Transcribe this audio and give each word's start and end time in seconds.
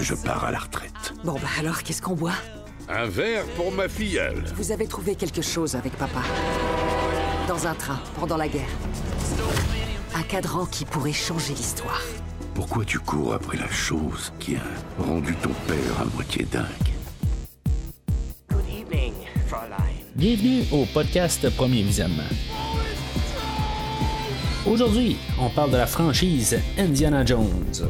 je 0.00 0.14
pars 0.14 0.44
à 0.44 0.50
la 0.50 0.58
retraite. 0.58 1.12
Bon, 1.24 1.34
bah 1.34 1.48
alors, 1.58 1.82
qu'est-ce 1.82 2.02
qu'on 2.02 2.14
boit? 2.14 2.34
Un 2.88 3.06
verre 3.06 3.44
pour 3.56 3.72
ma 3.72 3.88
filleule. 3.88 4.44
Vous 4.54 4.72
avez 4.72 4.86
trouvé 4.86 5.14
quelque 5.14 5.42
chose 5.42 5.74
avec 5.74 5.92
papa. 5.96 6.22
Dans 7.46 7.66
un 7.66 7.74
train, 7.74 7.98
pendant 8.18 8.36
la 8.36 8.48
guerre. 8.48 8.68
Un 10.14 10.22
cadran 10.22 10.66
qui 10.66 10.84
pourrait 10.84 11.12
changer 11.12 11.54
l'histoire. 11.54 12.02
Pourquoi 12.54 12.84
tu 12.84 12.98
cours 12.98 13.34
après 13.34 13.56
la 13.56 13.70
chose 13.70 14.32
qui 14.38 14.56
a 14.56 15.02
rendu 15.02 15.34
ton 15.36 15.52
père 15.66 16.00
à 16.00 16.04
moitié 16.14 16.46
dingue? 16.50 16.64
Good 18.50 18.64
evening, 18.68 19.12
Fräulein. 19.46 19.76
Bienvenue 20.16 20.64
au 20.72 20.84
podcast 20.86 21.48
Premier 21.56 21.82
Visionnement. 21.82 22.22
Aujourd'hui, 24.66 25.16
on 25.40 25.48
parle 25.50 25.70
de 25.70 25.76
la 25.76 25.86
franchise 25.86 26.58
Indiana 26.78 27.24
Jones. 27.24 27.88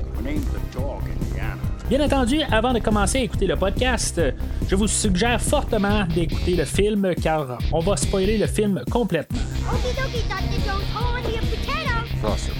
Bien 1.89 2.05
entendu, 2.05 2.43
avant 2.53 2.75
de 2.75 2.81
commencer 2.81 3.17
à 3.17 3.23
écouter 3.23 3.47
le 3.47 3.57
podcast, 3.57 4.21
je 4.69 4.77
vous 4.77 4.87
suggère 4.87 5.41
fortement 5.41 6.05
d'écouter 6.05 6.55
le 6.55 6.67
film 6.67 7.15
car 7.15 7.57
on 7.73 7.79
va 7.79 7.97
spoiler 7.97 8.37
le 8.37 8.47
film 8.47 8.83
complètement. 8.91 9.39
Okie 9.73 9.97
dokie, 9.97 10.23
Dr. 10.29 10.61
Jones. 10.67 10.83
Hold 10.95 11.17
on 11.17 11.23
to 11.23 11.31
your 11.31 11.41
potato. 11.49 12.53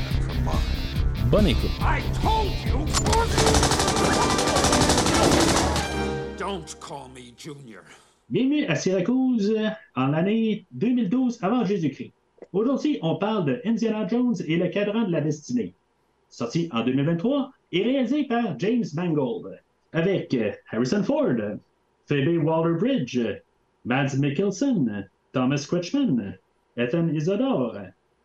Bonne 1.31 1.47
écoute. 1.47 1.71
I 1.79 2.01
told 2.23 2.53
you! 2.65 2.87
Don't 6.39 6.75
call 6.81 7.11
me 7.15 7.35
Junior. 7.37 7.83
Bienvenue 8.31 8.65
à 8.65 8.77
Syracuse 8.77 9.55
en 9.95 10.07
l'année 10.07 10.65
2012 10.73 11.41
avant 11.43 11.67
Jésus-Christ. 11.67 12.13
Aujourd'hui, 12.55 12.99
on 13.03 13.17
parle 13.17 13.45
de 13.45 13.61
Indiana 13.67 14.07
Jones 14.09 14.37
et 14.47 14.57
le 14.57 14.69
cadran 14.69 15.03
de 15.03 15.13
la 15.13 15.21
destinée. 15.21 15.75
Sorti 16.31 16.71
en 16.73 16.83
2023 16.83 17.51
et 17.73 17.83
réalisé 17.83 18.25
par 18.25 18.59
James 18.59 18.85
Mangold. 18.95 19.61
Avec 19.93 20.35
euh, 20.35 20.53
Harrison 20.71 21.03
Ford, 21.03 21.59
Phoebe 22.07 22.45
Waller-Bridge, 22.45 23.19
Mads 23.85 24.17
Mikkelsen, 24.19 25.09
Thomas 25.33 25.67
Kretschmann, 25.69 26.37
Ethan 26.77 27.09
Isidore, 27.09 27.77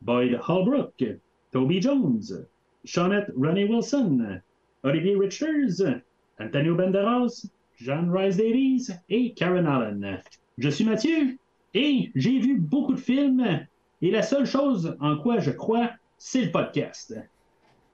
Boyd 0.02 0.40
Holbrook, 0.48 1.04
Toby 1.52 1.82
Jones, 1.82 2.45
Shawnette 2.86 3.32
Ronnie 3.38 3.66
Wilson, 3.66 4.42
Olivier 4.84 5.16
Richards, 5.16 6.02
Antonio 6.39 6.76
Banderas, 6.76 7.48
John 7.78 8.12
Rice 8.12 8.38
Davies 8.38 8.89
et 9.10 9.34
Karen 9.34 9.66
Allen. 9.66 10.22
Je 10.58 10.70
suis 10.70 10.84
Mathieu 10.84 11.38
et 11.73 12.12
j'ai 12.16 12.39
vu 12.39 12.60
beaucoup 12.60 12.94
de 12.94 13.00
films 13.00 13.66
et 14.02 14.12
la 14.12 14.22
seule 14.22 14.45
chose 14.45 14.98
en 15.00 15.17
quoi 15.17 15.39
je 15.39 15.52
crois, 15.52 15.92
c'est 16.17 16.45
le 16.45 16.52
podcast. 16.52 17.16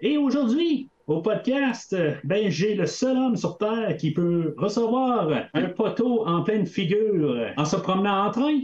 Et 0.01 0.17
aujourd'hui, 0.17 0.89
au 1.09 1.21
podcast, 1.21 1.95
ben, 2.23 2.49
j'ai 2.49 2.75
le 2.75 2.85
seul 2.85 3.17
homme 3.17 3.35
sur 3.35 3.57
Terre 3.57 3.97
qui 3.97 4.11
peut 4.11 4.53
recevoir 4.57 5.47
un 5.53 5.69
poteau 5.69 6.25
en 6.27 6.43
pleine 6.43 6.67
figure 6.67 7.51
en 7.57 7.65
se 7.65 7.75
promenant 7.75 8.27
en 8.27 8.31
train 8.31 8.59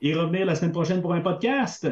et 0.00 0.14
revenir 0.14 0.46
la 0.46 0.54
semaine 0.54 0.72
prochaine 0.72 1.02
pour 1.02 1.12
un 1.12 1.20
podcast. 1.20 1.88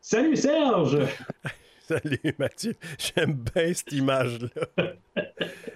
Salut 0.00 0.36
Serge! 0.36 0.98
Salut 1.88 2.34
Mathieu, 2.38 2.74
j'aime 2.98 3.32
bien 3.54 3.72
cette 3.72 3.92
image-là. 3.92 4.92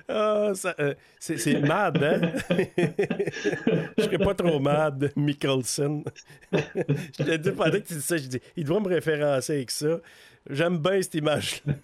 Ça, 0.55 0.75
euh, 0.79 0.95
c'est, 1.19 1.61
mad, 1.61 2.03
hein? 2.03 2.33
Je 3.97 4.03
serais 4.03 4.19
pas 4.19 4.35
trop 4.35 4.59
mad, 4.61 5.11
Mikkelsen. 5.17 6.05
Je 6.53 7.25
t'ai 7.25 7.39
dit 7.39 7.51
pendant 7.53 7.71
que 7.71 7.79
tu 7.79 7.95
dis 7.95 8.03
ça, 8.03 8.19
je 8.19 8.27
dis, 8.27 8.41
il 8.57 8.65
doit 8.65 8.81
me 8.81 8.89
référencer 8.89 9.55
avec 9.55 9.71
ça. 9.71 10.01
J'aime 10.51 10.79
bien 10.79 11.01
cette 11.01 11.15
image-là. 11.15 11.75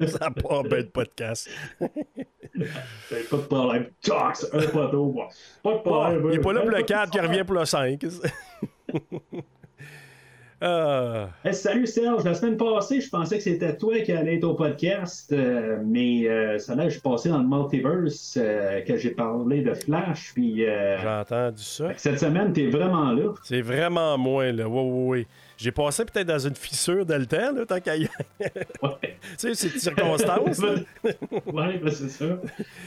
ça 0.08 0.30
part 0.30 0.62
bien 0.64 0.78
de 0.78 0.84
podcast. 0.84 1.48
Pas 1.78 3.36
de 3.36 3.42
problème. 3.42 3.86
Tox, 4.02 4.48
un 4.52 4.66
poteau. 4.66 5.14
Pas 5.62 5.74
de 5.74 5.78
problème. 5.80 6.28
il 6.30 6.34
est 6.36 6.40
pas 6.40 6.52
là 6.52 6.60
pour 6.62 6.70
le 6.70 6.82
4 6.82 7.10
qui 7.10 7.20
revient 7.20 7.44
pour 7.44 7.54
le 7.56 7.64
5. 7.64 8.00
ah. 10.60 11.28
Hey, 11.44 11.54
salut 11.54 11.86
Serge, 11.86 12.24
la 12.24 12.34
semaine 12.34 12.56
passée, 12.56 13.00
je 13.00 13.10
pensais 13.10 13.36
que 13.36 13.44
c'était 13.44 13.76
toi 13.76 14.00
qui 14.00 14.12
allais 14.12 14.36
être 14.36 14.44
au 14.44 14.54
podcast, 14.54 15.30
euh, 15.32 15.78
mais 15.84 16.26
euh, 16.26 16.58
ça 16.58 16.74
là, 16.74 16.84
je 16.84 16.94
suis 16.94 17.02
passé 17.02 17.28
dans 17.28 17.38
le 17.38 17.46
multiverse 17.46 18.38
euh, 18.40 18.80
que 18.80 18.96
j'ai 18.96 19.10
parlé 19.10 19.60
de 19.60 19.74
Flash, 19.74 20.32
puis 20.34 20.56
J'ai 20.56 21.06
entendu 21.06 21.62
ça. 21.62 21.90
cette 21.96 22.18
semaine, 22.18 22.52
t'es 22.52 22.68
vraiment 22.68 23.12
là. 23.12 23.34
C'est 23.44 23.62
vraiment 23.62 24.16
moins, 24.16 24.50
là. 24.50 24.66
Oui, 24.66 24.80
oui, 24.82 25.18
oui. 25.18 25.26
J'ai 25.60 25.72
passé 25.72 26.04
peut-être 26.04 26.28
dans 26.28 26.38
une 26.38 26.54
fissure 26.54 27.04
dans 27.04 27.18
le 27.18 27.26
temps, 27.26 27.52
là, 27.52 27.66
tant 27.66 27.80
qu'à 27.80 27.96
y 27.96 28.08
aller. 28.08 28.08
Ouais, 28.82 29.18
tu 29.36 29.54
sais, 29.54 29.54
c'est 29.54 29.74
de 29.74 29.78
circonstance. 29.78 30.58
ouais 31.46 31.78
ben, 31.78 31.90
c'est 31.90 32.08
ça. 32.10 32.38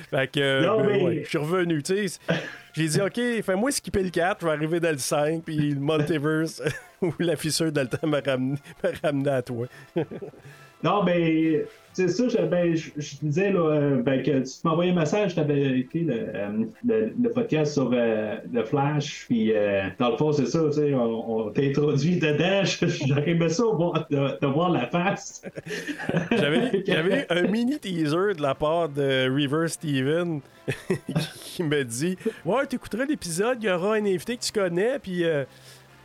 Fait 0.10 0.32
que, 0.32 0.40
euh, 0.40 0.66
Non, 0.66 0.78
ben, 0.82 0.88
mais- 0.88 1.04
ouais, 1.04 1.22
je 1.26 1.30
suis 1.30 1.38
revenu, 1.38 1.84
tu 1.84 2.08
sais. 2.08 2.20
J'ai 2.74 2.88
dit, 2.88 3.02
OK, 3.02 3.20
fais-moi 3.44 3.72
skipper 3.72 4.04
le 4.04 4.10
4, 4.10 4.38
je 4.40 4.46
vais 4.46 4.52
arriver 4.54 4.80
dans 4.80 4.92
le 4.92 4.98
5, 4.98 5.44
puis 5.44 5.58
le 5.58 5.80
multiverse 5.82 6.62
ou 7.02 7.14
la 7.20 7.36
fissure 7.36 7.74
dans 7.74 7.82
le 7.82 7.90
temps 7.90 8.08
m'a 8.08 8.22
ramené, 8.26 8.58
m'a 8.82 8.90
ramené 9.04 9.30
à 9.30 9.42
toi. 9.42 9.68
Non, 10.82 11.04
ben, 11.04 11.64
c'est 11.94 12.08
ça, 12.08 12.28
je, 12.30 12.38
ben, 12.38 12.76
je, 12.76 12.90
disais 13.22 13.52
là, 13.52 13.60
euh, 13.60 14.02
ben, 14.02 14.24
que 14.24 14.40
tu 14.40 14.52
m'envoyais 14.64 14.92
un 14.92 14.96
message, 14.96 15.32
je 15.32 15.36
t'avais 15.36 15.80
écrit 15.80 16.04
le, 16.04 16.14
euh, 16.34 16.66
le, 16.86 17.30
podcast 17.30 17.74
sur 17.74 17.92
euh, 17.94 18.38
le 18.52 18.64
Flash, 18.64 19.26
puis 19.28 19.54
dans 20.00 20.12
le 20.12 20.18
fond, 20.18 20.32
c'est 20.32 20.46
ça, 20.46 20.60
tu 20.68 20.74
sais, 20.74 20.94
on, 20.94 21.48
on 21.48 21.50
t'introduit 21.50 22.18
dedans, 22.18 22.64
je- 22.64 23.06
j'aurais 23.08 23.50
ça 23.50 23.64
de, 24.10 24.40
de 24.40 24.48
voir 24.48 24.70
la 24.70 24.88
face. 24.88 25.42
J'avais, 26.32 27.26
un 27.30 27.42
mini 27.44 27.78
teaser 27.80 28.36
de 28.38 28.42
la 28.42 28.56
part 28.56 28.88
de 28.90 29.30
River 29.30 29.68
Steven 29.68 30.42
qui 31.44 31.64
me 31.64 31.84
dit 31.84 32.18
Ouais, 32.46 32.66
tu 32.68 32.76
écouteras 32.76 33.06
l'épisode, 33.06 33.58
il 33.62 33.66
y 33.68 33.72
aura 33.72 33.96
un 33.96 34.06
invité 34.06 34.38
que 34.38 34.44
tu 34.44 34.52
connais, 34.52 34.98
puis 35.00 35.24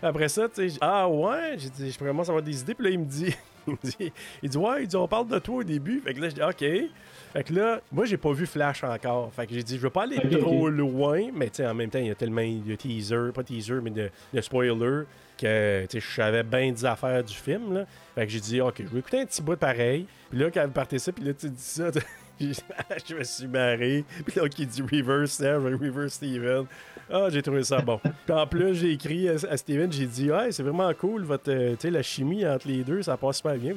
après 0.03 0.29
ça, 0.29 0.49
tu 0.49 0.69
sais, 0.69 0.79
ah 0.81 1.09
ouais, 1.09 1.57
j'ai 1.59 1.71
dit, 1.71 1.91
je 1.93 1.99
commence 1.99 2.29
à 2.29 2.33
avoir 2.33 2.43
des 2.45 2.61
idées, 2.61 2.75
puis 2.75 2.85
là, 2.85 2.91
il 2.91 2.99
me 2.99 3.05
dit, 3.05 3.35
il 3.69 3.73
me 3.73 3.79
dit, 3.83 4.13
il 4.43 4.49
dit, 4.49 4.57
ouais, 4.57 4.83
il 4.83 4.89
dit, 4.89 4.97
on 4.97 5.09
parle 5.09 5.29
de 5.29 5.39
toi 5.39 5.57
au 5.57 5.63
début. 5.63 6.01
Fait 6.01 6.15
que 6.15 6.21
là, 6.21 6.29
je 6.29 6.35
dis, 6.35 6.43
OK. 6.43 6.91
Fait 7.33 7.45
que 7.45 7.53
là, 7.53 7.81
moi, 7.93 8.05
j'ai 8.07 8.17
pas 8.17 8.33
vu 8.33 8.47
Flash 8.47 8.85
encore. 8.85 9.33
Fait 9.33 9.47
que 9.47 9.55
j'ai 9.55 9.63
dit, 9.63 9.77
je 9.77 9.83
veux 9.83 9.91
pas 9.91 10.05
aller 10.05 10.17
trop 10.39 10.69
loin, 10.69 11.31
mais 11.35 11.51
tu 11.51 11.57
sais, 11.57 11.67
en 11.67 11.75
même 11.75 11.91
temps, 11.91 11.99
il 11.99 12.07
y 12.07 12.11
a 12.11 12.15
tellement 12.15 12.43
de 12.43 12.75
teaser, 12.75 13.33
pas 13.35 13.43
teaser, 13.43 13.81
mais 13.83 13.91
de, 13.91 14.11
de 14.33 14.41
spoiler, 14.41 15.03
que 15.37 15.83
tu 15.87 16.01
sais, 16.01 16.01
je 16.01 16.15
savais 16.15 16.43
bien 16.43 16.73
des 16.73 16.85
affaires 16.85 17.23
du 17.23 17.35
film. 17.35 17.75
Là. 17.75 17.87
Fait 18.15 18.27
que 18.27 18.33
j'ai 18.33 18.41
dit, 18.41 18.61
OK, 18.61 18.77
je 18.79 18.85
vais 18.85 19.01
écouter 19.01 19.21
un 19.21 19.27
petit 19.27 19.43
bout 19.43 19.57
pareil. 19.57 20.07
Puis 20.31 20.39
là, 20.39 20.51
quand 20.51 20.63
elle 20.63 20.71
partait 20.71 20.99
ça, 20.99 21.13
puis 21.13 21.25
là, 21.25 21.35
tu 21.35 21.51
dis 21.51 21.63
ça, 21.63 21.91
je 22.41 23.15
me 23.15 23.25
suis 23.25 23.47
marré. 23.47 24.05
Puis 24.27 24.41
là, 24.41 24.49
qui 24.49 24.67
dit 24.67 24.83
Reverse 24.83 25.33
Serge, 25.33 25.65
Reverse 25.65 26.15
Steven. 26.15 26.67
Ah, 27.11 27.29
j'ai 27.31 27.41
trouvé 27.41 27.63
ça 27.63 27.81
bon. 27.81 28.01
Puis 28.03 28.35
en 28.35 28.47
plus, 28.47 28.75
j'ai 28.75 28.93
écrit 28.93 29.29
à, 29.29 29.57
Steven, 29.57 29.93
j'ai 29.93 30.07
dit, 30.07 30.31
ouais, 30.31 30.51
c'est 30.51 30.63
vraiment 30.63 30.93
cool, 30.95 31.23
votre, 31.23 31.51
euh, 31.51 31.77
la 31.85 32.03
chimie 32.03 32.47
entre 32.47 32.67
les 32.67 32.83
deux, 32.83 33.03
ça 33.03 33.17
passe 33.17 33.37
super 33.37 33.55
bien. 33.57 33.75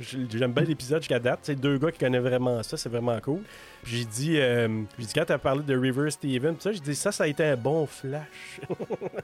J'aime 0.00 0.52
bien 0.52 0.64
l'épisode 0.64 1.02
jusqu'à 1.02 1.18
date. 1.18 1.40
C'est 1.42 1.54
deux 1.54 1.76
gars 1.76 1.92
qui 1.92 1.98
connaissent 1.98 2.22
vraiment 2.22 2.62
ça, 2.62 2.76
c'est 2.76 2.88
vraiment 2.88 3.18
cool. 3.20 3.40
Puis 3.82 3.98
j'ai 3.98 4.04
dit, 4.04 4.38
euh, 4.38 4.68
j'ai 4.98 5.04
dit 5.04 5.12
quand 5.14 5.24
tu 5.26 5.32
as 5.32 5.38
parlé 5.38 5.62
de 5.62 5.76
River 5.76 6.10
Steven, 6.10 6.54
ça, 6.58 6.72
j'ai 6.72 6.80
dit, 6.80 6.94
ça, 6.94 7.12
ça 7.12 7.24
a 7.24 7.26
été 7.26 7.44
un 7.44 7.56
bon 7.56 7.86
flash. 7.86 8.60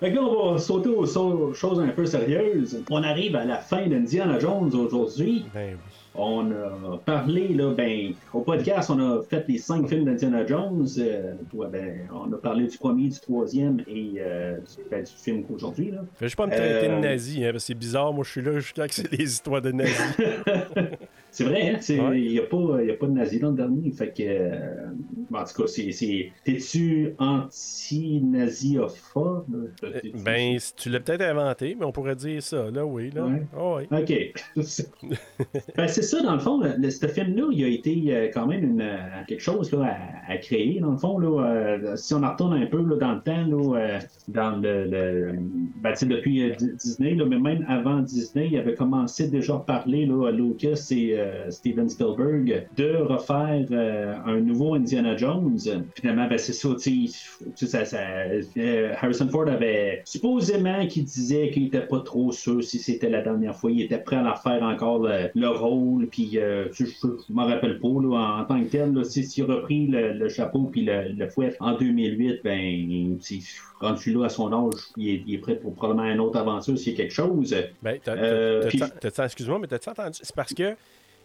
Fait 0.00 0.10
que 0.10 0.16
là, 0.16 0.22
on 0.22 0.52
va 0.52 0.58
sauter 0.58 0.90
aux 0.90 1.54
choses 1.54 1.80
un 1.80 1.88
peu 1.88 2.04
sérieuses. 2.04 2.82
On 2.90 3.02
arrive 3.02 3.36
à 3.36 3.44
la 3.44 3.58
fin 3.58 3.86
d'Indiana 3.86 4.38
Jones 4.38 4.74
aujourd'hui. 4.74 5.46
ben 5.54 5.74
oui. 5.74 6.01
On 6.14 6.50
a 6.50 6.98
parlé, 7.06 7.48
là, 7.48 7.72
ben, 7.72 8.12
au 8.34 8.40
podcast, 8.40 8.90
on 8.90 8.98
a 8.98 9.22
fait 9.22 9.44
les 9.48 9.56
cinq 9.56 9.88
films 9.88 10.04
d'Indiana 10.04 10.46
Jones. 10.46 10.86
Euh, 10.98 11.32
ouais, 11.54 11.66
ben, 11.72 12.00
on 12.12 12.30
a 12.32 12.36
parlé 12.36 12.66
du 12.66 12.76
premier, 12.76 13.08
du 13.08 13.18
troisième 13.18 13.80
et 13.88 14.14
euh, 14.18 14.58
du, 14.58 14.84
ben, 14.90 15.02
du 15.02 15.10
film 15.10 15.42
qu'aujourd'hui. 15.44 15.90
là. 15.90 16.00
Fais 16.16 16.26
juste 16.26 16.36
pas 16.36 16.46
me 16.46 16.52
traiter 16.52 16.88
de 16.88 16.92
Euh, 16.92 17.00
nazi, 17.00 17.42
hein, 17.42 17.52
parce 17.52 17.64
que 17.64 17.68
c'est 17.68 17.74
bizarre. 17.74 18.12
Moi, 18.12 18.24
je 18.24 18.30
suis 18.30 18.42
là 18.42 18.58
jusqu'à 18.58 18.86
que 18.88 18.94
c'est 18.94 19.10
des 19.10 19.24
histoires 19.24 19.62
de 19.62 19.72
nazis. 19.72 19.96
C'est 21.34 21.44
vrai, 21.44 21.70
hein? 21.70 21.78
Il 21.88 21.98
Ouais. 22.00 22.20
n'y 22.20 22.38
a, 22.38 22.42
pas- 22.42 22.82
y 22.82 22.90
a 22.90 22.94
pas 22.94 23.06
de 23.06 23.12
nazi 23.12 23.38
dans 23.40 23.48
le 23.50 23.56
dernier. 23.56 23.90
Fait 23.90 24.08
que, 24.12 24.22
euh, 24.22 24.90
en 25.32 25.44
tout 25.44 25.62
cas, 25.62 25.66
c'est. 25.66 25.90
c'est- 25.92 26.30
T'es-tu 26.44 27.14
anti-naziophobe? 27.18 29.70
ben, 30.24 30.58
si 30.58 30.74
tu 30.74 30.90
l'as 30.90 31.00
peut-être 31.00 31.22
inventé, 31.22 31.74
mais 31.78 31.86
on 31.86 31.92
pourrait 31.92 32.16
dire 32.16 32.42
ça, 32.42 32.70
là, 32.70 32.84
oui. 32.84 33.10
Là. 33.14 33.24
Ouais. 33.24 33.42
Ah 33.56 33.76
oui. 33.76 33.84
OK. 33.90 34.12
ben, 35.76 35.88
c'est 35.88 36.02
ça, 36.02 36.22
dans 36.22 36.34
le 36.34 36.38
fond, 36.40 36.60
le, 36.60 36.90
ce 36.90 37.06
film-là, 37.06 37.48
il 37.52 37.64
a 37.64 37.68
été 37.68 38.02
euh, 38.08 38.28
quand 38.32 38.46
même 38.46 38.62
une, 38.64 38.80
euh, 38.82 38.96
quelque 39.26 39.40
chose 39.42 39.72
là, 39.72 39.96
à, 40.28 40.32
à 40.32 40.36
créer, 40.38 40.80
dans 40.80 40.92
le 40.92 40.98
fond. 40.98 41.18
Là, 41.18 41.46
euh, 41.46 41.96
si 41.96 42.12
on 42.14 42.22
en 42.22 42.32
retourne 42.32 42.54
un 42.54 42.66
peu 42.66 42.82
là, 42.82 42.96
dans 42.96 43.14
le 43.14 43.20
temps, 43.22 43.46
là, 43.46 43.76
euh, 43.78 43.98
dans 44.28 44.56
le, 44.60 44.84
le- 44.84 45.32
ben, 45.82 45.94
depuis 46.02 46.50
euh, 46.50 46.54
Di- 46.56 46.72
Disney, 46.76 47.14
là, 47.14 47.24
mais 47.24 47.38
même 47.38 47.64
avant 47.68 48.00
Disney, 48.00 48.48
il 48.52 48.58
avait 48.58 48.74
commencé 48.74 49.28
déjà 49.28 49.54
à 49.54 49.58
parler 49.60 50.04
là, 50.06 50.28
à 50.28 50.32
Lucas 50.32 50.88
et 50.90 51.18
euh, 51.22 51.50
Steven 51.50 51.88
Spielberg 51.88 52.66
de 52.76 52.96
refaire 52.96 53.64
euh, 53.70 54.14
un 54.26 54.40
nouveau 54.40 54.74
Indiana 54.74 55.16
Jones. 55.16 55.58
Finalement, 55.94 56.26
ben, 56.28 56.38
c'est 56.38 56.52
ça, 56.52 56.68
tu 56.80 57.08
sais, 57.08 57.66
ça, 57.66 57.84
ça, 57.84 57.98
euh, 58.56 58.92
Harrison 59.00 59.28
Ford 59.28 59.48
avait 59.48 60.02
supposément 60.04 60.86
qu'il 60.86 61.04
disait 61.04 61.50
qu'il 61.50 61.66
était 61.66 61.86
pas 61.86 62.00
trop 62.00 62.32
sûr 62.32 62.62
si 62.62 62.78
c'était 62.78 63.08
la 63.10 63.22
dernière 63.22 63.54
fois. 63.56 63.70
Il 63.70 63.80
était 63.82 63.98
prêt 63.98 64.16
à 64.16 64.22
la 64.22 64.34
faire 64.34 64.62
encore 64.62 65.00
le, 65.00 65.28
le 65.34 65.48
rôle, 65.48 66.06
puis 66.08 66.30
je, 66.32 66.66
je 66.78 67.32
m'en 67.32 67.46
rappelle 67.46 67.78
pas 67.80 67.88
là, 67.88 68.40
en 68.40 68.44
tant 68.44 68.62
que 68.62 68.68
tel. 68.68 69.04
S'il 69.04 69.44
a 69.44 69.46
repris 69.54 69.86
le, 69.86 70.12
le 70.12 70.28
chapeau 70.28 70.64
puis 70.72 70.84
le, 70.84 71.12
le 71.16 71.28
fouet 71.28 71.54
en 71.60 71.76
2008, 71.76 72.40
ben, 72.44 73.16
rendu 73.80 74.12
là 74.12 74.24
à 74.26 74.28
son 74.28 74.52
âge, 74.52 74.80
il 74.96 75.08
est, 75.08 75.22
il 75.26 75.34
est 75.34 75.38
prêt 75.38 75.56
pour 75.56 75.74
probablement 75.74 76.08
une 76.08 76.20
autre 76.20 76.38
aventure 76.38 76.78
s'il 76.78 76.92
y 76.92 76.94
a 76.94 76.98
quelque 76.98 77.12
chose. 77.12 77.54
Ben, 77.82 77.98
t'as- 78.02 78.16
t'as- 78.16 78.66
puis- 78.68 78.78
t'as- 79.00 79.10
t'as- 79.10 79.24
excuse-moi, 79.24 79.58
mais 79.60 79.66
t'as-tu 79.66 79.88
entendu? 79.88 80.18
C'est 80.22 80.34
parce 80.34 80.54
que 80.54 80.74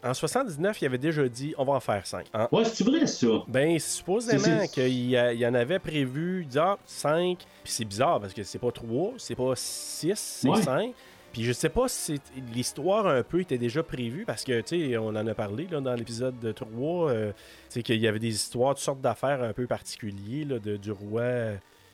en 0.03 0.13
79, 0.13 0.81
il 0.81 0.85
avait 0.85 0.97
déjà 0.97 1.27
dit 1.27 1.53
on 1.57 1.65
va 1.65 1.73
en 1.73 1.79
faire 1.79 2.05
5. 2.05 2.25
Ouais, 2.51 2.65
c'est 2.65 2.83
vrai 2.83 3.05
ça. 3.07 3.27
Ben, 3.47 3.77
supposément 3.79 4.39
C'est- 4.43 4.59
c'est- 4.67 4.67
qu'il 4.69 5.09
y, 5.09 5.45
en 5.47 5.53
avait 5.53 5.79
prévu, 5.79 6.41
il 6.43 6.47
dit, 6.47 6.59
ah, 6.59 6.77
5, 6.85 7.37
puis 7.63 7.71
c'est 7.71 7.85
bizarre 7.85 8.19
parce 8.19 8.33
que 8.33 8.43
c'est 8.43 8.59
pas 8.59 8.71
3, 8.71 9.13
c'est 9.17 9.35
pas 9.35 9.53
6, 9.55 10.13
c'est 10.15 10.49
Ouais. 10.49 10.61
5. 10.61 10.93
Puis 11.33 11.43
je 11.43 11.51
sais 11.51 11.69
pas 11.69 11.87
si 11.87 12.15
c'est- 12.15 12.41
l'histoire 12.55 13.05
un 13.05 13.21
peu 13.21 13.41
était 13.41 13.57
déjà 13.57 13.83
prévue 13.83 14.23
parce 14.25 14.43
que, 14.43 14.61
tu 14.61 14.89
sais, 14.89 14.97
on 14.97 15.09
en 15.09 15.27
a 15.27 15.33
parlé 15.35 15.67
là, 15.69 15.81
dans 15.81 15.93
l'épisode 15.93 16.39
de 16.39 16.51
3, 16.51 17.11
euh, 17.11 17.31
tu 17.31 17.35
sais, 17.69 17.83
qu'il 17.83 17.99
y 17.99 18.07
avait 18.07 18.17
des 18.19 18.33
histoires, 18.33 18.73
toutes 18.75 18.83
sortes 18.83 19.01
d'affaires 19.01 19.43
un 19.43 19.53
peu 19.53 19.67
particulières 19.67 20.47
là, 20.47 20.59
de, 20.59 20.77
du 20.77 20.91
roi. 20.91 21.23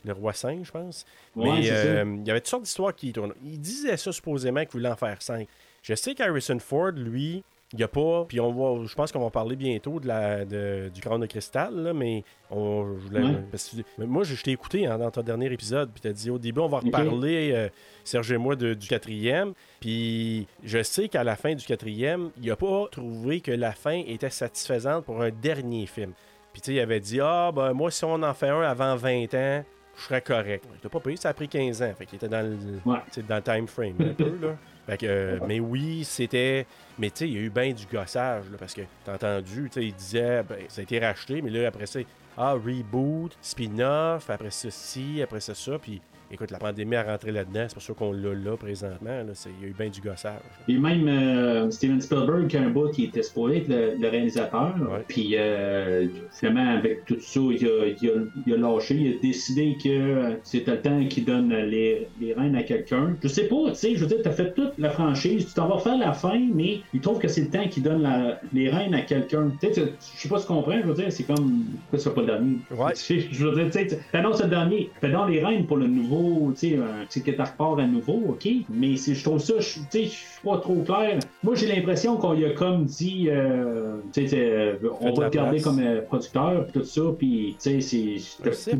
Le 0.05 0.11
roi 0.11 0.33
singe, 0.33 0.67
je 0.67 0.71
pense. 0.71 1.05
Ouais, 1.33 1.49
Mais 1.49 1.63
c'est 1.63 1.71
euh, 1.73 2.17
il 2.19 2.27
y 2.27 2.29
avait 2.31 2.41
toutes 2.41 2.49
sortes 2.49 2.63
d'histoires 2.63 2.93
qui 2.93 3.13
tournaient. 3.13 3.33
Il 3.41 3.57
disait 3.59 3.95
ça 3.95 4.11
supposément 4.11 4.59
qu'il 4.61 4.71
voulait 4.71 4.89
en 4.89 4.97
faire 4.97 5.21
5. 5.21 5.47
Je 5.81 5.95
sais 5.95 6.13
qu'Harrison 6.13 6.59
Ford, 6.59 6.91
lui, 6.91 7.41
il 7.73 7.77
n'y 7.77 7.83
a 7.83 7.87
pas. 7.87 8.25
Puis 8.27 8.39
on 8.39 8.51
va, 8.53 8.85
je 8.85 8.93
pense 8.95 9.11
qu'on 9.11 9.19
va 9.19 9.29
parler 9.31 9.55
bientôt 9.55 9.99
de 9.99 10.07
la, 10.07 10.45
de- 10.45 10.89
du 10.93 11.01
crâne 11.01 11.19
de 11.21 11.25
cristal, 11.25 11.75
là, 11.75 11.93
mais 11.93 12.23
on, 12.51 12.85
je 12.99 13.07
voulais- 13.07 13.21
Ouais. 13.23 13.43
parce 13.51 13.69
que- 13.69 13.81
mais 13.97 14.05
moi, 14.05 14.23
je, 14.23 14.35
je 14.35 14.43
t'ai 14.43 14.51
écouté 14.51 14.85
hein, 14.85 14.97
dans 14.99 15.09
ton 15.11 15.21
dernier 15.23 15.51
épisode, 15.51 15.89
puis 15.91 16.01
tu 16.01 16.07
as 16.07 16.13
dit 16.13 16.29
au 16.29 16.37
début, 16.37 16.59
on 16.61 16.67
va 16.67 16.79
reparler, 16.79 17.51
euh, 17.53 17.69
Serge 18.03 18.31
et 18.31 18.37
moi, 18.37 18.55
de- 18.55 18.73
du 18.75 18.87
quatrième. 18.87 19.53
Puis 19.79 20.47
je 20.63 20.81
sais 20.83 21.07
qu'à 21.09 21.23
la 21.23 21.35
fin 21.35 21.55
du 21.55 21.65
quatrième, 21.65 22.29
il 22.41 22.47
n'a 22.47 22.55
pas 22.55 22.85
trouvé 22.91 23.41
que 23.41 23.51
la 23.51 23.71
fin 23.71 24.01
était 24.07 24.29
satisfaisante 24.29 25.05
pour 25.05 25.21
un 25.21 25.29
dernier 25.31 25.85
film. 25.85 26.11
Puis 26.53 26.61
tu 26.61 26.67
sais, 26.67 26.73
il 26.75 26.79
avait 26.79 26.99
dit 26.99 27.19
Ah, 27.21 27.51
ben 27.53 27.73
moi, 27.73 27.89
si 27.91 28.05
on 28.05 28.21
en 28.21 28.33
fait 28.33 28.49
un 28.49 28.61
avant 28.61 28.95
20 28.95 29.33
ans, 29.33 29.63
je 29.97 30.01
serais 30.03 30.21
correct. 30.21 30.65
Il 30.83 30.89
pas 30.89 30.99
payé, 30.99 31.17
ça 31.17 31.29
a 31.29 31.33
pris 31.33 31.47
15 31.47 31.81
ans. 31.81 31.91
Fait 31.97 32.05
qu'il 32.05 32.15
était 32.17 32.27
dans 32.27 32.41
le, 32.41 32.55
Ouais. 32.85 32.99
dans 33.27 33.35
le 33.35 33.41
time 33.41 33.67
frame 33.67 33.95
un 33.99 34.13
peu, 34.13 34.37
là. 34.41 34.55
Euh, 35.03 35.39
mais 35.47 35.59
oui, 35.59 36.03
c'était. 36.03 36.65
Mais 36.99 37.09
tu 37.09 37.19
sais, 37.19 37.27
il 37.29 37.33
y 37.33 37.37
a 37.37 37.41
eu 37.41 37.49
bien 37.49 37.71
du 37.71 37.85
gossage, 37.85 38.45
parce 38.59 38.73
que 38.73 38.81
t'as 39.03 39.15
entendu, 39.15 39.69
tu 39.71 39.79
sais, 39.79 39.85
il 39.87 39.93
disait, 39.93 40.43
ben, 40.43 40.59
ça 40.67 40.81
a 40.81 40.83
été 40.83 40.99
racheté, 40.99 41.41
mais 41.41 41.49
là, 41.49 41.67
après 41.67 41.85
ça, 41.85 41.99
ah, 42.37 42.53
reboot, 42.53 43.35
spin-off, 43.41 44.29
après 44.29 44.51
ça, 44.51 44.69
ci, 44.69 45.21
après 45.21 45.39
ça, 45.39 45.55
ça. 45.55 45.79
Puis 45.79 46.01
écoute, 46.33 46.51
la 46.51 46.57
pandémie 46.59 46.95
a 46.95 47.03
rentré 47.03 47.31
là-dedans, 47.31 47.65
c'est 47.67 47.73
pour 47.73 47.83
ça 47.83 47.93
qu'on 47.93 48.11
l'a 48.11 48.33
là 48.33 48.57
présentement. 48.57 49.09
Là, 49.09 49.23
il 49.59 49.63
y 49.63 49.65
a 49.65 49.69
eu 49.69 49.75
bien 49.77 49.89
du 49.89 50.01
gossage. 50.01 50.39
Et 50.67 50.77
même 50.77 51.07
euh, 51.07 51.69
Steven 51.71 52.01
Spielberg, 52.01 52.47
qui 52.47 52.57
a 52.57 52.61
un 52.63 52.69
bout 52.69 52.89
qui 52.91 53.05
était 53.05 53.21
spoilé 53.23 53.57
être 53.57 53.67
le, 53.67 53.95
le 53.99 54.07
réalisateur. 54.09 54.73
Ouais. 54.79 55.03
Puis 55.07 55.35
euh, 55.37 56.07
finalement, 56.31 56.71
avec 56.77 57.05
tout 57.05 57.17
ça, 57.19 57.39
il 57.39 57.65
a, 57.65 57.85
il 58.01 58.09
a- 58.09 58.13
il 58.47 58.53
a 58.53 58.57
lâché. 58.57 58.95
Il 58.95 59.15
a 59.15 59.19
décidé 59.21 59.77
que 59.81 59.89
euh, 59.89 60.35
c'était 60.43 60.71
le 60.71 60.81
temps 60.81 61.05
qu'il 61.05 61.25
donne 61.25 61.49
les, 61.53 62.07
les 62.19 62.33
rênes 62.33 62.55
à 62.55 62.63
quelqu'un. 62.63 63.15
Je 63.21 63.27
sais 63.27 63.47
pas, 63.47 63.69
tu 63.69 63.75
sais, 63.75 63.95
je 63.95 64.01
veux 64.01 64.07
dire, 64.07 64.17
t'as 64.23 64.31
fait 64.31 64.53
toute 64.53 64.73
la 64.77 64.89
franchise, 64.89 65.45
tu 65.47 65.53
t'en 65.53 65.67
vas 65.67 65.77
faire 65.79 65.97
la 65.97 66.13
fin, 66.13 66.39
mais 66.53 66.79
il 66.93 67.01
trouve 67.01 67.19
que 67.19 67.27
c'est 67.27 67.41
le 67.41 67.49
temps 67.49 67.67
qu'il 67.67 67.83
donne 67.83 68.01
la- 68.01 68.39
les 68.53 68.69
rênes 68.69 68.93
à 68.95 69.01
quelqu'un. 69.01 69.51
Tu 69.61 69.67
sais, 69.67 69.73
tu- 69.73 69.91
je 70.15 70.21
sais 70.21 70.29
pas 70.29 70.39
si 70.39 70.47
tu 70.47 70.53
comprends, 70.53 70.79
je 70.81 70.87
veux 70.87 70.93
dire, 70.95 71.11
c'est 71.11 71.23
comme. 71.23 71.63
Pourquoi 71.89 71.99
c'est 71.99 72.13
pas 72.13 72.21
le 72.21 72.27
dernier? 72.27 72.57
Ouais. 72.71 72.93
Tu 72.93 73.21
Je 73.31 73.45
veux 73.47 73.55
dire, 73.55 73.65
tu 73.71 73.89
sais, 73.89 73.99
t'annonces 74.11 74.41
le 74.41 74.49
dernier, 74.49 74.89
fais 75.01 75.09
donc 75.11 75.29
les 75.29 75.43
rênes 75.43 75.65
pour 75.65 75.77
le 75.77 75.87
nouveau, 75.87 76.22
tu 76.55 76.69
sais, 76.69 76.77
un 76.77 77.05
petit 77.05 77.21
repart 77.31 77.79
à 77.79 77.87
nouveau, 77.87 78.21
ok? 78.29 78.47
Mais 78.69 78.95
si 78.97 79.15
je 79.15 79.23
trouve 79.23 79.39
ça, 79.39 79.53
je- 79.59 79.79
suis 80.07 80.19
pas 80.43 80.57
trop 80.57 80.81
clair. 80.83 81.19
Moi, 81.43 81.55
j'ai 81.55 81.67
l'impression 81.67 82.17
qu'on 82.17 82.33
y 82.35 82.45
a 82.45 82.51
comme 82.51 82.85
dit, 82.85 83.27
euh, 83.29 83.97
tu 84.13 84.27
sais, 84.27 84.37
euh, 84.39 84.75
on 85.01 85.13
va 85.13 85.23
la 85.25 85.29
te 85.29 85.35
garder 85.35 85.51
place. 85.51 85.63
comme 85.63 85.79
euh, 85.79 86.01
producteur, 86.01 86.63
puis 86.65 86.73
tout 86.73 86.85
ça, 86.85 87.01
puis 87.17 87.55
tu 87.61 87.81
sais, 87.81 87.81
c'est. 87.81 88.51
C'est 88.53 88.75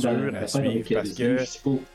dur 0.00 0.34
à 0.36 0.46
suivre 0.46 0.84
parce 0.94 1.10
que-. 1.14 1.36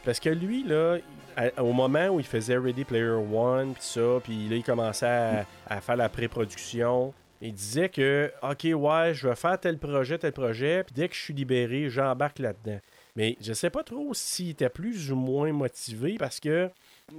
Parce 0.06 0.20
que 0.20 0.30
lui, 0.30 0.64
là, 0.64 0.98
à- 1.36 1.64
au 1.64 1.74
moment 1.74 2.08
où 2.08 2.20
il 2.20 2.26
faisait 2.26 2.58
Ready 2.58 2.84
Player 2.84 3.10
One, 3.34 3.74
puis 3.74 3.84
ça, 3.84 4.20
puis 4.24 4.48
là, 4.50 4.56
il 4.56 4.64
commençait 4.64 5.06
à, 5.06 5.46
à 5.68 5.82
faire 5.82 5.96
la 5.96 6.10
pré-production, 6.10 7.14
il 7.42 7.54
disait 7.54 7.90
que, 7.90 8.32
OK, 8.42 8.64
ouais, 8.74 9.14
je 9.14 9.28
vais 9.28 9.36
faire 9.36 9.60
tel 9.60 9.78
projet, 9.78 10.18
tel 10.18 10.32
projet, 10.32 10.84
puis 10.84 10.94
dès 10.96 11.08
que 11.08 11.14
je 11.16 11.20
suis 11.22 11.34
libéré, 11.36 11.90
j'embarque 11.90 12.40
là-dedans. 12.40 12.80
Mais 13.18 13.36
je 13.42 13.52
sais 13.52 13.72
pas 13.72 13.84
trop 13.84 14.14
s'il 14.14 14.52
était 14.52 14.70
plus 14.70 15.12
ou 15.12 15.16
moins 15.16 15.52
motivé 15.52 16.16
parce 16.20 16.40
que 16.40 16.70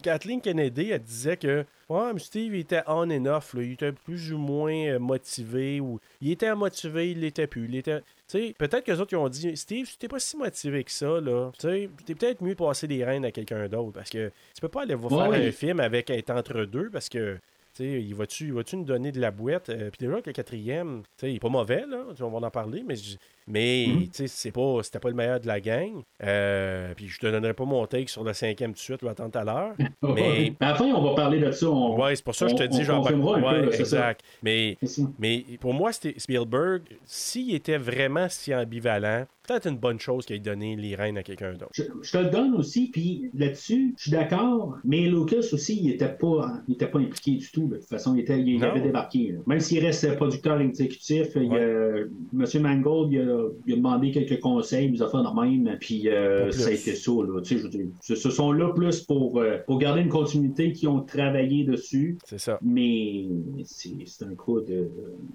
Kathleen 0.03 0.41
Kennedy, 0.41 0.91
elle 0.91 1.03
disait 1.03 1.37
que 1.37 1.65
ouais, 1.89 2.13
mais 2.15 2.21
Steve 2.21 2.55
il 2.55 2.61
était 2.61 2.83
on 2.87 3.11
and 3.11 3.27
off, 3.27 3.53
là. 3.53 3.63
il 3.63 3.73
était 3.73 3.91
plus 3.91 4.33
ou 4.33 4.39
moins 4.39 4.73
euh, 4.73 4.99
motivé 5.01 5.81
ou 5.81 5.99
il 6.21 6.31
était 6.31 6.55
motivé, 6.55 7.11
il 7.11 7.21
l'était 7.21 7.49
plus. 7.49 7.65
Il 7.65 7.75
était, 7.75 8.01
tu 8.01 8.05
sais, 8.29 8.55
peut-être 8.57 8.85
que 8.85 8.93
les 8.93 9.01
autres 9.01 9.13
ils 9.13 9.17
ont 9.17 9.29
dit 9.29 9.57
Steve, 9.57 9.89
tu 9.91 9.97
t'es 9.97 10.07
pas 10.09 10.21
si 10.21 10.37
motivé 10.37 10.85
que 10.85 10.91
ça 10.93 11.21
là. 11.21 11.51
Tu 11.59 11.63
sais, 11.67 11.91
t'es 12.07 12.15
peut-être 12.15 12.43
mieux 12.43 12.55
de 12.55 12.59
passer 12.59 12.87
les 12.87 13.05
rênes 13.05 13.25
à 13.25 13.33
quelqu'un 13.33 13.67
d'autre 13.69 13.93
parce 13.93 14.11
que 14.11 14.29
tu 14.55 14.61
peux 14.61 14.69
pas 14.69 14.83
aller 14.83 14.95
voir 14.95 15.31
faire 15.31 15.41
oui. 15.41 15.49
un 15.49 15.53
film 15.53 15.81
avec 15.81 16.11
être 16.11 16.31
entre 16.31 16.65
deux 16.65 16.91
parce 16.91 17.09
que 17.09 17.39
il 17.81 18.15
va-tu, 18.15 18.51
va-tu 18.51 18.77
nous 18.77 18.85
donner 18.85 19.13
de 19.13 19.21
la 19.21 19.31
boîte? 19.31 19.69
Euh, 19.69 19.91
Puis 19.91 20.07
déjà 20.07 20.21
que 20.21 20.31
le 20.31 20.33
quatrième, 20.33 21.03
il 21.23 21.37
est 21.37 21.41
pas 21.41 21.49
mauvais, 21.49 21.85
là. 21.87 22.07
On 22.21 22.29
va 22.29 22.47
en 22.47 22.51
parler, 22.51 22.83
mais, 22.85 22.97
je- 22.97 23.17
mais 23.49 23.87
tu 24.05 24.09
sais, 24.13 24.27
c'est 24.29 24.51
pas, 24.53 24.79
c'était 24.83 24.99
pas 24.99 25.09
le 25.09 25.15
meilleur 25.15 25.41
de 25.41 25.47
la 25.47 25.61
gang. 25.61 26.03
Euh, 26.23 26.93
puis 26.97 27.09
je 27.09 27.19
te 27.19 27.27
donnerai 27.27 27.55
pas 27.55 27.65
mon 27.65 27.87
take 27.87 28.09
sur 28.09 28.25
le 28.25 28.33
cinquième 28.33 28.71
tout 28.73 28.77
de 28.77 28.81
suite, 28.81 29.03
ou 29.03 29.09
attendre 29.09 29.31
tout 29.33 29.39
à 29.39 29.45
l'heure. 29.45 29.75
Mais- 30.03 30.53
À 30.61 30.71
la 30.71 30.75
fin, 30.75 30.85
on 30.87 31.03
va 31.03 31.15
parler 31.15 31.39
de 31.41 31.51
ça. 31.51 31.69
On... 31.69 31.99
Ouais, 32.01 32.15
c'est 32.17 32.25
pour 32.25 32.35
ça 32.35 32.47
que 32.47 32.53
je 32.53 32.57
te 32.57 32.63
on- 32.65 32.67
dis, 32.67 32.81
on 32.81 32.85
genre, 32.85 33.09
peu, 33.09 33.15
ouais, 33.15 33.73
ça. 33.73 33.79
exact. 33.81 34.21
Mais, 34.43 34.77
mais 35.19 35.45
pour 35.61 35.75
moi, 35.75 35.91
Spielberg, 35.93 36.83
s'il 37.05 37.55
était 37.55 37.79
vraiment 37.79 38.27
si 38.29 38.55
ambivalent, 38.55 39.27
peut-être 39.47 39.67
une 39.67 39.79
bonne 39.79 39.99
chose 39.99 40.27
qu'il 40.27 40.37
ait 40.37 40.41
donné 40.41 40.77
les 40.77 40.95
rênes 40.95 41.17
à 41.17 41.23
quelqu'un 41.23 41.53
d'autre. 41.53 41.71
Je, 41.73 41.85
je 42.03 42.13
te 42.13 42.19
le 42.19 42.29
donne 42.31 42.55
aussi, 42.55 42.89
puis 42.91 43.31
là-dessus, 43.35 43.95
je 43.97 44.03
suis 44.03 44.11
d'accord, 44.11 44.77
mais 44.85 45.01
Lucas 45.09 45.47
aussi, 45.53 45.79
il 45.83 45.91
était 45.91 46.09
pas, 46.13 46.53
il 46.69 46.75
était 46.75 46.87
pas 46.89 46.99
impliqué 46.99 47.33
du 47.37 47.51
tout. 47.51 47.67
De 47.69 47.77
toute 47.77 47.89
façon, 47.89 48.15
il, 48.15 48.21
était, 48.21 48.39
il, 48.39 48.63
avait 48.63 48.81
débarqué. 48.83 49.33
là. 49.33 49.39
Même 49.47 49.61
s'il 49.61 49.83
reste 49.85 50.17
producteur 50.17 50.61
exécutif, 50.61 51.29
il, 51.37 51.51
euh, 51.55 52.09
M. 52.39 52.63
Mangold, 52.63 53.13
il 53.13 53.21
a, 53.21 53.38
il 53.67 53.73
a 53.75 53.77
demandé 53.77 54.11
quelques 54.11 54.41
conseils, 54.41 54.91
des 54.91 55.03
affaires 55.03 55.23
de 55.23 55.41
même, 55.41 55.77
puis 55.79 56.09
euh, 56.09 56.51
ça 56.51 56.69
a 56.69 56.73
été 56.73 56.95
ça. 56.95 57.11
Là, 57.13 57.41
je 57.45 57.55
veux 57.57 57.69
dire, 57.69 57.87
ce, 58.01 58.15
sont 58.31 58.53
là 58.53 58.73
plus 58.75 59.01
pour, 59.03 59.39
euh, 59.41 59.59
pour 59.67 59.79
garder 59.79 60.01
une 60.03 60.09
continuité 60.09 60.73
qui 60.73 60.87
ont 60.87 61.01
travaillé 61.01 61.65
dessus. 61.65 62.19
C'est 62.25 62.39
ça. 62.39 62.59
Mais 62.63 63.25
c'est 63.65 64.25
un 64.25 64.35
coup 64.35 64.61
de. 64.61 64.89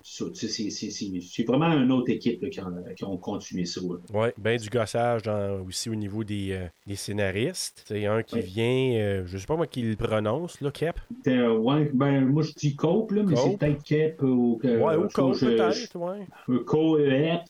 c'est- 0.03 1.44
vraiment 1.45 1.71
une 1.73 1.91
autre 1.91 2.09
équipe 2.09 2.41
là, 2.41 2.50
qui, 2.50 2.59
ont, 2.61 2.73
qui 2.95 3.03
ont 3.03 3.17
continué 3.17 3.65
ça. 3.65 3.81
là. 3.81 4.19
Ouais, 4.19 4.33
ben 4.38 4.57
du 4.57 4.69
gossage 4.69 5.24
dans- 5.24 5.62
aussi 5.67 5.89
au 5.89 5.95
niveau 5.95 6.24
des, 6.24 6.51
euh, 6.51 6.65
des 6.88 6.95
scénaristes. 6.95 7.83
C'est 7.88 8.05
un 8.05 8.24
qui 8.24 8.36
Ouais. 8.36 8.41
vient, 8.41 8.91
euh, 8.95 9.24
je 9.25 9.38
sais 9.38 9.45
pas 9.45 9.55
moi 9.55 9.67
qui 9.67 9.81
le 9.81 9.95
prononce, 9.95 10.60
là, 10.62 10.72
Kep? 10.72 10.95
Euh, 11.27 11.57
ouais, 11.57 11.89
ben, 11.93 12.25
moi 12.25 12.43
je 12.43 12.53
dis 12.53 12.75
Cope, 12.75 13.12
là, 13.12 13.24
mais 13.25 13.36
Cope? 13.36 13.51
c'est 13.51 13.57
peut-être 13.57 13.83
Kep 13.83 14.22
ou. 14.24 14.60
euh, 14.65 14.79
ouais, 14.79 14.95
ou 14.95 15.07
je- 15.10 15.45
peut-être, 15.45 15.95
ouais. 16.00 16.25
je- 16.48 16.57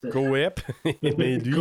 Coep. 0.10 0.42
Mais 1.17 1.38
lui, 1.38 1.55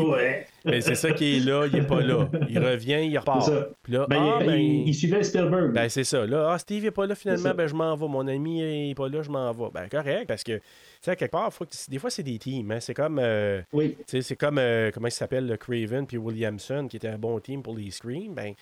c'est 0.83 0.95
ça 0.95 1.11
qui 1.13 1.37
est 1.37 1.41
là, 1.41 1.67
il 1.67 1.79
est 1.79 1.87
pas 1.87 2.01
là. 2.01 2.29
Il 2.49 2.59
revient, 2.59 3.01
il 3.05 3.17
repart. 3.19 3.51
Puis 3.83 3.93
là, 3.93 4.07
Ben, 4.09 4.17
ah, 4.21 4.39
il, 4.41 4.47
ben, 4.47 4.55
il- 4.59 4.89
il 4.89 4.95
suivait 4.95 5.23
Spielberg. 5.23 5.73
Ben, 5.73 5.89
c'est 5.89 6.05
ça. 6.05 6.27
Là, 6.27 6.51
ah, 6.53 6.59
Steve 6.59 6.85
est 6.87 6.91
pas 6.91 7.07
là 7.07 7.15
finalement, 7.15 7.55
ben, 7.55 7.67
je 7.67 7.75
m'en 7.75 7.95
vais. 7.97 8.09
Mon 8.09 8.27
ami 8.27 8.63
est 8.91 8.95
pas 8.95 9.09
là, 9.09 9.23
je 9.23 9.31
m'en 9.31 9.51
vais. 9.53 9.69
Ben, 9.73 9.89
correct, 9.89 10.27
parce 10.29 10.45
que, 10.45 10.57
tu 10.57 10.63
sais, 11.01 11.17
quelque 11.17 11.31
part, 11.31 11.53
faut 11.53 11.65
que- 11.65 11.71
des 11.89 11.99
fois, 11.99 12.11
c'est 12.11 12.23
des 12.23 12.39
teams. 12.39 12.71
Hein. 12.71 12.81
C'est 12.81 12.95
comme, 12.95 13.19
euh, 13.21 13.61
oui. 13.73 13.97
c'est 14.07 14.37
comme, 14.37 14.59
euh, 14.59 14.91
comment 14.93 15.09
il 15.09 15.13
s'appelle, 15.13 15.47
le 15.47 15.57
Craven 15.57 16.07
puis 16.07 16.17
Williamson, 16.17 16.87
qui 16.89 16.97
était 16.97 17.09
un 17.09 17.19
bon 17.19 17.39
team 17.41 17.63
pour 17.63 17.77
les 17.77 17.91
screens. 17.91 18.33
Ben, 18.35 18.55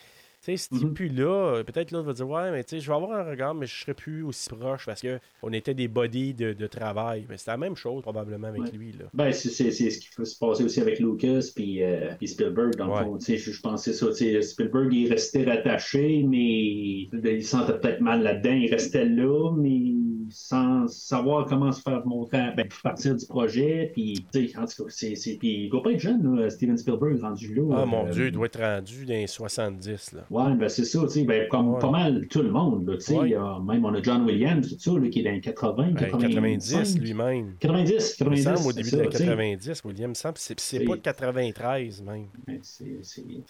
tu 0.45 0.57
sais, 0.57 0.69
t'es 0.71 0.85
Mhm. 0.87 0.95
plus 0.95 1.09
là, 1.09 1.63
peut-être 1.65 1.91
l'autre 1.91 2.07
va 2.07 2.13
dire, 2.15 2.29
ouais, 2.29 2.51
mais 2.51 2.65
tu 2.65 2.71
sais, 2.77 2.81
je 2.81 2.89
vais 2.89 2.97
avoir 2.97 3.13
un 3.19 3.25
regard, 3.31 3.55
mais 3.55 3.67
je 3.67 3.75
serai 3.81 3.93
plus 3.95 4.23
aussi 4.23 4.49
proche 4.49 4.87
parce 4.87 5.03
qu'on 5.03 5.53
était 5.53 5.75
des 5.75 5.87
bodies 5.89 6.33
de, 6.35 6.53
de 6.55 6.67
travail. 6.67 7.27
Mais 7.29 7.37
c'est 7.37 7.51
la 7.51 7.57
même 7.59 7.77
chose, 7.77 8.01
probablement, 8.03 8.49
avec 8.49 8.63
Ouais. 8.63 8.71
lui, 8.73 8.93
là. 8.93 9.05
Ben, 9.13 9.33
c'est 9.33 9.51
c'est- 9.51 9.71
c'est 9.71 9.91
ce 9.91 9.99
qui 9.99 10.09
se 10.09 10.39
passait 10.39 10.65
aussi 10.65 10.81
avec 10.81 10.99
Lucas 10.99 11.41
puis, 11.55 11.83
euh, 11.83 12.13
puis 12.19 12.29
Spielberg, 12.29 12.75
dans 12.77 12.89
Ouais. 12.93 13.01
le 13.01 13.05
fond. 13.05 13.19
Tu 13.19 13.25
sais, 13.25 13.37
Je, 13.37 13.61
pensais 13.61 13.93
ça. 13.93 14.13
sais, 14.13 14.41
Spielberg, 14.43 14.93
il 14.93 15.09
restait 15.11 15.45
rattaché, 15.45 16.23
mais 16.27 17.09
il 17.13 17.45
sentait 17.45 17.79
peut-être 17.79 18.01
mal 18.01 18.23
là-dedans. 18.23 18.53
Il 18.53 18.71
restait 18.71 19.05
là, 19.05 19.53
mais 19.57 19.93
sans 20.31 20.87
savoir 20.87 21.47
comment 21.47 21.73
se 21.73 21.83
faire 21.83 22.07
montrer, 22.07 22.53
ben, 22.57 22.67
partir 22.83 23.17
du 23.17 23.27
projet. 23.27 23.91
Puis, 23.95 24.25
en 24.57 24.65
tout 24.65 24.85
cas, 24.85 24.89
c'est, 24.89 25.15
c'est, 25.17 25.35
puis 25.35 25.65
il 25.65 25.71
doit 25.71 25.83
pas 25.83 25.93
être 25.93 26.01
jeune, 26.01 26.37
là, 26.37 26.49
Steven 26.51 26.77
Spielberg, 26.79 27.21
rendu 27.21 27.55
là. 27.55 27.77
Ah, 27.83 27.87
mon 27.87 28.07
Euh, 28.07 28.11
Dieu, 28.11 28.27
il 28.27 28.33
doit 28.33 28.47
être 28.47 28.61
rendu 28.61 29.05
dans 29.05 29.13
les 29.15 29.27
70, 29.27 30.13
là. 30.13 30.25
Ouais, 30.31 30.55
ben 30.55 30.69
c'est 30.69 30.85
ça, 30.85 31.01
tu 31.03 31.09
sais, 31.09 31.25
ben, 31.25 31.49
comme 31.49 31.75
Ouais. 31.75 31.81
pas 31.81 31.91
mal 31.91 32.27
tout 32.29 32.43
le 32.43 32.51
monde, 32.51 32.89
là, 32.89 32.95
tu 32.97 33.01
sais, 33.03 33.19
Ouais. 33.19 33.31
même 33.67 33.85
on 33.85 33.93
a 33.95 34.01
John 34.03 34.25
Williams, 34.25 34.77
ça, 34.79 34.93
là, 34.93 35.09
qui 35.09 35.21
est 35.21 35.23
dans 35.25 35.33
les 35.33 35.41
80, 35.41 35.89
Ben, 35.93 35.95
90, 35.97 36.35
90 36.75 36.99
lui-même. 37.01 37.55
90, 37.59 38.17
Il 38.21 38.25
me 38.27 38.31
90, 38.37 38.43
semble 38.45 38.69
au 38.69 38.73
début 38.73 38.91
de 38.91 38.97
ça, 38.97 38.97
sais. 39.19 39.25
90, 39.27 39.83
William, 39.85 40.11
me 40.11 40.15
semble, 40.15 40.35
c'est 40.39 40.85
pas 40.85 40.95
de 40.97 41.01
93 41.01 42.03
même. 42.03 42.27
Ben, 42.47 42.61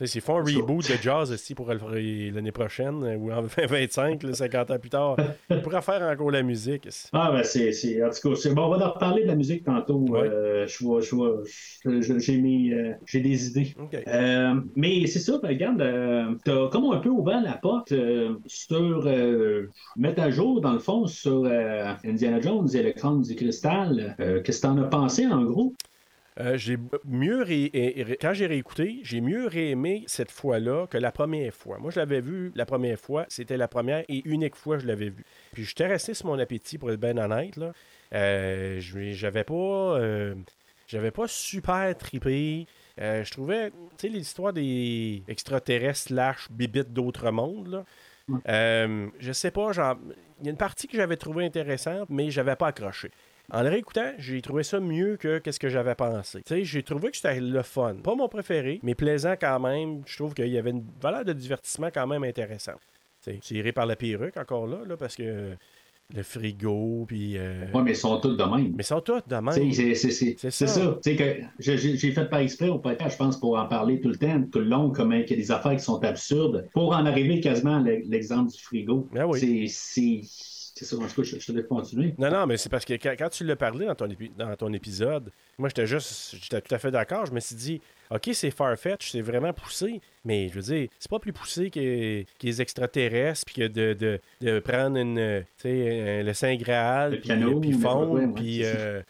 S'ils 0.07 0.21
font 0.23 0.39
un 0.39 0.43
reboot 0.43 0.89
de 0.91 0.97
jazz 1.03 1.31
aussi 1.31 1.55
pour 1.55 1.69
l'année 1.73 2.53
prochaine, 2.53 3.05
euh, 3.05 3.17
ou 3.17 3.31
en 3.31 3.43
2025, 3.59 4.23
là, 4.23 4.33
50 4.33 4.71
ans 4.71 4.79
plus 4.79 4.91
tard, 4.91 5.17
ils 5.51 5.61
pourraient 5.61 5.83
faire 5.83 6.03
encore 6.03 6.31
la 6.31 6.43
musique. 6.43 6.89
Ah, 7.13 7.31
ben, 7.33 7.43
c'est, 7.45 7.73
c'est, 7.73 8.03
en 8.03 8.09
tout 8.11 8.31
cas, 8.31 8.35
c'est 8.37 8.55
bon, 8.55 8.63
on 8.65 8.71
va 8.71 8.87
en 8.89 8.93
reparler 8.93 9.23
de 9.23 9.29
la 9.29 9.37
musique 9.37 9.65
tantôt. 9.65 9.99
Ouais. 10.09 10.21
Euh, 10.29 10.67
je 10.67 10.83
vois, 10.85 11.01
je 11.01 11.15
vois, 11.15 11.43
je- 11.85 12.01
je- 12.01 12.19
j'ai 12.19 12.39
mis, 12.39 12.73
euh, 12.73 12.93
j'ai 13.07 13.21
des 13.21 13.49
idées. 13.49 13.75
OK. 13.79 13.97
Euh, 14.07 14.55
mais 14.77 15.07
c'est 15.07 15.19
ça, 15.19 15.39
ben, 15.43 15.49
regarde, 15.49 15.79
t'as 16.45 16.70
comme 16.71 16.91
un 16.93 16.99
peu 16.99 17.09
ouvert 17.09 17.43
la 17.43 17.55
porte 17.55 17.93
euh, 17.93 18.37
sur 18.47 19.03
euh, 19.07 19.67
mettre 19.97 20.23
à 20.23 20.31
jour, 20.31 20.61
dans 20.61 20.73
le 20.73 20.79
fond, 20.79 21.07
sur 21.07 21.45
euh, 21.45 21.93
Indiana 22.05 22.41
Jones 22.41 22.69
et 22.75 22.83
le 22.83 22.93
crâne 22.93 23.23
du 23.23 23.35
cristal. 23.35 24.15
Qu'est-ce 24.45 24.61
que 24.61 24.67
t'en 24.67 24.79
as 24.79 24.85
pensé, 24.85 25.27
en 25.27 25.43
gros? 25.45 25.75
J'ai 26.55 26.79
mieux 27.05 27.43
ré- 27.43 28.17
quand 28.19 28.33
j'ai 28.33 28.47
réécouté, 28.47 29.01
j'ai 29.03 29.21
mieux 29.21 29.47
réaimé 29.47 30.05
cette 30.07 30.31
fois-là 30.31 30.87
que 30.87 30.97
la 30.97 31.13
première 31.13 31.53
fois. 31.53 31.77
Moi, 31.79 31.91
je 31.91 31.99
l'avais 32.01 32.23
vu 32.23 32.51
la 32.55 32.65
première 32.65 32.99
fois, 32.99 33.27
c'était 33.29 33.59
la 33.59 33.69
première 33.69 34.05
et 34.09 34.23
unique 34.25 34.57
fois 34.57 34.77
que 34.77 34.83
je 34.83 34.87
l'avais 34.87 35.11
vu. 35.11 35.23
Puis 35.53 35.65
j'étais 35.65 35.87
resté 35.87 36.15
sur 36.15 36.29
mon 36.29 36.39
appétit 36.39 36.79
pour 36.79 36.91
être 36.93 37.01
bien 37.01 37.19
honnête. 37.19 37.57
Là. 37.59 37.73
Euh, 38.15 38.81
j'avais 38.81 39.45
pas, 39.45 40.01
j'avais 40.87 41.11
pas 41.11 41.29
super 41.29 41.95
tripé. 41.99 42.67
Euh, 43.01 43.25
je 43.25 43.31
trouvais, 43.31 43.71
tu 43.71 43.77
sais, 43.99 44.09
l'histoire 44.09 44.53
des 44.53 45.23
extraterrestres 45.29 46.09
slash 46.09 46.49
bibites 46.51 46.93
d'autres 46.93 47.31
mondes. 47.31 47.69
Là. 47.69 47.85
Euh, 48.49 49.09
je 49.19 49.33
sais 49.33 49.51
pas, 49.51 49.73
genre, 49.73 49.97
il 50.41 50.47
y 50.47 50.49
a 50.49 50.51
une 50.51 50.57
partie 50.57 50.87
que 50.87 50.97
j'avais 50.97 51.17
trouvé 51.17 51.45
intéressante, 51.45 52.09
mais 52.11 52.31
j'avais 52.31 52.57
pas 52.57 52.69
accroché. 52.69 53.11
En 53.53 53.63
le 53.63 53.69
réécoutant, 53.69 54.13
j'ai 54.19 54.41
trouvé 54.43 54.63
ça 54.63 54.79
mieux 54.79 55.17
que 55.17 55.39
qu'est-ce 55.39 55.59
que 55.59 55.69
j'avais 55.69 55.97
pensé. 55.97 56.43
Tu 56.43 56.55
sais, 56.55 56.65
j'ai 56.65 56.83
trouvé 56.85 57.11
que 57.11 57.17
c'était 57.17 57.41
le 57.41 57.63
fun. 57.63 57.97
Pas 57.97 58.15
mon 58.15 58.29
préféré, 58.29 58.79
mais 58.85 58.95
plaisant 58.95 59.35
quand 59.41 59.59
même. 59.59 60.03
Je 60.07 60.17
trouve 60.17 60.35
qu'il 60.35 60.49
y 60.49 60.59
avait 60.59 60.71
une 60.71 60.87
valeur 61.01 61.25
de 61.25 61.33
divertissement 61.33 61.89
quand 61.93 62.07
même 62.07 62.23
intéressante. 62.23 62.81
Tu 63.23 63.33
sais, 63.33 63.39
tiré 63.39 63.73
par 63.73 63.87
la 63.87 63.97
perruque 63.97 64.37
encore 64.37 64.67
là, 64.67 64.79
là 64.87 64.97
parce 64.97 65.17
que 65.17 65.57
le 66.15 66.23
frigo, 66.23 67.05
puis... 67.07 67.37
euh, 67.39 67.67
Ouais, 67.73 67.83
mais 67.83 67.93
ils 67.93 67.97
sont 67.97 68.19
tous 68.21 68.37
de 68.37 68.43
même. 68.45 68.73
Mais 68.77 68.83
ils 68.83 68.85
sont 68.85 69.01
tous 69.01 69.21
de 69.27 69.35
même. 69.37 69.73
C'est 70.37 70.51
ça. 70.51 70.67
ça. 70.67 70.99
Que 71.05 71.37
j'ai- 71.59 71.97
fait 72.13 72.25
par 72.29 72.41
exprès 72.41 72.69
au 72.69 72.79
podcast, 72.79 73.13
je 73.13 73.17
pense, 73.19 73.39
pour 73.39 73.59
en 73.59 73.67
parler 73.67 74.01
tout 74.01 74.09
le 74.09 74.17
temps, 74.17 74.43
tout 74.51 74.59
le 74.61 74.65
long, 74.67 74.91
comment 74.91 75.15
il 75.15 75.29
y 75.29 75.33
a 75.33 75.37
des 75.37 75.51
affaires 75.51 75.73
qui 75.77 75.85
sont 75.85 76.03
absurdes, 76.05 76.69
pour 76.73 76.91
en 76.93 77.07
arriver 77.07 77.41
quasiment 77.41 77.77
à 77.77 77.81
l'e- 77.81 78.03
l'exemple 78.09 78.51
du 78.53 78.59
frigo. 78.61 79.09
Oui. 79.29 79.69
C'est- 79.69 80.21
C'est 80.75 80.85
ça, 80.87 80.97
en 80.97 81.01
tout 81.01 81.21
cas, 81.21 81.23
je, 81.25 81.39
je 81.39 81.47
te 81.47 81.53
laisse 81.53 81.67
continuer. 81.67 82.15
Non, 82.17 82.31
non, 82.31 82.47
mais 82.47 82.57
c'est 82.57 82.71
parce 82.71 82.87
que 82.87 82.95
quand, 82.95 83.15
quand 83.19 83.29
tu 83.29 83.45
l'as 83.45 83.57
parlé 83.57 83.85
dans 83.85 83.95
ton, 83.95 84.07
épi- 84.07 84.31
dans 84.39 84.55
ton 84.57 84.73
épisode, 84.73 85.31
moi, 85.59 85.69
j'étais 85.69 85.87
juste, 85.87 86.37
j'étais 86.41 86.61
tout 86.63 86.75
à 86.75 86.79
fait 86.79 86.91
d'accord. 86.91 87.27
Je 87.27 87.33
me 87.33 87.41
suis 87.41 87.55
dit, 87.57 87.81
OK, 88.11 88.31
c'est 88.33 88.51
farfetch, 88.51 89.11
c'est 89.13 89.21
vraiment 89.21 89.53
poussé, 89.53 90.01
mais 90.25 90.49
je 90.49 90.55
veux 90.55 90.63
dire, 90.63 90.89
c'est 90.99 91.11
pas 91.11 91.21
plus 91.21 91.33
poussé 91.33 91.71
que, 91.71 92.23
que 92.23 92.27
les 92.47 92.61
extraterrestres, 92.61 93.45
puis 93.47 93.55
que 93.55 93.69
de, 93.69 93.93
de, 93.93 94.21
de 94.41 94.59
prendre 94.59 94.97
une, 94.97 95.19
euh, 95.19 95.43
un- 95.65 96.23
le 96.25 96.33
Saint 96.35 96.57
Graal, 96.57 97.13
Le 97.13 97.17
puis, 97.19 97.29
piano, 97.29 97.61
puis 97.61 97.71
mais 97.71 97.77
fondre, 97.77 98.13
ouais, 98.13 98.25
ouais, 98.27 98.33
puis, 98.35 98.65
euh, 98.65 99.01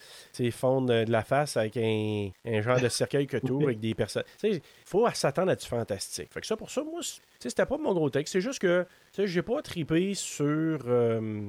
fondre 0.52 0.88
de 1.04 1.11
la 1.11 1.23
face 1.23 1.57
avec 1.57 1.76
un, 1.78 2.28
un 2.45 2.61
genre 2.61 2.80
de 2.80 2.88
cercueil 2.88 3.26
que 3.26 3.38
tout, 3.38 3.62
avec 3.64 3.80
des 3.80 3.95
personnes. 3.95 4.25
Il 4.42 4.61
faut 4.85 5.07
s'attendre 5.14 5.50
à 5.50 5.57
du 5.57 5.66
fantastique. 5.66 6.28
Fait 6.33 6.40
que 6.40 6.47
ça, 6.47 6.57
pour 6.57 6.71
ça, 6.71 6.83
moi, 6.83 7.00
c'était 7.38 7.66
pas 7.66 7.78
mon 7.78 7.95
gros 7.95 8.11
texte. 8.11 8.33
C'est 8.33 8.40
juste 8.40 8.59
que, 8.59 8.87
j'ai 9.16 9.42
pas 9.42 9.62
tripé 9.62 10.14
sur. 10.14 10.78
euh, 10.87 11.49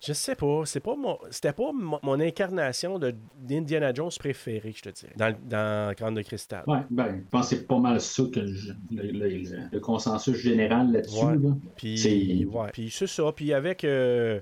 je 0.00 0.12
sais 0.12 0.36
pas, 0.36 0.62
c'est 0.64 0.80
pas 0.80 0.94
mon, 0.94 1.18
c'était 1.30 1.52
pas 1.52 1.72
mon, 1.72 1.98
mon 2.02 2.20
incarnation 2.20 2.98
de 3.00 3.14
d'Indiana 3.36 3.92
Jones 3.92 4.10
préférée, 4.18 4.72
je 4.76 4.82
te 4.82 4.88
dirais, 4.90 5.12
dans, 5.16 5.34
dans 5.44 5.94
Crâne 5.96 6.14
de 6.14 6.22
cristal. 6.22 6.62
Ouais, 6.68 6.80
ben, 6.90 7.22
je 7.24 7.28
pense 7.30 7.50
que 7.50 7.56
c'est 7.56 7.66
pas 7.66 7.78
mal 7.78 8.00
ça 8.00 8.22
que 8.32 8.46
je- 8.46 8.72
le, 8.92 9.02
le- 9.10 9.68
le 9.72 9.80
consensus 9.80 10.36
général 10.36 10.92
là-dessus. 10.92 11.24
Ouais. 11.24 11.36
là. 11.36 11.56
Puis, 11.76 11.98
C'est- 11.98 12.44
ouais, 12.44 12.70
puis 12.72 12.90
c'est 12.90 13.06
ça. 13.08 13.32
Puis 13.34 13.52
avec 13.52 13.82
euh, 13.82 14.40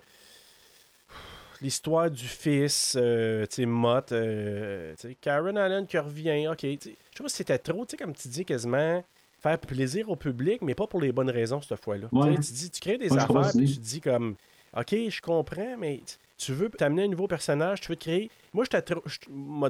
l'histoire 1.63 2.11
du 2.11 2.25
fils, 2.27 2.97
euh, 3.01 3.47
tu 3.47 3.57
sais, 3.57 3.67
Mott, 3.67 4.13
euh, 4.13 4.95
tu 5.01 5.09
sais, 5.09 5.17
Karen 5.21 5.57
Allen 5.57 5.87
qui 5.87 5.97
revient, 5.99 6.49
ok. 6.49 6.59
tu 6.59 6.79
sais, 6.81 6.97
Je 7.11 7.15
trouve 7.17 7.27
que 7.29 7.33
c'était 7.33 7.59
trop, 7.59 7.87
tu 7.87 7.93
sais, 7.93 7.97
comme 7.97 8.15
tu 8.15 8.29
dis, 8.29 8.45
quasiment 8.45 9.03
faire 9.41 9.59
plaisir 9.59 10.11
au 10.11 10.17
public, 10.17 10.61
mais 10.63 10.75
pas 10.75 10.87
pour 10.87 11.01
les 11.01 11.13
bonnes 11.13 11.31
raisons 11.31 11.61
cette 11.63 11.83
fois-là. 11.83 12.09
Ouais. 12.13 12.35
Tu 12.35 12.53
dis, 12.53 12.71
tu 12.71 12.81
crées 12.81 12.99
des 12.99 13.11
Ouais, 13.11 13.19
je 13.19 13.25
affaires, 13.25 13.53
puis 13.57 13.73
tu 13.73 13.79
dis 13.79 14.01
comme, 14.03 14.35
ok, 14.77 14.95
je 15.09 15.21
comprends, 15.21 15.77
mais 15.79 16.01
tu 16.39 16.53
veux 16.53 16.69
t'amener 16.69 17.05
un 17.05 17.09
nouveau 17.09 17.27
personnage, 17.27 17.81
tu 17.81 17.89
veux 17.89 17.97
te 17.97 18.05
créer. 18.05 18.31
Moi, 18.53 18.65
je 18.65 18.77
t'ai- 18.77 18.95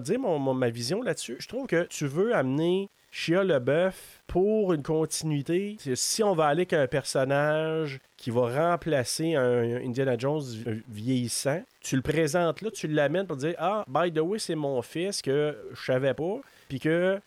dit 0.01 0.19
mon, 0.19 0.39
mon- 0.39 0.55
ma 0.55 0.69
vision 0.71 1.03
là-dessus. 1.03 1.37
Je 1.39 1.49
trouve 1.49 1.67
que 1.67 1.85
tu 1.85 2.07
veux 2.07 2.35
amener 2.35 2.89
Shia 3.13 3.45
LeBeouf 3.45 4.23
pour 4.27 4.73
une 4.75 4.83
continuité. 4.83 5.77
Si 5.95 6.23
on 6.23 6.35
va 6.35 6.47
aller 6.47 6.63
avec 6.63 6.73
un 6.75 6.87
personnage 6.87 7.99
qui 8.17 8.31
va 8.31 8.71
remplacer 8.71 9.35
un 9.37 9.77
Indiana 9.77 10.17
Jones 10.19 10.43
vieillissant, 10.89 11.63
tu 11.81 11.97
le 11.97 12.03
présentes 12.03 12.61
là, 12.63 12.71
tu 12.71 12.89
l'amènes 12.89 13.27
pour 13.27 13.37
dire 13.37 13.55
Ah, 13.59 13.85
by 13.89 14.13
the 14.13 14.19
way, 14.19 14.39
c'est 14.39 14.55
mon 14.57 14.83
fils 14.83 15.23
que 15.23 15.57
je 15.73 15.85
savais 15.85 16.15
pas, 16.15 16.41
puis 16.69 16.79
que 16.81 17.19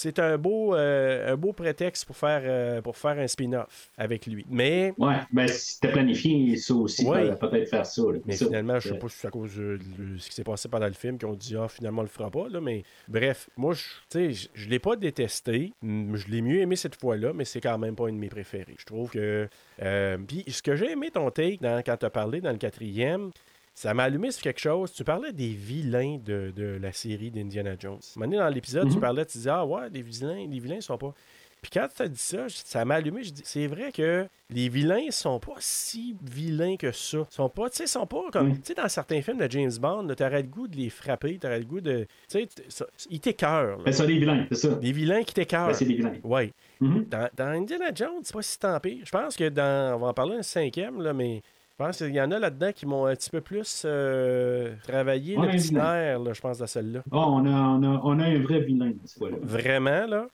c'est 0.00 0.18
un 0.20 0.38
beau, 0.38 0.74
euh, 0.76 1.32
un 1.32 1.36
beau 1.36 1.52
prétexte 1.52 2.04
pour 2.04 2.16
faire, 2.16 2.42
euh, 2.44 2.80
pour 2.80 2.96
faire 2.96 3.18
un 3.18 3.26
spin-off 3.26 3.90
avec 3.96 4.26
lui. 4.26 4.44
Mais 4.48 4.94
Ouais, 4.96 5.16
ben, 5.32 5.48
c'était 5.48 5.90
planifié 5.90 6.56
ça 6.56 6.74
aussi, 6.74 7.04
Ouais. 7.04 7.30
peut- 7.36 7.48
peut-être 7.48 7.68
faire 7.68 7.84
ça. 7.86 8.02
là. 8.02 8.18
mais 8.24 8.36
Ça, 8.36 8.46
finalement, 8.46 8.78
je 8.78 8.90
sais 8.90 8.98
pas 8.98 9.08
si 9.08 9.18
c'est 9.18 9.26
à 9.26 9.30
cause 9.30 9.56
de, 9.56 9.78
ce 10.18 10.28
qui 10.28 10.34
s'est 10.34 10.44
passé 10.44 10.68
pendant 10.68 10.86
le 10.86 10.92
film 10.92 11.18
qu'on 11.18 11.34
dit 11.34 11.56
ah 11.56 11.66
finalement 11.68 12.00
on 12.00 12.04
le 12.04 12.08
fera 12.08 12.30
pas 12.30 12.48
là, 12.48 12.60
mais 12.60 12.84
bref, 13.08 13.50
moi 13.56 13.74
je 13.74 13.82
tu 13.82 13.88
sais, 14.10 14.32
je- 14.32 14.48
je 14.54 14.68
l'ai 14.68 14.78
pas 14.78 14.94
détesté, 14.96 15.72
je 15.82 16.28
l'ai 16.28 16.42
mieux 16.42 16.60
aimé 16.60 16.76
cette 16.76 16.98
fois-là, 17.00 17.32
mais 17.34 17.44
c'est 17.44 17.60
quand 17.60 17.78
même 17.78 17.96
pas 17.96 18.08
une 18.08 18.16
de 18.16 18.20
mes 18.20 18.28
préférés. 18.28 18.76
Je 18.78 18.84
trouve 18.84 19.10
que 19.10 19.48
euh, 19.82 20.18
puis 20.26 20.44
ce 20.48 20.62
que 20.62 20.76
j'ai 20.76 20.92
aimé 20.92 21.10
ton 21.10 21.30
take 21.30 21.58
dans- 21.60 21.82
quand 21.84 21.96
tu 21.96 22.06
as 22.06 22.10
parlé 22.10 22.40
dans 22.40 22.52
le 22.52 22.58
quatrième, 22.58 23.30
ça 23.78 23.94
m'a 23.94 24.04
allumé 24.04 24.30
sur 24.30 24.42
quelque 24.42 24.60
chose. 24.60 24.92
Tu 24.92 25.04
parlais 25.04 25.32
des 25.32 25.48
vilains 25.50 26.18
de, 26.24 26.52
de 26.56 26.78
la 26.80 26.92
série 26.92 27.30
d'Indiana 27.30 27.74
Jones. 27.78 27.92
À 27.94 27.96
un 27.96 28.20
moment 28.20 28.30
donné, 28.32 28.42
dans 28.42 28.48
l'épisode, 28.54 28.88
tu 28.88 28.94
Mhm. 28.96 29.00
parlais, 29.00 29.24
tu 29.26 29.38
disais 29.38 29.50
Ah 29.50 29.64
ouais, 29.64 29.88
les 29.90 30.02
vilains, 30.02 30.46
les 30.48 30.58
vilains 30.58 30.80
sont 30.80 30.98
pas. 30.98 31.14
Puis 31.60 31.72
quand 31.72 31.88
tu 31.94 32.02
as 32.02 32.08
dit 32.08 32.16
ça, 32.20 32.46
ça 32.48 32.84
m'a 32.84 32.94
allumé. 32.96 33.24
Je 33.24 33.30
dis, 33.30 33.42
c'est 33.44 33.66
vrai 33.66 33.90
que 33.90 34.26
les 34.50 34.68
vilains 34.68 35.10
sont 35.10 35.40
pas 35.40 35.54
si 35.58 36.16
vilains 36.22 36.76
que 36.76 36.92
ça. 36.92 37.18
Ils 37.18 37.34
sont 37.34 37.48
pas, 37.48 37.68
tu 37.68 37.78
sais, 37.78 37.86
sont 37.88 38.06
pas 38.06 38.22
comme, 38.32 38.50
Mm. 38.50 38.54
tu 38.58 38.60
sais, 38.64 38.74
dans 38.74 38.88
certains 38.88 39.20
films 39.22 39.38
de 39.38 39.50
James 39.50 39.72
Bond, 39.80 40.06
t'aurais 40.16 40.42
le 40.42 40.48
goût 40.48 40.68
de 40.68 40.76
les 40.76 40.88
frapper, 40.88 41.36
t'aurais 41.38 41.58
le 41.58 41.64
goût 41.64 41.80
de, 41.80 42.06
tu 42.28 42.38
sais, 42.68 42.86
ils 43.10 43.18
t'écœurent. 43.20 43.78
Ben, 43.84 43.92
ça, 43.92 44.06
des 44.06 44.18
vilains, 44.18 44.46
c'est 44.50 44.54
ça. 44.56 44.68
Des 44.76 44.92
vilains 44.92 45.24
qui 45.24 45.34
t'écœurent. 45.34 45.66
Ben, 45.68 45.74
c'est 45.74 45.84
des 45.84 45.94
vilains. 45.94 46.14
Ouais. 46.22 46.52
Mhm. 46.80 47.06
Dans, 47.06 47.28
dans 47.36 47.48
Indiana 47.48 47.90
Jones, 47.92 48.20
c'est 48.22 48.32
pas 48.34 48.42
si 48.42 48.56
tant 48.58 48.78
pire. 48.78 49.04
Je 49.04 49.10
pense 49.10 49.36
que 49.36 49.48
dans. 49.48 49.96
On 49.96 49.98
va 49.98 50.06
en 50.08 50.14
parler 50.14 50.36
un 50.36 50.42
cinquième, 50.42 51.02
là, 51.02 51.12
mais 51.12 51.42
pense 51.78 51.98
qu'il 51.98 52.14
y 52.14 52.20
en 52.20 52.30
a 52.32 52.38
là-dedans 52.38 52.72
qui 52.74 52.84
m'ont 52.86 53.06
un 53.06 53.14
petit 53.14 53.30
peu 53.30 53.40
plus 53.40 53.82
euh, 53.86 54.74
travaillé 54.82 55.36
Ouais, 55.38 55.46
le 55.46 55.52
petit 55.52 55.68
vilain. 55.68 55.94
nerf, 55.94 56.18
là, 56.20 56.32
je 56.32 56.40
pense, 56.40 56.58
dans 56.58 56.66
celle-là. 56.66 57.00
Ah, 57.10 57.16
on, 57.30 57.46
a, 57.46 57.50
on, 57.50 57.82
a, 57.82 58.00
on 58.04 58.18
a 58.18 58.24
un 58.24 58.38
vrai 58.42 58.60
vilain, 58.60 58.92
cette 59.04 59.18
fois-là. 59.18 59.36
Vraiment, 59.42 60.06
là? 60.06 60.26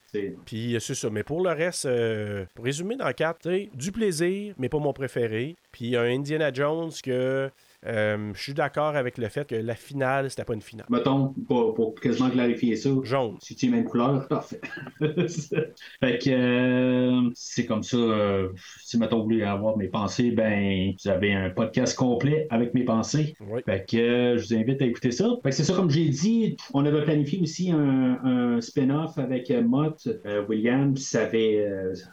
Puis 0.46 0.74
euh, 0.74 0.80
c'est 0.80 0.94
ça. 0.94 1.10
Mais 1.10 1.22
pour 1.22 1.42
le 1.42 1.50
reste, 1.50 1.86
euh, 1.86 2.44
pour 2.54 2.64
résumer 2.64 2.96
dans 2.96 3.06
le 3.06 3.12
4, 3.12 3.48
du 3.74 3.92
plaisir, 3.92 4.54
mais 4.58 4.68
pas 4.68 4.78
mon 4.78 4.92
préféré. 4.92 5.56
Puis 5.70 5.96
un 5.96 6.04
Indiana 6.04 6.52
Jones 6.52 6.90
que 7.02 7.50
euh, 7.86 8.32
je 8.34 8.42
suis 8.42 8.54
d'accord 8.54 8.96
avec 8.96 9.18
le 9.18 9.28
fait 9.28 9.46
que 9.48 9.54
la 9.54 9.74
finale, 9.74 10.30
c'était 10.30 10.44
pas 10.44 10.54
une 10.54 10.62
finale. 10.62 10.86
Mettons, 10.90 11.34
pour, 11.48 11.74
pour 11.74 11.94
quasiment 11.94 12.30
clarifier 12.30 12.76
ça, 12.76 12.90
Jaune. 13.02 13.36
si 13.40 13.54
tu 13.56 13.66
es 13.66 13.68
même 13.68 13.84
couleur, 13.84 14.26
parfait. 14.28 14.60
fait 16.00 16.18
que 16.18 16.30
euh, 16.30 17.30
c'est 17.34 17.66
comme 17.66 17.82
ça. 17.82 17.96
euh, 17.96 18.48
si 18.82 18.98
mettons 18.98 19.18
vous 19.18 19.24
voulez 19.24 19.42
avoir 19.42 19.76
mes 19.76 19.88
pensées, 19.88 20.30
ben 20.30 20.92
vous 21.02 21.10
avez 21.10 21.32
un 21.34 21.50
podcast 21.50 21.96
complet 21.96 22.46
avec 22.50 22.74
mes 22.74 22.84
pensées. 22.84 23.34
Oui. 23.40 23.60
Fait 23.66 23.84
que 23.88 24.36
je 24.38 24.46
vous 24.46 24.54
invite 24.54 24.80
à 24.82 24.86
écouter 24.86 25.10
ça. 25.10 25.28
Fait 25.42 25.50
que 25.50 25.54
c'est 25.56 25.64
ça, 25.64 25.74
comme 25.74 25.90
j'ai 25.90 26.08
dit, 26.08 26.56
on 26.72 26.84
avait 26.86 27.02
planifié 27.04 27.40
aussi 27.42 27.70
un, 27.70 28.18
un 28.24 28.60
spin-off 28.60 29.18
avec 29.18 29.50
Mott, 29.50 30.08
Williams, 30.48 31.00
ça 31.00 31.22
avait, 31.24 31.66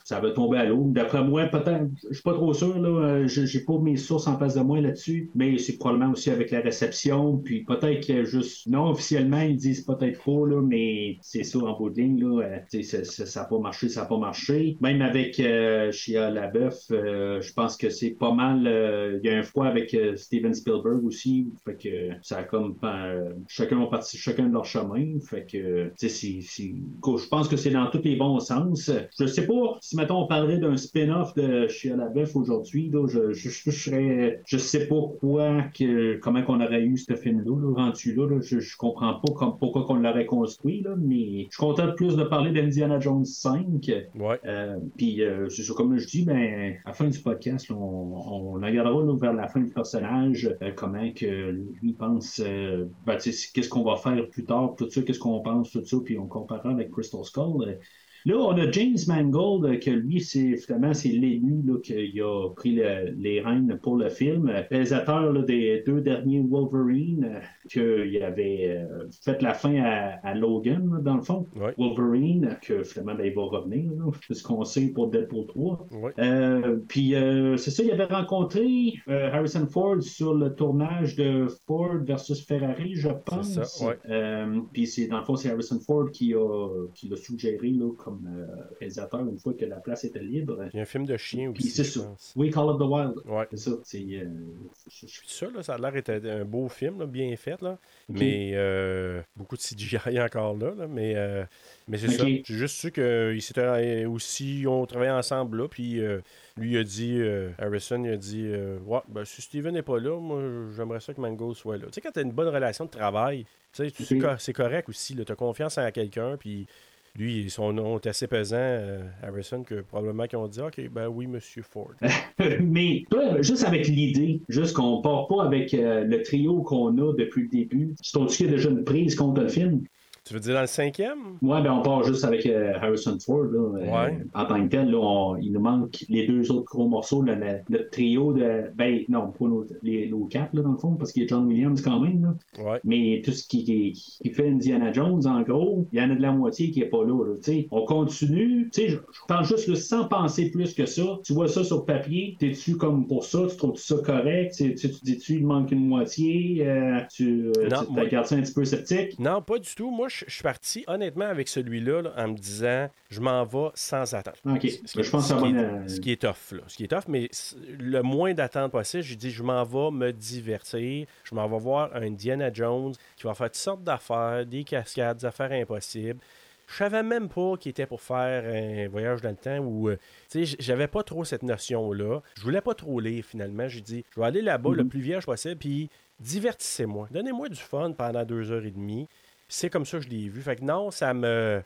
ça 0.03 0.17
avait 0.17 0.33
tombé 0.33 0.57
à 0.57 0.65
l'eau. 0.65 0.85
D'après 0.87 1.23
moi, 1.23 1.45
peut-être, 1.45 1.85
je 2.09 2.13
suis 2.15 2.23
pas 2.23 2.33
trop 2.33 2.53
sûr, 2.53 2.77
là, 2.79 3.25
j'ai 3.27 3.45
j'ai 3.47 3.61
pas 3.61 3.77
mes 3.79 3.97
sources 3.97 4.27
en 4.27 4.37
face 4.37 4.55
de 4.55 4.61
moi 4.61 4.79
là-dessus, 4.81 5.29
mais 5.35 5.57
c'est 5.61 5.77
probablement 5.77 6.11
aussi 6.11 6.29
avec 6.29 6.51
la 6.51 6.61
réception, 6.61 7.37
puis 7.37 7.63
peut-être 7.63 8.05
que 8.07 8.23
juste, 8.25 8.67
non 8.67 8.89
officiellement, 8.89 9.41
ils 9.41 9.57
disent 9.57 9.83
peut-être 9.85 10.23
pas, 10.23 10.47
là, 10.47 10.61
mais 10.61 11.17
c'est 11.21 11.43
ça 11.43 11.59
en 11.59 11.77
bout 11.77 11.89
de 11.89 12.01
ligne, 12.01 12.19
là, 12.21 12.43
euh, 12.73 12.81
ça- 12.83 13.41
n'a 13.41 13.45
pas 13.47 13.59
marché, 13.59 13.89
ça 13.89 14.01
n'a 14.01 14.07
pas 14.07 14.17
marché. 14.17 14.77
Même 14.81 15.01
avec 15.01 15.39
euh, 15.39 15.91
Shia 15.91 16.29
LaBeouf, 16.31 16.75
euh, 16.91 17.41
je 17.41 17.53
pense 17.53 17.77
que 17.77 17.89
c'est 17.89 18.11
pas 18.11 18.33
mal, 18.33 18.67
euh, 18.67 19.19
il 19.23 19.29
y 19.29 19.33
a 19.33 19.37
un 19.37 19.43
fois 19.43 19.67
avec 19.67 19.93
euh, 19.93 20.15
Steven 20.15 20.53
Spielberg 20.53 21.03
aussi, 21.05 21.47
fait 21.65 21.75
que 21.75 21.89
ça 22.21 22.39
a 22.39 22.43
comme, 22.43 22.75
euh, 22.83 23.31
chacun 23.47 23.77
ont 23.77 23.87
parti 23.87 24.17
chacun 24.17 24.47
de 24.47 24.53
leur 24.53 24.65
chemin, 24.65 25.19
fait 25.21 25.45
que, 25.51 25.91
c'est- 25.97 26.41
je 26.41 27.27
pense 27.29 27.47
que 27.47 27.57
c'est 27.57 27.71
dans 27.71 27.87
tous 27.89 28.01
les 28.03 28.15
bons 28.15 28.39
sens. 28.39 28.91
Je 29.19 29.25
sais 29.25 29.45
pas 29.47 29.77
si, 29.81 29.95
mettons, 29.95 30.23
on 30.23 30.27
parlerait 30.27 30.57
d'un 30.57 30.77
spin-off 30.77 31.33
de 31.35 31.67
Shia 31.67 31.95
LaBeouf 31.95 32.35
aujourd'hui, 32.35 32.89
là, 32.89 33.07
je, 33.07 33.33
je, 33.33 33.49
je, 33.49 33.71
serais, 33.71 34.41
je 34.45 34.57
sais 34.57 34.87
pas 34.87 35.01
quoi, 35.19 35.50
que, 35.74 36.17
comment 36.17 36.43
qu'on 36.43 36.62
aurait 36.62 36.84
eu 36.84 36.98
ce 36.98 37.15
film-là, 37.15 37.55
là, 37.60 37.74
rendu 37.74 38.13
là, 38.15 38.27
là. 38.27 38.41
je, 38.41 38.60
je 38.60 38.77
comprends 38.77 39.15
pas 39.15 39.34
comme, 39.34 39.58
pourquoi 39.58 39.86
qu'on 39.86 39.96
l'aurait 39.96 40.25
construit, 40.25 40.81
là, 40.81 40.96
mais 40.98 41.46
je 41.46 41.55
suis 41.55 41.60
content 41.60 41.88
de 41.88 41.91
plus 41.91 42.15
de 42.15 42.24
parler 42.24 42.51
d'Indiana 42.51 43.00
Jones 43.00 43.25
5. 43.25 43.91
Ouais. 44.15 44.39
Euh, 44.46 44.77
puis, 44.98 45.24
euh, 45.24 45.50
c'est 45.50 45.63
ça, 45.63 45.74
comme 45.74 45.98
je 45.98 46.08
dis, 46.08 46.25
ben, 46.25 46.75
à 46.86 46.89
la 46.89 46.93
fin 46.93 47.08
du 47.08 47.20
podcast, 47.20 47.70
là, 47.70 47.75
on, 47.75 48.13
on 48.15 48.51
regardera 48.53 49.03
là, 49.03 49.15
vers 49.17 49.34
la 49.34 49.48
fin 49.48 49.62
du 49.62 49.72
personnage, 49.72 50.55
euh, 50.62 50.72
comment 50.75 51.12
que 51.13 51.51
lui 51.81 51.93
pense, 51.93 52.41
ben, 52.41 53.17
qu'est-ce 53.17 53.70
qu'on 53.70 53.84
va 53.84 53.96
faire 53.96 54.27
plus 54.29 54.46
tard, 54.46 54.75
tout 54.77 54.89
ça, 54.89 55.01
qu'est-ce 55.01 55.20
qu'on 55.20 55.41
pense, 55.41 55.72
tout 55.72 55.86
ça, 55.86 55.98
puis 56.03 56.17
on 56.17 56.27
comparera 56.27 56.72
avec 56.72 56.91
Crystal 56.91 57.24
Skull. 57.24 57.79
Euh, 58.27 58.31
Là, 58.31 58.37
on 58.37 58.51
a 58.57 58.69
James 58.71 58.97
Mangold, 59.07 59.65
euh, 59.65 59.77
que 59.77 59.89
lui, 59.91 60.21
c'est 60.21 60.55
finalement, 60.57 60.93
c'est 60.93 61.09
l'élu 61.09 61.63
qui 61.83 62.21
a 62.21 62.49
pris 62.55 62.75
le- 62.75 63.11
les 63.17 63.41
rênes 63.41 63.77
pour 63.81 63.95
le 63.97 64.09
film. 64.09 64.47
Euh, 64.47 64.61
Réalisateur 64.69 65.31
là, 65.33 65.41
des 65.41 65.83
deux 65.85 66.01
derniers 66.01 66.41
Wolverine, 66.41 67.25
euh, 67.35 67.39
qu'il 67.69 68.21
avait 68.23 68.77
euh, 68.89 69.07
fait 69.23 69.41
la 69.41 69.53
fin 69.53 69.75
à, 69.81 70.19
à 70.23 70.35
Logan, 70.35 70.99
dans 71.03 71.15
le 71.15 71.21
fond. 71.21 71.47
Ouais. 71.55 71.73
Wolverine, 71.77 72.57
que 72.61 72.83
finalement, 72.83 73.15
ben, 73.15 73.25
il 73.25 73.33
va 73.33 73.43
revenir, 73.43 73.91
c'est 74.27 74.33
ce 74.35 74.43
qu'on 74.43 74.63
sait 74.63 74.87
pour 74.87 75.07
Deadpool 75.09 75.47
3. 75.47 75.87
Ouais. 75.91 76.11
Euh, 76.19 76.77
puis 76.87 77.15
euh, 77.15 77.57
c'est 77.57 77.71
ça, 77.71 77.83
il 77.83 77.91
avait 77.91 78.05
rencontré 78.05 78.93
euh, 79.07 79.31
Harrison 79.31 79.65
Ford 79.67 80.01
sur 80.01 80.33
le 80.33 80.53
tournage 80.53 81.15
de 81.15 81.47
Ford 81.67 81.97
versus 82.03 82.45
Ferrari, 82.45 82.93
je 82.95 83.09
pense. 83.25 83.59
ça, 83.59 83.85
ouais. 83.87 83.97
Euh, 84.09 84.59
puis 84.73 84.87
c'est 84.87 85.07
dans 85.07 85.19
le 85.19 85.23
fond, 85.25 85.35
c'est 85.35 85.49
Harrison 85.49 85.79
Ford 85.79 86.09
qui 86.11 86.33
a 86.33 86.67
qui 86.93 87.07
l'a 87.09 87.15
suggéré 87.17 87.69
là, 87.69 87.89
comme 87.97 88.10
euh, 88.27 88.45
réalisateur 88.79 89.21
une 89.21 89.37
fois 89.39 89.53
que 89.53 89.65
la 89.65 89.77
place 89.77 90.03
était 90.03 90.19
libre. 90.19 90.65
Il 90.73 90.77
y 90.77 90.79
a 90.79 90.83
un 90.83 90.85
film 90.85 91.05
de 91.05 91.17
chien 91.17 91.51
aussi. 91.51 91.69
c'est 91.69 91.83
ça. 91.83 92.01
Oui, 92.35 92.49
Call 92.51 92.69
of 92.69 92.77
the 92.79 92.83
Wild. 92.83 93.13
Ouais. 93.25 93.47
C'est 93.51 93.57
ça. 93.57 93.71
C'est, 93.83 93.99
je- 94.07 95.07
je- 95.07 95.19
Puis 95.19 95.27
ça, 95.29 95.47
là, 95.49 95.63
ça 95.63 95.73
a 95.75 95.77
l'air 95.77 95.91
d'être 95.91 96.09
un 96.25 96.45
beau 96.45 96.67
film, 96.69 96.99
là, 96.99 97.05
bien 97.05 97.35
fait, 97.35 97.61
là. 97.61 97.77
Mais 98.09 98.51
euh, 98.53 99.21
beaucoup 99.35 99.55
de 99.55 99.61
CGI 99.61 100.19
encore 100.21 100.57
là, 100.57 100.73
là, 100.75 100.87
mais, 100.87 101.13
euh, 101.15 101.43
mais 101.87 101.97
c'est 101.97 102.07
Ok. 102.09 102.13
ça. 102.15 102.25
J'ai 102.25 102.43
juste 102.45 102.75
su 102.77 102.91
qu'ils 102.91 103.41
s'étaient 103.41 103.61
euh, 103.61 104.09
aussi, 104.09 104.61
ils 104.61 104.67
ont 104.67 104.85
travaillé 104.85 105.11
ensemble 105.11 105.57
là, 105.61 105.67
puis 105.67 105.99
euh, 105.99 106.19
lui 106.57 106.71
il 106.71 106.77
a 106.77 106.83
dit, 106.83 107.19
Harrison, 107.57 108.03
il 108.03 108.11
a 108.11 108.17
dit, 108.17 108.49
ouais, 108.85 108.99
ben, 109.07 109.25
si 109.25 109.41
Steven 109.41 109.73
n'est 109.73 109.81
pas 109.81 109.99
là, 109.99 110.19
moi 110.19 110.41
j'aimerais 110.75 110.99
ça 110.99 111.13
que 111.13 111.21
Mango 111.21 111.53
soit 111.53 111.77
là. 111.77 111.85
Tu 111.87 111.93
sais, 111.93 112.01
quand 112.01 112.11
tu 112.11 112.19
as 112.19 112.23
une 112.23 112.31
bonne 112.31 112.47
relation 112.49 112.85
de 112.85 112.89
travail, 112.89 113.45
tu 113.73 113.89
sais, 113.89 114.03
c'est 114.37 114.53
correct 114.53 114.89
aussi, 114.89 115.15
tu 115.15 115.31
as 115.31 115.35
confiance 115.35 115.77
en 115.77 115.89
quelqu'un, 115.91 116.35
puis 116.37 116.67
lui, 117.15 117.49
son 117.49 117.73
nom 117.73 117.97
est 117.97 118.07
assez 118.07 118.27
pesant, 118.27 118.55
euh, 118.57 119.01
Harrison, 119.21 119.63
que 119.63 119.81
probablement 119.81 120.27
qu'ils 120.27 120.39
ont 120.39 120.47
dit, 120.47 120.61
ok, 120.61 120.89
ben 120.89 121.07
oui, 121.07 121.27
monsieur 121.27 121.61
Ford. 121.61 121.93
Mais 122.61 123.03
juste 123.41 123.63
avec 123.65 123.87
l'idée, 123.87 124.41
juste 124.47 124.75
qu'on 124.75 125.01
part 125.01 125.27
pas 125.27 125.43
avec 125.43 125.73
euh, 125.73 126.05
le 126.05 126.21
trio 126.23 126.61
qu'on 126.61 126.97
a 126.97 127.13
depuis 127.13 127.43
le 127.43 127.49
début, 127.49 127.95
c'est 128.01 128.17
a 128.17 128.47
déjà 128.47 128.69
une 128.69 128.83
prise 128.83 129.15
contre 129.15 129.41
le 129.41 129.49
film? 129.49 129.83
Tu 130.23 130.33
veux 130.35 130.39
dire 130.39 130.53
dans 130.53 130.61
le 130.61 130.67
cinquième? 130.67 131.17
Ouais, 131.41 131.61
ben 131.63 131.71
on 131.73 131.81
part 131.81 132.03
juste 132.03 132.23
avec 132.23 132.45
euh, 132.45 132.73
Harrison 132.79 133.17
Ford. 133.19 133.43
Là, 133.45 133.59
euh, 133.59 134.05
Ouais. 134.05 134.17
en 134.35 134.45
tant 134.45 134.61
que 134.63 134.67
tel, 134.69 134.91
là, 134.91 134.97
on- 134.99 135.35
il 135.37 135.51
nous 135.51 135.59
manque 135.59 136.05
les 136.09 136.27
deux 136.27 136.51
autres 136.51 136.65
gros 136.65 136.87
morceaux, 136.87 137.21
le- 137.23 137.35
le 137.69 137.89
trio 137.89 138.31
de. 138.33 138.71
Ben, 138.75 139.01
non, 139.09 139.31
pas 139.31 139.45
nos, 139.45 139.65
les, 139.81 140.07
nos 140.09 140.25
quatre, 140.25 140.53
là, 140.53 140.61
dans 140.61 140.73
le 140.73 140.77
fond, 140.77 140.93
parce 140.95 141.11
qu'il 141.11 141.23
y 141.23 141.25
a 141.25 141.27
John 141.27 141.47
Williams 141.47 141.81
quand 141.81 141.99
même. 141.99 142.21
Là. 142.57 142.63
Ouais. 142.63 142.79
Mais 142.83 143.21
tout 143.25 143.31
ce 143.31 143.47
qui, 143.47 143.63
qui, 143.63 143.93
qui 143.93 144.29
fait 144.29 144.47
Indiana 144.49 144.93
Jones, 144.93 145.25
en 145.25 145.41
gros, 145.41 145.87
il 145.91 145.99
y 145.99 146.01
en 146.03 146.11
a 146.11 146.15
de 146.15 146.21
la 146.21 146.31
moitié 146.31 146.69
qui 146.71 146.81
est 146.81 146.85
pas 146.89 147.03
là. 147.03 147.25
là, 147.25 147.35
tu 147.43 147.51
sais. 147.51 147.67
on 147.71 147.85
continue. 147.85 148.69
tu 148.71 148.81
sais, 148.81 148.89
Je 148.89 148.97
je 148.97 149.19
pense 149.27 149.47
juste 149.47 149.75
sans 149.77 150.05
penser 150.07 150.51
plus 150.51 150.73
que 150.73 150.85
ça. 150.85 151.19
Tu 151.23 151.33
vois 151.33 151.47
ça 151.47 151.63
sur 151.63 151.83
papier, 151.85 152.35
t'es-tu 152.39 152.77
comme 152.77 153.07
pour 153.07 153.23
ça? 153.25 153.39
Tu 153.49 153.57
trouves 153.57 153.77
ça 153.77 153.95
correct? 154.05 154.53
Tu, 154.55 154.75
tu, 154.75 154.89
tu 154.91 154.99
dis-tu 155.03 155.33
il 155.37 155.45
manque 155.47 155.71
une 155.71 155.87
moitié? 155.87 156.65
Euh, 156.67 156.99
tu 157.11 157.51
Non, 157.69 157.83
tu 157.85 157.91
moi- 157.93 158.03
regardes 158.03 158.25
ça 158.27 158.35
un 158.35 158.41
petit 158.41 158.53
peu 158.53 158.65
sceptique? 158.65 159.17
Non, 159.19 159.41
pas 159.41 159.57
du 159.57 159.73
tout. 159.75 159.89
Moi, 159.89 160.07
je 160.25 160.31
suis 160.33 160.43
parti 160.43 160.83
honnêtement 160.87 161.25
avec 161.25 161.47
celui-là 161.47 162.01
là, 162.01 162.13
en 162.17 162.29
me 162.29 162.35
disant 162.35 162.89
je 163.09 163.19
m'en 163.19 163.43
vais 163.43 163.69
sans 163.73 164.13
attendre. 164.13 164.37
Ok. 164.45 164.67
Ce 164.85 164.93
qui, 164.93 165.03
Je 165.03 165.09
pense 165.09 165.27
ce 165.29 165.33
qui 165.33 165.45
est, 165.45 165.55
euh, 165.57 165.87
ce 165.87 165.99
qui 165.99 166.11
est 166.11 166.21
tough, 166.21 166.51
là. 166.57 166.63
Ce 166.67 166.75
qui 166.75 166.83
est 166.83 166.87
tough, 166.87 167.07
mais 167.07 167.29
le 167.67 168.01
moins 168.01 168.33
d'attente 168.33 168.71
possible, 168.71 169.03
je 169.03 169.15
dis 169.15 169.31
je 169.31 169.43
m'en 169.43 169.63
vais 169.63 169.91
me 169.91 170.11
divertir. 170.11 171.07
Je 171.23 171.35
m'en 171.35 171.47
vais 171.47 171.59
voir 171.59 171.95
un 171.95 172.03
Indiana 172.03 172.51
Jones 172.53 172.93
qui 173.15 173.23
va 173.23 173.33
faire 173.33 173.47
toutes 173.47 173.55
sortes 173.55 173.83
d'affaires, 173.83 174.45
des 174.45 174.63
cascades, 174.63 175.17
des 175.17 175.25
affaires 175.25 175.51
impossibles. 175.51 176.19
Je 176.67 176.77
savais 176.77 177.03
même 177.03 177.27
pas 177.27 177.57
qu'il 177.57 177.71
était 177.71 177.85
pour 177.85 178.01
faire 178.01 178.45
un 178.45 178.87
voyage 178.87 179.21
dans 179.21 179.29
le 179.31 179.35
temps 179.35 179.57
où, 179.57 179.89
euh, 179.89 179.97
tu 180.29 180.45
sais, 180.45 180.55
j'avais 180.59 180.87
pas 180.87 181.03
trop 181.03 181.25
cette 181.25 181.43
notion-là. 181.43 182.21
Je 182.37 182.41
voulais 182.43 182.61
pas 182.61 182.74
trop 182.74 183.00
lire 183.01 183.25
finalement. 183.25 183.67
J'ai 183.67 183.81
dit, 183.81 184.05
je 184.15 184.19
vais 184.21 184.25
aller 184.25 184.41
là-bas 184.41 184.71
le 184.74 184.87
plus 184.87 185.01
vierge 185.01 185.25
possible, 185.25 185.57
puis 185.57 185.89
divertissez-moi. 186.21 187.09
Donnez-moi 187.11 187.50
du 187.50 187.59
fun 187.59 187.91
pendant 187.91 188.24
deux 188.24 188.51
heures 188.51 188.65
et 188.65 188.71
demie. 188.71 189.07
C'est 189.51 189.70
comme 189.70 189.85
ça 189.85 189.98
que 189.98 190.05
je 190.05 190.09
l'ai 190.09 190.29
vu. 190.29 190.42
Fait 190.42 190.55
que 190.55 190.64
non, 190.64 190.92
ça 190.92 191.14
me. 191.14 191.61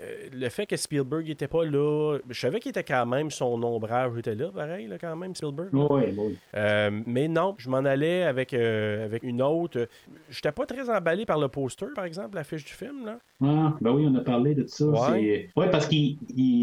Euh, 0.00 0.28
le 0.32 0.48
fait 0.48 0.66
que 0.66 0.76
Spielberg 0.76 1.26
n'était 1.26 1.48
pas 1.48 1.64
là, 1.64 2.18
je 2.28 2.38
savais 2.40 2.60
qu'il 2.60 2.70
était 2.70 2.84
quand 2.84 3.06
même, 3.06 3.30
son 3.30 3.62
ombrage 3.62 4.16
était 4.18 4.34
là, 4.34 4.50
pareil, 4.54 4.86
là, 4.86 4.96
quand 5.00 5.14
même, 5.16 5.34
Spielberg. 5.34 5.68
là. 5.72 5.92
Ouais, 5.92 6.14
ouais. 6.16 6.34
Euh, 6.56 6.90
mais 7.06 7.28
non, 7.28 7.54
je 7.58 7.68
m'en 7.70 7.78
allais 7.78 8.22
avec, 8.24 8.52
euh, 8.54 9.04
avec 9.04 9.22
une 9.22 9.42
autre. 9.42 9.88
Je 10.30 10.36
n'étais 10.38 10.52
pas 10.52 10.66
très 10.66 10.88
emballé 10.90 11.24
par 11.26 11.38
le 11.38 11.48
poster, 11.48 11.86
par 11.94 12.04
exemple, 12.04 12.34
l'affiche 12.36 12.64
du 12.64 12.72
film. 12.72 13.06
Là. 13.06 13.18
Ah, 13.44 13.74
ben 13.80 13.90
oui, 13.92 14.06
on 14.08 14.14
a 14.16 14.20
parlé 14.20 14.54
de 14.54 14.66
ça. 14.66 14.86
Ouais, 14.86 15.48
parce 15.70 15.88
il- 15.90 16.18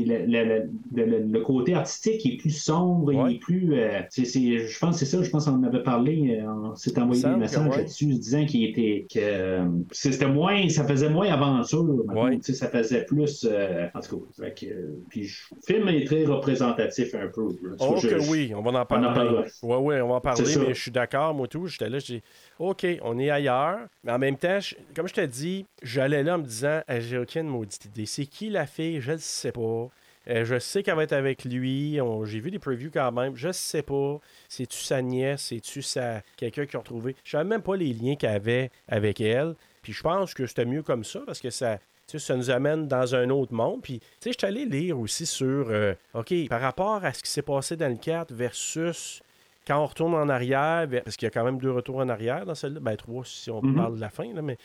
le, 0.07 0.25
le- 0.25 0.69
le- 0.95 1.05
le- 1.05 1.19
le 1.27 1.39
côté 1.41 1.73
artistique 1.75 2.25
est 2.25 2.37
plus 2.37 2.49
sombre, 2.51 3.13
Ouais. 3.13 3.31
il 3.31 3.35
est 3.35 3.39
plus. 3.39 3.69
je 3.71 4.79
pense 4.79 4.99
que 4.99 5.05
c'est 5.05 5.17
ça, 5.17 5.23
je 5.23 5.29
pense 5.29 5.45
qu'on 5.45 5.51
en 5.53 5.63
avait 5.63 5.83
parlé, 5.83 6.41
on 6.45 6.75
s'est 6.75 6.97
envoyé 6.99 7.23
des 7.23 7.29
messages 7.35 7.65
que 7.65 7.69
ouais. 7.71 7.77
là-dessus 7.77 8.05
disant 8.05 8.45
qu'il 8.45 8.63
était. 8.65 9.05
que 9.13 9.59
c'était 9.91 10.27
moins. 10.27 10.67
Ça 10.69 10.85
faisait 10.85 11.09
moins 11.09 11.27
aventure. 11.31 12.03
Ça 12.41 12.67
faisait 12.69 13.05
plus. 13.05 13.22
Euh, 13.45 13.87
en 13.93 13.99
tout 14.01 14.19
cas, 14.37 14.43
fait 14.55 14.67
euh, 14.67 14.95
puis 15.09 15.21
le 15.51 15.61
film 15.65 15.87
est 15.89 16.05
très 16.05 16.25
représentatif 16.25 17.13
un 17.15 17.27
peu. 17.27 17.47
Oh 17.79 17.95
que 18.01 18.07
je- 18.19 18.29
oui, 18.29 18.53
on 18.55 18.61
va 18.61 18.71
en 18.71 18.75
en 18.75 18.85
parler. 18.85 19.07
parlera. 19.13 19.43
Oui, 19.63 19.77
oui, 19.79 20.01
on 20.01 20.07
va 20.09 20.15
en 20.15 20.21
parler, 20.21 20.43
mais 20.57 20.73
je 20.73 20.81
suis 20.81 20.91
d'accord, 20.91 21.33
moi 21.33 21.47
tout. 21.47 21.67
J'étais 21.67 21.89
là, 21.89 21.99
je 21.99 22.05
dis, 22.05 22.21
OK, 22.59 22.85
on 23.01 23.17
est 23.19 23.29
ailleurs. 23.29 23.79
Mais 24.03 24.11
en 24.11 24.19
même 24.19 24.37
temps, 24.37 24.59
je- 24.59 24.75
comme 24.95 25.07
je 25.07 25.13
te 25.13 25.25
dis, 25.25 25.65
j'allais 25.81 26.23
là 26.23 26.35
en 26.35 26.39
me 26.39 26.43
disant, 26.45 26.81
Ah, 26.87 26.99
j'ai 26.99 27.17
aucune 27.17 27.47
maudite 27.47 27.85
idée. 27.85 28.05
C'est 28.05 28.25
qui 28.25 28.49
la 28.49 28.65
fille? 28.65 28.99
Je 29.01 29.13
ne 29.13 29.17
sais 29.17 29.51
pas. 29.51 29.89
Euh, 30.29 30.45
je 30.45 30.57
sais 30.57 30.83
qu'elle 30.83 30.95
va 30.95 31.03
être 31.03 31.11
avec 31.11 31.43
lui. 31.43 31.99
On- 31.99 32.23
J'ai 32.23 32.39
vu 32.39 32.49
des 32.49 32.59
previews 32.59 32.91
quand 32.93 33.11
même. 33.11 33.35
Je 33.35 33.51
sais 33.51 33.81
pas. 33.81 34.19
C'est-tu 34.47 34.77
sa 34.77 35.01
nièce? 35.01 35.41
C'est-tu 35.49 35.81
sa... 35.81 36.21
quelqu'un 36.37 36.65
qui 36.65 36.75
a 36.77 36.79
retrouvé? 36.79 37.15
Je 37.25 37.31
savais 37.31 37.43
même 37.43 37.61
pas 37.61 37.75
les 37.75 37.91
liens 37.91 38.15
qu'elle 38.15 38.29
avait 38.35 38.71
avec 38.87 39.19
elle. 39.19 39.55
Puis 39.81 39.91
je 39.91 40.01
pense 40.01 40.33
que 40.33 40.47
c'était 40.47 40.63
mieux 40.63 40.81
comme 40.81 41.03
ça 41.03 41.19
parce 41.25 41.41
que 41.41 41.49
ça, 41.49 41.77
tu 42.07 42.19
sais, 42.19 42.25
ça 42.27 42.35
nous 42.35 42.49
amène 42.49 42.87
dans 42.87 43.15
un 43.15 43.29
autre 43.29 43.53
monde. 43.53 43.81
Puis, 43.81 43.99
tu 43.99 44.05
sais, 44.19 44.31
je 44.33 44.37
suis 44.37 44.47
allé 44.47 44.65
lire 44.65 44.99
aussi 44.99 45.25
sur, 45.25 45.67
euh, 45.69 45.93
OK, 46.13 46.33
par 46.49 46.61
rapport 46.61 47.03
à 47.03 47.13
ce 47.13 47.23
qui 47.23 47.29
s'est 47.31 47.41
passé 47.41 47.75
dans 47.77 47.89
le 47.89 47.95
4 47.97 48.33
versus 48.33 49.21
quand 49.65 49.81
on 49.81 49.85
retourne 49.85 50.13
en 50.13 50.27
arrière, 50.27 50.87
parce 51.05 51.15
qu'il 51.15 51.25
y 51.25 51.27
a 51.27 51.31
quand 51.31 51.45
même 51.45 51.57
deux 51.59 51.71
retours 51.71 51.97
en 51.97 52.09
arrière 52.09 52.45
dans 52.45 52.55
celle-là, 52.55 52.81
ben 52.81 52.97
trois 52.97 53.23
si 53.23 53.49
on 53.49 53.61
Mhm. 53.61 53.75
parle 53.75 53.95
de 53.95 54.01
la 54.01 54.09
fin, 54.09 54.33
là, 54.33 54.41
mais 54.41 54.57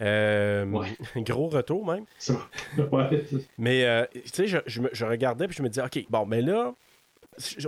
euh, 0.00 0.64
Ouais. 0.70 0.86
gros 1.16 1.48
retour 1.48 1.86
même. 1.86 2.04
Ouais. 2.92 3.24
Mais, 3.58 3.84
euh, 3.84 4.04
tu 4.14 4.20
sais, 4.32 4.46
je, 4.46 4.58
je 4.66 4.80
me- 4.80 4.90
je 4.92 5.04
regardais 5.04 5.46
puis 5.46 5.56
je 5.56 5.62
me 5.62 5.68
disais, 5.68 5.82
OK, 5.84 6.06
bon, 6.08 6.24
mais 6.26 6.40
là, 6.40 6.72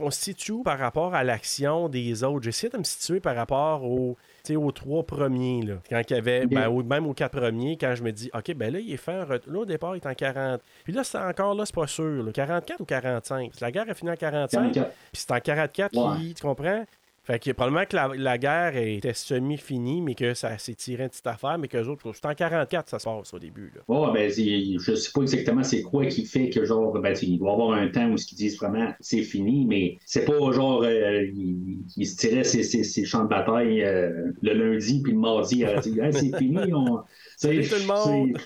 on 0.01 0.11
se 0.11 0.21
situe 0.23 0.53
où 0.53 0.62
par 0.62 0.79
rapport 0.79 1.14
à 1.14 1.25
l'action 1.25 1.91
des 1.91 2.25
autres? 2.25 2.45
J'essaie 2.45 2.71
de 2.71 2.79
me 2.79 2.85
situer 2.85 3.21
par 3.21 3.37
rapport 3.37 3.85
sais, 3.85 4.17
aux 4.57 4.71
trois 4.73 5.03
premiers, 5.05 5.63
là. 5.63 5.75
Quand 5.89 6.03
il 6.09 6.13
y 6.15 6.17
avait, 6.19 6.47
ben, 6.47 6.69
ou 6.69 6.83
même 6.83 7.07
aux 7.07 7.15
quatre 7.15 7.39
premiers, 7.39 7.77
quand 7.77 7.95
je 7.95 8.03
me 8.03 8.13
dis, 8.13 8.31
OK, 8.35 8.55
ben 8.55 8.73
là, 8.73 8.79
il 8.81 8.93
est 8.93 8.97
fait 8.97 9.13
un 9.13 9.25
retour. 9.25 9.53
Là, 9.53 9.59
au 9.61 9.65
départ, 9.65 9.97
il 9.97 10.01
est 10.01 10.07
en 10.07 10.15
40. 10.15 10.61
Puis 10.85 10.93
là, 10.93 11.05
c'est 11.05 11.19
encore, 11.19 11.55
là, 11.55 11.65
c'est 11.67 11.75
pas 11.75 11.87
sûr, 11.87 12.23
là, 12.23 12.33
44 12.33 12.81
ou 12.81 12.85
45. 12.85 13.53
La 13.61 13.71
guerre 13.71 13.87
a 13.89 13.95
fini 13.95 14.11
en 14.11 14.17
45, 14.17 14.61
puis 14.63 14.71
44. 14.73 14.95
c'est 15.13 15.31
en 15.33 15.41
44 15.41 15.97
Ouais. 15.97 16.17
qui, 16.19 16.35
tu 16.35 16.43
comprends? 16.43 16.85
Fait 17.29 17.38
que 17.38 17.51
probablement 17.51 17.85
que 17.85 17.95
la, 17.95 18.11
la 18.17 18.38
guerre 18.38 18.75
était 18.75 19.12
semi-finie, 19.12 20.01
mais 20.01 20.14
que 20.14 20.33
ça 20.33 20.57
s'est 20.57 20.73
tiré 20.73 21.03
une 21.03 21.11
petite 21.11 21.27
affaire, 21.27 21.59
mais 21.59 21.69
que 21.69 21.77
les 21.77 21.87
autres, 21.87 22.11
c'est 22.14 22.25
en 22.25 22.33
44 22.33 22.88
ça 22.88 22.99
se 22.99 23.05
passe 23.05 23.35
au 23.35 23.38
début. 23.38 23.71
Là. 23.77 23.83
Oh, 23.87 24.11
ben, 24.14 24.31
je 24.31 24.95
sais 24.95 25.11
pas 25.14 25.21
exactement 25.21 25.62
c'est 25.62 25.83
quoi 25.83 26.07
qui 26.07 26.25
fait 26.25 26.49
que, 26.49 26.64
genre, 26.64 26.99
ben, 26.99 27.14
il 27.21 27.38
doit 27.38 27.51
y 27.51 27.53
avoir 27.53 27.73
un 27.73 27.88
temps 27.88 28.09
où 28.09 28.17
ce 28.17 28.25
qu'ils 28.25 28.38
disent 28.38 28.57
vraiment 28.57 28.95
c'est 29.01 29.21
fini, 29.21 29.67
mais 29.67 29.99
c'est 30.07 30.25
pas 30.25 30.38
genre, 30.53 30.83
euh, 30.85 31.23
il, 31.23 31.81
il 31.99 32.07
se 32.07 32.17
tirait 32.17 32.45
ses, 32.45 33.05
champs 33.05 33.25
de 33.25 33.29
bataille 33.29 33.83
euh, 33.83 34.33
le 34.41 34.55
lundi, 34.55 35.03
puis 35.03 35.12
le 35.12 35.19
mardi, 35.19 35.64
Hey, 35.64 36.12
c'est 36.14 36.35
fini, 36.38 36.73
on. 36.73 37.01
Salut 37.40 37.68
tout 37.68 37.77
le 37.77 37.87
monde! 37.87 38.37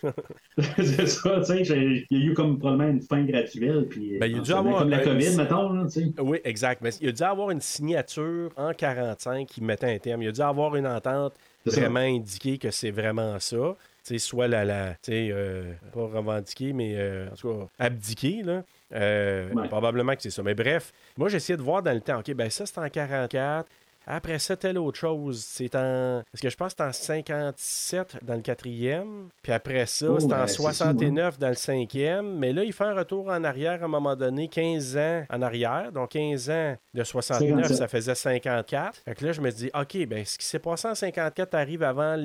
c'est- 0.77 1.07
ça, 1.07 1.39
tu 1.41 1.45
sais, 1.47 1.63
il 2.11 2.19
y 2.19 2.23
a 2.23 2.27
eu 2.27 2.35
comme 2.35 2.59
probablement 2.59 2.91
une 2.91 3.01
fin 3.01 3.25
graduelle, 3.25 3.87
puis. 3.89 4.19
Ben, 4.19 4.27
il 4.27 4.37
y 4.37 4.39
a 4.39 4.43
dû 4.43 4.53
avoir 4.53 4.81
comme 4.81 4.91
la 4.91 4.99
COVID, 4.99 5.37
mettons, 5.37 5.73
là, 5.73 5.85
tu 5.85 5.91
sais. 6.03 6.13
Oui, 6.21 6.41
exact. 6.45 6.83
Mais 6.83 6.91
il 7.01 7.09
a 7.09 7.13
dû 7.13 7.23
avoir 7.23 7.51
une 7.51 7.63
signature 7.63 8.51
en 8.57 8.75
45 8.75 9.47
qui 9.49 9.63
mettait 9.63 9.95
un 9.95 9.99
terme. 9.99 10.23
Il 10.23 10.29
a 10.29 10.33
dû 10.33 10.43
avoir 10.43 10.77
une 10.77 10.87
entente 10.87 11.33
vraiment 11.65 12.01
indiquée 12.01 12.59
que 12.59 12.71
c'est 12.71 12.91
vraiment 12.91 13.41
ça. 13.41 13.77
Tu 14.05 14.15
sais, 14.15 14.19
soit 14.19 14.49
la, 14.49 14.65
la 14.67 14.91
tu 15.03 15.13
sais, 15.13 15.29
euh, 15.33 15.73
pas 15.95 16.03
revendiquer, 16.09 16.73
mais 16.75 16.95
euh, 16.97 17.29
en 17.33 17.35
tout 17.37 17.49
cas, 17.49 17.69
abdiquer, 17.79 18.43
là. 18.43 18.63
Euh, 18.95 19.49
Ouais. 19.55 19.69
Probablement 19.69 20.15
que 20.15 20.21
c'est 20.23 20.29
ça. 20.31 20.43
Mais 20.43 20.55
bref, 20.55 20.93
moi, 21.17 21.31
j'essayais 21.31 21.57
de 21.57 21.63
voir 21.63 21.83
dans 21.83 21.95
le 21.95 22.01
temps. 22.03 22.19
OK, 22.19 22.31
ben 22.35 22.51
ça, 22.51 22.67
c'est 22.67 22.79
en 22.79 22.89
44. 22.91 23.67
Après 24.07 24.39
ça, 24.39 24.57
telle 24.57 24.79
autre 24.79 24.99
chose. 24.99 25.45
C'est 25.47 25.75
en. 25.75 26.23
Parce 26.33 26.41
que 26.43 26.51
je 26.51 26.57
pense 26.57 26.75
que 26.75 26.79
c'est 26.79 26.89
en 26.89 26.93
57 26.93 28.17
dans 28.23 28.35
le 28.35 28.41
quatrième. 28.41 29.29
Puis 29.43 29.53
après 29.53 29.87
ça, 29.87 30.07
Oh, 30.11 30.19
c'est 30.19 30.27
ben, 30.27 30.43
en 30.43 30.47
c'est 30.47 30.55
ça, 30.55 30.73
69 30.73 31.39
dans 31.39 31.49
le 31.49 31.55
cinquième. 31.55 32.37
Mais 32.39 32.53
là, 32.53 32.65
il 32.65 32.73
fait 32.73 32.85
un 32.85 32.95
retour 32.95 33.29
en 33.29 33.45
arrière 33.45 33.83
à 33.83 33.85
un 33.85 33.89
moment 33.89 34.17
donné, 34.17 34.49
15 34.49 34.97
ans 34.97 35.25
en 35.31 35.43
arrière. 35.43 35.93
Donc 35.93 36.11
15 36.11 36.51
ans 36.51 36.77
de 36.95 37.05
69, 37.05 37.57
57. 37.69 37.77
ça 37.77 37.89
faisait 37.89 38.15
54. 38.15 38.97
Fait 39.05 39.15
que 39.15 39.25
là, 39.25 39.33
je 39.33 39.41
me 39.41 39.51
dis, 39.51 39.71
OK, 39.75 40.07
ben 40.07 40.25
ce 40.25 40.39
qui 40.39 40.47
s'est 40.47 40.59
passé 40.59 40.89
en 40.89 40.95
54 40.95 41.55
arrive 41.55 41.83
avant 41.83 42.17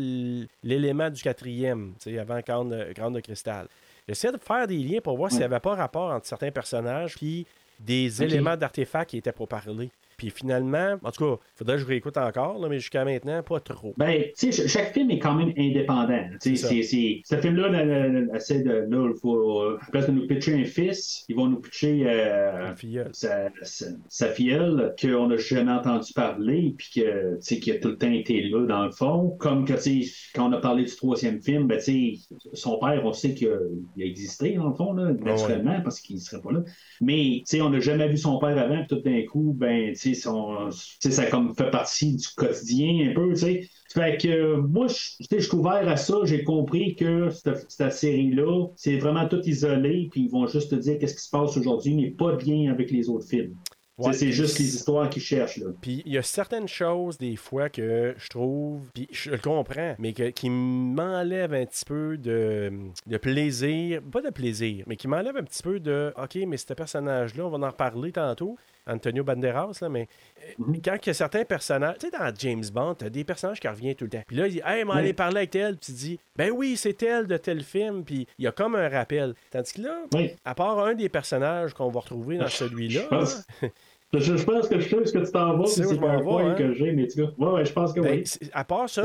l'élément 0.63 1.09
du 1.09 1.21
quatrième, 1.21 1.93
tu 2.01 2.11
sais, 2.11 2.19
avant 2.19 2.39
Grande, 2.45 2.87
Grande 2.95 3.15
de 3.15 3.19
Cristal. 3.19 3.67
J'essaie 4.07 4.31
de 4.31 4.37
faire 4.37 4.67
des 4.67 4.77
liens 4.77 4.99
pour 5.01 5.17
voir 5.17 5.29
s'il 5.29 5.39
n'y 5.39 5.45
avait 5.45 5.59
pas 5.59 5.75
rapport 5.75 6.11
entre 6.11 6.25
certains 6.25 6.51
personnages 6.51 7.15
puis 7.15 7.45
des 7.79 8.23
éléments 8.23 8.55
d'artefacts 8.55 9.09
qui 9.11 9.17
étaient 9.17 9.31
pour 9.31 9.47
parler. 9.47 9.89
Puis 10.17 10.31
finalement, 10.31 10.95
en 11.03 11.11
tout 11.11 11.23
cas, 11.23 11.41
faudrait 11.55 11.75
que 11.75 11.81
je 11.83 11.85
réécoute 11.85 12.17
encore, 12.17 12.57
là, 12.59 12.67
mais 12.69 12.79
jusqu'à 12.79 13.05
maintenant, 13.05 13.43
pas 13.43 13.59
trop. 13.59 13.93
Ben, 13.97 14.23
tu 14.35 14.51
sais, 14.51 14.51
ch- 14.51 14.67
chaque 14.67 14.93
film 14.93 15.11
est 15.11 15.19
quand 15.19 15.35
même 15.35 15.53
indépendant. 15.57 16.23
Tu 16.41 16.55
sais, 16.55 16.81
ce 17.23 17.35
film-là, 17.35 17.69
là, 17.69 17.85
là, 17.85 18.07
là, 18.07 18.35
essaie 18.35 18.63
de, 18.63 18.87
là, 18.89 19.09
il 19.13 19.19
faut, 19.21 19.61
à 19.79 19.91
place 19.91 20.07
de 20.07 20.13
nous 20.13 20.25
pitcher 20.27 20.55
un 20.59 20.65
fils, 20.65 21.23
ils 21.29 21.35
vont 21.35 21.45
nous 21.47 21.59
pitcher 21.59 22.03
euh, 22.07 22.75
filleule. 22.75 23.09
sa, 23.13 23.49
sa, 23.61 23.85
sa 24.09 24.27
filleule 24.29 24.95
qu'on 24.99 25.27
n'a 25.27 25.37
jamais 25.37 25.71
entendu 25.71 26.11
parler, 26.13 26.73
puis 26.77 26.89
que, 26.95 27.35
tu 27.35 27.41
sais, 27.41 27.59
qui 27.59 27.71
a 27.71 27.79
tout 27.79 27.89
le 27.89 27.97
temps 27.97 28.11
été 28.11 28.41
là, 28.49 28.65
dans 28.65 28.85
le 28.85 28.91
fond. 28.91 29.35
Comme 29.39 29.65
que, 29.65 29.73
tu 29.73 30.03
sais, 30.03 30.11
quand 30.33 30.49
on 30.49 30.53
a 30.53 30.57
parlé 30.59 30.83
du 30.85 30.95
troisième 30.95 31.41
film, 31.41 31.67
ben, 31.67 31.77
tu 31.77 31.83
sais, 32.17 32.35
son 32.53 32.79
père, 32.79 33.01
on 33.05 33.13
sait 33.13 33.35
qu'il 33.35 33.49
a, 33.49 33.57
il 33.95 34.03
a 34.03 34.05
existé, 34.07 34.53
dans 34.55 34.69
le 34.69 34.73
fond, 34.75 34.93
là, 34.93 35.11
naturellement, 35.13 35.79
parce 35.83 36.01
qu'il 36.01 36.15
ne 36.15 36.21
serait 36.21 36.41
pas 36.41 36.51
là. 36.51 36.63
Mais, 37.01 37.41
tu 37.47 37.57
sais, 37.57 37.61
on 37.61 37.69
n'a 37.69 37.79
jamais 37.79 38.07
vu 38.07 38.17
son 38.17 38.39
père 38.39 38.57
avant, 38.57 38.83
puis 38.83 38.87
tout 38.97 39.01
d'un 39.03 39.21
coup, 39.25 39.53
ben, 39.55 39.93
tu 39.93 40.06
sais, 40.15 41.11
ça 41.11 41.25
comme 41.27 41.55
fait 41.55 41.71
partie 41.71 42.15
du 42.15 42.27
quotidien 42.35 43.09
un 43.09 43.13
peu, 43.13 43.29
tu 43.29 43.39
sais. 43.39 43.69
Fait 43.93 44.17
que 44.17 44.27
euh, 44.27 44.61
moi, 44.61 44.87
je 44.87 45.39
suis 45.39 45.55
ouvert 45.55 45.87
à 45.87 45.95
ça. 45.95 46.15
J'ai 46.25 46.43
compris 46.43 46.95
que 46.95 47.29
cette, 47.29 47.71
cette 47.71 47.93
série-là, 47.93 48.67
c'est 48.75 48.97
vraiment 48.97 49.27
tout 49.27 49.41
isolé, 49.45 50.09
puis 50.11 50.23
ils 50.23 50.29
vont 50.29 50.45
juste 50.47 50.71
te 50.71 50.75
dire 50.75 50.99
qu'est-ce 50.99 51.15
qui 51.15 51.23
se 51.23 51.29
passe 51.29 51.55
aujourd'hui, 51.57 51.95
mais 51.95 52.11
pas 52.11 52.35
de 52.35 52.43
lien 52.45 52.71
avec 52.71 52.91
les 52.91 53.09
autres 53.09 53.27
films. 53.27 53.55
Ouais, 53.97 54.13
c'est 54.13 54.31
juste 54.31 54.59
les 54.59 54.75
histoires 54.75 55.09
qu'ils 55.09 55.23
cherchent, 55.23 55.57
là. 55.57 55.71
Puis 55.81 56.03
il 56.05 56.13
y 56.13 56.19
a 56.19 56.21
certaines 56.21 56.67
choses, 56.67 57.17
des 57.17 57.35
fois, 57.35 57.69
que 57.69 58.13
je 58.15 58.29
trouve, 58.29 58.81
puis 58.93 59.07
je 59.11 59.31
le 59.31 59.39
comprends, 59.39 59.95
mais 59.97 60.13
que, 60.13 60.29
qui 60.29 60.51
m'enlèvent 60.51 61.55
un 61.55 61.65
petit 61.65 61.83
peu 61.83 62.15
de, 62.15 62.71
de 63.07 63.17
plaisir, 63.17 64.03
pas 64.03 64.21
de 64.21 64.29
plaisir, 64.29 64.83
mais 64.85 64.97
qui 64.97 65.07
m'enlèvent 65.07 65.37
un 65.37 65.43
petit 65.43 65.63
peu 65.63 65.79
de 65.79 66.13
OK, 66.15 66.37
mais 66.47 66.57
ce 66.57 66.73
personnage-là, 66.75 67.47
on 67.47 67.49
va 67.49 67.67
en 67.67 67.71
reparler 67.71 68.11
tantôt, 68.11 68.55
Antonio 68.87 69.23
Banderas, 69.23 69.77
là, 69.81 69.89
mais 69.89 70.07
euh, 70.39 70.51
Mhm. 70.59 70.81
quand 70.83 70.97
il 71.03 71.07
y 71.07 71.09
a 71.09 71.13
certains 71.13 71.43
personnages, 71.45 71.97
tu 71.99 72.07
sais, 72.09 72.17
dans 72.17 72.33
James 72.37 72.63
Bond, 72.73 72.95
t'as 72.95 73.09
des 73.09 73.23
personnages 73.23 73.59
qui 73.59 73.67
reviennent 73.67 73.95
tout 73.95 74.05
le 74.05 74.09
temps. 74.11 74.23
Puis 74.27 74.35
là, 74.35 74.47
il 74.47 74.53
dit 74.53 74.61
Hey, 74.65 74.83
Oui. 74.83 75.13
parler 75.13 75.37
avec 75.37 75.55
elle, 75.55 75.77
puis 75.77 75.85
tu 75.87 75.91
dis 75.91 76.19
Ben 76.35 76.51
oui, 76.51 76.75
c'est 76.77 77.01
elle 77.03 77.27
de 77.27 77.37
tel 77.37 77.63
film, 77.63 78.03
puis 78.03 78.27
il 78.39 78.45
y 78.45 78.47
a 78.47 78.51
comme 78.51 78.75
un 78.75 78.89
rappel. 78.89 79.33
Tandis 79.51 79.73
que 79.73 79.81
là, 79.81 79.97
Oui. 80.13 80.31
à 80.45 80.55
part 80.55 80.79
un 80.79 80.93
des 80.93 81.09
personnages 81.09 81.73
qu'on 81.73 81.89
va 81.89 81.99
retrouver 81.99 82.37
dans 82.37 82.47
celui-là, 82.47 83.01
Je 83.03 83.07
pense, 83.07 83.45
je, 84.13 84.37
je 84.37 84.43
pense 84.45 84.67
que 84.69 84.79
je 84.79 84.87
sais 84.87 85.05
ce 85.05 85.11
que 85.11 85.25
tu 85.25 85.31
t'en 85.31 85.57
vas, 85.57 85.65
c'est 85.65 85.83
m'en 85.99 86.17
vais, 86.17 86.23
point 86.23 86.51
hein? 86.51 86.55
que 86.55 86.71
j'ai, 86.73 86.91
mais 86.93 87.07
tu 87.07 87.21
vois. 87.21 87.33
Ouais, 87.37 87.59
ouais, 87.59 87.65
je 87.65 87.73
pense 87.73 87.91
que 87.93 87.99
Ben, 87.99 88.23
oui. 88.23 88.49
à 88.53 88.63
part 88.63 88.89
ça, 88.89 89.03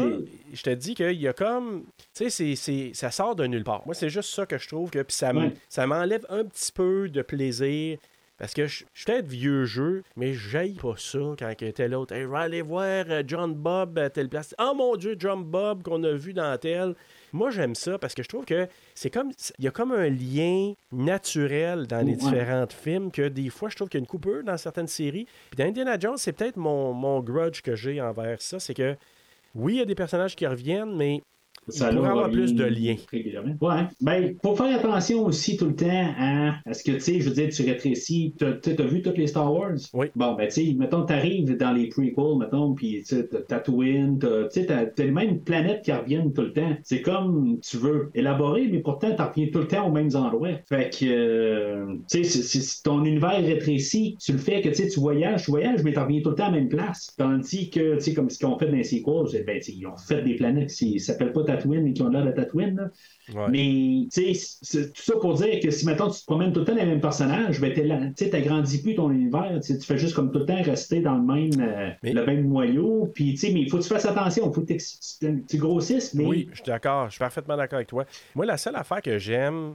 je 0.52 0.62
te 0.62 0.70
dis 0.70 0.94
qu'il 0.94 1.20
y 1.20 1.26
a 1.26 1.32
comme. 1.32 1.84
Tu 2.14 2.30
sais, 2.30 2.92
ça 2.94 3.10
sort 3.10 3.34
de 3.34 3.46
nulle 3.46 3.64
part. 3.64 3.82
Moi, 3.84 3.94
c'est 3.94 4.10
juste 4.10 4.30
ça 4.32 4.46
que 4.46 4.58
je 4.58 4.68
trouve 4.68 4.90
que. 4.90 5.02
Puis 5.02 5.16
ça, 5.16 5.30
m- 5.30 5.36
Ouais. 5.38 5.52
ça 5.68 5.86
m'enlève 5.86 6.24
un 6.28 6.44
petit 6.44 6.70
peu 6.72 7.08
de 7.08 7.22
plaisir. 7.22 7.98
Parce 8.42 8.54
que 8.54 8.66
je 8.66 8.78
suis 8.92 9.04
peut-être 9.06 9.28
vieux 9.28 9.66
jeu, 9.66 10.02
mais 10.16 10.34
j'aille 10.34 10.72
pas 10.72 10.94
ça 10.96 11.20
quand 11.38 11.48
il 11.60 11.68
était 11.68 11.86
l'autre. 11.86 12.12
Hey, 12.12 12.22
je 12.24 12.26
vais 12.26 12.38
aller 12.38 12.60
voir 12.60 13.04
euh, 13.08 13.22
John 13.24 13.54
Bob 13.54 13.96
à 14.00 14.10
telle 14.10 14.28
place. 14.28 14.52
Oh 14.58 14.72
mon 14.76 14.96
Dieu, 14.96 15.14
John 15.16 15.44
Bob 15.44 15.84
qu'on 15.84 16.02
a 16.02 16.10
vu 16.10 16.32
dans 16.32 16.58
tel. 16.58 16.96
Moi, 17.32 17.52
j'aime 17.52 17.76
ça 17.76 17.98
parce 18.00 18.14
que 18.14 18.24
je 18.24 18.28
trouve 18.28 18.44
que 18.44 18.66
c'est 18.96 19.10
comme. 19.10 19.30
Il 19.60 19.64
y 19.64 19.68
a 19.68 19.70
comme 19.70 19.92
un 19.92 20.08
lien 20.08 20.72
naturel 20.90 21.86
dans 21.86 22.04
les 22.04 22.14
Ouais. 22.14 22.18
différents 22.18 22.66
films 22.68 23.12
que 23.12 23.28
des 23.28 23.48
fois, 23.48 23.68
je 23.68 23.76
trouve 23.76 23.88
qu'il 23.88 23.98
y 23.98 24.02
a 24.02 24.04
une 24.04 24.08
coupure 24.08 24.42
dans 24.42 24.56
certaines 24.56 24.88
séries. 24.88 25.28
Puis 25.50 25.58
dans 25.58 25.68
Indiana 25.68 25.96
Jones, 25.96 26.16
c'est 26.18 26.32
peut-être 26.32 26.56
mon, 26.56 26.92
mon 26.92 27.20
grudge 27.20 27.62
que 27.62 27.76
j'ai 27.76 28.00
envers 28.00 28.42
ça. 28.42 28.58
C'est 28.58 28.74
que 28.74 28.96
oui, 29.54 29.74
il 29.74 29.78
y 29.78 29.82
a 29.82 29.84
des 29.84 29.94
personnages 29.94 30.34
qui 30.34 30.48
reviennent, 30.48 30.96
mais 30.96 31.22
il 31.68 31.72
Ça 31.74 31.88
pourrait 31.88 32.02
là 32.02 32.10
avoir 32.10 32.30
plus 32.30 32.54
de 32.54 32.64
liens. 32.64 32.96
Ouais. 33.60 33.82
Ben, 34.00 34.34
faut 34.42 34.56
faire 34.56 34.76
attention 34.78 35.24
aussi 35.24 35.56
tout 35.56 35.66
le 35.66 35.76
temps 35.76 35.86
à, 36.18 36.56
à 36.66 36.74
ce 36.74 36.82
que, 36.82 36.92
tu 36.92 37.00
sais, 37.00 37.20
je 37.20 37.28
veux 37.28 37.34
dire, 37.34 37.48
tu 37.50 37.62
rétrécis. 37.62 38.34
T'as 38.38 38.48
as 38.66 38.86
vu 38.86 39.00
toutes 39.02 39.16
les 39.18 39.28
Star 39.28 39.52
Wars? 39.52 39.76
Oui. 39.94 40.06
Bon, 40.16 40.34
ben, 40.34 40.48
tu 40.48 40.54
sais, 40.66 40.74
mettons, 40.76 41.04
t'arrives 41.04 41.56
dans 41.56 41.72
les 41.72 41.88
prequels, 41.88 42.38
mettons, 42.38 42.74
puis 42.74 43.02
tu 43.06 43.16
sais, 43.16 43.28
t'as 43.28 43.40
Tatooine, 43.42 44.18
tu 44.18 44.26
sais, 44.50 44.66
t'as 44.66 44.86
les 45.04 45.10
mêmes 45.10 45.40
planètes 45.40 45.82
qui 45.84 45.92
reviennent 45.92 46.32
tout 46.32 46.42
le 46.42 46.52
temps. 46.52 46.76
C'est 46.82 47.02
comme 47.02 47.58
tu 47.60 47.76
veux 47.76 48.10
élaborer, 48.14 48.68
mais 48.68 48.80
pourtant, 48.80 49.14
t'en 49.14 49.28
reviens 49.28 49.46
tout 49.52 49.60
le 49.60 49.68
temps 49.68 49.88
aux 49.88 49.92
mêmes 49.92 50.14
endroits. 50.14 50.58
Fait 50.68 50.90
que, 50.90 51.04
euh, 51.06 51.94
tu 52.10 52.24
sais, 52.24 52.42
si- 52.42 52.82
ton 52.82 53.04
univers 53.04 53.40
rétrécit, 53.44 54.16
tu 54.20 54.32
le 54.32 54.38
fais 54.38 54.60
que, 54.62 54.68
tu 54.70 54.74
sais, 54.74 54.88
tu 54.88 55.00
voyages, 55.00 55.44
tu 55.44 55.50
voyages, 55.50 55.82
mais 55.84 55.92
t'en 55.92 56.04
reviens 56.04 56.20
tout 56.22 56.30
le 56.30 56.34
temps 56.36 56.44
à 56.46 56.50
la 56.50 56.56
même 56.58 56.68
place. 56.68 57.14
Tandis 57.16 57.70
que, 57.70 57.94
tu 57.96 58.00
sais, 58.00 58.14
comme 58.14 58.28
ce 58.30 58.38
qu'ils 58.38 58.48
ont 58.48 58.58
fait 58.58 58.66
dans 58.66 58.76
les 58.76 58.84
sequels, 58.84 59.44
ben, 59.46 59.60
tu 59.60 59.72
ils 59.72 59.86
ont 59.86 59.96
fait 59.96 60.22
des 60.22 60.34
planètes 60.36 60.70
qui 60.72 60.98
s'appellent 61.00 61.32
pas 61.32 61.44
Tatooine, 61.56 61.82
mais 61.84 61.92
qui 61.92 62.02
ont 62.02 62.08
l'air 62.08 62.24
de 62.24 62.30
Tatooine. 62.32 62.90
Ouais. 63.34 63.48
Mais, 63.48 64.06
tu 64.12 64.34
sais, 64.34 64.58
c'est 64.62 64.92
tout 64.92 65.02
ça 65.02 65.14
pour 65.20 65.34
dire 65.34 65.60
que 65.60 65.70
si 65.70 65.86
maintenant 65.86 66.10
tu 66.10 66.20
te 66.20 66.26
promènes 66.26 66.52
tout 66.52 66.60
le 66.60 66.66
temps 66.66 66.74
les 66.74 66.84
mêmes 66.84 67.00
personnages, 67.00 67.60
ben, 67.60 67.72
tu 67.72 67.82
sais, 68.16 68.30
t'agrandis 68.30 68.82
plus 68.82 68.94
ton 68.94 69.10
univers, 69.10 69.58
tu 69.64 69.78
fais 69.80 69.98
juste 69.98 70.14
comme 70.14 70.32
tout 70.32 70.40
le 70.40 70.46
temps 70.46 70.62
rester 70.62 71.00
dans 71.00 71.16
le 71.16 71.22
même, 71.22 71.50
euh, 71.60 71.90
Mais- 72.02 72.12
le 72.12 72.26
même 72.26 72.48
noyau, 72.48 73.10
puis, 73.14 73.32
tu 73.32 73.36
sais, 73.38 73.52
mais 73.52 73.60
il 73.60 73.70
faut 73.70 73.78
que 73.78 73.82
tu 73.82 73.88
fasses 73.88 74.06
attention, 74.06 74.50
il 74.50 74.54
faut 74.54 74.60
que 74.62 74.72
tu 74.72 75.42
tu 75.48 75.56
grossisses, 75.58 76.14
mais. 76.14 76.24
Oui, 76.24 76.48
je 76.50 76.56
suis 76.56 76.64
d'accord. 76.64 77.06
Je 77.06 77.12
suis 77.12 77.18
parfaitement 77.18 77.56
d'accord 77.56 77.76
avec 77.76 77.88
toi. 77.88 78.04
Moi, 78.34 78.46
la 78.46 78.56
seule 78.56 78.76
affaire 78.76 79.02
que 79.02 79.18
j'aime, 79.18 79.74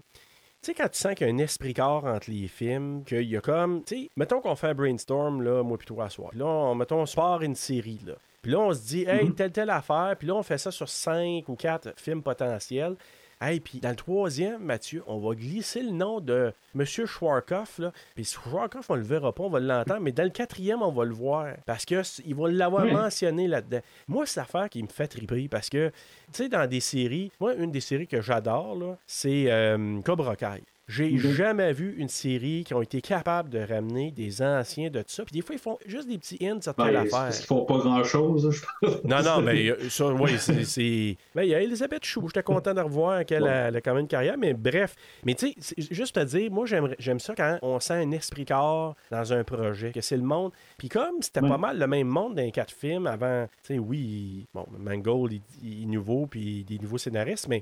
tu 0.62 0.72
sais, 0.72 0.74
quand 0.74 0.90
tu 0.90 1.00
sens 1.00 1.14
qu'il 1.16 1.28
y 1.28 1.30
a 1.30 1.34
un 1.34 1.38
esprit 1.38 1.74
corps 1.74 2.06
entre 2.06 2.32
les 2.32 2.48
films, 2.48 3.04
qu'il 3.06 3.24
y 3.30 3.38
a 3.38 3.42
comme, 3.42 3.84
tu 3.84 3.96
sais, 3.96 4.10
mettons 4.18 4.42
qu'on 4.42 4.56
fait 4.56 4.68
un 4.68 4.74
brainstorm, 4.74 5.42
là, 5.42 5.64
moi 5.64 5.78
puis 5.78 5.86
toi 5.88 6.06
à 6.06 6.10
soir. 6.10 6.32
Là, 6.34 6.46
on, 6.46 6.76
mettons, 6.76 7.02
on 7.02 7.06
se 7.06 7.16
part 7.16 7.42
une 7.42 7.56
série, 7.56 8.00
là. 8.06 8.14
Puis 8.48 8.54
là, 8.54 8.62
on 8.62 8.72
se 8.74 8.80
dit, 8.88 9.04
hey, 9.06 9.30
telle, 9.34 9.52
telle 9.52 9.70
affaire. 9.70 10.16
Puis 10.18 10.26
là, 10.26 10.34
on 10.36 10.42
fait 10.42 10.58
ça 10.58 10.72
sur 10.72 10.88
cinq 10.88 11.50
ou 11.50 11.56
quatre 11.56 11.90
films 11.98 12.24
potentiels. 12.24 12.96
Hey, 13.42 13.60
puis 13.60 13.82
dans 13.82 13.90
le 13.90 13.98
troisième, 13.98 14.64
Mathieu, 14.64 15.04
on 15.06 15.18
va 15.20 15.36
glisser 15.36 15.84
le 15.84 15.92
nom 15.92 16.22
de 16.22 16.54
M. 16.74 16.86
Schwarzkopf, 16.86 17.80
là. 17.80 17.92
Puis 18.16 18.24
Schwarzkopf, 18.24 18.90
on 18.90 18.96
le 18.96 19.02
verra 19.02 19.34
pas, 19.36 19.44
on 19.44 19.50
va 19.50 19.60
l'entendre, 19.60 20.00
mais 20.00 20.14
dans 20.14 20.24
le 20.24 20.30
quatrième, 20.30 20.82
on 20.82 20.94
va 20.94 21.04
le 21.04 21.14
voir. 21.14 21.56
Parce 21.66 21.84
ils 22.26 22.34
vont 22.34 22.46
l'avoir 22.46 22.86
Oui. 22.86 22.94
mentionné 22.94 23.50
là-dedans. 23.50 23.82
Moi, 24.08 24.26
c'est 24.26 24.40
l'affaire 24.40 24.70
qui 24.70 24.82
me 24.82 24.88
fait 24.88 25.10
triper 25.10 25.50
parce 25.50 25.70
que, 25.70 25.90
tu 26.32 26.44
sais, 26.44 26.48
dans 26.48 26.70
des 26.70 26.80
séries, 26.80 27.34
moi, 27.42 27.54
une 27.54 27.72
des 27.72 27.82
séries 27.82 28.08
que 28.08 28.22
j'adore, 28.22 28.96
c'est 29.06 29.52
euh, 29.52 30.00
Cobra 30.04 30.38
Kai. 30.38 30.64
J'ai 30.88 31.12
Mhm. 31.12 31.18
jamais 31.34 31.74
vu 31.74 31.96
une 31.98 32.08
série 32.08 32.64
qui 32.66 32.74
ont 32.74 32.82
été 32.82 33.02
capables 33.02 33.50
de 33.50 33.60
ramener 33.60 34.10
des 34.12 34.42
anciens 34.42 34.90
de 34.90 35.00
tout 35.00 35.10
ça. 35.10 35.26
Puis 35.26 35.34
des 35.34 35.42
fois, 35.42 35.56
ils 35.56 35.60
font 35.62 35.78
juste 35.86 36.08
des 36.08 36.18
petits 36.18 36.38
hints 36.46 36.62
sur 36.62 36.74
Ben, 36.76 36.86
telle 36.86 36.96
affaire. 36.96 37.30
qu'ils 37.36 37.46
font 37.46 37.66
pas 37.66 37.78
grand-chose, 37.80 38.50
je 38.52 38.62
pense. 38.82 39.04
Non, 39.04 39.22
non, 39.22 39.42
mais 39.42 39.68
euh, 39.70 39.90
ça, 39.90 40.08
oui, 40.14 40.32
c'est. 40.40 41.18
Ben, 41.36 41.44
il 41.44 41.50
y 41.50 41.56
a 41.56 41.62
Elisabeth 41.62 42.06
Chou. 42.06 42.28
J'étais 42.28 42.42
content 42.44 42.74
de 42.74 42.80
revoir 42.82 43.26
qu'elle 43.26 43.46
a, 43.48 43.68
elle 43.68 43.76
a 43.76 43.82
quand 43.82 43.94
même 43.94 44.04
une 44.04 44.08
carrière, 44.08 44.38
mais 44.38 44.54
bref. 44.54 44.96
Mais 45.26 45.34
tu 45.36 45.54
sais, 45.60 45.76
juste 45.92 46.16
te 46.16 46.24
dire, 46.24 46.50
moi, 46.52 46.66
j'aime 46.66 47.20
ça 47.20 47.36
quand 47.36 47.60
on 47.62 47.80
sent 47.82 47.94
un 47.96 48.12
esprit 48.12 48.46
corps 48.46 48.96
dans 49.12 49.34
un 49.34 49.44
projet, 49.44 49.92
que 49.92 50.00
c'est 50.02 50.16
le 50.18 50.24
monde. 50.24 50.52
Puis 50.78 50.88
comme 50.88 51.22
c'était 51.22 51.42
Ouais. 51.42 51.50
pas 51.50 51.58
mal 51.58 51.78
le 51.80 51.88
même 51.88 52.08
monde 52.08 52.36
dans 52.36 52.42
les 52.42 52.52
quatre 52.52 52.72
films 52.74 53.08
avant, 53.08 53.48
tu 53.66 53.74
sais, 53.74 53.80
oui, 53.80 54.46
bon, 54.54 54.66
Mangold, 54.80 55.34
il, 55.34 55.42
il 55.64 55.84
est 55.84 55.86
nouveau, 55.86 56.28
puis 56.28 56.64
des 56.64 56.80
nouveaux 56.80 56.98
scénaristes, 56.98 57.48
mais 57.50 57.62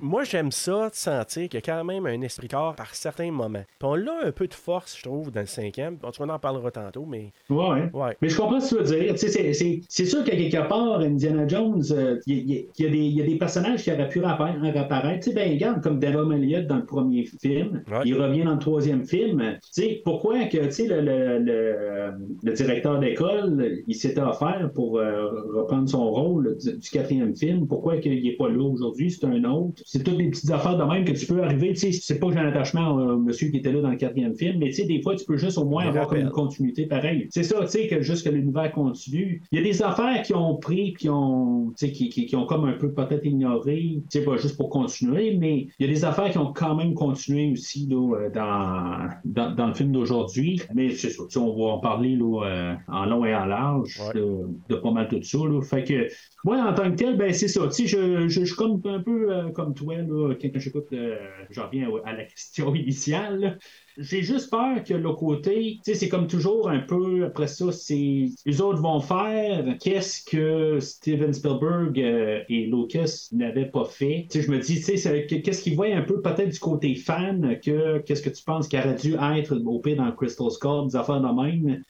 moi, 0.00 0.24
j'aime 0.24 0.50
ça 0.52 0.88
de 0.90 0.94
sentir 0.94 1.48
qu'il 1.48 1.54
y 1.54 1.56
a 1.58 1.60
quand 1.74 1.84
même 1.84 2.06
un 2.06 2.20
esprit 2.22 2.48
corps 2.48 2.74
par 2.74 2.94
certains 2.94 3.30
moments. 3.30 3.62
Puis 3.78 3.88
on 3.88 3.94
a 3.94 4.26
un 4.26 4.32
peu 4.32 4.46
de 4.46 4.54
force, 4.54 4.96
je 4.96 5.02
trouve, 5.02 5.30
dans 5.30 5.40
le 5.40 5.46
cinquième. 5.46 5.98
En 6.02 6.10
tout 6.10 6.22
cas, 6.22 6.28
on 6.30 6.34
en 6.34 6.38
parlera 6.38 6.70
tantôt, 6.70 7.04
mais. 7.06 7.32
Ouais. 7.50 7.90
Ouais. 7.92 8.16
Mais 8.20 8.28
je 8.28 8.36
comprends 8.36 8.60
ce 8.60 8.74
que 8.74 8.82
tu 8.82 8.88
veux 8.94 9.00
dire. 9.00 9.12
Tu 9.14 9.18
sais, 9.18 9.28
c'est- 9.28 9.52
c'est- 9.52 9.80
C'est 9.88 10.04
sûr 10.06 10.24
qu'à 10.24 10.32
quelque 10.36 10.68
part, 10.68 11.00
Indiana 11.00 11.46
Jones, 11.46 11.82
euh, 11.92 12.18
il 12.26 12.50
y, 12.50 12.68
y 12.78 12.86
a 12.86 12.88
des- 12.90 12.98
il 12.98 13.12
y 13.16 13.22
a 13.22 13.26
des 13.26 13.36
personnages 13.36 13.82
qui 13.82 13.92
auraient 13.92 14.08
pu 14.08 14.20
réapparaître. 14.20 15.24
Tu 15.24 15.30
sais, 15.30 15.34
ben, 15.34 15.50
regarde, 15.52 15.82
comme 15.82 15.98
Devon 15.98 16.30
Elliott 16.32 16.66
dans 16.66 16.76
le 16.76 16.86
premier 16.86 17.24
film. 17.40 17.82
Ouais. 17.90 17.98
Il 18.04 18.20
revient 18.20 18.44
dans 18.44 18.54
le 18.54 18.58
troisième 18.58 19.04
film. 19.04 19.40
Tu 19.62 19.68
sais, 19.82 20.02
pourquoi 20.04 20.44
que, 20.46 20.58
tu 20.66 20.72
sais, 20.72 20.86
le, 20.86 21.00
le, 21.00 21.38
le- 21.38 22.12
le 22.42 22.52
directeur 22.52 22.98
d'école, 22.98 23.82
il 23.86 23.94
s'était 23.94 24.20
offert 24.20 24.70
pour 24.74 24.98
euh, 24.98 25.28
reprendre 25.54 25.88
son 25.88 26.10
rôle 26.10 26.56
du, 26.58 26.78
du 26.78 26.90
quatrième 26.90 27.34
film? 27.36 27.66
Pourquoi 27.66 27.98
qu'il 27.98 28.22
n'est 28.22 28.36
pas 28.36 28.48
là 28.48 28.62
aujourd'hui? 28.62 29.10
C'est 29.10 29.24
un 29.26 29.44
autre. 29.44 29.61
C'est 29.84 30.02
toutes 30.02 30.16
des 30.18 30.30
petites 30.30 30.50
affaires 30.50 30.76
de 30.76 30.84
même 30.84 31.04
que 31.04 31.12
tu 31.12 31.26
peux 31.26 31.42
arriver. 31.42 31.72
Tu 31.74 31.76
sais, 31.76 31.92
c'est 31.92 32.18
pas 32.18 32.28
que 32.28 32.32
j'ai 32.34 32.38
un 32.40 32.48
attachement 32.48 32.90
au 32.92 33.18
monsieur 33.18 33.48
qui 33.50 33.58
était 33.58 33.72
là 33.72 33.80
dans 33.80 33.90
le 33.90 33.96
quatrième 33.96 34.34
film, 34.36 34.58
mais 34.58 34.66
tu 34.68 34.74
sais, 34.74 34.84
des 34.84 35.00
fois, 35.02 35.14
tu 35.16 35.24
peux 35.24 35.36
juste 35.36 35.58
au 35.58 35.64
moins 35.64 35.86
avoir 35.86 36.12
une 36.14 36.30
continuité 36.30 36.86
pareille. 36.86 37.26
C'est 37.30 37.42
ça, 37.42 37.60
tu 37.62 37.68
sais, 37.68 37.86
que 37.88 38.00
juste 38.02 38.24
que 38.24 38.30
l'univers 38.30 38.72
continue. 38.72 39.42
Il 39.52 39.58
y 39.58 39.60
a 39.60 39.64
des 39.64 39.82
affaires 39.82 40.22
qui 40.22 40.34
ont 40.34 40.56
pris, 40.56 40.94
qui 40.94 41.08
ont, 41.08 41.72
tu 41.78 41.86
sais, 41.86 41.92
qui, 41.92 42.08
qui, 42.08 42.26
qui 42.26 42.36
ont 42.36 42.46
comme 42.46 42.64
un 42.64 42.72
peu 42.72 42.92
peut-être 42.92 43.24
ignoré, 43.24 44.02
tu 44.10 44.18
sais, 44.18 44.24
pas 44.24 44.36
juste 44.36 44.56
pour 44.56 44.70
continuer, 44.70 45.36
mais 45.36 45.66
il 45.78 45.86
y 45.86 45.88
a 45.88 45.92
des 45.92 46.04
affaires 46.04 46.30
qui 46.30 46.38
ont 46.38 46.52
quand 46.52 46.74
même 46.76 46.94
continué 46.94 47.50
aussi 47.52 47.86
là, 47.88 48.16
euh, 48.16 48.30
dans, 48.30 49.08
dans, 49.24 49.54
dans 49.54 49.66
le 49.68 49.74
film 49.74 49.92
d'aujourd'hui. 49.92 50.60
Mais 50.74 50.90
c'est 50.90 51.10
ça, 51.10 51.22
tu 51.24 51.32
sais, 51.32 51.38
on 51.38 51.56
va 51.56 51.72
en 51.74 51.78
parler 51.78 52.16
là, 52.16 52.44
euh, 52.44 52.74
en 52.88 53.06
long 53.06 53.24
et 53.24 53.34
en 53.34 53.46
large 53.46 54.00
Ouais. 54.00 54.14
de, 54.20 54.48
de 54.68 54.76
pas 54.76 54.90
mal 54.90 55.08
tout 55.08 55.22
ça. 55.22 55.38
Là. 55.38 55.60
Fait 55.62 55.84
que 55.84 56.08
moi, 56.44 56.58
en 56.68 56.74
tant 56.74 56.90
que 56.90 56.96
tel, 56.96 57.16
ben 57.16 57.32
c'est 57.32 57.48
ça. 57.48 57.60
Tu 57.68 57.86
sais, 57.86 57.86
je, 57.86 58.28
je, 58.28 58.40
je 58.40 58.44
suis 58.44 58.54
comme 58.56 58.80
un 58.84 59.00
peu 59.00 59.32
euh, 59.32 59.50
comme 59.52 59.74
toi, 59.74 59.96
là, 59.96 60.34
quand 60.34 60.58
j'écoute, 60.58 60.92
euh, 60.92 61.18
j'en 61.50 61.66
reviens 61.66 61.90
à, 62.04 62.08
à 62.10 62.12
la 62.14 62.24
question 62.24 62.74
initiale. 62.74 63.58
J'ai 63.98 64.22
juste 64.22 64.50
peur 64.50 64.82
que 64.84 64.94
le 64.94 65.12
côté, 65.12 65.78
tu 65.84 65.92
sais, 65.92 65.94
c'est 65.94 66.08
comme 66.08 66.26
toujours 66.26 66.70
un 66.70 66.80
peu, 66.80 67.24
après 67.24 67.46
ça, 67.46 67.70
c'est 67.72 68.26
les 68.46 68.60
autres 68.60 68.80
vont 68.80 69.00
faire 69.00 69.76
qu'est-ce 69.80 70.24
que 70.24 70.80
Steven 70.80 71.32
Spielberg 71.32 72.00
euh, 72.00 72.40
et 72.48 72.66
Lucas 72.66 73.28
n'avaient 73.32 73.70
pas 73.70 73.84
fait. 73.84 74.26
Tu 74.30 74.38
sais, 74.40 74.46
je 74.46 74.50
me 74.50 74.58
dis, 74.58 74.80
tu 74.80 74.96
sais, 74.96 75.26
qu'est-ce 75.26 75.62
qu'ils 75.62 75.76
voient 75.76 75.86
un 75.86 76.02
peu 76.02 76.20
peut-être 76.22 76.50
du 76.50 76.58
côté 76.58 76.94
fan 76.94 77.58
que 77.64 77.98
qu'est-ce 77.98 78.22
que 78.22 78.30
tu 78.30 78.42
penses 78.44 78.68
qu'il 78.68 78.78
aurait 78.78 78.94
dû 78.94 79.14
être 79.14 79.56
au 79.64 79.78
pire 79.80 79.96
dans 79.96 80.10
Crystal 80.12 80.50
Skull, 80.50 80.88
des 80.88 80.96
affaires 80.96 81.20
de 81.20 81.28
même. 81.28 81.82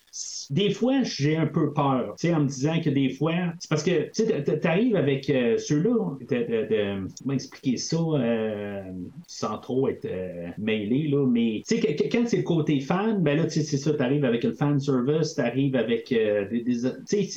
Des 0.51 0.71
fois, 0.71 1.03
j'ai 1.05 1.37
un 1.37 1.47
peu 1.47 1.73
peur, 1.73 2.15
tu 2.19 2.27
sais, 2.27 2.35
en 2.35 2.41
me 2.41 2.49
disant 2.49 2.81
que 2.81 2.91
des 2.91 3.11
fois, 3.11 3.33
c'est 3.61 3.71
parce 3.71 3.83
que, 3.83 4.11
tu 4.11 4.27
sais, 4.27 4.59
t'arrives 4.61 4.97
avec 4.97 5.31
euh, 5.31 5.57
ceux-là, 5.57 6.17
comment 6.29 7.35
expliquer 7.35 7.77
ça 7.77 7.97
euh, 7.97 8.83
sans 9.27 9.59
trop 9.59 9.89
être 9.89 10.07
mêlé, 10.59 11.09
là, 11.09 11.27
mais 11.27 11.63
tu 11.67 11.77
sais, 11.77 11.92
quand 11.97 12.27
c'est 12.27 12.39
le 12.39 12.43
côté 12.43 12.81
fan, 12.81 13.23
ben 13.23 13.37
là, 13.39 13.45
tu 13.45 13.51
sais, 13.51 13.63
c'est 13.63 13.77
ça, 13.79 13.93
t'arrives 13.95 14.25
avec 14.25 14.45
le 14.45 14.53
fan 14.53 14.79
service, 14.81 15.35
t'arrives 15.35 15.77
avec 15.77 16.11
euh, 16.13 16.49
des, 16.49 16.61
des- 16.63 17.29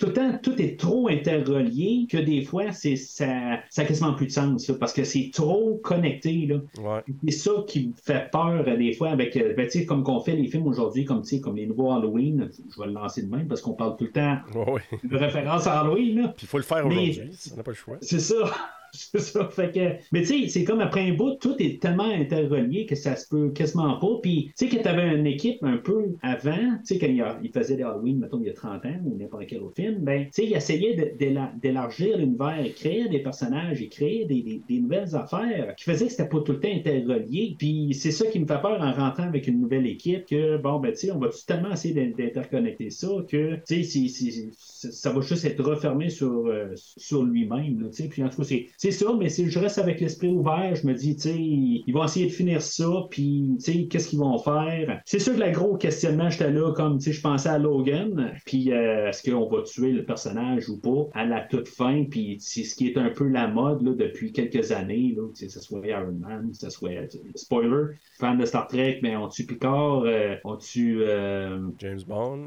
tout 0.00 0.06
le 0.06 0.12
temps, 0.14 0.38
tout 0.42 0.60
est 0.62 0.78
trop 0.80 1.08
interrelié 1.08 2.06
que 2.10 2.16
des 2.16 2.42
fois, 2.42 2.72
c'est 2.72 2.96
ça, 2.96 3.26
ça 3.68 3.82
a 3.82 3.84
quasiment 3.84 4.14
plus 4.14 4.26
de 4.26 4.32
sens, 4.32 4.68
là, 4.68 4.74
parce 4.80 4.92
que 4.94 5.04
c'est 5.04 5.30
trop 5.34 5.76
connecté, 5.84 6.46
là. 6.46 6.56
Ouais. 6.82 7.02
C'est 7.24 7.30
ça 7.32 7.50
qui 7.66 7.88
me 7.88 7.92
fait 8.02 8.30
peur 8.30 8.64
euh, 8.66 8.76
des 8.76 8.94
fois 8.94 9.10
avec, 9.10 9.36
euh, 9.36 9.52
ben, 9.54 9.68
comme 9.86 10.02
qu'on 10.02 10.20
fait 10.20 10.34
les 10.36 10.46
films 10.46 10.66
aujourd'hui, 10.66 11.04
comme, 11.04 11.22
comme 11.42 11.56
les 11.56 11.66
nouveaux 11.66 11.92
Halloween, 11.92 12.48
je 12.74 12.80
vais 12.80 12.86
le 12.86 12.92
lancer 12.94 13.22
de 13.22 13.30
même 13.30 13.48
parce 13.48 13.60
qu'on 13.60 13.74
parle 13.74 13.96
tout 13.96 14.04
le 14.04 14.12
temps 14.12 14.38
Ouais, 14.54 14.72
ouais. 14.72 14.82
de 15.04 15.16
référence 15.16 15.66
à 15.66 15.80
Halloween, 15.80 16.22
là. 16.22 16.28
Puis 16.28 16.46
il 16.46 16.48
faut 16.48 16.56
le 16.58 16.62
faire 16.64 16.86
aujourd'hui. 16.86 17.20
On 17.52 17.56
n'a 17.56 17.62
pas 17.62 17.70
le 17.72 17.76
choix. 17.76 17.96
C'est 18.00 18.20
ça. 18.20 18.36
C'est 18.92 19.18
ça. 19.20 19.48
Fait 19.50 19.72
que... 19.72 20.02
Mais 20.12 20.22
tu 20.22 20.26
sais, 20.26 20.48
c'est 20.48 20.64
comme 20.64 20.80
après 20.80 21.08
un 21.08 21.14
bout, 21.14 21.34
tout 21.40 21.54
est 21.58 21.80
tellement 21.80 22.04
interrelié 22.10 22.86
que 22.86 22.94
ça 22.94 23.16
se 23.16 23.28
peut 23.28 23.50
quasiment 23.50 23.98
pas. 23.98 24.18
Puis, 24.22 24.52
tu 24.58 24.68
sais, 24.68 24.76
que 24.76 24.82
tu 24.82 24.88
avais 24.88 25.16
une 25.16 25.26
équipe 25.26 25.62
un 25.62 25.78
peu 25.78 26.16
avant, 26.22 26.56
tu 26.86 26.94
sais, 26.94 26.98
quand 26.98 27.06
il, 27.06 27.50
faisait 27.52 27.76
des 27.76 27.82
Halloween, 27.82 28.18
mettons, 28.18 28.40
il 28.40 28.46
y 28.46 28.50
a 28.50 28.54
30 28.54 28.84
ans, 28.86 29.00
ou 29.04 29.16
n'importe 29.16 29.46
quel 29.46 29.60
autre 29.60 29.76
film, 29.76 29.98
ben, 30.00 30.24
tu 30.26 30.30
sais, 30.32 30.44
il 30.46 30.54
essayait 30.54 31.14
d'élargir 31.62 32.18
l'univers, 32.18 32.64
créer 32.74 33.08
des 33.08 33.20
personnages 33.20 33.80
et 33.82 33.88
créer 33.88 34.24
des, 34.26 34.80
nouvelles 34.80 35.14
affaires 35.16 35.74
qui 35.76 35.84
faisaient 35.84 36.06
que 36.06 36.10
c'était 36.12 36.28
pas 36.28 36.40
tout 36.40 36.52
le 36.52 36.60
temps 36.60 36.68
interrelié. 36.72 37.56
Puis, 37.58 37.94
c'est 37.94 38.10
ça 38.10 38.26
qui 38.26 38.40
me 38.40 38.46
fait 38.46 38.60
peur 38.60 38.80
en 38.80 38.92
rentrant 38.92 39.24
avec 39.24 39.46
une 39.46 39.60
nouvelle 39.60 39.86
équipe 39.86 40.26
que, 40.26 40.56
bon, 40.58 40.78
ben, 40.80 40.92
tu 40.92 40.98
sais, 40.98 41.10
on 41.12 41.18
va 41.18 41.28
tellement 41.46 41.72
essayer 41.72 41.94
d'in- 41.94 42.12
d'interconnecter 42.16 42.90
ça 42.90 43.08
que, 43.28 43.56
tu 43.56 43.62
sais, 43.64 43.82
c'est- 43.82 44.08
c'est- 44.08 44.30
c'est- 44.30 44.50
ça 44.92 45.12
va 45.12 45.20
juste 45.20 45.44
être 45.44 45.62
refermé 45.62 46.10
sur, 46.10 46.46
euh, 46.46 46.72
sur 46.74 47.22
lui-même. 47.22 47.90
Puis, 48.10 48.22
en 48.22 48.28
tout 48.28 48.42
cas, 48.42 48.56
c'est 48.76 48.90
ça, 48.90 49.06
mais 49.18 49.28
si 49.28 49.50
je 49.50 49.58
reste 49.58 49.78
avec 49.78 50.00
l'esprit 50.00 50.28
ouvert, 50.28 50.74
je 50.74 50.86
me 50.86 50.94
dis, 50.94 51.16
tu 51.16 51.22
sais, 51.22 51.36
ils 51.36 51.92
vont 51.92 52.04
essayer 52.04 52.26
de 52.26 52.32
finir 52.32 52.62
ça, 52.62 52.88
puis, 53.10 53.56
qu'est-ce 53.90 54.08
qu'ils 54.08 54.18
vont 54.18 54.38
faire? 54.38 55.00
C'est 55.04 55.18
sûr 55.18 55.34
que 55.34 55.40
le 55.40 55.50
gros 55.50 55.76
questionnement, 55.76 56.30
j'étais 56.30 56.50
là, 56.50 56.72
comme, 56.72 57.00
je 57.00 57.20
pensais 57.20 57.48
à 57.48 57.58
Logan, 57.58 58.32
puis 58.44 58.72
euh, 58.72 59.08
est-ce 59.08 59.28
qu'on 59.28 59.48
va 59.48 59.62
tuer 59.62 59.92
le 59.92 60.04
personnage 60.04 60.68
ou 60.68 60.80
pas 60.80 61.08
à 61.14 61.24
la 61.24 61.40
toute 61.40 61.68
fin, 61.68 62.04
puis 62.04 62.36
c'est 62.40 62.64
ce 62.64 62.74
qui 62.74 62.88
est 62.88 62.98
un 62.98 63.10
peu 63.10 63.26
la 63.28 63.48
mode, 63.48 63.82
là, 63.82 63.92
depuis 63.94 64.32
quelques 64.32 64.72
années, 64.72 65.14
là, 65.16 65.28
que 65.28 65.48
ce 65.48 65.60
soit 65.60 65.86
Iron 65.86 66.12
Man, 66.20 66.50
que 66.50 66.56
ce 66.56 66.70
soit, 66.70 66.90
euh, 66.90 67.06
spoiler, 67.34 67.94
fan 68.18 68.38
de 68.38 68.44
Star 68.44 68.66
Trek, 68.68 69.00
mais 69.02 69.16
on 69.16 69.28
tue 69.28 69.46
Picard, 69.46 70.02
euh, 70.04 70.36
on 70.44 70.56
tue 70.56 71.02
James 71.78 72.00
Bond. 72.06 72.46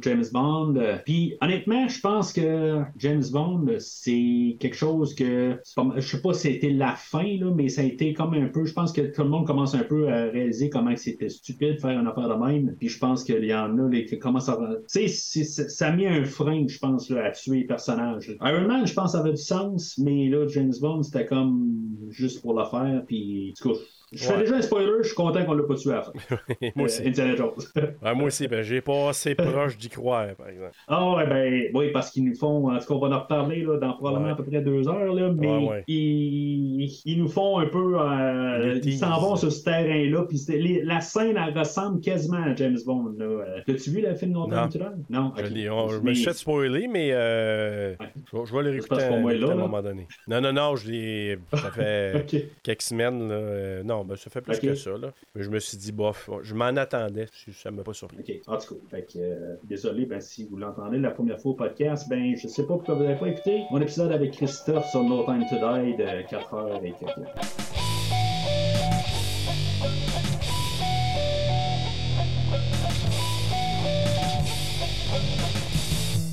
James 0.00 0.24
Bond. 0.32 0.74
Puis 1.04 1.36
honnêtement, 1.40 1.71
je 1.88 2.00
pense 2.00 2.32
que 2.32 2.82
James 2.98 3.24
Bond, 3.30 3.66
c'est 3.78 4.56
quelque 4.60 4.76
chose 4.76 5.14
que 5.14 5.58
je 5.96 6.00
sais 6.00 6.20
pas 6.20 6.34
si 6.34 6.52
c'était 6.52 6.70
la 6.70 6.94
fin, 6.94 7.36
là, 7.38 7.52
mais 7.54 7.68
ça 7.68 7.82
a 7.82 7.84
été 7.84 8.12
comme 8.12 8.34
un 8.34 8.48
peu. 8.48 8.64
Je 8.64 8.72
pense 8.72 8.92
que 8.92 9.00
tout 9.00 9.22
le 9.22 9.28
monde 9.28 9.46
commence 9.46 9.74
un 9.74 9.84
peu 9.84 10.08
à 10.08 10.24
réaliser 10.30 10.70
comment 10.70 10.94
c'était 10.96 11.28
stupide 11.28 11.74
de 11.74 11.80
faire 11.80 11.98
une 11.98 12.06
affaire 12.06 12.28
de 12.28 12.34
même. 12.34 12.74
Puis 12.78 12.88
je 12.88 12.98
pense 12.98 13.24
qu'il 13.24 13.44
y 13.44 13.54
en 13.54 13.78
a 13.78 13.88
les, 13.88 14.04
qui 14.04 14.18
commencent 14.18 14.48
à. 14.48 14.58
Tu 14.90 15.08
sais, 15.08 15.44
ça 15.44 15.88
a 15.88 15.92
mis 15.92 16.06
un 16.06 16.24
frein, 16.24 16.66
je 16.66 16.78
pense, 16.78 17.10
là, 17.10 17.26
à 17.26 17.30
tuer 17.30 17.58
les 17.58 17.64
personnages. 17.64 18.36
Iron 18.40 18.66
Man, 18.66 18.86
je 18.86 18.94
pense, 18.94 19.12
ça 19.12 19.20
avait 19.20 19.32
du 19.32 19.42
sens, 19.42 19.98
mais 19.98 20.28
là, 20.28 20.46
James 20.48 20.72
Bond, 20.80 21.02
c'était 21.02 21.26
comme 21.26 21.76
juste 22.10 22.42
pour 22.42 22.54
le 22.54 22.64
faire. 22.64 23.04
Puis, 23.06 23.54
en 23.64 23.70
tout 23.70 23.74
je 24.12 24.24
fais 24.24 24.32
Ouais. 24.34 24.40
déjà 24.40 24.56
un 24.56 24.62
spoiler, 24.62 24.92
je 25.02 25.06
suis 25.08 25.14
content 25.14 25.44
qu'on 25.44 25.54
l'a 25.54 25.62
pas 25.64 25.74
tué 25.74 25.92
à 25.92 25.94
la 25.96 26.02
fin. 26.02 26.12
moi 26.30 26.70
Euh, 26.78 26.84
aussi. 26.84 27.06
Indiana 27.06 27.36
Jones. 27.36 27.50
Ouais, 28.02 28.14
moi 28.14 28.24
aussi, 28.26 28.48
ben, 28.48 28.62
j'ai 28.62 28.80
pas 28.80 29.08
assez 29.10 29.34
proche 29.36 29.76
d'y 29.78 29.88
croire, 29.88 30.34
par 30.36 30.48
exemple. 30.48 30.72
Ah 30.88 31.10
ouais, 31.14 31.26
ben 31.26 31.70
oui, 31.74 31.90
parce 31.92 32.10
qu'ils 32.10 32.24
nous 32.24 32.34
font, 32.34 32.70
en 32.70 32.78
tout 32.78 32.86
cas, 32.86 32.94
on 32.94 32.98
va 32.98 33.16
en 33.16 33.20
reparler 33.20 33.62
là, 33.62 33.78
dans 33.78 33.92
probablement 33.94 34.26
Ouais. 34.26 34.32
à 34.32 34.36
peu 34.36 34.44
près 34.44 34.60
deux 34.60 34.88
heures, 34.88 35.12
là, 35.14 35.32
mais. 35.32 35.82
Ils, 35.88 36.90
ils 37.04 37.18
nous 37.18 37.28
font 37.28 37.58
un 37.58 37.66
peu. 37.66 37.98
euh, 38.00 38.78
Ils 38.82 38.98
s'en 38.98 39.18
vont 39.20 39.36
sur 39.36 39.52
ce 39.52 39.64
terrain-là, 39.64 40.24
puis 40.28 40.38
la 40.84 41.00
scène, 41.00 41.36
elle 41.36 41.58
ressemble 41.58 42.00
quasiment 42.00 42.42
à 42.42 42.54
James 42.54 42.78
Bond. 42.84 43.14
Euh, 43.20 43.60
T'as-tu 43.66 43.90
vu 43.90 44.00
le 44.02 44.14
film 44.14 44.34
longtemps 44.34 44.68
Non. 44.78 44.92
Non. 45.10 45.32
Je, 45.36 45.68
on- 45.70 45.88
je 45.88 45.98
me 46.00 46.14
suis 46.14 46.24
fait 46.24 46.32
spoiler, 46.32 46.88
mais 46.88 47.10
euh, 47.12 47.94
je, 48.32 48.36
vais- 48.36 48.46
je 48.46 48.54
vais 48.56 48.62
le 48.62 48.70
réécouter 48.70 49.02
à, 49.02 49.14
un 49.14 49.54
moment 49.56 49.82
donné. 49.82 50.06
Non, 50.28 50.40
non, 50.40 50.52
non, 50.52 50.76
je 50.76 50.90
l'ai. 50.90 51.38
Ça 51.54 51.70
fait 51.70 52.26
quelques 52.62 52.82
semaines. 52.82 53.28
Là, 53.28 53.34
euh, 53.34 53.82
non, 54.02 54.08
ben, 54.08 54.16
ça 54.16 54.30
fait 54.30 54.40
plus 54.40 54.58
que 54.58 54.74
ça. 54.74 54.90
Là. 54.90 55.12
Mais 55.34 55.42
je 55.42 55.50
me 55.50 55.58
suis 55.58 55.78
dit, 55.78 55.92
bof, 55.92 56.28
je 56.42 56.54
m'en 56.54 56.66
attendais. 56.66 57.26
Ça 57.52 57.70
m'a 57.70 57.82
pas 57.82 57.94
surpris. 57.94 58.18
OK. 58.18 58.40
En 58.46 58.58
tout 58.58 58.74
cas, 58.74 58.80
fait 58.90 59.12
que, 59.12 59.18
euh, 59.18 59.56
désolé, 59.64 60.06
ben, 60.06 60.20
si 60.20 60.44
vous 60.44 60.56
l'entendez 60.56 60.98
la 60.98 61.10
première 61.10 61.40
fois 61.40 61.52
au 61.52 61.54
podcast, 61.54 62.08
ben, 62.08 62.36
je 62.36 62.48
sais 62.48 62.62
pas 62.62 62.74
pourquoi 62.74 62.94
vous 62.94 63.04
n'avez 63.04 63.18
pas 63.18 63.28
écouté 63.28 63.62
mon 63.70 63.80
épisode 63.80 64.12
avec 64.12 64.32
Christophe 64.32 64.88
sur 64.90 65.04
No 65.04 65.24
Time 65.24 65.44
to 65.48 65.56
Die 65.56 65.96
de 65.96 66.28
4 66.28 66.54
heures 66.54 66.84
et. 66.84 66.92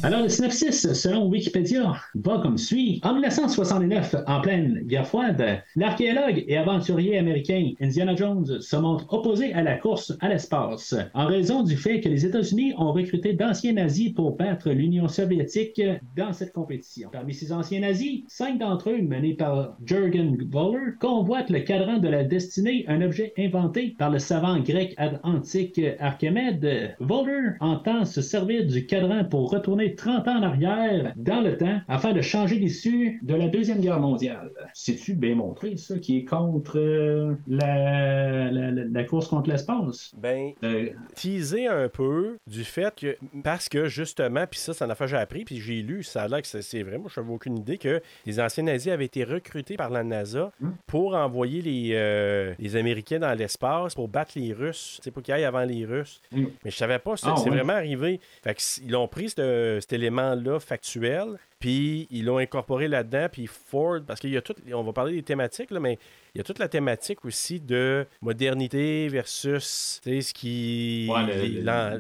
Alors, 0.02 0.22
le 0.22 0.30
synopsis, 0.30 0.94
selon 0.94 1.28
Wikipédia, 1.28 1.94
va 2.16 2.40
comme 2.42 2.58
suit. 2.58 3.02
En 3.04 3.12
1969, 3.12 4.16
en 4.28 4.40
pleine 4.40 4.80
guerre 4.86 5.06
froide, 5.06 5.62
l'archéologue 5.76 6.46
et 6.48 6.56
aventurier 6.56 7.18
américain 7.18 7.72
Indiana 7.82 8.16
Jones 8.16 8.62
se 8.62 8.76
montre 8.78 9.14
opposé 9.14 9.54
à 9.54 9.62
la 9.62 9.76
course 9.76 10.14
à 10.22 10.30
l'espace 10.30 10.96
en 11.14 11.26
raison 11.26 11.64
du 11.64 11.76
fait 11.76 12.00
que 12.00 12.08
les 12.08 12.26
États-Unis 12.26 12.74
ont 12.78 12.94
recruté 12.94 13.34
d'anciens 13.34 13.74
nazis 13.74 14.14
pour 14.14 14.38
battre 14.38 14.70
l'Union 14.70 15.10
soviétique 15.10 15.82
dans 16.16 16.32
cette 16.32 16.54
compétition. 16.54 17.10
Parmi 17.12 17.34
ces 17.34 17.52
anciens 17.52 17.82
nazis, 17.82 18.24
cinq 18.30 18.58
d'entre 18.58 18.92
eux, 18.92 19.02
menés 19.02 19.34
par 19.34 19.76
Jürgen 19.86 20.38
Voller, 20.50 20.94
convoitent 21.02 21.50
le 21.50 21.60
cadran 21.60 21.98
de 21.98 22.08
la 22.08 22.24
destinée, 22.24 22.86
un 22.88 23.02
objet 23.02 23.34
inventé 23.38 23.96
par 24.00 24.12
le 24.12 24.20
savant 24.20 24.60
grec 24.60 24.96
antique 25.24 25.82
Archimède. 26.00 26.96
Voller 27.02 27.50
entend 27.60 28.06
se 28.06 28.22
servir 28.22 28.66
du 28.66 28.86
cadran 28.86 29.26
pour 29.26 29.52
retourner 29.52 29.89
30 29.96 30.28
ans 30.28 30.38
en 30.40 30.44
arrière, 30.44 31.14
dans 31.16 31.42
le 31.42 31.58
temps, 31.58 31.80
afin 31.88 32.14
de 32.14 32.22
changer 32.22 32.56
l'issue 32.56 33.20
de 33.24 33.36
la 33.36 33.48
Deuxième 33.48 33.80
Guerre 33.80 34.00
mondiale. 34.00 34.52
C'est-tu 34.74 35.14
bien 35.16 35.36
montré, 35.36 35.78
ça, 35.78 35.98
qui 36.00 36.18
est 36.18 36.26
contre 36.26 36.78
euh, 36.78 37.34
la, 37.48 38.52
la- 38.52 39.04
course 39.04 39.28
contre 39.28 39.50
l'espace? 39.50 40.12
Ben, 40.18 40.52
Euh, 40.64 40.90
teaser 41.16 41.68
un 41.68 41.90
peu 41.90 42.38
du 42.48 42.64
fait 42.64 42.94
que, 42.96 43.18
parce 43.44 43.70
que 43.70 43.88
justement, 43.88 44.46
puis 44.50 44.60
ça, 44.60 44.74
c'est 44.74 44.84
une 44.86 44.92
affaire 44.92 45.08
que 45.08 45.12
j'ai 45.12 45.18
appris, 45.18 45.46
puis 45.46 45.58
j'ai 45.60 45.82
lu, 45.82 46.04
ça 46.04 46.24
a 46.24 46.28
l'air 46.28 46.42
que 46.42 46.48
c'est- 46.48 46.62
c'est 46.62 46.84
vrai, 46.84 46.98
moi, 46.98 47.10
je 47.14 47.20
n'avais 47.20 47.34
aucune 47.34 47.58
idée 47.58 47.78
que 47.78 48.02
les 48.26 48.40
anciens 48.40 48.64
nazis 48.64 48.92
avaient 48.92 49.06
été 49.06 49.24
recrutés 49.24 49.76
par 49.78 49.90
la 49.90 50.04
NASA 50.04 50.52
pour 50.88 51.16
envoyer 51.16 51.62
les, 51.62 51.92
euh, 51.94 52.54
les 52.60 52.76
Américains 52.76 53.20
dans 53.20 53.34
l'espace 53.38 53.96
pour 53.96 54.08
battre 54.08 54.34
les 54.36 54.54
Russes, 54.54 55.00
sais, 55.04 55.12
pour 55.12 55.24
qu'ils 55.24 55.34
aillent 55.34 55.46
avant 55.46 55.64
les 55.64 55.86
Russes. 55.86 56.22
Mm. 56.32 56.46
Mais 56.64 56.72
je 56.72 56.76
savais 56.78 57.00
pas, 57.00 57.16
c'est 57.18 57.28
Ah, 57.30 57.36
c'est 57.38 57.50
vraiment 57.50 57.74
arrivé. 57.74 58.20
Fait 58.44 58.54
que, 58.56 58.62
ils 58.86 58.96
ont 58.96 59.08
pris 59.08 59.30
ce- 59.30 59.79
cet 59.80 59.94
élément-là 59.94 60.60
factuel, 60.60 61.38
puis 61.60 62.08
ils 62.10 62.24
l'ont 62.26 62.38
incorporé 62.38 62.88
là-dedans, 62.88 63.28
puis 63.32 63.48
Ford, 63.48 64.00
parce 64.08 64.20
qu'il 64.20 64.30
y 64.32 64.38
a 64.38 64.42
tout, 64.42 64.56
on 64.74 64.84
va 64.84 64.94
parler 64.94 65.14
des 65.14 65.24
thématiques, 65.24 65.72
là, 65.72 65.80
mais 65.80 65.98
il 66.34 66.38
y 66.38 66.42
a 66.42 66.44
toute 66.44 66.60
la 66.60 66.68
thématique 66.70 67.26
aussi 67.26 67.60
de 67.60 68.06
modernité 68.22 69.08
versus 69.10 70.00
tu 70.04 70.10
sais, 70.10 70.22
ce 70.22 70.34
qui 70.34 71.08
Ouais, 71.10 71.26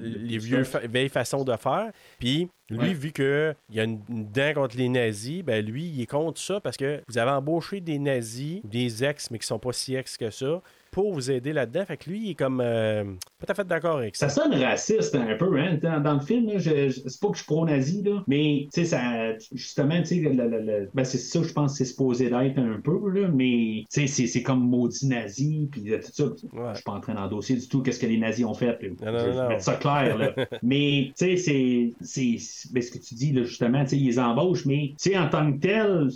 les, 0.02 0.38
vieux 0.38 0.64
fa- 0.64 0.80
vieilles 0.88 1.10
façons 1.10 1.44
de 1.44 1.56
faire. 1.58 1.92
Puis 2.20 2.48
lui, 2.70 2.78
Ouais. 2.80 2.94
vu 2.94 3.12
qu'il 3.12 3.56
y 3.72 3.80
a 3.80 3.84
une, 3.84 4.00
une 4.10 4.26
dent 4.32 4.54
contre 4.54 4.78
les 4.78 4.88
nazis, 4.90 5.44
ben 5.44 5.66
lui, 5.66 5.86
il 5.86 6.02
est 6.02 6.06
contre 6.06 6.40
ça 6.40 6.60
parce 6.62 6.78
que 6.78 7.02
vous 7.08 7.18
avez 7.18 7.32
embauché 7.32 7.82
des 7.82 7.98
nazis, 8.00 8.62
des 8.64 9.04
ex, 9.04 9.32
mais 9.32 9.40
qui 9.40 9.48
sont 9.48 9.60
pas 9.60 9.74
si 9.74 9.96
ex 9.96 10.16
que 10.18 10.30
ça, 10.30 10.62
pour 10.92 11.14
vous 11.14 11.32
aider 11.32 11.54
là-dedans. 11.54 11.86
Fait 11.86 11.98
que 11.98 12.10
lui, 12.10 12.20
il 12.26 12.30
est 12.32 12.36
comme 12.36 12.62
euh, 12.62 13.04
pas 13.40 13.46
tout 13.46 13.52
à 13.52 13.56
fait 13.56 13.68
d'accord 13.68 13.98
avec 13.98 14.16
ça. 14.16 14.28
Ça 14.30 14.42
sonne 14.44 14.54
raciste 14.62 15.16
un 15.16 15.36
peu, 15.36 15.60
hein. 15.60 15.78
Dans, 15.82 16.00
dans 16.02 16.14
le 16.16 16.20
film, 16.20 16.48
là, 16.48 16.58
je, 16.60 16.90
je- 16.90 17.02
c'est 17.08 17.20
pas 17.22 17.28
que 17.30 17.36
je 17.38 17.44
suis 17.44 17.48
pro-nazi, 17.48 18.04
là, 18.04 18.24
mais 18.28 18.68
tu 18.74 18.82
sais, 18.82 18.86
ça, 18.86 19.38
justement, 19.54 20.00
tu 20.02 20.06
sais, 20.08 20.16
le- 20.16 20.32
le- 20.34 20.62
le- 20.62 20.90
ben, 20.94 21.04
c'est 21.04 21.18
ça, 21.18 21.42
je 21.44 21.54
pense 21.54 21.72
que 21.74 21.78
c'est 21.80 21.86
supposé 21.86 22.26
d'être 22.30 22.58
un 22.60 22.80
peu, 22.84 23.10
là, 23.12 23.28
mais 23.30 23.86
tu 23.92 24.02
sais, 24.02 24.08
c'est, 24.08 24.28
c'est 24.28 24.44
comme 24.44 24.62
maudit 24.70 25.08
nazi, 25.08 25.68
puis 25.72 25.94
euh, 25.94 26.00
tout 26.00 26.12
ça. 26.12 26.26
Ouais. 26.26 26.70
Je 26.72 26.76
suis 26.76 26.84
pas 26.84 26.92
en 26.94 27.00
train 27.02 27.14
d'endosser 27.16 27.56
du 27.56 27.68
tout 27.68 27.82
qu'est-ce 27.82 28.00
que 28.00 28.06
les 28.08 28.18
nazis 28.18 28.46
ont 28.46 28.54
fait. 28.54 28.78
là. 28.82 28.90
Non, 29.06 29.12
non, 29.12 29.20
je 29.20 29.26
non, 29.28 29.32
vais 29.32 29.42
non. 29.44 29.48
mettre 29.50 29.64
ça 29.64 29.76
clair, 29.76 30.18
là. 30.18 30.34
mais 30.64 31.14
tu 31.18 31.26
sais, 31.26 31.38
c'est, 31.38 31.94
c'est, 32.02 32.38
ben, 32.72 32.82
ce 32.84 32.92
que 32.92 32.98
tu 32.98 33.16
dis, 33.16 33.32
là, 33.32 33.44
justement, 33.44 33.84
tu 33.84 33.92
sais, 33.92 33.98
ils 33.98 34.20
embauchent, 34.20 34.66
mais 34.66 34.96
tu 35.02 35.12
sais, 35.12 35.18
en 35.18 35.30
tant 35.30 35.52
que 35.54 35.60
tel, 35.60 36.10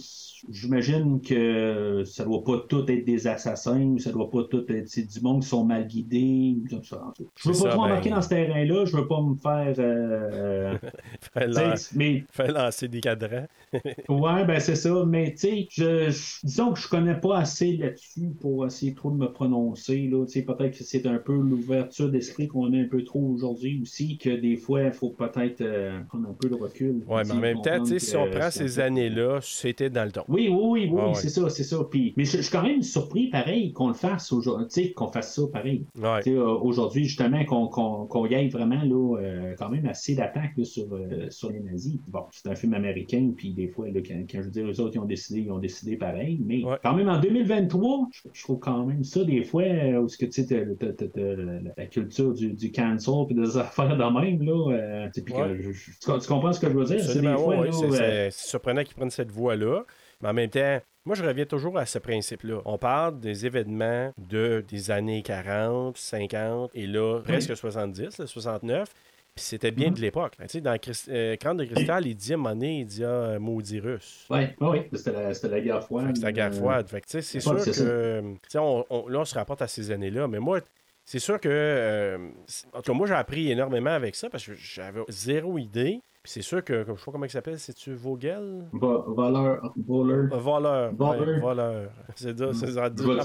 J'imagine 0.49 1.21
que 1.21 2.03
ça 2.05 2.25
doit 2.25 2.43
pas 2.43 2.65
tout 2.67 2.83
être 2.91 3.05
des 3.05 3.27
assassins, 3.27 3.95
ça 3.97 4.11
doit 4.11 4.29
pas 4.29 4.43
tout 4.43 4.65
être 4.69 4.99
du 4.99 5.21
monde 5.21 5.41
qui 5.41 5.47
sont 5.47 5.63
mal 5.63 5.87
guidés. 5.87 6.55
comme 6.69 6.83
ça. 6.83 7.13
Je 7.37 7.49
veux 7.49 7.53
pas 7.53 7.59
ça, 7.61 7.69
trop 7.69 7.83
embarquer 7.83 8.09
ben- 8.09 8.15
dans 8.17 8.21
ce 8.21 8.29
terrain-là, 8.29 8.85
je 8.85 8.97
veux 8.97 9.07
pas 9.07 9.21
me 9.21 9.35
faire. 9.35 9.73
euh, 9.79 10.77
sais, 11.33 11.47
lan- 11.47 11.73
mais 11.95 12.23
fait 12.31 12.47
lancer 12.51 12.87
des 12.87 12.99
cadrans. 12.99 13.47
ouais, 13.73 14.45
ben 14.45 14.59
c'est 14.59 14.75
ça. 14.75 15.03
Mais 15.07 15.31
tu 15.31 15.37
sais, 15.37 15.67
je, 15.71 16.09
je- 16.09 16.45
disons 16.45 16.73
que 16.73 16.79
je 16.79 16.87
connais 16.89 17.15
pas 17.19 17.37
assez 17.39 17.77
là-dessus 17.77 18.31
pour 18.41 18.65
essayer 18.65 18.93
trop 18.93 19.11
de 19.11 19.17
me 19.17 19.31
prononcer. 19.31 20.09
Là. 20.11 20.25
Tu 20.25 20.33
sais, 20.33 20.41
Peut-être 20.43 20.77
que 20.77 20.83
c'est 20.83 21.05
un 21.07 21.17
peu 21.19 21.33
l'ouverture 21.35 22.09
d'esprit 22.09 22.47
qu'on 22.47 22.71
a 22.73 22.77
un 22.77 22.87
peu 22.87 23.03
trop 23.03 23.21
aujourd'hui 23.33 23.79
aussi, 23.81 24.17
que 24.17 24.29
des 24.29 24.57
fois, 24.57 24.83
il 24.83 24.91
faut 24.91 25.09
peut-être 25.11 25.61
euh, 25.61 26.01
prendre 26.09 26.27
un 26.29 26.33
peu 26.33 26.49
de 26.49 26.55
recul. 26.55 27.01
Ouais, 27.07 27.23
mais 27.25 27.31
en 27.31 27.35
même 27.37 27.61
temps, 27.61 27.83
si 27.85 28.15
on 28.17 28.29
prend 28.29 28.51
ces 28.51 28.79
années-là, 28.79 29.39
c'était 29.41 29.89
dans 29.89 30.03
le 30.03 30.11
temps. 30.11 30.25
Oui, 30.33 30.49
oui, 30.49 30.57
oui, 30.61 30.89
oui, 30.91 31.01
Ah 31.09 31.13
c'est 31.13 31.29
ça, 31.29 31.49
c'est 31.49 31.63
ça. 31.63 31.77
Puis, 31.89 32.13
mais 32.17 32.25
je, 32.25 32.41
suis 32.41 32.51
quand 32.51 32.63
même 32.63 32.81
surpris, 32.81 33.29
pareil, 33.29 33.71
qu'on 33.73 33.87
le 33.87 33.93
fasse 33.93 34.31
aujourd'hui, 34.33 34.93
qu'on 34.93 35.07
fasse 35.07 35.35
ça 35.35 35.43
pareil. 35.51 35.85
Euh, 36.27 36.57
Aujourd'hui, 36.61 37.05
justement, 37.05 37.43
qu'on 37.45 37.67
qu'on 37.67 38.25
y 38.25 38.35
aille 38.35 38.49
vraiment, 38.49 38.81
là, 38.83 39.17
euh, 39.19 39.55
quand 39.57 39.69
même 39.69 39.85
assez 39.85 40.15
d'attaques 40.15 40.53
là, 40.57 40.65
sur, 40.65 40.85
euh, 40.93 41.29
sur 41.29 41.51
les 41.51 41.59
nazis. 41.59 41.97
Bon, 42.07 42.21
c'est 42.31 42.49
un 42.49 42.55
film 42.55 42.73
américain, 42.73 43.31
puis 43.35 43.53
des 43.53 43.67
fois, 43.67 43.87
là, 43.89 44.01
quand, 44.05 44.15
quand 44.29 44.39
je 44.39 44.45
veux 44.45 44.51
dire, 44.51 44.65
eux 44.67 44.81
autres, 44.81 44.95
ils 44.95 44.99
ont 44.99 45.05
décidé, 45.05 45.41
ils 45.41 45.51
ont 45.51 45.59
décidé 45.59 45.95
pareil. 45.95 46.39
Mais 46.45 46.63
Ouais. 46.63 46.77
quand 46.83 46.93
même, 46.95 47.09
en 47.09 47.19
2023, 47.19 48.07
je, 48.11 48.21
je 48.33 48.43
trouve 48.43 48.59
quand 48.59 48.85
même 48.85 49.03
ça, 49.03 49.23
des 49.23 49.43
fois, 49.43 49.63
euh, 49.63 50.01
où 50.01 50.07
ce 50.07 50.17
que 50.17 50.25
tu 50.25 50.43
sais, 50.43 50.65
la, 51.77 51.85
culture 51.87 52.33
du, 52.33 52.53
du 52.53 52.71
cancel, 52.71 53.13
puis 53.27 53.35
des 53.35 53.57
affaires 53.57 53.95
de 53.97 54.03
même, 54.03 54.41
là. 54.43 55.09
tu 55.13 55.23
que 55.23 55.31
je- 55.33 56.27
comprends 56.27 56.53
ce 56.53 56.59
que 56.59 56.69
je 56.69 56.73
veux 56.77 56.85
dire? 56.85 57.03
C'est 57.03 57.21
des 57.21 57.33
fois, 57.35 57.59
ouais, 57.59 57.69
c'est 57.71 58.31
surprenant 58.31 58.83
qu'ils 58.83 58.95
prennent 58.95 59.09
cette 59.09 59.31
voie-là. 59.31 59.83
Mais 60.23 60.29
en 60.29 60.33
même 60.33 60.49
temps, 60.49 60.79
moi, 61.05 61.15
je 61.15 61.23
reviens 61.23 61.45
toujours 61.45 61.77
à 61.77 61.85
ce 61.85 61.99
principe-là. 61.99 62.61
On 62.65 62.77
parle 62.77 63.19
des 63.19 63.45
événements 63.45 64.11
de, 64.17 64.63
des 64.67 64.89
années 64.89 65.21
40, 65.21 65.97
50 65.97 66.71
et 66.73 66.87
là, 66.87 67.19
presque 67.23 67.55
70, 67.55 68.17
là, 68.17 68.25
69. 68.25 68.89
Puis 69.35 69.43
c'était 69.45 69.71
bien 69.71 69.87
Mhm. 69.89 69.95
de 69.95 70.01
l'époque. 70.01 70.33
Tu 70.39 70.47
sais, 70.47 70.61
dans 70.61 70.77
Christ- 70.77 71.09
euh, 71.09 71.35
de 71.35 71.65
cristal, 71.65 72.05
il 72.05 72.15
dit 72.15 72.31
à 72.31 72.35
un 72.35 72.37
moment 72.37 72.49
donné, 72.51 72.79
il 72.81 72.85
dit 72.85 73.03
ah, 73.03 73.37
maudit 73.39 73.79
russe. 73.79 74.27
Ouais, 74.29 74.55
ouais, 74.61 74.87
c'était 74.93 75.11
la, 75.11 75.33
c'était 75.33 75.49
la 75.49 75.59
guerre 75.59 75.83
froide. 75.83 76.05
Fait 76.07 76.15
c'est 76.15 76.21
la 76.23 76.31
guerre 76.31 76.51
euh, 76.51 76.55
froide. 76.55 76.87
Fait 76.87 77.01
tu 77.01 77.05
sais, 77.09 77.21
c'est 77.23 77.39
sûr 77.39 77.55
que. 77.57 77.71
euh, 77.81 78.21
on, 78.55 78.85
on- 78.91 79.07
là, 79.07 79.19
on 79.21 79.25
se 79.25 79.33
rapporte 79.33 79.61
à 79.63 79.67
ces 79.67 79.89
années-là. 79.89 80.27
Mais 80.27 80.37
moi, 80.39 80.59
c'est 81.03 81.17
sûr 81.19 81.39
que. 81.39 81.49
euh, 81.49 82.29
en 82.73 82.81
tout 82.83 82.91
cas, 82.91 82.97
moi, 82.97 83.07
j'ai 83.07 83.15
appris 83.15 83.51
énormément 83.51 83.89
avec 83.89 84.15
ça 84.15 84.29
parce 84.29 84.45
que 84.45 84.53
j'avais 84.53 85.01
zéro 85.09 85.57
idée. 85.57 85.99
Puis 86.23 86.31
c'est 86.31 86.41
sûr 86.41 86.63
que, 86.63 86.83
comme 86.83 86.95
je 86.95 87.01
sais 87.01 87.05
pas 87.05 87.11
comment 87.11 87.25
il 87.25 87.29
s'appelle, 87.29 87.59
c'est-tu 87.59 87.93
Vogel? 87.93 88.63
Vo- 88.71 89.13
voleur, 89.13 89.73
voleur. 89.85 90.33
Euh, 90.33 90.37
Voleur. 90.37 90.93
Voleur. 90.93 91.19
ouais, 91.19 91.39
voleur. 91.39 91.91
C'est 92.15 92.41
En 92.41 92.53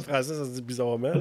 français, 0.01 0.35
ça 0.35 0.45
se 0.45 0.51
dit 0.51 0.63
bizarrement. 0.63 1.13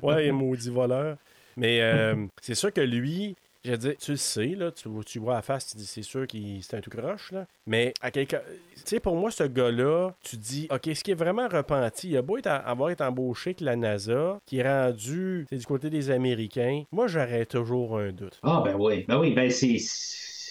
Ouais, 0.00 0.26
il 0.26 0.28
est 0.28 0.32
maudit 0.32 0.70
voleur. 0.70 1.16
Mais 1.56 1.80
euh, 1.82 2.26
c'est 2.40 2.54
sûr 2.54 2.72
que 2.72 2.80
lui, 2.80 3.34
je 3.64 3.72
dire, 3.74 3.94
tu 3.98 4.12
le 4.12 4.16
sais, 4.16 4.46
là, 4.48 4.70
tu, 4.70 4.88
tu 5.06 5.18
vois 5.18 5.34
la 5.34 5.42
face, 5.42 5.70
tu 5.70 5.76
dis 5.76 5.86
c'est 5.86 6.02
sûr 6.02 6.26
qu'il 6.26 6.62
c'est 6.62 6.76
un 6.76 6.80
tout 6.80 6.90
croche, 6.90 7.32
là. 7.32 7.46
Mais 7.66 7.94
à 8.00 8.10
quelqu'un. 8.12 8.40
Tu 8.76 8.82
sais, 8.84 9.00
pour 9.00 9.16
moi, 9.16 9.30
ce 9.32 9.44
gars-là, 9.44 10.10
tu 10.22 10.36
dis, 10.36 10.68
OK, 10.70 10.88
ce 10.94 11.02
qui 11.02 11.10
est 11.12 11.16
vraiment 11.16 11.48
repenti, 11.48 12.10
il 12.10 12.16
a 12.16 12.22
beau 12.22 12.36
être, 12.38 12.46
avoir 12.48 12.90
été 12.90 13.02
embauché 13.02 13.50
avec 13.50 13.60
la 13.60 13.74
NASA, 13.74 14.38
qui 14.46 14.58
est 14.58 14.68
rendu 14.68 15.46
c'est 15.48 15.56
du 15.56 15.66
côté 15.66 15.90
des 15.90 16.10
Américains, 16.10 16.84
moi, 16.92 17.06
j'aurais 17.08 17.46
toujours 17.46 17.98
un 17.98 18.12
doute. 18.12 18.38
Ah, 18.42 18.62
ben 18.64 18.76
oui, 18.78 19.04
ben 19.08 19.18
oui, 19.18 19.32
ben 19.34 19.50
c'est. 19.50 19.78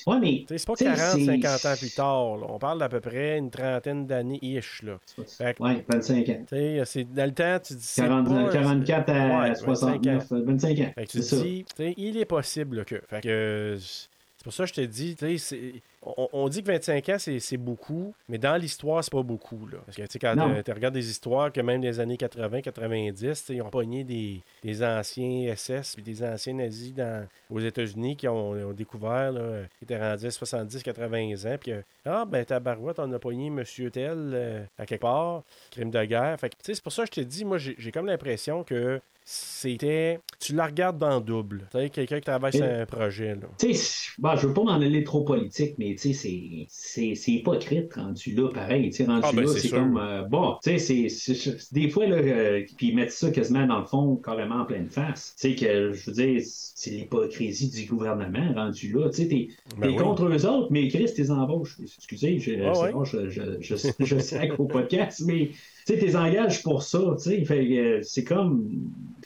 Ouais, 0.07 0.19
mais. 0.19 0.45
C'est 0.47 0.65
pas 0.65 0.73
Tu 0.75 0.83
sais, 0.85 0.91
40, 0.95 1.19
c'est- 1.19 1.25
50 1.25 1.65
ans 1.65 1.75
plus 1.77 1.95
tard. 1.95 2.37
là. 2.37 2.45
On 2.49 2.59
parle 2.59 2.79
d'à 2.79 2.89
peu 2.89 2.99
près 2.99 3.37
une 3.37 3.49
trentaine 3.49 4.05
d'années-ish. 4.05 4.83
Là. 4.83 4.99
Fait 5.37 5.55
que, 5.55 5.63
Ouais, 5.63 5.85
25 5.87 6.29
ans. 6.29 6.43
c'est- 6.85 7.03
dans 7.13 7.25
le 7.25 7.31
temps, 7.33 7.57
tu 7.65 7.73
dis. 7.75 7.79
c'est 7.83 8.01
40 8.01 8.27
pas- 8.27 8.49
44 8.51 9.09
à 9.09 9.41
Ouais, 9.41 9.55
69, 9.55 10.27
25 10.31 10.79
ans. 10.79 10.91
Fait 10.95 11.05
que 11.05 11.11
tu 11.11 11.21
C'est 11.21 11.35
te 11.35 11.35
ça. 11.35 11.43
dis, 11.43 11.65
il 11.97 12.17
est 12.17 12.25
possible 12.25 12.85
que. 12.85 13.01
Fait 13.09 13.21
que 13.21 13.29
euh, 13.29 13.77
c'est 13.79 14.43
pour 14.43 14.53
ça 14.53 14.63
que 14.63 14.69
je 14.69 14.73
te 14.73 14.81
dis, 14.81 15.15
tu 15.15 15.25
sais, 15.25 15.37
c'est- 15.37 15.73
on, 16.05 16.29
on 16.33 16.49
dit 16.49 16.61
que 16.63 16.67
25 16.71 17.09
ans, 17.09 17.17
c'est 17.17 17.57
beaucoup, 17.57 18.13
mais 18.27 18.37
dans 18.37 18.55
l'histoire, 18.55 19.03
c'est 19.03 19.11
pas 19.11 19.23
beaucoup. 19.23 19.67
Là. 19.67 19.77
Parce 19.85 19.97
que 19.97 20.01
tu 20.03 20.07
sais, 20.11 20.19
quand 20.19 20.35
Non. 20.35 20.61
tu 20.63 20.71
regardes 20.71 20.93
des 20.93 21.09
histoires 21.09 21.51
que 21.51 21.61
même 21.61 21.81
des 21.81 21.99
années 21.99 22.17
80, 22.17 22.61
90, 22.61 23.19
tu 23.19 23.35
sais, 23.35 23.55
ils 23.55 23.61
ont 23.61 23.69
pogné 23.69 24.03
des, 24.03 24.41
des 24.63 24.83
anciens 24.83 25.53
SS 25.55 25.95
puis 25.95 26.03
des 26.03 26.23
anciens 26.23 26.53
nazis 26.53 26.93
dans, 26.93 27.27
aux 27.49 27.59
États-Unis 27.59 28.15
qui 28.15 28.27
ont, 28.27 28.51
ont 28.51 28.73
découvert, 28.73 29.31
là, 29.31 29.63
qui 29.79 29.85
étaient 29.85 29.99
rendus 29.99 30.25
à 30.25 30.31
70, 30.31 30.83
80 30.83 31.33
ans, 31.45 31.57
puis 31.59 31.73
ah, 32.05 32.25
ben, 32.25 32.43
tabarouette, 32.45 32.99
on 32.99 33.11
a 33.11 33.19
pogné 33.19 33.49
Monsieur 33.49 33.89
Tel 33.89 34.31
euh, 34.33 34.63
à 34.77 34.85
quelque 34.85 35.01
part, 35.01 35.43
crime 35.71 35.91
de 35.91 36.03
guerre. 36.05 36.39
Fait 36.39 36.49
que, 36.49 36.55
tu 36.55 36.63
sais, 36.63 36.75
c'est 36.75 36.83
pour 36.83 36.91
ça 36.91 37.03
que 37.03 37.09
je 37.15 37.21
te 37.21 37.25
dis, 37.25 37.45
moi, 37.45 37.57
j'ai 37.57 37.91
comme 37.91 38.05
l'impression 38.05 38.63
que 38.63 38.99
c'était. 39.25 40.19
Tu 40.39 40.53
la 40.53 40.65
regardes 40.65 40.97
dans 40.97 41.15
le 41.17 41.23
double. 41.23 41.67
Tu 41.71 41.77
sais, 41.79 41.89
quelqu'un 41.89 42.19
qui 42.19 42.25
travaille 42.25 42.53
sur 42.53 42.65
Et- 42.65 42.81
un 42.81 42.85
projet, 42.85 43.35
là. 43.35 43.47
Tu 43.57 43.73
sais, 43.73 44.11
bon, 44.19 44.35
je 44.35 44.47
veux 44.47 44.53
pas 44.53 44.63
m'en 44.63 44.73
aller 44.73 45.03
trop 45.03 45.23
politique, 45.23 45.75
mais 45.77 45.91
tu 45.95 46.09
sais, 46.09 46.13
c'est- 46.13 46.65
c'est 46.69 47.15
c'est 47.15 47.31
hypocrite 47.31 47.93
rendu 47.93 48.33
là, 48.35 48.49
pareil. 48.49 48.91
Rendu 49.05 49.21
Ah, 49.23 49.31
ben, 49.33 49.41
là, 49.41 49.47
c'est 49.47 49.69
comme. 49.69 49.97
euh, 49.97 50.23
bon, 50.23 50.55
tu 50.63 50.77
sais, 50.79 51.07
c'est- 51.09 51.73
des 51.73 51.89
fois, 51.89 52.05
là, 52.07 52.17
euh, 52.17 52.61
puis 52.77 52.87
ils 52.89 52.95
mettent 52.95 53.11
ça 53.11 53.31
quasiment 53.31 53.65
dans 53.65 53.79
le 53.79 53.85
fond, 53.85 54.15
carrément 54.17 54.55
en 54.61 54.65
pleine 54.65 54.89
face. 54.89 55.35
Tu 55.39 55.49
sais, 55.49 55.55
que 55.55 55.91
je 55.93 56.05
veux 56.09 56.15
dire, 56.15 56.41
c'est 56.43 56.91
l'hypocrisie 56.91 57.69
du 57.69 57.85
gouvernement 57.85 58.53
rendu 58.53 58.91
là. 58.91 59.09
Tu 59.09 59.21
sais, 59.23 59.27
t'es 59.27 59.47
Ben 59.77 59.81
t'es 59.83 59.87
oui. 59.89 59.95
contre 59.95 60.25
eux 60.25 60.45
autres, 60.45 60.67
mais 60.71 60.87
Chris, 60.89 61.09
t'es 61.15 61.29
embauches. 61.31 61.77
Excusez, 61.81 62.39
je, 62.39 62.51
Ah, 62.63 62.79
ouais. 62.81 62.91
bon, 62.91 63.03
je, 63.05 63.29
je, 63.29 63.41
je, 63.61 63.75
je 63.99 64.19
sacre 64.19 64.59
au 64.59 64.65
podcast, 64.65 65.21
mais 65.25 65.51
tu 65.85 65.93
sais, 65.93 65.99
t'es 65.99 66.15
engages 66.15 66.63
pour 66.63 66.83
ça. 66.83 66.99
Tu 67.21 67.45
sais, 67.45 67.77
euh, 67.77 67.99
c'est 68.03 68.23
comme. 68.23 68.69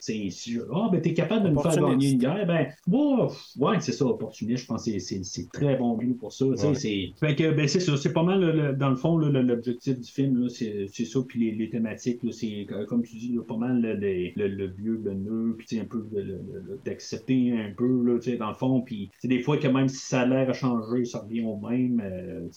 C'est 0.02 0.30
Ah, 0.74 0.90
ben, 0.92 1.02
t'es 1.02 1.14
capable 1.14 1.44
de 1.46 1.50
nous 1.50 1.60
faire 1.62 1.72
gagner 1.90 2.12
une 2.12 2.18
guerre. 2.20 2.46
Ben, 2.48 2.68
ouais, 2.88 3.28
ouais, 3.60 3.78
c'est 3.80 3.92
ça, 3.92 4.06
opportuniste. 4.06 4.64
Je 4.64 4.68
pense 4.68 4.86
que 4.86 4.92
c'est- 4.92 5.00
c'est 5.00 5.24
c'est 5.24 5.50
très 5.52 5.76
bon 5.76 5.96
but 5.98 6.14
pour 6.18 6.32
ça. 6.34 6.46
tu 6.52 6.58
sais, 6.58 6.68
Ouais. 6.68 6.76
c'est- 6.76 7.10
Fait 7.20 7.36
que, 7.36 7.52
ben, 7.54 7.68
c'est 7.68 7.80
ça. 7.80 7.98
C'est 7.98 8.14
pas 8.14 8.24
mal, 8.24 8.40
le- 8.42 8.74
dans 8.74 8.90
le 8.90 8.96
fond, 8.96 9.18
l'objectif 9.18 10.00
du 10.00 10.12
film, 10.12 10.42
là, 10.42 10.50
c'est 10.50 10.86
c'est 10.92 11.06
ça. 11.06 11.20
Puis 11.28 11.40
les, 11.40 11.52
les 11.56 11.70
thématiques, 11.70 12.24
là, 12.24 12.32
c'est, 12.32 12.66
comme 12.88 13.04
tu 13.04 13.16
dis, 13.18 13.34
là, 13.34 13.42
pas 13.48 13.58
mal 13.58 13.82
le, 13.82 13.94
le, 13.96 14.32
le, 14.36 14.48
le 14.48 14.68
vieux, 14.68 15.02
le 15.04 15.14
nœud, 15.14 15.56
puis 15.58 15.68
tu 15.68 15.76
sais, 15.76 15.82
un 15.82 15.86
peu 15.86 16.06
le- 16.14 16.22
le- 16.22 16.42
le- 16.68 16.80
d'accepter 16.86 17.52
un 17.54 17.72
peu, 17.76 18.04
là, 18.04 18.20
tu 18.20 18.32
sais, 18.32 18.38
dans 18.38 18.50
le 18.50 18.54
fond. 18.56 18.82
Puis 18.82 19.10
des 19.24 19.40
fois, 19.40 19.58
que 19.58 19.68
même 19.68 19.88
si 19.88 19.98
ça 19.98 20.22
a 20.22 20.26
l'air 20.26 20.50
à 20.50 20.54
changer, 20.54 21.06
ça 21.06 21.20
revient 21.20 21.42
au 21.42 21.58
même. 21.58 22.02
euh. 22.04 22.48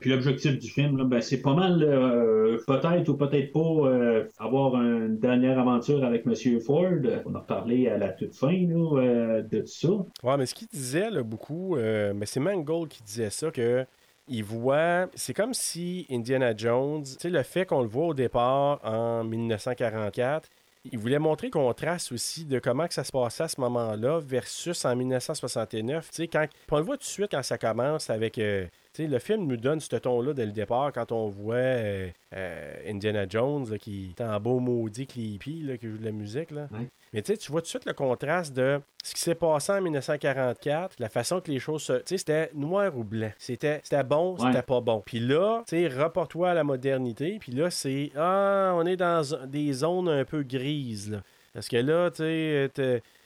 Puis 0.00 0.10
l'objectif 0.10 0.58
du 0.58 0.68
film, 0.68 0.96
là, 0.96 1.04
ben, 1.04 1.20
c'est 1.20 1.40
pas 1.40 1.54
mal, 1.54 1.82
euh, 1.82 2.58
peut-être 2.66 3.08
ou 3.08 3.14
peut-être 3.16 3.52
pas 3.52 3.60
euh, 3.88 4.24
avoir 4.38 4.80
une 4.80 5.18
dernière 5.18 5.58
aventure 5.58 6.04
avec 6.04 6.26
M. 6.26 6.60
Ford. 6.60 6.77
On 7.26 7.34
a 7.34 7.40
parlé 7.40 7.88
à 7.88 7.98
la 7.98 8.08
toute 8.10 8.34
fin 8.34 8.52
là, 8.52 9.00
euh, 9.00 9.42
de 9.42 9.64
ça. 9.66 9.88
Ouais, 10.22 10.36
mais 10.36 10.46
ce 10.46 10.54
qu'il 10.54 10.68
disait 10.68 11.10
là, 11.10 11.22
beaucoup, 11.22 11.76
euh, 11.76 12.12
mais 12.14 12.26
c'est 12.26 12.40
Mangold 12.40 12.88
qui 12.88 13.02
disait 13.02 13.30
ça, 13.30 13.50
que 13.50 13.84
il 14.30 14.44
voit, 14.44 15.08
c'est 15.14 15.32
comme 15.32 15.54
si 15.54 16.06
Indiana 16.10 16.54
Jones, 16.54 17.02
tu 17.02 17.14
sais, 17.18 17.30
le 17.30 17.42
fait 17.42 17.64
qu'on 17.64 17.80
le 17.80 17.88
voit 17.88 18.08
au 18.08 18.14
départ 18.14 18.78
en 18.84 19.24
1944, 19.24 20.48
il 20.90 20.98
voulait 20.98 21.18
montrer 21.18 21.50
qu'on 21.50 21.72
trace 21.72 22.12
aussi 22.12 22.44
de 22.44 22.58
comment 22.58 22.86
que 22.86 22.94
ça 22.94 23.04
se 23.04 23.12
passait 23.12 23.44
à 23.44 23.48
ce 23.48 23.60
moment-là 23.60 24.20
versus 24.20 24.84
en 24.84 24.94
1969. 24.94 26.08
Tu 26.10 26.14
sais, 26.14 26.28
quand, 26.28 26.46
on 26.70 26.76
le 26.78 26.82
voit 26.82 26.96
tout 26.96 27.04
de 27.04 27.04
suite 27.04 27.30
quand 27.30 27.42
ça 27.42 27.58
commence 27.58 28.10
avec. 28.10 28.38
euh, 28.38 28.66
tu 28.98 29.04
sais, 29.04 29.08
le 29.08 29.20
film 29.20 29.46
nous 29.46 29.56
donne 29.56 29.78
ce 29.78 29.94
ton-là 29.94 30.32
dès 30.32 30.44
le 30.44 30.50
départ 30.50 30.92
quand 30.92 31.12
on 31.12 31.28
voit 31.28 31.54
euh, 31.54 32.08
euh, 32.34 32.74
Indiana 32.88 33.26
Jones 33.28 33.70
là, 33.70 33.78
qui 33.78 34.12
est 34.18 34.20
en 34.20 34.40
beau 34.40 34.58
maudit 34.58 35.06
Clippy 35.06 35.62
là, 35.62 35.76
qui 35.76 35.88
joue 35.88 35.98
de 35.98 36.04
la 36.04 36.10
musique. 36.10 36.50
Là. 36.50 36.66
Mais 37.12 37.22
tu 37.22 37.34
vois 37.52 37.60
tout 37.60 37.66
de 37.66 37.68
suite 37.68 37.84
le 37.84 37.92
contraste 37.92 38.56
de 38.56 38.80
ce 39.04 39.14
qui 39.14 39.20
s'est 39.20 39.36
passé 39.36 39.70
en 39.70 39.80
1944, 39.80 40.96
la 40.98 41.08
façon 41.08 41.40
que 41.40 41.48
les 41.48 41.60
choses 41.60 41.82
se. 41.82 41.92
Tu 41.92 42.02
sais, 42.06 42.18
c'était 42.18 42.50
noir 42.54 42.96
ou 42.98 43.04
blanc. 43.04 43.30
C'était 43.38 43.80
c'était 43.84 44.02
bon, 44.02 44.34
Ouais. 44.34 44.46
c'était 44.50 44.62
pas 44.62 44.80
bon. 44.80 45.00
Puis 45.06 45.20
là, 45.20 45.62
tu 45.68 45.76
sais, 45.76 45.86
rapporte-toi 45.86 46.50
à 46.50 46.54
la 46.54 46.64
modernité. 46.64 47.38
Puis 47.38 47.52
là, 47.52 47.70
c'est. 47.70 48.10
Ah, 48.16 48.72
on 48.74 48.84
est 48.84 48.96
dans 48.96 49.22
des 49.46 49.72
zones 49.74 50.08
un 50.08 50.24
peu 50.24 50.42
grises, 50.42 51.12
là. 51.12 51.22
Parce 51.54 51.68
que 51.68 51.76
là, 51.76 52.10
tu 52.10 52.16
sais, 52.24 52.70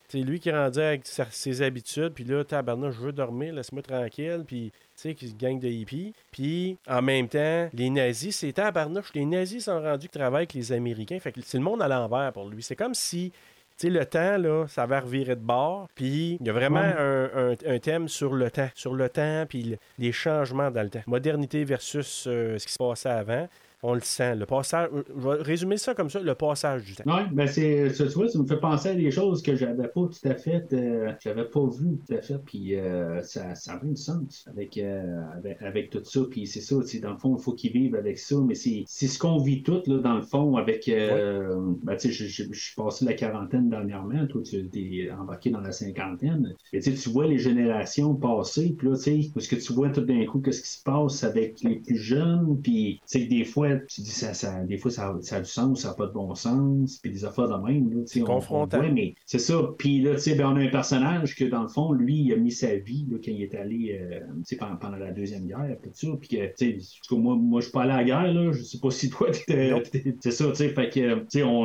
c'est 0.08 0.18
lui 0.18 0.40
qui 0.40 0.48
est 0.50 0.56
rendu 0.56 0.78
avec 0.80 1.06
sa- 1.06 1.30
ses 1.30 1.62
habitudes, 1.62 2.12
puis 2.14 2.24
là, 2.24 2.44
tabarnak, 2.44 2.92
je 2.92 3.00
veux 3.00 3.12
dormir, 3.12 3.54
laisse-moi 3.54 3.82
tranquille, 3.82 4.44
puis 4.46 4.70
tu 4.72 4.78
sais, 4.94 5.14
qui 5.14 5.28
se 5.28 5.34
gagne 5.34 5.58
de 5.58 5.68
hippies. 5.68 6.12
Puis, 6.30 6.76
en 6.86 7.00
même 7.02 7.28
temps, 7.28 7.68
les 7.72 7.90
nazis, 7.90 8.36
c'est 8.36 8.52
tabarnouche, 8.52 9.12
les 9.14 9.24
nazis 9.24 9.64
sont 9.64 9.80
rendus 9.80 10.08
qui 10.08 10.18
travaillent 10.18 10.42
avec 10.42 10.54
les 10.54 10.72
Américains, 10.72 11.18
fait 11.18 11.32
que 11.32 11.40
c'est 11.42 11.58
le 11.58 11.64
monde 11.64 11.80
à 11.82 11.88
l'envers 11.88 12.30
pour 12.32 12.48
lui. 12.48 12.62
C'est 12.62 12.76
comme 12.76 12.94
si, 12.94 13.32
tu 13.78 13.86
sais, 13.86 13.90
le 13.90 14.04
temps, 14.04 14.36
là, 14.36 14.66
ça 14.68 14.84
va 14.84 15.00
revirer 15.00 15.34
de 15.34 15.40
bord, 15.40 15.88
puis 15.94 16.36
il 16.40 16.46
y 16.46 16.50
a 16.50 16.52
vraiment 16.52 16.80
Ouais. 16.80 16.94
un, 16.98 17.52
un- 17.52 17.74
un 17.74 17.78
thème 17.78 18.06
sur 18.08 18.34
le 18.34 18.50
temps, 18.50 18.68
sur 18.74 18.94
le 18.94 19.08
temps, 19.08 19.46
puis 19.48 19.62
le- 19.62 19.78
les 19.98 20.12
changements 20.12 20.70
dans 20.70 20.82
le 20.82 20.90
temps. 20.90 21.02
Modernité 21.06 21.64
versus 21.64 22.26
euh, 22.28 22.58
ce 22.58 22.66
qui 22.66 22.72
se 22.74 22.78
passait 22.78 23.08
avant. 23.08 23.48
On 23.84 23.94
le 23.94 24.00
sent. 24.00 24.36
Le 24.36 24.46
passage, 24.46 24.90
je 24.92 25.28
vais 25.28 25.42
résumer 25.42 25.76
ça 25.76 25.92
comme 25.92 26.08
ça, 26.08 26.20
le 26.20 26.34
passage 26.36 26.84
du 26.84 26.94
temps. 26.94 27.02
Oui, 27.06 27.22
ben 27.32 27.48
c'est, 27.48 27.88
tu 27.96 28.04
vois, 28.04 28.28
ça 28.28 28.38
me 28.38 28.46
fait 28.46 28.60
penser 28.60 28.90
à 28.90 28.94
des 28.94 29.10
choses 29.10 29.42
que 29.42 29.56
j'avais 29.56 29.88
pas 29.88 30.02
tout 30.02 30.28
à 30.28 30.34
fait, 30.36 30.72
euh, 30.72 31.12
j'avais 31.20 31.44
pas 31.44 31.66
vu 31.66 31.98
tout 32.06 32.14
à 32.14 32.20
fait, 32.20 32.38
puis 32.44 32.76
euh, 32.76 33.20
ça, 33.22 33.56
ça 33.56 33.72
a 33.72 33.84
de 33.84 33.96
sens 33.96 34.44
avec, 34.48 34.78
euh, 34.78 35.20
avec, 35.36 35.60
avec 35.62 35.90
tout 35.90 36.04
ça, 36.04 36.20
puis 36.30 36.46
c'est 36.46 36.60
ça, 36.60 36.76
dans 37.02 37.10
le 37.10 37.18
fond, 37.18 37.36
il 37.36 37.42
faut 37.42 37.54
qu'ils 37.54 37.72
vivent 37.72 37.96
avec 37.96 38.18
ça, 38.18 38.36
mais 38.46 38.54
c'est, 38.54 38.84
c'est 38.86 39.08
ce 39.08 39.18
qu'on 39.18 39.38
vit 39.38 39.64
tout, 39.64 39.82
là, 39.86 39.98
dans 39.98 40.14
le 40.14 40.22
fond, 40.22 40.56
avec, 40.56 40.88
euh, 40.88 41.72
ben, 41.82 41.96
tu 41.96 42.08
sais, 42.08 42.12
je, 42.12 42.26
je, 42.26 42.52
je 42.52 42.60
suis 42.60 42.76
passé 42.76 43.04
la 43.04 43.14
quarantaine 43.14 43.68
dernièrement, 43.68 44.26
toi, 44.28 44.42
tu 44.42 44.68
es 44.74 45.10
embarqué 45.10 45.50
dans 45.50 45.60
la 45.60 45.72
cinquantaine, 45.72 46.54
et 46.72 46.80
tu 46.80 47.10
vois 47.10 47.26
les 47.26 47.38
générations 47.38 48.14
passer, 48.14 48.76
puis 48.78 48.88
là, 48.88 48.94
tu 48.96 49.02
sais, 49.02 49.30
parce 49.34 49.48
que 49.48 49.56
tu 49.56 49.72
vois 49.72 49.88
tout 49.90 50.02
d'un 50.02 50.24
coup 50.24 50.38
qu'est-ce 50.38 50.62
qui 50.62 50.68
se 50.68 50.82
passe 50.84 51.24
avec 51.24 51.60
les 51.62 51.76
plus 51.80 51.96
jeunes, 51.96 52.60
puis 52.62 53.00
tu 53.00 53.18
sais 53.18 53.24
que 53.24 53.30
des 53.30 53.44
fois, 53.44 53.71
tu 53.88 54.00
dis 54.02 54.10
ça, 54.10 54.34
ça 54.34 54.60
des 54.64 54.76
fois 54.78 54.90
ça, 54.90 55.14
ça 55.20 55.36
a 55.36 55.40
du 55.40 55.48
sens, 55.50 55.82
ça 55.82 55.88
n'a 55.88 55.94
pas 55.94 56.06
de 56.06 56.12
bon 56.12 56.34
sens, 56.34 56.98
puis 57.02 57.10
des 57.12 57.24
affaires 57.24 57.48
de 57.48 57.66
même, 57.66 57.90
là, 57.92 58.02
on, 58.16 58.20
on 58.20 58.24
confrontant. 58.24 58.78
voit, 58.80 58.90
mais 58.90 59.14
c'est 59.26 59.38
ça. 59.38 59.60
Puis 59.78 60.00
là, 60.02 60.14
tu 60.14 60.20
sais, 60.20 60.34
ben, 60.34 60.46
on 60.46 60.56
a 60.56 60.60
un 60.60 60.68
personnage 60.68 61.34
que 61.34 61.44
dans 61.44 61.62
le 61.62 61.68
fond, 61.68 61.92
lui, 61.92 62.16
il 62.22 62.32
a 62.32 62.36
mis 62.36 62.50
sa 62.52 62.76
vie 62.76 63.06
là, 63.10 63.18
quand 63.24 63.30
il 63.32 63.42
est 63.42 63.54
allé, 63.54 63.98
euh, 64.00 64.20
pendant, 64.58 64.76
pendant 64.76 64.96
la 64.96 65.10
deuxième 65.12 65.46
guerre, 65.46 65.76
tout 65.82 65.90
ça, 65.92 66.08
puis 66.20 66.28
que, 66.28 66.46
tu 66.56 66.80
sais, 66.80 67.14
moi, 67.16 67.36
moi, 67.36 67.60
je 67.60 67.64
suis 67.66 67.72
pas 67.72 67.82
allé 67.82 67.92
à 67.92 67.96
la 67.96 68.04
guerre, 68.04 68.32
là, 68.34 68.52
je 68.52 68.62
sais 68.62 68.78
pas 68.78 68.90
si 68.90 69.10
toi, 69.10 69.28
c'est 69.32 70.30
ça, 70.30 70.48
tu 70.48 70.54
sais, 70.54 70.68
fait 70.70 70.88
que, 70.90 71.14
tu 71.20 71.24
sais, 71.28 71.42
on, 71.42 71.62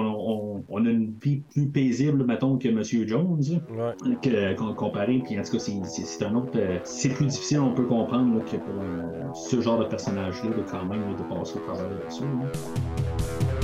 on, 0.58 0.64
on 0.68 0.86
a 0.86 0.90
une 0.90 1.14
vie 1.24 1.42
plus 1.54 1.68
paisible, 1.68 2.26
mettons, 2.26 2.58
que 2.58 2.68
M. 2.68 2.82
Jones, 3.08 3.42
Ouais. 3.70 4.16
que, 4.22 4.54
qu'on- 4.56 4.74
comparé. 4.74 5.22
Puis 5.26 5.40
en 5.40 5.44
tout 5.44 5.52
cas, 5.54 5.60
c'est, 5.60 5.72
c'est, 5.86 6.04
c'est 6.06 6.24
un 6.26 6.36
autre. 6.36 6.52
euh, 6.56 6.80
c'est 6.84 7.10
plus 7.10 7.26
difficile, 7.26 7.60
on 7.60 7.74
peut 7.74 7.86
comprendre 7.86 8.36
là, 8.38 8.42
que 8.44 8.58
pour 8.58 8.82
euh, 8.82 9.34
ce 9.34 9.62
genre 9.62 9.80
de 9.80 9.86
personnage-là, 9.86 10.50
de 10.52 10.64
quand 10.64 10.86
même 10.86 11.16
de 11.16 11.24
passer 11.24 11.58
au 11.58 11.62
travers 11.62 11.90
de 12.06 12.10
ça. 12.10 12.26
là. 12.26 13.57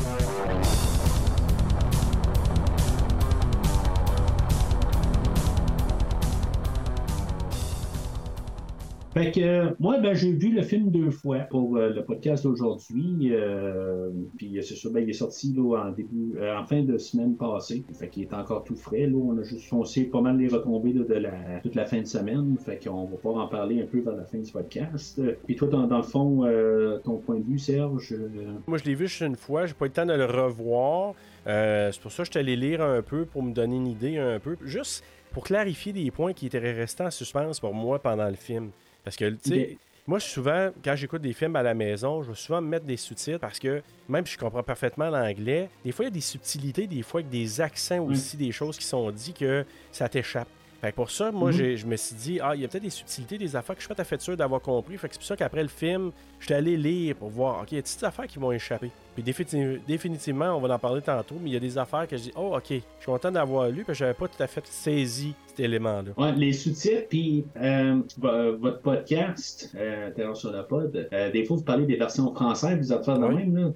Fait 9.14 9.32
que 9.32 9.39
euh, 9.41 9.70
moi, 9.80 9.99
ben, 9.99 10.16
j'ai 10.16 10.32
vu 10.32 10.51
le 10.51 10.64
film 10.64 10.89
deux 10.89 11.11
fois 11.11 11.39
pour 11.49 11.78
euh, 11.78 11.89
le 11.89 12.03
podcast 12.03 12.43
d'aujourd'hui. 12.43 13.30
euh, 13.32 14.09
puis 14.38 14.57
c'est 14.64 14.74
sûr, 14.74 14.91
ben, 14.91 15.01
il 15.03 15.09
est 15.11 15.14
sorti 15.14 15.53
là, 15.55 15.84
en 15.86 15.91
début, 15.91 16.34
euh, 16.38 16.57
en 16.57 16.64
fin 16.66 16.82
de 16.82 16.97
semaine 16.97 17.36
passée. 17.38 17.84
Fait 17.93 18.07
qu'il 18.09 18.24
est 18.24 18.34
encore 18.34 18.64
tout 18.64 18.76
frais. 18.76 19.05
Là. 19.05 19.16
On 19.16 19.38
a 19.38 19.43
juste 19.43 19.68
foncé 19.70 20.05
pas 20.05 20.20
mal 20.22 20.38
les 20.38 20.47
retombées 20.47 20.93
là, 20.93 21.03
de 21.03 21.14
la, 21.14 21.59
toute 21.61 21.76
la 21.76 21.86
fin 21.86 21.99
de 22.01 22.07
semaine. 22.07 22.57
Fait 22.57 22.84
qu'on 22.84 23.05
va 23.05 23.18
pouvoir 23.18 23.45
en 23.45 23.47
parler 23.47 23.84
un 23.84 23.86
peu 23.86 23.99
vers 23.99 24.16
la 24.16 24.26
fin 24.26 24.39
du 24.39 24.51
podcast. 24.51 25.20
Euh, 25.20 25.36
Puis 25.45 25.55
toi, 25.55 25.68
dans, 25.68 25.86
dans 25.86 25.97
le 25.97 26.03
fond, 26.03 26.45
euh, 26.45 26.97
ton 27.03 27.18
point 27.18 27.38
de 27.38 27.45
vue, 27.45 27.59
Serge. 27.59 28.14
euh, 28.14 28.30
Moi, 28.66 28.80
je 28.80 28.84
l'ai 28.86 28.95
vu 28.95 29.07
juste 29.07 29.22
une 29.22 29.36
fois. 29.36 29.68
J'ai 29.68 29.76
pas 29.76 29.86
eu 29.86 29.89
le 29.89 29.93
temps 29.93 30.05
de 30.07 30.14
le 30.14 30.26
revoir. 30.26 31.14
Euh, 31.45 31.91
c'est 31.91 32.01
pour 32.01 32.11
ça 32.11 32.24
que 32.24 32.28
je 32.28 32.32
suis 32.32 32.39
allé 32.39 32.55
lire 32.55 32.82
un 32.82 33.03
peu 33.03 33.26
pour 33.26 33.43
me 33.43 33.53
donner 33.53 33.76
une 33.76 33.88
idée 33.88 34.18
un 34.18 34.39
peu. 34.39 34.55
Juste 34.64 35.03
pour 35.32 35.43
clarifier 35.43 35.93
des 35.93 36.09
points 36.09 36.34
qui 36.34 36.47
étaient 36.47 36.57
restés 36.57 37.03
en 37.03 37.11
suspens 37.11 37.59
pour 37.61 37.74
moi 37.76 37.99
pendant 37.99 38.28
le 38.28 38.36
film. 38.36 38.70
Parce 39.04 39.16
que, 39.16 39.30
tu 39.30 39.49
sais, 39.49 39.78
moi, 40.08 40.20
souvent, 40.20 40.70
quand 40.84 40.95
j'écoute 40.95 41.22
des 41.22 41.34
films 41.34 41.56
à 41.56 41.64
la 41.64 41.74
maison, 41.74 42.24
je 42.24 42.30
vais 42.30 42.36
souvent 42.36 42.62
me 42.62 42.68
mettre 42.68 42.86
des 42.86 42.97
sous-titres 42.97 43.39
parce 43.39 43.60
que 43.60 43.82
même 44.10 44.26
si 44.26 44.34
je 44.34 44.38
comprends 44.38 44.64
parfaitement 44.64 45.10
l'anglais, 45.10 45.70
des 45.86 45.91
fois, 45.91 46.06
il 46.06 46.08
y 46.08 46.12
a 46.12 46.14
des 46.14 46.22
subtilités, 46.22 46.88
des 46.88 47.01
fois, 47.04 47.20
avec 47.22 47.30
des 47.30 47.62
accents 47.62 47.99
aussi, 48.06 48.36
des 48.38 48.51
choses 48.51 48.78
qui 48.78 48.86
sont 48.86 49.10
dites 49.12 49.38
que 49.38 49.66
ça 49.91 50.10
t'échappe. 50.10 50.47
Fait 50.82 50.91
que 50.91 50.95
pour 50.97 51.10
ça, 51.10 51.32
moi, 51.32 51.49
Mhm. 51.51 51.56
j'ai- 51.58 51.78
je 51.78 51.86
me 51.88 51.95
suis 51.95 52.14
dit, 52.18 52.39
ah, 52.41 52.54
il 52.56 52.62
y 52.62 52.66
a 52.66 52.68
peut-être 52.68 52.84
des 52.84 52.89
subtilités, 52.89 53.38
des 53.38 53.56
affaires 53.56 53.74
que 53.74 53.82
je 53.82 53.86
suis 53.86 53.88
pas 53.88 53.95
tout 53.95 54.01
à 54.01 54.04
fait 54.04 54.20
sûr 54.20 54.36
d'avoir 54.36 54.60
compris. 54.60 54.97
Fait 54.97 55.08
que 55.08 55.14
c'est 55.14 55.20
pour 55.20 55.28
ça 55.28 55.38
qu'après 55.38 55.62
le 55.64 55.70
film, 55.70 56.12
je 56.39 56.45
suis 56.45 56.54
allé 56.54 56.76
lire 56.76 57.16
pour 57.16 57.30
voir, 57.30 57.62
OK, 57.62 57.72
il 57.72 57.76
y 57.76 57.78
a 57.78 57.80
des 57.80 57.84
petites 57.84 58.04
affaires 58.04 58.28
qui 58.28 58.38
vont 58.38 58.51
échapper. 58.51 58.91
Puis 59.16 59.24
défini- 59.24 59.80
définitivement, 59.88 60.47
on 60.58 60.60
va 60.60 60.76
en 60.76 60.80
parler 60.80 61.01
tantôt, 61.01 61.36
mais 61.41 61.51
il 61.51 61.54
y 61.54 61.56
a 61.56 61.62
des 61.62 61.78
affaires 61.78 62.06
que 62.06 62.18
je 62.18 62.24
dis, 62.24 62.32
oh, 62.36 62.54
OK, 62.58 62.66
je 62.68 62.74
suis 62.74 62.84
content 63.06 63.32
d'avoir 63.32 63.70
lu, 63.70 63.86
parce 63.86 63.97
que 63.97 64.04
j'avais 64.04 64.14
pas 64.14 64.28
tout 64.28 64.43
à 64.43 64.47
fait 64.47 64.68
saisi 64.68 65.34
cet 65.56 65.66
élément-là. 65.66 66.12
Ouais, 66.18 66.34
les 66.36 66.54
sous-titres, 66.54 67.08
puis 67.10 67.45
euh, 67.62 68.01
vo- 68.18 68.58
votre 68.60 68.82
podcast, 68.82 69.72
euh, 69.76 70.10
Terreur 70.12 70.36
sur 70.38 70.51
la 70.51 70.64
pod, 70.64 71.08
euh, 71.14 71.32
des 71.32 71.43
fois, 71.45 71.58
vous 71.58 71.64
parlez 71.64 71.86
des 71.86 71.95
versions 71.95 72.34
françaises, 72.34 72.80
des 72.80 72.91
affaires 72.91 73.20
de 73.20 73.26
Oui. 73.26 73.36
même, 73.36 73.56
là. 73.56 73.72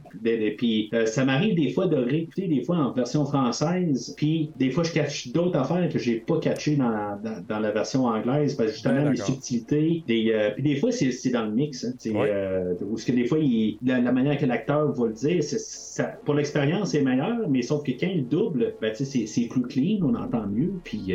Puis 0.57 0.89
euh, 0.93 1.05
ça 1.05 1.25
m'arrive 1.25 1.55
des 1.55 1.69
fois 1.71 1.87
de 1.87 1.95
réécouter 1.97 2.47
des 2.47 2.63
fois 2.63 2.77
en 2.77 2.91
version 2.91 3.25
française, 3.25 4.13
puis 4.17 4.51
des 4.57 4.71
fois, 4.71 4.83
je 4.83 4.91
catch 4.91 5.29
d'autres 5.31 5.57
affaires 5.57 5.89
que 5.89 5.99
j'ai 5.99 6.15
pas 6.15 6.39
catchées 6.39 6.75
dans, 6.75 6.89
la- 6.89 7.19
dans, 7.23 7.41
dans 7.47 7.59
la 7.59 7.71
version 7.71 8.05
anglaise, 8.05 8.55
parce 8.55 8.69
que 8.69 8.73
justement, 8.75 9.03
Ouais, 9.03 9.11
les 9.11 9.17
subtilités, 9.17 10.03
des, 10.07 10.31
euh, 10.33 10.51
puis 10.51 10.63
des 10.63 10.75
fois, 10.77 10.91
c'est 10.91 11.29
dans 11.29 11.45
le 11.45 11.51
mix, 11.51 11.83
hein, 11.85 11.93
c'est, 11.99 12.11
Ouais. 12.11 12.29
euh, 12.31 12.73
que 12.75 13.11
des 13.11 13.25
fois, 13.25 13.37
il- 13.39 13.77
la, 13.85 13.99
la 13.99 14.11
manière 14.11 14.37
que 14.37 14.45
l'acteur 14.45 14.91
va 14.91 15.07
le 15.07 15.13
dire, 15.13 15.43
c'est- 15.43 15.59
ça, 15.59 16.03
pour 16.25 16.33
l'expérience, 16.33 16.91
c'est 16.91 17.01
meilleur, 17.01 17.47
mais 17.49 17.61
sauf 17.61 17.83
que 17.83 17.91
quand 17.91 18.07
il 18.07 18.27
double, 18.27 18.73
ben, 18.81 18.93
c'est 18.93 19.47
plus 19.47 19.61
clean, 19.63 19.99
on 20.01 20.15
entend 20.15 20.47
mieux, 20.47 20.73
puis 20.83 21.13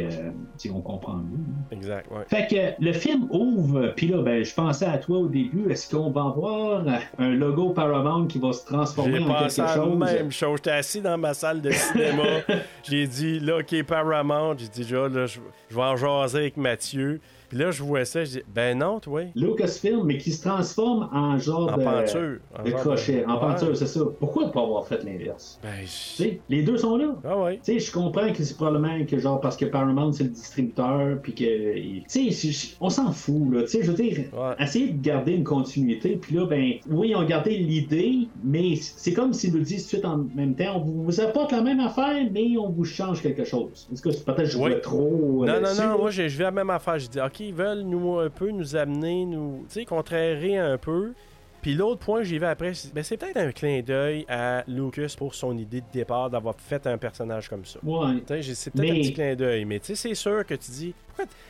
sais, 0.57 0.71
on 0.71 0.81
comprend 0.81 1.15
mieux. 1.17 1.39
hein. 1.39 1.65
Exact, 1.73 2.11
ouais. 2.11 2.25
Fait 2.29 2.47
que 2.47 2.83
le 2.85 2.93
film 2.93 3.27
ouvre, 3.31 3.93
puis 3.97 4.09
là, 4.09 4.23
ben, 4.23 4.45
je 4.45 4.55
pensais 4.55 4.87
à 4.87 4.99
toi 4.99 5.19
au 5.19 5.27
début, 5.29 5.71
est-ce 5.71 5.95
qu'on 5.95 6.11
va 6.11 6.23
avoir 6.23 6.85
un 7.19 7.31
logo 7.31 7.71
Paramount 7.71 8.27
qui 8.27 8.39
va 8.39 8.53
se 8.53 8.65
transformer 8.67 9.19
en 9.21 9.35
quelque 9.35 9.61
à 9.61 9.75
chose? 9.75 9.99
même 9.99 10.31
chose. 10.33 10.57
J'étais 10.59 10.71
assis 10.71 11.01
dans 11.01 11.19
ma 11.19 11.35
salle 11.35 11.61
de 11.61 11.71
cinéma. 11.71 12.23
j'ai 12.83 13.07
dit, 13.07 13.41
là, 13.41 13.59
OK, 13.59 13.83
Paramount. 13.85 14.55
J'ai 14.59 14.69
dit, 14.69 14.91
là, 14.93 15.27
je 15.27 15.41
vais 15.75 15.83
en 15.83 15.97
jaser 15.97 16.39
avec 16.39 16.57
Mathieu. 16.57 17.21
Puis 17.53 17.61
là, 17.61 17.71
je 17.71 17.83
vois 17.83 18.07
ça. 18.07 18.25
Je 18.25 18.31
dis, 18.31 18.43
ben 18.55 18.79
non, 18.79 18.99
toi. 18.99 19.25
Lucasfilm, 19.37 20.05
mais 20.05 20.17
qui 20.17 20.33
se 20.33 20.41
transforme 20.41 21.07
en 21.13 21.37
genre 21.37 21.71
En 21.71 21.77
de, 21.77 21.85
penture. 21.85 22.39
En 22.59 22.63
de 22.63 22.71
genre 22.71 22.81
crochet. 22.81 23.27
En 23.27 23.35
Ouais. 23.35 23.41
penture, 23.41 23.77
c'est 23.77 23.87
ça. 23.87 24.01
Pourquoi 24.19 24.51
pas 24.51 24.63
avoir 24.63 24.87
fait 24.87 25.05
l'inverse? 25.05 25.61
Ben, 25.63 25.69
Tu 25.81 25.87
je- 25.87 25.91
sais, 26.23 26.41
les 26.49 26.63
deux 26.63 26.79
sont 26.79 26.97
là. 26.97 27.15
ah 27.25 27.39
ouais. 27.43 27.57
Tu 27.63 27.75
sais, 27.75 27.79
je 27.79 27.93
comprends 27.93 28.33
que 28.33 28.43
c'est 28.43 28.57
probablement 28.57 29.05
que 29.05 29.19
genre 29.19 29.39
parce 29.39 29.59
que 29.59 29.67
Paramount 29.67 30.13
c'est 30.13 30.25
le 30.25 30.31
distributeur 30.31 31.19
puis 31.23 31.35
que 31.35 31.75
tu 32.11 32.33
sais 32.33 32.75
on 32.81 32.89
s'en 32.89 33.13
fout 33.13 33.53
là, 33.53 33.63
tu 33.65 33.69
sais 33.69 33.83
je 33.83 33.91
veux 33.91 33.97
dire 34.03 34.19
Ouais. 34.33 34.55
essayer 34.59 34.89
de 34.89 35.03
garder 35.03 35.33
une 35.33 35.45
continuité 35.45 36.17
puis 36.17 36.37
là 36.37 36.47
ben 36.47 36.73
oui 36.89 37.09
ils 37.11 37.17
ont 37.17 37.25
gardé 37.27 37.59
l'idée 37.59 38.29
mais 38.43 38.77
c'est 38.77 39.13
comme 39.13 39.35
s'ils 39.35 39.53
nous 39.53 39.61
disent 39.61 39.83
tout 39.89 39.97
de 39.97 40.03
suite 40.03 40.05
en 40.07 40.25
même 40.35 40.55
temps 40.55 40.77
on 40.77 40.81
vous, 40.81 41.21
apporte 41.21 41.53
la 41.53 41.61
même 41.61 41.81
affaire 41.81 42.17
mais 42.33 42.57
on 42.59 42.71
vous 42.71 42.85
change 42.85 43.21
quelque 43.21 43.45
chose. 43.45 43.89
Est-ce 43.93 44.01
que 44.01 44.11
c'est- 44.11 44.25
peut-être 44.25 44.47
je 44.47 44.57
Oui. 44.57 44.71
vois 44.71 44.81
trop 44.81 45.45
euh, 45.45 45.47
Non, 45.47 45.55
non, 45.61 45.75
non, 45.77 45.89
là. 45.91 45.97
moi 45.99 46.11
je 46.11 46.23
vais 46.23 46.45
à 46.45 46.47
la 46.47 46.51
même 46.53 46.71
affaire. 46.71 46.99
Je 46.99 47.09
dis, 47.09 47.21
OK, 47.21 47.42
ils 47.49 47.55
veulent 47.55 47.83
nous 47.83 48.19
un 48.19 48.31
peu 48.31 48.51
nous 48.51 48.77
amener, 48.77 49.25
nous, 49.27 49.65
tu 49.69 49.75
sais, 49.81 49.85
contrarier 49.85 50.59
un 50.59 50.79
peu. 50.79 51.13
Puis 51.61 51.75
l'autre 51.75 52.01
point 52.05 52.25
j'y 52.25 52.39
vais 52.39 52.49
après, 52.49 52.75
c'est 52.75 52.93
ben, 52.93 53.05
c'est 53.05 53.17
peut-être 53.17 53.37
un 53.37 53.53
clin 53.53 53.83
d'œil 53.83 54.25
à 54.29 54.65
Lucas 54.67 55.15
pour 55.17 55.33
son 55.35 55.57
idée 55.57 55.81
de 55.81 55.87
départ 55.93 56.29
d'avoir 56.29 56.57
fait 56.59 56.85
un 56.89 56.99
personnage 56.99 57.49
comme 57.49 57.65
ça. 57.65 57.79
Ouais. 57.85 58.21
C'est 58.27 58.73
peut-être 58.73 58.75
Mais- 58.81 58.91
un 58.91 58.95
petit 58.95 59.13
clin 59.15 59.35
d'œil, 59.37 59.65
mais 59.65 59.79
tu 59.79 59.87
sais, 59.87 59.95
c'est 59.95 60.15
sûr 60.17 60.45
que 60.45 60.55
tu 60.55 60.71
dis. 60.73 60.95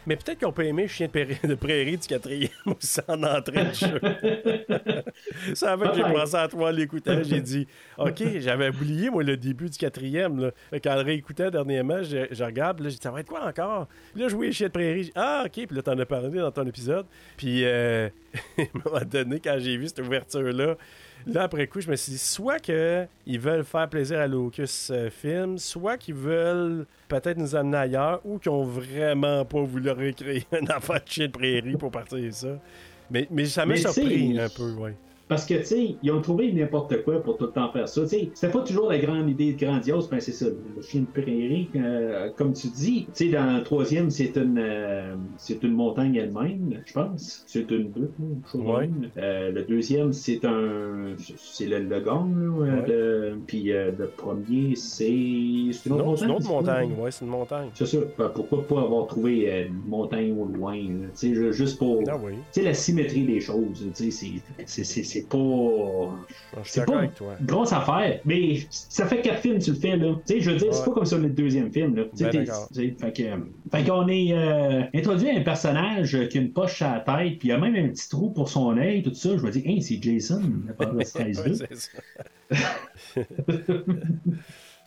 Mais 0.07 0.17
peut-être 0.17 0.45
ont 0.45 0.53
pas 0.53 0.65
aimé 0.65 0.89
Chien 0.89 1.07
de, 1.07 1.13
prairie, 1.13 1.39
de 1.43 1.55
prairie 1.55 1.97
du 1.97 2.07
quatrième 2.07 2.51
aussi 2.67 3.01
en 3.09 3.23
entrée 3.23 3.65
de 3.65 3.75
jeu. 3.75 4.01
ça 5.55 5.77
fait 5.77 5.89
que 5.89 5.95
j'ai 5.97 6.03
pensé 6.03 6.35
à 6.35 6.49
toi 6.49 6.69
en 6.69 6.73
l'écoutant. 6.73 7.23
J'ai 7.23 7.41
dit, 7.41 7.67
OK, 7.99 8.23
j'avais 8.39 8.69
oublié, 8.69 9.11
moi, 9.11 9.23
le 9.23 9.37
début 9.37 9.69
du 9.71 9.79
quatrième. 9.79 10.41
Là. 10.41 10.81
Qu'en 10.81 10.97
le 10.97 11.03
réécoutant 11.03 11.51
dernièrement, 11.51 12.03
je, 12.03 12.27
je 12.31 12.45
regarde, 12.45 12.81
là, 12.81 12.89
j'ai 12.89 12.97
dit, 12.97 13.03
ça 13.03 13.11
va 13.11 13.21
être 13.21 13.29
quoi 13.29 13.47
encore? 13.47 13.89
Puis 14.13 14.23
là, 14.23 14.29
je 14.29 14.35
voyais 14.35 14.53
Chien 14.53 14.69
de 14.69 14.73
prairie. 14.73 15.13
Ah, 15.15 15.45
OK, 15.47 15.53
puis 15.53 15.77
là, 15.77 15.83
t'en 15.83 15.99
as 15.99 16.07
parlé 16.07 16.39
dans 16.39 16.51
ton 16.51 16.67
épisode. 16.67 17.07
Puis, 17.37 17.65
euh, 17.65 18.09
à 18.59 18.63
un 18.63 18.67
moment 18.85 19.05
donné, 19.05 19.41
quand 19.41 19.57
j'ai 19.59 19.77
vu 19.77 19.87
cette 19.89 20.01
ouverture-là, 20.01 20.77
Là, 21.27 21.45
après 21.45 21.67
coup, 21.67 21.81
je 21.81 21.91
me 21.91 21.97
suis 21.97 22.13
dit, 22.13 22.19
soit 22.19 22.59
qu'ils 22.59 23.41
veulent 23.41 23.65
faire 23.65 23.89
plaisir 23.89 24.21
à 24.21 24.27
Locus 24.27 24.91
euh, 24.91 25.11
Film, 25.11 25.59
soit 25.59 25.97
qu'ils 25.97 26.15
veulent 26.15 26.87
peut-être 27.09 27.39
nous 27.39 27.55
amener 27.55 27.77
ailleurs, 27.77 28.21
ou 28.25 28.39
qu'ils 28.39 28.53
ont 28.53 28.65
vraiment 28.65 29.45
pas 29.45 29.63
voulu 29.63 29.91
recréer 29.91 30.45
un 30.53 30.77
enfant 30.77 30.95
de 30.95 31.03
chien 31.07 31.27
de 31.27 31.33
prairie 31.33 31.77
pour 31.77 31.91
partir 31.91 32.33
ça. 32.33 32.59
Mais, 33.11 33.27
mais 33.31 33.45
ça 33.47 33.67
m'a 33.67 33.77
surpris 33.77 34.39
un 34.39 34.49
peu, 34.49 34.73
ouais. 34.73 34.95
Parce 35.29 35.47
que, 35.47 35.55
tu 35.55 35.65
sais, 35.65 35.99
ils 36.03 36.11
ont 36.11 36.21
trouvé 36.21 36.53
n'importe 36.53 37.03
quoi 37.05 37.23
pour 37.23 37.39
tout 37.39 37.47
le 37.47 37.53
temps 37.53 37.73
faire 37.73 37.89
ça. 37.89 38.03
Tu 38.03 38.09
sais, 38.09 38.31
c'était 38.35 38.53
pas 38.53 38.63
toujours 38.63 38.91
la 38.91 38.99
grande 38.99 39.31
idée 39.31 39.55
grandiose, 39.55 40.09
ben 40.11 40.21
c'est 40.21 40.33
ça, 40.33 40.47
le 40.47 40.83
chien 40.83 41.03
de 41.03 41.07
prairie, 41.07 41.71
euh, 41.77 42.31
comme 42.37 42.53
tu 42.53 42.69
dis. 42.69 43.07
Tu 43.15 43.27
sais, 43.27 43.29
dans 43.31 43.57
le 43.59 43.63
troisième, 43.63 44.11
c'est 44.11 44.37
une, 44.37 44.59
euh, 44.59 45.17
c'est 45.39 45.63
une 45.63 45.73
montagne 45.73 46.17
elle-même, 46.17 46.83
je 46.85 46.93
pense. 46.93 47.45
C'est 47.47 47.71
une 47.71 47.89
butte, 47.91 48.11
Ouais. 48.55 48.91
Euh, 49.17 49.51
le 49.53 49.65
deuxième, 49.65 50.13
c'est 50.13 50.45
un, 50.45 51.15
c'est 51.37 51.67
le, 51.67 51.79
le 51.81 52.01
gong, 52.01 52.35
là, 52.37 52.85
euh, 52.89 53.33
Ouais. 53.35 53.39
puis 53.47 53.65
le 53.73 54.11
premier, 54.17 54.75
c'est, 54.77 55.71
c'est 55.73 55.87
une 55.89 55.93
autre 55.95 56.05
Non, 56.05 56.17
c'est 56.17 56.27
montagne. 56.27 56.29
une 56.29 56.31
autre 56.33 56.43
c'est 56.43 56.49
montagne, 56.53 56.93
ouais, 56.99 57.11
c'est 57.11 57.25
une 57.25 57.31
montagne. 57.31 57.71
C'est 57.75 57.87
ça. 57.87 57.99
Ben, 58.19 58.29
pourquoi 58.35 58.67
pas 58.67 58.83
avoir 58.83 59.07
trouvé 59.07 59.67
une 59.69 59.83
montagne 59.87 60.33
au 60.39 60.45
loin, 60.47 60.75
tu 60.77 61.09
sais, 61.15 61.35
ju- 61.35 61.53
juste 61.53 61.79
pour. 61.79 62.03
Ah 62.09 62.19
oui, 62.23 62.33
Tu 62.53 62.61
sais, 62.61 62.63
la 62.63 62.75
symétrie 62.75 63.25
des 63.25 63.41
choses, 63.41 63.91
tu 63.95 64.11
sais, 64.11 64.43
c'est- 64.67 64.85
c'est- 64.85 65.03
c'est 65.05 65.12
c'est 65.13 65.29
pas 65.29 66.63
suis 66.65 66.73
C'est 66.73 66.85
pas- 66.87 66.99
avec 66.99 67.15
toi. 67.15 67.35
grosse 67.43 67.73
affaire, 67.73 68.21
mais 68.25 68.59
ça 68.71 69.07
fait 69.07 69.21
quatre 69.21 69.41
films, 69.41 69.59
tu 69.59 69.71
le 69.71 69.77
fais, 69.77 69.97
là. 69.97 70.15
Tu 70.27 70.35
sais, 70.35 70.41
je 70.41 70.51
veux 70.51 70.57
dire, 70.57 70.73
c'est 70.75 70.85
pas 70.85 70.91
comme 70.93 71.05
sur 71.07 71.19
le 71.19 71.29
deuxième 71.31 71.73
film, 71.73 71.95
là. 71.97 72.05
Tu 72.17 72.25
sais, 72.25 72.31
Ben, 72.31 72.97
fait 72.99 73.13
que, 73.13 73.23
fait 73.71 73.85
qu'on 73.85 74.09
est 74.09 74.33
euh, 74.33 74.83
introduit 74.95 75.31
à 75.31 75.37
un 75.39 75.43
personnage 75.43 76.19
qui 76.29 76.39
a 76.39 76.41
une 76.41 76.53
poche 76.53 76.83
à 76.83 76.95
la 76.95 77.01
tête, 77.01 77.39
puis 77.39 77.49
il 77.49 77.53
a 77.53 77.59
même 77.59 77.75
un 77.77 77.89
petit 77.89 78.09
trou 78.09 78.31
pour 78.31 78.49
son 78.49 78.77
œil, 78.79 79.03
tout 79.03 79.15
ça. 79.15 79.37
Je 79.37 79.43
me 79.43 79.51
dis, 79.51 79.63
hey, 79.67 79.81
c'est 79.83 80.03
Jason, 80.03 80.43
à 80.69 80.73
part 80.73 80.95
de 80.95 81.03
13 81.05 81.63
Ouais, 82.51 82.57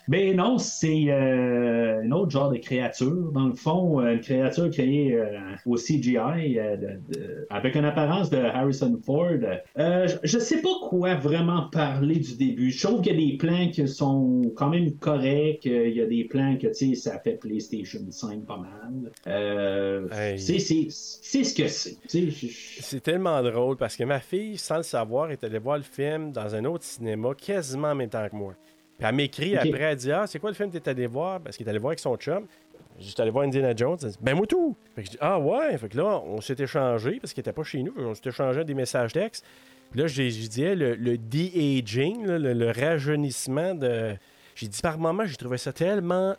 Mais 0.07 0.33
non, 0.33 0.57
c'est 0.57 1.05
euh, 1.09 2.01
un 2.03 2.11
autre 2.11 2.31
genre 2.31 2.51
de 2.51 2.57
créature. 2.57 3.31
Dans 3.33 3.47
le 3.47 3.53
fond, 3.55 3.99
euh, 4.01 4.13
une 4.13 4.19
créature 4.21 4.69
créée 4.69 5.13
euh, 5.15 5.25
au 5.65 5.75
CGI 5.77 6.17
euh, 6.59 6.77
de- 6.77 7.13
de- 7.13 7.47
avec 7.49 7.75
une 7.75 7.85
apparence 7.85 8.29
de 8.29 8.37
Harrison 8.37 8.99
Ford. 9.05 9.29
Je- 9.75 10.15
je 10.23 10.39
sais 10.39 10.61
pas 10.61 10.69
quoi 10.89 11.15
vraiment 11.15 11.69
parler 11.71 12.15
du 12.17 12.35
début. 12.35 12.71
Je 12.71 12.85
trouve 12.87 13.01
qu'il 13.01 13.13
y 13.19 13.23
a 13.27 13.31
des 13.31 13.37
plans 13.37 13.69
qui 13.71 13.87
sont 13.87 14.41
quand 14.55 14.69
même 14.69 14.91
corrects. 14.97 15.65
Il 15.65 15.89
y 15.95 16.01
a 16.01 16.05
des 16.05 16.25
plans 16.25 16.55
que, 16.57 16.67
tu 16.67 16.73
sais, 16.73 16.95
ça 16.95 17.19
fait 17.19 17.33
PlayStation 17.39 17.99
5 18.09 18.45
pas 18.45 18.57
mal. 18.57 19.11
Hey. 20.11 20.39
c'est, 20.39 21.43
ce 21.43 21.53
que 21.53 21.67
c'est. 21.67 21.97
C'est 22.81 23.01
tellement 23.01 23.41
drôle 23.41 23.77
parce 23.77 23.95
que 23.95 24.03
ma 24.03 24.19
fille, 24.19 24.57
sans 24.57 24.77
le 24.77 24.83
savoir, 24.83 25.31
est 25.31 25.43
allée 25.43 25.59
voir 25.59 25.77
le 25.77 25.83
film 25.83 26.31
dans 26.31 26.53
un 26.55 26.63
autre 26.65 26.83
cinéma 26.83 27.29
quasiment 27.35 27.89
en 27.89 27.95
même 27.95 28.09
temps 28.09 28.27
que 28.29 28.35
moi. 28.35 28.53
Puis 28.97 29.07
elle 29.07 29.15
m'écrit 29.15 29.57
après, 29.57 29.81
elle 29.83 29.95
dit 29.97 30.11
Ah, 30.11 30.25
c'est 30.27 30.39
quoi 30.39 30.49
le 30.49 30.55
film 30.55 30.71
que 30.71 30.77
t'es 30.77 30.89
allé 30.89 31.07
voir? 31.07 31.39
Parce 31.41 31.57
qu'il 31.57 31.65
est 31.65 31.69
allé 31.69 31.79
voir 31.79 31.89
avec 31.91 31.99
son 31.99 32.15
chum. 32.17 32.45
J'étais 32.97 33.21
allé 33.23 33.31
voir 33.31 33.43
Indiana 33.45 33.73
Jones. 33.75 33.97
Elle 34.03 34.09
dit 34.11 34.17
Ben, 34.21 34.35
moi 34.35 34.47
tout. 34.47 34.75
Fait 34.95 35.01
que 35.01 35.07
je 35.07 35.11
dis 35.11 35.17
Ah, 35.19 35.37
ouais. 35.39 35.77
Fait 35.77 35.89
que 35.89 35.97
là, 35.97 36.21
on 36.25 36.39
s'est 36.39 36.55
échangé 36.57 37.19
parce 37.19 37.33
qu'il 37.33 37.41
était 37.41 37.51
pas 37.51 37.63
chez 37.63 37.83
nous. 37.83 37.93
On 37.97 38.13
s'est 38.13 38.29
échangé 38.29 38.63
des 38.63 38.73
messages 38.73 39.11
textes. 39.13 39.45
Puis 39.91 39.99
là, 40.01 40.07
dit 40.07 40.63
Hey, 40.63 40.75
le, 40.75 40.95
le 40.95 41.17
de-aging, 41.17 42.25
le, 42.25 42.53
le 42.53 42.71
rajeunissement 42.71 43.75
de. 43.75 44.15
J'ai 44.55 44.67
dit 44.69 44.79
par 44.81 44.97
moment, 44.97 45.25
j'ai 45.25 45.35
trouvé 45.35 45.57
ça 45.57 45.73
tellement 45.73 46.33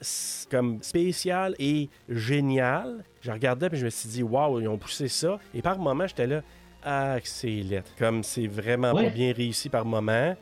comme 0.50 0.82
spécial 0.82 1.54
et 1.58 1.90
génial. 2.08 3.04
Je 3.20 3.30
regardais 3.30 3.68
puis 3.68 3.78
je 3.78 3.84
me 3.84 3.90
suis 3.90 4.08
dit 4.08 4.22
waouh, 4.22 4.60
ils 4.60 4.68
ont 4.68 4.78
poussé 4.78 5.08
ça. 5.08 5.38
Et 5.54 5.60
par 5.60 5.78
moment, 5.78 6.06
j'étais 6.06 6.26
là 6.26 6.42
ah 6.82 7.16
c'est 7.24 7.48
lettre. 7.48 7.90
Comme 7.98 8.22
c'est 8.22 8.46
vraiment 8.46 8.92
Ouais. 8.94 9.04
pas 9.04 9.10
bien 9.10 9.32
réussi 9.34 9.68
par 9.68 9.84
moment. 9.84 10.34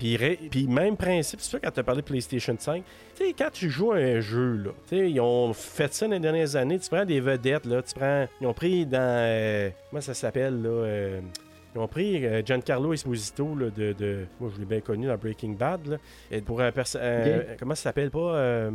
Puis, 0.00 0.18
puis 0.50 0.66
même 0.66 0.96
principe, 0.96 1.40
c'est 1.40 1.50
ça 1.52 1.58
quand 1.62 1.70
tu 1.70 1.78
as 1.80 1.82
parlé 1.84 2.00
de 2.00 2.06
PlayStation 2.06 2.56
5. 2.58 2.82
Tu 3.16 3.24
sais, 3.26 3.32
quand 3.38 3.50
tu 3.52 3.70
joues 3.70 3.92
à 3.92 3.96
un 3.98 4.20
jeu, 4.20 4.54
là, 4.64 4.70
tu 4.88 4.96
sais, 4.98 5.10
ils 5.10 5.20
ont 5.20 5.52
fait 5.52 5.92
ça 5.94 6.06
dans 6.06 6.14
les 6.14 6.18
dernières 6.20 6.56
années. 6.56 6.78
Tu 6.78 6.88
prends 6.90 7.04
des 7.04 7.20
vedettes, 7.20 7.66
là, 7.66 7.82
tu 7.82 7.94
prends. 7.94 8.26
Ils 8.40 8.46
ont 8.46 8.54
pris 8.54 8.86
dans. 8.86 8.98
euh, 9.00 9.70
comment 9.90 10.00
ça 10.00 10.14
s'appelle, 10.14 10.60
là 10.62 10.68
euh, 10.68 11.20
Ils 11.74 11.78
ont 11.80 11.86
pris 11.88 12.24
euh, 12.26 12.42
Giancarlo 12.44 12.92
Esposito 12.94 13.54
là, 13.54 13.66
de, 13.70 13.92
de- 13.92 14.24
Moi, 14.40 14.50
je 14.54 14.58
l'ai 14.58 14.66
bien 14.66 14.80
connu 14.80 15.06
dans 15.06 15.16
Breaking 15.16 15.50
Bad. 15.58 15.86
Là, 15.86 15.96
et 16.30 16.40
pour 16.40 16.60
un 16.60 16.72
personnage. 16.72 17.44
comment 17.58 17.74
ça 17.74 17.82
s'appelle 17.84 18.10
pas 18.10 18.34
euh, 18.36 18.70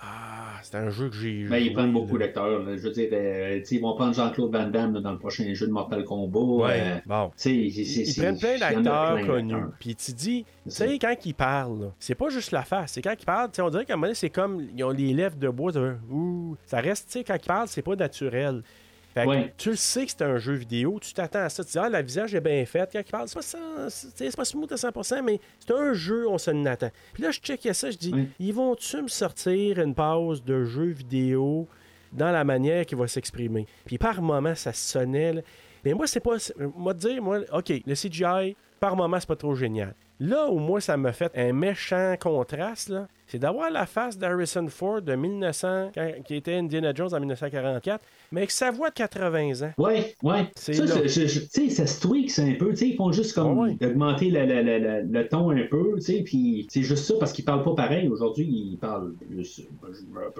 Ah, 0.00 0.60
c'est 0.62 0.76
un 0.76 0.90
jeu 0.90 1.08
que 1.08 1.16
j'ai 1.16 1.40
joué. 1.40 1.50
Ben, 1.50 1.56
ils 1.58 1.72
prennent 1.72 1.92
beaucoup 1.92 2.18
d'acteurs. 2.18 2.62
Je 2.64 2.82
veux 2.82 2.90
dire, 2.90 3.08
euh, 3.12 3.60
ils 3.68 3.80
vont 3.80 3.94
prendre 3.94 4.14
Jean-Claude 4.14 4.52
Van 4.52 4.68
Damme 4.68 4.94
là, 4.94 5.00
dans 5.00 5.12
le 5.12 5.18
prochain 5.18 5.52
jeu 5.54 5.66
de 5.66 5.72
Mortal 5.72 6.04
Kombat. 6.04 6.38
Ouais, 6.38 6.80
euh, 6.80 6.98
bon. 7.04 7.32
Ils, 7.44 8.14
prennent 8.16 8.38
plein 8.38 8.58
d'acteurs 8.58 9.26
connus. 9.26 9.54
Puis 9.80 9.96
tu 9.96 10.12
dis, 10.12 10.44
tu 10.64 10.70
sais, 10.70 10.98
quand 10.98 11.14
ils 11.24 11.34
parlent, 11.34 11.92
c'est 11.98 12.14
pas 12.14 12.28
juste 12.28 12.52
la 12.52 12.62
face. 12.62 12.92
C'est 12.92 13.02
quand 13.02 13.14
ils 13.18 13.24
parlent, 13.24 13.50
tu 13.50 13.56
sais, 13.56 13.62
on 13.62 13.70
dirait 13.70 13.84
qu'à 13.84 13.94
un 13.94 13.96
moment 13.96 14.06
donné, 14.06 14.14
c'est 14.14 14.30
comme, 14.30 14.68
ils 14.76 14.84
ont 14.84 14.90
les 14.90 15.12
lèvres 15.12 15.36
de 15.36 15.48
bois. 15.48 15.72
de- 15.72 15.96
ouh. 16.10 16.56
Ça 16.64 16.80
reste, 16.80 17.06
tu 17.06 17.12
sais, 17.18 17.24
quand 17.24 17.36
ils 17.36 17.46
parlent, 17.46 17.68
c'est 17.68 17.82
pas 17.82 17.96
naturel. 17.96 18.62
Fait 19.14 19.24
que 19.24 19.28
Ouais. 19.30 19.54
tu 19.56 19.70
le 19.70 19.76
sais 19.76 20.04
que 20.04 20.12
c'est 20.12 20.22
un 20.22 20.36
jeu 20.38 20.52
vidéo, 20.54 20.98
tu 21.00 21.12
t'attends 21.14 21.40
à 21.40 21.48
ça. 21.48 21.64
Tu 21.64 21.72
dis, 21.72 21.78
ah, 21.78 21.88
le 21.88 22.02
visage 22.02 22.34
est 22.34 22.40
bien 22.40 22.64
fait. 22.66 22.88
Quand 22.92 23.00
ils 23.00 23.10
parlent, 23.10 23.26
c'est 23.28 23.34
pas, 23.36 23.42
ça- 23.42 23.88
c'est 23.90 24.36
pas 24.36 24.44
smooth 24.44 24.70
à 24.72 24.76
100%, 24.76 25.22
mais 25.22 25.40
c'est 25.58 25.72
un 25.72 25.92
jeu, 25.94 26.28
on 26.28 26.38
s'en 26.38 26.64
attend. 26.66 26.90
Puis 27.14 27.22
là, 27.22 27.30
je 27.30 27.40
checkais 27.40 27.72
ça, 27.74 27.90
je 27.90 27.96
dis, 27.96 28.12
Ouais. 28.12 28.26
ils 28.38 28.52
vont-tu 28.54 29.02
me 29.02 29.08
sortir 29.08 29.78
une 29.80 29.94
pause 29.94 30.44
de 30.44 30.64
jeu 30.64 30.84
vidéo 30.86 31.66
dans 32.12 32.30
la 32.30 32.44
manière 32.44 32.84
qu'il 32.86 32.98
va 32.98 33.08
s'exprimer? 33.08 33.66
Puis 33.86 33.98
par 33.98 34.20
moment, 34.22 34.54
ça 34.54 34.72
sonnait. 34.72 35.32
là. 35.32 35.40
Mais 35.84 35.94
moi, 35.94 36.06
c'est 36.06 36.20
pas. 36.20 36.36
Moi, 36.76 36.92
te 36.94 36.98
dire, 37.00 37.22
moi, 37.22 37.40
OK, 37.52 37.72
le 37.86 37.94
CGI, 37.94 38.56
par 38.78 38.94
moment, 38.94 39.18
c'est 39.18 39.28
pas 39.28 39.36
trop 39.36 39.54
génial. 39.54 39.94
Là 40.20 40.48
où 40.50 40.58
moi, 40.58 40.80
ça 40.80 40.96
m'a 40.96 41.12
fait 41.12 41.32
un 41.36 41.52
méchant 41.52 42.14
contraste, 42.20 42.88
là, 42.90 43.08
c'est 43.28 43.38
d'avoir 43.38 43.70
la 43.70 43.86
face 43.86 44.18
d'Harrison 44.18 44.66
Ford 44.68 45.02
de 45.02 45.14
1900, 45.14 45.90
quand- 45.94 46.10
qui 46.26 46.34
était 46.36 46.54
Indiana 46.54 46.92
Jones 46.94 47.14
en 47.14 47.18
1944, 47.20 48.04
mais 48.32 48.40
avec 48.40 48.50
sa 48.50 48.70
voix 48.70 48.88
de 48.90 48.94
80 48.94 49.62
ans. 49.62 49.72
Ouais. 50.22 50.46
C'est 50.56 50.72
Ça, 50.74 50.84
je- 50.86 51.08
je- 51.26 51.40
tu 51.40 51.46
sais, 51.50 51.68
ça 51.70 51.86
se 51.86 52.00
tweak 52.00 52.36
un 52.38 52.54
peu. 52.58 52.70
Tu 52.70 52.76
sais, 52.76 52.88
ils 52.88 52.96
font 52.96 53.12
juste 53.12 53.34
comme 53.34 53.58
Ouais, 53.58 53.76
ouais. 53.80 53.86
augmenter 53.86 54.30
le, 54.30 54.44
le- 54.46 54.62
le- 54.62 54.78
le- 54.78 55.02
le 55.10 55.28
ton 55.28 55.50
un 55.50 55.66
peu. 55.70 55.94
Tu 55.96 56.00
sais, 56.02 56.22
puis 56.24 56.66
c'est 56.70 56.82
juste 56.82 57.04
ça 57.04 57.14
parce 57.20 57.32
qu'ils 57.32 57.44
parlent 57.44 57.62
pas 57.64 57.74
pareil. 57.74 58.08
Aujourd'hui, 58.08 58.44
ils 58.46 58.78
parlent 58.78 59.12
plus. 59.30 59.60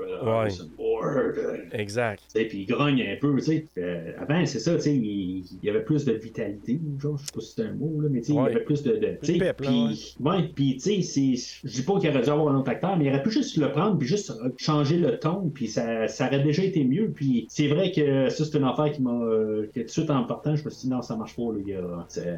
euh, 0.00 0.42
Ouais. 0.42 0.48
Euh, 0.80 1.56
Exact. 1.72 2.22
Puis 2.34 2.60
ils 2.62 2.66
grognent 2.66 3.02
un 3.02 3.16
peu, 3.20 3.34
tu 3.36 3.42
sais. 3.42 3.66
Euh, 3.78 4.12
avant, 4.18 4.44
c'est 4.46 4.58
ça, 4.58 4.74
tu 4.76 4.80
sais, 4.82 4.94
il 4.96 5.44
il 5.62 5.66
y 5.66 5.70
avait 5.70 5.82
plus 5.84 6.04
de 6.04 6.12
vitalité, 6.12 6.78
genre, 7.00 7.16
je 7.18 7.26
sais 7.26 7.32
pas 7.34 7.40
si 7.40 7.52
c'est 7.56 7.62
un 7.62 7.72
mot, 7.72 8.00
là, 8.00 8.08
mais 8.10 8.20
tu 8.20 8.26
sais, 8.26 8.32
il 8.32 8.36
y 8.36 8.38
avait 8.56 8.64
plus 8.64 8.82
de... 8.82 8.92
de 8.96 9.16
puis, 9.52 10.14
ouais, 10.20 10.42
puis 10.54 10.74
tu 10.74 10.80
sais, 10.80 11.02
c'est- 11.02 11.60
je 11.64 11.72
dis 11.72 11.82
pas 11.82 11.98
qu'il 11.98 12.10
aurait 12.10 12.22
dû 12.22 12.30
avoir 12.30 12.54
un 12.54 12.58
autre 12.58 12.70
acteur, 12.78 12.96
mais 12.96 13.04
il 13.04 13.08
aurait 13.10 13.22
pu 13.22 13.30
juste 13.30 13.56
le 13.56 13.70
prendre, 13.72 13.98
puis 13.98 14.06
juste 14.08 14.32
changer 14.56 14.96
le 14.96 15.18
ton, 15.18 15.50
puis 15.54 15.66
ça, 15.68 16.08
ça 16.08 16.26
aurait 16.26 16.42
déjà 16.42 16.62
été 16.62 16.84
mieux, 16.84 17.10
puis 17.14 17.46
c'est 17.50 17.68
vrai 17.68 17.92
que 17.92 18.28
ça, 18.30 18.44
c'est 18.44 18.56
une 18.56 18.64
affaire 18.64 18.92
qui 18.92 19.02
m'a... 19.02 19.10
euh, 19.12 19.66
que 19.74 19.80
tout 19.80 19.86
de 19.86 19.90
suite, 19.90 20.10
en 20.10 20.24
partant, 20.24 20.56
je 20.56 20.64
me 20.64 20.70
suis 20.70 20.82
dit, 20.82 20.88
non, 20.88 21.02
ça 21.02 21.16
marche 21.16 21.36
pas, 21.36 21.42
le 21.52 21.60
gars. 21.60 22.06
Euh, 22.18 22.36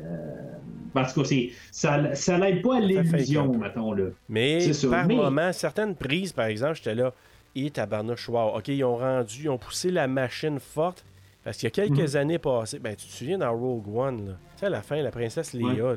Parce 0.93 1.13
que 1.13 1.23
c'est... 1.25 1.51
Ça, 1.71 2.15
ça 2.15 2.39
l'aide 2.39 2.63
pas 2.63 2.77
à 2.77 2.81
l'illusion, 2.81 3.53
mettons, 3.57 3.93
là. 3.93 4.07
Mais 4.29 4.61
C'est 4.73 4.89
par 4.89 5.07
mais- 5.07 5.15
moment, 5.17 5.53
certaines 5.53 5.95
prises, 5.95 6.33
par 6.33 6.47
exemple, 6.47 6.75
j'étais 6.77 6.95
là, 6.95 7.13
et 7.55 7.71
tabarnouche, 7.71 8.29
wow. 8.29 8.57
OK, 8.57 8.69
ils 8.69 8.85
ont 8.85 8.97
rendu, 8.97 9.43
ils 9.45 9.49
ont 9.51 9.59
poussé 9.59 9.91
la 9.91 10.07
machine 10.07 10.59
forte. 10.59 11.05
Parce 11.43 11.57
qu'il 11.57 11.67
y 11.67 11.69
a 11.69 11.71
quelques 11.71 12.11
Mhm. 12.15 12.21
années 12.21 12.39
passées, 12.39 12.79
ben, 12.79 12.95
tu 12.95 13.07
te 13.07 13.13
souviens 13.13 13.39
dans 13.39 13.51
Rogue 13.57 13.89
One, 13.97 14.27
là, 14.27 14.33
tu 14.55 14.61
sais, 14.61 14.67
à 14.67 14.69
la 14.69 14.83
fin, 14.83 15.01
la 15.01 15.11
princesse 15.11 15.55
Ouais. 15.55 15.75
là, 15.75 15.97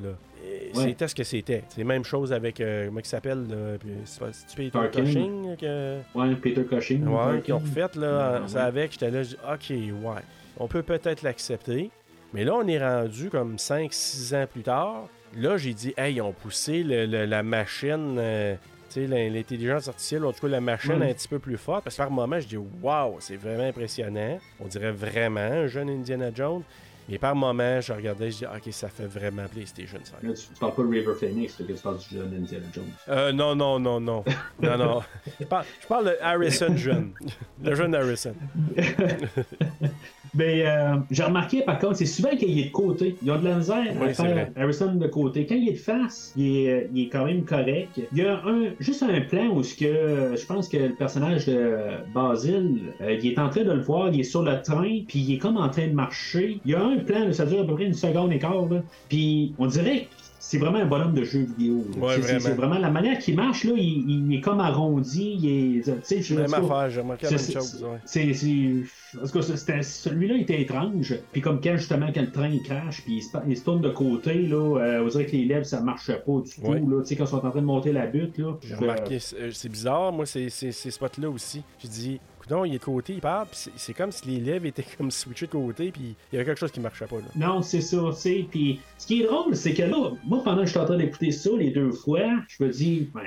c'était 0.73 1.07
ce 1.07 1.15
que 1.15 1.23
c'était. 1.23 1.63
C'est 1.69 1.79
la 1.79 1.85
même 1.87 2.03
chose 2.03 2.33
avec, 2.33 2.59
euh, 2.61 2.87
comment 2.87 2.99
il 2.99 3.05
s'appelle, 3.05 3.45
Peter. 4.55 4.79
Cushing, 4.91 5.55
que... 5.57 5.99
Ouais, 6.15 6.35
Peter 6.35 6.63
Cushing. 6.63 7.05
Ouais, 7.07 7.15
Tarkin. 7.17 7.41
qui 7.41 7.53
ont 7.53 7.59
refait, 7.59 7.99
là, 7.99 8.41
Ouais, 8.41 8.47
ça 8.47 8.59
ouais. 8.59 8.65
avec, 8.65 8.91
j'étais 8.93 9.11
là, 9.11 9.23
je 9.23 9.29
dis, 9.29 9.37
OK, 9.47 9.69
ouais, 10.03 10.21
on 10.57 10.67
peut 10.67 10.83
peut-être 10.83 11.21
l'accepter. 11.21 11.89
Mais 12.33 12.43
là, 12.43 12.55
on 12.55 12.67
est 12.67 12.79
rendu 12.83 13.29
comme 13.29 13.57
5-6 13.57 14.33
ans 14.35 14.45
plus 14.51 14.63
tard. 14.63 15.07
Là, 15.37 15.57
j'ai 15.57 15.73
dit, 15.73 15.93
hey, 15.97 16.15
ils 16.15 16.21
ont 16.21 16.31
poussé 16.33 16.83
le- 16.83 17.05
le- 17.05 17.25
la 17.25 17.43
machine, 17.43 18.15
euh, 18.17 18.55
tu 18.89 19.01
sais, 19.01 19.07
l'in- 19.07 19.29
l'intelligence 19.29 19.87
artificielle, 19.87 20.25
en 20.25 20.31
tout 20.33 20.41
cas 20.41 20.47
la 20.47 20.61
machine 20.61 20.95
Mm. 20.97 21.01
un 21.03 21.13
petit 21.13 21.27
peu 21.27 21.39
plus 21.39 21.57
forte. 21.57 21.83
Parce 21.83 21.95
que 21.95 22.01
par 22.01 22.11
moment, 22.11 22.39
je 22.39 22.47
dis, 22.47 22.57
waouh, 22.81 23.17
c'est 23.19 23.35
vraiment 23.37 23.63
impressionnant. 23.63 24.39
On 24.59 24.67
dirait 24.67 24.91
vraiment 24.91 25.39
un 25.41 25.67
jeune 25.67 25.89
Indiana 25.89 26.29
Jones. 26.33 26.63
Mais 27.09 27.17
par 27.17 27.35
moment, 27.35 27.81
je 27.81 27.91
regardais, 27.93 28.31
je 28.31 28.37
dis, 28.37 28.45
ok, 28.45 28.71
ça 28.71 28.89
fait 28.89 29.07
vraiment 29.07 29.45
PlayStation 29.47 29.99
5. 30.01 30.23
Là, 30.23 30.33
tu, 30.33 30.41
tu 30.47 30.59
parles 30.59 30.73
pas 30.73 30.83
de 30.83 30.87
River 30.87 31.13
Phoenix, 31.19 31.53
que 31.55 31.63
tu 31.63 31.73
parles 31.73 31.97
du 31.97 32.15
jeune 32.15 32.33
Indiana 32.33 32.65
Jones. 32.73 32.85
Euh, 33.09 33.31
non, 33.33 33.55
non, 33.55 33.79
non, 33.79 33.99
non. 33.99 34.23
non, 34.61 34.77
non. 34.77 35.01
Je 35.39 35.45
parle, 35.45 35.65
je 35.81 35.87
parle 35.87 36.05
de 36.05 36.17
Harrison 36.21 36.75
jeune. 36.77 37.13
Le 37.61 37.75
jeune 37.75 37.93
Harrison. 37.95 38.35
Mais 40.35 40.65
euh, 40.65 40.95
j'ai 41.11 41.23
remarqué 41.23 41.61
par 41.61 41.79
contre, 41.79 41.97
c'est 41.97 42.05
souvent 42.05 42.35
qu'il 42.35 42.59
est 42.59 42.65
de 42.65 42.71
côté. 42.71 43.15
Il 43.21 43.27
y 43.27 43.31
a 43.31 43.37
de 43.37 43.45
la 43.45 43.55
misère 43.55 43.85
Oui, 44.01 44.09
à 44.09 44.13
faire 44.13 44.31
vrai. 44.31 44.51
Harrison 44.55 44.95
de 44.95 45.07
côté. 45.07 45.45
Quand 45.45 45.55
il 45.55 45.69
est 45.69 45.73
de 45.73 45.77
face, 45.77 46.33
il 46.35 46.57
est, 46.57 46.69
euh, 46.71 46.87
il 46.93 47.03
est 47.03 47.09
quand 47.09 47.25
même 47.25 47.43
correct. 47.43 48.01
Il 48.11 48.17
y 48.17 48.25
a 48.25 48.41
un, 48.45 48.69
juste 48.79 49.03
un 49.03 49.21
plan 49.21 49.47
où 49.49 49.63
ce 49.63 49.75
que 49.75 49.85
euh, 49.85 50.35
je 50.35 50.45
pense 50.45 50.67
que 50.69 50.77
le 50.77 50.95
personnage 50.95 51.45
de 51.45 51.77
Basil, 52.13 52.93
euh, 53.01 53.17
il 53.21 53.31
est 53.31 53.39
en 53.39 53.49
train 53.49 53.63
de 53.63 53.71
le 53.71 53.81
voir, 53.81 54.09
il 54.09 54.19
est 54.19 54.23
sur 54.23 54.41
le 54.43 54.61
train, 54.61 55.01
puis 55.07 55.19
il 55.19 55.35
est 55.35 55.37
comme 55.37 55.57
en 55.57 55.69
train 55.69 55.87
de 55.87 55.93
marcher. 55.93 56.59
Il 56.65 56.71
y 56.71 56.75
a 56.75 56.83
un 56.83 56.97
plan, 56.97 57.31
ça 57.31 57.45
dure 57.45 57.61
à 57.61 57.65
peu 57.65 57.75
près 57.75 57.85
une 57.85 57.93
seconde 57.93 58.31
et 58.33 58.39
quart, 58.39 58.67
là. 58.69 58.81
puis 59.09 59.53
on 59.59 59.67
dirait 59.67 60.01
que 60.01 60.22
c'est 60.45 60.57
vraiment 60.57 60.79
un 60.79 60.85
bonhomme 60.85 61.13
de 61.13 61.23
jeu 61.23 61.39
vidéo. 61.39 61.85
Ouais, 61.97 62.21
C'est- 62.21 62.37
vraiment. 62.53 62.77
la 62.77 62.89
manière 62.91 63.17
qu'il 63.17 63.35
marche, 63.35 63.63
là, 63.63 63.71
il, 63.77 64.09
il 64.29 64.35
est 64.37 64.41
comme 64.41 64.59
arrondi, 64.59 65.37
il 65.41 65.45
est. 65.79 65.83
Tu 65.83 65.91
sais, 66.03 66.21
je 66.21 66.35
Même 66.35 66.53
affaire, 66.53 66.89
j'ai 66.89 66.99
remarqué 66.99 67.25
la 67.27 67.29
même 67.31 67.39
c'est- 67.39 67.53
chose. 67.53 67.81
Ouais. 67.83 67.97
c'est, 68.05 68.33
celui-là 69.83 70.35
était 70.37 70.61
étrange. 70.61 71.15
Puis 71.31 71.41
comme 71.41 71.61
quand 71.61 71.77
justement 71.77 72.07
quand 72.13 72.21
le 72.21 72.31
train 72.31 72.49
il 72.49 72.61
crash, 72.61 73.03
puis 73.03 73.15
il 73.17 73.21
se, 73.21 73.29
il 73.47 73.57
se 73.57 73.63
tourne 73.63 73.81
de 73.81 73.89
côté, 73.89 74.33
là, 74.47 74.77
euh, 74.79 75.03
on 75.03 75.07
dirait 75.07 75.25
que 75.25 75.31
les 75.31 75.45
lèvres 75.45 75.65
ça 75.65 75.79
marchait 75.81 76.17
pas 76.25 76.41
du 76.41 76.51
tout. 76.53 76.61
Ouais. 76.67 76.79
Là, 76.79 77.01
tu 77.01 77.07
sais, 77.07 77.15
quand 77.15 77.23
ils 77.25 77.27
sont 77.27 77.45
en 77.45 77.49
train 77.49 77.61
de 77.61 77.65
monter 77.65 77.91
la 77.93 78.05
butte, 78.07 78.37
là. 78.37 78.53
J'ai 78.61 78.75
remarqué, 78.75 79.19
c'est 79.19 79.51
c'est 79.51 79.69
bizarre, 79.69 80.11
moi, 80.11 80.25
ces, 80.25 80.49
ces, 80.49 80.71
ces 80.71 80.91
spots-là 80.91 81.29
aussi. 81.29 81.63
J'ai 81.79 81.87
dit, 81.87 82.19
non, 82.49 82.65
il 82.65 82.75
est 82.75 82.79
de 82.79 82.83
côté, 82.83 83.13
il 83.13 83.21
parle, 83.21 83.47
puis 83.51 83.69
c'est- 83.75 83.93
comme 83.93 84.11
si 84.11 84.27
les 84.27 84.39
lèvres 84.39 84.65
étaient 84.65 84.85
comme 84.97 85.11
switchées 85.11 85.45
de 85.45 85.51
côté, 85.51 85.91
puis 85.91 86.15
il 86.31 86.35
y 86.35 86.37
avait 86.37 86.45
quelque 86.45 86.59
chose 86.59 86.71
qui 86.71 86.79
marchait 86.79 87.05
pas. 87.05 87.17
Là. 87.17 87.23
Non, 87.35 87.61
c'est 87.61 87.81
ça, 87.81 87.97
tu. 88.21 88.43
Puis 88.49 88.79
ce 88.97 89.07
qui 89.07 89.21
est 89.21 89.25
drôle, 89.25 89.55
c'est 89.55 89.73
que 89.73 89.83
là, 89.83 90.11
moi, 90.25 90.41
pendant 90.43 90.61
que 90.61 90.65
je 90.65 90.71
suis 90.71 90.79
en 90.79 90.85
train 90.85 90.97
d'écouter 90.97 91.31
ça 91.31 91.49
les 91.57 91.71
deux 91.71 91.91
fois, 91.91 92.21
je 92.47 92.63
me 92.63 92.69
dis, 92.69 93.09
ben, 93.13 93.21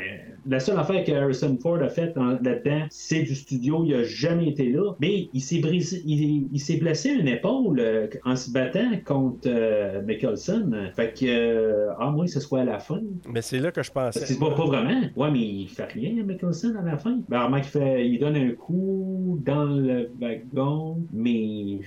la 0.46 0.60
seule 0.60 0.78
affaire 0.78 1.04
que 1.04 1.12
Harrison 1.12 1.56
Ford 1.62 1.78
a 1.82 1.88
faite 1.88 2.16
là-dedans, 2.16 2.86
c'est 2.90 3.22
du 3.22 3.34
studio, 3.34 3.84
il 3.84 3.94
a 3.94 4.04
jamais 4.04 4.48
été 4.48 4.70
là. 4.70 4.92
Mais 5.00 5.28
il 5.32 5.40
s'est 5.40 5.58
brisé, 5.60 6.02
il, 6.04 6.48
il 6.52 6.60
s'est 6.60 6.76
blessé 6.76 7.10
une 7.10 7.28
épaule 7.28 7.78
euh, 7.80 8.08
en 8.24 8.36
se 8.36 8.50
battant 8.50 8.90
contre 9.04 9.46
euh, 9.48 10.02
Mickelson. 10.02 10.70
Fait 10.94 11.12
que, 11.18 11.26
euh, 11.26 11.92
ah, 11.98 12.10
moi, 12.10 12.26
ce 12.26 12.40
soit 12.40 12.60
à 12.60 12.64
la 12.64 12.78
fin. 12.78 13.00
Mais 13.28 13.42
c'est 13.42 13.58
là 13.58 13.70
que 13.70 13.82
je 13.82 13.90
pensais. 13.90 14.24
C'est 14.26 14.38
pas, 14.38 14.50
pas 14.54 14.64
vraiment. 14.64 15.00
Ouais, 15.16 15.30
mais 15.30 15.40
il 15.40 15.68
fait 15.68 15.84
rien, 15.86 16.22
Mickelson, 16.24 16.74
à 16.78 16.82
la 16.82 16.96
fin. 16.96 17.18
Ben, 17.28 17.50
il, 17.56 17.64
fait, 17.64 18.08
il 18.08 18.18
donne 18.18 18.36
un 18.36 18.50
coup 18.52 19.05
dans 19.44 19.64
le 19.64 20.10
wagon, 20.20 20.98
mais. 21.12 21.78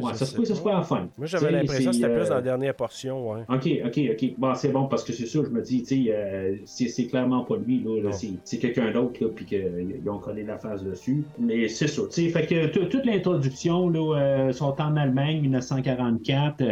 Ouais, 0.00 0.14
ça 0.14 0.26
se 0.26 0.34
peut 0.34 0.70
à 0.70 0.74
la 0.74 0.82
fin. 0.82 1.08
Moi, 1.16 1.26
j'avais 1.26 1.50
l'impression 1.50 1.90
que 1.90 1.96
c'était 1.96 2.08
plus 2.08 2.28
dans 2.28 2.32
euh, 2.32 2.36
la 2.36 2.42
dernière 2.42 2.74
portion, 2.74 3.32
ouais. 3.32 3.42
OK, 3.48 3.68
OK, 3.84 4.00
OK. 4.12 4.34
Bon, 4.38 4.54
c'est 4.54 4.70
bon 4.70 4.86
parce 4.86 5.04
que 5.04 5.12
c'est 5.12 5.26
sûr, 5.26 5.44
je 5.44 5.50
me 5.50 5.62
dis, 5.62 5.82
tu 5.82 6.04
sais, 6.04 6.12
euh, 6.14 6.56
c'est 6.64 7.06
clairement 7.06 7.44
pas 7.44 7.56
lui, 7.56 7.82
là. 7.82 8.10
c'est 8.12 8.58
quelqu'un 8.58 8.90
d'autre, 8.92 9.22
là, 9.22 9.28
puis 9.34 9.44
qu'ils 9.44 10.08
ont 10.08 10.18
collé 10.18 10.44
la 10.44 10.58
face 10.58 10.82
dessus. 10.82 11.24
Mais 11.38 11.68
c'est 11.68 11.88
ça, 11.88 12.02
tu 12.02 12.22
sais. 12.22 12.28
Fait 12.28 12.46
que 12.46 12.66
toute 12.66 13.04
l'introduction, 13.04 13.88
là, 13.88 14.18
euh, 14.18 14.52
sont 14.52 14.80
en 14.80 14.96
Allemagne, 14.96 15.40
1944. 15.40 16.62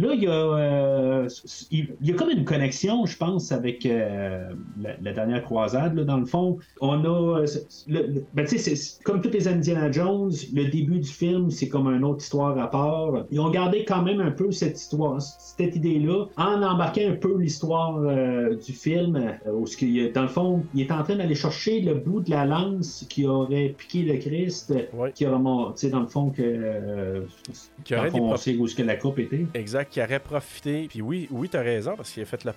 Euh, 0.00 0.06
Là, 0.06 0.14
il 0.14 0.22
y, 0.22 0.26
a, 0.26 0.30
euh, 0.30 1.28
il 1.70 1.88
y 2.02 2.10
a 2.10 2.14
comme 2.14 2.30
une 2.30 2.44
connexion, 2.44 3.06
je 3.06 3.16
pense, 3.16 3.50
avec 3.52 3.86
euh, 3.86 4.50
la, 4.80 4.90
la 5.02 5.12
dernière 5.12 5.42
croisade, 5.42 5.94
là, 5.94 6.04
dans 6.04 6.18
le 6.18 6.26
fond. 6.26 6.58
On 6.80 7.02
a. 7.04 7.40
euh, 7.40 7.46
le- 7.88 8.06
le- 8.06 8.24
ben, 8.34 8.46
c'est- 8.46 9.02
comme 9.04 9.20
toutes 9.22 9.32
les 9.34 9.48
Indiana 9.48 9.90
Jones, 9.90 10.32
le 10.52 10.64
début 10.70 10.98
du 10.98 11.08
film, 11.08 11.50
c'est 11.50 11.68
comme 11.68 11.86
une 11.88 12.04
autre 12.04 12.22
histoire 12.22 12.58
à 12.58 12.70
part. 12.70 13.24
Ils 13.30 13.40
ont 13.40 13.50
gardé 13.50 13.84
quand 13.84 14.02
même 14.02 14.20
un 14.20 14.30
peu 14.30 14.50
cette 14.52 14.78
histoire, 14.78 15.20
cette 15.20 15.76
idée-là, 15.76 16.26
en 16.36 16.62
embarquant 16.62 17.08
un 17.08 17.16
peu 17.16 17.38
l'histoire 17.38 17.98
euh, 17.98 18.54
du 18.56 18.72
film, 18.72 19.16
euh, 19.16 19.50
où 19.52 19.64
dans 20.14 20.22
le 20.22 20.28
fond, 20.28 20.62
il 20.74 20.82
est 20.82 20.92
en 20.92 21.02
train 21.02 21.16
d'aller 21.16 21.34
chercher 21.34 21.80
le 21.80 21.94
bout 21.94 22.20
de 22.20 22.30
la 22.30 22.44
lance 22.44 23.06
qui 23.08 23.26
aurait 23.26 23.74
piqué 23.76 24.02
le 24.02 24.18
Christ, 24.18 24.74
Ouais. 24.92 25.12
qui 25.12 25.26
aurait, 25.26 25.36
tu 25.72 25.80
sais, 25.80 25.90
dans 25.90 26.00
le 26.00 26.06
fond, 26.06 26.30
que. 26.30 26.42
euh, 26.42 27.20
Qui 27.84 27.94
aurait 27.94 28.06
le 28.06 28.12
des 28.12 28.18
fond, 28.18 28.32
on 28.32 28.36
sait 28.36 28.56
où 28.56 28.66
que 28.66 28.82
la 28.82 28.96
coupe 28.96 29.18
était. 29.18 29.46
Exact, 29.54 29.85
qui 29.90 30.02
aurait 30.02 30.20
profité. 30.20 30.86
Puis 30.88 31.02
oui, 31.02 31.28
oui, 31.30 31.48
t'as 31.48 31.62
raison, 31.62 31.96
parce 31.96 32.10
qu'il 32.10 32.22
a 32.22 32.26
fait 32.26 32.44
le, 32.44 32.52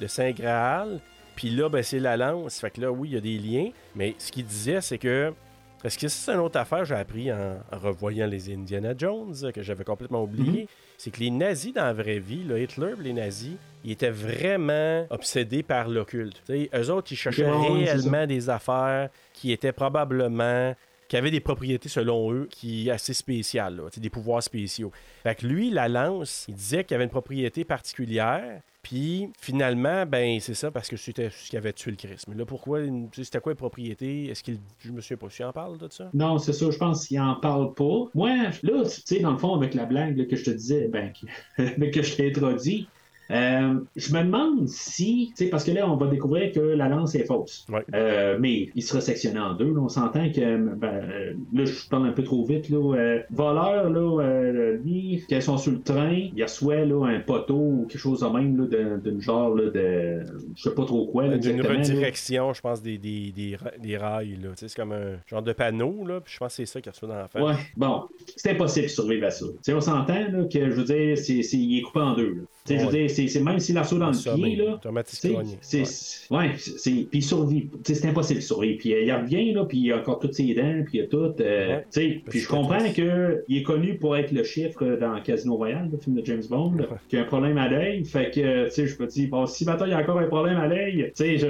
le, 0.00 0.08
Saint 0.08 0.30
Graal. 0.32 1.00
Puis 1.36 1.50
là, 1.50 1.68
ben, 1.68 1.82
c'est 1.82 2.00
la 2.00 2.16
lance. 2.16 2.58
Fait 2.60 2.70
que 2.70 2.80
là, 2.80 2.90
oui, 2.90 3.10
il 3.10 3.14
y 3.14 3.16
a 3.16 3.20
des 3.20 3.38
liens. 3.38 3.70
Mais 3.94 4.14
ce 4.18 4.32
qu'il 4.32 4.44
disait, 4.44 4.80
c'est 4.80 4.98
que. 4.98 5.32
Parce 5.80 5.96
que 5.96 6.08
c'est 6.08 6.32
une 6.32 6.40
autre 6.40 6.58
affaire, 6.58 6.84
j'ai 6.84 6.96
appris 6.96 7.32
en, 7.32 7.60
en 7.70 7.78
revoyant 7.78 8.26
les 8.26 8.52
Indiana 8.52 8.94
Jones, 8.98 9.52
que 9.54 9.62
j'avais 9.62 9.84
complètement 9.84 10.24
oublié. 10.24 10.66
C'est 10.96 11.12
que 11.12 11.20
les 11.20 11.30
nazis, 11.30 11.72
dans 11.72 11.84
la 11.84 11.92
vraie 11.92 12.18
vie, 12.18 12.42
là, 12.42 12.58
Hitler, 12.58 12.94
les 12.98 13.12
nazis, 13.12 13.54
ils 13.84 13.92
étaient 13.92 14.10
vraiment 14.10 15.06
obsédés 15.10 15.62
par 15.62 15.88
l'occulte. 15.88 16.42
Eux 16.50 16.90
autres, 16.90 17.12
ils 17.12 17.16
cherchaient 17.16 17.48
réellement 17.48 18.26
des 18.26 18.50
affaires 18.50 19.08
qui 19.32 19.52
étaient 19.52 19.70
probablement 19.70 20.74
qui 21.08 21.16
avaient 21.16 21.30
des 21.30 21.40
propriétés 21.40 21.88
selon 21.88 22.32
eux 22.32 22.48
qui 22.50 22.90
assez 22.90 23.14
spéciales, 23.14 23.80
des 23.96 24.10
pouvoirs 24.10 24.42
spéciaux. 24.42 24.92
Fait 25.22 25.34
que 25.34 25.46
lui, 25.46 25.70
la 25.70 25.88
lance, 25.88 26.44
il 26.48 26.54
disait 26.54 26.84
qu'il 26.84 26.94
avait 26.94 27.04
une 27.04 27.10
propriété 27.10 27.64
particulière. 27.64 28.60
Puis 28.82 29.30
finalement, 29.40 30.06
ben 30.06 30.38
c'est 30.40 30.54
ça 30.54 30.70
parce 30.70 30.88
que 30.88 30.96
c'était 30.96 31.30
ce 31.30 31.50
qui 31.50 31.56
avait 31.56 31.72
tué 31.72 31.90
le 31.90 31.96
Christ. 31.96 32.26
Mais 32.28 32.36
là, 32.36 32.46
pourquoi 32.46 32.80
C'était 33.12 33.40
quoi 33.40 33.52
les 33.52 33.56
propriétés? 33.56 34.26
Est-ce 34.26 34.42
qu'il. 34.42 34.58
Je 34.78 34.92
me 34.92 35.00
souviens 35.00 35.16
pas 35.16 35.30
si 35.30 35.44
en 35.44 35.52
parle 35.52 35.78
de 35.78 35.88
ça? 35.90 36.08
Non, 36.14 36.38
c'est 36.38 36.52
ça, 36.52 36.70
je 36.70 36.78
pense 36.78 37.06
qu'il 37.06 37.20
en 37.20 37.34
parle 37.34 37.74
pas. 37.74 38.04
Moi, 38.14 38.30
là, 38.62 38.84
tu 38.84 39.02
sais, 39.04 39.20
dans 39.20 39.32
le 39.32 39.38
fond, 39.38 39.54
avec 39.54 39.74
la 39.74 39.84
blague 39.84 40.26
que 40.26 40.36
je 40.36 40.44
te 40.44 40.50
disais, 40.50 40.88
ben, 40.88 41.12
que, 41.12 41.90
que 41.90 42.02
je 42.02 42.16
t'ai 42.16 42.28
introduit, 42.28 42.88
euh, 43.30 43.74
je 43.96 44.14
me 44.14 44.22
demande 44.22 44.68
si, 44.68 45.32
parce 45.50 45.64
que 45.64 45.70
là, 45.70 45.88
on 45.90 45.96
va 45.96 46.06
découvrir 46.06 46.52
que 46.52 46.60
la 46.60 46.88
lance 46.88 47.14
est 47.14 47.24
fausse. 47.24 47.66
Ouais. 47.70 47.84
Euh, 47.94 48.36
mais 48.40 48.70
il 48.74 48.82
sera 48.82 49.00
sectionné 49.00 49.38
en 49.38 49.54
deux. 49.54 49.72
là. 49.72 49.80
on 49.80 49.88
s'entend 49.88 50.30
que, 50.30 50.56
ben, 50.74 50.86
euh, 50.88 51.32
là, 51.52 51.64
je 51.64 51.88
parle 51.88 52.06
un 52.06 52.12
peu 52.12 52.22
trop 52.24 52.44
vite. 52.44 52.68
Là, 52.70 52.94
euh, 52.96 53.20
voleur, 53.30 53.90
là, 53.90 54.22
euh, 54.22 54.76
lui, 54.84 55.22
quand 55.28 55.36
ils 55.36 55.42
sont 55.42 55.58
sur 55.58 55.72
le 55.72 55.80
train, 55.82 56.28
il 56.34 56.42
reçoit 56.42 56.84
là, 56.84 57.06
un 57.06 57.20
poteau 57.20 57.56
ou 57.58 57.86
quelque 57.88 58.00
chose 58.00 58.20
de 58.20 58.26
même, 58.26 58.66
d'une 59.02 59.20
genre 59.20 59.54
là, 59.54 59.70
de, 59.70 60.22
je 60.56 60.62
sais 60.62 60.74
pas 60.74 60.84
trop 60.84 61.06
quoi. 61.06 61.28
D'une 61.28 61.60
redirection, 61.60 62.52
je 62.52 62.60
pense, 62.60 62.82
des, 62.82 62.98
des, 62.98 63.32
des, 63.32 63.56
des 63.82 63.96
rails. 63.96 64.36
Là. 64.42 64.48
Tu 64.50 64.56
sais, 64.60 64.68
C'est 64.68 64.76
comme 64.76 64.92
un 64.92 65.18
genre 65.26 65.42
de 65.42 65.52
panneau. 65.52 66.04
Là, 66.06 66.20
je 66.26 66.38
pense 66.38 66.48
que 66.56 66.56
c'est 66.56 66.66
ça 66.66 66.80
qu'il 66.80 66.90
reçoit 66.92 67.08
dans 67.08 67.14
la 67.16 67.28
face. 67.28 67.42
Ouais, 67.42 67.54
bon, 67.76 68.02
c'est 68.36 68.50
impossible 68.52 68.86
de 68.86 68.90
survivre 68.90 69.26
à 69.26 69.30
ça. 69.30 69.46
Tu 69.46 69.52
sais, 69.62 69.74
on 69.74 69.80
s'entend 69.80 70.14
là, 70.14 70.44
que, 70.50 70.70
je 70.70 70.74
veux 70.74 70.84
dire, 70.84 71.18
c'est, 71.18 71.42
c'est- 71.42 71.56
il 71.56 71.78
est 71.78 71.82
coupé 71.82 72.00
en 72.00 72.14
deux. 72.14 72.44
Je 72.76 72.84
veux 72.84 72.92
dire, 72.92 73.10
c'est, 73.10 73.28
c'est 73.28 73.40
même 73.40 73.58
s'il 73.58 73.78
a 73.78 73.82
dans 73.82 74.10
le 74.10 74.12
pied, 74.36 74.56
là. 74.56 74.78
c'est, 75.16 75.30
Ouais. 75.30 75.44
c'est- 75.60 76.34
ouais, 76.34 76.50
c'est, 76.58 76.78
c'est- 76.78 76.90
puis 77.08 77.18
il 77.20 77.22
survit. 77.22 77.68
C'est 77.84 78.04
impossible 78.06 78.40
de 78.40 78.44
survivre. 78.44 78.78
Puis 78.78 78.92
euh, 78.94 79.02
il 79.02 79.12
revient, 79.12 79.52
là, 79.52 79.64
puis 79.64 79.78
il 79.78 79.92
a 79.92 79.98
encore 79.98 80.18
toutes 80.18 80.34
ses 80.34 80.52
dents, 80.54 80.82
puis 80.84 80.98
il 80.98 81.02
a 81.02 81.06
tout. 81.06 81.16
euh, 81.40 81.68
Ouais. 81.76 81.84
sais, 81.90 82.20
puis 82.28 82.40
je 82.40 82.48
comprends 82.48 82.78
qu'il 82.92 83.42
est 83.56 83.62
connu 83.62 83.96
pour 83.98 84.16
être 84.16 84.32
le 84.32 84.42
chiffre 84.44 84.96
dans 85.00 85.20
Casino 85.22 85.56
Royale, 85.56 85.88
le 85.92 85.98
film 85.98 86.16
de 86.16 86.24
James 86.26 86.42
Bond, 86.50 86.76
qui 87.08 87.16
a 87.16 87.22
un 87.22 87.24
problème 87.24 87.56
à 87.58 87.68
l'œil. 87.68 88.04
Fait 88.04 88.30
que, 88.30 88.66
tu 88.66 88.70
sais, 88.72 88.86
je 88.86 89.00
me 89.02 89.06
dis, 89.06 89.26
bon, 89.26 89.46
si 89.46 89.64
maintenant 89.64 89.86
il 89.86 89.90
y 89.92 89.94
a 89.94 89.98
encore 90.00 90.18
un 90.18 90.26
problème 90.26 90.56
à 90.58 90.66
l'œil, 90.66 91.12
tu 91.16 91.38
sais, 91.38 91.46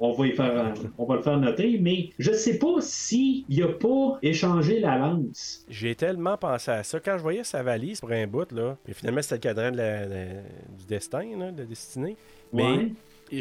on 0.00 0.12
va 0.12 0.26
y 0.26 0.32
faire, 0.32 0.74
on 0.98 1.04
va 1.04 1.16
le 1.16 1.22
faire 1.22 1.38
noter, 1.38 1.78
mais 1.80 2.10
je 2.18 2.32
sais 2.32 2.58
pas 2.58 2.76
si 2.80 3.44
il 3.48 3.62
a 3.62 3.68
pas 3.68 4.18
échangé 4.22 4.80
la 4.80 4.98
lance. 4.98 5.64
J'ai 5.68 5.94
tellement 5.94 6.36
pensé 6.36 6.70
à 6.70 6.82
ça. 6.82 7.00
Quand 7.00 7.16
je 7.18 7.22
voyais 7.22 7.44
sa 7.44 7.62
valise 7.62 8.00
pour 8.00 8.10
un 8.12 8.26
bout, 8.26 8.50
là, 8.52 8.76
et 8.88 8.92
finalement, 8.94 9.22
c'était 9.22 9.36
le 9.36 9.40
cadran 9.40 9.70
de 9.70 9.76
la- 9.76 10.06
du 10.78 10.86
destin, 10.86 11.24
de 11.52 11.58
la 11.58 11.64
destinée. 11.64 12.16
Mais. 12.52 12.90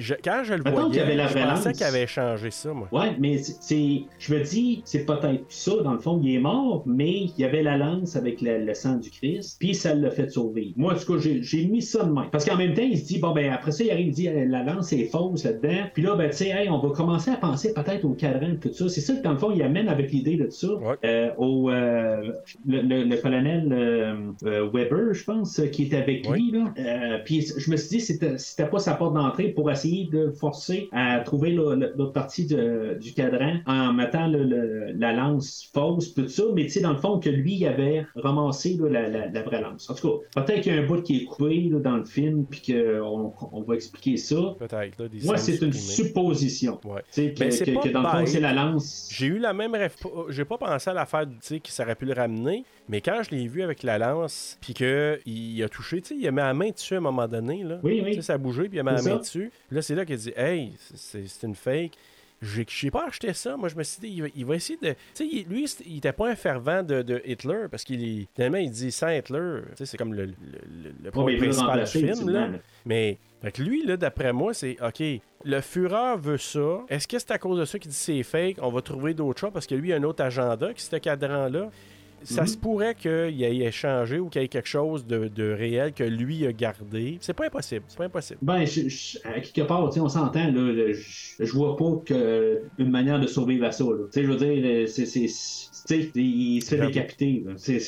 Je- 0.01 0.13
quand 0.23 0.41
je 0.43 0.53
le 0.53 0.63
qu'il 0.63 0.73
y 0.73 0.99
avait 0.99 1.15
voyais, 1.15 1.15
la 1.15 1.27
je 1.27 1.33
pensais 1.55 1.73
qu'il 1.73 1.83
avait 1.83 2.07
changé 2.07 2.51
ça, 2.51 2.73
moi. 2.73 2.87
Ouais, 2.91 3.11
mais 3.19 3.37
c'est-. 3.37 4.03
Je 4.19 4.33
me 4.33 4.43
dis, 4.43 4.81
c'est 4.85 5.05
peut-être 5.05 5.43
ça, 5.49 5.71
dans 5.83 5.93
le 5.93 5.99
fond, 5.99 6.19
il 6.23 6.35
est 6.35 6.39
mort, 6.39 6.83
mais 6.85 7.11
il 7.23 7.33
y 7.37 7.43
avait 7.45 7.63
la 7.63 7.77
lance 7.77 8.15
avec 8.15 8.41
le, 8.41 8.63
le 8.65 8.73
sang 8.73 8.95
du 8.97 9.09
Christ, 9.09 9.57
puis 9.59 9.73
ça 9.75 9.93
l'a 9.93 10.09
fait 10.11 10.29
survivre. 10.29 10.73
Moi, 10.77 10.93
en 10.93 10.97
tout 10.97 11.13
cas, 11.17 11.19
j'ai 11.41 11.65
mis 11.65 11.81
ça 11.81 12.03
de 12.03 12.11
main. 12.11 12.27
Parce 12.31 12.45
qu'en 12.45 12.57
même 12.57 12.73
temps, 12.73 12.81
il 12.83 12.97
se 12.97 13.05
dit, 13.05 13.19
bon, 13.19 13.31
ben, 13.33 13.51
après 13.51 13.71
ça, 13.71 13.83
il 13.83 13.91
arrive, 13.91 14.07
il 14.07 14.13
dit, 14.13 14.29
la 14.47 14.63
lance 14.63 14.93
est 14.93 15.05
fausse 15.05 15.43
là-dedans. 15.43 15.87
Puis 15.93 16.03
là, 16.03 16.15
ben, 16.15 16.29
tu 16.29 16.37
sais, 16.37 16.49
hey, 16.49 16.69
on 16.69 16.79
va 16.79 16.89
commencer 16.89 17.31
à 17.31 17.35
penser 17.35 17.73
peut-être 17.73 18.05
au 18.05 18.13
cadran, 18.13 18.55
tout 18.61 18.71
ça. 18.73 18.89
C'est 18.89 19.01
ça 19.01 19.13
que, 19.15 19.21
dans 19.23 19.33
le 19.33 19.37
fond, 19.37 19.51
il 19.51 19.61
amène 19.61 19.89
avec 19.89 20.11
l'idée 20.11 20.37
de 20.37 20.49
ça 20.49 20.67
Ouais. 20.73 20.95
euh, 21.05 21.29
au. 21.37 21.69
euh, 21.69 22.31
le, 22.65 22.81
le- 22.81 23.03
le 23.03 23.17
colonel 23.17 23.67
euh, 23.71 24.69
Weber, 24.73 25.13
je 25.13 25.23
pense, 25.23 25.59
qui 25.71 25.83
est 25.83 25.93
avec 25.93 26.27
lui, 26.27 26.51
là. 26.51 27.19
Puis 27.25 27.47
je 27.57 27.69
me 27.71 27.75
suis 27.77 27.97
dit, 27.97 28.01
c'était 28.01 28.37
c'était 28.37 28.67
pas 28.69 28.79
sa 28.79 28.93
porte 28.93 29.13
d'entrée 29.15 29.49
pour 29.49 29.69
essayer 29.71 29.82
essayer 29.83 30.05
de 30.11 30.31
forcer 30.31 30.87
à 30.91 31.19
trouver 31.19 31.51
l'autre 31.51 32.13
partie 32.13 32.45
de- 32.45 32.97
du 32.99 33.13
cadran 33.13 33.57
en 33.65 33.93
mettant 33.93 34.27
le- 34.27 34.43
le- 34.43 34.91
la 34.93 35.13
lance 35.13 35.69
fausse, 35.73 36.13
tout 36.13 36.27
ça, 36.27 36.43
mais 36.53 36.63
tu 36.63 36.69
sais, 36.71 36.81
dans 36.81 36.91
le 36.91 36.97
fond, 36.97 37.19
que 37.19 37.29
lui 37.29 37.55
il 37.55 37.67
avait 37.67 38.05
ramassé 38.15 38.77
là, 38.79 38.89
la, 38.89 39.09
la- 39.09 39.27
la 39.27 39.41
vraie 39.43 39.61
lance. 39.61 39.89
En 39.89 39.95
tout 39.95 40.07
cas, 40.33 40.41
peut-être 40.43 40.61
qu'il 40.61 40.73
y 40.73 40.77
a 40.77 40.81
un 40.81 40.85
bout 40.85 41.01
qui 41.01 41.17
est 41.17 41.25
coupé 41.25 41.69
là, 41.71 41.79
dans 41.79 41.97
le 41.97 42.05
film, 42.05 42.45
puis 42.45 42.61
qu'on 42.73 43.33
on 43.51 43.61
va 43.63 43.75
expliquer 43.75 44.17
ça. 44.17 44.35
Peut-être. 44.59 44.97
Moi, 45.25 45.37
c'est 45.37 45.61
une 45.61 45.73
supposition. 45.73 46.79
Ouais. 46.85 47.01
Sais, 47.09 47.33
que, 47.33 47.43
que- 47.43 47.71
pas 47.73 47.81
que 47.81 47.89
dans 47.89 48.01
le 48.01 48.07
fond, 48.07 48.25
c'est 48.25 48.39
la 48.39 48.53
lance. 48.53 49.09
J'ai 49.11 49.27
eu 49.27 49.37
la 49.39 49.53
même 49.53 49.73
rêve. 49.73 49.95
J'ai 50.29 50.45
pas 50.45 50.57
pensé 50.57 50.89
à 50.89 50.93
l'affaire 50.93 51.25
tu 51.27 51.35
sais, 51.41 51.59
qui 51.59 51.81
aurait 51.81 51.95
pu 51.95 52.05
le 52.05 52.13
ramener, 52.13 52.63
mais 52.89 53.01
quand 53.01 53.21
je 53.23 53.31
l'ai 53.31 53.47
vu 53.47 53.61
avec 53.61 53.83
la 53.83 53.97
lance, 53.97 54.57
puis 54.61 54.73
qu'il 54.73 55.63
a 55.63 55.69
touché, 55.69 56.01
tu 56.01 56.09
sais, 56.09 56.15
il 56.19 56.27
a 56.27 56.31
mis 56.31 56.37
la 56.37 56.53
main 56.53 56.69
dessus 56.69 56.95
à 56.95 56.97
un 56.97 57.01
moment 57.01 57.27
donné. 57.27 57.63
Là. 57.63 57.79
Oui, 57.83 58.01
oui. 58.03 58.21
ça 58.21 58.33
a 58.33 58.37
bougé, 58.37 58.63
puis 58.63 58.77
il 58.77 58.79
a 58.79 58.83
mis 58.83 58.91
la 58.91 59.01
main 59.01 59.17
dessus. 59.17 59.51
Puis 59.67 59.75
là, 59.75 59.81
c'est 59.81 59.95
là 59.95 60.05
qu'il 60.05 60.15
a 60.15 60.17
dit 60.17 60.33
Hey, 60.35 60.73
c'est 60.95 61.43
une 61.43 61.55
fake. 61.55 61.93
J'ai 62.41 62.91
pas 62.91 63.07
acheté 63.07 63.31
ça. 63.33 63.55
Moi, 63.55 63.69
je 63.69 63.75
me 63.75 63.83
suis 63.83 64.01
dit, 64.01 64.09
il 64.09 64.21
va, 64.21 64.27
il 64.35 64.45
va 64.45 64.55
essayer 64.55 64.77
de. 64.77 64.89
Tu 65.15 65.29
sais, 65.29 65.45
lui, 65.49 65.65
il 65.85 65.97
était 65.97 66.11
pas 66.11 66.29
un 66.29 66.35
fervent 66.35 66.83
de, 66.83 67.01
de 67.01 67.21
Hitler 67.25 67.67
parce 67.71 67.85
qu'il 67.85 68.03
est. 68.03 68.27
Finalement, 68.35 68.57
il 68.57 68.69
dit 68.69 68.91
sans 68.91 69.09
Hitler. 69.09 69.61
Tu 69.69 69.77
sais, 69.77 69.85
c'est 69.85 69.97
comme 69.97 70.13
le, 70.13 70.25
le, 70.25 71.11
point 71.11 71.37
principal 71.37 71.85
du 71.85 71.89
film. 71.89 72.29
Là. 72.29 72.49
Mais, 72.85 73.17
fait 73.41 73.53
que 73.53 73.61
lui, 73.61 73.85
là, 73.85 73.95
d'après 73.95 74.33
moi, 74.33 74.53
c'est 74.53 74.77
OK. 74.81 75.01
Le 75.45 75.61
Führer 75.61 76.17
veut 76.17 76.37
ça. 76.37 76.81
Est-ce 76.89 77.07
que 77.07 77.17
c'est 77.17 77.31
à 77.31 77.37
cause 77.37 77.59
de 77.59 77.65
ça 77.65 77.79
qu'il 77.79 77.91
dit 77.91 77.97
c'est 77.97 78.23
fake? 78.23 78.57
On 78.61 78.71
va 78.71 78.81
trouver 78.81 79.13
d'autres 79.13 79.39
choses 79.39 79.51
parce 79.53 79.67
que 79.67 79.75
lui, 79.75 79.89
il 79.89 79.93
a 79.93 79.95
un 79.97 80.03
autre 80.03 80.23
agenda 80.23 80.73
qui 80.73 80.81
ce 80.81 80.97
cadran-là. 80.97 81.69
Ça 82.23 82.41
Mhm. 82.41 82.47
se 82.47 82.57
pourrait 82.57 82.95
qu'il 82.95 83.43
ait 83.43 83.57
échangé 83.57 84.19
ou 84.19 84.29
qu'il 84.29 84.41
y 84.41 84.45
ait 84.45 84.47
quelque 84.47 84.67
chose 84.69 85.05
de, 85.05 85.27
de 85.27 85.51
réel 85.51 85.93
que 85.93 86.03
lui 86.03 86.45
a 86.45 86.53
gardé. 86.53 87.17
C'est 87.21 87.33
pas 87.33 87.45
impossible. 87.47 87.83
C'est 87.87 87.97
pas 87.97 88.05
impossible. 88.05 88.39
Ben, 88.41 88.65
je- 88.65 88.87
je- 88.87 89.17
à 89.23 89.39
quelque 89.39 89.61
part, 89.67 89.83
on 89.97 90.09
s'entend, 90.09 90.51
je, 90.53 90.93
je 91.39 91.51
vois 91.53 91.75
pas 91.77 92.01
que 92.05 92.61
une 92.77 92.89
manière 92.89 93.19
de 93.19 93.27
survivre 93.27 93.65
à 93.65 93.71
ça, 93.71 93.83
je 94.15 94.21
veux 94.21 94.35
dire, 94.37 94.63
euh, 94.65 94.87
c'est, 94.87 95.05
c'est, 95.05 95.25
tu 95.25 95.29
sais, 96.01 96.11
il 96.15 96.61
se 96.61 96.75
fait 96.75 96.85
décapiter. 96.87 97.43
C'est, 97.57 97.79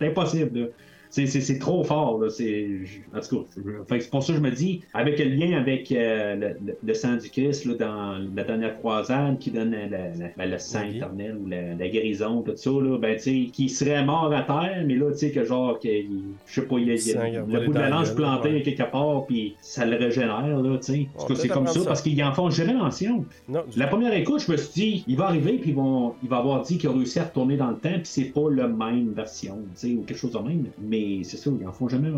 impossible, 0.00 0.58
là. 0.60 0.66
C'est, 1.10 1.26
c'est, 1.26 1.40
c'est 1.40 1.58
trop 1.58 1.82
fort, 1.84 2.18
là. 2.20 2.28
En 2.28 3.20
tout 3.20 3.36
cas, 3.36 3.96
c'est 4.00 4.10
pour 4.10 4.22
ça 4.22 4.32
que 4.32 4.38
je 4.38 4.42
me 4.42 4.50
dis, 4.50 4.82
avec 4.94 5.18
le 5.18 5.24
lien 5.26 5.56
avec 5.58 5.90
euh, 5.92 6.34
le, 6.34 6.48
le- 6.66 6.76
le 6.82 6.94
sang 6.94 7.16
du 7.16 7.28
Christ, 7.30 7.64
là, 7.64 7.74
dans 7.74 8.18
la 8.34 8.44
dernière 8.44 8.78
croisade, 8.78 9.38
qui 9.38 9.50
donne 9.50 9.70
la- 9.72 9.86
la- 9.88 10.08
la- 10.36 10.46
le 10.46 10.58
sang 10.58 10.80
éternel 10.96 11.36
ou 11.42 11.46
la, 11.48 11.88
guérison, 11.88 12.42
tout 12.42 12.52
ça, 12.56 12.70
là, 12.70 12.98
ben, 12.98 13.16
qui 13.18 13.68
serait 13.68 14.04
mort 14.04 14.32
à 14.32 14.42
terre, 14.42 14.84
mais 14.86 14.96
là, 14.96 15.10
tu 15.12 15.18
sais, 15.18 15.30
que 15.30 15.44
genre, 15.44 15.78
que, 15.78 15.88
il- 15.88 16.22
je 16.46 16.60
sais 16.60 16.66
pas, 16.66 16.78
il 16.78 16.88
il 16.88 16.98
Sang, 16.98 17.20
le 17.46 17.60
bout 17.66 17.72
de 17.72 17.78
la 17.78 17.84
la 17.84 17.88
lance 17.90 18.10
planté 18.16 18.48
ouais. 18.50 18.62
quelque 18.62 18.90
part, 18.90 19.24
puis 19.26 19.54
ça 19.60 19.86
le 19.86 19.96
régénère, 19.96 20.60
là, 20.60 20.76
tu 20.78 20.92
sais. 20.92 21.06
C'est 21.36 21.48
comme 21.48 21.66
ça, 21.66 21.80
parce 21.86 22.02
qu'ils 22.02 22.22
en 22.22 22.32
font 22.32 22.50
jamais 22.50 22.74
mention. 22.74 23.24
Non, 23.48 23.60
La 23.76 23.86
première 23.86 24.12
écoute, 24.14 24.42
je 24.46 24.52
me 24.52 24.56
suis 24.56 24.72
dit, 24.74 25.04
il 25.08 25.16
va 25.16 25.26
arriver, 25.26 25.54
puis 25.54 25.70
ils 25.70 25.76
vont, 25.76 26.14
il 26.22 26.28
va 26.28 26.38
avoir 26.38 26.62
dit 26.62 26.76
qu'il 26.78 26.88
a 26.88 26.92
réussi 26.92 27.18
à 27.18 27.24
retourner 27.24 27.56
dans 27.56 27.70
le 27.70 27.76
temps, 27.76 27.88
puis 27.94 28.00
c'est 28.04 28.24
pas 28.32 28.50
la 28.50 28.68
même 28.68 29.12
version, 29.12 29.58
tu 29.74 29.88
sais, 29.88 29.94
ou 29.94 30.02
quelque 30.02 30.18
chose 30.18 30.32
de 30.32 30.38
même. 30.38 30.64
Mais 30.80 30.97
c'est 31.24 31.36
ça, 31.36 31.50
ils 31.60 31.66
en 31.66 31.72
font 31.72 31.88
jamais. 31.88 32.08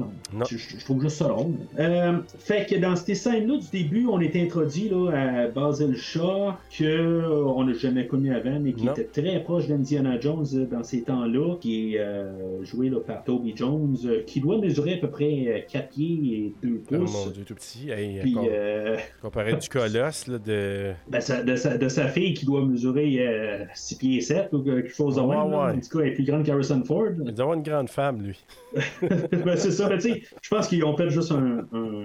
Je, 0.49 0.57
je- 0.57 0.85
trouve 0.85 1.01
juste 1.03 1.17
ça 1.17 1.27
drôle. 1.29 1.53
Euh, 1.79 2.19
fait 2.39 2.67
que 2.69 2.77
dans 2.79 2.97
ces 2.97 3.15
scènes-là, 3.15 3.57
du 3.59 3.69
début, 3.71 4.07
on 4.11 4.21
est 4.21 4.35
introduit 4.37 4.89
là, 4.89 5.11
à 5.11 5.49
Basil 5.49 5.95
Shaw, 5.97 6.53
que 6.77 6.85
euh, 6.85 7.65
n'a 7.65 7.73
jamais 7.75 8.07
connu 8.07 8.35
avant, 8.35 8.59
mais 8.61 8.73
qui 8.73 8.85
Non. 8.87 8.93
était 8.95 9.05
très 9.05 9.41
proche 9.43 9.67
d'Indiana 9.69 10.19
Jones 10.21 10.47
euh, 10.55 10.67
dans 10.67 10.83
ces 10.83 11.03
temps-là, 11.03 11.57
qui 11.61 11.95
est 11.95 12.01
euh, 12.01 12.63
joué 12.65 12.89
là, 12.89 12.99
par 13.01 13.25
Toby 13.25 13.53
Jones, 13.57 13.97
qui 14.27 14.41
doit 14.41 14.59
mesurer 14.59 14.95
à 14.95 14.97
peu 14.99 15.09
près 15.11 15.45
euh, 15.49 15.59
4 15.71 15.89
pieds 15.91 16.21
et 16.63 16.67
2 16.67 16.81
Oh 16.93 16.97
pouces. 16.97 17.13
mon 17.27 17.31
Dieu, 17.31 17.45
tout 17.45 17.55
petit. 17.55 17.91
Hey, 17.91 18.19
Puis, 18.21 18.33
com- 18.33 18.47
euh, 18.51 18.97
comparé 19.23 19.55
du 19.57 19.69
colosse, 19.69 20.27
là, 20.27 20.39
de. 20.39 20.93
ben, 21.09 21.21
sa- 21.21 21.43
de, 21.43 21.57
sa, 21.57 21.77
de 21.79 21.89
sa 21.89 22.09
fille 22.09 22.35
qui 22.35 22.47
doit 22.47 22.65
mesurer 22.65 23.17
euh, 23.27 23.65
6 23.75 23.95
pieds 23.97 24.17
et 24.17 24.21
7 24.21 24.49
ou 24.53 24.61
quelque 24.61 24.89
chose 24.89 25.17
de 25.17 25.21
Ouais, 25.21 25.37
même. 25.37 25.49
ouais. 25.51 25.57
En 25.57 25.75
tout 25.81 25.99
cas, 25.99 26.05
elle 26.05 26.09
est 26.09 26.15
plus 26.15 26.25
grande 26.25 26.45
qu'Harrison 26.45 26.83
Ford. 26.85 27.07
Il 27.25 27.33
doit 27.35 27.43
avoir 27.45 27.55
une 27.57 27.63
grande 27.63 27.89
femme, 27.91 28.23
lui. 28.23 28.39
ben, 29.03 29.57
c'est 29.57 29.71
ça, 29.71 29.89
mais 29.89 29.99
tu 29.99 30.13
sais, 30.13 30.23
je 30.43 30.49
pense 30.49 30.69
qu'ils 30.69 30.85
ont 30.85 30.97
fait 30.97 31.11
juste 31.11 31.33
un, 31.33 31.67
un, 31.73 32.05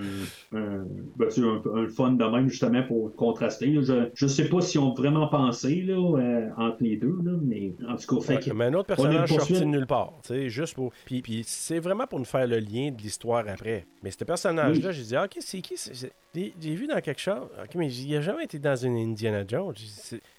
un, 0.53 0.85
ben, 1.17 1.27
un, 1.37 1.61
un 1.83 1.87
fun 1.87 2.11
de 2.11 2.23
même, 2.25 2.49
justement, 2.49 2.83
pour 2.83 3.15
contraster. 3.15 3.67
là. 3.67 3.81
Je, 3.81 4.09
je 4.13 4.27
sais 4.27 4.49
pas 4.49 4.61
s'ils 4.61 4.79
ont 4.81 4.93
vraiment 4.93 5.27
pensé 5.27 5.81
là, 5.81 5.95
euh, 6.17 6.49
entre 6.57 6.77
les 6.83 6.97
deux, 6.97 7.17
là, 7.23 7.31
mais 7.43 7.73
en 7.87 7.95
tout 7.95 8.15
cas, 8.19 8.21
fait 8.25 8.35
Ouais, 8.35 8.39
que- 8.41 8.51
mais 8.51 8.65
un 8.65 8.73
autre 8.73 8.87
personnage 8.87 9.29
sorti 9.29 9.53
de 9.53 9.65
nulle 9.65 9.87
part. 9.87 10.13
Juste 10.47 10.75
pour. 10.75 10.91
Puis, 11.05 11.21
puis 11.21 11.43
c'est 11.45 11.79
vraiment 11.79 12.07
pour 12.07 12.19
nous 12.19 12.25
faire 12.25 12.47
le 12.47 12.57
lien 12.59 12.91
de 12.91 13.01
l'histoire 13.01 13.43
après. 13.47 13.85
Mais 14.03 14.11
ce 14.11 14.23
personnage-là, 14.23 14.91
j'ai 14.91 15.03
dit, 15.03 15.15
ah, 15.15 15.25
OK, 15.25 15.37
c'est 15.39 15.61
qui 15.61 15.77
c'est- 15.77 15.93
c'est- 15.93 16.11
J'ai 16.35 16.75
vu 16.75 16.85
dans 16.85 16.99
quelque 16.99 17.21
chose. 17.21 17.47
OK, 17.63 17.75
mais 17.75 17.89
il 17.89 18.13
a 18.17 18.19
jamais 18.19 18.43
été 18.43 18.59
dans 18.59 18.75
une 18.75 18.97
Indiana 18.97 19.45
Jones. 19.47 19.73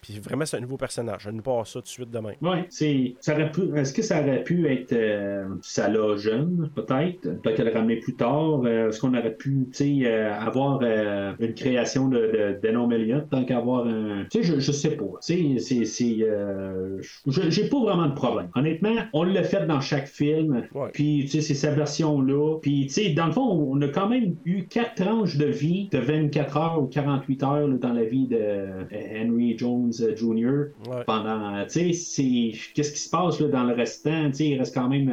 Puis 0.03 0.19
vraiment, 0.21 0.45
c'est 0.45 0.59
un 0.59 0.61
nouveau 0.61 0.77
personnage. 0.77 1.23
Je 1.23 1.31
ne 1.31 1.41
pas 1.41 1.65
ça 1.65 1.79
tout 1.81 1.85
de 1.85 1.87
suite 1.89 2.11
demain. 2.11 2.35
Ouais, 2.43 2.67
c'est. 2.69 3.15
Ça 3.21 3.35
pu. 3.35 3.75
Est-ce 3.75 3.95
que 3.95 4.03
ça 4.03 4.21
aurait 4.21 4.45
pu 4.45 4.71
être 4.71 4.93
euh, 4.93 5.47
ça 5.63 5.89
jeune, 6.17 6.71
peut-être? 6.75 7.21
Peut-être 7.43 7.55
qu'elle 7.57 7.69
ramener 7.77 7.97
plus 7.97 8.15
tard. 8.17 8.63
Euh, 8.65 8.89
Est-ce 8.89 9.01
qu'on 9.01 9.15
aurait 9.17 9.35
pu, 9.35 9.67
tu 9.73 10.01
sais, 10.01 10.07
euh, 10.07 10.33
avoir 10.33 10.81
euh, 10.83 11.33
une 11.41 11.55
création 11.55 12.09
de, 12.09 12.19
de, 12.19 12.61
d'Enon 12.63 12.91
Elliott 12.91 13.29
tant 13.31 13.45
qu'avoir 13.45 13.87
un. 13.87 14.25
Tu 14.31 14.43
sais, 14.43 14.55
je, 14.55 14.61
je 14.61 14.73
sais 14.73 14.97
pas. 14.97 15.05
Tu 15.25 15.59
sais, 15.61 15.85
c'est. 15.85 16.17
euh, 16.23 17.01
je- 17.27 17.51
J'ai 17.51 17.69
pas 17.69 17.81
vraiment 17.81 18.07
de 18.09 18.15
problème. 18.15 18.49
Honnêtement, 18.55 18.95
on 19.13 19.25
l'a 19.25 19.43
fait 19.43 19.67
dans 19.67 19.81
chaque 19.81 20.07
film. 20.09 20.67
Ouais. 20.75 20.89
Puis, 20.93 21.23
tu 21.25 21.29
sais, 21.29 21.41
c'est 21.41 21.55
sa 21.55 21.71
version-là. 21.73 22.59
Puis, 22.63 22.87
tu 22.87 22.93
sais, 22.95 23.09
dans 23.11 23.27
le 23.27 23.33
fond, 23.33 23.43
on 23.71 23.81
a 23.83 23.89
quand 23.89 24.09
même 24.09 24.37
eu 24.45 24.65
quatre 24.67 24.95
tranches 25.05 25.37
de 25.37 25.47
vie 25.47 25.89
de 25.93 25.99
24 25.99 26.57
heures 26.57 26.83
ou 26.83 26.87
48 26.87 27.43
heures 27.43 27.69
là, 27.69 27.77
dans 27.77 27.93
la 27.93 28.05
vie 28.05 28.27
de 28.27 28.37
euh, 28.39 28.85
Henry 29.17 29.57
Jones 29.59 29.93
euh, 30.01 30.15
Jr. 30.17 30.47
Ouais. 30.91 31.03
pendant, 31.07 31.63
tu 31.65 31.71
sais, 31.71 31.93
c'est 31.93 32.53
qu'est-ce 32.75 32.93
qui 32.93 32.99
se 33.01 33.11
passe 33.11 33.41
là, 33.41 33.49
dans 33.49 33.65
le 33.65 33.75
restant, 33.75 34.27
tu 34.31 34.35
sais, 34.35 34.49
il 34.49 34.59
reste 34.59 34.75
quand 34.75 34.89
même 34.89 35.09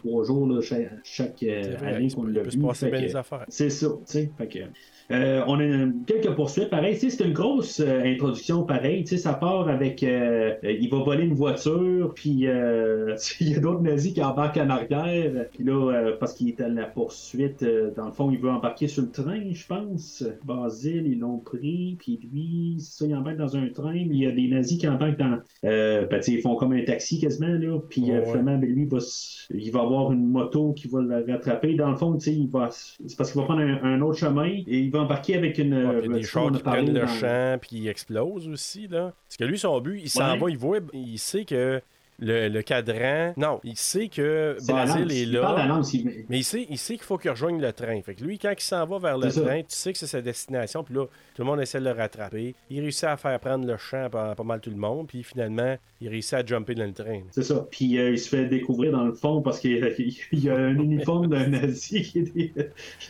363 0.00 0.24
jours 0.24 0.46
là, 0.46 0.60
chaque, 0.60 0.90
chaque 1.04 1.42
euh, 1.42 1.76
vrai, 1.76 1.94
année 1.94 2.10
qu'on 2.10 2.24
l'a 2.24 2.42
vu. 2.42 2.50
c'est 3.48 3.70
ça, 3.70 3.88
tu 3.88 4.12
sais. 4.12 4.30
Euh, 5.12 5.42
on 5.48 5.58
a 5.58 5.92
quelques 6.06 6.34
poursuites, 6.36 6.70
pareil. 6.70 6.94
Tu 6.94 7.10
sais, 7.10 7.16
c'est 7.16 7.24
une 7.24 7.32
grosse 7.32 7.80
euh, 7.80 8.00
introduction, 8.04 8.62
pareil. 8.64 9.02
Tu 9.02 9.16
sais, 9.16 9.16
ça 9.16 9.34
part 9.34 9.68
avec. 9.68 10.04
euh, 10.04 10.54
il 10.62 10.88
va 10.88 10.98
voler 11.02 11.24
une 11.24 11.34
voiture, 11.34 12.14
puis 12.14 12.46
euh, 12.46 13.16
il 13.40 13.48
y 13.50 13.54
a 13.56 13.58
d'autres 13.58 13.80
nazis 13.82 14.12
qui 14.14 14.22
embarquent 14.22 14.58
en 14.58 14.70
arrière. 14.70 15.46
Puis 15.50 15.64
là, 15.64 15.90
euh, 15.92 16.16
parce 16.20 16.32
qu'il 16.34 16.48
est 16.48 16.60
à 16.60 16.68
la 16.68 16.84
poursuite, 16.86 17.64
euh, 17.64 17.90
dans 17.96 18.06
le 18.06 18.12
fond, 18.12 18.30
il 18.30 18.38
veut 18.38 18.50
embarquer 18.50 18.86
sur 18.86 19.02
le 19.02 19.10
train, 19.10 19.52
je 19.52 19.66
pense. 19.66 20.22
Basile, 20.44 21.06
ils 21.08 21.18
l'ont 21.18 21.38
pris, 21.38 21.96
puis 21.98 22.20
lui, 22.32 22.76
ça, 22.78 23.04
il 23.04 23.14
embarque 23.16 23.36
dans 23.38 23.56
un 23.56 23.68
train. 23.68 23.92
mais 23.92 24.06
Il 24.14 24.16
y 24.22 24.26
a 24.26 24.30
des 24.32 24.46
nazis 24.46 24.78
qui 24.78 24.86
embarquent 24.86 25.18
dans. 25.18 25.40
Euh, 25.64 26.06
ben, 26.06 26.18
tu 26.20 26.30
sais, 26.30 26.32
ils 26.38 26.40
font 26.40 26.54
comme 26.54 26.72
un 26.72 26.84
taxi 26.84 27.18
quasiment, 27.20 27.48
là. 27.58 27.80
Puis 27.88 28.12
Ouais, 28.12 28.12
euh, 28.12 28.24
finalement, 28.24 28.58
ben, 28.58 28.70
lui, 28.70 28.82
il 28.84 28.88
va, 28.88 28.98
il 29.52 29.70
va 29.72 29.80
avoir 29.80 30.12
une 30.12 30.26
moto 30.28 30.72
qui 30.72 30.88
va 30.88 31.00
le 31.02 31.24
rattraper. 31.32 31.74
Dans 31.74 31.90
le 31.90 31.96
fond, 31.96 32.14
tu 32.16 32.20
sais, 32.26 32.34
il 32.34 32.48
va. 32.48 32.68
C'est 32.70 33.16
parce 33.16 33.32
qu'il 33.32 33.40
va 33.40 33.46
prendre 33.46 33.60
un, 33.62 33.82
un 33.82 34.00
autre 34.02 34.18
chemin 34.18 34.46
et 34.46 34.64
il 34.78 34.90
va 34.90 34.99
embarquer 35.00 35.36
avec 35.36 35.58
une. 35.58 35.74
Ouais, 35.74 35.94
euh, 36.06 36.08
des 36.08 36.22
chars 36.22 36.50
qui 36.52 36.62
prennent 36.62 36.92
le 36.92 37.06
champ 37.06 37.58
puis 37.60 37.70
ils 37.76 37.88
explosent 37.88 38.48
aussi. 38.48 38.86
Là. 38.88 39.12
Parce 39.26 39.36
que 39.38 39.44
lui, 39.44 39.58
son 39.58 39.80
but, 39.80 40.00
il 40.02 40.10
s'en 40.10 40.32
Ouais. 40.32 40.38
va, 40.38 40.50
il 40.50 40.58
voit, 40.58 40.78
il 40.92 41.18
sait 41.18 41.44
que 41.44 41.80
le, 42.20 42.48
le 42.48 42.62
cadran. 42.62 43.32
Non, 43.36 43.60
il 43.64 43.76
sait 43.76 44.08
que 44.08 44.56
Basile 44.68 45.10
est 45.10 45.26
là. 45.26 45.80
il- 45.92 46.24
Mais 46.28 46.38
il 46.38 46.44
sait, 46.44 46.66
il 46.70 46.78
sait 46.78 46.94
qu'il 46.94 47.02
faut 47.02 47.18
qu'il 47.18 47.30
rejoigne 47.30 47.60
le 47.60 47.72
train. 47.72 48.00
Fait 48.02 48.14
que 48.14 48.22
lui, 48.22 48.38
quand 48.38 48.52
il 48.56 48.60
s'en 48.62 48.84
va 48.86 48.98
vers 48.98 49.18
le 49.18 49.30
ça. 49.30 49.40
train, 49.42 49.58
tu 49.60 49.64
sais 49.68 49.92
que 49.92 49.98
c'est 49.98 50.06
sa 50.06 50.20
destination. 50.22 50.84
Puis 50.84 50.94
là, 50.94 51.06
tout 51.06 51.42
le 51.42 51.44
monde 51.44 51.60
essaie 51.60 51.80
de 51.80 51.84
le 51.84 51.92
rattraper. 51.92 52.54
Il 52.70 52.80
réussit 52.80 53.04
à 53.04 53.16
faire 53.16 53.38
prendre 53.40 53.66
le 53.66 53.76
champ 53.76 54.08
par 54.10 54.36
pas 54.36 54.42
mal 54.44 54.60
tout 54.60 54.70
le 54.70 54.76
monde. 54.76 55.08
Puis 55.08 55.22
finalement, 55.22 55.76
il 56.00 56.08
réussit 56.08 56.34
à 56.34 56.44
jumper 56.44 56.74
dans 56.74 56.84
le 56.86 56.92
train. 56.92 57.20
C'est 57.30 57.42
ça. 57.42 57.66
Puis 57.70 57.98
euh, 57.98 58.10
il 58.10 58.18
se 58.18 58.28
fait 58.28 58.46
découvrir 58.46 58.92
dans 58.92 59.04
le 59.04 59.12
fond 59.12 59.40
parce 59.42 59.58
qu'il 59.60 59.70
il 60.32 60.44
y 60.44 60.48
a 60.50 60.56
un 60.56 60.76
uniforme 60.78 61.28
d'un 61.28 61.46
nazi 61.48 62.02
qui 62.02 62.52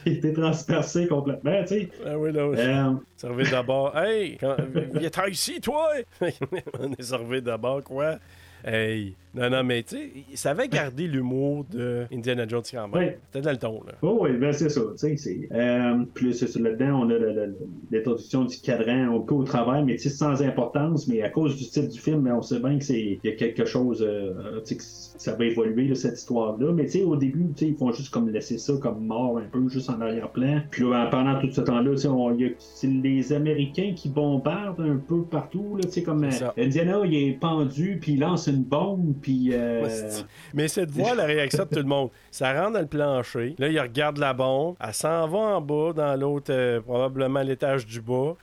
été 0.06 0.32
transpercé 0.32 1.06
complètement, 1.06 1.60
tu 1.62 1.68
sais. 1.68 1.88
Ah 2.06 2.18
oui, 2.18 2.32
là, 2.32 2.42
Euh, 2.42 2.92
servez 3.16 3.44
d'abord. 3.50 3.96
Hey, 3.96 4.36
quand... 4.38 4.56
viens 4.94 5.26
ici, 5.28 5.60
toi! 5.60 5.88
On 6.80 6.92
est 6.92 7.02
servi 7.02 7.42
d'abord, 7.42 7.82
quoi? 7.82 8.16
Hey. 8.64 9.16
Non, 9.34 9.48
non, 9.48 9.62
mais 9.62 9.82
tu 9.84 9.96
sais, 9.96 10.10
il 10.30 10.36
savait 10.36 10.66
garder 10.68 11.06
l'humour 11.06 11.64
de 11.70 12.04
Indiana 12.12 12.46
Jones 12.48 12.62
quand 12.70 12.88
même. 12.88 12.96
Ouais. 13.00 13.18
C'était 13.26 13.44
dans 13.44 13.50
le 13.52 13.56
ton, 13.58 13.74
là. 13.86 13.92
Oh 14.02 14.18
oui, 14.22 14.30
ben 14.38 14.52
c'est 14.52 14.68
ça. 14.68 14.80
tu 14.92 14.98
sais, 14.98 15.16
c'est, 15.16 15.48
Euh, 15.52 15.98
plus 16.14 16.56
là-dedans, 16.58 17.02
on 17.02 17.10
a 17.10 17.14
l'introduction 17.90 18.44
du 18.44 18.56
cadran 18.58 19.16
un 19.16 19.20
peu 19.20 19.34
au 19.34 19.44
travers, 19.44 19.84
mais 19.84 19.94
tu 19.96 20.02
sais, 20.02 20.08
sans 20.10 20.42
importance, 20.42 21.06
mais 21.08 21.22
à 21.22 21.28
cause 21.30 21.56
du 21.56 21.64
titre 21.64 21.88
du 21.88 21.98
film, 22.00 22.22
ben, 22.22 22.34
on 22.34 22.42
sait 22.42 22.58
bien 22.60 22.78
que 22.78 22.84
c'est 22.84 23.00
il 23.00 23.20
y 23.22 23.28
a 23.28 23.36
quelque 23.36 23.64
chose, 23.64 24.02
euh, 24.06 24.60
tu 24.64 24.74
sais, 24.74 24.76
que 24.76 24.82
ça 24.82 25.34
va 25.34 25.44
évoluer 25.44 25.88
là, 25.88 25.94
cette 25.94 26.18
histoire-là. 26.18 26.72
Mais 26.72 26.86
tu 26.86 26.92
sais, 26.98 27.04
au 27.04 27.16
début, 27.16 27.46
tu 27.56 27.66
sais, 27.66 27.70
ils 27.70 27.76
font 27.76 27.92
juste 27.92 28.10
comme 28.10 28.28
laisser 28.30 28.58
ça 28.58 28.72
comme 28.80 29.04
mort 29.06 29.38
un 29.38 29.48
peu, 29.50 29.68
juste 29.68 29.90
en 29.90 30.00
arrière-plan. 30.00 30.60
Puis 30.70 30.82
là, 30.84 31.06
pendant 31.10 31.38
tout 31.40 31.50
ce 31.50 31.60
temps-là, 31.60 31.90
tu 31.92 31.98
sais, 31.98 32.08
on- 32.08 32.34
il 32.34 32.40
y 32.40 32.44
a- 32.46 32.52
c'est 32.58 32.86
les 32.88 33.32
Américains 33.32 33.92
qui 33.94 34.08
bombardent 34.08 34.80
un 34.80 34.96
peu 34.96 35.22
partout, 35.22 35.76
là, 35.76 35.84
tu 35.84 35.90
sais, 35.90 36.02
comme 36.02 36.24
euh. 36.24 36.30
Indiana, 36.58 37.00
il 37.04 37.14
est 37.14 37.32
pendu, 37.38 37.98
puis 38.00 38.12
il 38.14 38.20
lance 38.20 38.46
une 38.46 38.62
bombe, 38.64 39.14
puis. 39.20 39.50
euh, 39.52 39.86
Mais 40.54 40.68
c'est 40.68 40.86
de 40.86 40.90
voir 40.92 41.14
la 41.14 41.24
réaction 41.24 41.64
de 41.64 41.68
tout 41.70 41.76
le 41.80 41.84
monde. 41.84 42.10
Ça 42.30 42.52
rentre 42.52 42.72
dans 42.74 42.80
le 42.80 42.86
plancher. 42.86 43.54
Là, 43.58 43.68
il 43.68 43.78
regarde 43.80 44.18
la 44.18 44.32
bombe. 44.32 44.76
Elle 44.84 44.92
s'en 44.94 45.28
va 45.28 45.38
en 45.38 45.60
bas, 45.60 45.92
dans 45.94 46.16
l'autre, 46.18 46.52
euh, 46.52 46.80
probablement 46.80 47.42
l'étage 47.42 47.86
du 47.86 48.00
bas. 48.00 48.34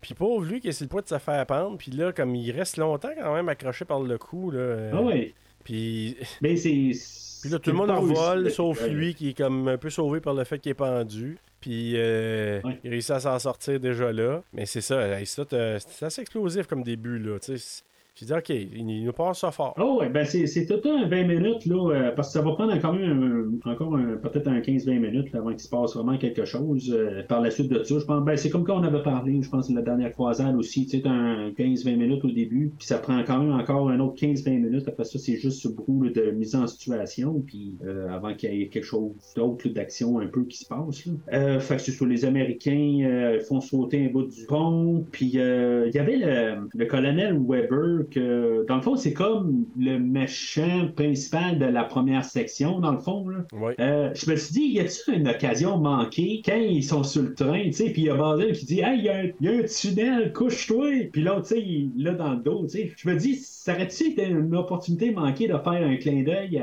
Puis 0.00 0.12
pauvre 0.14 0.44
lui 0.44 0.60
qui 0.60 0.68
essaie 0.68 0.86
pas 0.86 1.00
de 1.00 1.08
se 1.08 1.16
faire 1.18 1.46
pendre. 1.46 1.78
Puis 1.78 1.90
là, 1.92 2.12
comme 2.12 2.34
il 2.34 2.50
reste 2.50 2.76
longtemps 2.76 3.08
quand 3.18 3.34
même 3.34 3.48
accroché 3.48 3.84
par 3.86 4.00
le 4.00 4.18
cou. 4.18 4.50
Là, 4.50 4.58
euh, 4.58 4.90
Ah 4.94 5.00
ouais. 5.02 5.32
Puis, 5.64 6.16
Mais 6.42 6.56
c'est. 6.56 6.70
puis 7.42 7.50
là, 7.50 7.58
tout 7.58 7.70
le 7.70 7.76
monde 7.76 7.90
revole, 7.90 8.50
sauf 8.50 8.82
Ouais. 8.82 8.90
lui 8.90 9.14
qui 9.14 9.30
est 9.30 9.36
comme 9.36 9.68
un 9.68 9.78
peu 9.78 9.88
sauvé 9.88 10.20
par 10.20 10.34
le 10.34 10.44
fait 10.44 10.58
qu'il 10.58 10.70
est 10.70 10.74
pendu. 10.74 11.38
Puis 11.60 11.94
euh, 11.96 12.60
Ouais. 12.62 12.78
il 12.84 12.90
réussit 12.90 13.12
à 13.12 13.20
s'en 13.20 13.38
sortir 13.38 13.80
déjà 13.80 14.12
là. 14.12 14.42
Mais 14.52 14.66
c'est 14.66 14.82
ça, 14.82 15.00
c'est 15.24 16.04
assez 16.04 16.20
explosif 16.20 16.66
comme 16.66 16.82
début. 16.82 17.18
là. 17.18 17.38
tu 17.38 17.56
sais. 17.56 17.82
J'ai 18.16 18.26
dit, 18.26 18.32
OK, 18.32 18.48
il, 18.50 19.04
nous 19.04 19.12
passe 19.12 19.40
ça 19.40 19.50
fort. 19.50 19.74
Oh 19.76 19.98
ouais, 20.00 20.08
ben 20.08 20.24
c'est 20.24 20.66
tout 20.66 20.88
un 20.88 21.08
20 21.08 21.24
minutes, 21.24 21.66
là, 21.66 21.90
euh, 21.90 22.10
parce 22.12 22.28
que 22.28 22.34
ça 22.34 22.42
va 22.42 22.52
prendre 22.52 22.72
quand 22.80 22.92
même 22.92 23.50
un- 23.64 23.70
encore 23.70 23.98
peut-être 24.22 24.46
un 24.46 24.60
15-20 24.60 25.00
minutes 25.00 25.32
là, 25.32 25.40
avant 25.40 25.50
qu'il 25.50 25.58
se 25.60 25.68
passe 25.68 25.94
vraiment 25.94 26.16
quelque 26.16 26.44
chose. 26.44 26.92
euh, 26.94 27.22
par 27.28 27.40
la 27.40 27.50
suite 27.50 27.68
de 27.72 27.82
ça, 27.82 27.98
je 27.98 28.04
pense, 28.04 28.24
ben 28.24 28.36
c'est 28.36 28.50
comme 28.50 28.62
quand 28.64 28.78
on 28.78 28.84
avait 28.84 29.02
parlé, 29.02 29.42
je 29.42 29.48
pense, 29.48 29.68
de 29.68 29.74
la 29.74 29.82
dernière 29.82 30.12
croisade 30.12 30.54
aussi, 30.56 30.86
tu 30.86 31.00
sais, 31.00 31.08
un 31.08 31.50
15-20 31.50 31.96
minutes 31.96 32.24
au 32.24 32.30
début, 32.30 32.72
puis 32.78 32.86
ça 32.86 32.98
prend 32.98 33.22
quand 33.24 33.38
même 33.38 33.52
encore 33.52 33.88
un 33.90 33.98
autre 34.00 34.14
15-20 34.16 34.60
minutes, 34.60 34.86
après 34.86 35.04
ça, 35.04 35.18
c'est 35.18 35.36
juste 35.36 35.60
ce 35.62 35.68
là, 35.68 36.10
de 36.10 36.30
mise 36.30 36.54
en 36.54 36.66
situation, 36.68 37.42
puis 37.44 37.76
euh, 37.84 38.08
avant 38.10 38.34
qu'il 38.34 38.54
y 38.54 38.62
ait 38.62 38.68
quelque 38.68 38.84
chose 38.84 39.12
d'autre 39.34 39.68
d'action 39.68 40.20
un 40.20 40.26
peu 40.26 40.44
qui 40.44 40.58
se 40.58 40.66
passe. 40.68 41.06
Là. 41.06 41.12
Euh, 41.32 41.58
fait 41.60 41.76
que 41.76 41.82
c'est 41.82 41.92
sur 41.92 42.06
les 42.06 42.24
Américains 42.24 43.00
euh, 43.04 43.40
font 43.40 43.60
sauter 43.60 44.06
un 44.06 44.10
bout 44.12 44.24
du 44.24 44.44
pont, 44.46 45.04
puis 45.10 45.32
euh, 45.36 45.88
il 45.88 45.94
y 45.94 45.98
avait 45.98 46.16
le, 46.16 46.68
le 46.74 46.86
colonel 46.86 47.38
Weber, 47.44 48.03
que 48.10 48.64
dans 48.68 48.76
le 48.76 48.82
fond, 48.82 48.96
c'est 48.96 49.12
comme 49.12 49.64
le 49.78 49.98
méchant 49.98 50.88
principal 50.94 51.58
de 51.58 51.64
la 51.66 51.84
première 51.84 52.24
section, 52.24 52.80
dans 52.80 52.92
le 52.92 52.98
fond. 52.98 53.28
Là. 53.28 53.38
Ouais. 53.52 53.74
Euh, 53.80 54.10
je 54.14 54.30
me 54.30 54.36
suis 54.36 54.52
dit, 54.54 54.64
y 54.74 54.80
a-t-il 54.80 55.14
une 55.20 55.28
occasion 55.28 55.78
manquée 55.78 56.42
quand 56.44 56.56
ils 56.56 56.82
sont 56.84 57.02
sur 57.02 57.22
le 57.22 57.34
train, 57.34 57.62
tu 57.64 57.72
sais, 57.72 57.90
puis 57.90 58.02
il 58.02 58.04
y 58.06 58.10
a 58.10 58.14
Basil 58.16 58.52
qui 58.52 58.66
dit, 58.66 58.80
hey, 58.80 58.98
il 58.98 59.04
y, 59.04 59.08
a 59.08 59.16
un- 59.18 59.30
y 59.40 59.48
a 59.48 59.52
un 59.58 59.62
tunnel, 59.64 60.32
couche-toi, 60.32 61.08
puis 61.12 61.22
l'autre, 61.22 61.42
tu 61.48 61.54
sais, 61.54 61.60
il 61.60 61.92
l'a 61.96 62.12
dans 62.14 62.32
le 62.34 62.38
dos, 62.42 62.62
tu 62.64 62.70
sais. 62.70 62.92
Je 62.96 63.08
me 63.08 63.16
dis, 63.16 63.34
ça 63.36 63.72
aurait-tu 63.74 64.10
été 64.10 64.26
une 64.26 64.54
opportunité 64.54 65.10
manquée 65.10 65.48
de 65.48 65.52
faire 65.54 65.86
un 65.86 65.96
clin 65.96 66.22
d'œil 66.22 66.62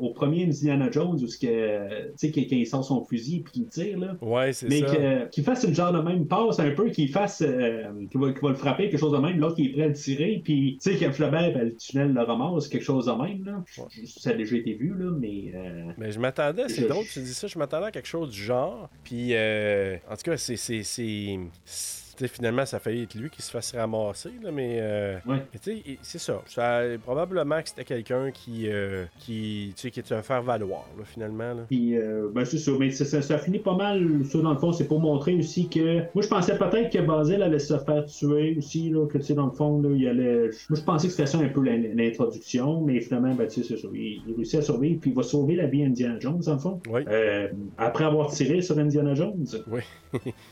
au 0.00 0.10
premier 0.10 0.44
Indiana 0.44 0.90
Jones, 0.90 1.18
où 1.22 1.26
ce 1.26 1.38
que, 1.38 1.46
tu 1.46 2.12
sais, 2.16 2.30
qu'il 2.30 2.46
qu'il 2.46 2.66
sort 2.66 2.84
son 2.84 3.04
fusil 3.04 3.40
puis 3.44 3.52
qu'il 3.52 3.66
tire, 3.66 3.98
là. 3.98 4.16
Ouais, 4.20 4.52
c'est 4.52 4.68
Mais 4.68 4.80
ça. 4.80 4.86
que- 4.94 5.28
qu'il 5.30 5.44
fasse 5.44 5.64
une 5.64 5.74
genre 5.74 5.92
de 5.92 6.00
même 6.00 6.26
passe 6.26 6.60
un 6.60 6.70
peu, 6.70 6.90
qu'il 6.90 7.08
fasse, 7.08 7.42
euh, 7.42 7.84
qu'il 8.10 8.20
va, 8.20 8.28
le 8.28 8.54
frapper, 8.54 8.88
quelque 8.90 8.98
chose 9.00 9.12
de 9.12 9.18
même, 9.18 9.38
l'autre 9.38 9.56
qui 9.56 9.66
est 9.66 9.68
prêt 9.70 9.82
à 9.84 9.88
le 9.88 9.94
tirer, 9.94 10.40
puis 10.44 10.73
tu 10.78 10.92
sais, 10.92 10.96
que 10.96 11.10
Flaubert, 11.12 11.52
ben, 11.52 11.64
le 11.64 11.76
tunnel 11.76 12.12
le 12.12 12.22
ramasse, 12.22 12.68
quelque 12.68 12.82
chose 12.84 13.06
de 13.06 13.12
même, 13.12 13.44
là. 13.44 13.64
Ça 14.06 14.30
a 14.30 14.32
déjà 14.34 14.56
été 14.56 14.74
vu, 14.74 14.94
là, 14.96 15.10
mais. 15.18 15.52
euh, 15.54 15.92
Mais 15.98 16.12
je 16.12 16.18
m'attendais, 16.20 16.68
c'est 16.68 16.82
Je- 16.82 16.86
drôle, 16.88 17.04
tu 17.06 17.20
dis 17.20 17.34
ça, 17.34 17.46
je 17.46 17.58
m'attendais 17.58 17.86
à 17.86 17.90
quelque 17.90 18.08
chose 18.08 18.30
du 18.30 18.42
genre. 18.42 18.88
Puis, 19.02 19.34
euh, 19.34 19.96
en 20.10 20.16
tout 20.16 20.22
cas, 20.24 20.36
c'est. 20.36 20.56
c'est, 20.56 20.82
c'est- 20.82 21.38
c'est- 21.64 22.03
tu 22.16 22.24
sais, 22.24 22.28
finalement, 22.28 22.64
ça 22.66 22.76
a 22.78 22.80
failli 22.80 23.02
être 23.02 23.14
lui 23.14 23.30
qui 23.30 23.42
se 23.42 23.50
fasse 23.50 23.74
ramasser, 23.74 24.30
là, 24.42 24.50
mais. 24.50 24.78
euh, 24.80 25.16
Ouais. 25.26 25.42
mais 25.66 25.96
c'est 26.02 26.18
ça. 26.18 26.42
ça. 26.46 26.82
Probablement 27.02 27.60
que 27.62 27.68
c'était 27.68 27.84
quelqu'un 27.84 28.30
qui. 28.30 28.68
euh, 28.68 29.04
qui 29.18 29.72
qui 29.76 29.88
était 29.88 30.14
un 30.14 30.22
faire-valoir, 30.22 30.84
finalement. 31.04 31.54
Là. 31.54 31.62
Puis, 31.68 31.96
euh, 31.96 32.28
ben, 32.34 32.44
c'est 32.44 32.58
ça. 32.58 32.72
Mais 32.78 32.90
ça, 32.90 33.20
ça, 33.22 33.38
finit 33.38 33.58
pas 33.58 33.74
mal, 33.76 34.24
ça, 34.24 34.38
dans 34.40 34.52
le 34.52 34.58
fond. 34.58 34.72
C'est 34.72 34.86
pour 34.88 35.00
montrer 35.00 35.34
aussi 35.36 35.68
que. 35.68 35.98
Moi, 36.14 36.22
je 36.22 36.28
pensais 36.28 36.56
peut-être 36.56 36.92
que 36.92 36.98
Basil 37.00 37.42
allait 37.42 37.58
se 37.58 37.76
faire 37.78 38.04
tuer 38.06 38.54
aussi, 38.58 38.90
là, 38.90 39.06
que, 39.06 39.18
tu 39.18 39.24
sais, 39.24 39.34
dans 39.34 39.46
le 39.46 39.52
fond, 39.52 39.80
là, 39.82 39.90
il 39.94 40.08
allait. 40.08 40.50
Moi, 40.70 40.78
je 40.78 40.82
pensais 40.84 41.06
que 41.08 41.12
c'était 41.12 41.26
ça 41.26 41.38
un 41.38 41.48
peu 41.48 41.62
l'in- 41.62 41.94
l'introduction, 41.94 42.80
mais 42.80 43.00
finalement, 43.00 43.34
ben, 43.34 43.46
tu 43.48 43.62
sais, 43.62 43.68
c'est 43.68 43.80
ça. 43.80 43.88
Il, 43.92 44.22
il 44.26 44.34
réussit 44.36 44.58
à 44.58 44.62
survivre, 44.62 45.00
puis 45.00 45.10
il 45.10 45.16
va 45.16 45.22
sauver 45.22 45.56
la 45.56 45.66
vie 45.66 45.82
d'Indiana 45.82 46.18
Jones, 46.20 46.40
dans 46.44 46.52
le 46.54 46.58
fond. 46.58 46.80
Oui. 46.88 47.02
Euh, 47.08 47.48
après 47.78 48.04
avoir 48.04 48.30
tiré 48.30 48.62
sur 48.62 48.78
Indiana 48.78 49.14
Jones. 49.14 49.44
Oui. 49.68 49.80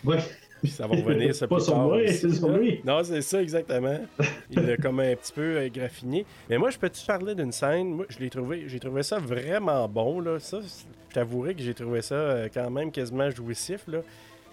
Ouais. 0.04 0.18
Puis 0.62 0.70
ça 0.70 0.86
va 0.86 0.94
revenir, 0.94 1.34
ça 1.34 1.46
Pas 1.48 1.56
plus 1.56 1.64
sur 1.64 1.74
tard 1.74 1.90
c'est 2.06 2.30
sur 2.30 2.48
là. 2.48 2.58
lui. 2.58 2.80
Non, 2.84 3.02
c'est 3.02 3.20
ça, 3.20 3.42
exactement. 3.42 3.98
Il 4.50 4.60
l'a 4.60 4.76
comme 4.76 5.00
un 5.00 5.14
petit 5.16 5.32
peu 5.32 5.56
euh, 5.56 5.68
graffiné. 5.68 6.24
Mais 6.48 6.56
moi, 6.56 6.70
je 6.70 6.78
peux 6.78 6.88
te 6.88 7.04
parler 7.04 7.34
d'une 7.34 7.50
scène? 7.50 7.88
Moi, 7.88 8.06
je 8.08 8.18
l'ai 8.20 8.30
trouvé, 8.30 8.64
j'ai 8.68 8.78
trouvé 8.78 9.02
ça 9.02 9.18
vraiment 9.18 9.88
bon, 9.88 10.20
là. 10.20 10.38
Ça, 10.38 10.60
je 10.60 11.14
t'avouerai 11.14 11.54
que 11.54 11.62
j'ai 11.62 11.74
trouvé 11.74 12.00
ça 12.00 12.14
euh, 12.14 12.48
quand 12.52 12.70
même 12.70 12.92
quasiment 12.92 13.28
jouissif, 13.30 13.82
là. 13.88 13.98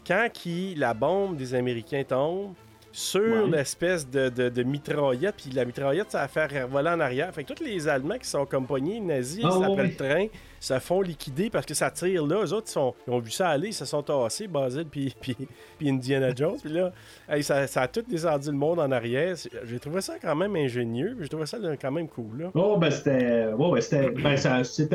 Quand 0.05 0.27
qui, 0.33 0.73
la 0.75 0.95
bombe 0.95 1.37
des 1.37 1.53
Américains 1.53 2.03
tombe 2.03 2.53
sur 2.91 3.21
Ouais. 3.21 3.49
l'espèce 3.57 4.09
de, 4.09 4.29
de, 4.29 4.49
de 4.49 4.63
mitraillette, 4.63 5.35
puis 5.37 5.51
la 5.51 5.65
mitraillette, 5.65 6.11
ça 6.11 6.21
va 6.21 6.27
faire 6.27 6.67
voler 6.67 6.89
en 6.89 6.99
arrière. 6.99 7.33
Fait 7.33 7.43
que 7.43 7.53
tous 7.53 7.63
les 7.63 7.87
Allemands 7.87 8.17
qui 8.17 8.27
sont 8.27 8.45
comme 8.45 8.65
pognés 8.65 8.99
nazis 8.99 9.43
Ah, 9.43 9.59
après 9.63 9.87
le 9.87 9.95
train 9.95 10.25
se 10.61 10.77
font 10.79 10.99
liquider 11.01 11.49
parce 11.49 11.65
que 11.65 11.73
ça 11.73 11.89
tire 11.89 12.25
là. 12.25 12.43
Eux 12.43 12.51
autres, 12.53 12.65
ils, 12.67 12.71
sont, 12.71 12.93
ils 13.07 13.13
ont 13.13 13.19
vu 13.19 13.31
ça 13.31 13.47
aller, 13.49 13.69
ils 13.69 13.73
se 13.73 13.85
sont 13.85 14.03
tassés, 14.03 14.47
Basil 14.47 14.85
puis, 14.89 15.13
puis, 15.21 15.37
puis 15.77 15.89
Indiana 15.89 16.31
Jones. 16.35 16.57
Puis 16.61 16.73
là, 16.73 16.91
hey, 17.29 17.41
ça, 17.43 17.65
ça 17.67 17.83
a 17.83 17.87
tout 17.87 18.01
descendu 18.01 18.47
le 18.49 18.57
monde 18.57 18.79
en 18.79 18.91
arrière. 18.91 19.35
J'ai 19.63 19.79
trouvé 19.79 20.01
ça 20.01 20.15
quand 20.21 20.35
même 20.35 20.55
ingénieux. 20.57 21.11
puis 21.15 21.23
J'ai 21.23 21.29
trouvé 21.29 21.45
ça 21.45 21.57
quand 21.81 21.91
même 21.91 22.09
cool. 22.09 22.41
Là. 22.41 22.51
Oh, 22.55 22.75
ben 22.77 22.89
c'était. 22.91 23.47
Ouais, 23.53 23.69
ouais, 23.69 23.81
c'était. 23.81 24.09
Ben, 24.09 24.35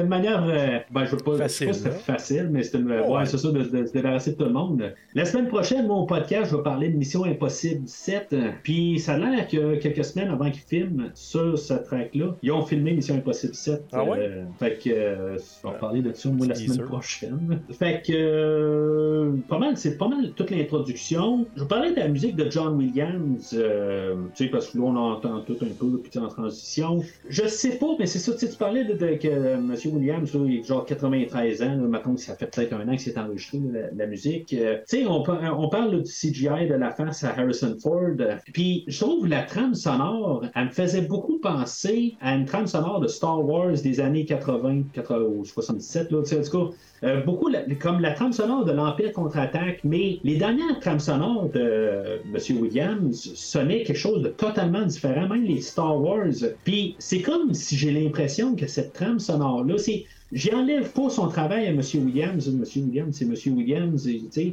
une 0.02 0.08
manière. 0.08 0.44
euh, 0.44 0.78
Ben, 0.90 1.04
je 1.06 1.12
veux 1.12 1.22
pas. 1.22 1.36
Facile, 1.38 1.68
je 1.68 1.72
sais 1.72 1.84
pas 1.88 1.90
si 1.94 1.98
c'était 1.98 2.12
là. 2.12 2.18
facile, 2.18 2.48
mais 2.52 2.62
c'était 2.62 2.78
une. 2.78 2.92
Oh, 2.92 3.12
ouais, 3.12 3.18
ouais. 3.20 3.26
c'est 3.26 3.38
ça, 3.38 3.48
de, 3.50 3.62
de 3.62 3.86
se 3.86 3.92
débarrasser 3.92 4.32
de 4.32 4.36
tout 4.36 4.44
le 4.44 4.50
monde. 4.52 4.94
La 5.14 5.24
semaine 5.24 5.48
prochaine, 5.48 5.86
mon 5.86 6.04
podcast, 6.04 6.50
je 6.50 6.56
vais 6.56 6.62
parler 6.62 6.90
de 6.90 6.96
Mission 6.98 7.24
Impossible 7.24 7.83
7. 7.86 8.34
Puis, 8.62 8.98
ça 9.00 9.14
a 9.14 9.18
l'air 9.18 9.46
que 9.48 9.76
quelques 9.76 10.04
semaines 10.04 10.28
avant 10.30 10.50
qu'ils 10.50 10.62
filment 10.62 11.10
sur 11.14 11.58
ce 11.58 11.74
track-là, 11.74 12.36
ils 12.42 12.52
ont 12.52 12.62
filmé 12.64 12.92
Mission 12.92 13.16
Impossible 13.16 13.54
7. 13.54 13.84
Ah 13.92 14.04
ouais? 14.04 14.18
Euh, 14.20 14.44
fait 14.58 14.78
que. 14.82 14.90
euh, 14.90 15.36
on 15.64 15.70
va 15.70 15.74
parler 15.78 16.02
de 16.02 16.12
ça, 16.12 16.28
moi, 16.30 16.46
la 16.46 16.54
semaine 16.54 16.86
prochaine. 16.86 17.60
Fait 17.78 18.02
que. 18.06 18.12
euh, 18.12 19.32
pas 19.48 19.58
mal, 19.58 19.76
c'est 19.76 19.96
pas 19.98 20.08
mal 20.08 20.32
toute 20.34 20.50
l'introduction. 20.50 21.46
Je 21.56 21.62
vais 21.62 21.68
parler 21.68 21.90
de 21.92 21.96
la 21.96 22.08
musique 22.08 22.36
de 22.36 22.50
John 22.50 22.76
Williams. 22.76 23.54
euh, 23.56 24.14
tu 24.34 24.44
sais, 24.44 24.50
parce 24.50 24.68
que 24.70 24.78
là, 24.78 24.84
on 24.84 24.96
entend 24.96 25.40
tout 25.40 25.56
un 25.62 25.66
peu, 25.78 26.00
puis 26.02 26.18
en 26.18 26.28
transition. 26.28 27.02
Je 27.28 27.46
sais 27.46 27.78
pas, 27.78 27.94
mais 27.98 28.06
c'est 28.06 28.18
ça, 28.18 28.32
tu 28.34 28.46
parlais 28.56 28.84
de, 28.84 28.94
de- 28.94 29.16
que 29.16 29.28
euh, 29.28 29.54
M. 29.56 29.74
Williams, 29.92 30.34
là, 30.34 30.40
il 30.46 30.60
est 30.60 30.62
genre 30.64 30.84
93 30.84 31.62
ans, 31.62 31.66
là, 31.66 31.76
maintenant 31.76 32.14
que 32.14 32.20
ça 32.20 32.34
fait 32.36 32.46
peut-être 32.54 32.72
un 32.72 32.88
an 32.88 32.96
que 32.96 33.02
c'est 33.02 33.16
enregistré, 33.18 33.58
la, 33.72 33.90
la 33.94 34.06
musique. 34.06 34.52
Euh, 34.54 34.78
tu 34.88 34.98
sais, 34.98 35.06
on, 35.06 35.22
on 35.28 35.68
parle 35.68 36.02
du 36.02 36.10
CGI 36.10 36.68
de 36.68 36.74
la 36.74 36.90
face 36.90 37.24
à 37.24 37.30
Harrison 37.38 37.73
Ford, 37.80 38.16
euh, 38.20 38.36
puis 38.52 38.84
je 38.86 39.00
trouve 39.00 39.26
la 39.26 39.42
trame 39.42 39.74
sonore, 39.74 40.44
elle 40.54 40.66
me 40.66 40.70
faisait 40.70 41.02
beaucoup 41.02 41.38
penser 41.38 42.16
à 42.20 42.34
une 42.34 42.44
trame 42.44 42.66
sonore 42.66 43.00
de 43.00 43.08
Star 43.08 43.44
Wars 43.44 43.72
des 43.82 44.00
années 44.00 44.24
80, 44.24 44.84
80 44.92 45.20
ou 45.20 45.44
77, 45.44 46.10
là, 46.10 46.22
tu 46.22 46.28
sais, 46.28 46.56
en 46.56 46.70
euh, 47.04 47.20
beaucoup 47.22 47.50
comme 47.80 48.00
la 48.00 48.12
trame 48.12 48.32
sonore 48.32 48.64
de 48.64 48.72
l'Empire 48.72 49.12
contre-attaque, 49.12 49.80
mais 49.84 50.20
les 50.24 50.36
dernières 50.36 50.80
trames 50.80 51.00
sonores 51.00 51.50
de 51.50 51.60
euh, 51.60 52.18
M. 52.32 52.62
Williams 52.62 53.34
sonnaient 53.34 53.82
quelque 53.82 53.98
chose 53.98 54.22
de 54.22 54.28
totalement 54.28 54.86
différent, 54.86 55.28
même 55.28 55.44
les 55.44 55.60
Star 55.60 56.00
Wars. 56.00 56.32
Puis 56.64 56.96
c'est 56.98 57.20
comme 57.20 57.52
si 57.52 57.76
j'ai 57.76 57.90
l'impression 57.90 58.56
que 58.56 58.66
cette 58.66 58.92
trame 58.92 59.18
sonore-là, 59.18 59.76
c'est. 59.78 60.06
J'enlève 60.34 60.90
pas 60.90 61.08
son 61.10 61.28
travail 61.28 61.66
à 61.66 61.70
M. 61.70 61.80
Williams. 61.94 62.48
M. 62.48 62.64
Williams, 62.84 63.16
c'est 63.16 63.24
M. 63.24 63.56
Williams, 63.56 64.08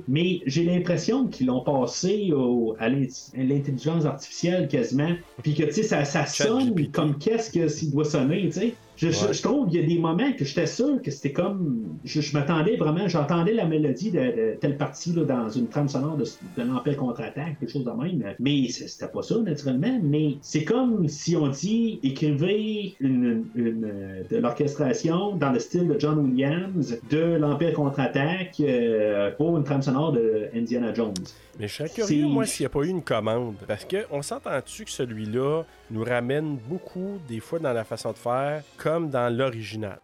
mais 0.07 0.39
j'ai 0.45 0.63
l'impression 0.63 1.25
qu'ils 1.27 1.47
l'ont 1.47 1.63
passé 1.63 2.31
au- 2.33 2.75
à 2.79 2.87
l'intelligence 2.87 4.05
artificielle 4.05 4.67
quasiment. 4.67 5.13
Puis 5.41 5.55
que 5.55 5.63
tu 5.63 5.71
sais, 5.73 5.83
ça, 5.83 6.05
ça 6.05 6.25
sonne 6.27 6.75
comme 6.91 7.17
qu'est-ce 7.17 7.49
que 7.51 7.67
s'il 7.67 7.89
doit 7.91 8.05
sonner, 8.05 8.43
tu 8.45 8.51
sais. 8.51 8.73
Je, 8.97 9.09
je- 9.09 9.25
Ouais. 9.25 9.33
je 9.33 9.41
trouve 9.41 9.67
qu'il 9.69 9.81
y 9.81 9.83
a 9.83 9.87
des 9.87 9.97
moments 9.97 10.31
que 10.37 10.45
j'étais 10.45 10.67
sûr 10.67 11.01
que 11.01 11.09
c'était 11.09 11.31
comme. 11.31 11.97
Je, 12.03 12.21
je 12.21 12.33
m'attendais 12.37 12.75
vraiment, 12.75 13.07
j'entendais 13.07 13.53
la 13.53 13.65
mélodie 13.65 14.11
de, 14.11 14.19
de 14.19 14.57
telle 14.59 14.77
partie 14.77 15.11
là, 15.13 15.23
dans 15.23 15.49
une 15.49 15.67
trame 15.69 15.87
sonore 15.89 16.17
de, 16.17 16.25
de 16.57 16.61
l'Empire 16.67 16.97
contre-attaque, 16.97 17.57
quelque 17.59 17.71
chose 17.71 17.85
de 17.85 17.91
même. 17.91 18.35
Mais 18.39 18.67
c'était 18.69 19.07
pas 19.11 19.23
ça, 19.23 19.37
naturellement. 19.39 19.99
Mais 20.03 20.35
c'est 20.41 20.63
comme 20.65 21.07
si 21.07 21.35
on 21.35 21.47
dit 21.47 21.99
écrivez 22.03 22.93
une, 22.99 23.45
une, 23.55 23.91
de 24.29 24.37
l'orchestration 24.37 25.35
dans 25.35 25.51
le 25.51 25.59
style 25.59 25.87
de 25.87 25.99
John 25.99 26.19
Williams 26.19 26.97
de 27.09 27.37
l'Empire 27.37 27.73
contre-attaque 27.73 28.55
euh, 28.59 29.31
pour 29.31 29.57
une 29.57 29.63
trame 29.63 29.81
sonore 29.81 30.11
de 30.11 30.47
Indiana 30.55 30.93
Jones. 30.93 31.13
Mais 31.59 31.67
je 31.67 31.75
C'est- 31.85 31.93
curieux, 31.93 32.27
moi, 32.27 32.45
s'il 32.45 32.63
n'y 32.63 32.67
a 32.67 32.69
pas 32.69 32.81
eu 32.83 32.89
une 32.89 33.01
commande. 33.01 33.55
Parce 33.67 33.85
qu'on 33.85 34.21
s'entend-tu 34.21 34.85
que 34.85 34.91
celui-là 34.91 35.63
nous 35.91 36.03
ramène 36.03 36.57
beaucoup, 36.57 37.19
des 37.27 37.39
fois, 37.39 37.59
dans 37.59 37.73
la 37.73 37.83
façon 37.83 38.11
de 38.11 38.17
faire, 38.17 38.63
comme 38.77 39.09
dans 39.09 39.29
l'original. 39.35 39.99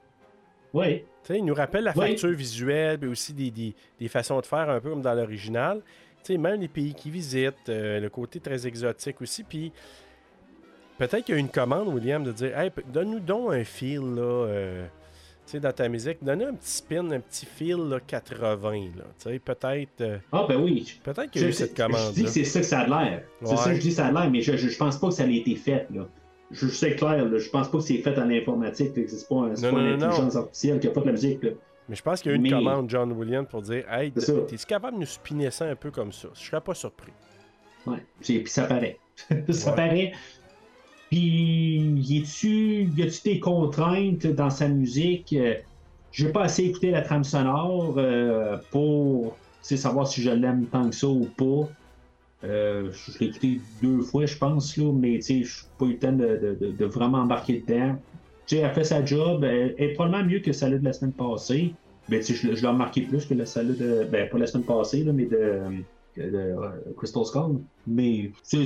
Oui. 0.73 0.99
Tu 1.23 1.33
sais, 1.33 1.37
il 1.39 1.45
nous 1.45 1.53
rappelle 1.53 1.85
la 1.85 1.93
Oui. 1.95 2.09
facture 2.09 2.29
visuelle, 2.31 2.97
mais 3.01 3.07
aussi 3.07 3.33
des, 3.33 3.49
des- 3.51 3.73
des 3.99 4.07
façons 4.07 4.39
de 4.39 4.45
faire 4.45 4.69
un 4.69 4.79
peu 4.79 4.89
comme 4.89 5.01
dans 5.01 5.13
l'original. 5.13 5.81
Tu 6.23 6.33
sais, 6.33 6.37
même 6.37 6.59
les 6.61 6.67
pays 6.67 6.93
qui 6.93 7.09
visitent, 7.09 7.69
euh, 7.69 7.99
le 7.99 8.09
côté 8.09 8.39
très 8.39 8.67
exotique 8.67 9.21
aussi. 9.21 9.43
Puis 9.43 9.71
peut-être 10.97 11.23
qu'il 11.25 11.35
y 11.35 11.37
a 11.37 11.39
une 11.39 11.49
commande, 11.49 11.87
William, 11.89 12.23
de 12.23 12.31
dire 12.31 12.57
Hey, 12.57 12.71
donne-nous 12.91 13.19
donc 13.19 13.53
un 13.53 13.63
feel, 13.63 13.99
là, 14.01 14.21
euh, 14.21 14.87
sais, 15.51 15.59
dans 15.59 15.71
ta 15.71 15.87
musique. 15.89 16.17
Donne-nous 16.21 16.47
un 16.47 16.53
petit 16.53 16.71
spin, 16.71 17.09
un 17.11 17.19
petit 17.19 17.45
feel, 17.45 17.77
là, 17.89 17.99
80, 17.99 18.71
là. 18.71 19.03
Tu 19.19 19.29
sais, 19.31 19.39
peut-être. 19.39 20.01
euh, 20.01 20.17
Ah, 20.31 20.45
ben 20.47 20.61
oui. 20.61 20.99
peut-être 21.03 21.29
qu'il 21.31 21.41
y 21.41 21.45
a 21.45 21.47
Je, 21.47 21.51
eu 21.51 21.53
cette 21.53 21.69
je 21.69 21.75
dis 21.75 21.81
commande. 21.81 22.15
que 22.15 22.27
c'est 22.27 22.43
ça 22.43 22.59
que 22.59 22.65
ça 22.65 22.79
a 22.81 22.87
l'air. 22.87 23.23
C'est 23.43 23.49
Ouais. 23.51 23.57
ça 23.57 23.69
que 23.71 23.75
je 23.75 23.81
dis 23.81 23.89
que 23.89 23.95
ça 23.95 24.07
a 24.07 24.11
l'air, 24.11 24.29
mais 24.31 24.41
je, 24.41 24.57
je, 24.57 24.67
je 24.69 24.77
pense 24.77 24.97
pas 24.97 25.07
que 25.09 25.13
ça 25.13 25.23
a 25.23 25.27
été 25.27 25.55
fait. 25.55 25.87
Là. 25.93 26.07
je 26.51 26.67
sais 26.67 26.95
clair, 26.95 27.25
là, 27.25 27.37
je 27.37 27.49
pense 27.49 27.69
pas 27.69 27.77
que 27.77 27.83
c'est 27.83 27.97
fait 27.97 28.17
en 28.17 28.29
informatique, 28.29 28.91
c'est 28.95 29.27
pas, 29.27 29.35
un- 29.35 29.47
Non, 29.49 29.53
pas 29.55 29.71
non, 29.71 29.79
une 29.79 29.97
non, 29.97 30.05
intelligence 30.05 30.35
artificielle 30.37 30.79
qui 30.79 30.87
a 30.87 30.91
fait 30.91 31.03
la 31.05 31.11
musique. 31.11 31.43
là. 31.43 31.49
Mais 31.89 31.95
je 31.95 32.01
pense 32.03 32.21
qu'il 32.21 32.31
y 32.31 32.33
a 32.33 32.35
eu 32.35 32.37
une 32.37 32.43
Mais- 32.43 32.49
commande, 32.51 32.89
John 32.89 33.11
Williams, 33.11 33.47
pour 33.49 33.61
dire 33.61 33.83
Hey, 33.91 34.11
t'es-tu 34.11 34.65
capable 34.65 34.95
de 34.95 35.01
nous 35.01 35.05
spinner 35.05 35.51
ça 35.51 35.65
un 35.65 35.75
peu 35.75 35.91
comme 35.91 36.11
ça? 36.13 36.29
Je 36.33 36.39
serais 36.39 36.61
pas 36.61 36.73
surpris. 36.73 37.11
Ouais, 37.85 38.03
puis 38.21 38.43
ça 38.47 38.63
paraît. 38.63 38.97
ça 39.49 39.69
Ouais. 39.71 39.75
paraît. 39.75 40.11
Puis, 41.09 41.93
y 41.95 42.19
a-tu 42.21 42.91
y 42.93 43.01
a-tu 43.03 43.21
des 43.23 43.39
contraintes 43.39 44.27
dans 44.27 44.49
sa 44.49 44.67
musique? 44.69 45.31
Euh, 45.33 45.55
J'ai 46.11 46.31
pas 46.31 46.43
assez 46.43 46.63
écouté 46.65 46.91
la 46.91 47.01
trame 47.01 47.23
sonore 47.23 47.97
euh, 47.97 48.57
pour 48.71 49.41
tu 49.65 49.77
savoir 49.77 50.07
si 50.07 50.21
je 50.21 50.31
l'aime 50.31 50.69
tant 50.69 50.89
que 50.89 50.95
ça 50.95 51.07
ou 51.07 51.29
pas. 51.29 51.73
Euh, 52.45 52.91
je 52.91 53.19
l'ai 53.19 53.27
écouté 53.27 53.63
deux 53.81 54.01
fois, 54.01 54.25
je 54.25 54.37
pense, 54.37 54.77
là, 54.77 54.93
mais 54.93 55.21
je 55.21 55.33
n'ai 55.33 55.43
pas 55.77 55.85
eu 55.85 55.93
le 55.93 55.99
temps 55.99 56.13
de, 56.13 56.85
vraiment 56.85 57.19
embarquer 57.19 57.61
dedans. 57.61 57.97
Tu 58.45 58.55
sais, 58.57 58.61
elle 58.61 58.73
fait 58.73 58.83
sa 58.83 59.03
job. 59.05 59.43
Elle, 59.43 59.75
est 59.77 59.93
probablement 59.93 60.25
mieux 60.29 60.39
que 60.41 60.51
celle 60.53 60.79
de 60.79 60.85
la 60.85 60.93
semaine 60.93 61.15
passée. 61.15 61.79
Mais 62.07 62.21
tu 62.21 62.35
je, 62.35 62.47
l'ai- 62.47 62.55
je 62.55 62.61
l'ai 62.61 62.67
remarqué 62.69 63.07
plus 63.07 63.25
que 63.25 63.33
la 63.33 63.45
salle 63.45 63.75
de. 63.77 64.05
Ben, 64.11 64.29
pas 64.29 64.37
la 64.39 64.47
semaine 64.47 64.65
passée, 64.65 65.03
mais 65.13 65.25
de, 65.25 65.85
de, 66.17 66.35
euh, 66.35 66.69
Crystal 66.97 67.25
Skull. 67.25 67.59
Mais 67.85 68.31
c'est- 68.43 68.65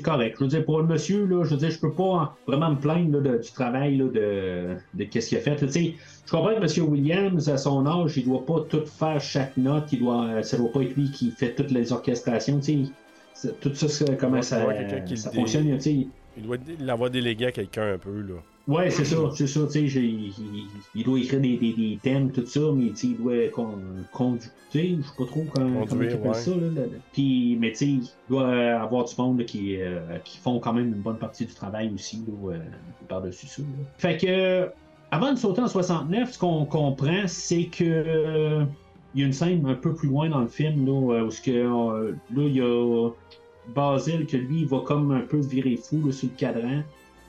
correct. 0.00 0.36
Je 0.38 0.44
veux 0.44 0.50
dire, 0.50 0.64
pour 0.64 0.78
le 0.80 0.86
monsieur, 0.86 1.26
là, 1.26 1.44
je 1.44 1.50
veux 1.50 1.56
dire, 1.56 1.70
je 1.70 1.78
peux 1.78 1.92
pas 1.92 2.36
vraiment 2.46 2.70
me 2.70 2.76
plaindre 2.76 3.18
là, 3.20 3.20
de- 3.32 3.38
du 3.38 3.50
travail 3.52 3.96
là, 3.98 4.04
de, 4.06 4.76
de 4.94 5.04
qu'est-ce 5.04 5.28
qu'il 5.28 5.38
a 5.38 5.40
fait. 5.40 5.56
sais, 5.68 5.94
je 6.26 6.30
comprends 6.30 6.54
que 6.54 6.80
M. 6.80 6.88
Williams, 6.90 7.48
à 7.48 7.56
son 7.58 7.86
âge, 7.86 8.16
il 8.16 8.24
doit 8.24 8.44
pas 8.46 8.60
tout 8.68 8.86
faire 8.86 9.20
chaque 9.20 9.56
note. 9.56 9.92
Il 9.92 10.00
doit, 10.00 10.26
euh, 10.26 10.42
ça 10.42 10.56
doit 10.56 10.72
pas 10.72 10.82
être 10.82 10.96
lui 10.96 11.10
qui 11.10 11.30
fait 11.30 11.54
toutes 11.54 11.70
les 11.70 11.92
orchestrations. 11.92 12.58
Tu 12.60 12.84
sais, 12.86 12.90
c'est- 13.34 13.60
tout 13.60 13.74
ça, 13.74 14.04
comment 14.18 14.36
Ouais, 14.36 14.42
ça, 14.42 14.64
ça 15.16 15.30
dé- 15.30 15.36
fonctionne. 15.36 15.78
Il 16.36 16.42
doit 16.44 16.56
l'avoir 16.80 17.10
délégué 17.10 17.46
à 17.46 17.52
quelqu'un 17.52 17.94
un 17.94 17.98
peu, 17.98 18.20
là. 18.20 18.34
Ouais, 18.68 18.90
c'est 18.90 19.04
ça, 19.04 19.16
c'est 19.34 19.48
ça, 19.48 19.60
tu 19.66 19.88
sais, 19.88 20.00
il, 20.00 20.32
il 20.94 21.04
doit 21.04 21.18
écrire 21.18 21.40
des, 21.40 21.56
des, 21.56 21.72
des 21.72 21.98
thèmes, 22.00 22.30
tout 22.30 22.46
ça, 22.46 22.60
mais 22.72 22.92
il 23.02 23.16
doit 23.16 23.48
con, 23.52 23.74
conducter, 24.12 24.98
je 25.00 25.02
sais 25.02 25.14
pas 25.18 25.24
trop 25.24 25.44
comment, 25.52 25.68
comment 25.68 25.86
Conduire, 25.86 26.14
appelles 26.14 26.28
ouais. 26.28 26.34
ça, 26.34 26.50
là, 26.52 26.68
là. 26.68 26.82
Puis, 27.12 27.56
mais 27.60 27.72
tu 27.72 27.76
sais, 27.76 27.86
il 27.86 28.08
doit 28.28 28.48
avoir 28.48 29.04
du 29.04 29.14
monde 29.18 29.44
qui, 29.46 29.80
euh, 29.80 30.00
qui 30.24 30.38
font 30.38 30.60
quand 30.60 30.72
même 30.74 30.88
une 30.88 31.02
bonne 31.02 31.18
partie 31.18 31.44
du 31.44 31.54
travail 31.54 31.90
aussi, 31.92 32.22
là, 32.26 32.52
euh, 32.52 32.58
par-dessus 33.08 33.48
ça. 33.48 33.62
Fait 33.98 34.16
que, 34.16 34.70
avant 35.10 35.32
de 35.32 35.38
sauter 35.38 35.60
en 35.62 35.68
69, 35.68 36.32
ce 36.32 36.38
qu'on 36.38 36.64
comprend, 36.64 37.26
c'est 37.26 37.64
que 37.64 37.82
euh, 37.84 38.64
il 39.14 39.20
y 39.20 39.24
a 39.24 39.26
une 39.26 39.32
scène 39.32 39.66
un 39.66 39.74
peu 39.74 39.94
plus 39.94 40.08
loin 40.08 40.28
dans 40.28 40.40
le 40.40 40.48
film, 40.48 40.86
là, 40.86 41.24
où 41.24 41.30
ce 41.30 41.42
que, 41.42 41.50
euh, 41.50 42.12
là, 42.34 42.42
il 42.42 42.56
y 42.56 42.60
a 42.60 43.10
Basil, 43.74 44.26
que 44.26 44.36
lui, 44.36 44.60
il 44.60 44.66
va 44.66 44.80
comme 44.80 45.10
un 45.12 45.20
peu 45.20 45.38
virer 45.40 45.76
fou 45.76 46.00
là, 46.06 46.12
sur 46.12 46.28
le 46.28 46.36
cadran. 46.36 46.82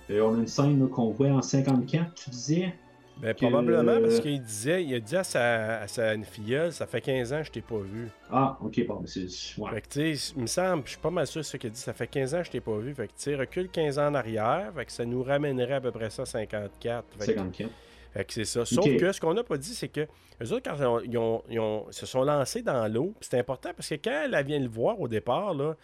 Euh, 0.09 0.21
on 0.21 0.35
a 0.35 0.37
une 0.39 0.47
scène 0.47 0.87
qu'on 0.89 1.11
voit 1.11 1.27
en 1.29 1.41
54, 1.41 2.13
tu 2.13 2.29
disais? 2.29 2.73
Ben, 3.17 3.33
Que- 3.33 3.41
probablement 3.45 4.01
parce 4.01 4.19
qu'il 4.19 4.41
disait, 4.41 4.83
il 4.83 4.95
a 4.95 4.99
dit 4.99 5.15
à 5.15 5.23
sa, 5.23 5.81
à 5.81 5.87
sa 5.87 6.17
filleule, 6.23 6.73
ça 6.73 6.87
fait 6.87 6.99
15 6.99 7.31
ans 7.31 7.39
que 7.39 7.43
je 7.45 7.51
t'ai 7.51 7.61
pas 7.61 7.77
vu. 7.79 8.09
Ah, 8.31 8.57
ok, 8.59 8.87
bon, 8.87 9.03
c'est. 9.05 9.27
Ouais. 9.59 9.69
Fait 9.71 9.81
que, 9.81 9.87
tu 9.87 10.15
sais, 10.17 10.33
il 10.35 10.41
me 10.41 10.47
semble, 10.47 10.83
je 10.85 10.91
suis 10.91 10.99
pas 10.99 11.11
mal 11.11 11.27
sûr 11.27 11.41
de 11.41 11.45
ce 11.45 11.55
qu'il 11.57 11.69
dit, 11.69 11.79
ça 11.79 11.93
fait 11.93 12.07
15 12.07 12.33
ans 12.33 12.39
que 12.39 12.45
je 12.45 12.51
t'ai 12.51 12.59
pas 12.59 12.75
vu. 12.77 12.93
Fait 12.95 13.05
que, 13.07 13.11
tu 13.13 13.19
sais, 13.19 13.35
recule 13.35 13.69
15 13.69 13.99
ans 13.99 14.07
en 14.07 14.15
arrière, 14.15 14.71
fait 14.75 14.85
que 14.85 14.91
ça 14.91 15.05
nous 15.05 15.21
ramènerait 15.23 15.75
à 15.75 15.81
peu 15.81 15.91
près 15.91 16.09
ça 16.09 16.25
54. 16.25 17.05
Fait 17.11 17.19
que, 17.19 17.25
54. 17.25 17.69
fait 18.13 18.25
que 18.25 18.33
c'est 18.33 18.45
ça. 18.45 18.65
Sauf 18.65 18.83
que 18.97 19.11
ce 19.11 19.21
qu'on 19.21 19.33
n'a 19.35 19.43
pas 19.43 19.57
dit, 19.57 19.75
c'est 19.75 19.89
que 19.89 20.01
eux 20.41 20.51
autres, 20.51 20.69
quand 20.71 21.01
ils, 21.05 21.17
ont- 21.17 21.43
ils 21.51 21.59
ont- 21.59 21.85
se 21.91 22.07
sont 22.07 22.23
lancés 22.23 22.63
dans 22.63 22.91
l'eau, 22.91 23.13
c'est 23.21 23.37
important 23.37 23.69
parce 23.75 23.89
que 23.89 23.95
quand 23.95 24.23
elle 24.25 24.43
vient 24.45 24.59
le 24.59 24.67
voir 24.69 24.99
au 24.99 25.07
départ, 25.07 25.53
là, 25.53 25.75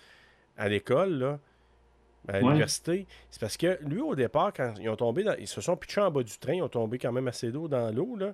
à 0.58 0.68
l'école, 0.68 1.14
là, 1.20 1.40
à 2.28 2.34
Ouais. 2.34 2.40
l'université, 2.42 3.08
c'est 3.30 3.40
parce 3.40 3.58
que 3.58 3.80
lui, 3.84 4.02
au 4.02 4.14
départ, 4.16 4.52
quand 4.54 4.74
ils 4.80 4.90
ont 4.90 4.96
tombé, 4.96 5.24
dans- 5.24 5.36
ils 5.40 5.48
se 5.48 5.62
sont 5.62 5.76
pitchés 5.78 6.02
en 6.02 6.12
bas 6.12 6.22
du 6.24 6.38
train, 6.38 6.54
ils 6.56 6.62
ont 6.62 6.68
tombé 6.70 6.98
quand 6.98 7.12
même 7.12 7.28
assez 7.28 7.52
d'eau 7.52 7.68
dans 7.68 7.94
l'eau, 7.96 8.16
là. 8.18 8.34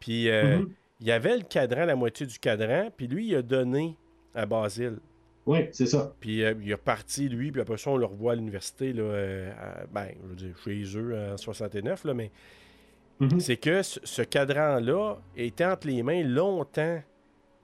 Puis 0.00 0.28
euh, 0.30 0.58
Mhm. 0.58 0.70
il 1.00 1.06
y 1.06 1.12
avait 1.12 1.36
le 1.36 1.42
cadran, 1.44 1.84
la 1.84 1.96
moitié 1.96 2.26
du 2.26 2.38
cadran, 2.38 2.88
puis 2.96 3.06
lui, 3.06 3.26
il 3.28 3.36
a 3.36 3.42
donné 3.42 3.96
à 4.34 4.46
Basile. 4.46 4.98
Ouais, 5.44 5.68
c'est 5.72 5.86
ça. 5.86 6.12
Puis 6.18 6.42
euh, 6.42 6.54
il 6.60 6.70
est 6.70 6.74
reparti, 6.74 7.28
lui, 7.28 7.52
puis 7.52 7.60
après 7.60 7.76
ça, 7.76 7.90
on 7.90 7.96
le 7.96 8.06
revoit 8.06 8.32
à 8.32 8.34
l'université, 8.34 8.92
là, 8.92 9.02
euh, 9.04 9.52
à- 9.52 9.86
ben, 9.86 10.08
je 10.22 10.28
veux 10.28 10.34
dire, 10.34 10.54
chez 10.64 10.82
eux 10.98 11.16
en 11.32 11.36
69, 11.36 12.04
là, 12.04 12.14
mais 12.14 12.32
Mhm. 13.20 13.38
c'est 13.40 13.56
que 13.56 13.82
ce, 13.82 14.00
ce 14.02 14.22
cadran-là 14.22 15.18
était 15.36 15.64
entre 15.64 15.86
les 15.86 16.02
mains 16.02 16.22
longtemps 16.24 17.00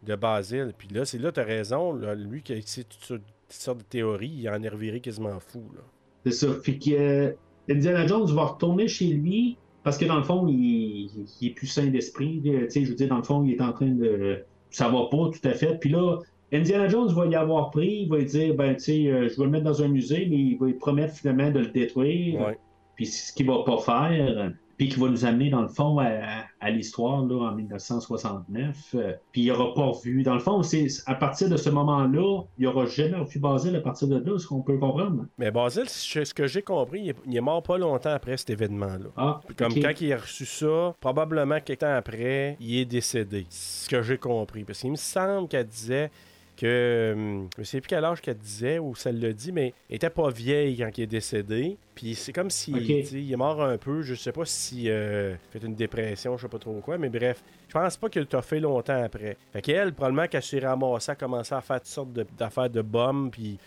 de 0.04 0.14
Basile. 0.16 0.72
Puis 0.78 0.88
là, 0.88 1.04
c'est 1.04 1.18
là, 1.18 1.30
tu 1.32 1.40
as 1.40 1.44
raison, 1.44 1.92
là, 1.92 2.14
lui 2.14 2.42
qui 2.42 2.52
a 2.52 2.56
essayé 2.56 2.86
toutes 2.86 3.20
sortes 3.54 3.78
de 3.78 3.84
théories, 3.84 4.32
il 4.40 4.48
en 4.48 4.62
est 4.62 4.68
reviré 4.68 5.00
quasiment 5.00 5.38
fou, 5.40 5.62
là. 5.74 5.82
C'est 6.24 6.32
ça. 6.32 6.48
Fait 6.62 6.78
que 6.78 6.90
euh, 6.92 7.32
Indiana 7.68 8.06
Jones 8.06 8.30
va 8.30 8.44
retourner 8.44 8.88
chez 8.88 9.06
lui 9.06 9.56
parce 9.82 9.98
que 9.98 10.04
dans 10.04 10.16
le 10.16 10.22
fond, 10.22 10.46
il, 10.46 11.10
est 11.42 11.50
plus 11.50 11.66
sain 11.66 11.86
d'esprit. 11.86 12.40
là. 12.44 12.60
Tu 12.62 12.70
sais, 12.70 12.84
je 12.84 12.90
veux 12.90 12.94
dire, 12.94 13.08
dans 13.08 13.16
le 13.16 13.24
fond, 13.24 13.42
il 13.44 13.52
est 13.52 13.60
en 13.60 13.72
train 13.72 13.88
de. 13.88 14.44
Ça 14.70 14.88
va 14.88 15.06
pas 15.10 15.30
tout 15.30 15.48
à 15.48 15.52
fait. 15.52 15.78
Puis 15.80 15.90
là, 15.90 16.18
Indiana 16.52 16.88
Jones 16.88 17.12
va 17.12 17.26
y 17.26 17.34
avoir 17.34 17.70
pris, 17.70 18.02
il 18.02 18.08
va 18.08 18.18
lui 18.18 18.26
dire 18.26 18.54
ben, 18.54 18.74
tu 18.74 18.84
sais, 18.84 19.06
euh, 19.08 19.28
je 19.28 19.36
vais 19.36 19.44
le 19.44 19.50
mettre 19.50 19.64
dans 19.64 19.82
un 19.82 19.88
musée, 19.88 20.26
mais 20.30 20.36
il 20.36 20.58
va 20.58 20.66
lui 20.66 20.74
promettre 20.74 21.14
finalement 21.14 21.50
de 21.50 21.60
le 21.60 21.66
détruire. 21.66 22.40
Ouais. 22.40 22.58
Puis 22.94 23.06
c'est 23.06 23.30
ce 23.30 23.32
qu'il 23.32 23.46
va 23.46 23.64
pas 23.64 23.78
faire. 23.78 24.52
Puis 24.82 24.88
qui 24.88 24.98
va 24.98 25.08
nous 25.08 25.24
amener, 25.24 25.48
dans 25.48 25.62
le 25.62 25.68
fond, 25.68 26.00
à, 26.00 26.44
à 26.60 26.70
l'histoire 26.70 27.24
là, 27.24 27.50
en 27.50 27.54
1969. 27.54 28.94
Euh, 28.96 29.12
puis 29.30 29.42
il 29.42 29.50
aura 29.52 29.72
pas 29.74 29.82
revu. 29.82 30.24
Dans 30.24 30.34
le 30.34 30.40
fond, 30.40 30.60
c'est 30.64 30.88
à 31.06 31.14
partir 31.14 31.48
de 31.48 31.56
ce 31.56 31.70
moment-là, 31.70 32.42
il 32.58 32.66
aura 32.66 32.86
jamais 32.86 33.16
revu 33.16 33.38
Basile 33.38 33.76
à 33.76 33.80
partir 33.80 34.08
de 34.08 34.18
là, 34.18 34.38
ce 34.40 34.46
qu'on 34.48 34.62
peut 34.62 34.78
comprendre. 34.78 35.26
Mais 35.38 35.52
Basile, 35.52 35.88
ce 35.88 36.34
que 36.34 36.48
j'ai 36.48 36.62
compris, 36.62 37.00
il 37.00 37.10
est, 37.10 37.16
il 37.26 37.36
est 37.36 37.40
mort 37.40 37.62
pas 37.62 37.78
longtemps 37.78 38.10
après 38.10 38.36
cet 38.36 38.50
événement-là. 38.50 39.10
Ah, 39.16 39.40
Comme 39.56 39.72
quand 39.72 40.00
il 40.00 40.12
a 40.12 40.18
reçu 40.18 40.46
ça, 40.46 40.96
probablement 41.00 41.60
quelques 41.60 41.82
temps 41.82 41.94
après, 41.94 42.56
il 42.58 42.78
est 42.78 42.84
décédé. 42.84 43.46
Ce 43.50 43.88
que 43.88 44.02
j'ai 44.02 44.18
compris. 44.18 44.64
Parce 44.64 44.80
qu'il 44.80 44.90
me 44.90 44.96
semble 44.96 45.46
qu'elle 45.46 45.66
disait 45.66 46.10
que. 46.56 47.12
hum, 47.14 47.48
Je 47.56 47.60
ne 47.60 47.64
sais 47.64 47.80
plus 47.80 47.88
quel 47.88 48.04
âge 48.04 48.20
qu'elle 48.20 48.36
disait 48.38 48.78
ou 48.78 48.94
ça 48.94 49.10
le 49.12 49.32
dit, 49.32 49.52
mais 49.52 49.74
elle 49.88 49.96
était 49.96 50.10
pas 50.10 50.30
vieille 50.30 50.76
quand 50.78 50.90
il 50.96 51.02
est 51.02 51.06
décédé. 51.06 51.76
Puis 51.94 52.14
c'est 52.14 52.32
comme 52.32 52.50
si 52.50 52.72
il 52.72 53.32
est 53.32 53.36
mort 53.36 53.62
un 53.62 53.76
peu. 53.78 54.02
Je 54.02 54.14
sais 54.14 54.32
pas 54.32 54.44
si 54.44 54.88
euh, 54.90 55.34
fait 55.50 55.62
une 55.62 55.74
dépression, 55.74 56.36
je 56.36 56.42
sais 56.42 56.48
pas 56.48 56.58
trop 56.58 56.80
quoi, 56.80 56.96
mais 56.98 57.08
bref. 57.10 57.42
Je 57.68 57.72
pense 57.74 57.96
pas 57.96 58.08
qu'il 58.08 58.26
t'a 58.26 58.42
fait 58.42 58.60
longtemps 58.60 59.02
après. 59.02 59.36
Fait 59.52 59.62
qu'elle, 59.62 59.92
probablement 59.94 60.26
qu'elle 60.26 60.42
s'est 60.42 60.58
ramassée, 60.58 61.12
a 61.12 61.14
commencé 61.14 61.54
à 61.54 61.60
faire 61.60 61.78
toutes 61.80 61.86
sortes 61.88 62.12
de- 62.12 62.26
d'affaires 62.38 62.70
de 62.70 62.82
bombes, 62.82 63.30
puis. 63.30 63.58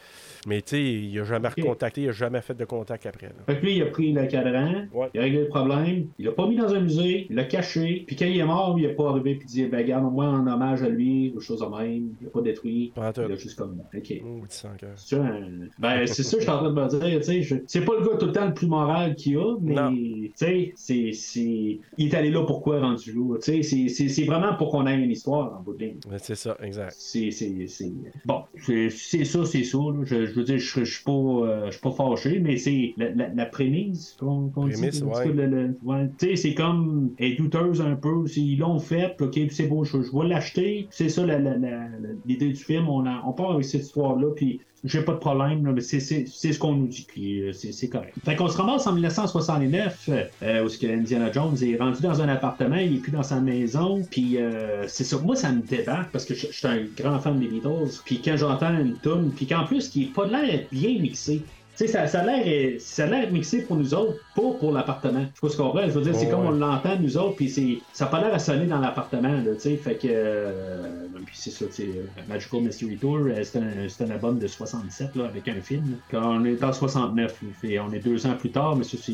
Mais 0.46 0.62
tu 0.62 0.70
sais, 0.76 0.84
il 0.84 1.20
a 1.20 1.24
jamais 1.24 1.48
recontacté, 1.50 2.02
il 2.04 2.10
a 2.10 2.12
jamais 2.12 2.42
fait 2.42 2.54
de 2.56 2.66
contact 2.66 3.06
après. 3.06 3.28
là. 3.28 3.34
Fait 3.48 3.60
que 3.60 3.66
lui, 3.66 3.76
il 3.78 3.82
a 3.82 3.88
pris 3.88 4.12
le 4.14 4.26
cadran, 4.28 4.86
Ouais. 4.94 5.08
il 5.14 5.20
a 5.20 5.24
réglé 5.24 5.40
le 5.42 5.48
problème, 5.48 6.08
il 6.20 6.26
l'a 6.26 6.32
pas 6.32 6.48
mis 6.48 6.56
dans 6.56 6.74
un 6.74 6.80
musée, 6.82 7.28
il 7.30 7.36
l'a 7.36 7.46
caché, 7.46 8.04
puis 8.06 8.16
quand 8.16 8.26
il 8.26 8.38
est 8.38 8.46
mort, 8.46 8.76
il 8.78 8.86
a 8.86 8.90
pas 8.90 9.10
arrivé 9.10 9.36
puis 9.36 9.48
dit, 9.48 9.66
ben 9.66 9.78
regarde, 9.80 10.12
moi 10.12 10.26
en 10.28 10.46
hommage 10.48 10.84
à 10.84 10.90
lui, 10.90 11.34
ou 11.36 11.40
chose 11.40 11.60
de 11.62 11.66
même, 11.66 12.10
il 12.22 12.28
a 12.28 12.30
pas 12.30 12.42
détruit, 12.42 12.92
il 12.96 13.02
a 13.02 13.36
juste 13.36 13.58
comme, 13.58 13.82
ok. 13.96 14.14
Oh, 14.24 14.42
cœur. 14.78 14.90
C'est 14.96 15.16
un- 15.18 15.50
Ben, 15.80 16.06
c'est 16.08 16.24
ça 16.24 16.38
que 16.38 16.44
je 16.44 16.48
suis 16.48 16.52
en 16.52 16.58
train 16.60 16.70
de 16.70 16.76
me 16.82 16.88
dire, 16.88 17.20
tu 17.20 17.24
sais, 17.26 17.42
je- 17.42 17.56
c'est 17.68 17.84
pas 17.86 17.94
le 18.00 18.06
gars 18.08 18.18
tout 18.18 18.26
le 18.28 18.32
temps 18.32 18.46
le 18.48 18.54
plus 18.54 18.68
moral 18.68 19.16
qu'il 19.16 19.34
y 19.34 19.38
a, 19.38 19.56
mais, 19.62 19.74
tu 19.92 20.32
sais, 20.36 20.74
c'est, 20.76 21.12
c'est, 21.14 21.80
il 21.98 22.08
est 22.08 22.14
allé 22.14 22.30
là 22.30 22.44
pourquoi 22.46 22.80
rendu 22.80 23.12
là, 23.14 23.38
tu 23.42 23.52
sais, 23.52 23.64
c'est, 23.64 23.88
c'est, 23.88 24.10
c'est 24.10 24.26
vraiment 24.26 24.56
pour 24.56 24.72
qu'on 24.72 24.86
ait 24.88 24.96
une 24.96 25.12
histoire 25.12 25.58
en 25.58 25.62
bout 25.64 25.74
de 25.74 25.86
ligne. 25.86 25.98
Ouais, 26.10 26.18
C'est 26.20 26.36
ça, 26.36 26.56
exact. 26.62 26.94
C'est, 26.98 27.32
c'est, 27.32 27.68
c'est... 27.68 27.92
Bon, 28.26 28.42
c'est, 28.58 28.90
c'est 28.90 29.26
ça, 29.26 29.46
c'est 29.46 29.64
ça. 29.64 29.78
là. 29.78 30.04
Je, 30.04 30.26
je 30.36 30.40
veux 30.42 30.46
dire, 30.46 30.58
je, 30.58 30.84
je 30.84 30.94
suis 30.96 31.04
pas, 31.04 31.12
euh, 31.12 31.66
je 31.68 31.72
suis 31.72 31.82
pas 31.82 31.92
fâché, 31.92 32.40
mais 32.40 32.58
c'est 32.58 32.94
la, 32.98 33.10
la, 33.12 33.30
la 33.30 33.46
prémisse 33.46 34.16
qu'on, 34.20 34.50
qu'on 34.50 34.68
Prémisse, 34.68 35.02
dit. 35.02 35.04
ouais. 35.04 35.32
le- 35.32 35.78
ouais. 35.84 36.36
C'est 36.36 36.54
comme, 36.54 37.12
elle 37.18 37.32
est 37.32 37.36
douteuse 37.36 37.82
un 37.82 37.96
peu. 37.96 38.28
S'ils 38.28 38.60
l'ont 38.60 38.80
fait, 38.80 39.16
ok, 39.22 39.40
c'est 39.50 39.68
beau, 39.68 39.84
je, 39.86 40.02
je 40.02 40.12
vais 40.12 40.28
l'acheter. 40.28 40.88
C'est 40.92 41.10
ça 41.10 41.26
la, 41.26 41.40
la- 41.40 41.58
la- 41.58 41.70
la- 41.70 41.88
l'idée 42.26 42.50
du 42.50 42.56
film. 42.56 42.90
On, 42.90 43.06
a- 43.06 43.24
on 43.26 43.32
part 43.32 43.52
avec 43.54 43.64
cette 43.66 43.84
histoire-là, 43.84 44.28
puis 44.36 44.60
j'ai 44.86 45.02
pas 45.02 45.14
de 45.14 45.18
problème, 45.18 45.66
là, 45.66 45.72
mais 45.74 45.82
c'est, 45.82 46.00
ce 46.00 46.60
qu'on 46.60 46.76
nous 46.76 46.88
dit, 46.88 47.06
puis 47.08 47.42
euh, 47.42 47.54
c'est, 47.54 47.88
correct. 47.88 48.14
Fait 48.24 48.36
qu'on 48.36 48.48
se 48.48 48.58
ramasse 48.58 48.86
en 48.88 48.94
1969, 48.94 50.10
euh, 50.44 50.64
où 50.64 50.70
ce 50.70 50.78
que 50.78 50.88
Indiana 50.88 51.32
Jones 51.32 51.58
est 51.62 51.78
rendu 51.78 52.02
dans 52.02 52.22
un 52.22 52.30
appartement, 52.30 52.76
il 52.76 52.96
est 52.96 53.00
plus 53.00 53.12
dans 53.12 53.24
sa 53.24 53.40
maison, 53.40 54.02
puis 54.10 54.38
euh, 54.38 54.86
c'est 54.88 55.04
ça. 55.04 55.18
Moi, 55.18 55.36
ça 55.36 55.52
me 55.52 55.62
débarque 55.62 56.12
parce 56.12 56.26
que 56.26 56.36
je, 56.36 56.48
suis 56.48 56.68
un 56.68 56.84
grand 56.98 57.20
fan 57.20 57.40
des 57.40 57.48
Beatles, 57.48 58.00
puis 58.06 58.22
quand 58.24 58.38
j'entends 58.38 58.78
une 58.78 58.98
tune, 59.00 59.32
puis 59.36 59.48
qu'en 59.48 59.66
plus, 59.66 59.90
qui 59.90 60.04
est 60.04 60.14
pas 60.14 60.28
l'air 60.28 60.62
bien 60.72 61.00
mixé. 61.00 61.42
Tu 61.78 61.86
sais, 61.86 61.92
ça, 61.92 62.08
ça 62.08 62.22
a 62.22 62.26
l'air 62.26 62.44
euh, 62.46 62.78
ça 62.80 63.04
a 63.04 63.08
l'air 63.08 63.32
mixé 63.32 63.66
pour 63.66 63.76
nous 63.76 63.94
autres, 63.94 64.20
pas 64.34 64.54
pour 64.60 64.72
l'appartement. 64.72 65.20
Je 65.22 65.26
sais 65.36 65.42
pas 65.42 65.50
ce 65.50 65.58
qu'on 65.58 65.78
Je 65.88 65.92
veux 65.92 66.02
dire, 66.02 66.16
c'est 66.16 66.26
Ouais, 66.26 66.32
comme 66.32 66.46
on 66.46 66.52
l'entend 66.52 66.98
nous 67.00 67.18
autres, 67.18 67.36
puis 67.36 67.50
c'est 67.50 67.80
ça 67.92 68.06
a 68.06 68.08
pas 68.08 68.22
l'air 68.22 68.34
à 68.34 68.40
sonner 68.40 68.66
dans 68.68 68.80
l'appartement, 68.80 69.44
tu 69.44 69.60
sais. 69.60 69.76
Fait 69.78 69.98
que. 69.98 70.08
euh, 70.10 71.08
puis 71.26 71.36
c'est 71.38 71.52
ça, 71.52 71.66
tu 71.68 71.72
sais. 71.74 71.84
euh, 71.98 72.22
Magical 72.30 72.62
Mystery 72.62 72.98
Tour, 72.98 73.20
c'est 73.44 73.58
un, 73.58 73.90
c'est 73.90 74.04
un 74.06 74.10
album 74.12 74.40
de 74.40 74.48
67, 74.48 75.16
là, 75.16 75.26
avec 75.26 75.48
un 75.48 75.62
film. 75.62 76.00
Quand 76.10 76.40
on 76.40 76.46
est 76.46 76.64
en 76.64 76.72
69, 76.72 77.42
là, 77.42 77.50
fait- 77.62 77.80
on 77.80 77.92
est 77.92 78.00
deux 78.00 78.26
ans 78.26 78.36
plus 78.38 78.52
tard, 78.52 78.76
mais 78.76 78.84
ça, 78.84 78.98
c'est, 79.02 79.14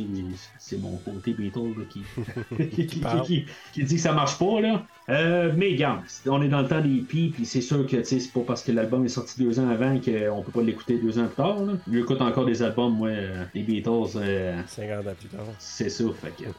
c'est 0.59 0.77
mon 0.77 0.97
côté 0.97 1.33
Beatles 1.33 1.59
là, 1.77 1.85
qui, 1.89 2.03
qui, 2.87 3.01
qui- 3.25 3.45
qui 3.73 3.83
dit 3.83 3.95
que 3.95 4.01
ça 4.01 4.13
marche 4.13 4.37
pas, 4.37 4.61
là. 4.61 4.83
Euh, 5.11 5.51
mais 5.55 5.71
regarde, 5.71 6.01
on 6.27 6.41
est 6.41 6.47
dans 6.47 6.61
le 6.61 6.67
temps 6.67 6.79
des 6.79 6.89
hippies, 6.89 7.31
puis 7.33 7.45
c'est 7.45 7.61
sûr 7.61 7.85
que 7.85 7.97
tu 7.97 8.05
sais, 8.05 8.19
c'est 8.19 8.31
pas 8.31 8.41
parce 8.47 8.63
que 8.63 8.71
l'album 8.71 9.03
est 9.03 9.09
sorti 9.09 9.43
deux 9.43 9.59
ans 9.59 9.69
avant 9.69 9.99
qu'on 9.99 10.41
peut 10.41 10.51
pas 10.51 10.61
l'écouter 10.61 10.97
deux 10.97 11.19
ans 11.19 11.25
plus 11.25 11.35
tard. 11.35 11.63
Là. 11.63 11.73
Il 11.87 11.97
écoute 11.97 12.21
encore 12.21 12.45
des 12.45 12.63
albums, 12.63 12.95
moi, 12.95 13.09
euh, 13.09 13.43
les 13.53 13.63
Beatles, 13.63 14.15
euh, 14.15 14.61
50 14.65 15.07
ans 15.07 15.13
plus 15.19 15.29
tard. 15.29 15.45
c'est 15.59 15.89
ça. 15.89 16.05
Fait 16.21 16.43
que. 16.43 16.49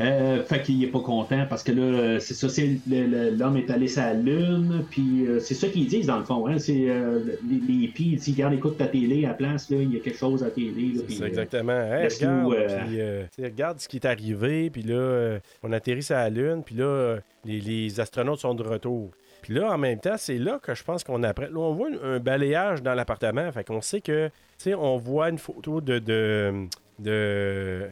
Euh, 0.00 0.44
fait 0.44 0.62
qu'il 0.62 0.82
est 0.84 0.88
pas 0.88 1.00
content 1.00 1.44
parce 1.48 1.64
que 1.64 1.72
là, 1.72 2.20
c'est 2.20 2.34
ça, 2.34 2.48
c'est 2.48 2.78
l'homme 2.86 3.56
est 3.56 3.68
allé 3.68 3.88
sur 3.88 4.02
la 4.02 4.14
lune, 4.14 4.84
puis 4.90 5.26
euh, 5.26 5.40
c'est 5.40 5.54
ça 5.54 5.68
qu'ils 5.68 5.88
disent 5.88 6.06
dans 6.06 6.18
le 6.18 6.24
fond. 6.24 6.46
Hein, 6.46 6.58
c'est 6.58 6.88
euh, 6.88 7.18
les, 7.48 7.58
les 7.66 7.84
hippies, 7.84 8.12
ils 8.12 8.16
disent 8.18 8.34
Regarde, 8.34 8.54
écoute 8.54 8.78
ta 8.78 8.86
télé 8.86 9.24
à 9.24 9.28
la 9.28 9.34
place, 9.34 9.68
là, 9.70 9.78
il 9.78 9.92
y 9.92 9.96
a 9.96 10.00
quelque 10.00 10.18
chose 10.18 10.42
à 10.42 10.46
la 10.46 10.50
télé. 10.52 10.92
là, 10.94 11.02
puis, 11.04 11.16
C'est 11.16 11.24
euh, 11.24 11.26
exactement. 11.26 11.80
Hey, 11.80 12.08
regarde, 12.08 13.28
regarde 13.42 13.80
ce 13.80 13.88
qui 13.88 13.96
est 13.96 14.06
arrivé, 14.06 14.70
puis 14.70 14.82
là, 14.82 15.38
on 15.64 15.72
atterrit 15.72 16.02
sur 16.04 16.14
la 16.14 16.30
Lune, 16.30 16.62
puis 16.64 16.76
là, 16.76 17.16
les, 17.44 17.60
les 17.60 17.98
astronautes 17.98 18.40
sont 18.40 18.54
de 18.54 18.62
retour. 18.62 19.10
Puis 19.42 19.54
là, 19.54 19.72
en 19.72 19.78
même 19.78 19.98
temps, 19.98 20.16
c'est 20.16 20.38
là 20.38 20.58
que 20.62 20.74
je 20.74 20.84
pense 20.84 21.02
qu'on 21.02 21.22
apprend. 21.22 21.46
Là, 21.46 21.58
on 21.58 21.72
voit 21.72 21.88
un, 21.88 22.14
un 22.14 22.20
balayage 22.20 22.82
dans 22.82 22.94
l'appartement. 22.94 23.50
Fait 23.52 23.64
qu'on 23.64 23.80
sait 23.80 24.00
que, 24.00 24.28
tu 24.28 24.32
sais, 24.58 24.74
on 24.74 24.96
voit 24.96 25.30
une 25.30 25.38
photo 25.38 25.80
de. 25.80 25.98
de, 25.98 26.68
de 26.98 27.10
euh, 27.10 27.88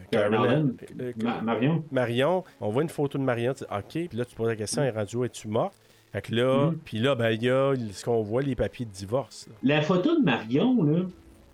Ma- 1.22 1.40
Marion. 1.42 1.84
Marion, 1.92 2.44
on 2.60 2.70
voit 2.70 2.82
une 2.82 2.88
photo 2.88 3.18
de 3.18 3.22
Marion, 3.22 3.54
tu 3.54 3.64
dis, 3.64 3.70
OK, 3.70 4.08
puis 4.08 4.18
là, 4.18 4.24
tu 4.24 4.34
poses 4.34 4.48
la 4.48 4.56
question, 4.56 4.82
elle 4.82 4.88
est 4.94 4.98
rendue 4.98 5.16
où, 5.16 5.24
es-tu 5.24 5.48
morte? 5.48 5.74
Fait 6.12 6.22
que 6.22 6.34
là, 6.34 6.66
Mhm. 6.70 6.78
puis 6.84 6.98
là, 6.98 7.14
ben, 7.14 7.30
il 7.30 7.42
y 7.42 7.50
a 7.50 7.74
ce 7.92 8.04
qu'on 8.04 8.22
voit, 8.22 8.42
les 8.42 8.54
papiers 8.54 8.86
de 8.86 8.90
divorce. 8.90 9.46
là. 9.48 9.54
La 9.62 9.82
photo 9.82 10.18
de 10.18 10.24
Marion, 10.24 10.82
là, 10.82 11.00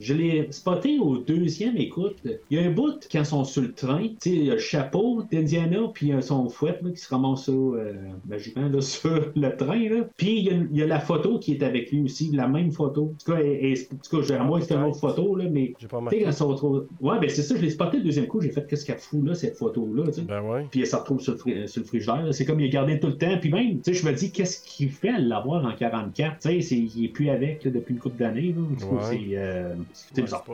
je 0.00 0.14
l'ai 0.14 0.46
spoté 0.50 0.98
au 0.98 1.18
deuxième 1.18 1.76
écoute. 1.76 2.16
Il 2.50 2.58
y 2.58 2.60
a 2.60 2.66
un 2.66 2.70
bout 2.70 3.06
quand 3.10 3.20
ils 3.20 3.26
sont 3.26 3.44
sur 3.44 3.62
le 3.62 3.72
train, 3.72 4.02
tu 4.02 4.16
sais, 4.18 4.30
il 4.30 4.44
y 4.46 4.50
a 4.50 4.54
le 4.54 4.58
chapeau 4.60 5.22
d'Indiana, 5.30 5.78
puis 5.94 6.06
il 6.06 6.08
y 6.10 6.12
a 6.12 6.20
son 6.22 6.48
fouet 6.48 6.76
là, 6.82 6.90
qui 6.90 6.96
se 6.96 7.08
ramasse 7.08 7.44
ça, 7.44 7.52
euh, 7.52 7.92
magiquement 8.28 8.68
là, 8.68 8.80
sur 8.80 9.30
le 9.36 9.56
train. 9.56 9.88
Là. 9.88 10.08
Puis 10.16 10.38
il 10.38 10.44
y, 10.44 10.50
a, 10.50 10.54
il 10.54 10.76
y 10.76 10.82
a 10.82 10.86
la 10.86 10.98
photo 11.00 11.38
qui 11.38 11.52
est 11.52 11.62
avec 11.62 11.90
lui 11.92 12.02
aussi, 12.02 12.30
la 12.32 12.48
même 12.48 12.72
photo. 12.72 13.12
En 13.14 13.24
tout 13.24 13.32
cas, 13.32 13.38
elle- 13.40 13.58
elle- 13.64 13.78
en 13.92 13.96
tout 13.96 14.16
cas 14.16 14.22
j'ai- 14.26 14.34
à 14.34 14.42
moi, 14.44 14.60
c'était 14.60 14.74
une 14.74 14.84
autre 14.84 14.98
photo, 14.98 15.36
là, 15.36 15.44
mais. 15.50 15.72
Tu 15.78 15.86
sais, 16.18 16.22
quand 16.24 16.30
ils 16.30 16.32
sont 16.34 16.54
trop- 16.54 16.82
Ouais, 17.00 17.18
ben 17.20 17.28
c'est 17.30 17.42
ça, 17.42 17.54
je 17.56 17.62
l'ai 17.62 17.70
spoté 17.70 17.98
le 17.98 18.04
deuxième 18.04 18.26
coup, 18.26 18.40
j'ai 18.40 18.50
fait 18.50 18.66
qu'est-ce 18.66 18.84
qu'elle 18.84 18.98
fout 18.98 19.24
là, 19.24 19.34
cette 19.34 19.56
photo-là, 19.56 20.06
tu 20.06 20.12
sais. 20.14 20.22
Ben 20.22 20.40
ouais. 20.42 20.66
Puis 20.70 20.80
elle 20.80 20.86
se 20.86 20.96
retrouve 20.96 21.20
sur 21.20 21.32
le, 21.34 21.38
fri- 21.38 21.68
sur 21.68 21.80
le 21.82 21.86
frigidaire. 21.86 22.22
là. 22.24 22.32
C'est 22.32 22.44
comme 22.44 22.58
il 22.60 22.66
est 22.66 22.70
gardé 22.70 22.98
tout 22.98 23.08
le 23.08 23.16
temps. 23.18 23.38
Puis 23.40 23.50
même, 23.52 23.80
tu 23.80 23.92
sais, 23.92 23.94
je 23.94 24.06
me 24.06 24.12
dis, 24.12 24.32
qu'est-ce 24.32 24.62
qu'il 24.64 24.90
fait 24.90 25.10
à 25.10 25.18
l'avoir 25.18 25.64
en 25.64 25.74
44? 25.76 26.38
Tu 26.40 26.60
sais, 26.62 26.76
il 26.76 27.04
est 27.04 27.08
plus 27.08 27.28
avec 27.30 27.64
là, 27.64 27.70
depuis 27.70 27.94
une 27.94 28.00
couple 28.00 28.18
d'années. 28.18 28.54
Ouais. 28.90 28.98
c'est 29.02 29.36
euh, 29.36 29.74
c'est 29.92 30.22
bizarre. 30.22 30.44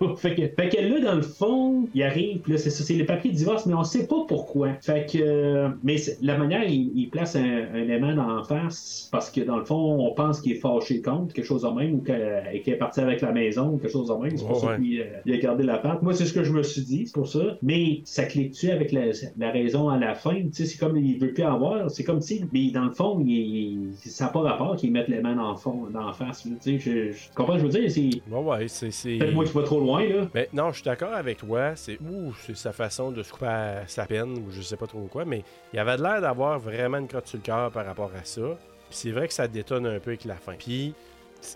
En 0.00 0.16
fait, 0.16 0.34
que, 0.34 0.42
fait 0.48 0.68
que 0.68 0.80
là, 0.80 1.00
dans 1.00 1.14
le 1.16 1.22
fond, 1.22 1.88
il 1.94 2.02
arrive, 2.02 2.38
puis 2.40 2.52
là, 2.52 2.58
c'est 2.58 2.70
ça, 2.70 2.84
c'est 2.84 2.94
les 2.94 3.04
papiers 3.04 3.30
de 3.30 3.36
divorce, 3.36 3.66
mais 3.66 3.74
on 3.74 3.84
sait 3.84 4.06
pas 4.06 4.24
pourquoi. 4.26 4.70
Fait 4.80 5.06
que, 5.10 5.18
euh, 5.20 5.68
mais 5.82 5.96
la 6.22 6.36
manière, 6.38 6.64
il, 6.68 6.92
il 6.96 7.08
place 7.10 7.36
un, 7.36 7.42
un 7.72 7.76
élément 7.82 8.14
en 8.16 8.42
face, 8.44 9.08
parce 9.12 9.30
que 9.30 9.40
dans 9.40 9.58
le 9.58 9.64
fond, 9.64 9.96
on 10.06 10.14
pense 10.14 10.40
qu'il 10.40 10.52
est 10.52 10.60
fâché 10.60 11.00
contre, 11.02 11.34
quelque 11.34 11.44
chose 11.46 11.62
de 11.62 11.68
même, 11.68 11.94
ou 11.94 12.02
qu'il 12.02 12.72
est 12.72 12.76
parti 12.78 13.00
avec 13.00 13.20
la 13.20 13.32
maison, 13.32 13.70
ou 13.74 13.78
quelque 13.78 13.92
chose 13.92 14.08
de 14.08 14.14
même. 14.14 14.36
C'est 14.36 14.46
pour 14.46 14.60
ça 14.60 14.66
ouais. 14.68 14.78
qu'il 14.78 15.00
euh, 15.00 15.34
a 15.34 15.36
gardé 15.38 15.64
la 15.64 15.78
part. 15.78 16.02
Moi, 16.02 16.14
c'est 16.14 16.26
ce 16.26 16.32
que 16.32 16.44
je 16.44 16.52
me 16.52 16.62
suis 16.62 16.82
dit, 16.82 17.06
c'est 17.06 17.14
pour 17.14 17.28
ça. 17.28 17.58
Mais 17.62 18.00
ça 18.04 18.24
clique-tu 18.24 18.70
avec 18.70 18.92
la, 18.92 19.06
la 19.38 19.50
raison 19.50 19.88
à 19.88 19.98
la 19.98 20.14
fin? 20.14 20.34
Tu 20.34 20.48
sais, 20.52 20.66
c'est 20.66 20.78
comme 20.78 20.96
il 20.96 21.18
veut 21.18 21.32
plus 21.32 21.42
avoir. 21.44 21.90
C'est 21.90 22.04
comme 22.04 22.20
si, 22.20 22.44
mais 22.52 22.70
dans 22.70 22.84
le 22.84 22.92
fond, 22.92 23.20
il, 23.24 23.30
il- 23.30 23.94
ça 24.10 24.24
n'a 24.26 24.30
pas 24.30 24.40
rapport 24.40 24.76
qu'il 24.76 24.92
mette 24.92 25.08
les 25.08 25.20
mains 25.20 25.36
dans 25.36 25.50
le 25.50 25.56
fond, 25.56 25.86
dans 25.92 26.06
la 26.06 26.12
face. 26.12 26.42
Tu 26.42 26.56
sais, 26.60 26.78
je, 26.78 27.12
je 27.12 27.28
comprends 27.34 27.58
ce 27.58 27.62
que 27.64 27.70
je 27.70 27.72
veux 27.72 27.80
dire? 27.80 27.90
C'est 27.90 28.22
Ouais, 28.30 28.40
ouais, 28.44 28.68
c'est. 28.68 28.90
moi 29.32 29.44
trop 29.62 29.80
loin, 29.80 30.04
là. 30.06 30.28
Mais 30.34 30.48
non, 30.52 30.70
je 30.70 30.76
suis 30.76 30.84
d'accord 30.84 31.12
avec 31.14 31.38
toi. 31.38 31.74
C'est 31.76 31.98
c'est 32.46 32.56
sa 32.56 32.72
façon 32.72 33.10
de 33.10 33.22
se 33.22 33.32
couper 33.32 33.46
à 33.46 33.82
sa 33.86 34.06
peine, 34.06 34.38
ou 34.38 34.50
je 34.50 34.62
sais 34.62 34.76
pas 34.76 34.86
trop 34.86 35.06
quoi, 35.10 35.24
mais 35.24 35.42
il 35.72 35.78
avait 35.78 35.96
l'air 35.96 36.20
d'avoir 36.20 36.58
vraiment 36.58 36.98
une 36.98 37.08
crotte 37.08 37.26
sur 37.26 37.38
le 37.38 37.42
cœur 37.42 37.70
par 37.70 37.84
rapport 37.86 38.10
à 38.20 38.24
ça. 38.24 38.42
Puis 38.88 38.98
c'est 38.98 39.10
vrai 39.10 39.26
que 39.28 39.34
ça 39.34 39.48
détonne 39.48 39.86
un 39.86 39.98
peu 39.98 40.10
avec 40.10 40.24
la 40.24 40.36
fin. 40.36 40.54
Puis 40.58 40.94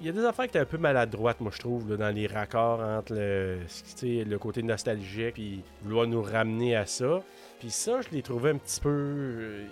il 0.00 0.06
y 0.06 0.08
a 0.10 0.12
des 0.12 0.24
affaires 0.24 0.44
qui 0.44 0.50
étaient 0.50 0.58
un 0.58 0.64
peu 0.66 0.76
maladroites, 0.78 1.40
moi 1.40 1.50
je 1.54 1.60
trouve, 1.60 1.88
là, 1.90 1.96
dans 1.96 2.14
les 2.14 2.26
raccords 2.26 2.80
entre 2.80 3.14
le, 3.14 3.58
le 4.02 4.38
côté 4.38 4.62
nostalgique 4.62 5.34
puis 5.34 5.62
vouloir 5.82 6.06
nous 6.06 6.20
ramener 6.22 6.76
à 6.76 6.84
ça. 6.84 7.22
Puis 7.58 7.70
ça, 7.70 8.00
je 8.02 8.14
l'ai 8.14 8.22
trouvé 8.22 8.50
un 8.50 8.56
petit 8.58 8.80
peu. 8.80 8.88
euh, 8.90 9.64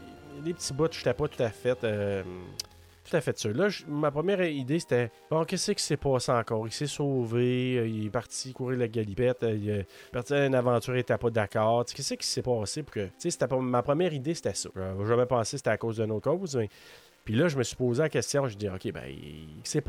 des 0.44 0.52
petits 0.54 0.72
bouts, 0.72 0.88
je 0.90 0.98
n'étais 0.98 1.14
pas 1.14 1.28
tout 1.28 1.42
à 1.42 1.48
fait. 1.50 1.82
euh, 1.84 2.22
tout 3.08 3.16
à 3.16 3.20
fait 3.20 3.38
sûr. 3.38 3.54
Là, 3.54 3.68
ma 3.86 4.10
première 4.10 4.42
idée, 4.42 4.80
c'était 4.80 5.10
bon, 5.30 5.44
qu'est-ce 5.44 5.72
qui 5.72 5.82
s'est 5.82 5.96
passé 5.96 6.32
encore? 6.32 6.66
Il 6.66 6.72
s'est 6.72 6.86
sauvé, 6.86 7.76
euh, 7.78 7.88
il 7.88 8.06
est 8.06 8.10
parti 8.10 8.52
courir 8.52 8.78
la 8.78 8.88
galipette, 8.88 9.42
euh, 9.44 9.54
il 9.54 9.70
est 9.70 9.86
parti 10.12 10.34
à 10.34 10.46
une 10.46 10.54
aventure, 10.54 10.94
il 10.94 10.98
n'était 10.98 11.16
pas 11.16 11.30
d'accord. 11.30 11.84
Qu'est-ce 11.84 12.14
qui 12.14 12.26
s'est 12.26 12.42
passé 12.42 12.82
pour 12.82 12.94
que. 12.94 13.06
Tu 13.18 13.30
sais, 13.30 13.38
ma 13.60 13.82
première 13.82 14.12
idée, 14.12 14.34
c'était 14.34 14.54
ça. 14.54 14.68
Je 14.74 15.04
jamais 15.06 15.26
pensé 15.26 15.52
que 15.52 15.58
c'était 15.58 15.70
à 15.70 15.76
cause 15.76 15.96
d'une 15.96 16.10
autre 16.10 16.30
cause, 16.30 16.56
mais. 16.56 16.68
Puis 17.26 17.34
là, 17.34 17.48
je 17.48 17.58
me 17.58 17.64
suis 17.64 17.74
posé 17.74 18.02
la 18.02 18.08
question, 18.08 18.46
je 18.46 18.56
dis, 18.56 18.68
OK, 18.68 18.92
ben, 18.92 19.02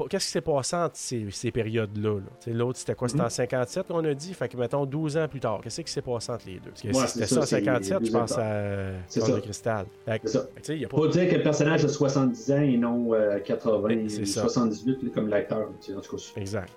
qu'est-ce 0.09 0.25
qui 0.25 0.31
s'est 0.31 0.41
passé 0.41 0.75
entre 0.75 0.95
ces, 0.95 1.27
ces 1.29 1.51
périodes-là? 1.51 2.19
L'autre, 2.47 2.79
c'était 2.79 2.95
quoi? 2.95 3.07
C'était 3.07 3.21
en 3.21 3.29
57 3.29 3.87
qu'on 3.87 4.03
a 4.05 4.13
dit? 4.15 4.33
Fait 4.33 4.49
que, 4.49 4.57
mettons, 4.57 4.87
12 4.87 5.17
ans 5.17 5.27
plus 5.27 5.39
tard, 5.39 5.61
qu'est-ce 5.61 5.81
qui 5.81 5.91
s'est 5.91 6.01
passé 6.01 6.31
entre 6.31 6.47
les 6.47 6.55
deux? 6.59 6.71
Parce 6.71 6.81
que 6.81 6.87
Ouais, 6.87 7.07
c'était 7.07 7.27
ça, 7.27 7.39
en 7.41 7.41
c'est 7.43 7.63
57, 7.63 7.97
je 7.99 8.05
12 8.05 8.15
ans 8.15 8.19
pense 8.21 8.31
à 8.39 8.91
ça. 9.07 9.31
de 9.35 9.39
cristal. 9.39 9.85
Fait 10.03 10.27
ça. 10.27 10.47
y 10.73 10.83
a 10.83 10.87
pas 10.87 10.97
Faut 10.97 11.07
dire 11.07 11.29
que 11.29 11.35
le 11.35 11.43
personnage 11.43 11.85
a 11.85 11.87
70 11.89 12.51
ans 12.51 12.61
et 12.61 12.75
non 12.75 13.13
euh, 13.13 13.39
80, 13.39 13.87
Mais 13.87 14.09
c'est 14.09 14.25
ça. 14.25 14.41
78 14.41 15.03
là, 15.03 15.09
comme 15.13 15.27
l'acteur. 15.29 15.69
En 15.69 16.01
tout 16.01 16.15
cas, 16.17 16.23
Exact. 16.37 16.73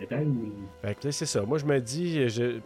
c'est 1.11 1.25
ça. 1.25 1.41
Moi, 1.41 1.57
je 1.57 1.65
me 1.65 1.81
dis, 1.81 2.29
je 2.29 2.61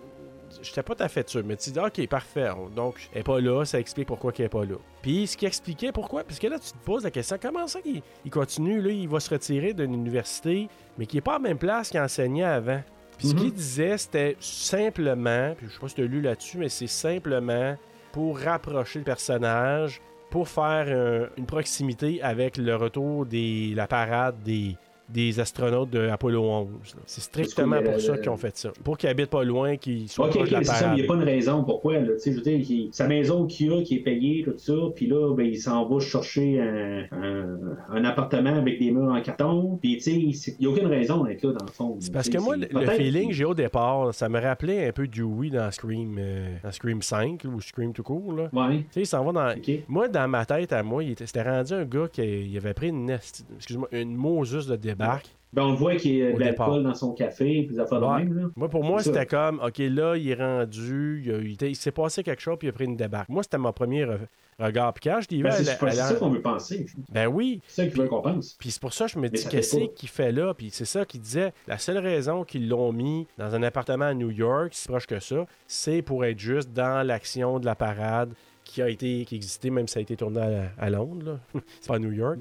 j'étais 0.62 0.82
pas 0.82 0.94
tout 0.94 1.02
à 1.02 1.08
fait 1.08 1.28
sûr, 1.28 1.42
mais 1.44 1.56
tu 1.56 1.70
dis, 1.70 1.78
OK, 1.78 2.06
parfait. 2.08 2.50
On- 2.50 2.68
Donc, 2.68 3.08
elle 3.12 3.20
est 3.20 3.24
pas 3.24 3.40
là, 3.40 3.64
ça 3.64 3.78
explique 3.78 4.06
pourquoi 4.08 4.32
elle 4.38 4.44
est 4.46 4.48
pas 4.48 4.64
là. 4.64 4.76
Puis, 5.02 5.26
ce 5.26 5.36
qui 5.36 5.46
expliquait 5.46 5.92
pourquoi, 5.92 6.24
parce 6.24 6.38
que 6.38 6.46
là, 6.46 6.58
tu 6.58 6.70
te 6.72 6.84
poses 6.84 7.04
la 7.04 7.10
question, 7.10 7.36
comment 7.40 7.66
ça 7.66 7.80
qu'il 7.80 8.02
il 8.24 8.30
continue, 8.30 8.80
là, 8.80 8.90
il 8.90 9.08
va 9.08 9.20
se 9.20 9.30
retirer 9.30 9.72
d'une 9.74 9.94
université, 9.94 10.68
mais 10.98 11.06
qui 11.06 11.18
est 11.18 11.20
pas 11.20 11.32
à 11.36 11.38
la 11.38 11.48
même 11.48 11.58
place 11.58 11.90
qu'il 11.90 12.00
enseignait 12.00 12.44
avant. 12.44 12.82
Puis, 13.18 13.28
ce 13.28 13.34
Mhm. 13.34 13.40
qu'il 13.40 13.52
disait, 13.52 13.98
c'était 13.98 14.36
simplement, 14.40 15.54
puis 15.56 15.66
je 15.68 15.74
sais 15.74 15.80
pas 15.80 15.88
si 15.88 15.94
tu 15.94 16.02
as 16.02 16.06
lu 16.06 16.20
là-dessus, 16.20 16.58
mais 16.58 16.68
c'est 16.68 16.86
simplement 16.86 17.76
pour 18.12 18.38
rapprocher 18.38 18.98
le 19.00 19.04
personnage, 19.04 20.00
pour 20.30 20.48
faire 20.48 20.86
un- 20.88 21.28
une 21.38 21.46
proximité 21.46 22.20
avec 22.22 22.56
le 22.56 22.74
retour 22.74 23.24
de 23.26 23.74
la 23.74 23.86
parade 23.86 24.42
des, 24.42 24.76
des 25.08 25.38
astronautes 25.38 25.90
de 25.90 26.08
Apollo 26.08 26.42
11. 26.42 26.68
là. 26.96 27.02
C'est 27.06 27.20
strictement 27.20 27.82
pour 27.82 28.00
ça 28.00 28.12
le- 28.14 28.18
qu'ils 28.20 28.30
ont 28.30 28.36
fait 28.38 28.56
ça. 28.56 28.70
Pour 28.82 28.96
qu'ils 28.96 29.10
habitent 29.10 29.28
pas 29.30 29.44
loin, 29.44 29.76
qu'ils 29.76 30.08
soient 30.08 30.26
Ok, 30.26 30.32
proches 30.32 30.42
ok, 30.44 30.50
de 30.50 30.54
la 30.54 30.64
ça, 30.64 30.92
il 30.92 30.94
n'y 31.00 31.02
a 31.02 31.06
pas 31.06 31.14
une 31.14 31.22
raison 31.24 31.62
pourquoi. 31.62 31.98
Là, 32.00 32.14
tu 32.14 32.18
sais, 32.20 32.32
je 32.32 32.36
veux 32.36 32.42
dire, 32.42 32.58
il- 32.58 32.88
sa 32.92 33.06
maison 33.06 33.44
qu'il 33.46 33.70
a, 33.72 33.82
qui 33.82 33.96
est 33.96 34.00
payée, 34.00 34.42
tout 34.44 34.54
ça, 34.56 34.72
puis 34.94 35.06
là, 35.06 35.34
ben, 35.36 35.44
il 35.46 35.58
s'en 35.58 35.86
va 35.86 36.00
chercher 36.00 36.58
un, 36.60 37.04
un- 37.12 37.58
un 37.90 38.04
appartement 38.04 38.54
avec 38.56 38.78
des 38.78 38.90
murs 38.90 39.12
en 39.12 39.20
carton, 39.20 39.78
puis 39.80 39.96
tu 39.98 40.00
sais, 40.00 40.12
il 40.12 40.56
n'y 40.60 40.66
a 40.66 40.70
aucune 40.70 40.86
raison 40.86 41.22
d'être 41.24 41.42
là, 41.44 41.52
dans 41.52 41.64
le 41.66 41.70
fond. 41.70 41.96
C'est 42.00 42.12
parce 42.12 42.28
que 42.30 42.38
moi, 42.38 42.56
le, 42.56 42.66
feeling 42.92 43.28
que 43.28 43.34
j'ai 43.34 43.44
au 43.44 43.54
départ, 43.54 44.12
ça 44.14 44.28
me 44.28 44.40
rappelait 44.40 44.88
un 44.88 44.92
peu 44.92 45.06
Dewey 45.06 45.50
dans 45.50 45.70
Scream, 45.70 46.16
euh, 46.18 46.54
dans 46.62 46.72
Scream 46.72 47.02
5 47.02 47.44
là, 47.44 47.50
ou 47.50 47.60
Scream 47.60 47.92
tout 47.92 48.02
court. 48.02 48.32
Là. 48.32 48.48
Ouais, 48.52 48.78
Tu 48.78 48.84
sais, 48.90 49.00
il 49.02 49.06
s'en 49.06 49.22
va 49.24 49.32
dans. 49.32 49.60
Moi, 49.88 50.08
dans 50.08 50.28
ma 50.28 50.46
tête, 50.46 50.72
à 50.72 50.82
moi, 50.82 51.04
il 51.04 51.10
était- 51.12 51.26
c'était 51.26 51.42
rendu 51.42 51.74
un 51.74 51.84
gars 51.84 52.08
qui 52.10 52.22
il 52.24 52.56
avait 52.56 52.74
pris 52.74 52.88
une, 52.88 53.10
excuse-moi, 53.10 53.88
une 53.92 54.14
Moses 54.14 54.66
de 54.66 54.76
débarque. 54.94 55.26
Ben, 55.52 55.62
on 55.62 55.70
le 55.70 55.76
voit 55.76 55.94
qu'il 55.94 56.16
y 56.16 56.22
a 56.26 56.32
de 56.32 56.38
l'alcool 56.40 56.82
dans 56.82 56.94
son 56.96 57.12
café, 57.12 57.62
puis 57.62 57.76
de 57.76 57.80
Ouais. 57.82 58.24
même, 58.24 58.34
là. 58.36 58.42
Moi, 58.56 58.68
pour 58.68 58.82
moi, 58.82 59.00
c'était 59.00 59.24
comme, 59.24 59.60
OK, 59.64 59.78
là, 59.78 60.16
il 60.16 60.28
est 60.28 60.34
rendu, 60.34 61.22
il, 61.62 61.76
s'est 61.76 61.92
passé 61.92 62.24
quelque 62.24 62.42
chose, 62.42 62.56
puis 62.58 62.66
il 62.66 62.70
a 62.70 62.72
pris 62.72 62.86
une 62.86 62.96
débarque. 62.96 63.28
Moi, 63.28 63.44
c'était 63.44 63.58
mon 63.58 63.72
premier 63.72 64.04
re- 64.04 64.18
regard. 64.58 64.92
Puis 64.94 65.08
quand 65.08 65.20
je 65.20 65.36
vu, 65.36 65.44
Ben, 65.44 65.52
c'est 65.52 65.62
ça 65.62 66.14
qu'on 66.16 66.30
veut 66.30 66.42
penser. 66.42 66.86
ben 67.12 67.28
oui, 67.28 67.60
C'est 67.68 67.82
ça 67.84 67.88
qu'il 67.88 68.02
veut 68.02 68.08
qu'on 68.08 68.20
pense. 68.20 68.56
Puis 68.58 68.72
c'est 68.72 68.80
pour 68.80 68.92
ça 68.92 69.06
que 69.06 69.12
je 69.12 69.18
me 69.20 69.28
dis, 69.28 69.42
fait 69.42 69.48
qu'est-ce 69.48 69.76
qu'il 69.94 70.08
fait 70.08 70.32
là? 70.32 70.54
Puis 70.54 70.70
c'est 70.72 70.84
ça 70.86 71.04
qu'il 71.04 71.20
disait. 71.20 71.52
La 71.68 71.78
seule 71.78 71.98
raison 71.98 72.42
qu'ils 72.42 72.68
l'ont 72.68 72.90
mis 72.92 73.28
dans 73.38 73.54
un 73.54 73.62
appartement 73.62 74.06
à 74.06 74.14
New 74.14 74.32
York, 74.32 74.70
si 74.72 74.88
proche 74.88 75.06
que 75.06 75.20
ça, 75.20 75.46
c'est 75.68 76.02
pour 76.02 76.24
être 76.24 76.38
juste 76.40 76.72
dans 76.72 77.06
l'action 77.06 77.60
de 77.60 77.66
la 77.66 77.76
parade 77.76 78.32
qui 78.64 78.82
a 78.82 78.88
été, 78.88 79.24
qui 79.24 79.36
existait, 79.36 79.70
même 79.70 79.86
si 79.86 79.94
ça 79.94 79.98
a 80.00 80.02
été 80.02 80.16
tourné 80.16 80.40
à, 80.40 80.82
à 80.84 80.90
Londres. 80.90 81.38
c'est 81.80 81.86
pas 81.88 81.94
à 81.96 81.98
New 82.00 82.10
York. 82.12 82.38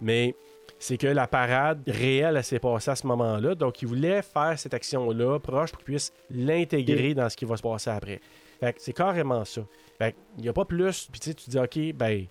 Mais 0.00 0.34
c'est 0.82 0.98
que 0.98 1.06
la 1.06 1.28
parade 1.28 1.80
réelle, 1.86 2.36
elle 2.36 2.42
s'est 2.42 2.58
passée 2.58 2.90
à 2.90 2.96
ce 2.96 3.06
moment-là. 3.06 3.54
Donc, 3.54 3.82
ils 3.82 3.86
voulaient 3.86 4.20
faire 4.20 4.58
cette 4.58 4.74
action-là 4.74 5.38
proche 5.38 5.70
pour 5.70 5.78
qu'ils 5.78 5.94
puissent 5.94 6.12
l'intégrer 6.28 7.14
dans 7.14 7.28
ce 7.28 7.36
qui 7.36 7.44
va 7.44 7.56
se 7.56 7.62
passer 7.62 7.90
après. 7.90 8.20
Fait 8.58 8.72
que 8.72 8.82
c'est 8.82 8.92
carrément 8.92 9.44
ça. 9.44 9.62
Fait 9.96 10.16
il 10.38 10.42
n'y 10.42 10.48
a 10.48 10.52
pas 10.52 10.64
plus. 10.64 11.06
Puis 11.12 11.20
tu 11.20 11.30
sais, 11.30 11.34
tu 11.34 11.50
dis, 11.50 11.58
OK, 11.58 11.94
ben, 11.94 12.26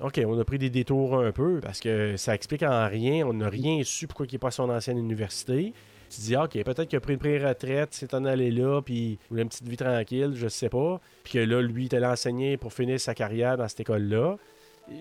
OK, 0.00 0.20
on 0.24 0.38
a 0.38 0.44
pris 0.44 0.58
des 0.58 0.70
détours 0.70 1.18
un 1.18 1.32
peu 1.32 1.58
parce 1.60 1.80
que 1.80 2.16
ça 2.16 2.32
explique 2.32 2.62
en 2.62 2.88
rien. 2.88 3.26
On 3.26 3.32
n'a 3.32 3.48
rien 3.48 3.82
su 3.82 4.06
pourquoi 4.06 4.26
il 4.26 4.34
n'est 4.34 4.38
pas 4.38 4.48
à 4.48 4.52
son 4.52 4.70
ancienne 4.70 4.96
université. 4.96 5.72
Tu 6.10 6.20
dis, 6.20 6.36
OK, 6.36 6.62
peut-être 6.62 6.84
qu'il 6.84 6.96
a 6.96 7.00
pris 7.00 7.14
une 7.14 7.18
pré-retraite, 7.18 7.92
s'est 7.92 8.14
en 8.14 8.24
allé 8.24 8.52
là, 8.52 8.82
puis 8.82 8.94
il 8.94 9.18
voulait 9.30 9.42
une 9.42 9.48
petite 9.48 9.68
vie 9.68 9.76
tranquille, 9.76 10.32
je 10.36 10.46
sais 10.46 10.68
pas. 10.68 11.00
Puis 11.24 11.32
que 11.32 11.38
là, 11.40 11.60
lui, 11.60 11.84
il 11.84 11.86
était 11.86 11.96
allé 11.96 12.06
enseigner 12.06 12.56
pour 12.56 12.72
finir 12.72 13.00
sa 13.00 13.14
carrière 13.14 13.56
dans 13.56 13.66
cette 13.66 13.80
école-là. 13.80 14.36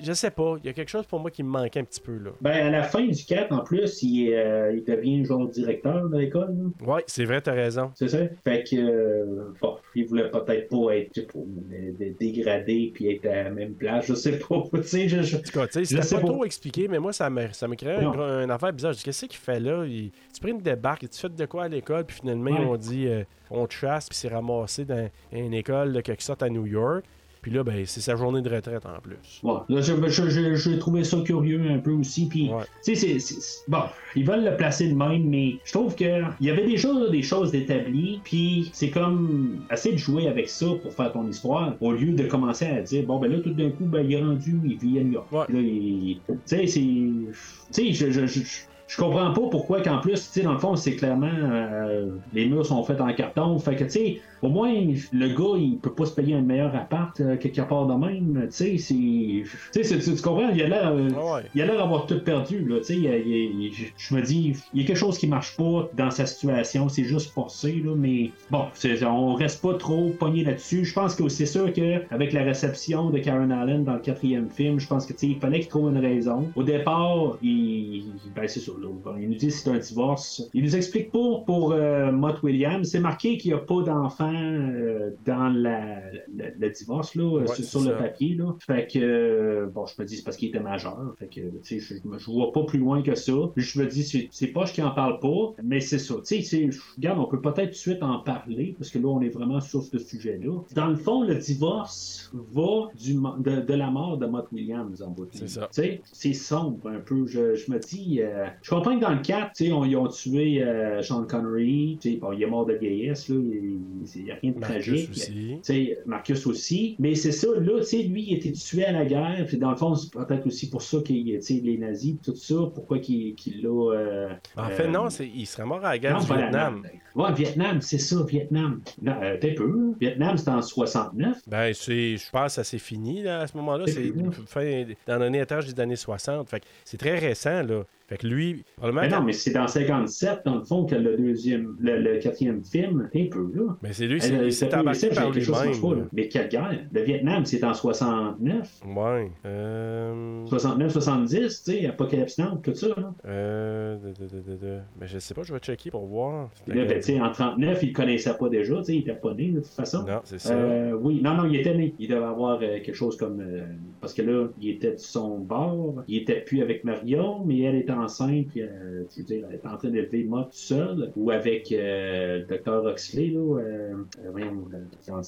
Je 0.04 0.14
sais 0.14 0.32
pas, 0.32 0.56
il 0.64 0.66
y 0.66 0.70
a 0.70 0.74
quelque 0.74 0.90
chose 0.90 1.06
pour 1.06 1.20
moi 1.20 1.32
qui 1.32 1.44
me 1.44 1.50
manquait 1.50 1.80
un 1.80 1.84
petit 1.84 2.00
peu, 2.02 2.18
là. 2.18 2.32
Ben, 2.42 2.68
à 2.68 2.70
la 2.70 2.84
fin 2.84 3.06
du 3.06 3.24
4, 3.26 3.52
en 3.52 3.60
plus, 3.64 4.02
il, 4.04 4.34
euh, 4.34 4.74
il 4.76 4.84
devient 4.84 5.26
genre 5.26 5.48
directeur 5.48 6.08
de 6.10 6.18
l'école. 6.18 6.56
Ouais, 6.86 7.04
c'est 7.08 7.26
vrai, 7.26 7.42
t'as 7.42 7.54
raison. 7.54 7.92
C'est 7.96 8.08
ça? 8.10 8.20
Fait 8.44 8.64
que, 8.64 8.76
euh, 8.76 9.54
bon, 9.62 9.78
il 9.96 10.06
voulait 10.06 10.30
peut-être 10.30 10.70
pas 10.70 10.96
être 10.96 11.20
euh, 11.36 12.14
dégradé 12.20 12.92
puis 12.94 13.12
être 13.14 13.26
à 13.26 13.44
la 13.44 13.50
même 13.50 13.74
place, 13.74 14.06
je 14.08 14.14
sais 14.14 14.38
pas. 14.40 14.64
Tu 14.74 14.84
sais, 14.84 15.08
je, 15.10 15.22
je- 15.22 15.38
En 15.38 15.42
tout 15.42 15.52
cas, 15.52 15.68
sais, 15.70 15.80
Je 15.84 15.90
c'était 15.90 16.02
sais 16.04 16.16
pas 16.16 16.22
pas. 16.22 16.28
trop 16.28 16.46
expliqué, 16.46 16.88
mais 16.88 17.00
moi, 17.00 17.12
ça 17.14 17.30
me, 17.30 17.52
ça 17.52 17.68
me 17.68 17.76
créait 17.76 18.02
Non. 18.02 18.20
un, 18.20 18.44
une 18.44 18.52
affaire 18.52 18.72
bizarre. 18.74 18.94
Je 18.94 18.98
dis, 19.00 19.04
qu'est-ce 19.04 19.26
qu'il 19.26 19.38
fait 19.40 19.60
là? 19.60 19.86
Il- 19.86 20.12
tu 20.34 20.40
prends 20.42 20.50
une 20.50 20.62
débarque, 20.62 21.10
tu 21.10 21.20
fais 21.20 21.30
de 21.30 21.46
quoi 21.46 21.64
à 21.64 21.68
l'école, 21.68 22.06
puis 22.06 22.18
finalement, 22.18 22.52
Ouais. 22.52 22.66
on 22.66 22.76
dit, 22.78 23.08
euh, 23.08 23.24
on 23.52 23.66
te 23.68 23.74
chasse, 23.74 24.08
puis 24.10 24.18
c'est 24.18 24.28
ramassé 24.30 24.86
dans 24.86 25.10
une 25.32 25.54
école 25.54 25.94
de 25.94 26.02
quelque 26.02 26.24
sorte 26.24 26.44
à 26.44 26.50
New 26.50 26.66
York. 26.66 27.04
Puis 27.42 27.52
là, 27.52 27.64
ben, 27.64 27.84
c'est 27.86 28.02
sa 28.02 28.16
journée 28.18 28.42
de 28.42 28.50
retraite 28.50 28.86
en 28.86 29.00
plus. 29.02 29.16
Ouais, 29.44 29.60
là, 29.70 29.80
je- 29.82 29.94
je- 30.10 30.56
je- 30.56 30.76
trouvé 30.78 31.04
ça 31.06 31.18
curieux 31.24 31.62
un 31.70 31.78
peu 31.80 31.92
aussi. 31.92 32.28
Puis, 32.28 32.50
Ouais. 32.50 32.64
tu 32.84 32.96
sais, 32.96 33.18
c'est- 33.20 33.64
bon, 33.70 33.84
ils 34.16 34.26
veulent 34.26 34.44
le 34.44 34.58
placer 34.58 34.90
de 34.90 34.94
même, 34.96 35.24
mais 35.24 35.54
je 35.64 35.72
trouve 35.72 35.96
que 35.96 36.22
il 36.42 36.48
y 36.48 36.50
avait 36.50 36.66
déjà 36.66 36.92
là, 36.92 37.10
des 37.10 37.22
choses 37.22 37.56
établies. 37.56 38.20
Puis, 38.26 38.70
c'est 38.74 38.90
comme 38.90 39.60
essayer 39.72 39.96
de 39.96 40.00
jouer 40.00 40.28
avec 40.28 40.50
ça 40.50 40.66
pour 40.82 40.92
faire 40.94 41.12
ton 41.14 41.26
histoire, 41.28 41.76
au 41.80 41.94
lieu 41.94 42.12
de 42.14 42.24
commencer 42.24 42.66
à 42.66 42.82
dire, 42.82 43.06
bon, 43.06 43.20
ben 43.20 43.32
là, 43.32 43.40
tout 43.40 43.54
d'un 43.54 43.70
coup, 43.70 43.86
ben, 43.86 44.02
il 44.06 44.14
est 44.14 44.22
rendu, 44.22 44.60
il 44.66 44.78
vit 44.78 45.00
à 45.00 45.04
New 45.04 45.14
York. 45.14 45.32
Ouais. 45.32 45.46
Là, 45.48 45.60
il- 45.60 46.20
tu 46.28 46.34
sais, 46.46 46.68
c'est. 46.68 46.80
Tu 46.82 47.34
sais, 47.72 47.92
je. 47.94 48.12
je, 48.12 48.26
je 48.28 48.40
je 48.88 48.98
comprends 48.98 49.32
pas 49.34 49.42
pourquoi 49.52 49.82
qu'en 49.82 50.00
plus, 50.00 50.14
tu 50.16 50.20
sais, 50.20 50.42
dans 50.42 50.54
le 50.54 50.58
fond, 50.58 50.76
c'est 50.76 50.96
clairement 50.96 51.30
euh, 51.32 52.08
les 52.34 52.48
murs 52.48 52.66
sont 52.66 52.84
faits 52.84 53.00
en 53.02 53.14
carton. 53.14 53.60
Fait 53.60 53.76
que, 53.76 53.84
tu 53.84 53.90
sais, 53.92 54.22
au 54.42 54.50
moins, 54.50 54.72
le 55.14 55.28
gars, 55.30 55.58
il 55.58 55.78
peut 55.78 55.92
pas 55.94 56.06
se 56.06 56.14
payer 56.14 56.36
un 56.36 56.42
meilleur 56.42 56.76
appart 56.76 57.20
euh, 57.20 57.38
quelque 57.38 57.62
part 57.62 57.86
de 57.88 57.94
même. 57.94 58.48
Tu 58.52 58.78
sais, 58.78 58.78
c'est. 58.78 60.14
Tu 60.16 60.22
comprends? 60.22 60.50
Il 60.54 60.62
a 60.62 60.68
l'air. 60.68 60.92
euh, 60.94 61.10
Ah 61.16 61.34
ouais. 61.36 61.42
il 61.56 61.62
a 61.62 61.66
l'air 61.66 61.78
d'avoir 61.78 62.06
tout 62.06 62.20
perdu, 62.24 62.66
là. 62.68 62.78
Il 62.90 62.96
il 62.96 63.64
il- 63.64 63.72
je- 63.98 64.16
me 64.16 64.22
dis, 64.22 64.54
il 64.74 64.82
y 64.82 64.84
a 64.84 64.88
quelque 64.88 64.98
chose 64.98 65.18
qui 65.18 65.28
marche 65.28 65.56
pas 65.58 65.90
dans 65.96 66.12
sa 66.12 66.26
situation. 66.26 66.90
C'est 66.90 67.04
juste 67.04 67.32
forcé, 67.32 67.82
là. 67.86 67.94
Mais 67.96 68.32
bon, 68.50 68.66
on 69.08 69.34
reste 69.36 69.62
pas 69.62 69.74
trop 69.76 70.10
pogné 70.20 70.44
là-dessus. 70.44 70.86
Je 70.86 70.94
pense 70.94 71.16
que 71.16 71.28
c'est 71.30 71.46
sûr 71.46 71.72
qu'avec 71.74 72.34
la 72.34 72.44
réception 72.44 73.10
de 73.10 73.20
Karen 73.20 73.52
Allen 73.52 73.84
dans 73.84 73.94
le 73.94 74.00
quatrième 74.00 74.50
film, 74.50 74.80
je 74.80 74.88
pense 74.88 75.06
que, 75.06 75.14
il 75.22 75.36
fallait 75.38 75.60
qu'il 75.60 75.70
trouve 75.70 75.90
une 75.90 75.98
raison. 76.00 76.50
Au 76.56 76.64
départ, 76.64 77.38
il. 77.42 78.04
Ben, 78.36 78.48
c'est 78.48 78.60
ça, 78.60 78.72
là. 78.82 78.88
Il 79.20 79.30
nous 79.30 79.36
dit 79.36 79.48
que 79.48 79.54
c'est 79.54 79.70
un 79.70 79.78
divorce. 79.78 80.50
Il 80.54 80.64
nous 80.64 80.76
explique 80.76 81.12
pas 81.12 81.44
pour 81.46 81.74
euh, 81.74 82.12
Mott 82.12 82.42
Williams. 82.44 82.88
C'est 82.90 83.00
marqué 83.00 83.38
qu'il 83.38 83.52
n'y 83.52 83.56
a 83.58 83.60
pas 83.62 83.82
d'enfant 83.82 84.29
euh, 84.34 85.12
dans 85.26 85.50
la, 85.50 86.00
le, 86.34 86.46
le 86.60 86.70
divorce, 86.70 87.16
là, 87.16 87.24
Ouais, 87.40 87.48
sur, 87.48 87.82
le 87.82 87.98
papier, 87.98 88.36
là. 88.36 88.54
Fait 88.60 88.88
que, 88.88 89.00
euh, 89.00 89.66
bon, 89.68 89.86
je 89.86 90.02
me 90.02 90.06
dis, 90.08 90.18
c'est 90.18 90.24
parce 90.24 90.38
qu'il 90.38 90.50
était 90.50 90.60
majeur. 90.60 91.14
Fait 91.18 91.28
que, 91.28 91.42
tu 91.64 91.80
sais, 91.80 91.80
je, 91.80 92.18
je 92.18 92.26
vois 92.32 92.52
pas 92.52 92.64
plus 92.64 92.80
loin 92.80 93.02
que 93.02 93.16
ça. 93.16 93.34
Je 93.56 93.80
me 93.82 93.88
dis, 93.88 94.04
c'est, 94.04 94.28
c'est 94.32 94.48
poche 94.48 94.74
qui 94.74 94.82
en 94.82 94.92
parle 94.92 95.20
pas, 95.20 95.54
mais 95.64 95.80
c'est 95.80 96.00
ça. 96.00 96.16
Tu 96.26 96.42
sais, 96.44 96.70
regarde, 96.98 97.20
on 97.20 97.26
peut 97.26 97.42
peut-être 97.42 97.68
tout 97.68 97.72
de 97.72 97.74
suite 97.76 98.04
en 98.04 98.20
parler, 98.20 98.76
parce 98.78 98.90
que 98.92 99.00
là, 99.00 99.08
on 99.08 99.22
est 99.22 99.30
vraiment 99.30 99.62
sur 99.62 99.84
ce 99.84 99.98
sujet-là. 99.98 100.60
Dans 100.76 100.88
le 100.88 100.96
fond, 100.96 101.24
le 101.24 101.36
divorce 101.36 102.32
va 102.34 102.90
du, 102.96 103.14
de, 103.14 103.62
de 103.62 103.74
la 103.74 103.90
mort 103.92 104.18
de 104.18 104.26
Mott 104.26 104.48
Williams 104.52 105.02
en 105.02 105.10
bout 105.12 105.26
de 105.26 105.32
C'est 105.34 105.48
ça. 105.48 105.68
Tu 105.72 105.82
sais, 105.82 106.02
c'est 106.12 106.34
sombre 106.34 106.90
un 106.90 107.00
peu. 107.00 107.26
Je, 107.28 107.56
je 107.56 107.72
me 107.72 107.80
dis, 107.80 108.22
euh, 108.22 108.46
je 108.62 108.70
comprends 108.70 108.96
que 108.96 109.02
dans 109.02 109.12
le 109.14 109.22
4, 109.22 109.54
tu 109.54 109.66
sais, 109.66 109.72
on- 109.72 109.86
ils 109.86 109.96
ont 109.96 110.08
tué 110.08 110.64
euh, 110.64 111.02
Sean 111.02 111.26
Connery. 111.26 111.98
Tu 112.02 112.12
sais, 112.14 112.18
bon, 112.18 112.32
il 112.34 112.42
est 112.44 112.48
mort 112.48 112.66
de 112.66 112.74
vieillesse, 112.74 113.30
là. 113.30 113.36
Il 113.36 113.80
n'y 114.24 114.32
a 114.32 114.36
rien 114.36 114.52
de 114.52 114.60
Marcus 114.60 114.86
tragique. 114.86 115.10
aussi. 115.12 115.96
Marcus 116.06 116.48
aussi. 116.48 116.96
Mais 117.00 117.16
c'est 117.16 117.32
ça, 117.32 117.48
là, 117.48 117.80
lui, 117.82 118.24
il 118.30 118.34
était 118.38 118.52
tué 118.52 118.86
à 118.86 118.92
la 118.92 119.06
guerre. 119.06 119.46
Puis 119.48 119.58
dans 119.58 119.72
le 119.72 119.78
fond, 119.78 119.96
c'est 119.96 120.12
peut-être 120.12 120.48
aussi 120.48 120.70
pour 120.70 120.82
ça 120.82 120.98
qu'il, 121.06 121.26
les 121.50 121.78
nazis, 121.78 122.16
tout 122.24 122.36
ça, 122.36 122.56
pourquoi 122.74 123.00
qu'il, 123.00 123.36
l'a. 123.62 123.70
euh, 123.96 124.30
En 124.58 124.70
fait, 124.70 124.84
euh, 124.84 124.88
non, 124.92 125.10
c'est- 125.10 125.28
il 125.28 125.46
serait 125.46 125.66
mort 125.66 125.84
à 125.86 125.92
la 125.92 125.98
guerre 126.00 126.14
non, 126.16 126.20
du 126.22 126.28
pas 126.28 126.36
la- 126.36 126.42
Vietnam. 126.44 126.84
Ouais, 127.16 127.34
Vietnam, 127.34 127.82
c'est 127.82 127.98
ça, 128.00 128.24
Vietnam. 128.28 128.82
Non, 129.02 129.16
euh, 129.22 129.38
t'es 129.40 129.54
peu. 129.54 129.94
Vietnam, 130.00 130.38
c'était 130.38 130.52
en 130.52 130.62
69. 130.62 131.38
Ben, 131.48 131.74
c'est, 131.74 132.18
je 132.18 132.30
pense 132.32 132.46
que 132.48 132.52
ça 132.54 132.64
s'est 132.64 132.78
fini 132.78 133.24
là, 133.24 133.42
à 133.42 133.48
ce 133.48 133.58
moment-là. 133.58 133.86
C'est 133.88 133.94
C'est 133.94 134.48
fin, 134.48 134.86
dans 135.08 135.18
l'année 135.18 135.40
étage 135.42 135.74
des 135.74 135.82
années 135.82 135.96
60. 135.96 136.48
Fait 136.50 136.62
c'est 136.86 136.98
très 136.98 137.18
récent, 137.18 137.64
là. 137.64 137.84
Fait 138.10 138.18
que 138.18 138.28
lui, 138.28 138.64
probablement. 138.76 139.02
Mais 139.02 139.10
non, 139.10 139.24
mais 139.24 139.34
c'est 139.34 139.52
dans 139.52 139.68
57, 139.68 140.40
dans 140.44 140.56
le 140.58 140.64
fond, 140.66 140.86
que 140.86 140.96
le 140.96 141.16
deuxième, 141.16 141.76
le, 141.80 142.00
le 142.00 142.18
quatrième 142.20 142.64
film, 142.64 143.08
t'es 143.12 143.26
peu, 143.26 143.50
là. 143.54 143.78
Mais 143.84 143.94
c'est 143.94 144.08
lui, 144.08 144.20
c'est, 144.20 144.50
s'est 144.52 144.74
embarqué 144.76 145.10
par 145.10 145.30
lui-même. 145.30 146.08
Mais 146.12 146.28
quelle 146.28 146.50
guerre? 146.50 146.72
Le 146.92 147.02
Vietnam, 147.04 147.46
c'est 147.46 147.64
en 147.64 147.74
69. 147.74 148.82
Ouais. 148.96 149.32
Euh... 149.46 150.46
69, 150.48 150.92
70, 150.92 151.38
tu 151.64 151.72
sais, 151.72 151.86
Apocalypse 151.86 152.38
Now, 152.40 152.58
tout 152.64 152.74
ça, 152.74 152.88
là. 152.88 153.14
Euh... 153.26 153.98
de- 153.98 154.26
de- 154.26 154.30
de- 154.30 154.52
de- 154.52 154.58
de- 154.58 154.80
Mais 155.00 155.08
je 155.08 155.20
sais 155.20 155.34
pas, 155.34 155.44
je 155.44 155.54
vais 155.54 155.60
checker 155.60 155.92
pour 155.92 156.06
voir. 156.08 156.50
Là, 156.68 156.86
ben, 156.86 156.96
tu 157.00 157.14
sais, 157.14 157.22
en 157.22 157.32
39, 157.32 157.84
il 157.84 157.90
ne 157.90 157.94
connaissait 157.94 158.34
pas 158.38 158.50
déjà, 158.50 158.78
tu 158.78 158.84
sais, 158.86 158.96
il 158.96 159.00
était 159.02 159.14
pas 159.14 159.34
né, 159.34 159.50
de 159.50 159.60
toute 159.60 159.68
façon. 159.68 160.04
Non, 160.04 160.22
c'est 160.24 160.40
ça. 160.40 160.54
Euh, 160.54 160.94
oui, 161.00 161.22
non, 161.22 161.36
non, 161.36 161.46
il 161.46 161.56
était 161.58 161.76
né. 161.76 161.94
Il 162.00 162.08
devait 162.08 162.24
avoir 162.26 162.56
euh, 162.62 162.80
quelque 162.80 162.94
chose 162.94 163.18
comme. 163.18 163.40
euh, 163.42 163.62
parce 164.02 164.14
que 164.14 164.22
là, 164.22 164.48
il 164.62 164.70
était 164.72 164.94
de 164.94 164.98
son 165.00 165.38
bord. 165.40 166.04
Il 166.08 166.18
était 166.18 166.42
plus 166.42 166.62
avec 166.62 166.84
Marion, 166.84 167.44
mais 167.46 167.60
elle 167.62 167.76
était 167.76 167.92
enceinte. 168.04 168.48
Puis, 168.50 168.62
euh, 168.62 169.04
je 169.12 169.18
veux 169.20 169.24
dire, 169.26 169.46
elle 169.50 169.56
était 169.56 169.68
en 169.68 169.78
train 169.78 169.90
d'élever 169.90 170.24
Mott 170.24 170.46
tout 170.52 170.58
seul. 170.58 171.12
Ou 171.16 171.32
avec 171.32 171.72
euh, 171.72 172.44
le 172.50 172.58
Dr. 172.58 172.86
Oxley, 172.86 173.28
là. 173.28 173.40
Euh, 173.60 173.94
euh, 174.26 175.22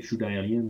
qui 0.00 0.02
joue 0.02 0.16
dans 0.16 0.26
Aliens, 0.26 0.68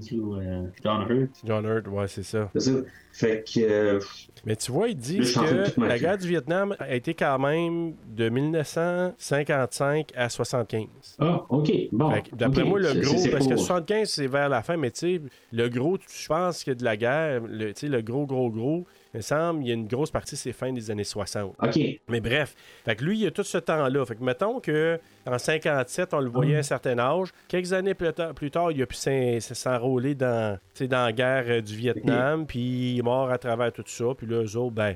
John 0.82 1.06
Hurt. 1.08 1.30
John 1.44 1.64
Hurt, 1.64 1.88
ouais, 1.88 2.08
c'est 2.08 2.22
ça. 2.22 2.50
C'est 2.54 2.60
ça. 2.60 2.72
Fait 3.12 3.44
que. 3.46 3.98
Mais 4.46 4.56
tu 4.56 4.72
vois, 4.72 4.88
de 4.88 4.94
tout 4.94 5.74
que 5.74 5.80
la 5.80 5.98
guerre 5.98 6.18
du 6.18 6.28
Vietnam 6.28 6.74
a 6.78 6.94
été 6.94 7.14
quand 7.14 7.38
même 7.38 7.94
de 8.16 8.28
1955 8.28 10.12
à 10.16 10.28
75. 10.28 10.86
Ah, 11.18 11.44
OK. 11.48 11.70
Bon. 11.92 12.12
D'après 12.32 12.64
moi, 12.64 12.80
le 12.80 13.00
gros, 13.00 13.14
parce 13.30 13.46
que 13.46 13.54
pour- 13.54 13.58
75, 13.58 14.08
c'est 14.08 14.26
vers 14.26 14.48
la 14.48 14.62
fin, 14.62 14.76
mais 14.76 14.90
tu 14.90 14.98
sais, 15.16 15.20
le 15.52 15.68
gros, 15.68 15.98
je 16.08 16.28
pense 16.28 16.64
que 16.64 16.70
de 16.70 16.84
la 16.84 16.96
guerre, 16.96 17.42
tu 17.42 17.72
sais, 17.74 17.88
le 17.88 18.00
gros, 18.00 18.26
gros, 18.26 18.50
gros, 18.50 18.86
il 19.14 19.18
me 19.18 19.22
semble, 19.22 19.62
il 19.62 19.68
y 19.68 19.70
a 19.70 19.74
une 19.74 19.86
grosse 19.86 20.10
partie, 20.10 20.36
c'est 20.36 20.52
fin 20.52 20.72
des 20.72 20.90
années 20.90 21.04
60. 21.04 21.54
OK. 21.62 21.78
Mais 22.08 22.20
bref, 22.20 22.54
fait 22.84 22.96
que 22.96 23.04
lui, 23.04 23.18
il 23.20 23.26
a 23.26 23.30
tout 23.30 23.42
ce 23.42 23.58
temps-là. 23.58 24.04
Fait 24.06 24.14
que 24.16 24.24
mettons 24.24 24.58
que 24.60 24.98
en 25.26 25.38
57, 25.38 26.14
on 26.14 26.20
le 26.20 26.30
voyait 26.30 26.56
à 26.56 26.58
un 26.60 26.62
certain 26.62 26.98
âge. 26.98 27.28
Quelques 27.48 27.72
années 27.74 27.94
plus 27.94 28.12
tard, 28.12 28.32
plus 28.34 28.50
tard 28.50 28.72
il 28.72 28.80
a 28.82 28.86
pu 28.86 28.96
s'en- 28.96 29.38
s'enrôler 29.40 30.14
dans, 30.14 30.58
dans 30.80 31.04
la 31.04 31.12
guerre 31.12 31.44
euh, 31.48 31.60
du 31.60 31.76
Vietnam, 31.76 32.46
puis 32.46 32.94
il 32.94 32.98
est 32.98 33.02
mort 33.02 33.30
à 33.30 33.38
travers 33.38 33.72
tout 33.72 33.84
ça. 33.86 34.06
Puis 34.16 34.26
là, 34.26 34.42
eux 34.42 34.56
autres, 34.56 34.74
ben, 34.74 34.94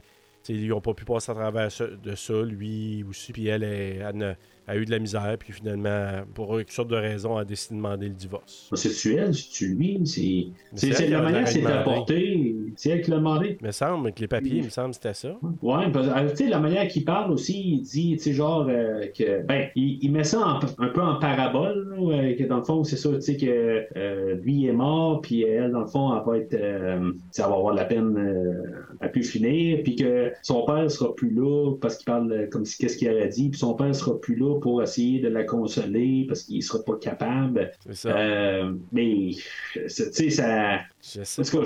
ils 0.48 0.68
n'ont 0.68 0.80
pas 0.80 0.94
pu 0.94 1.04
passer 1.04 1.32
à 1.32 1.34
travers 1.34 1.70
ça- 1.70 1.86
de 1.86 2.14
ça, 2.14 2.40
lui 2.42 3.04
aussi. 3.08 3.32
Puis 3.32 3.48
elle, 3.48 3.64
elle, 3.64 4.02
elle 4.18 4.36
a 4.68 4.76
eu 4.76 4.84
de 4.84 4.90
la 4.90 4.98
misère, 4.98 5.36
puis 5.38 5.52
finalement, 5.52 6.22
pour 6.34 6.56
toutes 6.58 6.70
sortes 6.70 6.88
de 6.88 6.96
raisons, 6.96 7.36
a 7.36 7.44
décidé 7.44 7.74
de 7.74 7.80
demander 7.80 8.08
le 8.08 8.14
divorce. 8.14 8.68
C'est-tu 8.74 9.14
elle, 9.14 9.34
c'est-tu 9.34 9.74
lui? 9.74 10.00
C'est 10.04 10.46
c'est- 10.74 11.08
la 11.08 11.22
manière 11.22 11.46
c'est 11.48 11.64
apporté. 11.66 12.54
C'est 12.76 12.90
elle 12.90 13.00
qui 13.02 13.10
l'a 13.10 13.18
demandé. 13.18 13.56
Il 13.60 13.66
me 13.66 13.70
semble 13.72 14.12
que 14.12 14.20
les 14.20 14.28
papiers, 14.28 14.58
il 14.58 14.64
me 14.64 14.68
semble 14.70 14.90
que 14.90 14.96
c'était 14.96 15.14
ça. 15.14 15.36
Ouais, 15.62 15.90
parce 15.92 16.08
que, 16.08 16.12
euh, 16.18 16.30
tu 16.30 16.36
sais, 16.36 16.48
la 16.48 16.58
manière 16.58 16.88
qu'il 16.88 17.04
parle 17.04 17.30
aussi, 17.32 17.74
il 17.76 17.82
dit, 17.82 18.16
tu 18.16 18.22
sais, 18.24 18.32
genre, 18.32 18.66
euh, 18.68 19.06
que, 19.16 19.42
ben, 19.46 19.68
il, 19.76 19.98
il 20.02 20.10
met 20.12 20.24
ça 20.24 20.40
en- 20.40 20.60
un 20.84 20.88
peu 20.88 21.00
en 21.00 21.18
parabole, 21.18 21.94
là, 21.96 22.12
euh, 22.16 22.34
que 22.36 22.44
dans 22.44 22.58
le 22.58 22.64
fond, 22.64 22.82
c'est 22.84 22.96
ça, 22.96 23.10
tu 23.14 23.20
sais, 23.20 23.36
que 23.36 23.84
euh, 23.96 24.34
lui 24.42 24.66
est 24.66 24.72
mort, 24.72 25.20
puis 25.20 25.42
elle, 25.42 25.70
dans 25.72 25.80
le 25.80 25.86
fond, 25.86 26.12
elle 26.16 26.22
va 26.26 26.38
être, 26.38 26.54
elle 26.54 27.12
va 27.38 27.44
avoir 27.44 27.72
de 27.72 27.76
la 27.78 27.84
peine 27.84 28.64
à 29.00 29.08
pu 29.08 29.22
finir, 29.22 29.80
puis 29.84 29.96
que 29.96 30.32
son 30.42 30.64
père 30.64 30.90
sera 30.90 31.14
plus 31.14 31.30
là, 31.30 31.74
parce 31.80 31.96
qu'il 31.96 32.06
parle 32.06 32.48
comme 32.50 32.64
si 32.64 32.78
qu'est-ce 32.78 32.96
qu'il 32.96 33.10
aurait 33.10 33.28
dit, 33.28 33.48
puis 33.50 33.58
son 33.58 33.74
père 33.74 33.94
sera 33.94 34.18
plus 34.20 34.36
là 34.36 34.55
pour 34.60 34.82
essayer 34.82 35.20
de 35.20 35.28
la 35.28 35.44
consoler, 35.44 36.24
parce 36.28 36.42
qu'il 36.42 36.62
sera 36.62 36.82
pas 36.84 36.96
capable. 36.98 37.70
Ça. 37.92 38.16
Euh, 38.16 38.72
mais, 38.92 39.30
tu 39.74 39.88
sais, 39.88 40.30
ça. 40.30 40.80
Je 41.14 41.22
sais 41.24 41.42
tout 41.42 41.64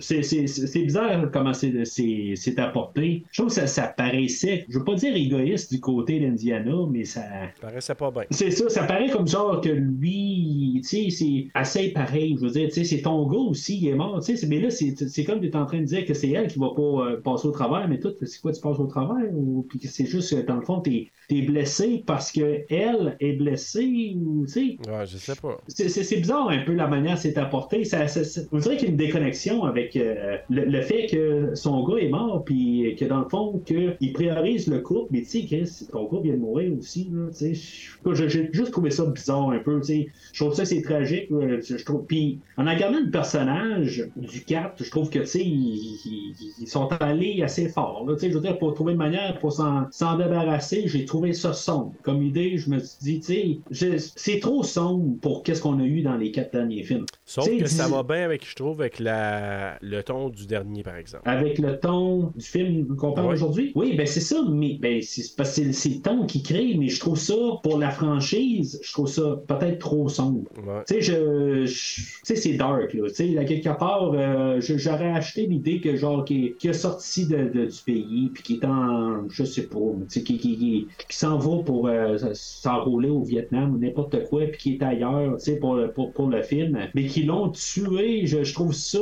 c'est- 0.00 0.82
bizarre 0.82 1.30
comment 1.32 1.52
c'est 1.52 2.58
apporté. 2.58 3.24
Je 3.30 3.40
trouve 3.40 3.48
que 3.48 3.54
ça, 3.60 3.66
ça 3.66 3.88
paraissait, 3.88 4.64
je 4.68 4.78
veux 4.78 4.84
pas 4.84 4.94
dire 4.94 5.14
égoïste 5.16 5.72
du 5.72 5.80
côté 5.80 6.20
d'Indiana, 6.20 6.72
mais 6.90 7.04
ça. 7.04 7.22
Ça 7.22 7.28
paraissait 7.60 7.94
pas 7.94 8.10
bien. 8.10 8.22
C'est 8.30 8.50
ça, 8.50 8.68
ça 8.68 8.84
paraît 8.84 9.10
comme 9.10 9.26
genre 9.26 9.60
que 9.60 9.68
lui, 9.68 10.80
tu 10.82 10.88
sais, 10.88 11.10
c'est 11.10 11.48
assez 11.54 11.88
pareil. 11.92 12.36
Je 12.38 12.44
veux 12.46 12.50
dire, 12.52 12.68
tu 12.68 12.74
sais, 12.74 12.84
c'est 12.84 13.02
ton 13.02 13.26
gars 13.26 13.38
aussi, 13.38 13.78
il 13.78 13.88
est 13.88 13.94
mort, 13.94 14.22
tu 14.24 14.36
sais. 14.36 14.46
Mais 14.46 14.60
là, 14.60 14.70
c'est 14.70 15.24
comme 15.24 15.40
tu 15.40 15.46
es 15.48 15.56
en 15.56 15.66
train 15.66 15.80
de 15.80 15.84
dire 15.86 16.04
que 16.04 16.14
c'est 16.14 16.30
elle 16.30 16.48
qui 16.48 16.58
va 16.58 16.70
pas 16.74 16.82
euh, 16.82 17.20
passer 17.20 17.48
au 17.48 17.52
travers, 17.52 17.88
mais 17.88 17.98
toi, 17.98 18.12
c'est 18.22 18.40
quoi, 18.40 18.52
tu 18.52 18.60
passes 18.60 18.78
au 18.78 18.86
travers? 18.86 19.32
Ou 19.32 19.66
puis 19.68 19.80
c'est 19.84 20.06
juste, 20.06 20.30
que, 20.34 20.46
dans 20.46 20.56
le 20.56 20.64
fond, 20.64 20.80
t'es 20.80 21.10
es 21.30 21.42
blessé 21.42 22.02
parce 22.06 22.30
que 22.30 22.62
elle 22.68 23.16
est 23.20 23.32
blessée, 23.32 24.14
ou, 24.16 24.44
tu 24.46 24.52
sais. 24.52 24.60
Ouais, 24.90 25.06
je 25.06 25.16
sais 25.16 25.34
pas. 25.34 25.56
C'est- 25.68 26.12
bizarre 26.22 26.50
un 26.50 26.62
peu 26.64 26.74
la 26.74 26.86
manière 26.88 27.16
c'est 27.18 27.36
apporté. 27.38 27.84
Ça, 27.84 28.06
ça- 28.06 28.22
ça- 28.24 28.42
on 28.52 28.58
dirait 28.58 28.76
qu'il 28.76 28.88
y 28.88 28.88
a 28.88 28.90
une 28.90 28.98
déconnexion 28.98 29.64
avec 29.64 29.96
euh, 29.96 30.36
le, 30.50 30.64
le 30.64 30.82
fait 30.82 31.06
que 31.06 31.54
son 31.54 31.84
gars 31.84 31.98
est 31.98 32.08
mort, 32.08 32.44
puis 32.44 32.94
que 32.98 33.04
dans 33.04 33.20
le 33.20 33.28
fond, 33.28 33.60
qu'il 33.64 34.12
priorise 34.12 34.66
le 34.66 34.80
couple, 34.80 35.08
mais 35.10 35.22
tu 35.22 35.46
sais, 35.46 35.86
ton 35.90 36.04
gars 36.04 36.20
vient 36.22 36.34
de 36.34 36.38
mourir 36.38 36.72
aussi. 36.78 37.10
J'ai 37.40 38.50
juste 38.52 38.72
trouvé 38.72 38.90
ça 38.90 39.06
bizarre 39.06 39.50
un 39.50 39.58
peu. 39.58 39.80
Je 39.82 40.04
trouve 40.38 40.54
ça 40.54 40.64
c'est 40.64 40.82
tragique. 40.82 41.28
Je 41.30 41.84
trouve. 41.84 42.04
Puis 42.06 42.38
en 42.56 42.64
regardant 42.64 43.00
le 43.00 43.10
personnage 43.10 44.08
du 44.16 44.44
4, 44.44 44.82
je 44.82 44.90
trouve 44.90 45.10
que 45.10 45.20
tu 45.20 45.26
sais, 45.26 45.44
ils, 45.44 46.66
sont 46.66 46.88
allés 47.00 47.42
assez 47.42 47.68
fort. 47.68 48.04
là. 48.06 48.16
Je 48.20 48.28
veux 48.28 48.40
dire, 48.40 48.58
pour 48.58 48.74
trouver 48.74 48.92
une 48.92 48.98
manière 48.98 49.38
pour 49.40 49.52
s'en 49.52 49.90
s'en 49.90 50.16
débarrasser, 50.16 50.84
j'ai 50.86 51.04
trouvé 51.04 51.32
ça 51.32 51.52
sombre. 51.52 51.92
Comme 52.02 52.22
idée, 52.22 52.56
je 52.56 52.70
me 52.70 52.78
suis 52.78 52.98
dit, 53.00 53.20
tu 53.20 53.74
sais, 53.74 53.96
c'est 53.98 54.40
trop 54.40 54.62
sombre 54.62 55.18
pour 55.20 55.42
qu'est-ce 55.42 55.62
qu'on 55.62 55.78
a 55.80 55.84
eu 55.84 56.02
dans 56.02 56.16
les 56.16 56.30
quatre 56.30 56.52
derniers 56.52 56.82
films. 56.82 57.06
Sauf 57.24 57.48
que 57.48 57.66
ça 57.66 57.88
va 57.88 58.02
bien 58.02 58.24
avec, 58.24 58.41
je 58.44 58.54
trouve, 58.54 58.80
avec 58.80 58.98
la... 58.98 59.78
le 59.80 60.02
ton 60.02 60.28
du 60.28 60.46
dernier, 60.46 60.82
par 60.82 60.96
exemple. 60.96 61.22
Avec 61.28 61.58
le 61.58 61.78
ton 61.78 62.32
du 62.36 62.44
film 62.44 62.96
qu'on 62.96 63.12
parle 63.12 63.32
aujourd'hui? 63.32 63.72
Oui, 63.74 63.94
ben 63.96 64.06
c'est 64.06 64.20
ça, 64.20 64.42
mais 64.50 64.78
ben, 64.80 65.00
c'est 65.02 65.34
parce 65.36 65.56
que 65.58 65.72
c'est- 65.72 65.88
le 65.88 66.00
ton 66.00 66.26
qui 66.26 66.42
crée, 66.42 66.74
mais 66.78 66.88
je 66.88 66.98
trouve 67.00 67.18
ça, 67.18 67.34
pour 67.62 67.78
la 67.78 67.90
franchise, 67.90 68.80
je 68.82 68.92
trouve 68.92 69.08
ça 69.08 69.40
peut-être 69.46 69.78
trop 69.78 70.08
sombre. 70.08 70.48
Ouais. 70.58 70.82
Tu 70.86 70.94
sais, 70.94 71.00
je, 71.02 71.64
je- 71.66 72.00
tu 72.02 72.20
sais, 72.24 72.36
c'est 72.36 72.54
dark, 72.54 72.92
là. 72.94 73.08
Tu 73.08 73.14
sais, 73.14 73.38
à 73.38 73.44
quelque 73.44 73.68
part, 73.78 74.12
euh, 74.14 74.60
j'aurais 74.60 75.10
acheté 75.10 75.46
l'idée 75.46 75.80
que, 75.80 75.96
genre, 75.96 76.24
qui, 76.24 76.54
qui 76.58 76.68
est 76.68 76.72
sorti 76.72 77.26
de, 77.26 77.48
de- 77.48 77.66
du 77.66 77.78
pays, 77.84 78.30
puis 78.32 78.42
qui 78.42 78.54
est 78.54 78.64
en, 78.64 79.28
je 79.28 79.44
sais 79.44 79.66
pas, 79.66 79.78
tu 79.78 80.04
sais, 80.08 80.22
qui, 80.22 80.38
qui, 80.38 80.56
qui, 80.56 80.86
qui 81.08 81.16
s'en 81.16 81.38
va 81.38 81.62
pour 81.62 81.88
euh, 81.88 82.16
s'enrôler 82.34 83.08
au 83.08 83.22
Vietnam 83.22 83.74
ou 83.74 83.78
n'importe 83.78 84.24
quoi, 84.28 84.46
puis 84.46 84.58
qui 84.58 84.74
est 84.74 84.82
ailleurs, 84.82 85.36
tu 85.38 85.44
sais, 85.44 85.56
pour, 85.56 85.74
le- 85.76 85.90
pour, 85.90 86.12
pour 86.12 86.28
le 86.28 86.42
film, 86.42 86.78
mais 86.94 87.06
qui 87.06 87.22
l'ont 87.24 87.50
tué, 87.50 88.21
je, 88.26 88.52
trouve 88.54 88.72
ça. 88.72 88.98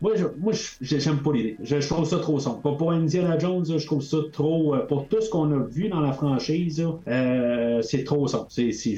Moi, 0.00 0.12
je, 0.16 0.24
moi, 0.38 0.52
j'aime 0.80 1.22
pas 1.22 1.32
l'idée. 1.32 1.56
Je, 1.62 1.76
trouve 1.86 2.06
ça 2.06 2.18
trop 2.18 2.38
sombre. 2.38 2.60
Pour, 2.60 2.76
pour 2.76 2.92
Indiana 2.92 3.38
Jones, 3.38 3.64
je 3.66 3.86
trouve 3.86 4.02
ça 4.02 4.18
trop. 4.32 4.74
euh, 4.74 4.86
Pour 4.86 5.08
tout 5.08 5.20
ce 5.20 5.30
qu'on 5.30 5.50
a 5.52 5.64
vu 5.66 5.88
dans 5.88 6.00
la 6.00 6.12
franchise, 6.12 6.86
euh, 7.08 7.82
c'est 7.82 8.04
trop 8.04 8.26
sombre. 8.28 8.46
C'est, 8.50 8.72
c'est, 8.72 8.96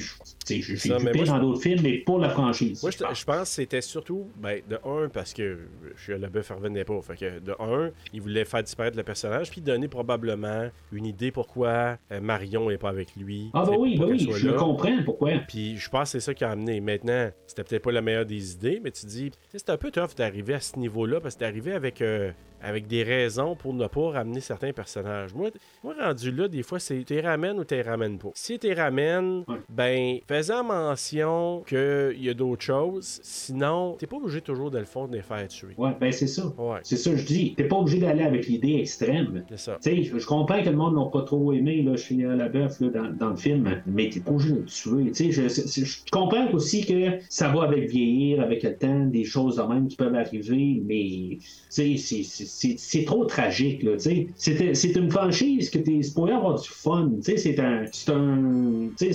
j'ai 0.48 0.74
vu 0.74 1.10
pire 1.12 1.24
dans 1.24 1.38
d'autres 1.38 1.60
films, 1.62 1.80
mais 1.82 1.98
pour 1.98 2.18
la 2.18 2.28
franchise. 2.30 2.82
Moi, 2.82 2.90
je, 2.90 2.98
je 3.14 3.24
pense 3.24 3.40
que 3.42 3.54
c'était 3.54 3.80
surtout, 3.80 4.28
ben, 4.36 4.60
de 4.68 4.76
un, 4.84 5.08
parce 5.08 5.32
que 5.34 5.58
je 5.96 6.12
le 6.12 6.28
bœuf 6.28 6.50
revenait 6.50 6.84
pas. 6.84 7.00
Fait 7.02 7.16
que, 7.16 7.38
de 7.40 7.52
un, 7.60 7.90
il 8.12 8.20
voulait 8.20 8.44
faire 8.44 8.62
disparaître 8.62 8.96
le 8.96 9.02
personnage, 9.02 9.50
puis 9.50 9.60
donner 9.60 9.88
probablement 9.88 10.68
une 10.92 11.06
idée 11.06 11.30
pourquoi 11.30 11.98
euh, 12.12 12.20
Marion 12.20 12.68
n'est 12.70 12.78
pas 12.78 12.88
avec 12.90 13.14
lui. 13.16 13.50
Ah, 13.54 13.60
bah 13.64 13.70
C'est 13.72 13.76
oui, 13.78 13.96
bah 13.98 14.06
qu'elle 14.06 14.14
oui, 14.14 14.28
je 14.32 14.46
là. 14.46 14.52
le 14.52 14.58
comprends 14.58 15.02
pourquoi. 15.04 15.30
Puis 15.46 15.76
je 15.76 15.88
pense 15.90 16.12
que 16.12 16.18
c'est 16.18 16.24
ça 16.24 16.34
qui 16.34 16.44
a 16.44 16.50
amené. 16.50 16.80
Maintenant, 16.80 17.30
c'était 17.46 17.64
peut-être 17.64 17.82
pas 17.82 17.92
la 17.92 18.02
meilleure 18.02 18.26
des 18.26 18.52
idées, 18.52 18.80
mais 18.82 18.90
tu 18.90 19.06
dis, 19.06 19.30
c'est 19.52 19.70
un 19.70 19.76
peu 19.76 19.90
tough 19.90 20.14
d'arriver 20.16 20.54
à 20.54 20.60
ce 20.60 20.78
niveau-là 20.78 21.20
parce 21.20 21.34
que 21.34 21.40
t'es 21.40 21.44
arrivé 21.46 21.72
avec, 21.72 22.00
euh, 22.02 22.30
avec 22.62 22.86
des 22.86 23.02
raisons 23.02 23.54
pour 23.54 23.72
ne 23.74 23.86
pas 23.86 24.10
ramener 24.10 24.40
certains 24.40 24.72
personnages. 24.72 25.34
Moi, 25.34 25.50
moi 25.82 25.94
rendu 26.00 26.30
là, 26.30 26.48
des 26.48 26.62
fois, 26.62 26.78
c'est 26.78 27.04
t'es 27.04 27.20
ramènes 27.20 27.58
ou 27.58 27.64
t'es 27.64 27.82
ramènes 27.82 28.18
pas. 28.18 28.30
Si 28.34 28.58
t'es 28.58 28.74
ramènes, 28.74 29.44
ben, 29.68 30.18
faisant 30.26 30.64
mention 30.64 31.62
qu'il 31.66 32.16
y 32.22 32.28
a 32.28 32.34
d'autres 32.34 32.62
choses, 32.64 33.20
sinon, 33.22 33.96
t'es 33.98 34.06
pas 34.06 34.16
obligé 34.16 34.40
toujours 34.40 34.70
de 34.70 34.78
le 34.78 34.84
fond 34.84 35.06
de 35.06 35.16
les 35.16 35.22
faire 35.22 35.46
tuer. 35.48 35.74
Ouais, 35.76 35.92
ben 36.00 36.12
c'est 36.12 36.26
ça. 36.26 36.46
Ouais, 36.58 36.78
C'est 36.82 36.96
ça, 36.96 37.10
que 37.10 37.16
je 37.16 37.26
dis. 37.26 37.54
T'es 37.56 37.64
pas 37.64 37.76
obligé 37.76 37.98
d'aller 37.98 38.22
avec 38.24 38.46
l'idée 38.46 38.76
extrême. 38.80 39.44
c'est 39.48 39.58
ça. 39.58 39.78
Tu 39.82 40.04
sais, 40.04 40.18
je 40.18 40.26
comprends 40.26 40.62
que 40.62 40.68
le 40.68 40.76
monde 40.76 40.96
n'a 40.96 41.06
pas 41.10 41.22
trop 41.22 41.52
aimé, 41.52 41.82
là, 41.82 41.96
chez 41.96 42.14
la 42.16 42.48
bœuf 42.48 42.80
dans, 42.82 43.12
dans 43.14 43.30
le 43.30 43.36
film, 43.36 43.82
mais 43.86 44.08
t'es 44.08 44.20
pas 44.20 44.32
obligé 44.32 44.52
de 44.52 44.58
le 44.60 44.64
tuer. 44.64 45.12
Tu 45.12 45.32
sais, 45.32 45.84
je, 45.84 46.10
comprends 46.10 46.50
aussi 46.52 46.84
que 46.84 47.18
ça 47.28 47.48
va 47.48 47.62
avec 47.64 47.88
vieillir, 47.88 48.40
avec 48.40 48.62
le 48.62 48.76
temps, 48.76 49.06
des 49.06 49.24
choses 49.24 49.56
de 49.56 49.62
même 49.62 49.88
qui 49.88 49.96
peuvent 49.96 50.14
arriver, 50.14 50.82
mais 50.84 51.38
tu 51.38 51.48
sais, 51.68 51.96
c'est- 51.96 52.22
c'est- 52.48 53.04
trop 53.04 53.24
tragique, 53.26 53.82
là, 53.82 53.92
tu 53.96 54.28
sais. 54.36 54.74
C'est 54.74 54.96
une 54.96 55.10
franchise 55.10 55.70
que 55.70 55.78
t'es 55.78 56.02
supposé 56.02 56.32
avoir 56.32 56.60
du 56.60 56.68
fun, 56.68 57.10
tu 57.16 57.22
sais, 57.22 57.36
c'est 57.36 57.60
un, 57.60 57.84
c'est 57.92 58.10
un, 58.10 58.90
tu 58.96 59.12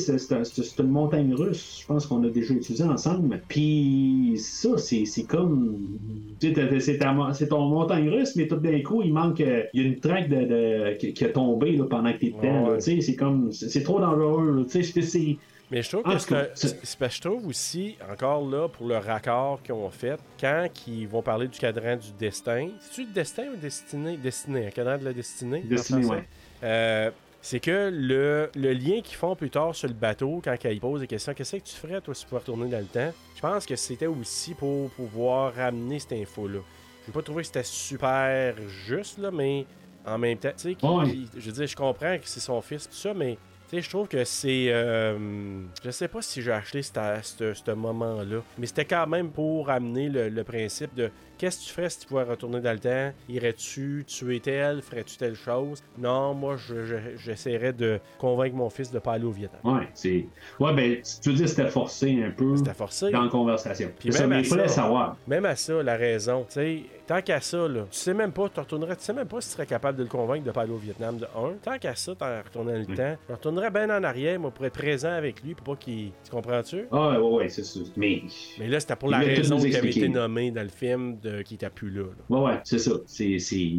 une 0.83 0.89
montagne 0.89 1.33
russe, 1.33 1.79
je 1.81 1.85
pense 1.85 2.05
qu'on 2.07 2.23
a 2.23 2.29
déjà 2.29 2.53
utilisé 2.53 2.83
ensemble, 2.83 3.43
puis 3.47 4.35
ça, 4.37 4.77
c'est 4.77 5.25
comme, 5.25 5.77
tu 6.39 6.53
c'est 6.79 7.47
ton 7.47 7.67
montagne 7.69 8.09
russe, 8.09 8.35
mais 8.35 8.47
tout 8.47 8.57
d'un 8.57 8.81
coup, 8.81 9.01
il 9.03 9.13
manque, 9.13 9.41
euh, 9.41 9.63
il 9.73 9.81
y 9.81 9.85
a 9.85 9.87
une 9.87 9.99
traque 9.99 10.29
de, 10.29 10.35
de- 10.45 10.97
qui, 10.97 11.13
qui 11.13 11.25
a 11.25 11.29
tombé 11.29 11.75
là, 11.75 11.85
pendant 11.89 12.11
que 12.13 12.19
t'es 12.19 12.31
dedans, 12.31 12.63
Ouais. 12.65 12.71
là, 12.71 12.77
tu 12.77 12.83
sais, 12.95 13.01
c'est 13.01 13.15
comme, 13.15 13.51
c'est 13.51 13.83
trop 13.83 13.99
dangereux, 13.99 14.65
tu 14.69 14.83
c'est... 15.01 15.39
Mais 15.73 15.81
je 15.81 15.89
trouve 15.89 16.03
En 16.05 16.13
que 16.17 16.19
c'est 16.53 17.09
je 17.09 17.21
trouve 17.21 17.47
aussi, 17.47 17.97
encore 18.11 18.47
là, 18.47 18.67
pour 18.69 18.87
le 18.87 18.97
raccord 18.99 19.59
qu'ils 19.63 19.73
ont 19.73 19.89
fait, 19.89 20.19
quand 20.39 20.67
ils 20.85 21.07
vont 21.07 21.23
parler 21.23 21.47
du 21.47 21.57
cadran 21.57 21.95
du 21.95 22.11
destin, 22.11 22.69
c'est-tu 22.79 23.05
le 23.07 23.11
destin 23.11 23.45
ou 23.51 23.55
destiné? 23.55 24.17
Destiné, 24.17 24.67
un 24.67 24.69
cadran 24.69 24.99
de 24.99 25.05
la 25.05 25.13
destinée? 25.13 25.61
Destiné, 25.61 26.05
ouais. 26.05 26.23
Euh, 26.63 27.09
c'est 27.41 27.59
que 27.59 27.89
le, 27.91 28.51
le 28.55 28.71
lien 28.73 29.01
qu'ils 29.01 29.17
font 29.17 29.35
plus 29.35 29.49
tard 29.49 29.73
sur 29.73 29.87
le 29.87 29.95
bateau, 29.95 30.41
quand 30.43 30.55
ils 30.63 30.79
posent 30.79 31.01
des 31.01 31.07
questions, 31.07 31.33
qu'est-ce 31.33 31.55
que 31.57 31.63
tu 31.63 31.73
ferais, 31.75 31.99
toi, 32.01 32.13
si 32.13 32.21
tu 32.21 32.29
pouvais 32.29 32.41
retourner 32.41 32.69
dans 32.69 32.77
le 32.77 32.85
temps? 32.85 33.11
Je 33.35 33.41
pense 33.41 33.65
que 33.65 33.75
c'était 33.75 34.05
aussi 34.05 34.53
pour 34.53 34.91
pouvoir 34.91 35.55
ramener 35.55 35.97
cette 35.97 36.13
info-là. 36.13 36.59
Je 37.01 37.07
n'ai 37.09 37.13
pas 37.15 37.23
trouvé 37.23 37.41
que 37.41 37.47
c'était 37.47 37.63
super 37.63 38.53
juste, 38.85 39.17
là, 39.17 39.31
mais 39.31 39.65
en 40.05 40.19
même 40.19 40.37
temps, 40.37 40.51
tu 40.55 40.75
sais, 40.75 40.85
Ouais. 40.85 41.17
je 41.35 41.39
veux 41.47 41.51
dire, 41.51 41.65
je 41.65 41.75
comprends 41.75 42.15
que 42.19 42.25
c'est 42.27 42.39
son 42.41 42.61
fils, 42.61 42.87
tout 42.87 42.95
ça, 42.95 43.11
mais 43.15 43.39
tu 43.73 43.79
sais, 43.79 43.85
je 43.85 43.89
trouve 43.89 44.07
que 44.07 44.23
c'est. 44.23 44.67
euh, 44.69 45.63
je 45.83 45.89
sais 45.89 46.07
pas 46.07 46.21
si 46.21 46.43
j'ai 46.43 46.51
acheté 46.51 46.83
ce 46.83 47.71
moment-là, 47.71 48.41
mais 48.59 48.67
c'était 48.67 48.85
quand 48.85 49.07
même 49.07 49.31
pour 49.31 49.71
amener 49.71 50.09
le 50.09 50.43
principe 50.43 50.93
de 50.93 51.09
qu'est-ce 51.43 51.59
que 51.59 51.65
tu 51.65 51.73
ferais 51.73 51.89
si 51.89 51.99
tu 51.99 52.07
pouvais 52.07 52.23
retourner 52.23 52.61
dans 52.61 52.71
le 52.71 52.79
temps? 52.79 53.11
Irais-tu 53.27 54.05
tuer 54.07 54.39
tel 54.39 54.81
Ferais-tu 54.81 55.17
telle 55.17 55.35
chose? 55.35 55.83
Non, 55.97 56.33
moi, 56.33 56.55
je- 56.55 56.85
je- 56.85 57.17
j'essaierais 57.17 57.73
de 57.73 57.99
convaincre 58.17 58.55
mon 58.55 58.69
fils 58.69 58.91
de 58.91 58.99
pas 58.99 59.13
aller 59.13 59.25
au 59.25 59.31
Vietnam. 59.31 59.59
Ouais, 59.65 59.89
c'est... 59.93 60.25
Ouais, 60.59 60.73
ben, 60.73 61.01
tu 61.21 61.29
veux 61.29 61.35
dire 61.35 61.49
c'était 61.49 61.67
forcé 61.67 62.23
un 62.23 62.31
peu 62.31 62.55
C'était 62.55 62.73
forcé. 62.73 63.11
dans 63.11 63.23
la 63.23 63.29
conversation. 63.29 63.91
Puis 63.99 64.11
C'est 64.13 64.19
ça, 64.19 64.23
même 64.23 64.29
mais 64.29 64.35
à 64.37 64.39
il 64.39 64.45
fallait 64.45 64.67
savoir. 64.69 65.17
Même 65.27 65.43
à 65.45 65.55
ça, 65.57 65.83
la 65.83 65.97
raison, 65.97 66.45
tu 66.47 66.53
sais, 66.53 66.83
tant 67.07 67.21
qu'à 67.21 67.41
ça, 67.41 67.67
là, 67.67 67.81
tu 67.91 67.97
sais 67.97 68.13
même 68.13 68.31
pas, 68.31 68.47
tu 68.47 68.59
retournerais, 68.61 68.95
tu 68.95 69.03
sais 69.03 69.11
même 69.13 69.27
pas 69.27 69.41
si 69.41 69.49
tu 69.49 69.55
serais 69.55 69.65
capable 69.65 69.97
de 69.97 70.03
le 70.03 70.09
convaincre 70.09 70.45
de 70.45 70.51
pas 70.51 70.61
aller 70.61 70.71
au 70.71 70.77
Vietnam 70.77 71.17
de 71.17 71.25
1. 71.25 71.53
Tant 71.61 71.77
qu'à 71.77 71.95
ça, 71.95 72.15
t'en 72.15 72.41
retournerais 72.41 72.79
le 72.87 72.95
temps. 72.95 73.17
Je 73.27 73.33
retournerais 73.33 73.69
bien 73.71 73.89
en 73.89 74.03
arrière, 74.05 74.39
moi, 74.39 74.51
pour 74.51 74.65
être 74.65 74.73
présent 74.73 75.11
avec 75.11 75.43
lui, 75.43 75.55
pour 75.55 75.75
pas 75.75 75.75
qu'il. 75.75 76.11
Tu 76.23 76.31
comprends-tu? 76.31 76.85
Ah, 76.91 77.19
ouais, 77.19 77.27
ouais, 77.37 77.49
c'est 77.49 77.63
ça. 77.65 77.79
Mais... 77.97 78.21
Mais 78.59 78.67
là, 78.69 78.79
c'était 78.79 78.95
pour 78.95 79.09
Il 79.09 79.11
la 79.11 79.17
raison 79.19 79.57
qui 79.59 79.75
avait 79.75 79.89
été 79.89 80.07
nommée 80.07 80.51
dans 80.51 80.63
le 80.63 80.69
film 80.69 81.17
de 81.19 81.32
qui 81.41 81.55
était 81.55 81.69
plus 81.69 81.89
là. 81.89 82.03
là. 82.03 82.37
Ouais, 82.37 82.45
ouais, 82.51 82.59
c'est 82.63 82.77
ça. 82.79 82.91
C'est, 83.07 83.39
c'est... 83.39 83.71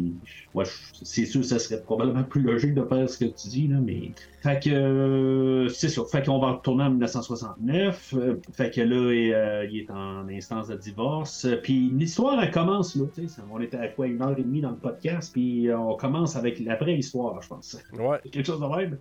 Ouais, 0.53 0.65
sûr 0.65 1.41
que 1.41 1.47
ça 1.47 1.59
serait 1.59 1.81
probablement 1.81 2.23
plus 2.23 2.41
logique 2.41 2.73
de 2.73 2.83
faire 2.83 3.09
ce 3.09 3.17
que 3.17 3.25
tu 3.25 3.47
dis, 3.47 3.67
là, 3.67 3.77
mais... 3.81 4.11
Fait 4.41 4.61
que... 4.63 4.69
euh, 4.69 5.69
c'est 5.69 5.89
ça. 5.89 6.03
Fait 6.11 6.25
qu'on 6.25 6.39
va 6.39 6.51
retourner 6.53 6.83
en 6.83 6.89
1969. 6.91 8.13
euh, 8.17 8.35
fait 8.53 8.69
que 8.71 8.81
là, 8.81 9.11
il, 9.13 9.33
euh, 9.33 9.65
il 9.71 9.79
est 9.79 9.91
en 9.91 10.27
instance 10.29 10.67
de 10.67 10.75
divorce. 10.75 11.45
euh, 11.45 11.55
Puis 11.61 11.89
l'histoire, 11.93 12.41
elle 12.43 12.51
commence 12.51 12.95
là. 12.95 13.05
On 13.51 13.59
était 13.59 13.77
à 13.77 13.87
quoi, 13.87 14.07
une 14.07 14.21
heure 14.21 14.37
et 14.37 14.43
demie 14.43 14.61
dans 14.61 14.71
le 14.71 14.75
podcast, 14.77 15.31
puis 15.33 15.69
euh, 15.69 15.77
on 15.77 15.95
commence 15.95 16.35
avec 16.35 16.59
la 16.59 16.75
vraie 16.75 16.97
histoire, 16.97 17.41
je 17.41 17.47
pense. 17.47 17.77
Ouais. 17.93 18.19
quelque 18.31 18.45
chose 18.45 18.59
de 18.59 18.65
même. 18.77 18.97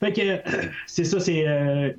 Fait 0.00 0.12
que 0.12 0.38
c'est 0.86 1.04
ça, 1.04 1.20
c'est 1.20 1.46
euh, 1.48 1.92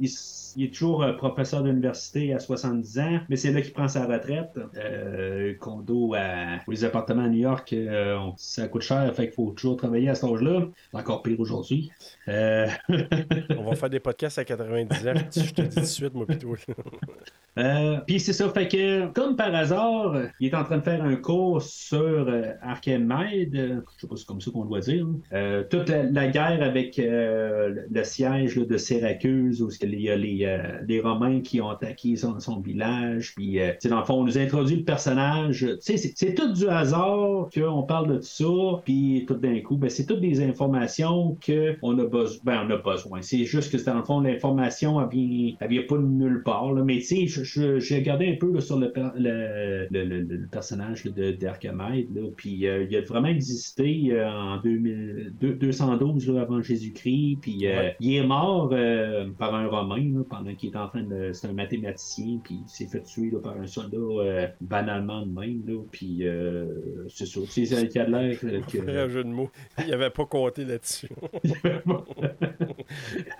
il, 0.55 0.65
est 0.65 0.73
toujours 0.73 1.03
euh, 1.03 1.13
professeur 1.13 1.63
d'université 1.63 2.33
à 2.33 2.39
70 2.39 2.99
ans, 2.99 3.19
mais 3.29 3.35
c'est 3.35 3.51
là 3.51 3.61
qu'il 3.61 3.73
prend 3.73 3.87
sa 3.87 4.05
retraite. 4.05 4.51
Euh, 4.77 5.53
condo 5.59 6.13
à, 6.15 6.59
les 6.67 6.83
appartements 6.83 7.23
à 7.23 7.29
New 7.29 7.39
York, 7.39 7.73
euh, 7.73 8.17
ça 8.37 8.67
coûte 8.67 8.81
cher, 8.81 9.13
fait 9.15 9.25
qu'il 9.25 9.33
faut 9.33 9.51
toujours 9.51 9.77
travailler 9.77 10.09
à 10.09 10.15
cet 10.15 10.29
âge-là. 10.29 10.67
Encore 10.93 11.23
pire 11.23 11.39
aujourd'hui. 11.39 11.91
Euh, 12.27 12.67
On 13.57 13.63
va 13.63 13.75
faire 13.75 13.89
des 13.89 13.99
podcasts 13.99 14.39
à 14.39 14.45
90 14.45 15.07
ans. 15.07 15.13
Je 15.15 15.53
te 15.53 15.61
dis 15.61 15.75
tout 15.75 15.81
de 15.81 15.85
suite, 15.85 16.13
moi, 16.13 16.25
toi. 16.25 16.55
Euh, 17.57 17.97
Puis 18.07 18.21
c'est 18.21 18.31
ça, 18.31 18.47
fait 18.49 18.69
que 18.69 19.07
comme 19.07 19.35
par 19.35 19.53
hasard, 19.53 20.15
il 20.39 20.47
est 20.47 20.55
en 20.55 20.63
train 20.63 20.77
de 20.77 20.83
faire 20.83 21.03
un 21.03 21.15
cours 21.15 21.61
sur 21.61 22.31
Archimède, 22.61 23.53
je 23.53 24.01
sais 24.01 24.07
pas 24.07 24.15
si 24.15 24.21
c'est 24.21 24.27
comme 24.27 24.39
ça 24.39 24.51
qu'on 24.51 24.63
doit 24.63 24.79
dire, 24.79 25.05
hein. 25.33 25.63
Toute 25.69 25.89
la, 25.89 26.03
la 26.03 26.27
guerre 26.27 26.61
avec 26.61 26.95
le, 26.95 27.85
le 27.89 28.03
siège 28.03 28.55
là, 28.55 28.65
de 28.65 28.77
Syracuse, 28.77 29.61
où 29.61 29.69
il 29.81 30.01
y 30.01 30.09
a 30.09 30.15
les, 30.15 30.38
euh, 30.45 30.57
les 30.87 30.99
Romains 31.01 31.41
qui 31.41 31.61
ont 31.61 31.69
attaqué 31.69 32.15
son, 32.15 32.39
son 32.39 32.59
village, 32.59 33.33
puis 33.35 33.59
euh, 33.59 33.69
tu 33.71 33.75
sais, 33.81 33.89
dans 33.89 33.99
le 33.99 34.05
fond, 34.05 34.15
on 34.15 34.23
nous 34.25 34.37
introduit 34.37 34.77
le 34.77 34.83
personnage, 34.83 35.59
tu 35.65 35.75
sais, 35.79 35.97
c'est- 35.97 36.13
c'est 36.15 36.33
tout 36.33 36.51
du 36.53 36.67
hasard 36.67 37.49
qu'on 37.53 37.83
parle 37.83 38.07
de 38.09 38.15
tout 38.17 38.23
ça, 38.23 38.81
puis 38.85 39.25
tout 39.27 39.35
d'un 39.35 39.59
coup, 39.61 39.77
ben, 39.77 39.89
c'est 39.89 40.05
toutes 40.05 40.21
des 40.21 40.41
informations 40.41 41.37
qu'on 41.45 41.99
a, 41.99 42.05
besoin 42.05 42.39
ben, 42.43 42.61
on 42.67 42.69
a 42.71 42.77
besoin. 42.77 43.21
C'est 43.21 43.45
juste 43.45 43.71
que 43.71 43.83
dans 43.83 43.95
le 43.97 44.03
fond, 44.03 44.19
l'information, 44.21 44.99
elle 45.01 45.09
vient, 45.09 45.53
elle 45.59 45.69
vient 45.69 45.83
pas 45.87 45.97
de 45.97 46.03
nulle 46.03 46.43
part, 46.43 46.73
là. 46.73 46.83
mais 46.83 46.99
tu 46.99 47.27
sais, 47.27 47.79
j'ai 47.79 47.95
regardé 47.97 48.27
un 48.31 48.35
peu 48.35 48.51
là, 48.53 48.61
sur 48.61 48.77
le, 48.79 48.91
per- 48.91 49.11
le, 49.17 49.87
le- 49.91 50.03
le- 50.21 50.47
personnage 50.51 51.03
de 51.03 51.31
d'Archimède, 51.31 52.07
là, 52.15 52.21
puis 52.35 52.67
euh, 52.67 52.85
il 52.89 52.95
a 52.95 53.01
vraiment 53.01 53.27
existé 53.27 54.09
euh, 54.11 54.29
en 54.29 54.57
2000, 54.57 55.33
deux- 55.39 55.53
212 55.55 56.27
là, 56.29 56.41
avant 56.41 56.61
Jésus-Christ, 56.61 57.37
puis 57.41 57.67
euh, 57.67 57.69
Ouais. 57.79 57.95
il 57.99 58.15
est 58.15 58.25
mort 58.25 58.69
euh, 58.73 59.27
par 59.37 59.53
un 59.55 59.67
Romain 59.67 60.03
là, 60.13 60.23
pendant 60.29 60.53
qu'il 60.55 60.69
était 60.69 60.77
en 60.77 60.87
train 60.87 61.03
de. 61.03 61.31
C'est 61.33 61.47
un 61.47 61.53
mathématicien, 61.53 62.39
puis 62.43 62.59
il 62.65 62.69
s'est 62.69 62.87
fait 62.87 63.01
tuer 63.01 63.31
là, 63.31 63.39
par 63.39 63.57
un 63.59 63.67
soldat 63.67 63.97
euh, 63.97 64.47
banalement 64.61 65.25
de 65.25 65.31
même, 65.31 65.63
là, 65.67 65.81
puis 65.91 66.27
euh, 66.27 67.07
c'est 67.09 67.25
ça. 67.25 67.41
Tu 67.51 67.65
sais, 67.65 67.81
il 67.81 67.99
a 67.99 68.07
l'air 68.07 68.39
que. 68.39 68.89
Un 68.99 69.09
jeu 69.09 69.23
de 69.23 69.29
mots. 69.29 69.49
Il 69.85 69.93
avait 69.93 70.09
pas 70.09 70.25
compté 70.25 70.65
là-dessus. 70.65 71.09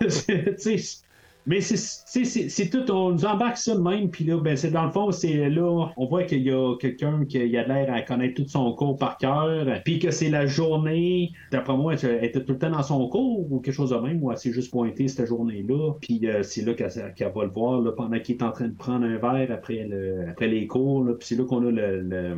Tu 0.00 0.76
sais, 0.78 1.02
Mais 1.50 1.60
c'est- 1.60 2.70
tout, 2.70 2.88
on 2.92 3.10
nous 3.10 3.24
embarque 3.24 3.56
ça 3.56 3.74
de 3.74 3.80
même, 3.80 4.08
puis 4.08 4.24
là, 4.24 4.38
ben, 4.40 4.56
c'est 4.56 4.70
dans 4.70 4.84
le 4.84 4.92
fond, 4.92 5.10
c'est 5.10 5.50
là, 5.50 5.90
on 5.96 6.06
voit 6.06 6.22
qu'il 6.22 6.42
y 6.42 6.50
a 6.52 6.76
quelqu'un 6.78 7.24
qui 7.24 7.38
a 7.38 7.66
l'air 7.66 7.92
à 7.92 8.02
connaître 8.02 8.40
tout 8.40 8.48
son 8.48 8.72
cours 8.74 8.96
par 8.96 9.16
cœur, 9.18 9.66
puis 9.84 9.98
que 9.98 10.12
c'est 10.12 10.30
la 10.30 10.46
journée, 10.46 11.32
d'après 11.50 11.76
moi, 11.76 11.94
elle 12.00 12.24
était 12.24 12.44
tout 12.44 12.52
le 12.52 12.58
temps 12.58 12.70
dans 12.70 12.84
son 12.84 13.08
cours 13.08 13.50
ou 13.50 13.58
quelque 13.58 13.74
chose 13.74 13.90
de 13.90 13.96
même, 13.96 14.22
ou 14.22 14.30
elle 14.30 14.38
s'est 14.38 14.52
juste 14.52 14.70
pointée 14.70 15.08
cette 15.08 15.26
journée-là, 15.26 15.94
puis 16.00 16.20
euh, 16.24 16.44
c'est 16.44 16.64
là 16.64 16.72
qu'elle 16.72 17.32
va 17.34 17.44
le 17.44 17.50
voir 17.50 17.80
là, 17.80 17.90
pendant 17.90 18.20
qu'il 18.20 18.36
est 18.36 18.44
en 18.44 18.52
train 18.52 18.68
de 18.68 18.76
prendre 18.76 19.04
un 19.04 19.16
verre 19.16 19.50
après, 19.50 19.88
le, 19.90 20.28
après 20.30 20.46
les 20.46 20.68
cours, 20.68 21.04
puis 21.18 21.26
c'est 21.26 21.36
là 21.36 21.42
qu'on 21.42 21.66
a 21.66 21.72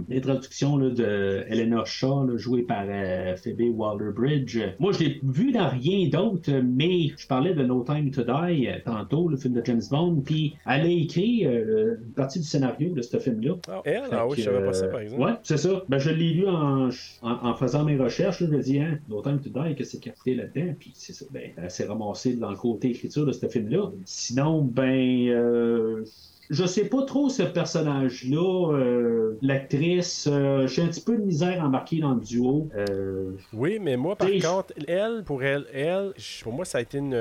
l'introduction 0.09 0.79
de 0.79 1.45
Eleanor 1.51 1.87
Shaw, 1.87 2.25
là, 2.25 2.39
jouée 2.39 2.63
par 2.63 2.87
euh, 2.89 3.37
Phoebe 3.37 3.77
Waller-Bridge. 3.77 4.59
Moi, 4.79 4.93
je 4.93 5.01
l'ai 5.01 5.21
vu 5.23 5.53
dans 5.53 5.69
rien 5.69 6.09
d'autre, 6.09 6.51
mais 6.65 7.09
je 7.19 7.27
parlais 7.27 7.53
de 7.53 7.63
No 7.63 7.85
Time 7.85 8.11
to 8.11 8.23
Die 8.23 8.69
euh, 8.69 8.79
tantôt, 9.03 9.29
le 9.29 9.37
film 9.37 9.55
de 9.55 9.63
James 9.65 9.83
Bond, 9.91 10.23
puis 10.25 10.57
elle 10.67 10.83
a 10.83 10.89
écrit 10.89 11.47
euh, 11.47 11.97
une 12.05 12.13
partie 12.13 12.39
du 12.39 12.45
scénario 12.45 12.95
de 12.95 13.03
ce 13.03 13.19
film-là. 13.19 13.55
Ah, 13.69 13.83
elle? 13.85 14.03
Ah 14.11 14.27
oui, 14.27 14.37
Fait 14.37 14.43
je 14.43 14.47
savais 14.47 14.61
que, 14.61 14.67
pas 14.67 14.73
ça, 14.73 14.85
euh, 14.87 14.91
par 14.91 15.01
exemple. 15.01 15.23
Ouais, 15.23 15.33
c'est 15.43 15.57
ça. 15.57 15.83
Ben, 15.89 15.99
je 15.99 16.11
l'ai 16.11 16.31
lu 16.35 16.47
en, 16.49 16.89
en, 17.23 17.47
en 17.47 17.55
faisant 17.55 17.85
mes 17.85 17.97
recherches. 17.97 18.41
là. 18.41 18.47
je 18.51 18.57
me 18.57 18.63
dis, 18.63 18.79
hein, 18.81 18.99
No 19.09 19.23
Time 19.23 19.41
to 19.41 19.49
Die, 19.51 19.75
y 19.77 20.09
a 20.09 20.13
fait 20.25 20.35
là-dedans? 20.35 20.75
Puis 20.79 20.91
c'est 20.95 21.13
ça. 21.13 21.25
Ben, 21.31 21.51
elle 21.57 21.71
s'est 21.71 21.87
ramassée 21.87 22.35
dans 22.37 22.51
le 22.51 22.57
côté 22.57 22.91
écriture 22.91 23.27
de 23.27 23.33
ce 23.33 23.47
film-là. 23.49 23.91
Sinon, 24.05 24.63
ben, 24.63 25.29
euh, 25.29 26.05
je 26.51 26.65
sais 26.65 26.85
pas 26.87 27.03
trop 27.05 27.29
ce 27.29 27.43
personnage-là. 27.43 28.73
euh, 28.73 29.39
L'actrice, 29.43 30.29
euh, 30.31 30.67
j'ai 30.67 30.83
un 30.83 30.89
petit 30.89 31.01
peu 31.01 31.17
de 31.17 31.23
misère 31.23 31.63
embarquée 31.65 32.01
dans 32.01 32.15
le 32.15 32.21
duo. 32.21 32.69
Euh, 32.77 33.33
Oui, 33.53 33.79
mais 33.81 33.97
moi, 33.97 34.17
par 34.17 34.29
contre, 34.29 34.75
elle, 34.87 35.23
pour 35.25 35.43
elle, 35.43 35.67
elle, 35.73 36.13
pour 36.43 36.53
moi, 36.53 36.65
ça 36.65 36.79
a 36.79 36.81
été 36.83 36.99
une, 36.99 37.15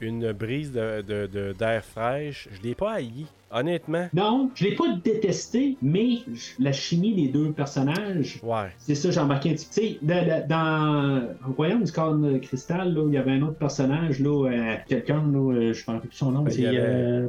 une 0.00 0.32
brise 0.32 0.72
de, 0.72 1.02
de- 1.02 1.26
de- 1.26 1.52
d'air 1.52 1.84
fraîche. 1.84 2.48
Je 2.52 2.62
l'ai 2.66 2.74
pas 2.74 2.92
haï, 2.92 3.26
honnêtement. 3.52 4.08
Non, 4.14 4.50
je 4.54 4.64
l'ai 4.64 4.74
pas 4.74 4.84
détesté, 5.04 5.76
mais 5.82 6.18
la 6.58 6.72
chimie 6.72 7.14
des 7.14 7.28
deux 7.28 7.52
personnages, 7.52 8.40
Ouais. 8.42 8.68
c'est 8.78 8.94
ça, 8.94 9.10
j'ai 9.10 9.20
embarqué 9.20 9.50
un 9.50 9.54
petit 9.54 9.66
peu. 9.66 9.72
Tu 9.82 9.88
sais, 9.88 9.98
dans, 10.02 10.46
dans- 10.48 11.52
Royaume 11.56 11.84
du 11.84 11.92
Corne 11.92 12.32
de 12.34 12.38
Cristal, 12.38 12.92
là, 12.94 13.04
il 13.06 13.14
y 13.14 13.16
avait 13.18 13.32
un 13.32 13.42
autre 13.42 13.56
personnage, 13.58 14.20
là, 14.20 14.48
euh, 14.50 14.74
quelqu'un, 14.88 15.22
là, 15.32 15.52
euh, 15.54 15.72
je 15.72 15.90
ne 15.90 15.96
me 15.96 16.00
plus 16.00 16.08
son 16.12 16.30
nom, 16.32 16.42
Ben, 16.42 16.50
c'est. 16.52 16.66
avait- 16.66 16.78
euh, 16.80 17.28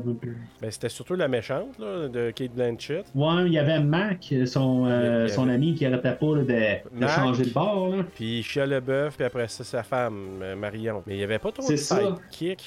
Ben, 0.61 0.71
c'était 0.71 0.89
surtout 0.89 1.15
la 1.15 1.27
méchante, 1.27 1.77
là, 1.79 2.07
de 2.07 2.31
Kate 2.31 2.51
Blanchett. 2.53 3.05
Ouais, 3.15 3.45
il 3.47 3.53
y 3.53 3.57
avait 3.59 3.79
Mac, 3.81 4.33
son, 4.45 4.85
euh, 4.87 5.27
avait- 5.27 5.51
ami 5.53 5.73
qui 5.75 5.85
arrêtait 5.85 6.13
pas 6.15 6.35
là, 6.37 6.43
de, 6.43 7.07
changer 7.07 7.43
de 7.45 7.49
bord. 7.53 7.89
Là. 7.89 8.03
Puis 8.15 8.41
Chia 8.43 8.65
Leboeuf, 8.65 9.15
puis 9.17 9.25
après 9.25 9.47
ça, 9.47 9.63
sa 9.63 9.83
femme, 9.83 10.15
Marion. 10.57 11.03
Mais 11.05 11.15
il 11.15 11.19
y 11.19 11.23
avait 11.23 11.39
pas 11.39 11.51
trop 11.51 11.63
C'est 11.63 11.73
de 11.73 11.77
sidekick. 11.77 12.61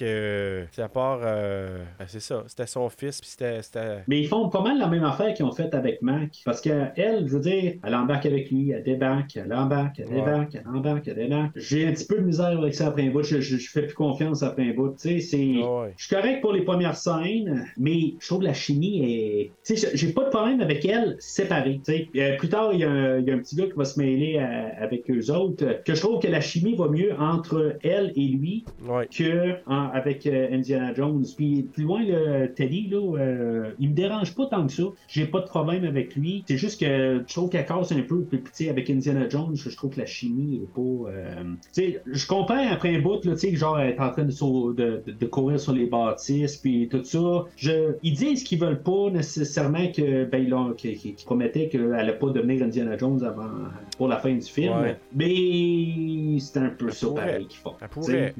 C'est 0.72 0.82
à 0.82 0.88
part. 0.88 1.20
ben, 1.20 2.06
c'est 2.06 2.20
ça. 2.20 2.44
C'était 2.46 2.66
son 2.66 2.88
fils, 2.88 3.20
puis 3.20 3.30
c'était. 3.30 3.45
C'était- 3.62 3.98
Mais 4.08 4.20
ils 4.20 4.28
font 4.28 4.48
pas 4.48 4.62
mal 4.62 4.78
la 4.78 4.86
même 4.88 5.04
affaire 5.04 5.32
qu'ils 5.34 5.44
ont 5.44 5.52
fait 5.52 5.74
avec 5.74 6.02
Mac. 6.02 6.40
Parce 6.44 6.60
qu'elle, 6.60 6.92
je 7.26 7.32
veux 7.32 7.40
dire, 7.40 7.74
elle 7.84 7.94
embarque 7.94 8.26
avec 8.26 8.50
lui, 8.50 8.70
elle 8.70 8.82
débarque, 8.82 9.36
elle 9.36 9.52
embarque, 9.52 9.98
elle 10.00 10.08
Ouais. 10.08 10.14
débarque, 10.16 10.54
elle 10.54 10.68
embarque, 10.76 11.08
elle 11.08 11.14
débarque. 11.16 11.52
J'ai 11.56 11.86
un 11.86 11.92
petit 11.92 12.06
peu 12.06 12.16
de 12.16 12.22
misère 12.24 12.58
avec 12.58 12.74
ça 12.74 12.88
après 12.88 13.06
un 13.06 13.10
bout. 13.10 13.22
Je, 13.22 13.40
je, 13.40 13.56
je 13.56 13.70
fais 13.70 13.82
plus 13.82 13.94
confiance 13.94 14.42
après 14.42 14.68
un 14.68 14.72
bout. 14.74 14.90
Tu 14.90 14.96
sais, 14.98 15.20
c'est. 15.20 15.36
Ouais. 15.62 15.92
Je 15.96 16.06
suis 16.06 16.14
correct 16.14 16.40
pour 16.40 16.52
les 16.52 16.62
premières 16.62 16.96
scènes, 16.96 17.66
mais 17.78 18.14
je 18.20 18.26
trouve 18.26 18.40
que 18.40 18.44
la 18.44 18.54
chimie 18.54 19.02
est. 19.04 19.50
Tu 19.64 19.76
sais, 19.76 19.90
j'ai 19.94 20.12
pas 20.12 20.24
de 20.24 20.30
problème 20.30 20.60
avec 20.60 20.84
elle 20.84 21.16
séparée. 21.18 21.80
tu 21.84 21.92
sais. 21.92 22.08
Euh, 22.16 22.36
plus 22.36 22.48
tard, 22.48 22.70
il 22.72 22.80
y, 22.80 22.84
a 22.84 22.90
un, 22.90 23.18
il 23.18 23.26
y 23.26 23.30
a 23.30 23.34
un 23.34 23.38
petit 23.38 23.56
gars 23.56 23.66
qui 23.66 23.72
va 23.72 23.84
se 23.84 23.98
mêler 23.98 24.38
à- 24.38 24.82
avec 24.82 25.10
eux 25.10 25.30
autres. 25.32 25.64
euh, 25.64 25.74
Que 25.84 25.94
je 25.94 26.00
trouve 26.00 26.20
que 26.20 26.28
la 26.28 26.40
chimie 26.40 26.74
va 26.76 26.88
mieux 26.88 27.12
entre 27.18 27.76
elle 27.82 28.12
et 28.16 28.26
lui 28.28 28.64
Ouais. 28.88 29.06
que 29.06 29.54
avec 29.66 30.26
euh, 30.26 30.48
Indiana 30.52 30.92
Jones. 30.94 31.24
Puis 31.36 31.62
plus 31.72 31.84
loin, 31.84 32.02
le 32.04 32.46
Teddy, 32.54 32.88
là, 32.90 33.16
euh, 33.18 33.35
il 33.78 33.90
me 33.90 33.94
dérange 33.94 34.34
pas 34.34 34.46
tant 34.46 34.66
que 34.66 34.72
ça. 34.72 34.82
J'ai 35.08 35.26
pas 35.26 35.40
de 35.40 35.46
problème 35.46 35.84
avec 35.84 36.14
lui. 36.16 36.44
C'est 36.48 36.56
juste 36.56 36.80
que 36.80 37.22
je 37.26 37.32
trouve 37.32 37.48
qu'elle 37.50 37.66
casse 37.66 37.92
un 37.92 38.02
peu. 38.02 38.22
Puis, 38.22 38.40
tu 38.42 38.50
sais, 38.52 38.68
avec 38.70 38.88
Indiana 38.90 39.28
Jones, 39.28 39.54
je 39.56 39.74
trouve 39.76 39.90
que 39.94 40.00
la 40.00 40.06
chimie 40.06 40.62
est 40.62 40.74
pas. 40.74 41.10
euh, 41.10 41.42
Tu 41.74 41.82
sais, 41.82 42.02
je 42.06 42.26
comprends 42.26 42.66
après 42.70 42.94
un 42.96 43.00
bout, 43.00 43.24
là, 43.24 43.32
tu 43.32 43.38
sais, 43.38 43.50
que 43.52 43.56
genre, 43.58 43.78
elle 43.78 43.90
est 43.94 44.00
en 44.00 44.10
train 44.10 44.24
de, 44.24 45.02
de, 45.06 45.26
courir 45.26 45.58
sur 45.60 45.72
les 45.72 45.86
bâtisses, 45.86 46.56
puis 46.56 46.88
tout 46.88 47.02
ça. 47.04 47.44
Je, 47.56 47.94
ils 48.02 48.14
disent 48.14 48.44
qu'ils 48.44 48.58
veulent 48.60 48.82
pas 48.82 49.10
nécessairement 49.10 49.90
que, 49.92 50.24
ben, 50.24 50.48
l'ont- 50.48 50.72
qu'ils 50.72 51.14
promettaient 51.24 51.68
qu'elle 51.68 51.92
allait 51.94 52.18
pas 52.18 52.30
devenir 52.30 52.62
Indiana 52.62 52.96
Jones 52.96 53.22
avant, 53.24 53.50
pour 53.96 54.08
la 54.08 54.18
fin 54.18 54.32
du 54.34 54.40
film. 54.42 54.72
Ouais. 54.80 54.96
Mais 55.14 56.38
c'est 56.40 56.58
un 56.58 56.68
peu 56.70 56.86
Elle 56.88 56.92
ça 56.94 57.06
pourrait. 57.06 57.26
pareil 57.26 57.46
qu'ils 57.46 57.58
font. 57.60 57.72
Elle 57.80 57.88
pourrait. 57.88 58.34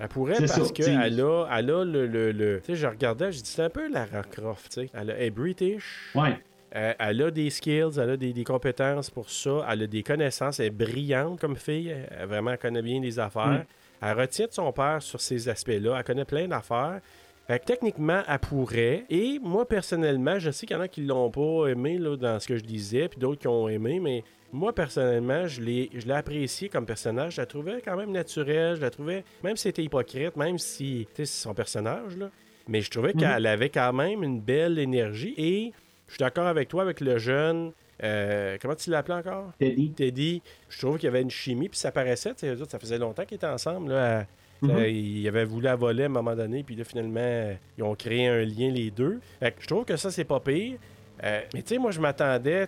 Elle 0.00 0.08
pourrait 0.08 0.34
parce 0.46 0.72
qu'elle 0.72 1.20
a, 1.20 1.46
elle 1.56 1.70
a 1.70 1.84
le. 1.84 2.06
le, 2.06 2.32
le- 2.32 2.60
tu 2.60 2.66
sais, 2.72 2.74
je 2.76 2.86
regardais, 2.86 3.32
je 3.32 3.38
dis 3.42 3.48
c'est 3.50 3.62
un 3.62 3.70
peu 3.70 3.88
Lara 3.90 4.22
Croft. 4.34 4.80
Elle, 4.92 5.10
est 5.10 5.30
British. 5.30 6.10
Ouais. 6.14 6.38
Euh, 6.74 6.92
elle 6.98 7.22
a 7.22 7.30
des 7.30 7.50
skills, 7.50 7.98
elle 7.98 8.10
a 8.10 8.16
des, 8.16 8.32
des 8.32 8.44
compétences 8.44 9.08
pour 9.08 9.30
ça, 9.30 9.64
elle 9.70 9.82
a 9.82 9.86
des 9.86 10.02
connaissances, 10.02 10.58
elle 10.58 10.66
est 10.66 10.70
brillante 10.70 11.40
comme 11.40 11.56
fille, 11.56 11.88
elle, 11.88 12.26
vraiment 12.26 12.50
elle 12.50 12.58
connaît 12.58 12.82
bien 12.82 13.00
les 13.00 13.18
affaires. 13.18 13.46
Mm. 13.46 13.64
Elle 14.02 14.18
retient 14.18 14.46
de 14.46 14.52
son 14.52 14.72
père 14.72 15.00
sur 15.00 15.20
ces 15.20 15.48
aspects-là, 15.48 15.96
elle 15.96 16.04
connaît 16.04 16.24
plein 16.24 16.48
d'affaires. 16.48 17.00
Fait 17.46 17.58
que 17.58 17.66
techniquement, 17.66 18.22
elle 18.26 18.38
pourrait. 18.38 19.04
Et 19.10 19.38
moi, 19.40 19.68
personnellement, 19.68 20.38
je 20.38 20.50
sais 20.50 20.66
qu'il 20.66 20.76
y 20.76 20.78
en 20.78 20.82
a 20.82 20.88
qui 20.88 21.02
l'ont 21.02 21.30
pas 21.30 21.68
aimé 21.68 21.98
là, 21.98 22.16
dans 22.16 22.40
ce 22.40 22.48
que 22.48 22.56
je 22.56 22.64
disais, 22.64 23.08
puis 23.08 23.20
d'autres 23.20 23.40
qui 23.40 23.48
ont 23.48 23.68
aimé, 23.68 24.00
mais 24.00 24.24
moi, 24.50 24.74
personnellement, 24.74 25.46
je 25.46 25.60
l'ai 25.60 25.90
je 25.94 26.06
l'ai 26.06 26.14
apprécié 26.14 26.68
comme 26.68 26.86
personnage. 26.86 27.34
Je 27.34 27.42
la 27.42 27.46
trouvais 27.46 27.82
quand 27.84 27.96
même 27.96 28.12
naturelle, 28.12 28.76
je 28.76 28.80
la 28.80 28.90
trouvais, 28.90 29.24
même 29.42 29.56
si 29.56 29.64
c'était 29.64 29.82
hypocrite, 29.82 30.36
même 30.36 30.58
si, 30.58 31.06
tu 31.10 31.16
sais, 31.16 31.26
c'est 31.26 31.42
son 31.42 31.54
personnage, 31.54 32.16
là. 32.16 32.30
Mais 32.68 32.80
je 32.80 32.90
trouvais 32.90 33.12
qu'elle 33.12 33.46
avait 33.46 33.68
quand 33.70 33.92
même 33.92 34.22
une 34.22 34.40
belle 34.40 34.78
énergie. 34.78 35.34
Et 35.36 35.72
je 36.08 36.12
suis 36.14 36.18
d'accord 36.18 36.46
avec 36.46 36.68
toi, 36.68 36.82
avec 36.82 37.00
le 37.00 37.18
jeune. 37.18 37.72
euh, 38.02 38.56
comment 38.60 38.74
tu 38.74 38.90
l'appelais 38.90 39.14
encore? 39.14 39.52
Teddy. 39.58 39.90
Teddy. 39.92 40.42
Je 40.68 40.78
trouve 40.78 40.96
qu'il 40.98 41.04
y 41.06 41.08
avait 41.08 41.22
une 41.22 41.30
chimie, 41.30 41.68
puis 41.68 41.78
ça 41.78 41.92
paraissait. 41.92 42.32
Ça 42.36 42.78
faisait 42.78 42.98
longtemps 42.98 43.24
qu'ils 43.24 43.36
étaient 43.36 43.46
ensemble. 43.46 43.90
Là, 43.92 44.20
à- 44.20 44.26
Mhm. 44.62 44.84
ils 44.86 45.28
avaient 45.28 45.44
voulu 45.44 45.64
la 45.64 45.76
voler 45.76 46.04
à 46.04 46.06
un 46.06 46.08
moment 46.08 46.34
donné, 46.34 46.62
puis 46.62 46.74
là, 46.74 46.84
finalement, 46.84 47.54
ils 47.76 47.84
ont 47.84 47.94
créé 47.94 48.26
un 48.28 48.42
lien, 48.44 48.70
les 48.70 48.90
deux. 48.90 49.20
Fait 49.40 49.52
que 49.52 49.60
je 49.62 49.66
trouve 49.66 49.84
que 49.84 49.96
ça, 49.96 50.10
c'est 50.10 50.24
pas 50.24 50.40
pire. 50.40 50.78
Euh, 51.24 51.40
mais 51.54 51.62
tu 51.62 51.74
sais, 51.74 51.78
moi, 51.78 51.90
je 51.90 52.00
m'attendais, 52.00 52.66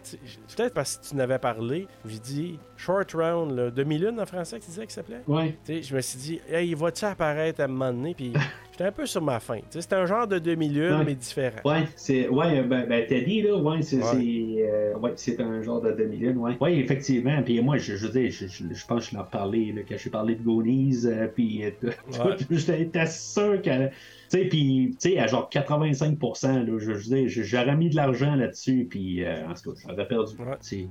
peut-être 0.57 0.73
parce 0.73 0.97
que 0.97 1.09
tu 1.09 1.17
n'avais 1.17 1.39
parlé, 1.39 1.87
j'ai 2.07 2.19
dit 2.19 2.59
Short 2.77 3.13
Round, 3.13 3.75
demi-lune 3.75 4.19
en 4.19 4.25
français, 4.25 4.59
tu 4.59 4.67
disais 4.67 4.83
qu'il 4.83 4.91
s'appelait? 4.93 5.21
Ouais. 5.27 5.57
Tu 5.67 5.75
sais, 5.75 5.83
je 5.83 5.95
me 5.95 6.01
suis 6.01 6.19
dit, 6.19 6.41
hey, 6.51 6.69
il 6.71 6.77
va-tu 6.77 7.05
apparaître 7.05 7.61
à 7.61 7.65
un 7.65 7.69
moment 7.69 7.93
donné? 7.93 8.15
Puis 8.15 8.33
j'étais 8.73 8.85
un 8.85 8.93
peu 8.93 9.05
sur 9.05 9.21
ma 9.21 9.41
faim. 9.41 9.59
Tu 9.59 9.65
sais, 9.73 9.81
C'était 9.83 9.97
un 9.97 10.07
genre 10.07 10.27
de 10.27 10.39
demi-lune, 10.39 10.95
Ouais. 10.95 11.05
mais 11.05 11.15
différent. 11.15 11.59
Ouais, 11.67 11.85
c'est. 11.97 12.29
Ouais, 12.29 12.63
ben, 12.63 12.87
ben, 12.89 13.07
Teddy, 13.07 13.43
là, 13.43 13.57
ouais, 13.57 13.83
c'est. 13.83 13.97
Ouais. 13.97 14.03
c'est, 14.13 14.71
euh, 14.71 14.95
ouais, 14.99 15.13
c'est 15.17 15.39
un 15.41 15.61
genre 15.63 15.83
de 15.83 15.93
demi-lune, 15.93 16.39
ouais. 16.39 16.57
Ouais, 16.59 16.77
effectivement. 16.79 17.43
Puis 17.43 17.61
moi, 17.61 17.77
je, 17.77 17.97
je 17.97 18.07
veux 18.07 18.13
dire, 18.13 18.31
je, 18.31 18.47
je, 18.47 18.65
je 18.73 18.87
pense 18.87 19.05
que 19.05 19.11
je 19.11 19.17
l'ai 19.17 19.23
reparlé, 19.23 19.73
là, 19.73 19.83
quand 19.87 19.97
j'ai 19.99 20.11
parlé 20.11 20.35
de 20.35 20.43
Goonies, 20.43 21.03
euh, 21.05 21.27
puis 21.27 21.63
euh, 21.65 21.71
j'étais 22.51 23.07
sûr 23.07 23.61
qu'elle. 23.61 23.93
Tu 24.31 24.39
sais, 24.39 24.45
puis, 24.47 24.97
tu 25.01 25.11
sais, 25.11 25.19
à 25.19 25.27
genre 25.27 25.49
85%, 25.51 26.65
là, 26.65 26.79
je, 26.79 26.95
je 26.95 27.09
dire, 27.09 27.29
j'aurais 27.29 27.77
mis 27.77 27.91
de 27.91 27.97
l'argent 27.97 28.35
là-dessus, 28.35 28.87
puis, 28.91 29.25
euh, 29.25 29.47
en 29.49 29.55
tout 29.55 29.73
cas, 29.73 29.81
j'aurais 29.89 30.09
perdu. 30.09 30.35
Ouais. 30.39 30.89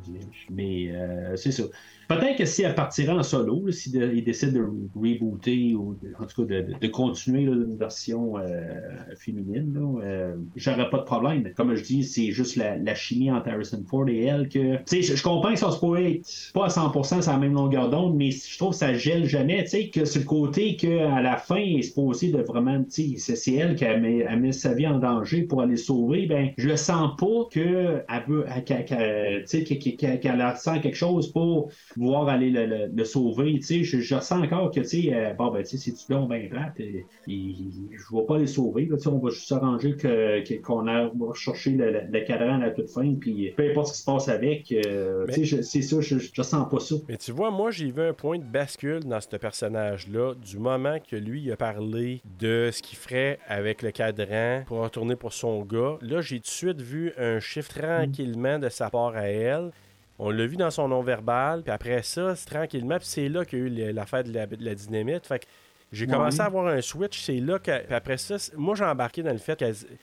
Mais, 0.49 0.91
euh, 0.91 1.35
c'est 1.35 1.51
ça. 1.51 1.63
Peut-être 2.07 2.37
que 2.37 2.45
si 2.45 2.63
elle 2.63 2.75
partirait 2.75 3.13
en 3.13 3.23
solo, 3.23 3.65
là, 3.65 3.71
si 3.71 3.91
de- 3.91 4.11
il 4.13 4.23
décide 4.23 4.53
de 4.53 4.65
rebooter 4.95 5.73
ou 5.75 5.97
en 6.19 6.25
tout 6.25 6.45
cas 6.45 6.61
de, 6.61 6.73
de- 6.79 6.87
continuer 6.87 7.45
là, 7.45 7.53
une 7.53 7.77
version 7.77 8.37
euh, 8.37 8.79
féminine, 9.17 9.77
euh, 10.03 10.35
j'aurais 10.55 10.89
pas 10.89 10.99
de 10.99 11.03
problème. 11.03 11.51
Comme 11.55 11.75
je 11.75 11.83
dis, 11.83 12.03
c'est 12.03 12.31
juste 12.31 12.55
la, 12.55 12.77
la 12.77 12.95
chimie 12.95 13.31
entre 13.31 13.49
Harrison 13.49 13.83
Ford 13.87 14.07
et 14.09 14.23
elle 14.23 14.47
que. 14.49 14.77
Tu 14.83 15.01
sais, 15.03 15.15
je, 15.15 15.21
comprends 15.23 15.51
que 15.53 15.59
ça 15.59 15.71
se 15.71 15.79
pourrait 15.79 16.11
être 16.15 16.51
pas 16.53 16.65
à 16.65 16.69
100% 16.69 17.21
sur 17.21 17.31
la 17.31 17.37
même 17.37 17.53
longueur 17.53 17.89
d'onde, 17.89 18.15
mais 18.15 18.31
je 18.31 18.57
trouve 18.57 18.71
que 18.71 18.75
ça 18.77 18.93
gèle 18.93 19.25
jamais. 19.25 19.63
Tu 19.63 19.69
sais, 19.69 19.89
que 19.89 20.05
c'est 20.05 20.19
le 20.19 20.25
côté 20.25 20.75
qu'à 20.75 21.21
la 21.21 21.37
fin, 21.37 21.57
il 21.57 21.79
est 21.79 21.81
supposé 21.83 22.29
de 22.31 22.41
vraiment. 22.41 22.83
Tu 22.83 23.17
sais, 23.17 23.35
c'est- 23.35 23.53
elle 23.55 23.75
qui 23.75 23.85
a 23.85 23.97
mis, 23.97 24.53
sa 24.53 24.73
vie 24.73 24.87
en 24.87 24.99
danger 24.99 25.43
pour 25.43 25.61
aller 25.61 25.77
sauver. 25.77 26.25
Ben, 26.27 26.49
je 26.57 26.67
le 26.67 26.77
sens 26.77 27.11
pas 27.17 27.45
que 27.51 28.03
elle 28.07 28.23
veut. 28.27 28.45
qu'elle- 28.65 28.85
qu'elle- 28.85 29.45
qu'elle- 29.45 29.97
qu'elle 29.97 30.19
qu'elle 30.19 30.41
ressent 30.45 30.79
quelque 30.79 30.95
chose 30.95 31.31
pour 31.31 31.69
vouloir 31.95 32.27
aller 32.27 32.49
le, 32.49 32.65
le- 32.65 32.87
le 32.93 33.03
sauver. 33.05 33.53
Tu 33.55 33.61
sais, 33.63 33.83
je, 33.83 33.99
je 33.99 34.15
ressens 34.15 34.41
encore 34.43 34.71
que, 34.71 34.79
tu 34.81 34.85
sais, 35.03 35.13
euh, 35.13 35.33
bon, 35.33 35.51
ben, 35.51 35.63
tu 35.63 35.69
sais, 35.69 35.77
c'est-tu 35.77 36.05
donc 36.11 36.29
bien 36.29 36.47
plate? 36.49 36.79
Et, 36.79 37.07
et- 37.27 37.89
je 37.91 38.15
vais 38.15 38.25
pas 38.27 38.37
les 38.37 38.47
sauver. 38.47 38.85
Là, 38.85 38.97
tu 38.97 39.03
sais, 39.03 39.09
on 39.09 39.19
va 39.19 39.29
juste 39.29 39.47
s'arranger 39.47 39.95
que, 39.95 40.43
que- 40.47 40.61
qu'on 40.61 40.87
a, 40.87 41.09
chercher 41.33 41.71
le, 41.71 41.91
le, 41.91 42.01
le 42.11 42.19
cadran 42.25 42.55
à 42.55 42.65
la 42.65 42.71
toute 42.71 42.89
fin, 42.89 43.15
puis 43.15 43.51
peu 43.55 43.69
importe 43.69 43.87
ce 43.87 43.93
qui 43.93 43.99
se 43.99 44.05
passe 44.05 44.27
avec, 44.29 44.71
euh, 44.71 45.25
tu 45.33 45.45
sais, 45.45 45.63
c'est 45.63 45.81
ça, 45.81 46.01
je, 46.01 46.17
je 46.19 46.41
sens 46.41 46.67
pas 46.69 46.79
ça. 46.79 46.95
Mais 47.07 47.17
tu 47.17 47.31
vois, 47.31 47.51
moi, 47.51 47.71
j'ai 47.71 47.91
vu 47.91 48.01
un 48.01 48.13
point 48.13 48.37
de 48.37 48.43
bascule 48.43 48.99
dans 49.05 49.21
ce 49.21 49.35
personnage-là 49.37 50.33
du 50.35 50.57
moment 50.59 50.97
que 50.99 51.15
lui 51.15 51.41
il 51.43 51.51
a 51.51 51.57
parlé 51.57 52.21
de 52.39 52.69
ce 52.71 52.81
qu'il 52.81 52.97
ferait 52.97 53.39
avec 53.47 53.81
le 53.81 53.91
cadran 53.91 54.63
pour 54.65 54.79
retourner 54.79 55.15
pour 55.15 55.33
son 55.33 55.61
gars. 55.63 55.97
Là, 56.01 56.21
j'ai 56.21 56.37
tout 56.37 56.43
de 56.43 56.47
suite 56.47 56.81
vu 56.81 57.13
un 57.17 57.39
chiffre 57.39 57.69
tranquillement 57.73 58.59
de 58.59 58.69
sa 58.69 58.89
part 58.89 59.15
à 59.15 59.27
elle. 59.27 59.71
On 60.17 60.29
l'a 60.29 60.45
vu 60.45 60.55
dans 60.55 60.71
son 60.71 60.87
non-verbal, 60.87 61.61
puis 61.63 61.71
après 61.71 62.01
ça, 62.03 62.33
tranquillement, 62.45 62.97
puis 62.97 63.07
c'est 63.07 63.27
là 63.29 63.43
qu'il 63.45 63.77
y 63.77 63.83
a 63.83 63.89
eu 63.89 63.93
l'affaire 63.93 64.23
de 64.23 64.31
la, 64.33 64.45
de 64.47 64.63
la 64.63 64.73
dynamite. 64.75 65.27
Fait 65.27 65.39
que 65.39 65.45
J'ai 65.91 66.07
commencé 66.07 66.39
à 66.41 66.45
avoir 66.45 66.67
un 66.67 66.81
switch, 66.81 67.21
c'est 67.21 67.39
là 67.39 67.59
que. 67.59 67.83
puis 67.85 67.93
après 67.93 68.17
ça, 68.17 68.35
moi 68.55 68.75
j'ai 68.75 68.85
embarqué 68.85 69.23
dans 69.23 69.31
le 69.33 69.37
fait 69.39 69.57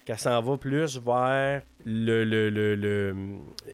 qu'elle 0.05 0.18
s'en 0.18 0.40
va 0.43 0.56
plus 0.59 0.98
vers 1.01 1.62
le. 1.86 2.24
le, 2.24 2.51
le, 2.51 2.74
le- 2.74 3.16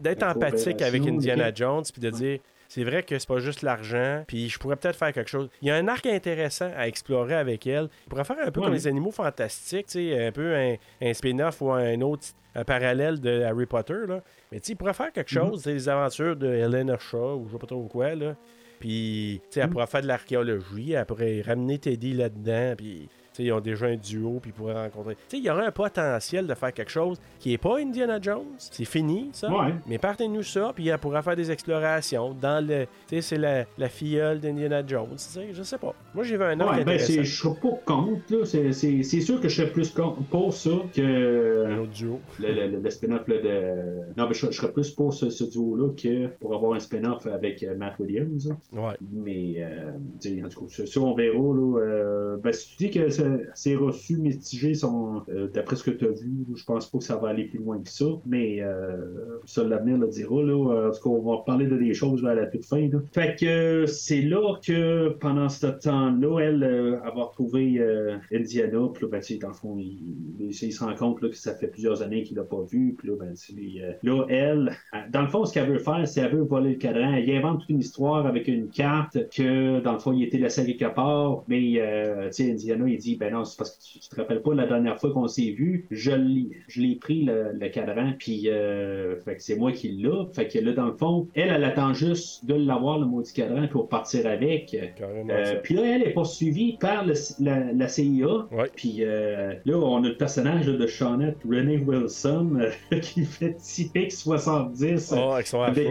d'être 0.00 0.22
empathique 0.22 0.80
avec 0.82 1.02
Indiana. 1.06 1.50
Jones, 1.54 1.82
puis 1.92 2.00
de 2.00 2.10
dire. 2.10 2.38
C'est 2.68 2.84
vrai 2.84 3.02
que 3.02 3.18
c'est 3.18 3.26
pas 3.26 3.38
juste 3.38 3.62
l'argent, 3.62 4.24
puis 4.28 4.48
je 4.50 4.58
pourrais 4.58 4.76
peut-être 4.76 4.96
faire 4.98 5.12
quelque 5.12 5.30
chose. 5.30 5.48
Il 5.62 5.68
y 5.68 5.70
a 5.70 5.74
un 5.76 5.88
arc 5.88 6.04
intéressant 6.06 6.70
à 6.76 6.86
explorer 6.86 7.34
avec 7.34 7.66
elle. 7.66 7.88
Il 8.06 8.10
pourrait 8.10 8.24
faire 8.24 8.36
un 8.44 8.50
peu 8.50 8.60
Ouais. 8.60 8.66
comme 8.66 8.74
les 8.74 8.86
animaux 8.86 9.10
fantastiques, 9.10 9.86
tu 9.86 9.92
sais, 10.10 10.26
un 10.26 10.32
peu 10.32 10.54
un, 10.54 10.74
un 11.00 11.14
spin-off 11.14 11.60
ou 11.62 11.72
un 11.72 12.00
autre 12.02 12.26
un 12.54 12.64
parallèle 12.64 13.20
de 13.20 13.42
Harry 13.42 13.66
Potter, 13.66 13.94
là. 14.08 14.20
Mais 14.52 14.58
tu 14.60 14.66
sais, 14.66 14.72
il 14.72 14.76
pourrait 14.76 14.92
faire 14.94 15.12
quelque 15.12 15.34
Mhm. 15.34 15.48
chose, 15.50 15.62
sais, 15.62 15.72
les 15.72 15.88
aventures 15.88 16.36
de 16.36 16.46
Helena 16.48 16.98
Shaw 16.98 17.36
ou 17.36 17.46
je 17.46 17.52
sais 17.52 17.58
pas 17.58 17.66
trop 17.66 17.84
quoi, 17.86 18.14
là. 18.14 18.34
Puis, 18.80 19.40
tu 19.44 19.46
sais, 19.54 19.60
elle 19.60 19.66
Mhm. 19.66 19.72
pourrait 19.72 19.86
faire 19.86 20.02
de 20.02 20.06
l'archéologie, 20.06 20.92
elle 20.92 21.06
pourrait 21.06 21.40
ramener 21.42 21.78
Teddy 21.78 22.12
là-dedans, 22.14 22.74
puis, 22.76 23.08
ils 23.44 23.52
ont 23.52 23.60
déjà 23.60 23.86
un 23.86 23.96
duo, 23.96 24.38
puis 24.40 24.50
ils 24.50 24.54
pourraient 24.54 24.74
rencontrer. 24.84 25.14
Tu 25.14 25.20
sais, 25.28 25.38
il 25.38 25.44
y 25.44 25.50
aurait 25.50 25.66
un 25.66 25.70
potentiel 25.72 26.46
de 26.46 26.54
faire 26.54 26.72
quelque 26.72 26.90
chose 26.90 27.18
qui 27.38 27.52
est 27.52 27.58
pas 27.58 27.78
Indiana 27.78 28.18
Jones. 28.20 28.44
C'est 28.58 28.84
fini, 28.84 29.30
ça. 29.32 29.48
Ouais. 29.50 29.74
Mais 29.86 29.98
partez-nous 29.98 30.42
ça, 30.42 30.72
puis 30.74 30.88
elle 30.88 30.98
pourrait 30.98 31.22
faire 31.22 31.36
des 31.36 31.50
explorations 31.50 32.34
dans 32.40 32.64
le. 32.66 32.84
Tu 33.06 33.16
sais, 33.16 33.20
c'est 33.22 33.38
la, 33.38 33.64
la 33.76 33.88
filleule 33.88 34.40
d'Indiana 34.40 34.82
Jones, 34.86 35.08
tu 35.12 35.18
sais, 35.18 35.48
je 35.52 35.62
sais 35.62 35.78
pas. 35.78 35.94
Moi, 36.14 36.24
j'ai 36.24 36.36
vu 36.36 36.44
un 36.44 36.58
arc 36.60 36.76
Ouais, 36.78 36.84
ben, 36.84 36.98
je 36.98 37.22
serais 37.24 37.54
pas 37.60 37.78
contre, 37.84 38.20
là. 38.30 38.44
C'est- 38.44 38.72
C'est 38.72 39.02
c'est 39.02 39.20
sûr 39.20 39.40
que 39.40 39.48
je 39.48 39.56
serais 39.62 39.70
plus 39.70 39.90
contre 39.90 40.22
pour 40.24 40.52
ça 40.52 40.70
Un 40.70 40.88
que 40.94 41.80
autre 41.80 41.92
duo. 41.92 42.20
le, 42.40 42.52
le, 42.52 42.80
le- 42.80 42.90
spin-off 42.90 43.26
là, 43.28 43.36
de. 43.38 44.14
Non, 44.16 44.26
mais 44.28 44.34
je, 44.34 44.46
je 44.46 44.50
serais 44.52 44.72
plus 44.72 44.90
pour 44.90 45.12
ce, 45.14 45.30
ce 45.30 45.44
duo-là 45.44 45.90
que 45.96 46.26
pour 46.40 46.54
avoir 46.54 46.74
un 46.74 46.80
spin-off 46.80 47.26
avec 47.26 47.62
euh, 47.62 47.76
Matt 47.76 47.98
Williams. 47.98 48.52
Ouais. 48.72 48.94
Mais, 49.12 49.54
euh, 49.58 49.92
tu 50.20 50.36
sais, 50.36 50.44
en 50.44 50.48
tout 50.48 50.66
cas, 50.66 50.84
ça, 50.86 51.00
on 51.00 51.14
verra. 51.14 51.36
Là, 51.38 51.78
euh, 51.80 52.36
ben, 52.42 52.52
si 52.52 52.76
tu 52.76 52.84
dis 52.86 52.90
que 52.90 53.08
c'est- 53.36 53.48
c'est 53.54 53.74
reçu 53.76 54.16
mitigé, 54.18 54.74
sont, 54.74 55.22
euh, 55.28 55.48
d'après 55.48 55.76
ce 55.76 55.84
que 55.84 55.90
tu 55.90 56.04
as 56.06 56.10
vu, 56.10 56.46
je 56.54 56.64
pense 56.64 56.90
pas 56.90 56.98
que 56.98 57.04
ça 57.04 57.16
va 57.16 57.28
aller 57.28 57.44
plus 57.44 57.58
loin 57.58 57.78
que 57.82 57.88
ça. 57.90 58.06
Mais 58.26 58.60
euh, 58.60 59.38
ça, 59.44 59.64
l'avenir 59.64 59.98
le 59.98 60.08
dira. 60.08 60.42
Là. 60.42 60.88
En 60.88 60.90
tout 60.90 61.02
cas, 61.02 61.10
on 61.10 61.30
va 61.36 61.42
parler 61.44 61.66
de 61.66 61.76
des 61.76 61.94
choses 61.94 62.24
à 62.26 62.34
la 62.34 62.46
toute 62.46 62.64
fin. 62.64 62.88
Là. 62.88 62.98
Fait 63.12 63.36
que 63.38 63.46
euh, 63.46 63.86
c'est 63.86 64.22
là 64.22 64.54
que 64.64 65.10
pendant 65.20 65.48
ce 65.48 65.66
temps-là, 65.66 66.38
elle, 66.40 66.62
euh, 66.62 66.98
elle 67.04 67.14
va 67.16 67.24
retrouver 67.24 67.78
euh, 67.78 68.16
Indiana. 68.32 68.88
Puis 68.92 69.04
là, 69.04 69.08
ben, 69.10 69.20
dans 69.40 69.48
le 69.48 69.54
fond, 69.54 69.78
il, 69.78 70.52
se 70.54 70.84
rend 70.84 70.94
compte 70.94 71.20
que 71.20 71.32
ça 71.32 71.54
fait 71.54 71.68
plusieurs 71.68 72.02
années 72.02 72.22
qu'il 72.22 72.36
l'a 72.36 72.44
pas 72.44 72.62
vu. 72.70 72.94
Puis 72.98 73.08
là, 73.08 73.14
ben, 73.18 73.34
euh, 73.34 73.92
là, 74.02 74.24
elle, 74.28 74.70
euh, 74.94 74.98
dans 75.10 75.22
le 75.22 75.28
fond, 75.28 75.44
ce 75.44 75.52
qu'elle 75.54 75.70
veut 75.70 75.78
faire, 75.78 76.06
c'est 76.06 76.20
qu'elle 76.22 76.36
veut 76.36 76.42
voler 76.42 76.70
le 76.70 76.76
cadran. 76.76 77.12
Elle 77.14 77.30
invente 77.30 77.60
toute 77.60 77.70
une 77.70 77.80
histoire 77.80 78.26
avec 78.26 78.48
une 78.48 78.68
carte 78.68 79.28
que, 79.30 79.80
dans 79.80 79.92
le 79.92 79.98
fond, 79.98 80.12
il 80.12 80.24
était 80.24 80.38
laissé 80.38 80.64
quelque 80.64 80.94
part. 80.94 81.44
Mais, 81.48 81.74
euh, 81.78 82.26
tu 82.26 82.44
sais, 82.44 82.50
Indiana, 82.52 82.88
il 82.88 82.98
dit, 82.98 83.16
ben 83.18 83.32
non, 83.32 83.44
c'est 83.44 83.56
parce 83.58 83.76
que 83.76 83.82
tu, 83.82 83.98
tu 84.00 84.08
te 84.08 84.16
rappelles 84.16 84.42
pas 84.42 84.54
la 84.54 84.66
dernière 84.66 84.98
fois 84.98 85.12
qu'on 85.12 85.26
s'est 85.28 85.50
vu. 85.50 85.86
Je 85.90 86.12
l'ai, 86.12 86.50
je 86.68 86.80
l'ai 86.80 86.94
pris, 86.96 87.24
le, 87.24 87.52
le 87.52 87.68
cadran. 87.68 88.12
Puis, 88.18 88.48
euh, 88.48 89.16
fait 89.20 89.36
que 89.36 89.42
c'est 89.42 89.56
moi 89.56 89.72
qui 89.72 89.88
l'ai. 89.88 90.08
Fait 90.32 90.46
que 90.48 90.58
là, 90.58 90.72
dans 90.72 90.86
le 90.86 90.92
fond, 90.96 91.28
elle, 91.34 91.50
elle 91.50 91.64
attend 91.64 91.92
juste 91.94 92.44
de 92.46 92.54
l'avoir, 92.54 92.98
le 92.98 93.06
maudit 93.06 93.32
cadran, 93.32 93.66
pour 93.68 93.88
partir 93.88 94.26
avec. 94.26 94.74
Euh, 94.74 95.60
puis 95.62 95.74
là, 95.74 95.82
elle 95.84 96.02
est 96.02 96.12
poursuivie 96.12 96.76
par 96.78 97.04
le- 97.04 97.14
la, 97.40 97.72
la 97.72 97.88
CIA. 97.88 98.46
Puis 98.76 98.96
euh, 99.00 99.54
là, 99.64 99.76
on 99.78 100.04
a 100.04 100.08
le 100.08 100.16
personnage 100.16 100.66
là, 100.68 100.76
de 100.76 100.86
Shawnette 100.86 101.38
Renee 101.48 101.78
Wilson 101.78 102.58
qui 103.02 103.24
fait 103.24 103.54
typique 103.54 104.12
70. 104.12 105.14
Oh, 105.16 105.32
avec 105.32 105.46
son 105.46 105.60
avec 105.62 105.88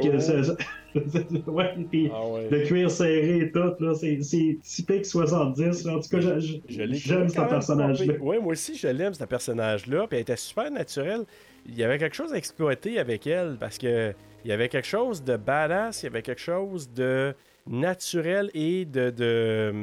ouais, 1.48 1.74
puis 1.90 2.10
Ah 2.14 2.28
ouais. 2.28 2.48
le 2.50 2.60
cuir 2.66 2.90
serré 2.92 3.38
et 3.40 3.52
tout, 3.52 3.60
là, 3.80 3.94
c'est, 3.96 4.18
typique 4.64 5.06
70. 5.06 5.86
là. 5.86 5.96
En 5.98 6.00
tout 6.00 6.10
cas, 6.10 6.20
j'aime 6.68 7.30
ce 7.30 7.36
personnage-là. 7.48 8.14
Ouais, 8.20 8.40
moi 8.40 8.54
aussi, 8.54 8.76
je 8.76 8.88
l'aime, 8.88 9.14
ce 9.14 9.24
personnage-là. 9.26 10.08
Puis 10.08 10.18
elle 10.18 10.22
était 10.22 10.36
super 10.38 10.70
naturelle. 10.72 11.22
Il 11.68 11.78
y 11.78 11.84
avait 11.84 11.98
quelque 11.98 12.16
chose 12.16 12.34
à 12.34 12.38
exploiter 12.38 13.00
avec 13.00 13.28
elle 13.28 13.58
parce 13.60 13.78
que 13.78 14.14
il 14.46 14.50
y 14.50 14.54
avait 14.54 14.70
quelque 14.70 14.88
chose 14.88 15.24
de 15.24 15.36
badass, 15.36 16.04
il 16.04 16.06
y 16.06 16.10
avait 16.10 16.22
quelque 16.22 16.40
chose 16.40 16.90
de 16.94 17.34
naturel 17.70 18.50
et 18.54 18.86
de. 18.86 19.10
de 19.10 19.74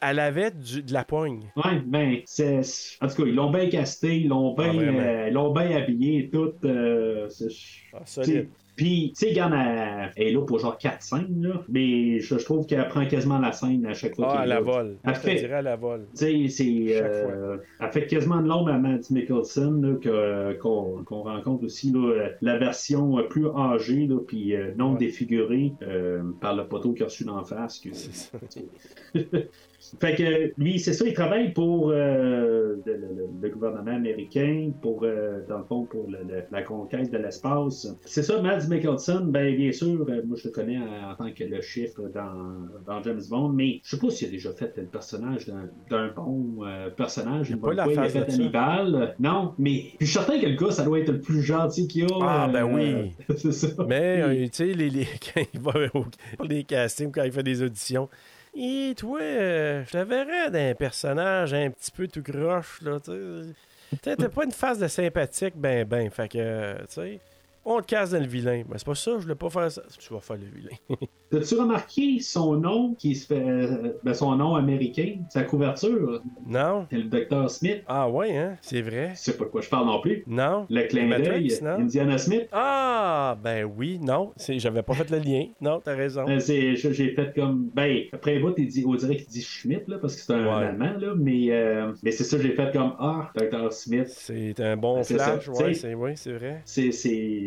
elle- 0.00 0.18
avait 0.18 0.50
du- 0.50 0.82
de 0.82 0.92
la 0.92 1.04
poigne. 1.04 1.42
Ouais, 1.56 1.80
ben, 1.86 2.16
c'est. 2.24 2.60
En 3.00 3.06
tout 3.06 3.22
cas, 3.22 3.28
ils 3.28 3.34
l'ont 3.34 3.50
bien 3.52 3.68
casté, 3.68 4.16
ils 4.16 4.28
l'ont 4.28 4.54
bien, 4.56 4.70
Ah, 4.70 4.72
vraiment. 4.72 4.98
euh, 5.00 5.52
bien 5.52 5.76
habillé 5.76 6.18
et 6.24 6.30
tout. 6.30 6.52
euh, 6.64 7.28
Ah, 7.92 7.98
solide. 8.04 8.48
Puis, 8.80 9.12
tu 9.14 9.26
sais, 9.26 9.34
elle 10.16 10.26
est 10.26 10.32
là 10.32 10.40
pour 10.46 10.58
genre 10.58 10.78
4 10.78 11.02
scènes, 11.02 11.42
là. 11.42 11.62
Mais 11.68 12.18
je, 12.20 12.38
je 12.38 12.44
trouve 12.46 12.64
qu'elle 12.64 12.88
prend 12.88 13.04
quasiment 13.04 13.38
la 13.38 13.52
scène 13.52 13.84
à 13.84 13.92
chaque 13.92 14.14
fois 14.16 14.28
Ah, 14.30 14.40
à 14.40 14.46
la 14.46 14.54
là. 14.54 14.60
vol. 14.62 14.96
Elle 15.04 15.14
fait- 15.16 15.34
dirais 15.34 15.52
à 15.56 15.60
la 15.60 15.76
vol. 15.76 16.06
Tu 16.16 16.48
sais, 16.48 16.48
c'est. 16.48 16.86
Euh, 17.02 17.58
elle 17.78 17.90
fait 17.92 18.06
quasiment 18.06 18.40
de 18.40 18.48
l'ombre 18.48 18.70
à 18.70 18.78
Matt 18.78 19.10
Mickelson, 19.10 19.72
là, 19.82 19.94
que- 20.00 20.54
qu'on 20.60 21.04
qu'on 21.04 21.22
rencontre 21.24 21.64
aussi, 21.64 21.92
là, 21.92 21.98
euh, 22.08 22.28
la 22.40 22.56
version 22.56 23.18
euh, 23.18 23.24
plus 23.24 23.48
âgée, 23.54 24.06
là, 24.06 24.16
puis 24.26 24.56
euh, 24.56 24.72
non 24.78 24.92
Ouais. 24.92 24.98
défigurée 24.98 25.74
euh, 25.82 26.22
par 26.40 26.56
le 26.56 26.66
poteau 26.66 26.94
qu'il 26.94 27.02
a 27.02 27.06
reçu 27.06 27.24
d'en 27.24 27.44
face. 27.44 27.80
que-. 27.80 27.90
fait 29.98 30.14
que 30.14 30.52
lui, 30.60 30.78
c'est 30.78 30.92
ça, 30.92 31.06
il 31.06 31.14
travaille 31.14 31.52
pour 31.52 31.90
euh, 31.90 32.76
le, 32.84 32.92
le- 32.96 33.28
le 33.40 33.48
gouvernement 33.48 33.92
américain, 33.96 34.70
pour, 34.82 35.04
euh, 35.04 35.40
dans 35.48 35.58
le 35.58 35.64
fond, 35.64 35.84
pour 35.84 36.06
le- 36.08 36.18
la 36.50 36.62
conquête 36.62 37.10
de 37.10 37.16
l'espace. 37.18 37.86
C'est 38.04 38.22
ça, 38.22 38.42
Mads 38.42 38.68
Mikkelsen, 38.68 39.30
ben 39.30 39.56
bien 39.56 39.72
sûr, 39.72 40.06
euh, 40.08 40.20
moi 40.26 40.36
je 40.36 40.48
le 40.48 40.52
connais 40.52 40.76
en, 40.78 41.10
en 41.12 41.14
tant 41.16 41.32
que 41.32 41.44
le 41.44 41.60
chiffre 41.62 42.02
dans, 42.14 42.66
dans 42.86 43.02
James 43.02 43.22
Bond, 43.30 43.48
mais 43.50 43.80
je 43.82 43.96
sais 43.96 43.98
pas 43.98 44.10
s'il 44.10 44.28
a 44.28 44.30
déjà 44.30 44.52
fait 44.52 44.72
le 44.76 44.84
personnage 44.84 45.46
d'un 45.90 46.08
bon 46.14 46.58
personnage. 46.96 47.48
Il 47.50 47.58
pas 47.58 47.72
la 47.72 47.84
fois, 47.84 47.92
il 47.94 47.98
a 47.98 48.02
face 48.02 48.12
fait 48.12 48.24
de 48.26 48.30
ça. 48.30 48.36
Hannibal. 48.36 49.14
Non, 49.18 49.54
mais 49.58 49.84
je 49.98 50.04
suis 50.04 50.14
certain 50.14 50.38
que 50.38 50.46
le 50.46 50.56
gars, 50.56 50.70
ça 50.72 50.84
doit 50.84 50.98
être 50.98 51.10
le 51.12 51.20
plus 51.20 51.42
gentil 51.42 51.88
qu'il 51.88 52.02
y 52.02 52.04
a. 52.04 52.16
Ah, 52.20 52.50
ben 52.52 52.64
oui. 52.64 53.12
c'est 53.36 53.52
ça. 53.52 53.68
Mais, 53.88 54.48
tu 54.50 54.56
sais, 54.56 54.66
les, 54.74 54.90
les- 54.90 55.06
quand 55.34 55.42
il 55.54 55.60
va 55.60 55.72
au- 55.94 56.44
les 56.46 56.64
castings, 56.64 57.10
quand 57.10 57.22
il 57.24 57.32
fait 57.32 57.42
des 57.42 57.62
auditions, 57.62 58.08
et 58.54 58.94
toi, 58.96 59.20
euh, 59.20 59.84
je 59.86 59.90
te 59.90 59.98
verrais 59.98 60.50
d'un 60.50 60.74
personnage 60.74 61.54
un 61.54 61.70
petit 61.70 61.90
peu 61.90 62.08
tout 62.08 62.22
croche, 62.22 62.80
là, 62.82 62.98
tu 63.00 63.12
sais. 63.12 64.16
T'as 64.16 64.28
pas 64.28 64.44
une 64.44 64.52
face 64.52 64.78
de 64.78 64.86
sympathique, 64.88 65.54
ben, 65.56 65.84
ben. 65.84 66.10
Fait 66.10 66.28
que, 66.28 66.78
tu 66.80 66.84
sais, 66.88 67.20
on 67.64 67.80
te 67.80 67.86
casse 67.86 68.10
dans 68.10 68.20
le 68.20 68.26
vilain. 68.26 68.62
Mais 68.68 68.78
c'est 68.78 68.86
pas 68.86 68.94
ça, 68.94 69.12
je 69.18 69.22
voulais 69.22 69.34
pas 69.34 69.50
faire 69.50 69.70
ça. 69.70 69.82
Tu 69.98 70.12
vas 70.12 70.20
faire 70.20 70.36
le 70.36 70.46
vilain. 70.46 70.76
T'as-tu 71.30 71.54
remarqué 71.54 72.18
son 72.20 72.54
nom 72.56 72.94
qui 72.94 73.14
se 73.14 73.26
fait. 73.28 73.40
euh, 73.40 73.92
ben, 74.02 74.14
son 74.14 74.34
nom 74.34 74.56
américain, 74.56 75.16
sa 75.28 75.44
couverture? 75.44 76.22
non? 76.46 76.86
C'est 76.90 76.96
le 76.98 77.04
docteur 77.04 77.48
Smith. 77.50 77.82
Ah 77.86 78.08
ouais, 78.10 78.36
hein? 78.36 78.56
C'est 78.62 78.80
vrai? 78.82 79.12
Je 79.14 79.20
sais 79.20 79.36
pas 79.36 79.44
de 79.44 79.50
quoi 79.50 79.60
je 79.60 79.68
parle 79.68 79.86
non 79.86 80.00
plus. 80.00 80.24
Non? 80.26 80.66
Le 80.68 80.82
clin 80.88 81.08
d'œil? 81.08 81.56
Indiana 81.64 82.18
Smith. 82.18 82.48
Ah, 82.52 83.36
ben 83.42 83.64
oui, 83.64 83.98
non. 84.02 84.32
C'est- 84.36 84.58
J'avais 84.58 84.82
pas 84.82 84.94
fait 84.94 85.08
le 85.10 85.18
lien. 85.18 85.46
Non, 85.60 85.80
t'as 85.82 85.94
raison. 85.94 86.24
C'est- 86.40 86.74
je- 86.76 86.90
J'ai 86.92 87.14
fait 87.14 87.32
comme. 87.34 87.70
Ben, 87.74 88.02
après 88.12 88.36
un 88.36 88.40
bout, 88.40 88.54
il 88.58 88.66
dit, 88.66 88.84
on 88.86 88.94
dirait 88.96 89.16
qu'il 89.16 89.26
dit 89.28 89.42
Schmidt, 89.42 89.84
là, 89.86 89.98
parce 89.98 90.16
que 90.16 90.22
c'est 90.22 90.32
un 90.32 90.40
Ouais. 90.44 90.66
Allemand, 90.66 90.94
là. 90.98 91.14
Mais, 91.16 91.46
euh, 91.50 91.92
mais 92.02 92.10
c'est 92.10 92.24
ça, 92.24 92.38
j'ai 92.40 92.52
fait 92.54 92.72
comme 92.72 92.94
Ah, 92.98 93.30
docteur 93.36 93.72
Smith. 93.72 94.08
C'est 94.08 94.58
un 94.60 94.76
bon 94.76 95.02
ça, 95.04 95.14
flash, 95.14 95.48
ouais, 95.48 96.14
c'est 96.16 96.32
vrai. 96.32 96.62
C'est. 96.64 96.90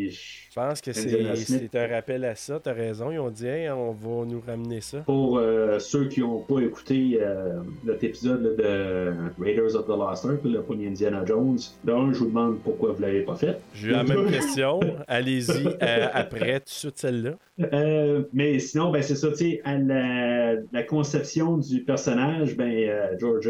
Je 0.09 0.59
pense 0.59 0.81
que 0.81 0.93
c'est 0.93 1.75
un 1.75 1.87
rappel 1.87 2.25
à 2.25 2.35
ça, 2.35 2.59
t'as 2.61 2.73
raison. 2.73 3.11
Ils 3.11 3.19
ont 3.19 3.29
dit, 3.29 3.47
hey, 3.47 3.69
on 3.69 3.91
va 3.91 4.25
nous 4.25 4.41
ramener 4.45 4.81
ça. 4.81 4.99
Pour 4.99 5.37
euh, 5.37 5.79
ceux 5.79 6.07
qui 6.07 6.19
n'ont 6.19 6.39
pas 6.39 6.59
écouté 6.59 7.19
euh, 7.21 7.55
notre 7.83 8.03
épisode 8.03 8.55
de 8.55 9.13
Raiders 9.39 9.75
of 9.75 9.85
the 9.85 9.89
Lost 9.89 10.25
Ark, 10.25 10.39
le 10.43 10.61
premier 10.61 10.87
Indiana 10.87 11.23
Jones, 11.25 11.57
d'un, 11.83 12.13
je 12.13 12.19
vous 12.19 12.27
demande 12.27 12.59
pourquoi 12.61 12.91
vous 12.91 13.01
l'avez 13.01 13.21
pas 13.21 13.35
fait. 13.35 13.57
J'ai 13.73 13.89
eu 13.89 13.91
la 13.91 14.03
même 14.03 14.29
question. 14.31 14.79
Allez-y 15.07 15.67
euh, 15.67 16.07
après, 16.13 16.59
tout 16.59 16.65
de 16.65 16.69
suite 16.69 16.97
celle-là. 16.99 18.27
Mais 18.33 18.59
sinon, 18.59 18.91
ben 18.91 19.01
c'est 19.01 19.15
ça, 19.15 19.29
tu 19.29 19.37
sais, 19.37 19.61
à 19.63 19.77
la, 19.77 20.55
la 20.71 20.83
conception 20.83 21.57
du 21.57 21.83
personnage, 21.83 22.55
ben 22.55 23.17
George, 23.19 23.49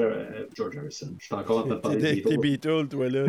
George 0.55 0.77
Harrison, 0.77 1.13
je 1.19 1.25
suis 1.25 1.35
encore 1.35 1.59
en 1.59 1.63
train 1.63 1.75
de 1.75 1.81
parler 1.81 2.15
des 2.15 2.21
t'es 2.21 2.37
Beatles, 2.37 2.87
toi, 2.89 3.09
là. 3.09 3.25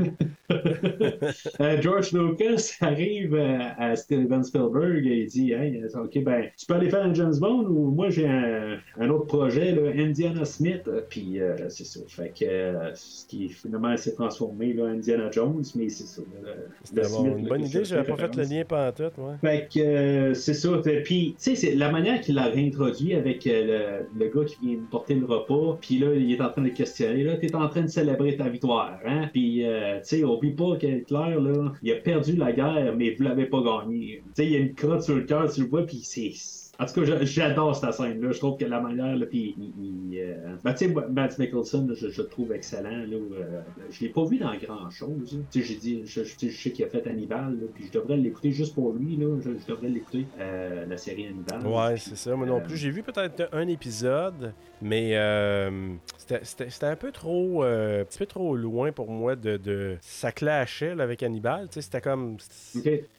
George 1.80 2.12
Lucas 2.12 2.76
arrive 2.80 3.13
euh, 3.22 3.58
à 3.78 3.96
Steven 3.96 4.42
Spielberg 4.44 5.06
et 5.06 5.22
il 5.22 5.26
dit 5.26 5.52
Hey, 5.52 5.82
euh, 5.82 6.02
OK, 6.02 6.22
ben, 6.22 6.44
tu 6.56 6.66
peux 6.66 6.74
aller 6.74 6.90
faire 6.90 7.04
un 7.04 7.14
James 7.14 7.34
Bond 7.40 7.64
ou 7.68 7.90
moi 7.90 8.10
j'ai 8.10 8.26
un, 8.28 8.78
un 8.98 9.08
autre 9.10 9.26
projet, 9.26 9.72
là, 9.72 9.90
Indiana 9.96 10.44
Smith. 10.44 10.82
Euh, 10.88 11.00
Puis 11.08 11.40
euh, 11.40 11.68
c'est 11.68 11.84
ça. 11.84 12.00
Fait 12.08 12.32
que 12.38 12.44
euh, 12.44 12.94
ce 12.94 13.26
qui 13.26 13.48
finalement 13.48 13.96
s'est 13.96 14.14
transformé 14.14 14.72
là, 14.72 14.86
Indiana 14.86 15.30
Jones, 15.30 15.62
mais 15.76 15.88
c'est 15.88 16.06
ça. 16.06 16.22
le 16.42 16.48
C'était 16.82 17.08
bon, 17.08 17.36
une 17.36 17.48
bonne 17.48 17.64
idée, 17.64 17.84
je 17.84 17.94
j'avais 17.94 18.04
pas 18.04 18.16
fait 18.16 18.36
le 18.36 18.42
lien 18.42 18.64
pantoute, 18.64 19.16
moi. 19.18 19.36
Fait 19.40 19.68
que 19.72 19.80
euh, 19.80 20.34
c'est 20.34 20.54
ça. 20.54 20.70
Puis, 21.04 21.34
tu 21.38 21.42
sais, 21.50 21.54
c'est 21.54 21.74
la 21.74 21.90
manière 21.90 22.20
qu'il 22.20 22.34
l'a 22.34 22.46
réintroduit 22.46 23.14
avec 23.14 23.46
euh, 23.46 24.06
le, 24.18 24.24
le 24.24 24.30
gars 24.30 24.44
qui 24.44 24.56
vient 24.66 24.78
porter 24.90 25.14
le 25.14 25.26
repas. 25.26 25.78
Puis 25.80 25.98
là, 25.98 26.14
il 26.14 26.32
est 26.32 26.40
en 26.40 26.50
train 26.50 26.62
de 26.62 26.68
questionner. 26.68 27.22
Là, 27.24 27.36
t'es 27.36 27.54
en 27.54 27.68
train 27.68 27.82
de 27.82 27.86
célébrer 27.88 28.36
ta 28.36 28.48
victoire. 28.48 28.98
Hein? 29.04 29.28
Puis, 29.32 29.64
euh, 29.64 29.98
tu 30.00 30.18
sais, 30.18 30.24
oublie 30.24 30.52
pas 30.52 30.76
que 30.76 30.86
Hitler, 30.86 31.36
là, 31.40 31.72
il 31.82 31.92
a 31.92 31.96
perdu 31.96 32.36
la 32.36 32.52
guerre, 32.52 32.94
mais 32.96 33.03
vous 33.12 33.22
l'avez 33.24 33.46
pas 33.46 33.62
gagné. 33.62 34.24
Tu 34.28 34.32
sais, 34.36 34.46
il 34.46 34.52
y 34.52 34.56
a 34.56 34.60
une 34.60 34.74
crotte 34.74 35.02
sur 35.02 35.16
le 35.16 35.24
cœur, 35.24 35.52
tu 35.52 35.62
le 35.62 35.68
vois, 35.68 35.84
puis 35.86 36.02
c'est. 36.02 36.32
En 36.80 36.86
tout 36.86 36.94
cas, 36.94 37.04
j'a- 37.04 37.24
j'adore 37.24 37.76
cette 37.76 37.92
scène-là. 37.92 38.32
Je 38.32 38.38
trouve 38.38 38.58
que 38.58 38.64
la 38.64 38.80
manière, 38.80 39.16
là, 39.16 39.26
puis 39.26 39.54
il- 39.56 39.74
il, 40.12 40.18
euh, 40.20 40.56
ben, 40.64 40.72
tu 40.74 40.86
sais, 40.88 40.94
Matt 41.10 41.38
Nicholson, 41.38 41.86
là, 41.88 41.94
je, 41.94 42.08
je 42.08 42.22
le 42.22 42.28
trouve 42.28 42.52
excellent. 42.52 42.90
Là, 42.90 43.16
euh, 43.16 43.60
je 43.90 44.00
l'ai 44.00 44.08
pas 44.08 44.24
vu 44.24 44.38
dans 44.38 44.54
grand-chose. 44.56 45.38
Tu 45.50 45.60
sais, 45.60 45.66
j'ai 45.66 45.76
dit, 45.76 46.02
je, 46.04 46.24
sais, 46.24 46.48
je 46.48 46.62
sais 46.62 46.72
qu'il 46.72 46.84
a 46.84 46.88
fait 46.88 47.06
Hannibal, 47.06 47.52
là, 47.60 47.66
puis 47.72 47.86
je 47.86 47.92
devrais 47.92 48.16
l'écouter 48.16 48.50
juste 48.50 48.74
pour 48.74 48.92
lui. 48.92 49.16
Là, 49.16 49.38
je, 49.40 49.50
devrais 49.66 49.88
l'écouter, 49.88 50.26
euh, 50.40 50.84
la 50.86 50.96
série 50.96 51.26
Hannibal. 51.26 51.64
Ouais, 51.66 51.96
c'est 51.96 52.16
ça. 52.16 52.34
Moi 52.34 52.46
non 52.46 52.60
plus. 52.60 52.76
J'ai 52.76 52.90
vu 52.90 53.02
peut-être 53.02 53.48
un 53.52 53.68
épisode, 53.68 54.52
mais 54.82 55.16
euh, 55.16 55.94
c'était- 56.16 56.84
un 56.86 56.96
peu 56.96 57.12
trop, 57.12 57.62
un 57.62 58.04
petit 58.04 58.18
peu 58.18 58.26
trop 58.26 58.56
loin 58.56 58.90
pour 58.92 59.10
moi 59.10 59.36
de, 59.36 59.56
de... 59.56 59.96
ça 60.00 60.32
clashait 60.32 60.90
avec 61.00 61.22
Hannibal. 61.22 61.68
Tu 61.68 61.74
sais, 61.74 61.82
c'était 61.82 62.00
comme, 62.00 62.36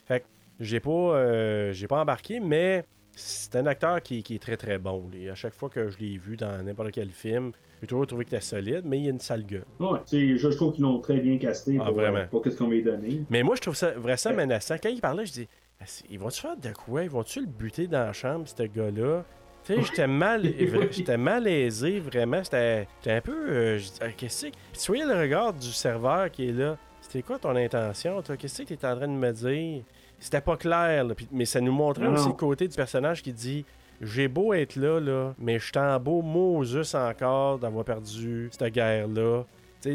fait 0.06 0.19
que 0.19 0.26
j'ai 0.60 0.80
pas, 0.80 0.90
euh, 0.91 1.73
j'ai 1.73 1.88
pas 1.88 2.02
embarqué, 2.02 2.40
mais 2.40 2.84
c'est 3.15 3.55
un 3.55 3.65
acteur 3.65 4.01
qui, 4.01 4.21
qui 4.23 4.35
est 4.35 4.39
très 4.39 4.57
très 4.57 4.77
bon. 4.77 5.09
là. 5.13 5.31
À 5.31 5.35
chaque 5.35 5.53
fois 5.53 5.69
que 5.69 5.89
je 5.89 5.97
l'ai 5.99 6.17
vu 6.17 6.35
dans 6.37 6.61
n'importe 6.63 6.91
quel 6.91 7.09
film, 7.09 7.51
j'ai 7.81 7.87
toujours 7.87 8.07
trouvé 8.07 8.25
qu'il 8.25 8.35
était 8.35 8.45
solide, 8.45 8.81
mais 8.85 8.99
il 8.99 9.07
a 9.07 9.09
une 9.11 9.19
sale 9.19 9.45
gueule. 9.45 9.65
Ouais, 9.79 9.99
je, 10.11 10.35
je 10.37 10.47
trouve 10.49 10.73
qu'ils 10.73 10.83
l'ont 10.83 10.99
très 10.99 11.19
bien 11.19 11.37
casté 11.37 11.77
Ah, 11.79 11.85
pour, 11.85 11.93
vraiment. 11.95 12.17
euh, 12.19 12.25
pour 12.27 12.41
qu'est-ce 12.41 12.57
qu'on 12.57 12.69
lui 12.69 12.81
a 12.81 12.83
donné. 12.91 13.21
Mais 13.29 13.43
moi, 13.43 13.55
je 13.55 13.61
trouve 13.61 13.75
ça 13.75 13.91
vraiment 13.91 14.15
Ouais. 14.25 14.33
menaçant. 14.33 14.75
Quand 14.81 14.89
il 14.89 15.01
parlait, 15.01 15.25
je 15.25 15.33
dis 15.33 15.47
Ah, 15.81 15.85
ils 16.09 16.19
vont-tu 16.19 16.41
faire 16.41 16.57
de 16.57 16.69
quoi? 16.73 17.03
Ils 17.03 17.09
vont-tu 17.09 17.41
le 17.41 17.47
buter 17.47 17.87
dans 17.87 18.05
la 18.05 18.13
chambre, 18.13 18.45
ce 18.47 18.63
gars-là? 18.63 19.23
Tu 19.65 19.73
sais, 19.75 19.81
j'étais 19.81 20.07
mal, 20.07 20.43
j'étais 20.91 21.17
malaisé, 21.17 21.99
vraiment. 21.99 22.43
C'était 22.43 22.87
j'étais 22.99 23.11
un 23.17 23.21
peu. 23.21 23.35
euh, 23.49 23.79
Ah, 24.01 24.09
qu'est-ce 24.15 24.47
que. 24.47 24.51
Puis 24.51 24.79
tu 24.81 24.87
voyais 24.87 25.05
le 25.05 25.19
regard 25.19 25.53
du 25.53 25.71
serveur 25.71 26.29
qui 26.31 26.49
est 26.49 26.51
là. 26.53 26.77
C'était 27.01 27.21
quoi 27.21 27.37
ton 27.39 27.55
intention, 27.55 28.21
toi? 28.21 28.35
Qu'est-ce 28.37 28.63
que 28.63 28.67
tu 28.67 28.73
es 28.73 28.85
en 28.85 28.95
train 28.95 29.07
de 29.07 29.13
me 29.13 29.31
dire? 29.31 29.83
C'était 30.19 30.41
pas 30.41 30.57
clair, 30.57 31.03
là. 31.03 31.13
Mais 31.31 31.45
ça 31.45 31.61
nous 31.61 31.71
montrait 31.71 32.05
Non, 32.05 32.13
aussi 32.13 32.27
le 32.27 32.33
côté 32.33 32.67
du 32.67 32.75
personnage 32.75 33.21
qui 33.21 33.33
dit 33.33 33.65
J'ai 34.01 34.27
beau 34.27 34.53
être 34.53 34.75
là, 34.75 34.99
là, 34.99 35.33
mais 35.37 35.59
je 35.59 35.65
suis 35.65 35.77
en 35.77 35.99
beau 35.99 36.21
Moses 36.21 36.95
encore 36.95 37.59
d'avoir 37.59 37.85
perdu 37.85 38.49
cette 38.51 38.73
guerre-là. 38.73 39.43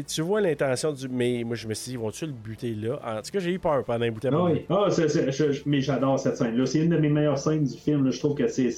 Tu 0.07 0.21
vois 0.21 0.41
l'intention 0.41 0.91
du. 0.93 1.07
Mais 1.09 1.43
moi, 1.45 1.55
je 1.55 1.67
me 1.67 1.73
suis 1.73 1.91
dit, 1.91 1.97
vont-tu 1.97 2.25
le 2.25 2.31
buter 2.31 2.73
là? 2.75 2.99
En 3.05 3.21
tout 3.21 3.31
cas, 3.31 3.39
j'ai 3.39 3.51
eu 3.51 3.59
peur 3.59 3.83
pendant 3.83 4.05
un 4.05 4.11
bout 4.11 4.19
de 4.21 4.29
temps. 4.29 4.45
oui. 4.49 4.65
Ah, 4.69 4.87
je- 4.89 5.61
mais 5.65 5.81
j'adore 5.81 6.19
cette 6.19 6.37
scène-là. 6.37 6.65
C'est 6.65 6.79
une 6.79 6.89
de 6.91 6.97
mes 6.97 7.09
meilleures 7.09 7.37
scènes 7.37 7.63
du 7.63 7.77
film. 7.77 8.05
là. 8.05 8.11
Je 8.11 8.19
trouve 8.19 8.35
que 8.35 8.47
c'est. 8.47 8.69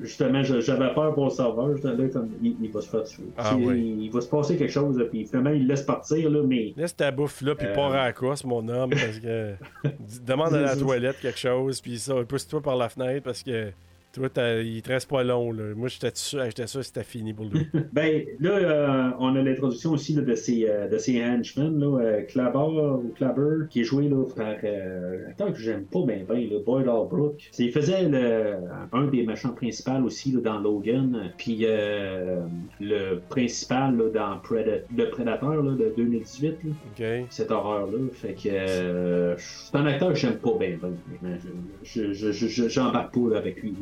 justement, 0.00 0.42
j'avais 0.42 0.94
peur 0.94 1.14
pour 1.14 1.24
le 1.24 1.30
serveur. 1.30 1.74
J'étais 1.76 1.88
là 1.96 2.08
comme. 2.08 2.28
Il, 2.42 2.56
il 2.62 2.70
va 2.70 2.80
se 2.80 2.88
faire 2.88 3.02
tuer. 3.04 3.24
Ah 3.36 3.54
oui. 3.58 3.96
Il 4.02 4.10
va 4.10 4.20
se 4.20 4.28
passer 4.28 4.56
quelque 4.56 4.70
chose, 4.72 4.98
là, 4.98 5.04
puis 5.06 5.24
finalement, 5.26 5.50
il 5.50 5.66
laisse 5.66 5.82
partir, 5.82 6.30
là, 6.30 6.42
mais. 6.46 6.72
Laisse 6.76 6.94
ta 6.96 7.10
bouffe 7.10 7.42
là, 7.42 7.54
puis 7.54 7.66
Euh. 7.66 7.74
pars 7.74 7.92
à 7.92 8.04
la 8.06 8.12
course, 8.12 8.44
mon 8.44 8.66
homme, 8.68 8.90
parce 8.90 9.18
que. 9.18 9.54
Demande 10.26 10.54
à 10.54 10.60
la 10.60 10.76
toilette 10.76 11.16
quelque 11.20 11.38
chose, 11.38 11.80
puis 11.80 11.98
ça, 11.98 12.14
pousse-toi 12.26 12.60
par 12.62 12.76
la 12.76 12.88
fenêtre, 12.88 13.22
parce 13.24 13.42
que. 13.42 13.70
Toi, 14.12 14.28
il 14.62 14.82
te 14.82 14.88
reste 14.92 15.08
pas 15.08 15.24
long, 15.24 15.52
là. 15.52 15.74
Moi, 15.74 15.88
j'étais 15.88 16.10
sûr, 16.14 16.44
j'étais 16.44 16.66
sûr 16.66 16.80
que 16.80 16.86
c'était 16.86 17.02
fini 17.04 17.32
pour 17.32 17.46
lui. 17.46 17.66
Ben, 17.92 18.24
là, 18.40 18.50
euh, 18.50 19.10
on 19.18 19.34
a 19.36 19.42
l'introduction 19.42 19.92
aussi 19.92 20.14
là, 20.14 20.22
de 20.22 20.34
ces, 20.34 20.66
euh, 20.68 20.88
de 20.88 20.98
ces 20.98 21.22
henchmen, 21.22 21.78
là, 21.78 21.98
euh, 22.00 22.22
Clabber 22.22 22.58
ou 23.04 23.12
Clabber, 23.16 23.66
qui 23.70 23.80
est 23.80 23.84
joué 23.84 24.08
là, 24.08 24.24
par 24.36 24.54
euh, 24.64 25.26
un 25.26 25.30
acteur 25.30 25.52
que 25.52 25.58
j'aime 25.58 25.84
pas 25.84 26.04
bien, 26.06 26.20
ben, 26.28 26.38
là, 26.50 26.56
Boyd 26.64 26.88
Albrook. 26.88 27.50
Il 27.58 27.70
faisait 27.72 28.08
le, 28.08 28.56
un 28.92 29.06
des 29.06 29.24
méchants 29.26 29.52
principaux 29.54 30.02
aussi 30.04 30.32
là, 30.32 30.40
dans 30.40 30.58
Logan, 30.60 31.32
puis 31.38 31.60
euh, 31.62 32.40
le 32.80 33.20
principal 33.28 33.96
là, 33.96 34.04
dans 34.10 34.34
le 34.34 35.10
Predator 35.10 35.54
là, 35.62 35.72
de 35.72 35.92
2018. 35.96 36.48
là. 36.64 36.70
OK? 36.70 37.26
cette 37.30 37.50
horreur-là. 37.50 37.98
Fait 38.12 38.34
que 38.34 39.34
c'est 39.38 39.76
un 39.76 39.86
acteur 39.86 40.08
que 40.10 40.18
j'aime 40.18 40.36
pas 40.38 40.56
bien. 40.58 40.76
ben, 40.80 40.92
honnêtement. 41.22 41.48
Je, 41.82 42.12
je, 42.12 42.32
je, 42.32 42.46
je- 42.46 42.68
j'embarque 42.68 43.14
pas 43.14 43.36
avec 43.38 43.62
lui. 43.62 43.74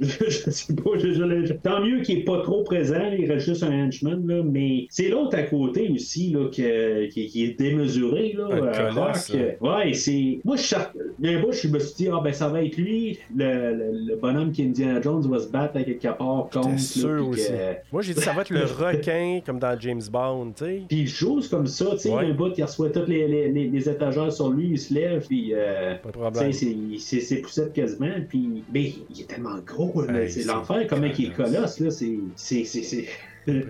Je, 0.00 0.06
je, 0.06 0.24
je 0.30 0.50
sais 0.50 0.74
pas. 0.74 0.90
Je, 0.98 1.52
tant 1.54 1.80
mieux 1.84 2.00
qu'il 2.02 2.18
est 2.20 2.24
pas 2.24 2.40
trop 2.42 2.62
présent. 2.62 3.10
Il 3.18 3.30
reste 3.30 3.46
juste 3.46 3.62
un 3.62 3.86
henchman. 3.86 4.26
Là, 4.26 4.42
mais 4.44 4.86
c'est 4.90 5.08
l'autre 5.08 5.36
à 5.36 5.42
côté 5.42 5.88
aussi 5.90 6.30
là, 6.30 6.48
que- 6.48 7.06
qui, 7.06 7.26
qui 7.26 7.44
est 7.44 7.58
démesuré. 7.58 8.34
Là, 8.36 8.46
Un 8.50 8.62
euh, 8.62 8.90
colosse, 8.94 9.30
Rock. 9.30 9.40
Ouais, 9.60 9.92
c'est. 9.94 10.38
Moi, 10.44 10.56
je 10.56 10.74
un 10.74 11.40
bout, 11.40 11.52
je 11.52 11.68
me 11.68 11.78
suis 11.78 11.94
dit, 11.96 12.08
ah 12.12 12.20
ben 12.22 12.32
ça 12.32 12.48
va 12.48 12.62
être 12.62 12.76
lui, 12.76 13.18
le, 13.34 13.44
le, 13.74 13.90
le 14.08 14.16
bonhomme 14.16 14.52
qui 14.52 14.62
Indiana 14.64 15.00
Jones 15.00 15.26
va 15.30 15.38
se 15.38 15.48
battre 15.48 15.76
à 15.78 15.82
quelque 15.84 16.02
part 16.18 16.48
contre. 16.52 16.78
sûr 16.78 17.28
aussi. 17.28 17.48
que- 17.48 17.74
Moi, 17.92 18.02
j'ai 18.02 18.14
dit, 18.14 18.20
ça 18.20 18.32
va 18.32 18.42
être 18.42 18.50
le 18.50 18.64
requin, 18.64 19.40
comme 19.44 19.58
dans 19.58 19.78
James 19.80 20.02
Bond, 20.10 20.52
tu 20.56 20.64
sais. 20.64 20.82
puis 20.88 20.98
il 21.00 21.06
joue 21.06 21.40
comme 21.50 21.66
ça, 21.66 21.86
tu 21.92 21.98
sais, 21.98 22.10
Ouais. 22.10 22.24
il 22.24 22.28
y 22.28 22.30
a 22.30 22.34
un 22.34 22.36
bout 22.36 22.52
qui 22.52 22.62
reçoit 22.62 22.90
toutes 22.90 23.08
les, 23.08 23.26
les, 23.26 23.50
les, 23.50 23.68
les 23.68 23.88
étagères 23.88 24.32
sur 24.32 24.50
lui, 24.50 24.68
il 24.72 24.78
se 24.78 24.92
lève, 24.94 25.26
puis 25.26 25.52
euh, 25.54 25.94
Pas 25.96 26.08
de 26.10 26.12
problème. 26.16 26.52
c'est- 26.52 26.76
c'est 26.98 27.20
c'est 27.20 27.36
poussette 27.36 27.72
quasiment, 27.72 28.10
puis 28.28 28.62
mais 28.72 28.92
il 29.14 29.20
est 29.22 29.26
tellement 29.28 29.43
gros, 29.66 30.02
là, 30.02 30.22
Hey, 30.22 30.30
c'est 30.30 30.44
l'enfer, 30.44 30.86
comment 30.88 31.06
il 31.06 31.26
est 31.26 31.34
colosse. 31.34 31.80
là, 31.80 31.90
c'est- 31.90 32.18
c'est- 32.36 32.64
c'est- 32.64 33.06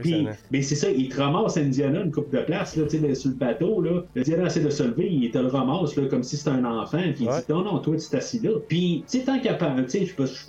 Puis, 0.02 0.26
mais 0.51 0.62
c'est 0.62 0.74
ça, 0.74 0.88
il 0.90 1.09
te 1.09 1.20
ramasse 1.20 1.56
Indiana 1.56 2.01
une 2.02 2.12
coupe 2.12 2.32
de 2.32 2.40
place 2.40 2.76
là, 2.76 2.84
tu 2.88 2.98
sais, 2.98 3.14
sur 3.14 3.30
le 3.30 3.36
bateau. 3.36 3.80
Là. 3.80 4.05
Indiana 4.16 4.46
essaie 4.46 4.60
de 4.60 4.70
se 4.70 4.82
lever, 4.82 5.09
il 5.10 5.30
te 5.30 5.38
le 5.38 5.46
ramasse 5.48 5.96
là, 5.96 6.05
comme 6.06 6.22
si 6.22 6.36
c'était 6.36 6.51
un 6.51 6.64
enfant. 6.64 6.98
Puis 7.14 7.24
il 7.24 7.28
Ouais. 7.28 7.38
dit 7.38 7.44
Non, 7.52 7.62
non, 7.62 7.78
toi, 7.78 7.96
tu 7.96 8.09
t'assis 8.09 8.40
là. 8.40 8.51
Puis, 8.68 9.05
tu 9.10 9.18
sais, 9.18 9.24
tant 9.24 9.38
qu'à 9.40 9.59
sais, 9.88 10.06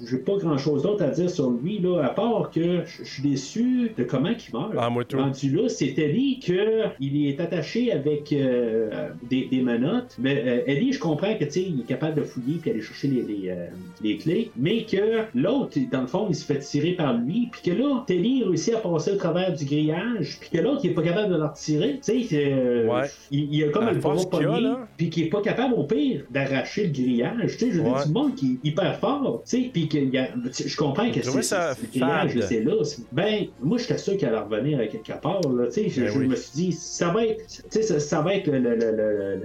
j'ai- 0.10 0.18
pas 0.18 0.38
grand 0.38 0.58
chose 0.58 0.84
d'autre 0.84 1.04
à 1.04 1.10
dire 1.10 1.30
sur 1.30 1.50
lui, 1.52 1.80
là, 1.80 2.02
à 2.04 2.10
part 2.10 2.50
que 2.52 2.82
je 2.86 3.04
suis 3.04 3.24
déçu 3.24 3.92
de 3.98 4.04
comment 4.04 4.30
il 4.30 4.54
meurt. 4.54 4.74
Ah, 4.78 4.90
moi, 4.90 5.04
tout. 5.06 5.18
Rendu 5.18 5.50
là, 5.52 5.70
c'est 5.70 5.94
Eddie 5.98 6.40
qu'il 6.40 7.28
est 7.28 7.40
attaché 7.40 7.92
avec 7.92 8.32
euh, 8.34 9.10
des, 9.30 9.46
des 9.50 9.62
menottes. 9.62 10.16
Mais 10.20 10.44
euh, 10.46 10.62
Eddie, 10.72 10.94
je 10.94 11.00
comprends 11.00 11.34
que 11.38 11.44
tu 11.46 11.52
sais, 11.52 11.62
il 11.64 11.80
est 11.82 11.84
capable 11.88 12.16
de 12.20 12.24
fouiller 12.24 12.58
puis 12.62 12.72
aller 12.72 12.82
chercher 12.82 13.08
les, 13.08 13.22
les, 13.22 13.50
euh, 13.50 13.68
les 14.04 14.18
clés, 14.18 14.52
mais 14.58 14.84
que 14.84 15.24
l'autre, 15.34 15.78
dans 15.92 16.02
le 16.02 16.08
fond, 16.08 16.26
il 16.30 16.36
se 16.36 16.46
fait 16.46 16.60
tirer 16.60 16.94
par 16.94 17.18
lui, 17.18 17.50
puis 17.52 17.62
que 17.72 17.72
là, 17.78 18.04
Teddy 18.08 18.44
réussit 18.44 18.74
à 18.76 18.78
passer 18.78 19.15
travers 19.16 19.54
du 19.54 19.66
grillage, 19.66 20.38
puis 20.40 20.50
que 20.52 20.58
l'autre, 20.60 20.82
il 20.84 20.92
est 20.92 20.94
pas 20.94 21.02
capable 21.04 21.32
de 21.34 21.38
le 21.38 21.46
retirer. 21.46 22.00
Tu 22.04 22.24
sais, 22.24 22.36
euh, 22.36 22.88
Ouais. 22.88 23.08
il, 23.32 23.54
il 23.54 23.64
a 23.64 23.70
comme 23.70 23.88
le 23.90 23.96
bras 23.96 24.16
qu'il 24.16 24.26
a, 24.46 24.52
pogné, 24.52 24.74
puis 24.98 25.10
qu'il 25.10 25.24
est 25.26 25.30
pas 25.30 25.42
capable, 25.42 25.74
au 25.76 25.84
pire, 25.84 26.24
d'arracher 26.30 26.88
le 26.88 26.94
grillage. 26.94 27.58
Tu 27.58 27.66
sais, 27.66 27.72
je 27.72 27.78
veux 27.78 27.84
dire, 27.84 27.94
Ouais. 27.94 28.06
du 28.06 28.12
monde 28.12 28.36
qui 28.36 28.60
est 28.64 28.68
hyper 28.70 29.00
fort, 29.00 29.42
tu 29.48 29.58
sais, 29.64 29.70
puis 29.72 29.88
que 29.88 29.98
je 29.98 30.76
comprends 30.78 31.10
que 31.12 31.22
c'est 31.22 31.32
le 31.56 31.90
grillage, 31.92 32.40
c'est 32.42 32.62
là. 32.64 32.74
Ben, 33.12 33.46
moi, 33.62 33.78
j'étais 33.78 33.98
sûr 33.98 34.18
qu'elle 34.18 34.30
allait 34.30 34.40
revenir 34.40 34.80
à 34.80 34.88
quelque 34.88 35.20
part, 35.22 35.42
là, 35.42 35.66
tu 35.68 35.72
sais, 35.74 35.90
je, 35.90 36.02
Ben 36.02 36.10
je 36.12 36.20
oui. 36.20 36.28
me 36.28 36.36
suis 36.36 36.52
dit, 36.54 36.72
ça 36.72 37.10
va 37.10 37.26
être, 37.26 37.46
tu 37.48 37.62
sais, 37.70 37.82
ça, 37.84 38.00
ça 38.00 38.22
va 38.22 38.36
être 38.36 38.48
le, 38.48 38.60
le, 38.60 38.76
le, 38.76 39.40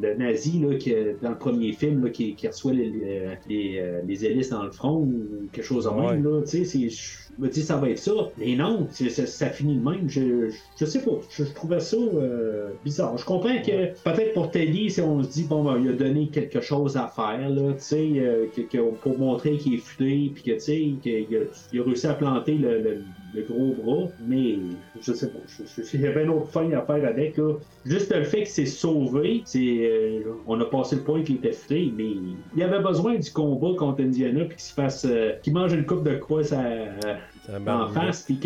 le, 0.00 0.14
nazi, 0.16 0.58
là, 0.60 0.76
dans 1.22 1.30
le 1.30 1.38
premier 1.38 1.72
film, 1.72 2.04
là, 2.04 2.10
qui, 2.10 2.34
qui 2.34 2.46
reçoit 2.48 2.72
les, 2.72 2.90
les, 2.90 3.22
les, 3.48 3.78
euh, 3.80 4.00
les 4.06 4.24
hélices 4.24 4.50
dans 4.50 4.62
le 4.64 4.70
front, 4.70 4.96
ou 4.98 5.48
quelque 5.52 5.64
chose 5.64 5.86
Ouais. 5.86 6.12
même, 6.12 6.24
là, 6.24 6.40
tu 6.42 6.64
sais, 6.64 6.88
me 7.38 7.48
dis, 7.48 7.62
ça 7.62 7.76
va 7.76 7.88
être 7.90 7.98
ça. 7.98 8.12
Mais 8.38 8.54
non, 8.56 8.86
c'est- 8.90 9.08
ça, 9.10 9.26
ça 9.26 9.48
finit 9.48 9.76
de 9.76 9.82
même. 9.82 10.08
Je, 10.08 10.50
je, 10.50 10.56
je 10.78 10.84
sais 10.84 11.02
pas. 11.02 11.18
Je, 11.30 11.44
je 11.44 11.52
trouvais 11.52 11.80
ça 11.80 11.96
euh, 11.96 12.70
bizarre. 12.84 13.16
Je 13.18 13.24
comprends 13.24 13.56
que 13.62 13.92
peut-être 14.02 14.34
pour 14.34 14.50
Teddy, 14.50 14.90
si 14.90 15.00
on 15.00 15.22
se 15.22 15.28
dit, 15.30 15.44
bon, 15.44 15.64
ben, 15.64 15.78
il 15.82 15.88
a 15.88 15.92
donné 15.92 16.28
quelque 16.28 16.60
chose 16.60 16.96
à 16.96 17.08
faire, 17.08 17.48
là, 17.50 17.72
tu 17.74 17.80
sais, 17.80 18.12
euh, 18.16 18.46
pour 19.00 19.18
montrer 19.18 19.56
qu'il 19.56 19.74
est 19.74 19.78
futé, 19.78 20.30
puis 20.34 20.42
que, 20.42 20.50
tu 20.52 20.60
sais, 20.60 20.92
qu'il 21.02 21.36
a, 21.36 21.40
il 21.72 21.80
a 21.80 21.84
réussi 21.84 22.06
à 22.06 22.14
planter 22.14 22.54
le, 22.54 22.80
le- 22.82 23.02
le 23.34 23.42
gros 23.42 23.74
bras, 23.82 24.08
mais 24.26 24.56
je 25.00 25.12
sais 25.12 25.28
pas. 25.30 25.38
je- 25.46 25.82
je- 25.82 25.96
Il 25.96 26.00
y 26.02 26.06
avait 26.06 26.24
une 26.24 26.30
autre 26.30 26.48
fin 26.48 26.70
à 26.72 26.82
faire 26.82 27.06
avec, 27.08 27.36
là. 27.38 27.54
Juste 27.86 28.14
le 28.14 28.24
fait 28.24 28.38
qu'il 28.38 28.46
s'est 28.46 28.66
sauvé, 28.66 29.42
c'est, 29.44 29.58
euh, 29.80 30.20
on 30.46 30.60
a 30.60 30.64
passé 30.66 30.96
le 30.96 31.02
point 31.02 31.22
qu'il 31.22 31.36
était 31.36 31.52
futé, 31.52 31.92
mais 31.96 32.10
il 32.56 32.62
avait 32.62 32.80
besoin 32.82 33.14
du 33.16 33.30
combat 33.30 33.74
contre 33.78 34.02
Indiana, 34.02 34.40
puis 34.44 34.56
qu'il 34.56 34.60
se 34.60 34.74
fasse, 34.74 35.06
euh, 35.08 35.32
qu'il 35.42 35.54
mange 35.54 35.72
une 35.72 35.86
coupe 35.86 36.04
de 36.04 36.16
quoi, 36.16 36.44
ça, 36.44 36.62
Ça 37.00 37.16
en 37.66 37.88
face, 37.88 38.22
puis 38.22 38.36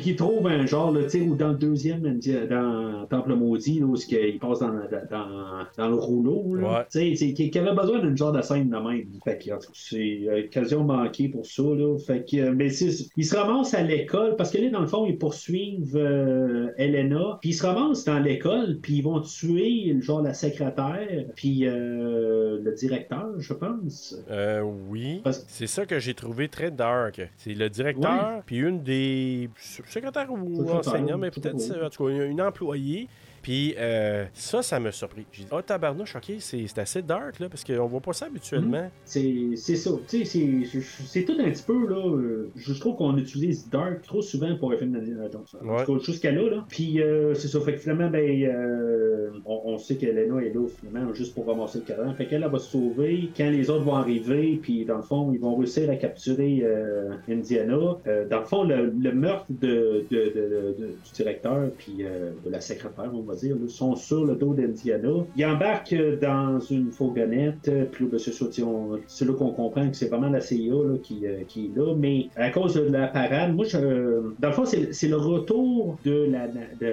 qu'il 0.00 0.16
trouve 0.16 0.46
un 0.46 0.64
genre, 0.66 0.90
là, 0.92 1.02
tu 1.04 1.10
sais, 1.10 1.20
ou 1.20 1.34
dans 1.36 1.48
le 1.48 1.54
deuxième, 1.58 2.00
dans 2.48 3.06
Temple 3.06 3.34
Maudit, 3.34 3.80
là, 3.80 3.86
où 3.86 3.94
il 3.96 4.38
passe 4.38 4.60
dans, 4.60 4.68
dans, 4.68 5.66
dans 5.76 5.88
le 5.88 5.94
rouleau, 5.94 6.54
là, 6.54 6.68
Ouais. 6.68 6.84
tu 6.90 7.14
sais, 7.16 7.34
c'est- 7.34 7.34
qu'il 7.34 7.58
avait 7.58 7.74
besoin 7.74 7.98
d'une 8.00 8.16
genre 8.16 8.32
de 8.32 8.40
scène 8.42 8.70
de 8.70 8.76
même. 8.76 9.06
Fait 9.24 9.38
que, 9.38 9.50
en 9.52 9.58
tout 9.58 9.66
cas, 9.66 9.72
c'est 9.74 10.20
euh, 10.28 10.44
occasion 10.46 10.84
manquée 10.84 11.28
pour 11.28 11.46
ça, 11.46 11.62
là. 11.62 11.96
Fait 11.98 12.24
que, 12.30 12.36
euh, 12.38 12.52
mais 12.54 12.68
il 13.16 13.24
se 13.24 13.36
ramasse 13.36 13.74
à 13.74 13.82
l'école, 13.82 14.36
parce 14.36 14.50
que 14.50 14.58
là, 14.58 14.70
dans 14.70 14.80
le 14.80 14.86
fond, 14.86 15.06
ils 15.06 15.18
poursuivent 15.18 15.96
euh, 15.96 16.68
Elena, 16.78 17.38
puis 17.40 17.50
ils 17.50 17.54
se 17.54 17.66
ramassent 17.66 18.04
dans 18.04 18.18
l'école, 18.18 18.78
puis 18.82 18.94
ils 18.96 19.02
vont 19.02 19.20
tuer, 19.20 19.94
genre, 20.00 20.22
la 20.22 20.34
secrétaire, 20.34 21.24
puis 21.36 21.66
euh, 21.66 22.58
le 22.62 22.72
directeur, 22.74 23.28
je 23.38 23.52
pense. 23.52 24.16
Euh, 24.30 24.62
oui. 24.88 25.22
C'est 25.48 25.66
ça 25.66 25.84
que 25.86 25.98
j'ai 25.98 26.14
trouvé 26.14 26.48
très 26.48 26.70
dark. 26.70 27.20
C'est 27.36 27.54
le 27.54 27.68
directeur, 27.68 28.37
puis 28.44 28.58
une 28.58 28.82
des 28.82 29.50
secrétaires 29.58 30.30
ou 30.30 30.70
enseignants, 30.70 31.18
mais 31.18 31.30
peut-être, 31.30 31.56
en 31.84 31.90
tout 31.90 32.06
cas, 32.06 32.10
une 32.26 32.40
employée 32.42 33.08
Puis 33.42 33.74
euh, 33.78 34.24
ça, 34.34 34.62
ça 34.62 34.80
m'a 34.80 34.92
surpris. 34.92 35.24
J'ai 35.32 35.42
dit, 35.44 35.48
oh 35.52 35.60
tabarnouche, 35.62 36.16
ok, 36.16 36.32
c'est 36.38 36.78
assez 36.78 37.02
dark, 37.02 37.38
là, 37.40 37.48
parce 37.48 37.64
qu'on 37.64 37.86
voit 37.86 38.00
pas 38.00 38.12
ça 38.12 38.26
habituellement. 38.26 38.90
C'est 39.04 39.50
c'est 39.56 39.76
ça. 39.76 39.90
Tu 40.08 40.24
sais, 40.24 40.64
c'est- 41.06 41.22
tout 41.24 41.36
un 41.38 41.50
petit 41.50 41.62
peu, 41.62 41.88
là. 41.88 41.96
euh, 42.06 42.50
Je 42.56 42.72
trouve 42.74 42.96
qu'on 42.96 43.16
utilise 43.16 43.68
Dark 43.70 44.02
trop 44.02 44.22
souvent 44.22 44.56
pour 44.56 44.72
un 44.72 44.76
film 44.76 44.92
d'Indiana 44.92 45.28
Jones. 45.30 45.44
En 45.62 45.68
Ouais. 45.94 46.00
jusqu'à 46.00 46.32
là, 46.32 46.48
là. 46.50 46.64
Puis, 46.68 47.00
euh, 47.02 47.34
c'est 47.34 47.48
ça. 47.48 47.60
Fait 47.60 47.72
que 47.74 47.78
finalement, 47.78 48.08
ben, 48.10 48.42
euh, 48.44 49.30
on, 49.44 49.60
on 49.66 49.78
sait 49.78 49.96
qu'Elena 49.96 50.40
est 50.42 50.54
là, 50.54 50.66
finalement, 50.80 51.12
juste 51.14 51.34
pour 51.34 51.46
ramasser 51.46 51.78
le 51.80 51.84
cadran. 51.84 52.12
Fait 52.14 52.26
qu'elle, 52.26 52.42
elle 52.42 52.50
va 52.50 52.58
se 52.58 52.70
sauver. 52.70 53.30
Quand 53.36 53.50
les 53.50 53.68
autres 53.70 53.84
vont 53.84 53.94
arriver, 53.96 54.58
puis 54.62 54.84
dans 54.84 54.96
le 54.96 55.02
fond, 55.02 55.30
ils 55.32 55.40
vont 55.40 55.56
réussir 55.56 55.90
à 55.90 55.96
capturer 55.96 56.60
euh, 56.62 57.10
Indiana. 57.28 57.76
Dans 58.30 58.38
le 58.40 58.44
fond, 58.46 58.64
le, 58.64 58.86
le 58.98 59.12
meurtre 59.12 59.46
de, 59.50 60.04
du 60.10 61.12
directeur, 61.14 61.70
puis 61.78 61.98
de 61.98 62.50
la 62.50 62.60
secrétaire, 62.60 63.10
on 63.12 63.22
va 63.28 63.36
dire, 63.36 63.56
sont 63.68 63.94
sur 63.96 64.24
le 64.24 64.34
dos 64.34 64.54
d'Indiana. 64.54 65.08
Ils 65.36 65.46
embarquent 65.46 65.92
euh, 65.92 66.16
dans 66.20 66.58
une 66.60 66.90
fourgonnette, 66.90 67.68
euh, 67.68 67.84
puis 67.90 68.04
là, 68.04 68.10
ben, 68.12 68.18
c'est 68.18 68.32
sais, 68.32 68.62
c'est 69.06 69.24
là 69.24 69.32
qu'on 69.34 69.50
comprend 69.50 69.88
que 69.88 69.96
c'est 69.96 70.08
vraiment 70.08 70.28
la 70.28 70.40
CIA 70.40 70.72
là, 70.72 70.96
qui, 71.02 71.26
euh, 71.26 71.40
qui 71.46 71.66
est 71.66 71.78
là. 71.78 71.94
Mais 71.96 72.28
à 72.36 72.50
cause 72.50 72.74
de 72.74 72.82
la 72.90 73.08
parade, 73.08 73.54
moi, 73.54 73.64
je, 73.64 73.78
dans 74.38 74.48
le 74.48 74.52
fond, 74.54 74.64
c'est 74.64 74.92
c'est 74.92 75.08
le 75.08 75.16
retour 75.16 75.96
de 76.04 76.28
la- 76.30 76.48
de- 76.48 76.88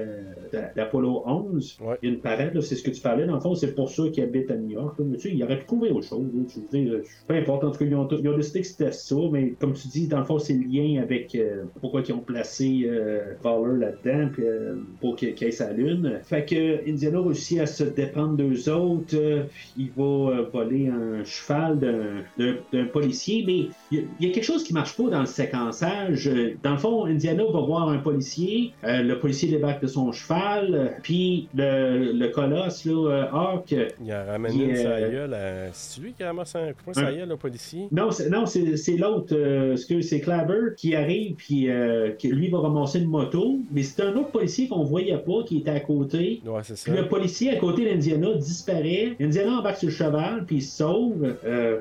de- 0.53 0.75
d'Apollo 0.75 1.23
11. 1.25 1.77
Ouais. 1.81 1.95
Il 2.01 2.09
y 2.09 2.11
a 2.11 2.15
une 2.15 2.21
parade, 2.21 2.53
là, 2.53 2.61
c'est 2.61 2.75
ce 2.75 2.83
que 2.83 2.91
tu 2.91 3.01
parlais. 3.01 3.25
Dans 3.25 3.35
le 3.35 3.39
fond, 3.39 3.55
c'est 3.55 3.73
pour 3.75 3.89
ceux 3.89 4.09
qui 4.09 4.21
habitent 4.21 4.51
à 4.51 4.55
New 4.57 4.71
York. 4.71 4.97
là. 4.99 5.05
Mais 5.07 5.17
tu 5.17 5.29
sais, 5.29 5.35
il 5.35 5.43
aurait 5.43 5.59
pu 5.59 5.65
trouver 5.65 5.91
autre 5.91 6.07
chose. 6.07 6.25
là. 6.33 6.41
Tu 6.47 6.59
dire, 6.71 6.99
peu 7.27 7.33
importe. 7.35 7.63
En 7.63 7.71
tout 7.71 7.79
cas, 7.79 7.85
ils 7.85 7.95
ont, 7.95 8.07
ils 8.09 8.29
ont 8.29 8.37
décidé 8.37 8.61
que 8.61 8.67
c'était 8.67 8.91
ça. 8.91 9.15
Mais 9.31 9.53
comme 9.59 9.73
tu 9.73 9.87
dis, 9.87 10.07
dans 10.07 10.19
le 10.19 10.25
fond, 10.25 10.39
c'est 10.39 10.53
le 10.53 10.65
lien 10.67 11.01
avec 11.01 11.35
euh, 11.35 11.63
pourquoi 11.81 12.01
ils 12.07 12.13
ont 12.13 12.19
placé 12.19 12.83
euh, 12.85 13.33
Fowler 13.41 13.79
là-dedans 13.79 14.29
puis, 14.33 14.43
euh, 14.45 14.75
pour 15.01 15.15
qu'il 15.15 15.33
qu'il 15.35 15.47
ait 15.47 15.51
sa 15.51 15.71
lune. 15.71 16.19
Fait 16.25 16.43
que 16.45 16.89
Indiana 16.89 17.19
réussit 17.21 17.59
à 17.59 17.65
se 17.67 17.83
dépendre 17.83 18.35
d'eux 18.37 18.69
autres. 18.69 19.15
euh, 19.15 19.43
il 19.77 19.89
va 19.95 20.03
euh, 20.03 20.45
voler 20.51 20.87
un 20.89 21.23
cheval 21.23 21.79
d'un- 21.79 22.85
policier. 22.91 23.43
Mais 23.45 23.67
il 23.91 23.97
y, 23.97 24.01
a- 24.01 24.03
il 24.19 24.27
y 24.27 24.31
a 24.31 24.33
quelque 24.33 24.43
chose 24.43 24.63
qui 24.63 24.73
marche 24.73 24.95
pas 24.97 25.09
dans 25.09 25.19
le 25.19 25.25
séquençage. 25.25 26.27
Euh, 26.27 26.53
Dans 26.63 26.71
le 26.71 26.77
fond, 26.77 27.05
Indiana 27.05 27.43
va 27.43 27.59
voir 27.61 27.89
un 27.89 27.97
policier. 27.99 28.71
euh, 28.83 29.01
le 29.03 29.19
policier 29.19 29.49
débarque 29.49 29.81
de 29.81 29.87
son 29.87 30.11
cheval. 30.11 30.73
euh, 30.73 30.87
Puis 31.03 31.47
le, 31.55 32.11
le 32.13 32.27
colosse, 32.29 32.85
là, 32.85 33.09
euh, 33.11 33.25
Hawk, 33.31 33.75
Il 34.03 34.11
a 34.11 34.23
ramené 34.25 34.63
une 34.63 34.75
sa 34.75 35.01
gueule 35.01 35.33
à... 35.33 35.73
C'est 35.73 36.01
lui 36.01 36.13
qui 36.13 36.23
a 36.23 36.27
ramassé 36.27 36.57
un 36.57 36.73
coup 36.73 36.91
de 36.93 36.99
Un- 37.05 37.11
gueule 37.15 37.31
au 37.31 37.37
policier? 37.37 37.87
Non, 37.91 38.09
c'est, 38.11 38.97
l'autre, 38.97 39.33
euh, 39.35 39.69
parce 39.69 39.85
que 39.85 40.01
c'est 40.01 40.21
Claver 40.21 40.73
qui 40.77 40.95
arrive, 40.95 41.35
puis 41.35 41.69
euh, 41.69 42.11
lui 42.23 42.49
va 42.49 42.59
ramasser 42.59 42.99
une 42.99 43.09
moto, 43.09 43.59
mais 43.71 43.83
c'est 43.83 44.01
un 44.03 44.15
autre 44.15 44.31
policier 44.31 44.67
qu'on 44.67 44.83
voyait 44.83 45.17
pas, 45.17 45.43
qui 45.45 45.57
était 45.59 45.69
à 45.71 45.79
côté. 45.79 46.14
Ouais, 46.17 46.61
c'est 46.63 46.75
ça. 46.75 46.91
Puis 46.91 46.99
le 46.99 47.07
policier 47.07 47.51
à 47.51 47.57
côté 47.57 47.85
d'Indiana 47.85 48.33
disparaît. 48.35 49.15
Indiana 49.19 49.59
embarque 49.59 49.77
sur 49.77 49.89
le 49.89 49.93
cheval, 49.93 50.45
puis 50.45 50.57
il 50.57 50.61
se 50.61 50.77
sauve. 50.77 51.35
Euh, 51.45 51.79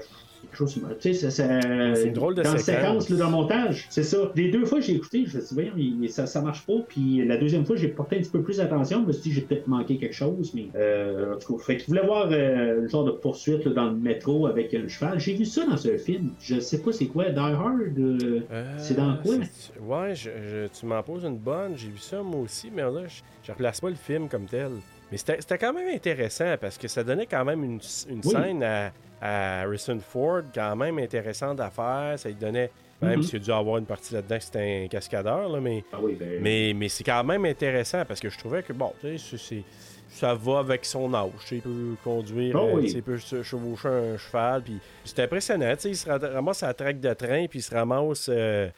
quelque 0.54 0.70
chose, 0.70 0.80
tu 1.00 1.14
sais, 1.14 1.30
C'est 1.30 2.06
une 2.06 2.12
drôle 2.12 2.34
de 2.34 2.42
dans 2.42 2.52
la 2.52 2.58
séquence. 2.58 2.82
séquence, 3.06 3.10
là, 3.10 3.16
dans 3.16 3.26
le 3.26 3.30
montage, 3.32 3.86
c'est 3.90 4.02
ça. 4.02 4.18
Les 4.34 4.50
deux 4.50 4.64
fois 4.64 4.80
j'ai 4.80 4.94
écouté, 4.94 5.24
je 5.26 5.36
me 5.38 5.42
suis 5.42 5.54
dit, 5.56 5.70
voyons, 5.72 6.08
ça, 6.08 6.26
ça 6.26 6.40
marche 6.40 6.64
pas. 6.66 6.74
Puis 6.88 7.24
la 7.26 7.36
deuxième 7.36 7.64
fois, 7.64 7.76
j'ai 7.76 7.88
porté 7.88 8.16
un 8.16 8.20
petit 8.20 8.30
peu 8.30 8.42
plus 8.42 8.60
attention. 8.60 9.02
Je 9.02 9.06
me 9.08 9.12
suis 9.12 9.22
dit, 9.22 9.32
j'ai 9.32 9.40
peut-être 9.42 9.66
manqué 9.66 9.96
quelque 9.98 10.14
chose, 10.14 10.52
mais 10.54 10.66
euh, 10.76 11.34
en 11.34 11.38
tout 11.38 11.56
cas, 11.56 11.62
fait 11.64 11.76
qu'il 11.78 11.88
voulait 11.88 12.06
voir 12.06 12.28
euh, 12.30 12.82
le 12.82 12.88
genre 12.88 13.04
de 13.04 13.10
poursuite 13.12 13.64
là, 13.64 13.72
dans 13.72 13.84
le 13.86 13.96
métro 13.96 14.46
avec 14.46 14.72
un 14.74 14.86
cheval. 14.88 15.18
J'ai 15.18 15.34
vu 15.34 15.44
ça 15.44 15.66
dans 15.66 15.86
un 15.86 15.98
film. 15.98 16.30
Je 16.40 16.60
sais 16.60 16.78
pas 16.82 16.92
c'est 16.92 17.06
quoi, 17.06 17.30
Die 17.30 17.38
Hard. 17.38 17.98
euh, 17.98 18.40
Euh, 18.52 18.74
c'est 18.78 18.96
dans 18.96 19.16
quoi? 19.16 19.34
c'est- 19.52 19.72
Ouais, 19.80 20.14
je- 20.14 20.30
je- 20.30 20.66
tu 20.78 20.86
m'en 20.86 21.02
poses 21.02 21.24
une 21.24 21.36
bonne. 21.38 21.72
J'ai 21.76 21.88
vu 21.88 21.98
ça 21.98 22.22
moi 22.22 22.40
aussi, 22.40 22.70
mais 22.74 22.82
là, 22.82 23.02
je, 23.06 23.20
je 23.42 23.52
replace 23.52 23.80
pas 23.80 23.88
le 23.90 23.96
film 23.96 24.28
comme 24.28 24.46
tel. 24.46 24.70
Mais 25.10 25.18
c'était 25.18 25.36
c'était 25.40 25.58
quand 25.58 25.72
même 25.72 25.88
intéressant 25.94 26.54
parce 26.60 26.78
que 26.78 26.88
ça 26.88 27.04
donnait 27.04 27.26
quand 27.26 27.44
même 27.44 27.62
une, 27.62 27.78
une 28.08 28.20
Oui. 28.24 28.30
scène 28.30 28.62
à, 28.62 28.92
à 29.26 29.62
Harrison 29.62 29.98
Ford 29.98 30.42
quand 30.54 30.76
même 30.76 30.98
intéressante 30.98 31.58
à 31.60 31.70
faire. 31.70 32.18
Ça 32.18 32.28
lui 32.28 32.34
donnait, 32.36 32.70
même 33.00 33.20
Mhm. 33.20 33.22
s'il 33.22 33.36
a 33.36 33.38
dû 33.38 33.50
avoir 33.52 33.78
une 33.78 33.86
partie 33.86 34.12
là-dedans 34.12 34.36
que 34.36 34.44
c'était 34.44 34.84
un 34.84 34.88
cascadeur, 34.88 35.48
là, 35.48 35.60
mais, 35.60 35.82
Ah 35.92 35.96
oui, 36.02 36.14
ben, 36.14 36.40
mais, 36.42 36.72
mais 36.76 36.88
c'est 36.90 37.04
quand 37.04 37.24
même 37.24 37.44
intéressant 37.46 38.04
parce 38.04 38.20
que 38.20 38.28
je 38.28 38.38
trouvais 38.38 38.62
que, 38.62 38.72
bon, 38.74 38.92
tu 39.00 39.18
sais, 39.18 39.36
c'est- 39.38 39.62
ça 40.10 40.34
va 40.34 40.58
avec 40.58 40.84
son 40.84 41.12
âge. 41.14 41.30
Il 41.50 41.60
peut 41.62 41.94
conduire, 42.04 42.62
oui. 42.74 42.88
sais, 42.90 42.98
il 42.98 43.02
peut 43.02 43.18
se 43.18 43.42
chevaucher 43.42 43.88
un 43.88 44.16
cheval. 44.18 44.62
Puis 44.62 44.78
c'est 45.04 45.20
impressionnant. 45.20 45.74
Il 45.84 45.96
se 45.96 46.08
ra- 46.08 46.18
ramasse 46.18 46.62
à 46.62 46.68
la 46.68 46.74
traque 46.74 47.00
de 47.00 47.12
train, 47.14 47.46
puis 47.48 47.60
il 47.60 47.62
se 47.62 47.74
ramasse. 47.74 48.26
euh, 48.30 48.68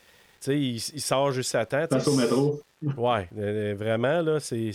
il, 0.47 0.75
il 0.77 1.01
sort 1.01 1.31
juste 1.31 1.53
à 1.55 1.65
temps. 1.65 1.85
passe 1.89 2.07
au 2.07 2.15
métro. 2.15 2.61
Ouais, 2.95 3.27
euh, 3.39 3.73
vraiment, 3.75 4.21
là, 4.21 4.39
c'est, 4.39 4.71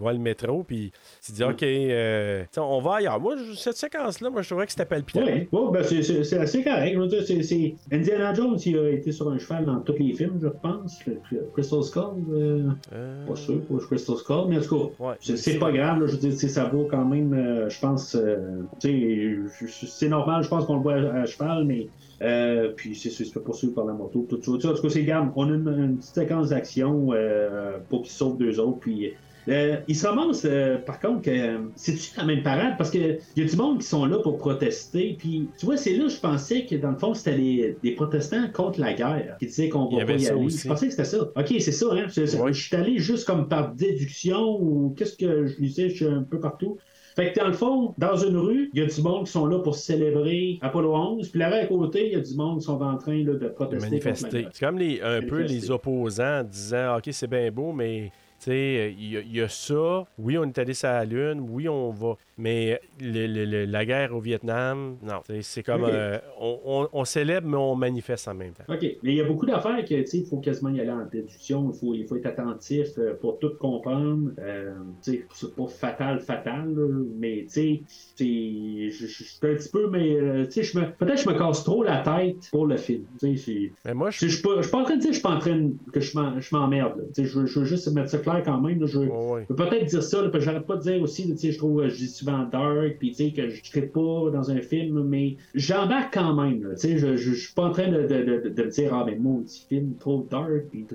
ouais, 0.00 0.12
le 0.14 0.18
métro, 0.18 0.62
puis 0.62 0.90
tu 1.22 1.32
dis, 1.32 1.44
OK, 1.44 1.62
euh, 1.62 2.44
on 2.56 2.80
va 2.80 2.94
ailleurs. 2.96 3.20
Moi, 3.20 3.34
cette 3.54 3.76
séquence-là, 3.76 4.30
moi, 4.30 4.40
je 4.40 4.48
trouvais 4.48 4.64
que 4.64 4.72
c'était 4.72 4.86
palpitant. 4.86 5.20
Oui, 5.26 5.46
ouais, 5.52 5.70
ben 5.70 5.84
c'est, 5.84 6.38
assez 6.38 6.64
correct. 6.64 6.96
C'est, 7.42 7.74
Indiana 7.92 8.32
Jones, 8.32 8.56
il 8.64 8.78
a 8.78 8.88
été 8.88 9.12
sur 9.12 9.28
un 9.30 9.36
cheval 9.38 9.66
dans 9.66 9.80
tous 9.80 9.92
les 9.98 10.14
films, 10.14 10.38
je 10.40 10.48
pense. 10.48 11.04
Le- 11.06 11.20
le 11.32 11.50
Crystal 11.52 11.82
Skull, 11.82 12.24
euh, 12.32 12.70
Euh, 12.94 13.26
pas 13.26 13.36
sûr 13.36 13.62
pour 13.66 13.78
Crystal 13.88 14.16
Skull, 14.16 14.48
mais 14.48 14.56
en 14.58 14.62
tout 14.62 14.78
cas, 14.96 15.04
Ouais. 15.04 15.14
c'est, 15.20 15.58
pas 15.58 15.70
grave. 15.70 16.00
là, 16.00 16.06
je 16.06 16.12
veux 16.12 16.18
dire, 16.30 16.32
ça 16.50 16.64
vaut 16.64 16.86
quand 16.90 17.04
même, 17.04 17.34
euh, 17.34 17.68
je 17.68 17.78
pense, 17.78 18.14
euh, 18.14 18.62
c'est 18.80 20.08
normal, 20.08 20.42
je 20.42 20.48
pense 20.48 20.64
qu'on 20.64 20.76
le 20.76 20.82
voit 20.82 20.94
à, 20.94 21.20
à 21.22 21.26
cheval, 21.26 21.64
mais 21.64 21.88
euh, 22.22 22.72
puis 22.76 22.94
c'est, 22.94 23.10
c'est, 23.10 23.24
c'est 23.24 23.40
poursuivi 23.42 23.72
par 23.72 23.84
la 23.84 23.92
moto, 23.92 24.26
tout 24.28 24.36
ça. 24.42 24.52
Tu 24.52 24.60
sais, 24.60 24.68
En 24.68 24.74
tout 24.74 24.82
cas, 24.82 24.88
c'est 24.90 25.04
garde. 25.04 25.30
On 25.36 25.46
a 25.50 25.54
une, 25.54 25.68
une 25.68 25.96
petite 25.98 26.14
séquence 26.14 26.50
d'action 26.50 27.08
euh, 27.12 27.78
pour 27.88 28.02
qu'ils 28.02 28.12
sauvent 28.12 28.38
deux 28.38 28.60
autres, 28.60 28.78
puis. 28.80 29.12
Euh, 29.46 29.76
il 29.88 29.94
se 29.94 30.06
ramasse, 30.06 30.46
euh, 30.46 30.78
par 30.78 30.98
contre, 31.00 31.20
que 31.20 31.60
c'est-tu 31.76 32.16
la 32.16 32.24
même 32.24 32.42
parade? 32.42 32.76
Parce 32.78 32.88
qu'il 32.90 33.18
y 33.36 33.42
a 33.42 33.44
du 33.44 33.56
monde 33.56 33.78
qui 33.78 33.86
sont 33.86 34.06
là 34.06 34.16
pour 34.20 34.38
protester. 34.38 35.16
Puis, 35.18 35.48
tu 35.58 35.66
vois, 35.66 35.76
c'est 35.76 35.94
là 35.96 36.08
je 36.08 36.16
pensais 36.16 36.64
que, 36.64 36.76
dans 36.76 36.90
le 36.92 36.96
fond, 36.96 37.12
c'était 37.12 37.36
des, 37.36 37.76
des 37.82 37.90
protestants 37.92 38.48
contre 38.54 38.80
la 38.80 38.94
guerre 38.94 39.36
qui 39.38 39.44
disaient 39.44 39.68
qu'on 39.68 39.90
Il 39.90 39.98
va 39.98 40.06
pas 40.06 40.14
y 40.14 40.20
ça 40.20 40.32
aller. 40.32 40.46
aussi. 40.46 40.60
Je 40.60 40.68
pensais 40.68 40.86
que 40.86 40.92
c'était 40.92 41.04
ça. 41.04 41.24
OK, 41.36 41.54
c'est 41.58 41.72
ça, 41.72 41.86
hein? 41.92 42.06
Je, 42.08 42.52
suis 42.52 42.74
allé 42.74 42.98
juste 42.98 43.26
comme 43.26 43.46
par 43.48 43.74
déduction 43.74 44.58
ou 44.62 44.94
qu'est-ce 44.96 45.16
que 45.18 45.46
je 45.46 45.58
lisais? 45.60 45.90
Je 45.90 45.94
suis 45.94 46.06
un 46.06 46.22
peu 46.22 46.40
partout. 46.40 46.78
Fait 47.14 47.32
que 47.32 47.38
dans 47.38 47.46
le 47.46 47.52
fond, 47.52 47.94
dans 47.96 48.16
une 48.16 48.36
rue, 48.36 48.70
il 48.74 48.80
y 48.80 48.82
a 48.82 48.86
du 48.86 49.02
monde 49.02 49.26
qui 49.26 49.32
sont 49.32 49.46
là 49.46 49.60
pour 49.60 49.76
célébrer 49.76 50.58
Apollo 50.60 50.94
11, 50.94 51.28
puis 51.28 51.38
là 51.38 51.54
à 51.54 51.66
côté, 51.66 52.06
il 52.06 52.12
y 52.12 52.16
a 52.16 52.20
du 52.20 52.34
monde 52.34 52.58
qui 52.58 52.64
sont 52.64 52.82
en 52.82 52.96
train 52.96 53.22
là, 53.22 53.34
de 53.34 53.48
protester. 53.48 53.88
manifester. 53.88 54.48
C'est 54.52 54.64
comme 54.64 54.78
les, 54.78 55.00
un 55.00 55.22
peu 55.22 55.42
les 55.42 55.70
opposants 55.70 56.42
disant 56.42 56.96
OK, 56.96 57.08
c'est 57.12 57.28
bien 57.28 57.50
beau, 57.52 57.72
mais 57.72 58.10
tu 58.40 58.50
sais, 58.50 58.94
il 58.98 59.16
y, 59.16 59.36
y 59.36 59.40
a 59.40 59.48
ça. 59.48 60.04
Oui, 60.18 60.36
on 60.36 60.44
est 60.44 60.58
allé 60.58 60.74
sur 60.74 60.88
la 60.88 61.04
Lune. 61.04 61.46
Oui, 61.48 61.68
on 61.68 61.90
va. 61.90 62.16
Mais 62.36 62.80
le- 63.00 63.26
le- 63.26 63.44
le- 63.44 63.64
la 63.64 63.84
guerre 63.84 64.14
au 64.14 64.20
Vietnam, 64.20 64.96
non. 65.02 65.20
C'est 65.42 65.62
comme. 65.62 65.84
Euh, 65.84 66.18
on, 66.40 66.58
on- 66.64 66.88
on 66.92 67.04
célèbre, 67.04 67.46
mais 67.46 67.56
on 67.56 67.76
manifeste 67.76 68.26
en 68.28 68.34
même 68.34 68.52
temps. 68.52 68.64
OK. 68.68 68.80
Mais 68.82 69.12
il 69.12 69.14
y 69.14 69.20
a 69.20 69.24
beaucoup 69.24 69.46
d'affaires 69.46 69.84
que, 69.84 69.94
tu 69.94 70.06
sais, 70.06 70.18
il 70.18 70.26
faut 70.26 70.38
quasiment 70.38 70.70
y 70.70 70.80
aller 70.80 70.90
en 70.90 71.04
déduction. 71.06 71.70
Il 71.72 71.78
faut, 71.78 71.94
il 71.94 72.06
faut 72.06 72.16
être 72.16 72.26
attentif 72.26 72.88
euh, 72.98 73.14
pour 73.20 73.38
tout 73.38 73.52
comprendre. 73.60 74.30
Euh, 74.40 74.72
tu 75.02 75.12
sais, 75.12 75.26
c'est 75.32 75.54
pas 75.54 75.66
fatal, 75.68 76.20
fatal, 76.20 76.74
là, 76.74 76.88
mais, 77.18 77.46
tu 77.48 77.50
sais, 77.50 77.82
je 78.18 79.06
suis 79.06 79.36
un 79.42 79.54
petit 79.54 79.68
peu, 79.68 79.88
mais, 79.88 80.16
euh, 80.16 80.46
tu 80.46 80.64
sais, 80.64 80.72
peut-être 80.98 81.14
que 81.16 81.16
je 81.22 81.28
me 81.28 81.38
casse 81.38 81.64
trop 81.64 81.82
la 81.82 81.98
tête 81.98 82.48
pour 82.50 82.66
le 82.66 82.76
film. 82.76 83.04
Tu 83.20 83.36
sais, 83.36 83.44
c'est- 83.44 83.72
Mais 83.84 83.94
moi, 83.94 84.10
je 84.10 84.26
suis 84.26 84.42
pas, 84.42 84.56
en 84.72 84.84
train 84.84 84.96
de 84.96 85.00
dire 85.00 85.08
que 85.10 85.14
je 85.14 85.18
suis 85.20 85.22
pas 85.22 85.34
en 85.34 85.38
train 85.38 85.70
que 85.92 86.00
je 86.00 86.54
m'emmerde. 86.54 87.06
Je, 87.16 87.22
veux- 87.38 87.64
juste 87.64 87.92
mettre 87.92 88.10
ça 88.10 88.18
clair 88.18 88.42
quand 88.44 88.60
même. 88.60 88.84
Je, 88.86 88.98
veux- 88.98 89.08
peut-être 89.54 89.84
dire 89.86 90.02
ça, 90.02 90.22
là, 90.22 90.28
parce 90.28 90.44
que 90.44 90.50
j'arrête 90.50 90.66
pas 90.66 90.76
de 90.76 90.82
dire 90.82 91.00
aussi, 91.02 91.28
tu 91.30 91.36
sais, 91.38 91.52
je 91.52 91.58
trouve, 91.58 91.86
je 91.88 92.04
souvent 92.24 92.44
dark, 92.44 92.96
puis 92.98 93.10
tu 93.10 93.14
sais, 93.26 93.32
que 93.32 93.48
je 93.48 93.80
ne 93.80 93.86
pas 93.86 94.30
dans 94.30 94.50
un 94.50 94.60
film, 94.60 95.02
mais 95.04 95.36
j'embarque 95.54 96.14
quand 96.14 96.34
même, 96.34 96.60
tu 96.74 96.76
sais, 96.80 96.98
je, 96.98 97.16
je, 97.16 97.30
je 97.32 97.44
suis 97.46 97.54
pas 97.54 97.64
en 97.64 97.70
train 97.72 97.88
de, 97.88 98.02
de, 98.02 98.06
de, 98.24 98.48
de 98.48 98.62
me 98.62 98.70
dire, 98.70 98.94
ah, 98.94 99.04
mais 99.06 99.16
mon 99.16 99.42
petit 99.42 99.66
film 99.68 99.94
trop 99.98 100.26
dark, 100.30 100.50
puis 100.70 100.86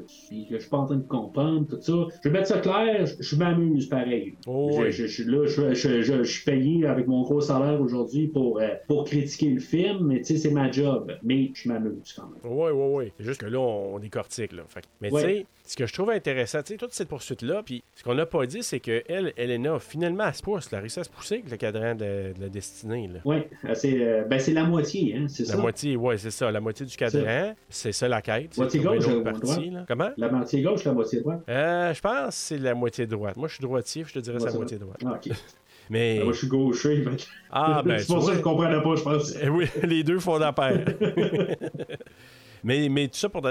je 0.50 0.58
suis 0.58 0.70
pas 0.70 0.78
en 0.78 0.86
train 0.86 0.98
de 0.98 1.08
comprendre, 1.08 1.68
tout 1.68 1.82
ça. 1.82 2.08
Je 2.24 2.30
vais 2.30 2.34
mettre 2.38 2.48
ça 2.48 2.60
clair, 2.60 3.06
je, 3.06 3.16
je 3.20 3.36
m'amuse 3.36 3.88
pareil. 3.88 4.36
Oh, 4.48 4.72
Je- 4.90 5.08
je, 5.08 5.24
là, 5.30 5.46
je, 5.46 5.74
je, 5.74 6.02
je, 6.02 6.24
je 6.24 6.32
suis 6.32 6.44
payé 6.46 6.86
avec 6.86 7.08
mon 7.08 7.22
gros 7.24 7.42
salaire 7.42 7.80
aujourd'hui 7.82 8.28
pour, 8.28 8.60
euh, 8.60 8.68
pour 8.88 9.04
critiquer 9.06 9.50
le 9.50 9.60
film, 9.60 10.08
mais 10.08 10.18
tu 10.20 10.26
sais, 10.26 10.38
c'est 10.38 10.52
ma 10.52 10.72
job, 10.72 11.12
mais 11.24 11.52
je 11.54 11.68
m'amuse 11.70 12.14
quand 12.16 12.24
même. 12.30 12.40
Oui, 12.44 12.72
oui, 12.74 12.88
oui. 13.06 13.12
C'est 13.18 13.26
juste 13.26 13.42
que 13.42 13.46
là, 13.48 13.60
on, 13.60 13.96
on 13.96 14.00
décortique. 14.00 14.52
Là. 14.54 14.64
Fait 14.68 14.82
mais 15.02 15.12
Ouais. 15.12 15.22
tu 15.22 15.28
sais, 15.30 15.46
ce 15.72 15.76
que 15.76 15.86
je 15.86 15.94
trouve 15.94 16.10
intéressant, 16.10 16.64
tu 16.64 16.74
sais, 16.74 16.78
toute 16.78 16.94
cette 16.94 17.10
poursuite-là, 17.10 17.62
puis 17.64 17.84
ce 17.94 18.04
qu'on 18.04 18.16
n'a 18.16 18.26
pas 18.26 18.44
dit, 18.48 18.64
c'est 18.64 18.80
que 18.80 19.04
elle, 19.08 19.34
Elena, 19.38 19.78
finalement, 19.78 20.26
elle 20.28 20.34
se 20.34 20.42
pousse. 20.42 20.68
Elle 20.72 20.80
a 20.80 20.82
réussi 20.82 21.00
à 21.00 21.04
se 21.04 21.12
pousser 21.12 21.36
avec 21.36 21.52
le 21.52 21.58
cadran 21.58 21.94
de, 21.94 22.34
de 22.36 22.42
la 22.42 22.50
destinée. 22.50 23.08
Là. 23.08 23.20
Oui, 23.24 23.44
c'est 23.76 24.02
euh, 24.02 24.24
ben, 24.24 24.40
c'est 24.40 24.54
la 24.54 24.64
moitié, 24.64 25.16
hein, 25.16 25.28
c'est 25.30 25.44
La 25.44 25.50
ça? 25.54 25.58
moitié, 25.58 25.96
ouais, 25.96 26.18
c'est 26.18 26.32
ça. 26.32 26.50
La 26.52 26.60
moitié 26.60 26.88
du 26.88 26.96
cadran, 26.98 27.54
c'est 27.70 27.92
ça 27.92 28.08
la 28.08 28.20
quête. 28.24 28.58
Moitié 28.58 28.80
gauche 28.80 29.06
l'autre 29.06 29.20
ou 29.20 29.24
partie, 29.24 29.70
droite? 29.70 29.86
Comment? 29.88 30.10
La 30.18 30.30
moitié 30.30 30.62
gauche, 30.64 30.84
la 30.86 30.94
moitié 30.94 31.20
droite. 31.22 31.42
Euh, 31.48 31.94
je 31.94 32.02
pense 32.02 32.26
que 32.28 32.34
c'est 32.34 32.58
la 32.58 32.74
moitié 32.74 33.06
droite. 33.06 33.38
Moi, 33.38 33.48
je 33.48 33.54
suis 33.54 33.62
droitier, 33.62 34.04
je 34.08 34.14
te 34.14 34.20
dirais 34.20 34.40
c'est 34.40 34.46
la 34.48 34.54
Moitié 34.54 34.78
moitié 34.80 35.04
droite. 35.06 35.22
Ah, 35.24 35.30
ok. 35.32 35.38
Mais. 35.92 36.18
Ah, 36.20 36.24
Moi, 36.24 36.34
je 36.34 36.38
suis 36.40 36.48
gaucher. 36.48 37.04
que- 37.04 37.10
Ah, 37.52 37.82
ben, 37.86 38.00
c'est 38.00 38.08
pour 38.08 38.24
ça 38.24 38.32
que 38.32 38.38
je 38.38 38.42
comprenais 38.44 38.82
pas, 38.82 38.96
je 38.96 39.04
pense. 39.04 39.36
Eh 39.40 39.50
oui, 39.50 39.68
les 39.84 40.04
deux 40.04 40.18
font 40.20 40.38
la 40.40 40.52
paire. 40.52 40.84
mais, 42.64 42.90
mais 42.90 43.08
tout 43.08 43.18
ça 43.18 43.30
pour. 43.30 43.44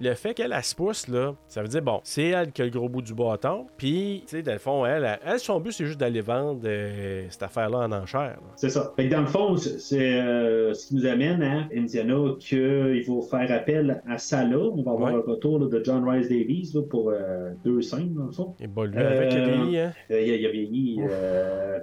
Le 0.00 0.14
fait 0.14 0.34
qu'elle 0.34 0.52
elle 0.56 0.62
se 0.64 0.74
pousse, 0.74 1.08
là, 1.08 1.34
ça 1.48 1.62
veut 1.62 1.68
dire, 1.68 1.82
bon, 1.82 2.00
c'est 2.04 2.28
elle 2.28 2.50
qui 2.52 2.62
a 2.62 2.64
le 2.64 2.70
gros 2.70 2.88
bout 2.88 3.02
du 3.02 3.14
bâton. 3.14 3.66
Puis, 3.76 4.22
tu 4.26 4.36
sais, 4.36 4.42
dans 4.42 4.52
le 4.52 4.58
fond, 4.58 4.84
elle, 4.86 5.04
elle, 5.04 5.18
elle, 5.24 5.38
son 5.38 5.60
but, 5.60 5.72
c'est 5.72 5.86
juste 5.86 6.00
d'aller 6.00 6.20
vendre 6.20 6.60
euh, 6.64 7.24
cette 7.30 7.42
affaire-là 7.42 7.78
en 7.78 7.92
enchère. 7.92 8.38
C'est 8.56 8.70
ça. 8.70 8.92
Fait 8.96 9.08
que 9.08 9.12
dans 9.14 9.20
le 9.20 9.26
fond, 9.26 9.56
c'est 9.56 10.14
euh, 10.20 10.72
ce 10.74 10.88
qui 10.88 10.96
nous 10.96 11.06
amène 11.06 11.42
à 11.42 11.68
Indiana 11.76 12.14
qu'il 12.40 13.02
faut 13.04 13.22
faire 13.22 13.50
appel 13.52 14.02
à 14.08 14.18
ça 14.18 14.44
là. 14.44 14.58
On 14.58 14.82
va 14.82 14.92
avoir 14.92 15.12
Ouais. 15.14 15.18
un 15.18 15.30
retour 15.30 15.58
là, 15.58 15.66
de 15.68 15.82
John 15.84 16.08
Rice 16.08 16.28
Davies 16.28 16.70
là, 16.74 16.82
pour 16.82 17.10
euh, 17.10 17.50
deux 17.64 17.82
scènes, 17.82 18.14
dans 18.14 18.26
le 18.26 18.32
fond. 18.32 18.54
Et 18.60 18.66
bon, 18.66 18.84
lui, 18.84 18.98
avec 18.98 19.32
le 19.34 19.44
pays, 19.44 19.78
hein. 19.78 19.92
Il, 20.10 20.14
a, 20.16 20.20
il 20.20 20.46
a 20.46 20.50
vieilli. 20.50 21.00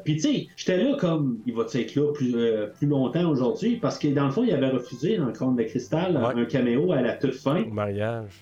Puis 0.05 0.15
tu 0.15 0.21
sais, 0.21 0.47
j'étais 0.55 0.77
là 0.77 0.95
comme 0.99 1.39
il 1.45 1.53
va 1.53 1.63
être 1.73 1.95
là 1.95 2.11
plus, 2.13 2.33
plus 2.77 2.87
longtemps 2.87 3.29
aujourd'hui 3.29 3.75
parce 3.77 3.99
que 3.99 4.07
dans 4.07 4.25
le 4.25 4.31
fond, 4.31 4.43
il 4.43 4.53
avait 4.53 4.69
refusé 4.69 5.17
dans 5.17 5.25
le 5.25 5.31
Crâne 5.33 5.55
de 5.55 5.63
cristal 5.63 6.15
Ouais. 6.17 6.41
un 6.41 6.45
caméo 6.45 6.91
à 6.91 7.01
la 7.01 7.13
toute 7.13 7.33
fin. 7.35 7.63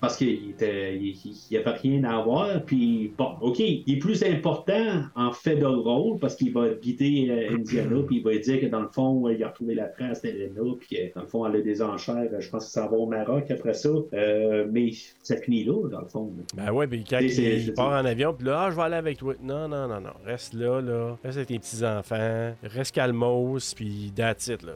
Parce 0.00 0.16
qu'il 0.16 0.50
était, 0.50 0.96
il, 0.96 1.08
il- 1.08 1.36
il 1.50 1.56
avait 1.58 1.70
rien 1.70 2.04
à 2.04 2.18
avoir, 2.18 2.62
puis 2.64 3.12
bon, 3.16 3.30
ok, 3.40 3.58
il 3.60 3.84
est 3.86 3.98
plus 3.98 4.22
important 4.22 5.02
en 5.14 5.32
fait 5.32 5.56
de 5.56 5.64
rôle 5.66 6.18
parce 6.18 6.36
qu'il 6.36 6.52
va 6.52 6.68
guider 6.70 7.28
euh, 7.30 7.54
Indiana, 7.54 8.02
puis 8.06 8.16
il 8.18 8.22
va 8.22 8.36
dire 8.36 8.60
que 8.60 8.66
dans 8.66 8.80
le 8.82 8.88
fond, 8.88 9.26
euh, 9.26 9.34
il 9.34 9.42
a 9.42 9.48
retrouvé 9.48 9.74
la 9.74 9.86
trace 9.86 10.22
d'Elena, 10.22 10.62
puis 10.80 10.98
dans 11.14 11.22
le 11.22 11.26
fond, 11.26 11.46
elle 11.46 11.56
a 11.60 11.62
des 11.62 11.82
enchères, 11.82 12.28
euh, 12.32 12.40
je 12.40 12.48
pense 12.50 12.66
que 12.66 12.70
ça 12.72 12.86
va 12.86 12.96
au 12.96 13.06
Maroc 13.06 13.50
après 13.50 13.74
ça, 13.74 13.88
Euh, 14.12 14.66
mais 14.70 14.90
ça 15.22 15.36
finit 15.36 15.64
là, 15.64 15.88
dans 15.88 16.00
le 16.00 16.06
fond. 16.08 16.30
Ben 16.54 16.70
ouais, 16.72 16.86
puis 16.86 17.04
quand 17.08 17.18
il 17.20 17.30
je 17.30 17.72
part 17.72 18.00
en 18.00 18.04
avion, 18.04 18.32
puis 18.34 18.46
là, 18.46 18.62
ah, 18.64 18.70
je 18.70 18.76
vais 18.76 18.82
aller 18.82 18.96
avec 18.96 19.18
toi. 19.18 19.34
Non, 19.42 19.68
non, 19.68 19.88
non, 19.88 20.00
non. 20.00 20.10
Reste 20.24 20.54
là, 20.54 20.80
là. 20.80 21.16
Reste 21.24 21.36
avec 21.38 21.48
tes 21.48 21.58
petits-enfants. 21.58 22.52
Reste 22.62 22.94
calmos, 22.94 23.74
puis 23.74 24.12
that's 24.14 24.46
it, 24.48 24.62
là. 24.62 24.72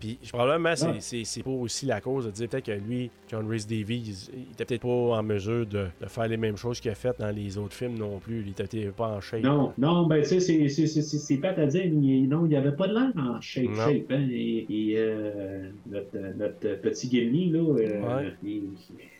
Puis 0.00 0.18
probablement, 0.30 0.74
c'est- 1.00 1.24
c'est 1.24 1.42
pas 1.42 1.50
aussi 1.50 1.86
la 1.86 2.00
cause 2.00 2.26
de 2.26 2.30
dire 2.30 2.48
peut-être 2.48 2.66
que 2.66 2.72
lui, 2.72 3.10
John 3.30 3.48
Rhys 3.48 3.66
Davies, 3.68 4.17
il 4.34 4.52
était 4.52 4.64
peut-être 4.64 4.82
pas 4.82 4.88
en 4.88 5.22
mesure 5.22 5.66
de, 5.66 5.86
de 6.00 6.06
faire 6.06 6.28
les 6.28 6.36
mêmes 6.36 6.56
choses 6.56 6.80
qu'il 6.80 6.90
a 6.90 6.94
faites 6.94 7.18
dans 7.18 7.30
les 7.34 7.58
autres 7.58 7.74
films 7.74 7.96
non 7.98 8.18
plus. 8.18 8.42
Il 8.46 8.50
était 8.50 8.86
pas 8.90 9.08
en 9.16 9.20
shape. 9.20 9.42
Non, 9.42 9.72
non, 9.78 10.06
ben 10.06 10.22
tu 10.22 10.40
sais, 10.40 10.68
c'est- 10.68 11.36
pas 11.38 11.50
à 11.50 11.66
dire, 11.66 11.84
mais 11.94 12.20
non, 12.26 12.44
il 12.46 12.48
n'y 12.50 12.56
avait 12.56 12.72
pas 12.72 12.88
de 12.88 12.94
l'air 12.94 13.12
en 13.16 13.40
shape, 13.40 13.74
shape, 13.76 14.10
hein, 14.10 14.26
et, 14.30 14.66
et, 14.68 14.94
euh, 14.96 15.70
notre, 15.90 16.18
notre 16.36 16.80
petit 16.80 17.08
Gimli, 17.10 17.50
là, 17.50 17.58
euh, 17.60 17.74
Ouais. 18.22 18.32
il- 18.44 18.62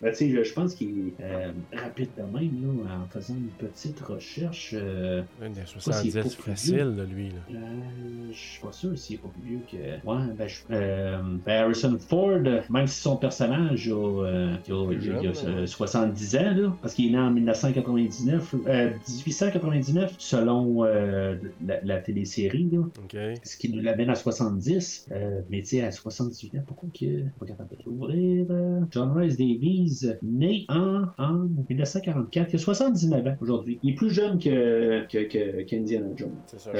ben, 0.01 0.13
je, 0.13 0.43
je 0.43 0.53
pense 0.53 0.75
qu'il 0.75 0.89
est 1.19 1.23
euh, 1.23 1.51
rapide 1.73 2.09
de 2.17 2.23
même, 2.23 2.61
là, 2.85 2.95
en 3.03 3.07
faisant 3.07 3.35
une 3.35 3.67
petite 3.67 3.99
recherche, 4.01 4.73
euh, 4.77 5.21
Une 5.41 5.53
des 5.53 5.61
pas 5.61 5.65
70 5.67 5.99
s'il 6.11 6.17
est 6.17 6.23
pas 6.23 6.29
plus 6.29 6.51
facile, 6.51 6.77
là, 6.97 7.03
lui. 7.05 7.29
Là. 7.29 7.35
euh, 7.51 7.57
je 8.31 8.37
suis 8.37 8.61
pas 8.61 8.71
sûr 8.71 8.97
s'il 8.97 9.15
est 9.15 9.19
pas 9.19 9.29
vieux 9.43 9.59
que. 9.71 9.77
Ouais, 9.77 10.33
ben, 10.37 10.47
je- 10.47 10.59
euh, 10.71 11.17
ben, 11.45 11.63
Harrison 11.63 11.97
Ford, 11.99 12.39
même 12.69 12.87
si 12.87 13.01
son 13.01 13.17
personnage 13.17 13.89
a, 13.89 13.93
euh, 14.25 14.55
il 14.67 14.73
il 14.91 15.11
a- 15.11 15.21
il 15.21 15.27
a, 15.27 15.33
jeune, 15.33 15.57
euh, 15.59 15.65
70 15.67 16.35
ans, 16.37 16.53
là, 16.55 16.75
parce 16.81 16.93
qu'il 16.93 17.07
est 17.07 17.11
né 17.11 17.17
en 17.17 17.31
1999, 17.31 18.55
euh, 18.67 18.89
1899, 19.07 20.15
selon 20.17 20.83
euh, 20.85 21.35
la, 21.65 21.79
la 21.83 21.97
télésérie, 21.99 22.69
là, 22.71 22.83
ce 23.43 23.57
qui 23.57 23.71
nous 23.71 23.81
l'amène 23.81 24.09
à 24.09 24.15
70. 24.15 25.07
Euh, 25.11 25.41
mais 25.49 25.59
tu 25.61 25.67
sais, 25.69 25.81
à 25.83 25.91
78 25.91 26.55
ans, 26.55 26.63
pourquoi 26.67 26.89
que. 26.97 27.05
Pas 27.39 27.45
capable 27.45 27.69
de 27.71 27.83
l'ouvrir. 27.85 28.45
euh, 28.49 28.79
John 28.91 29.11
Rice 29.17 29.37
Davies, 29.37 30.11
né 30.23 30.65
en, 30.69 31.03
en 31.17 31.47
1944, 31.69 32.49
il 32.51 32.55
a 32.55 32.59
79 32.59 33.27
ans 33.27 33.35
aujourd'hui. 33.41 33.79
Il 33.83 33.91
est 33.91 33.95
plus 33.95 34.09
jeune 34.09 34.39
que, 34.39 35.05
que, 35.07 35.23
que, 35.27 35.61
qu'Indiana 35.63 36.07
Jones. 36.15 36.31
C'est 36.47 36.59
ça. 36.59 36.71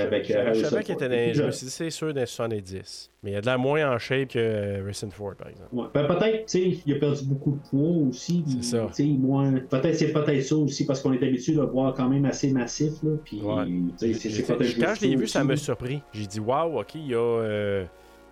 Je 0.53 0.60
savais 0.69 0.84
qu'il 0.84 0.95
était 0.95 1.10
dans, 1.10 1.34
je 1.34 1.44
me 1.44 1.52
suis 1.52 1.65
dit, 1.65 1.72
c'est 1.72 1.90
sûr, 1.90 2.14
dans 2.14 2.19
les 2.22 2.26
70. 2.26 3.11
Mais 3.22 3.32
il 3.32 3.36
a 3.36 3.41
de 3.41 3.46
la 3.48 3.58
moins 3.58 3.94
en 3.94 3.98
shape 3.98 4.30
que 4.30 4.40
euh, 4.40 4.82
Harrison 4.82 5.10
Ford, 5.12 5.34
par 5.38 5.50
exemple. 5.50 5.68
Ouais. 5.74 5.88
Ben, 5.94 6.08
peut-être, 6.08 6.46
tu 6.46 6.74
sais, 6.74 6.80
il 6.86 6.94
a 6.96 7.00
perdu 7.00 7.26
beaucoup 7.26 7.52
de 7.52 7.70
poids 7.70 8.08
aussi. 8.08 8.46
C'est 8.48 8.64
ça. 8.64 8.86
tu 8.88 8.94
sais, 8.94 9.04
moins... 9.04 9.52
Peut-être 9.70 9.96
c'est 9.96 10.14
peut-être 10.14 10.41
ça 10.41 10.56
aussi 10.56 10.86
parce 10.86 11.02
qu'on 11.02 11.12
est 11.12 11.22
habitué 11.22 11.52
de 11.54 11.60
le 11.60 11.66
voir 11.68 11.94
quand 11.94 12.08
même 12.08 12.24
assez 12.24 12.52
massif. 12.54 12.94
Là, 13.04 13.12
puis, 13.26 13.41
Ouais. 13.41 13.66
tu 14.00 14.14
sais, 14.14 14.30
c'est- 14.30 14.48
peut-être 14.58 14.80
Quand 14.80 14.94
je 14.96 15.02
l'ai 15.06 15.16
vu, 15.18 15.24
aussi, 15.24 15.34
ça 15.34 15.44
m'a 15.44 15.58
surpris. 15.58 16.02
J'ai 16.14 16.28
dit, 16.28 16.40
waouh, 16.40 16.80
ok, 16.80 16.96
il 16.96 17.14
a, 17.14 17.18
euh, 17.18 17.86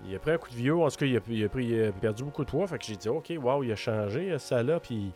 il 0.07 0.15
a 0.15 0.19
pris 0.19 0.31
un 0.31 0.37
coup 0.37 0.49
de 0.51 0.55
vieux. 0.55 0.75
En 0.77 0.87
tout 0.89 0.95
cas, 0.97 1.05
il 1.05 1.17
a, 1.17 1.19
il 1.29 1.43
a 1.43 1.49
pris, 1.49 1.65
il 1.65 1.83
a 1.83 1.91
perdu 1.91 2.23
beaucoup 2.23 2.45
de 2.45 2.49
poids. 2.49 2.65
Fait 2.67 2.77
que 2.77 2.85
j'ai 2.85 2.95
dit, 2.95 3.09
ok, 3.09 3.33
waouh, 3.43 3.63
il 3.65 3.71
a 3.73 3.75
changé, 3.75 4.31
euh, 4.31 4.37
ça 4.37 4.63
là. 4.63 4.79
Puis, 4.79 5.11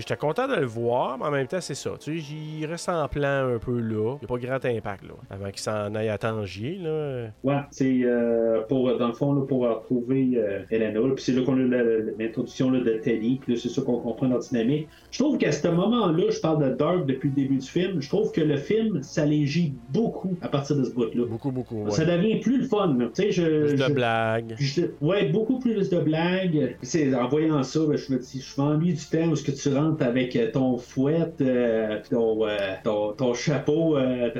j'étais 0.00 0.16
content 0.16 0.46
de 0.48 0.54
le 0.56 0.66
voir, 0.66 1.18
mais 1.18 1.24
en 1.26 1.30
même 1.30 1.46
temps, 1.46 1.60
c'est 1.60 1.74
ça. 1.74 1.90
Tu 2.00 2.20
sais, 2.20 2.34
il 2.60 2.66
reste 2.66 2.88
en 2.88 3.06
plan 3.08 3.48
un 3.54 3.58
peu 3.58 3.78
là. 3.78 4.16
Il 4.22 4.26
n'y 4.26 4.32
a 4.34 4.38
pas 4.38 4.38
grand 4.38 4.64
impact, 4.64 5.04
là. 5.04 5.14
Avant 5.30 5.50
qu'il 5.50 5.60
s'en 5.60 5.94
aille 5.94 6.08
à 6.08 6.18
Tangier, 6.18 6.78
là. 6.82 7.26
Ouais, 7.42 7.60
c'est 7.70 8.00
euh, 8.04 8.62
pour, 8.68 8.96
dans 8.98 9.08
le 9.08 9.14
fond, 9.14 9.32
là, 9.34 9.42
pour 9.46 9.62
retrouver 9.62 10.32
euh, 10.36 10.60
Elena. 10.70 11.00
là, 11.00 11.14
Puis 11.14 11.24
c'est 11.24 11.32
là 11.32 11.42
qu'on 11.42 11.58
a 11.58 11.82
l'introduction 12.18 12.70
de 12.70 12.78
Teddy. 13.02 13.38
Puis 13.42 13.54
là, 13.54 13.60
c'est 13.62 13.68
ça 13.68 13.82
qu'on 13.82 13.98
comprend 13.98 14.26
notre 14.28 14.48
dynamique. 14.48 14.88
Je 15.10 15.18
trouve 15.18 15.38
qu'à 15.38 15.52
ce 15.52 15.66
moment-là, 15.68 16.24
je 16.30 16.40
parle 16.40 16.64
de 16.70 16.74
Dark 16.76 17.06
depuis 17.06 17.28
le 17.28 17.34
début 17.34 17.56
du 17.56 17.66
film. 17.66 18.00
Je 18.00 18.08
trouve 18.08 18.32
que 18.32 18.40
le 18.40 18.56
film 18.56 19.02
s'allégit 19.02 19.74
beaucoup 19.90 20.36
à 20.42 20.48
partir 20.48 20.76
de 20.76 20.84
ce 20.84 20.90
bout-là. 20.92 21.24
Beaucoup, 21.28 21.50
beaucoup. 21.52 21.84
Ouais. 21.84 21.90
Ça 21.90 22.04
devient 22.04 22.40
plus 22.40 22.58
le 22.62 22.64
fun. 22.66 22.96
là. 22.98 23.06
Tu 23.14 23.22
sais, 23.22 23.30
je, 23.32 23.66
Plus 23.68 23.76
de 23.76 23.82
je- 23.84 23.92
blagues. 23.92 24.54
Je- 24.58 24.82
ouais, 25.00 25.28
beaucoup 25.28 25.58
plus 25.58 25.88
de 25.90 25.98
blagues. 26.00 26.76
En 27.18 27.28
voyant 27.28 27.62
ça, 27.62 27.80
ben, 27.86 27.96
je 27.96 28.12
me 28.12 28.18
dis, 28.18 28.40
je 28.44 28.60
m'ennuie 28.60 28.92
du 28.94 29.04
temps 29.04 29.26
où 29.28 29.36
ce 29.36 29.42
que 29.44 29.52
tu 29.52 29.68
rentres 29.74 29.83
avec 30.00 30.38
ton 30.52 30.78
fouet, 30.78 31.32
euh, 31.40 32.00
ton, 32.10 32.46
euh, 32.46 32.56
ton, 32.82 33.12
ton 33.12 33.34
chapeau 33.34 33.96
euh, 33.96 34.30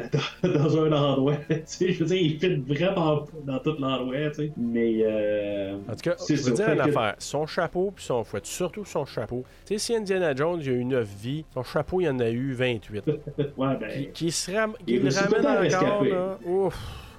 dans, 0.42 0.48
dans 0.58 0.78
un 0.84 0.92
endroit. 0.92 1.34
je 1.50 1.98
veux 1.98 2.06
dire, 2.06 2.16
il 2.22 2.38
fit 2.38 2.56
vraiment 2.56 3.24
dans 3.44 3.58
tout 3.58 3.76
l'endroit, 3.78 4.28
tu 4.30 4.34
sais. 4.34 4.52
Mais 4.56 4.98
euh, 5.02 5.76
En 5.88 5.92
tout 5.92 6.00
cas, 6.02 6.14
c'est 6.18 6.36
je 6.36 6.42
veux 6.44 6.52
dire 6.52 6.68
une 6.70 6.76
que- 6.76 6.88
affaire. 6.88 7.14
Son 7.18 7.46
chapeau 7.46 7.92
puis 7.94 8.04
son 8.04 8.24
fouet, 8.24 8.40
surtout 8.44 8.84
son 8.84 9.04
chapeau. 9.04 9.44
Tu 9.66 9.74
sais, 9.74 9.78
si 9.78 9.94
Indiana 9.94 10.34
Jones, 10.34 10.60
il 10.62 10.68
a 10.70 10.72
eu 10.72 10.84
9 10.84 11.08
vies, 11.22 11.44
son 11.54 11.62
chapeau, 11.62 12.00
il 12.00 12.08
en 12.08 12.18
a 12.20 12.30
eu 12.30 12.52
28. 12.52 13.04
Ouais, 13.56 13.76
ben, 13.80 13.88
qui, 13.90 14.08
qui 14.12 14.30
se 14.30 14.50
ram- 14.52 14.74
qui 14.86 14.94
Il 14.94 15.02
le 15.02 15.10
ramène 15.10 15.74
encore, 15.74 16.04
là. 16.04 16.38
Ouf. 16.46 16.76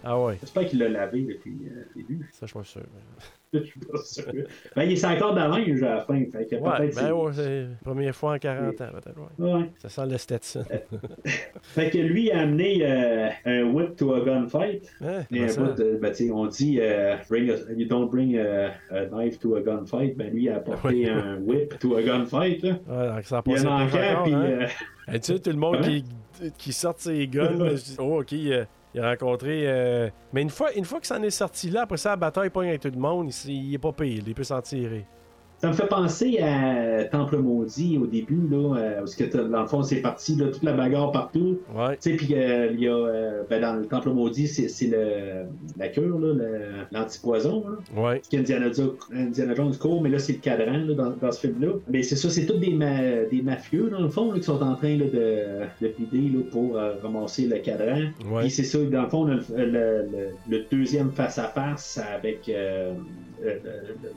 Ah 0.08 0.20
ouais, 0.22 0.38
j'espère 0.40 0.66
qu'il 0.68 0.80
l'a 0.80 0.88
lavé 0.90 1.22
depuis 1.24 1.58
euh, 1.66 1.84
le 1.96 2.02
début. 2.04 2.30
ça, 2.32 2.46
je 2.46 2.48
suis 2.48 2.60
pas 2.60 2.64
sûr. 2.64 2.82
Je 3.54 3.60
suis 3.64 3.80
pas 3.80 3.98
sûr. 4.04 4.26
Ben, 4.76 4.84
il 4.84 4.92
est 4.92 5.06
encore 5.06 5.32
de 5.34 5.40
la 5.40 5.48
linge 5.48 5.82
à 5.82 5.96
la 5.96 6.02
fin. 6.02 6.22
Fait 6.30 6.46
que 6.46 6.56
Ouais, 6.58 6.90
ben 6.94 7.12
ouais, 7.14 7.32
c'est 7.34 7.68
première 7.86 8.14
fois 8.14 8.34
en 8.34 8.38
40 8.38 8.82
ans, 8.82 8.88
peut-être, 8.92 9.18
ouais. 9.40 9.54
Ouais. 9.54 9.70
Ça 9.78 9.88
sent 9.88 10.06
le 10.08 10.18
Stetson. 10.18 10.66
Fait 11.62 11.90
que 11.90 11.98
lui 12.00 12.32
a 12.32 12.40
amené 12.42 12.80
euh, 12.82 13.30
un 13.46 13.64
whip 13.72 13.96
to 13.96 14.14
a 14.14 14.20
gunfight. 14.26 14.92
Et 15.32 15.44
un 15.44 15.74
de- 15.74 15.98
ben, 16.02 16.14
on 16.34 16.48
dit 16.48 16.80
euh, 16.82 17.16
bring 17.30 17.50
a- 17.50 17.72
you 17.78 17.88
don't 17.88 18.10
bring 18.10 18.38
a, 18.38 18.72
a 18.92 19.06
knife 19.06 19.40
to 19.40 19.56
a 19.56 19.62
gunfight. 19.62 20.18
Ben 20.18 20.34
lui 20.34 20.50
a 20.50 20.58
apporté 20.58 21.10
un 21.10 21.38
whip 21.38 21.80
to 21.80 21.96
a 21.96 22.02
gunfight. 22.02 22.62
Là. 22.62 22.72
Ouais, 22.90 23.08
donc 23.16 23.24
ça 23.24 23.38
a 23.38 23.44
Il 23.46 23.54
y 23.54 23.66
a 23.66 23.74
un 23.74 23.88
puis 24.24 24.34
hein? 24.34 24.44
euh, 24.44 24.68
Hey, 25.08 25.20
tu 25.22 25.34
sais, 25.34 25.40
tout 25.40 25.52
le 25.52 25.56
monde 25.58 25.76
Hein? 25.80 26.02
qui, 26.42 26.52
qui 26.58 26.74
sort 26.74 26.96
ses 26.98 27.26
guns, 27.28 27.70
je 27.70 27.76
dis, 27.76 27.96
oh, 28.00 28.20
ok, 28.20 28.32
il, 28.34 28.68
il 28.96 29.02
a 29.02 29.10
rencontré. 29.10 29.64
euh, 29.68 30.10
Mais 30.34 30.42
une 30.42 30.50
fois, 30.50 30.72
une 30.74 30.86
fois 30.86 31.00
que 31.02 31.08
ça 31.08 31.18
en 31.20 31.24
est 31.24 31.30
sorti 31.30 31.70
là, 31.70 31.82
après 31.82 31.98
ça, 31.98 32.12
la 32.12 32.16
bataille 32.16 32.50
pogne 32.50 32.70
avec 32.70 32.82
tout 32.82 32.90
le 32.92 32.98
monde, 33.00 33.30
il, 33.46 33.52
il 33.52 33.74
est 33.74 33.78
pas 33.78 33.92
payé, 33.92 34.24
il 34.26 34.34
peut 34.34 34.44
s'en 34.44 34.62
tirer. 34.62 35.06
Ça 35.66 35.72
me 35.72 35.74
fait 35.76 35.88
penser 35.88 36.40
à 36.40 37.06
Temple 37.06 37.38
Maudit 37.38 37.98
au 37.98 38.06
début, 38.06 38.48
là, 38.52 38.76
euh, 38.78 38.98
parce 39.00 39.16
que 39.16 39.24
t'as- 39.24 39.44
dans 39.46 39.62
le 39.62 39.68
fond, 39.68 39.82
c'est 39.82 39.96
parti, 40.02 40.36
là, 40.36 40.48
toute 40.48 40.62
la 40.64 40.74
bagarre 40.74 41.12
partout. 41.12 41.58
Ouais. 41.76 41.98
Tu 42.00 42.12
sais, 42.12 42.16
puis 42.18 42.36
euh, 42.36 42.70
il 42.72 42.80
y 42.82 42.88
a, 42.88 42.94
euh, 42.96 43.42
ben, 43.50 43.62
dans 43.62 43.74
le 43.76 43.86
Temple 43.86 44.10
Maudit, 44.10 44.48
c'est 44.48 44.88
le, 44.88 45.46
la 45.78 45.88
cure, 45.88 46.20
l'antipoison. 46.92 47.64
Ouais. 47.96 48.22
qu'Indiana 48.30 48.72
Jo- 48.72 48.98
Indiana 49.14 49.56
Jones 49.56 49.76
court, 49.78 50.02
mais 50.02 50.10
là, 50.10 50.20
c'est 50.20 50.34
le 50.34 50.40
cadran 50.40 50.78
là, 50.78 50.94
dans, 50.94 51.10
dans 51.20 51.32
ce 51.32 51.40
film-là. 51.48 51.74
Mais 51.90 52.04
c'est 52.04 52.16
ça, 52.16 52.30
c'est 52.30 52.46
tous 52.46 52.58
des, 52.58 52.74
ma- 52.74 53.24
des 53.32 53.42
mafieux, 53.42 53.90
dans 53.90 54.02
le 54.02 54.10
fond, 54.10 54.32
là, 54.32 54.38
qui 54.38 54.44
sont 54.46 54.62
en 54.62 54.76
train 54.76 54.96
là, 54.98 55.06
de, 55.06 55.86
de 55.88 55.94
bider 55.98 56.38
là, 56.38 56.44
pour 56.52 56.78
euh, 56.78 56.94
ramasser 57.02 57.48
le 57.48 57.58
cadran. 57.58 58.02
Ouais. 58.32 58.42
Puis 58.42 58.52
c'est 58.52 58.64
ça, 58.64 58.78
dans 58.80 59.02
le 59.04 59.10
fond, 59.10 59.24
le, 59.26 59.40
le- 59.56 59.66
le- 59.66 60.30
le 60.50 60.64
deuxième 60.72 61.12
face-à-face 61.12 62.00
avec 62.16 62.50
euh, 62.50 62.54
euh, 62.56 62.94
euh, 62.94 63.35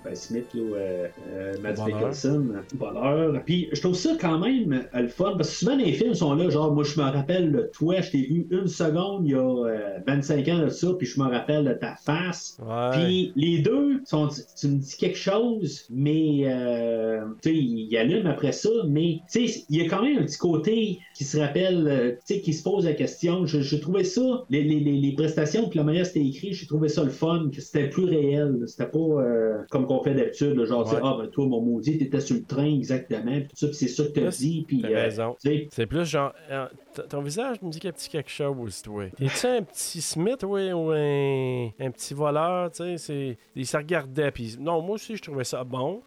ben, 0.05 0.15
Smith, 0.15 0.47
là, 0.55 0.61
euh, 0.63 1.07
euh, 1.33 1.55
Matt. 1.63 1.79
Mikkelsen, 1.85 2.63
Bonheur. 2.75 3.43
Puis 3.45 3.69
je 3.73 3.81
trouve 3.81 3.95
ça 3.95 4.11
quand 4.21 4.39
même 4.39 4.87
euh, 4.95 5.01
le 5.01 5.09
fun, 5.09 5.35
parce 5.37 5.51
que 5.51 5.57
souvent 5.57 5.77
les 5.77 5.93
films 5.93 6.15
sont 6.15 6.35
là, 6.35 6.49
genre, 6.51 6.75
moi 6.75 6.85
je 6.85 6.99
me 7.01 7.05
rappelle, 7.05 7.53
de 7.53 7.71
toi, 7.73 8.01
je 8.01 8.11
t'ai 8.11 8.23
vu 8.23 8.47
une 8.51 8.69
seconde 8.69 9.27
il 9.27 9.33
y 9.33 9.35
a 9.35 9.39
euh, 9.39 9.99
25 10.07 10.49
ans 10.49 10.59
de 10.59 10.69
ça, 10.69 10.89
puis 10.99 11.07
je 11.07 11.21
me 11.21 11.27
rappelle 11.27 11.65
de 11.65 11.75
ta 11.75 11.95
face. 11.97 12.59
Ouais. 12.61 12.91
Puis 12.93 13.33
les 13.37 13.59
deux, 13.59 14.01
sont, 14.05 14.29
tu 14.59 14.69
me 14.69 14.79
dis 14.79 14.97
quelque 14.97 15.19
chose, 15.19 15.87
mais 15.91 16.43
euh, 16.45 17.25
tu 17.43 17.51
sais, 17.51 17.57
il 17.57 17.97
allume 17.97 18.27
après 18.27 18.53
ça, 18.53 18.71
mais 18.89 19.21
tu 19.31 19.49
sais, 19.49 19.65
il 19.69 19.77
y 19.77 19.87
a 19.87 19.89
quand 19.89 20.03
même 20.03 20.19
un 20.19 20.25
petit 20.25 20.39
côté 20.39 20.99
qui 21.19 21.25
se 21.25 21.37
rappelle, 21.37 21.89
euh, 21.89 22.13
tu 22.25 22.35
sais, 22.37 22.41
qui 22.41 22.53
se 22.53 22.63
pose 22.63 22.85
la 22.85 22.93
question. 22.93 23.45
Je, 23.45 23.59
je 23.61 23.75
trouvais 23.75 24.05
ça, 24.05 24.45
les, 24.51 24.63
les, 24.63 24.79
les, 24.79 25.13
prestations, 25.17 25.69
puis 25.69 25.77
la 25.79 25.85
manière 25.85 26.07
c'était 26.07 26.25
écrit, 26.25 26.53
j'ai 26.53 26.69
trouvé 26.69 26.89
ça 26.89 27.03
le 27.03 27.11
fun, 27.11 27.51
que 27.53 27.61
c'était 27.61 27.89
plus 27.89 28.05
réel. 28.05 28.63
C'était 28.69 28.87
pas 28.89 28.99
euh, 29.01 29.59
comme 29.69 29.85
qu'on 29.87 30.01
fait 30.05 30.15
d'habitude, 30.15 30.65
genre, 30.65 30.87
Ouais. 30.89 31.01
ah 31.03 31.17
ben 31.19 31.27
toi, 31.27 31.47
mon 31.47 31.61
maudit, 31.61 31.99
t'étais 31.99 32.21
sur 32.21 32.37
le 32.37 32.45
train 32.45 32.73
exactement, 32.73 33.33
puis 33.33 33.49
tout 33.49 33.57
ça, 33.57 33.67
puis 33.67 33.77
c'est 33.77 33.89
ça 33.89 34.05
que 34.05 34.11
t'as 34.11 34.29
dit, 34.31 34.65
puis 34.65 34.81
T'as 34.81 34.91
euh, 34.91 34.95
raison. 34.95 35.37
C'est 35.71 35.87
plus 35.87 36.05
genre. 36.05 36.33
euh, 36.53 36.67
Ton 37.09 37.21
visage 37.21 37.61
me 37.63 37.71
dit 37.71 37.81
qu'il 37.81 37.89
y 37.89 37.91
a 37.91 37.95
petit 37.95 38.09
quelque 38.11 38.31
chose, 38.31 38.81
toi. 38.83 39.07
Es-tu 39.21 39.47
un 39.47 39.63
petit 39.63 40.01
Smith, 40.01 40.45
oui, 40.47 40.73
ou 40.73 40.91
un, 40.93 41.67
un 41.81 41.91
petit 41.91 42.15
voleur, 42.15 42.71
tu 42.71 42.77
sais? 42.85 42.97
c'est- 42.97 43.39
Il 43.57 43.67
se 43.67 43.77
regardait, 43.77 44.31
puis 44.31 44.55
non, 44.61 44.81
moi 44.83 44.95
aussi, 44.95 45.17
je 45.17 45.23
trouvais 45.23 45.43
ça 45.43 45.65
bon. 45.65 46.01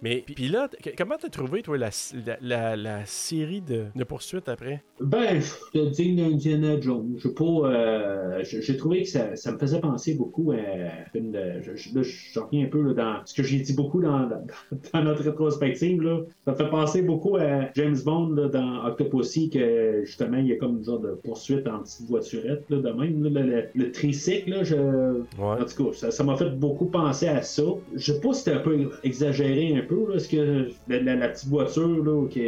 Mais 0.00 0.22
puis 0.24 0.34
puis 0.34 0.48
là, 0.48 0.68
comment 0.96 1.16
t'as 1.20 1.28
trouvé, 1.28 1.62
toi, 1.62 1.76
la, 1.76 1.90
la, 2.24 2.36
la- 2.40 2.76
la 2.76 3.04
série 3.06 3.60
de, 3.60 3.86
de 3.94 4.04
poursuites 4.04 4.48
après? 4.48 4.82
Ben, 5.00 5.40
je 5.40 5.78
te 5.78 5.88
dis 5.90 6.14
d'Indiana 6.14 6.80
Jones. 6.80 7.14
Je 7.18 7.28
sais 7.28 7.34
pas. 7.34 7.44
euh, 7.44 8.44
j'ai 8.44 8.76
trouvé 8.76 9.02
que 9.02 9.08
ça, 9.08 9.34
ça 9.36 9.52
me 9.52 9.58
faisait 9.58 9.80
penser 9.80 10.14
beaucoup 10.14 10.52
à 10.52 10.56
un 10.56 11.10
film 11.12 11.32
de. 11.32 11.60
Je, 11.62 12.02
je, 12.02 12.40
reviens 12.40 12.64
un 12.66 12.68
peu 12.68 12.80
là, 12.82 12.94
dans 12.94 13.26
ce 13.26 13.34
que 13.34 13.42
j'ai 13.42 13.58
dit 13.58 13.74
beaucoup 13.74 14.00
dans, 14.00 14.20
dans, 14.28 14.44
dans 14.92 15.02
notre 15.02 15.22
rétrospective. 15.24 16.00
Là. 16.02 16.20
Ça 16.44 16.52
me 16.52 16.56
fait 16.56 16.70
penser 16.70 17.02
beaucoup 17.02 17.36
à 17.36 17.70
James 17.74 17.96
Bond 18.04 18.30
là, 18.30 18.48
dans 18.48 18.86
Octopussy, 18.86 19.50
que 19.50 20.02
justement, 20.04 20.38
il 20.38 20.46
y 20.46 20.52
a 20.52 20.56
comme 20.56 20.78
une 20.78 20.84
genre 20.84 21.00
de 21.00 21.12
poursuite 21.24 21.66
en 21.66 21.80
petite 21.80 22.06
voiturette, 22.08 22.64
là, 22.70 22.78
de 22.78 22.90
même. 22.90 23.22
là, 23.24 23.40
le, 23.42 23.50
le, 23.50 23.64
le 23.74 23.92
tricycle, 23.92 24.50
là, 24.50 24.62
je. 24.64 24.76
Ouais. 24.76 25.60
En 25.60 25.64
tout 25.64 25.84
cas, 25.86 25.92
ça 25.92 26.10
ça 26.12 26.22
m'a 26.24 26.36
fait 26.36 26.50
beaucoup 26.50 26.86
penser 26.86 27.26
à 27.28 27.42
ça. 27.42 27.62
Je 27.94 28.12
sais 28.12 28.20
pas 28.20 28.32
si 28.32 28.42
c'était 28.44 28.56
un 28.56 28.60
peu 28.60 28.90
exagéré 29.02 29.76
un 29.76 29.82
peu, 29.82 29.87
là, 29.90 29.96
parce 30.08 30.26
que 30.26 30.68
la, 30.88 31.00
la- 31.02 31.16
la 31.16 31.28
petite 31.28 31.48
voiture 31.48 31.88
là, 32.04 32.26
qui, 32.28 32.40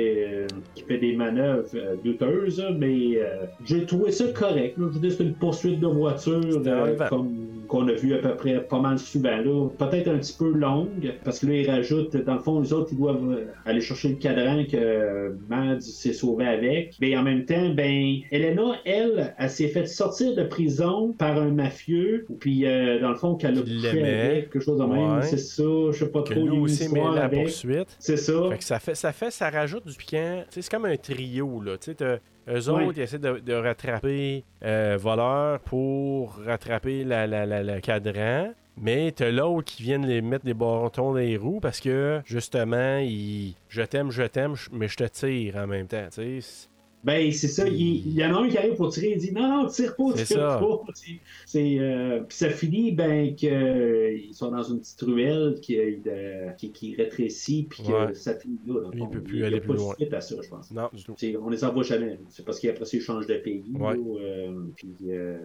qui 0.74 0.82
fait 0.84 0.98
des 0.98 1.14
manœuvres 1.16 1.68
euh, 1.74 1.96
douteuses, 2.04 2.62
mais 2.78 3.16
euh, 3.18 3.46
j'ai 3.64 3.84
trouvé 3.86 4.10
ça 4.12 4.26
correct. 4.32 4.76
Là. 4.78 4.86
Je 4.90 4.94
veux 4.94 5.00
dire, 5.00 5.12
c'est 5.12 5.24
une 5.24 5.34
poursuite 5.34 5.80
de 5.80 5.86
voiture 5.86 6.40
euh, 6.66 6.96
comme 7.08 7.59
qu'on 7.70 7.86
a 7.88 7.92
vu 7.92 8.14
à 8.14 8.18
peu 8.18 8.34
près 8.34 8.60
pas 8.60 8.80
mal 8.80 8.98
souvent. 8.98 9.36
là. 9.36 9.68
Peut-être 9.78 10.08
un 10.08 10.18
petit 10.18 10.34
peu 10.36 10.50
longue, 10.50 11.14
parce 11.24 11.38
que 11.38 11.46
là, 11.46 11.54
ils 11.54 11.70
rajoutent, 11.70 12.16
dans 12.16 12.34
le 12.34 12.40
fond, 12.40 12.60
les 12.60 12.72
autres, 12.72 12.88
ils 12.92 12.98
doivent 12.98 13.30
euh, 13.30 13.46
aller 13.64 13.80
chercher 13.80 14.08
le 14.08 14.14
cadran 14.16 14.64
que 14.64 14.76
euh, 14.76 15.30
Mads 15.48 15.80
s'est 15.80 16.12
sauvé 16.12 16.46
avec. 16.46 16.96
Mais 17.00 17.16
en 17.16 17.22
même 17.22 17.44
temps, 17.44 17.70
ben, 17.70 18.16
Elena, 18.32 18.72
elle, 18.84 19.34
elle 19.38 19.50
s'est 19.50 19.68
fait 19.68 19.86
sortir 19.86 20.34
de 20.34 20.42
prison 20.42 21.12
par 21.16 21.38
un 21.40 21.50
mafieux, 21.50 22.26
puis 22.40 22.66
euh, 22.66 22.98
dans 23.00 23.10
le 23.10 23.16
fond, 23.16 23.36
qu'elle 23.36 23.58
a 23.58 23.62
couché 23.62 23.88
avec, 24.02 24.50
quelque 24.50 24.60
chose 24.64 24.78
de 24.78 24.84
même. 24.84 25.16
Ouais. 25.18 25.22
C'est 25.22 25.38
ça, 25.38 25.62
je 25.62 25.92
sais 25.92 26.10
pas 26.10 26.22
Que 26.22 26.34
trop 26.34 26.46
lui 26.46 26.58
aussi 26.58 26.84
à 26.98 27.14
la 27.14 27.24
avec. 27.24 27.44
poursuite. 27.44 27.96
C'est 28.00 28.16
ça. 28.16 28.48
Fait 28.50 28.58
que 28.58 28.64
ça 28.64 28.78
fait, 28.80 28.94
ça 28.96 29.12
fait, 29.12 29.30
ça 29.30 29.48
rajoute 29.48 29.86
du 29.86 29.94
piquant. 29.94 30.42
C'est 30.50 30.68
comme 30.68 30.86
un 30.86 30.96
trio, 30.96 31.60
là. 31.62 31.78
Tu 31.78 31.92
sais, 31.96 32.20
eux 32.50 32.68
autres, 32.68 32.92
ils 32.96 33.02
essaient 33.02 33.18
de, 33.18 33.38
de 33.38 33.52
rattraper 33.54 34.44
euh, 34.64 34.96
voleur 35.00 35.60
pour 35.60 36.36
rattraper 36.44 37.04
la, 37.04 37.26
la, 37.26 37.46
la- 37.46 37.62
le 37.62 37.80
cadran. 37.80 38.52
Mais 38.82 39.12
t'as 39.12 39.30
l'autre 39.30 39.64
qui 39.72 39.82
vient 39.82 39.98
de 39.98 40.06
les 40.06 40.22
mettre 40.22 40.44
des 40.46 40.54
bâtons 40.54 41.12
dans 41.12 41.14
les 41.18 41.36
roues 41.36 41.60
parce 41.60 41.80
que, 41.80 42.20
justement, 42.24 42.98
il... 42.98 43.54
je 43.68 43.82
t'aime, 43.82 44.10
je 44.10 44.22
t'aime, 44.22 44.54
mais 44.72 44.88
je 44.88 44.96
te 44.96 45.04
tire 45.04 45.56
en 45.56 45.66
même 45.66 45.86
temps. 45.86 46.06
Ben, 47.02 47.32
c'est 47.32 47.48
ça. 47.48 47.66
Il, 47.66 48.06
il 48.06 48.12
y 48.12 48.22
en 48.24 48.34
a 48.36 48.40
un 48.42 48.48
qui 48.48 48.58
arrive 48.58 48.74
pour 48.74 48.90
tirer, 48.92 49.12
il 49.12 49.18
dit 49.18 49.32
non, 49.32 49.62
non, 49.62 49.68
tire 49.68 49.96
pas, 49.96 50.12
tire 50.12 50.26
ça. 50.26 50.58
pas. 50.60 50.80
C'est- 51.46 51.78
euh, 51.80 52.20
puis 52.28 52.36
ça 52.36 52.50
finit, 52.50 52.92
ben, 52.92 53.34
qu'ils 53.34 54.34
sont 54.34 54.50
dans 54.50 54.62
une 54.62 54.80
petite 54.80 55.00
ruelle 55.00 55.58
qui, 55.62 55.78
euh, 55.78 56.50
qui, 56.58 56.70
qui 56.72 56.94
rétrécit, 56.96 57.66
puis 57.70 57.82
que 57.84 57.90
Ouais. 58.08 58.14
ça 58.14 58.34
finit 58.34 58.58
là. 58.66 58.90
Lui, 58.92 59.02
il 59.02 59.08
peut 59.08 59.22
plus 59.22 59.44
aller 59.44 59.60
plus 59.60 59.74
loin. 59.76 59.94
à 60.12 60.20
ça, 60.20 60.34
je 60.42 60.48
pense. 60.50 60.70
Non, 60.72 60.90
du 60.92 61.02
tout. 61.02 61.14
On 61.42 61.48
les 61.48 61.64
envoie 61.64 61.84
jamais. 61.84 62.18
C'est 62.28 62.44
parce 62.44 62.60
qu'après 62.60 62.84
ça, 62.84 62.96
ils 62.96 63.00
changent 63.00 63.26
de 63.26 63.36
pays. 63.36 63.64
Ouais. 63.74 63.94
là, 63.96 64.02
euh, 64.20 64.62
puis, 64.76 64.94
euh, 65.08 65.38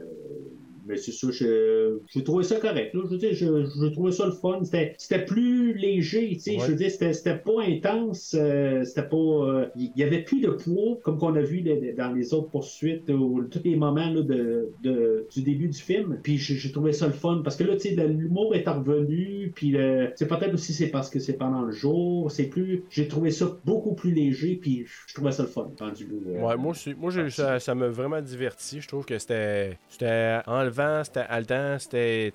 mais 0.85 0.97
c'est 0.97 1.11
ça, 1.11 1.27
je- 1.31 1.97
j'ai 2.13 2.23
trouvé 2.23 2.43
ça 2.43 2.57
correct. 2.59 2.93
Là. 2.93 3.01
Je 3.05 3.09
veux 3.09 3.17
dire, 3.17 3.33
je, 3.33 3.65
je 3.65 3.87
trouvais 3.87 4.11
ça 4.11 4.25
le 4.25 4.31
fun. 4.31 4.59
C'était, 4.63 4.95
c'était 4.97 5.25
plus 5.25 5.73
léger, 5.73 6.29
tu 6.33 6.39
sais. 6.39 6.51
Ouais. 6.51 6.59
Je 6.65 6.71
veux 6.71 6.75
dire, 6.77 6.91
c'était, 6.91 7.13
c'était 7.13 7.37
pas 7.37 7.61
intense. 7.67 8.35
euh, 8.39 8.83
c'était 8.83 9.07
pas. 9.07 9.15
euh, 9.17 9.65
Il 9.75 9.91
y 9.95 10.03
avait 10.03 10.23
plus 10.23 10.39
de 10.41 10.49
poids, 10.49 10.97
comme 11.03 11.17
qu'on 11.17 11.35
a 11.35 11.41
vu 11.41 11.61
dans 11.61 12.13
les 12.13 12.33
autres 12.33 12.49
poursuites, 12.49 13.09
ou 13.09 13.43
tous 13.49 13.61
les 13.63 13.75
moments 13.75 14.09
là, 14.09 14.21
de, 14.21 14.69
de- 14.83 15.27
du 15.33 15.41
début 15.41 15.67
du 15.67 15.79
film. 15.79 16.19
Puis 16.23 16.37
j'ai, 16.37 16.71
trouvé 16.71 16.91
ça 16.93 17.07
le 17.07 17.13
fun. 17.13 17.41
Parce 17.43 17.55
que 17.55 17.63
là, 17.63 17.75
tu 17.75 17.89
sais, 17.89 18.07
l'humour 18.07 18.55
est 18.55 18.67
revenu. 18.67 19.51
Puis 19.55 19.69
le- 19.71 20.11
c'est 20.15 20.27
peut-être 20.27 20.53
aussi 20.53 20.73
c'est 20.73 20.87
parce 20.87 21.09
que 21.09 21.19
c'est 21.19 21.33
pendant 21.37 21.61
le 21.63 21.71
jour. 21.71 22.31
C'est 22.31 22.45
plus. 22.47 22.83
J'ai 22.89 23.07
trouvé 23.07 23.31
ça 23.31 23.57
beaucoup 23.65 23.93
plus 23.95 24.11
léger. 24.11 24.55
Puis 24.61 24.85
je 25.07 25.13
trouvais 25.13 25.31
ça 25.31 25.43
le 25.43 25.49
fun. 25.49 25.71
rendu 25.79 26.05
là, 26.05 26.13
euh, 26.39 26.47
Ouais, 26.47 26.57
moi, 26.57 26.71
aussi- 26.71 26.93
moi 26.93 27.11
j'ai- 27.11 27.29
ça 27.29 27.59
ça 27.59 27.73
m'a 27.75 27.87
vraiment 27.87 28.21
diverti. 28.21 28.81
Je 28.81 28.87
trouve 28.87 29.05
que 29.05 29.17
c'était 29.17 29.77
c'était 29.89 30.39
enlevant, 30.79 31.03
c'était 31.03 31.21
haletant, 31.21 31.79
c'était. 31.79 32.31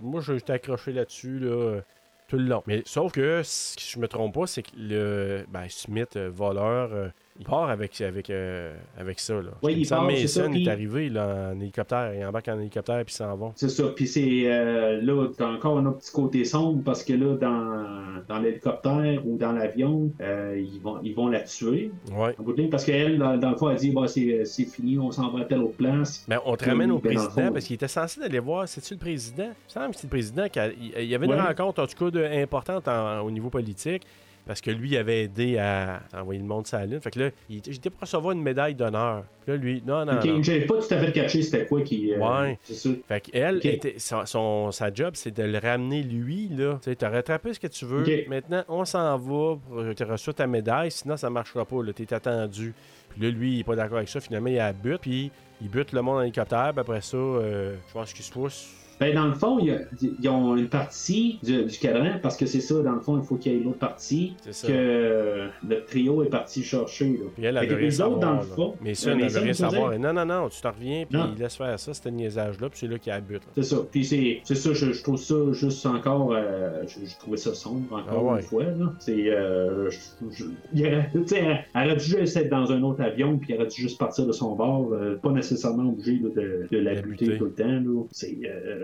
Moi, 0.00 0.20
j'étais 0.20 0.52
accroché 0.52 0.92
là-dessus 0.92 1.38
là, 1.40 1.80
tout 2.28 2.38
le 2.38 2.44
long. 2.44 2.62
Mais 2.66 2.82
sauf 2.86 3.12
que, 3.12 3.42
si 3.44 3.76
je 3.78 3.98
me 3.98 4.08
trompe 4.08 4.34
pas, 4.34 4.46
c'est 4.46 4.62
que 4.62 4.70
le 4.76 5.44
ben, 5.48 5.68
Smith, 5.68 6.16
euh, 6.16 6.30
voleur, 6.32 6.92
euh, 6.92 7.08
il 7.38 7.46
part 7.46 7.70
avec, 7.70 7.98
avec, 8.02 8.28
euh, 8.28 8.74
avec 8.98 9.18
ça. 9.18 9.34
Là. 9.34 9.50
Ouais, 9.62 9.72
il 9.72 9.88
part, 9.88 10.06
c'est 10.10 10.26
ça, 10.26 10.42
Mason 10.42 10.50
puis- 10.52 10.66
est 10.66 10.70
arrivé 10.70 11.08
là, 11.08 11.52
en 11.54 11.60
hélicoptère. 11.60 12.12
Il 12.14 12.24
embarque 12.26 12.48
en 12.48 12.58
hélicoptère 12.60 13.02
puis 13.04 13.14
s'en 13.14 13.34
vont. 13.36 13.52
C'est 13.56 13.70
ça. 13.70 13.84
Puis 13.96 14.06
c'est 14.06 14.42
euh, 14.44 15.00
là, 15.00 15.26
t'as 15.38 15.48
encore 15.52 15.78
un 15.78 15.86
autre 15.86 15.98
petit 15.98 16.12
côté 16.12 16.44
sombre 16.44 16.82
parce 16.84 17.02
que 17.02 17.14
là, 17.14 17.36
dans, 17.36 18.22
dans 18.28 18.38
l'hélicoptère 18.40 19.22
ou 19.26 19.38
dans 19.38 19.52
l'avion, 19.52 20.10
euh, 20.20 20.60
ils, 20.60 20.80
vont, 20.80 20.98
ils 21.02 21.14
vont 21.14 21.28
la 21.28 21.40
tuer. 21.40 21.90
Ouais. 22.12 22.34
Parce 22.70 22.84
qu'elle, 22.84 23.18
dans, 23.18 23.36
dans 23.38 23.50
le 23.50 23.56
fond, 23.56 23.70
elle 23.70 23.78
dit 23.78 23.90
bah, 23.90 24.06
c'est, 24.06 24.44
c'est 24.44 24.64
fini, 24.66 24.98
on 24.98 25.10
s'en 25.10 25.30
va 25.30 25.40
à 25.40 25.44
telle 25.44 25.62
autre 25.62 25.76
place. 25.76 26.24
Mais 26.28 26.36
on 26.44 26.56
te 26.56 26.64
Oui, 26.64 26.70
ramène 26.70 26.90
au 26.90 26.98
ben, 26.98 27.14
président 27.14 27.52
parce 27.52 27.64
qu'il 27.64 27.74
était 27.74 27.88
censé 27.88 28.20
aller 28.22 28.38
voir, 28.38 28.68
c'est-tu 28.68 28.94
le 28.94 29.00
président? 29.00 29.44
Il 29.44 29.48
me 29.48 29.54
semble 29.68 29.90
que 29.94 29.96
c'est 29.96 30.04
le 30.06 30.10
président. 30.10 30.48
qui 30.48 30.58
a- 30.58 30.68
Il 30.68 30.92
il 30.98 31.04
y 31.08 31.14
avait 31.14 31.24
une 31.26 31.32
Ouais. 31.32 31.40
rencontre, 31.40 31.82
en 31.82 31.86
tout 31.86 32.04
cas, 32.04 32.10
de- 32.10 32.42
importante 32.42 32.86
en- 32.88 33.20
au 33.20 33.30
niveau 33.30 33.48
politique. 33.48 34.02
Parce 34.46 34.60
que 34.60 34.70
lui, 34.70 34.90
il 34.90 34.96
avait 34.96 35.24
aidé 35.24 35.58
à 35.58 36.00
envoyer 36.12 36.40
le 36.40 36.46
monde 36.46 36.66
sur 36.66 36.78
la 36.78 36.86
Lune. 36.86 37.00
Fait 37.00 37.10
que 37.10 37.20
là, 37.20 37.30
il 37.48 37.58
était, 37.58 37.72
j'étais 37.72 37.90
pour 37.90 38.00
recevoir 38.00 38.32
une 38.32 38.42
médaille 38.42 38.74
d'honneur. 38.74 39.22
Puis 39.44 39.52
là, 39.52 39.56
lui, 39.58 39.82
non, 39.86 40.04
non, 40.04 40.14
Ok, 40.18 40.24
non. 40.24 40.42
J'avais 40.42 40.66
pas 40.66 40.74
tout 40.74 40.92
à 40.94 40.98
fait 40.98 41.12
catché 41.12 41.42
c'était 41.42 41.66
quoi 41.66 41.82
qui. 41.82 42.12
euh, 42.12 42.18
Ouais. 42.18 42.58
C'est 42.64 42.74
ça. 42.74 42.90
Fait 43.06 43.20
qu'elle, 43.20 43.56
Ok. 43.58 43.64
était, 43.66 43.94
son, 43.98 44.26
son- 44.26 44.72
sa 44.72 44.92
job, 44.92 45.12
c'est 45.14 45.30
de 45.30 45.42
le 45.44 45.58
ramener 45.58 46.02
lui, 46.02 46.48
là. 46.48 46.78
Tu 46.82 46.90
sais, 46.90 46.96
t'as 46.96 47.10
rattrapé 47.10 47.54
ce 47.54 47.60
que 47.60 47.68
tu 47.68 47.84
veux. 47.84 48.04
Maintenant, 48.28 48.64
on 48.68 48.84
s'en 48.84 49.16
va 49.18 49.56
pour 49.68 49.94
te 49.94 50.04
reçois 50.04 50.32
ta 50.32 50.46
médaille, 50.46 50.90
sinon 50.90 51.16
ça 51.16 51.30
marchera 51.30 51.64
pas, 51.64 51.82
là. 51.84 51.92
T'es 51.92 52.12
attendu. 52.12 52.74
Puis 53.10 53.22
là, 53.22 53.30
lui, 53.30 53.54
il 53.56 53.60
est 53.60 53.64
pas 53.64 53.76
d'accord 53.76 53.98
avec 53.98 54.08
ça. 54.08 54.20
Finalement, 54.20 54.48
il 54.50 54.58
a 54.58 54.72
bute, 54.72 55.00
puis 55.02 55.30
il 55.62 55.68
bute 55.68 55.92
le 55.92 56.00
monde 56.02 56.16
en 56.18 56.22
hélicoptère. 56.22 56.70
Puis 56.72 56.80
après 56.80 57.00
ça, 57.02 57.16
euh, 57.16 57.74
je 57.88 57.92
pense 57.92 58.12
qu'il 58.12 58.24
se 58.24 58.32
pousse. 58.32 58.74
Ben, 59.00 59.14
dans 59.14 59.26
le 59.26 59.34
fond, 59.34 59.58
a- 59.58 59.78
ils 60.02 60.28
ont 60.28 60.56
une 60.56 60.68
partie 60.68 61.38
du, 61.42 61.64
du 61.64 61.78
cadran 61.78 62.18
parce 62.22 62.36
que 62.36 62.44
c'est 62.46 62.60
ça, 62.60 62.82
dans 62.82 62.92
le 62.92 63.00
fond, 63.00 63.18
il 63.18 63.24
faut 63.24 63.36
qu'il 63.36 63.52
y 63.52 63.56
ait 63.56 63.60
l'autre 63.60 63.78
partie 63.78 64.34
que 64.66 65.48
le 65.66 65.84
trio 65.86 66.22
est 66.22 66.28
parti 66.28 66.62
chercher. 66.62 67.08
Là. 67.08 67.24
Puis 67.34 67.44
elle 67.44 67.56
avait 67.56 67.74
rien 67.74 67.88
autres, 68.06 68.18
dans 68.18 68.34
le 68.36 68.42
fond, 68.42 68.74
Mais 68.82 68.94
ça, 68.94 69.10
euh, 69.10 69.12
elle 69.14 69.20
n'avait 69.20 69.40
rien 69.40 69.52
savoir. 69.52 69.98
Non, 69.98 70.12
non, 70.12 70.24
non, 70.26 70.48
tu 70.48 70.60
t'en 70.60 70.70
reviens, 70.72 71.04
puis 71.08 71.18
il 71.36 71.42
laisse 71.42 71.56
faire 71.56 71.78
ça, 71.78 71.94
c'était 71.94 72.10
niaisage-là, 72.10 72.68
puis 72.68 72.78
c'est 72.78 72.86
là 72.88 72.98
qu'il 72.98 73.12
habite. 73.12 73.42
C'est 73.54 73.62
ça. 73.62 73.76
Puis 73.90 74.04
c'est, 74.04 74.40
c'est 74.44 74.54
ça, 74.54 74.72
je, 74.72 74.92
je 74.92 75.02
trouve 75.02 75.16
ça 75.18 75.34
juste 75.52 75.84
encore. 75.86 76.32
euh, 76.34 76.82
je, 76.86 77.06
je 77.08 77.18
trouvais 77.18 77.36
ça 77.36 77.54
sombre 77.54 77.92
encore 77.94 78.30
Ah 78.30 78.34
ouais. 78.34 78.40
une 78.40 78.46
fois. 78.46 78.64
Là. 78.64 78.92
C'est. 78.98 79.24
Euh, 79.30 79.90
elle, 80.76 81.64
aurait 81.74 81.96
dû 81.96 82.04
juste 82.04 82.36
être 82.36 82.50
dans 82.50 82.70
un 82.72 82.82
autre 82.82 83.02
avion, 83.02 83.38
puis 83.38 83.52
elle 83.52 83.60
aurait 83.60 83.68
dû 83.70 83.80
juste 83.80 83.98
partir 83.98 84.26
de 84.26 84.32
son 84.32 84.54
bord, 84.54 84.90
euh, 84.92 85.16
pas 85.16 85.30
nécessairement 85.32 85.88
obligé 85.88 86.18
de, 86.18 86.66
de 86.70 86.78
la 86.78 86.94
La 86.94 87.02
buter 87.02 87.24
buter. 87.26 87.38
tout 87.38 87.44
le 87.46 87.52
temps. 87.52 88.06
C'est, 88.10 88.36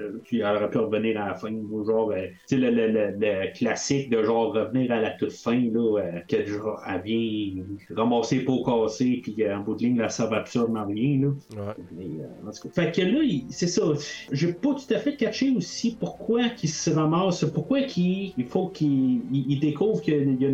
euh, 0.06 0.20
puis 0.24 0.40
elle 0.40 0.56
aurait 0.56 0.70
pu 0.70 0.78
revenir 0.78 1.20
à 1.20 1.28
la 1.28 1.34
fin, 1.34 1.52
ou 1.52 1.84
genre, 1.84 2.10
euh, 2.10 2.26
tu 2.48 2.56
sais, 2.56 2.56
le, 2.56 2.70
le, 2.70 2.86
le, 2.88 3.14
le 3.18 3.52
classique 3.56 4.10
de 4.10 4.22
genre 4.22 4.54
revenir 4.54 4.90
à 4.92 5.00
la 5.00 5.10
toute 5.10 5.32
fin, 5.32 5.58
là, 5.58 6.00
euh, 6.00 6.20
que 6.28 6.44
genre, 6.44 6.80
elle 6.88 7.02
vient 7.02 7.64
ramasser 7.96 8.40
pour 8.40 8.64
casser, 8.64 9.20
puis 9.22 9.34
euh, 9.40 9.56
en 9.56 9.60
bout 9.60 9.74
de 9.74 9.84
ligne, 9.84 9.98
là, 9.98 10.08
ça 10.08 10.26
va 10.26 10.38
absolument 10.38 10.86
rien. 10.86 11.20
Là. 11.20 11.28
Ouais. 11.28 11.74
Mais, 11.96 12.04
euh, 12.04 12.48
en 12.48 12.50
tout 12.50 12.68
cas. 12.68 12.82
Fait 12.82 12.92
que 12.92 13.02
là, 13.02 13.20
c'est 13.50 13.66
ça. 13.66 13.82
J'ai 14.32 14.52
pas 14.52 14.74
tout 14.74 14.94
à 14.94 14.98
fait 14.98 15.16
catché 15.16 15.52
aussi 15.56 15.96
pourquoi 15.98 16.48
qu'il 16.50 16.68
se 16.68 16.90
ramasse, 16.90 17.44
pourquoi 17.44 17.82
qu'il 17.82 18.32
il 18.36 18.44
faut 18.44 18.68
qu'il 18.68 19.20
il, 19.32 19.44
il 19.48 19.60
découvre 19.60 20.02
que 20.02 20.12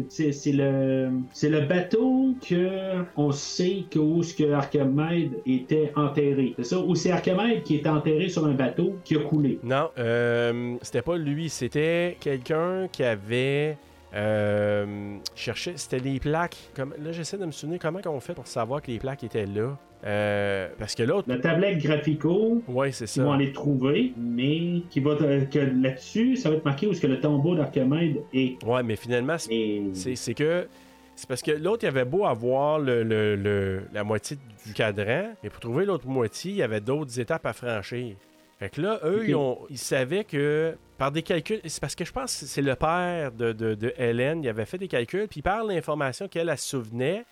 c'est 0.08 0.52
le 0.52 1.10
c'est 1.32 1.50
le 1.50 1.62
bateau 1.62 2.34
que 2.46 3.02
on 3.16 3.32
sait 3.32 3.84
que 3.90 3.98
où 3.98 4.22
ce 4.22 4.34
que 4.34 4.50
Archimède 4.52 5.32
était 5.46 5.92
enterré. 5.96 6.54
C'est 6.56 6.64
ça 6.64 6.78
ou 6.80 6.94
c'est 6.94 7.10
Archimède 7.10 7.62
qui 7.62 7.76
était 7.76 7.88
enterré 7.88 8.28
sur 8.28 8.44
un 8.46 8.54
bateau 8.54 8.94
qui 9.04 9.16
a 9.16 9.20
coulé. 9.20 9.41
Non, 9.62 9.90
euh, 9.98 10.77
c'était 10.82 11.02
pas 11.02 11.16
lui, 11.16 11.48
c'était 11.48 12.16
quelqu'un 12.20 12.89
qui 12.90 13.02
avait 13.05 13.77
euh, 14.14 15.16
cherché, 15.35 15.73
c'était 15.77 15.98
les 15.98 16.20
plaques. 16.20 16.56
Comme, 16.74 16.94
là, 17.02 17.12
j'essaie 17.12 17.39
de 17.39 17.47
me 17.47 17.51
souvenir 17.52 17.78
comment 17.81 18.01
on 18.06 18.20
fait 18.20 18.35
pour 18.35 18.47
savoir 18.47 18.82
que 18.82 18.90
les 18.90 18.98
plaques 18.98 19.24
étaient 19.24 19.47
là. 19.47 19.77
Euh, 20.05 20.69
parce 20.78 20.94
que 20.97 21.05
l'autre, 21.05 21.28
La 21.28 21.39
tablette 21.39 21.78
graphico, 21.78 22.60
ouais, 22.66 22.90
c'est 22.90 23.05
ils 23.16 23.23
vont 23.23 23.28
ça. 23.31 23.35
aller 23.36 23.52
trouver, 23.52 24.12
mais 24.19 24.82
qui 24.90 24.98
va 24.98 25.14
te- 25.14 25.44
que 25.44 25.59
là-dessus, 25.60 26.35
ça 26.36 26.51
va 26.51 26.56
être 26.56 26.64
marqué 26.64 26.89
où 26.89 26.90
est-ce 26.90 27.01
que 27.01 27.06
le 27.06 27.20
tombeau 27.20 27.55
d'Archimède 27.55 28.16
est. 28.35 28.60
Ouais, 28.64 28.82
mais 28.82 28.97
finalement, 28.97 29.39
c'est- 29.39 29.55
Et- 29.55 29.82
c'est 29.93 30.16
c'est 30.16 30.35
que 30.35 30.66
c'est 31.14 31.28
parce 31.28 31.40
que 31.40 31.52
l'autre, 31.52 31.85
il 31.85 31.86
avait 31.86 32.05
beau 32.05 32.24
avoir 32.27 32.81
le, 32.81 33.05
le- 33.05 33.36
le- 33.36 33.82
la 33.93 34.02
moitié 34.02 34.36
du 34.66 34.73
cadran, 34.73 35.35
mais 35.43 35.51
pour 35.51 35.60
trouver 35.60 35.85
l'autre 35.85 36.09
moitié, 36.09 36.51
il 36.51 36.56
y 36.56 36.62
avait 36.62 36.81
d'autres 36.81 37.20
étapes 37.20 37.47
à 37.47 37.52
franchir. 37.52 38.16
Fait 38.62 38.70
que 38.70 38.80
là, 38.80 39.01
eux, 39.05 39.24
ils, 39.26 39.34
ont, 39.34 39.59
ils 39.70 39.78
savaient 39.78 40.22
que 40.22 40.76
par 40.97 41.10
des 41.10 41.22
calculs, 41.22 41.60
c'est 41.64 41.80
parce 41.80 41.97
que 41.97 42.05
je 42.05 42.12
pense 42.12 42.39
que 42.40 42.47
c'est 42.47 42.62
le 42.62 42.76
père 42.76 43.32
de, 43.32 43.52
de, 43.52 43.74
de 43.74 43.93
Hélène, 43.98 44.40
il 44.44 44.48
avait 44.48 44.66
fait 44.66 44.78
des 44.78 44.86
calculs, 44.86 45.26
puis 45.26 45.43
par 45.43 45.64
l'information 45.64 46.28
qu'elle 46.28 46.48
elle 46.48 46.56
se 46.59 46.68
souvenait, 46.68 47.24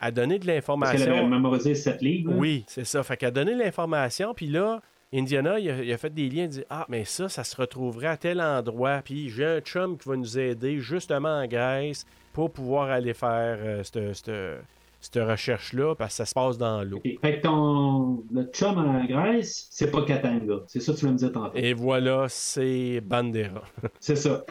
a 0.00 0.10
donné 0.10 0.38
de 0.38 0.46
Parce 0.46 0.64
qu'elle 0.64 1.02
avait 1.02 1.10
l'information. 1.10 1.28
mémorisé 1.28 1.74
cette 1.74 2.00
livre. 2.00 2.32
Oui, 2.34 2.64
c'est 2.66 2.86
ça. 2.86 3.02
Fait 3.02 3.18
qu'elle 3.18 3.28
a 3.28 3.32
donné 3.32 3.54
l'information, 3.54 4.32
puis 4.32 4.46
là, 4.46 4.80
Indiana, 5.12 5.58
il 5.58 5.68
a, 5.70 5.82
il 5.82 5.92
a 5.92 5.98
fait 5.98 6.14
des 6.14 6.30
liens, 6.30 6.44
il 6.44 6.48
dit 6.48 6.64
Ah, 6.70 6.86
mais 6.88 7.04
ça, 7.04 7.28
ça 7.28 7.44
se 7.44 7.54
retrouverait 7.56 8.06
à 8.06 8.16
tel 8.16 8.40
endroit. 8.40 9.02
Puis 9.04 9.28
j'ai 9.28 9.44
un 9.44 9.60
chum 9.60 9.98
qui 9.98 10.08
va 10.08 10.16
nous 10.16 10.38
aider 10.38 10.78
justement 10.78 11.40
en 11.40 11.46
Grèce 11.46 12.06
pour 12.32 12.50
pouvoir 12.50 12.88
aller 12.90 13.12
faire 13.12 13.58
euh, 13.60 13.82
cette, 13.82 14.14
cette- 14.14 14.62
cette 15.00 15.22
recherche-là 15.22 15.94
parce 15.94 16.12
que 16.12 16.16
ça 16.18 16.26
se 16.26 16.34
passe 16.34 16.58
dans 16.58 16.82
l'eau. 16.82 17.00
Fait 17.22 17.38
que 17.38 17.42
ton 17.42 18.22
le 18.32 18.44
chum 18.52 18.78
en 18.78 19.04
Grèce, 19.06 19.66
c'est 19.70 19.90
pas 19.90 20.02
Katanga. 20.04 20.56
C'est 20.66 20.80
ça 20.80 20.92
que 20.92 20.98
tu 20.98 21.06
vas 21.06 21.12
me 21.12 21.16
dire 21.16 21.32
tantôt. 21.32 21.56
Et 21.56 21.72
voilà, 21.72 22.26
c'est 22.28 23.00
Bandera. 23.00 23.62
C'est 24.00 24.16
ça. 24.16 24.44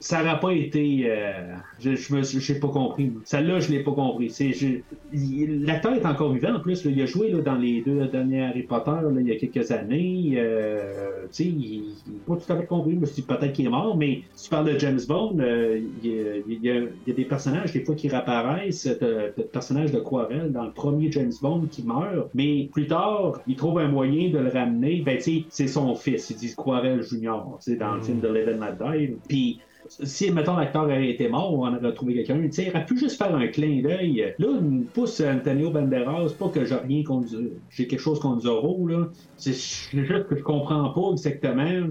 Ça 0.00 0.22
n'aurait 0.22 0.40
pas 0.40 0.52
été. 0.52 1.04
euh, 1.06 1.54
je 1.80 1.94
je 1.94 2.14
me 2.14 2.22
suis- 2.22 2.40
j'ai 2.40 2.54
pas 2.60 2.68
compris. 2.68 3.12
Celle-là, 3.24 3.60
je 3.60 3.70
l'ai 3.70 3.82
pas 3.82 3.92
compris. 3.92 4.30
C'est, 4.30 4.52
je- 4.52 4.78
L'acteur 5.64 5.94
est 5.94 6.04
encore 6.06 6.32
vivant 6.32 6.54
en 6.54 6.60
plus. 6.60 6.84
là. 6.84 6.90
il 6.90 7.00
a 7.02 7.06
joué 7.06 7.30
là, 7.30 7.40
dans 7.40 7.54
les 7.54 7.82
deux 7.82 8.06
derniers 8.08 8.42
Harry 8.44 8.62
Potter 8.64 8.90
là, 8.90 9.10
il 9.20 9.28
y 9.28 9.32
a 9.32 9.36
quelques 9.36 9.70
années. 9.70 10.34
Euh, 10.36 11.22
tu 11.32 11.44
sais, 11.44 11.44
il 11.44 11.94
n'a 12.08 12.20
pas 12.34 12.36
tout 12.44 12.52
à 12.52 12.56
fait 12.56 12.66
compris. 12.66 12.94
Je 12.94 12.98
me 13.00 13.06
suis 13.06 13.16
dit 13.16 13.22
peut-être 13.22 13.52
qu'il 13.52 13.66
est 13.66 13.70
mort, 13.70 13.96
mais 13.96 14.22
si 14.34 14.44
tu 14.44 14.50
parles 14.50 14.72
de 14.72 14.78
James 14.78 15.00
Bond, 15.08 15.38
euh, 15.40 15.80
il, 16.02 16.10
y 16.10 16.18
a, 16.18 16.36
il 16.48 16.64
y 16.64 16.70
a- 16.70 16.74
il 16.80 16.88
y 17.08 17.10
a 17.10 17.14
des 17.14 17.24
personnages, 17.24 17.72
des 17.72 17.84
fois, 17.84 17.94
qui 17.94 18.08
réapparaissent. 18.08 18.88
T'as- 19.00 19.30
t'as 19.30 19.60
le 19.83 19.83
personnage 19.84 19.92
de 19.92 20.00
Quarel 20.00 20.52
dans 20.52 20.64
le 20.64 20.72
premier 20.72 21.10
James 21.12 21.32
Bond 21.40 21.66
qui 21.70 21.82
meurt, 21.82 22.30
mais 22.34 22.68
plus 22.72 22.86
tard, 22.86 23.40
il 23.46 23.56
trouve 23.56 23.78
un 23.78 23.88
moyen 23.88 24.30
de 24.30 24.38
le 24.38 24.48
ramener. 24.48 25.02
Ben, 25.02 25.16
tu 25.16 25.22
sais, 25.22 25.44
c'est 25.48 25.66
son 25.66 25.94
fils. 25.94 26.30
Ils 26.30 26.36
disent 26.36 26.54
Quarel 26.54 27.02
Junior, 27.02 27.58
tu 27.62 27.72
sais, 27.72 27.76
dans 27.76 27.96
le 27.96 28.02
film 28.02 28.20
de 28.20 28.28
Live 28.28 28.58
and. 28.60 29.16
Puis, 29.28 29.60
si, 29.88 30.30
mettons, 30.30 30.56
l'acteur 30.56 30.82
avait 30.82 31.10
été 31.10 31.28
mort, 31.28 31.52
on 31.54 31.74
aurait 31.74 31.94
trouvé 31.94 32.14
quelqu'un, 32.14 32.40
tu 32.42 32.52
sais, 32.52 32.64
il 32.64 32.70
aurait 32.70 32.86
pu 32.86 32.98
juste 32.98 33.16
faire 33.18 33.34
un 33.34 33.46
clin 33.48 33.82
d'œil. 33.82 34.34
Là, 34.38 34.46
il 34.60 34.64
me 34.64 34.84
pousse 34.84 35.20
Antonio 35.20 35.70
Banderas, 35.70 36.34
pas 36.38 36.48
que 36.48 36.64
j'ai 36.64 36.74
rien 36.74 37.02
contre, 37.04 37.28
j'ai 37.68 37.86
quelque 37.86 38.00
chose 38.00 38.20
contre 38.20 38.42
Zorro, 38.42 38.86
là. 38.86 39.08
C'est 39.36 39.52
juste 39.52 40.28
que 40.28 40.36
je 40.36 40.42
comprends 40.42 40.90
pas 40.90 41.12
exactement. 41.12 41.88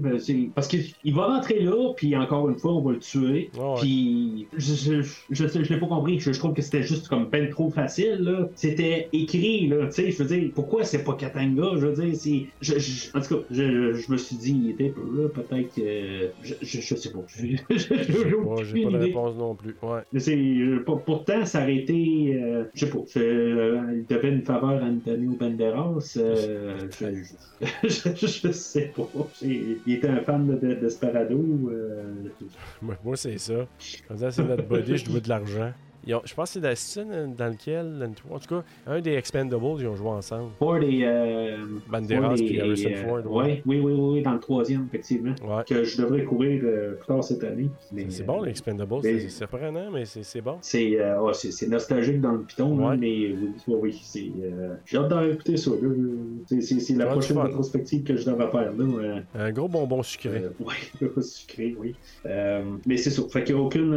Parce 0.54 0.68
qu'il 0.68 0.84
il 1.04 1.14
va 1.14 1.26
rentrer 1.26 1.60
là, 1.60 1.92
puis 1.96 2.16
encore 2.16 2.48
une 2.48 2.58
fois, 2.58 2.72
on 2.74 2.82
va 2.82 2.92
le 2.92 2.98
tuer. 2.98 3.50
Ouais. 3.56 3.74
Puis, 3.80 4.48
je, 4.56 4.74
je, 4.74 5.02
je, 5.30 5.46
je 5.46 5.72
l'ai 5.72 5.78
pas 5.78 5.86
compris. 5.86 6.18
Je, 6.18 6.30
trouve 6.32 6.54
que 6.54 6.62
c'était 6.62 6.82
juste 6.82 7.08
comme 7.08 7.28
ben 7.30 7.48
trop 7.50 7.70
facile, 7.70 8.18
là. 8.20 8.48
C'était 8.54 9.08
écrit, 9.12 9.68
là. 9.68 9.86
Tu 9.86 9.92
sais, 9.92 10.10
je 10.10 10.22
veux 10.22 10.28
dire, 10.36 10.50
pourquoi 10.54 10.84
c'est 10.84 11.04
pas 11.04 11.14
Katanga? 11.14 11.72
Je 11.76 11.86
veux 11.86 11.92
dire, 11.92 12.14
je- 12.60 13.16
en 13.16 13.20
tout 13.20 13.36
cas, 13.36 13.42
je, 13.50 13.92
je 13.94 14.12
me 14.12 14.16
suis 14.16 14.36
dit, 14.36 14.52
il 14.64 14.70
était 14.70 14.90
peu, 14.90 15.02
là. 15.14 15.28
Peut-être 15.28 15.74
que. 15.74 16.34
Je 16.42 16.80
sais 16.96 17.12
pas. 17.12 17.24
J'ai 17.90 18.34
Ouais, 18.34 18.64
j'ai 18.64 18.82
pas 18.84 18.90
de 18.90 18.96
réponse 18.98 19.36
non 19.36 19.54
plus. 19.54 19.74
Ouais. 19.82 20.00
Mais 20.12 20.20
euh, 20.28 20.82
pour- 20.84 21.02
pourtant, 21.02 21.44
ça 21.46 21.62
aurait 21.62 21.76
été. 21.76 22.34
euh, 22.40 22.64
je 22.74 22.86
sais 22.86 22.90
pas. 22.92 22.98
euh, 23.16 23.80
il 23.94 24.06
devait 24.06 24.30
une 24.32 24.42
faveur 24.42 24.82
à 24.82 24.86
Antonio 24.86 25.32
Banderas. 25.38 26.14
euh, 26.16 26.88
je, 27.00 27.08
je, 27.84 28.26
je 28.26 28.52
sais 28.52 28.92
pas. 28.96 29.08
Il 29.42 29.78
était 29.86 30.08
un 30.08 30.20
fan 30.20 30.46
de, 30.46 30.54
de 30.56 30.74
Desperado. 30.74 31.38
Moi, 32.82 33.16
c'est 33.16 33.38
ça. 33.38 33.66
Ça, 34.16 34.30
c'est 34.30 34.44
notre 34.44 34.66
body, 34.66 34.96
je 34.96 35.04
dois 35.10 35.20
de 35.20 35.28
l'argent. 35.28 35.72
Ils 36.06 36.14
ont- 36.14 36.22
je 36.24 36.34
pense 36.34 36.54
que 36.54 36.60
c'est 36.60 36.74
scène 36.74 37.34
dans 37.36 37.48
lequel, 37.48 38.08
en 38.30 38.38
tout 38.38 38.48
cas, 38.48 38.62
un 38.86 39.00
des 39.00 39.12
Expendables, 39.14 39.64
ils 39.78 39.86
ont 39.86 39.96
joué 39.96 40.08
ensemble. 40.08 40.50
Ford 40.58 40.76
et. 40.82 41.00
Euh, 41.04 41.56
Banderas 41.88 42.34
et- 42.36 42.60
Harrison 42.60 42.90
euh, 42.92 42.96
Ford. 43.08 43.32
ouais. 43.36 43.44
ouais, 43.44 43.62
oui, 43.66 43.80
oui, 43.80 43.92
oui, 43.92 44.00
oui, 44.16 44.22
dans 44.22 44.32
le 44.34 44.40
troisième, 44.40 44.86
effectivement. 44.88 45.34
Ouais. 45.42 45.62
Que 45.66 45.84
je 45.84 46.00
devrais 46.02 46.24
courir 46.24 46.60
euh, 46.64 46.94
plus 46.94 47.06
tard 47.06 47.24
cette 47.24 47.44
année. 47.44 47.70
C'est 48.08 48.24
bon, 48.26 48.42
les 48.42 48.50
Expendables. 48.50 48.94
C'est 49.02 49.28
surprenant, 49.28 49.90
mais 49.92 50.04
c'est 50.04 50.40
bon. 50.40 50.56
C'est 50.60 51.00
euh, 51.00 51.32
c'est- 51.32 51.66
nostalgique 51.68 52.20
dans 52.20 52.32
le 52.32 52.40
piton, 52.40 52.76
là, 52.78 52.88
Ouais. 52.90 52.96
mais 52.96 53.08
oui, 53.08 53.50
oui, 53.68 53.74
oui, 53.82 54.00
c'est. 54.04 54.30
J'ai 54.84 54.98
hâte 54.98 55.08
d'écouter 55.28 55.56
ça. 55.56 55.70
là. 55.70 55.88
C'est- 56.60 56.94
la 56.94 57.06
prochaine 57.06 57.38
rétrospective 57.38 58.02
que 58.04 58.16
je 58.16 58.24
devrais 58.26 58.50
faire. 58.50 58.72
Là, 58.72 59.20
Un 59.34 59.52
gros 59.52 59.68
bonbon 59.68 60.02
sucré. 60.02 60.42
euh, 60.44 60.50
ouais, 60.64 61.20
sucré, 61.22 61.74
oui. 61.78 61.94
Mais 62.86 62.96
c'est 62.96 63.10
ça. 63.10 63.22
Fait 63.30 63.44
qu'il 63.44 63.54
n'y 63.54 63.60
a 63.60 63.64
aucune. 63.64 63.94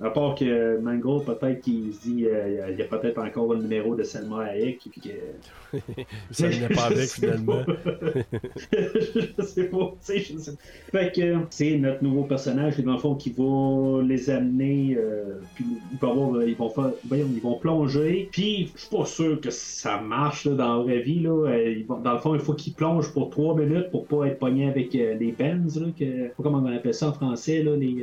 à 0.00 0.10
part 0.10 0.34
que 0.34 0.78
Mango, 0.78 1.20
peut-être 1.40 1.60
qu'il 1.62 1.92
se 1.92 2.02
dit 2.02 2.26
euh, 2.26 2.70
il 2.70 2.78
y 2.78 2.82
a 2.82 2.84
peut-être 2.84 3.18
encore 3.18 3.54
le 3.54 3.62
numéro 3.62 3.94
de 3.94 4.02
Selma 4.02 4.44
Hayek. 4.44 4.80
Puis 4.90 5.00
que... 5.00 5.78
Ça 6.30 6.48
venait 6.48 6.68
pas 6.68 6.84
avec 6.84 7.08
finalement. 7.08 7.62
je 8.72 9.42
sais 9.42 9.64
pas, 9.64 9.94
je 10.06 10.38
sais. 10.38 10.52
Fait 10.90 11.12
que 11.14 11.36
c'est 11.50 11.76
notre 11.78 12.02
nouveau 12.02 12.24
personnage, 12.24 12.78
dans 12.80 12.92
le 12.92 12.98
fond, 12.98 13.14
qui 13.14 13.30
va 13.30 14.02
les 14.02 14.30
amener, 14.30 14.96
euh, 14.98 15.40
puis 15.54 15.64
avoir, 16.02 16.42
ils 16.42 16.56
vont 16.56 16.70
faire, 16.70 16.92
voyons, 17.06 17.28
ils 17.32 17.40
vont 17.42 17.58
plonger, 17.58 18.28
puis 18.32 18.70
je 18.74 18.80
suis 18.80 18.96
pas 18.96 19.04
sûr 19.04 19.40
que 19.40 19.50
ça 19.50 20.00
marche 20.00 20.44
là, 20.46 20.54
dans 20.54 20.76
la 20.78 20.82
vraie 20.82 21.00
vie, 21.00 21.20
là. 21.20 21.30
Euh, 21.48 21.72
ils 21.72 21.86
vont- 21.86 22.00
dans 22.00 22.12
le 22.14 22.18
fond, 22.18 22.34
il 22.34 22.40
faut 22.40 22.54
qu'ils 22.54 22.74
plongent 22.74 23.12
pour 23.12 23.30
trois 23.30 23.54
minutes 23.54 23.90
pour 23.90 24.06
pas 24.06 24.26
être 24.26 24.38
pogné 24.38 24.68
avec 24.68 24.94
euh, 24.94 25.14
les 25.14 25.32
pens, 25.32 25.78
là, 25.78 25.86
que, 25.96 26.04
je 26.04 26.22
sais 26.22 26.32
pas 26.36 26.42
comment 26.42 26.58
on 26.58 26.66
appelle 26.66 26.94
ça 26.94 27.08
en 27.08 27.12
français, 27.12 27.62
là, 27.62 27.76
les... 27.76 28.02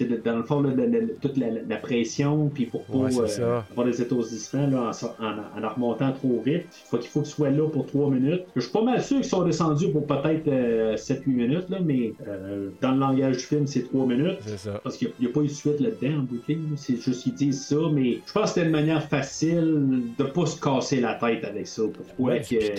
c'est 0.00 0.06
de- 0.06 0.16
dans 0.16 0.36
le 0.36 0.42
fond, 0.44 0.62
là, 0.62 0.70
toute 1.20 1.36
la, 1.36 1.48
la 1.68 1.76
pression, 1.76 2.48
puis 2.48 2.64
pour 2.66 2.84
pas 2.84 2.96
Ouais, 2.96 3.10
euh, 3.38 3.60
avoir 3.70 3.86
des 3.86 4.00
étourdissements 4.00 4.66
là, 4.66 4.90
en, 5.20 5.24
en, 5.24 5.64
en 5.64 5.68
remontant 5.74 6.10
trop 6.12 6.40
vite. 6.44 6.64
Faut 6.86 6.96
qu'il 6.98 7.10
faut 7.10 7.20
qu'ils 7.20 7.30
soient 7.30 7.50
là 7.50 7.68
pour 7.68 7.86
3 7.86 8.10
minutes. 8.10 8.44
Je 8.56 8.60
suis 8.62 8.72
pas 8.72 8.82
mal 8.82 9.02
sûr 9.02 9.16
qu'ils 9.18 9.24
sont 9.26 9.44
descendus 9.44 9.88
pour 9.90 10.06
peut-être 10.06 10.48
euh, 10.48 10.96
7-8 10.96 11.26
minutes, 11.26 11.68
là, 11.68 11.78
mais 11.84 12.12
euh, 12.26 12.70
dans 12.80 12.92
le 12.92 12.98
langage 12.98 13.36
du 13.36 13.42
film, 13.44 13.66
c'est 13.66 13.82
3 13.82 14.06
minutes. 14.06 14.38
Ça. 14.56 14.80
Parce 14.82 14.96
qu'il 14.96 15.12
n'y 15.20 15.26
a, 15.26 15.30
pas 15.30 15.40
eu 15.40 15.46
de 15.48 15.48
suite 15.52 15.80
là-dedans 15.80 16.20
en 16.20 16.26
ligne. 16.48 16.68
C'est 16.76 16.96
juste 16.96 17.22
qu'ils 17.24 17.34
disent 17.34 17.66
ça, 17.66 17.76
mais 17.92 18.20
je 18.26 18.32
pense 18.32 18.44
que 18.44 18.48
c'était 18.54 18.66
une 18.66 18.72
manière 18.72 19.02
facile 19.06 20.02
de 20.18 20.24
pas 20.24 20.46
se 20.46 20.58
casser 20.60 21.00
la 21.00 21.14
tête 21.14 21.44
avec 21.44 21.66
ça. 21.66 21.82
Pourquoi 21.92 22.32
Ouais, 22.34 22.40
que- 22.40 22.74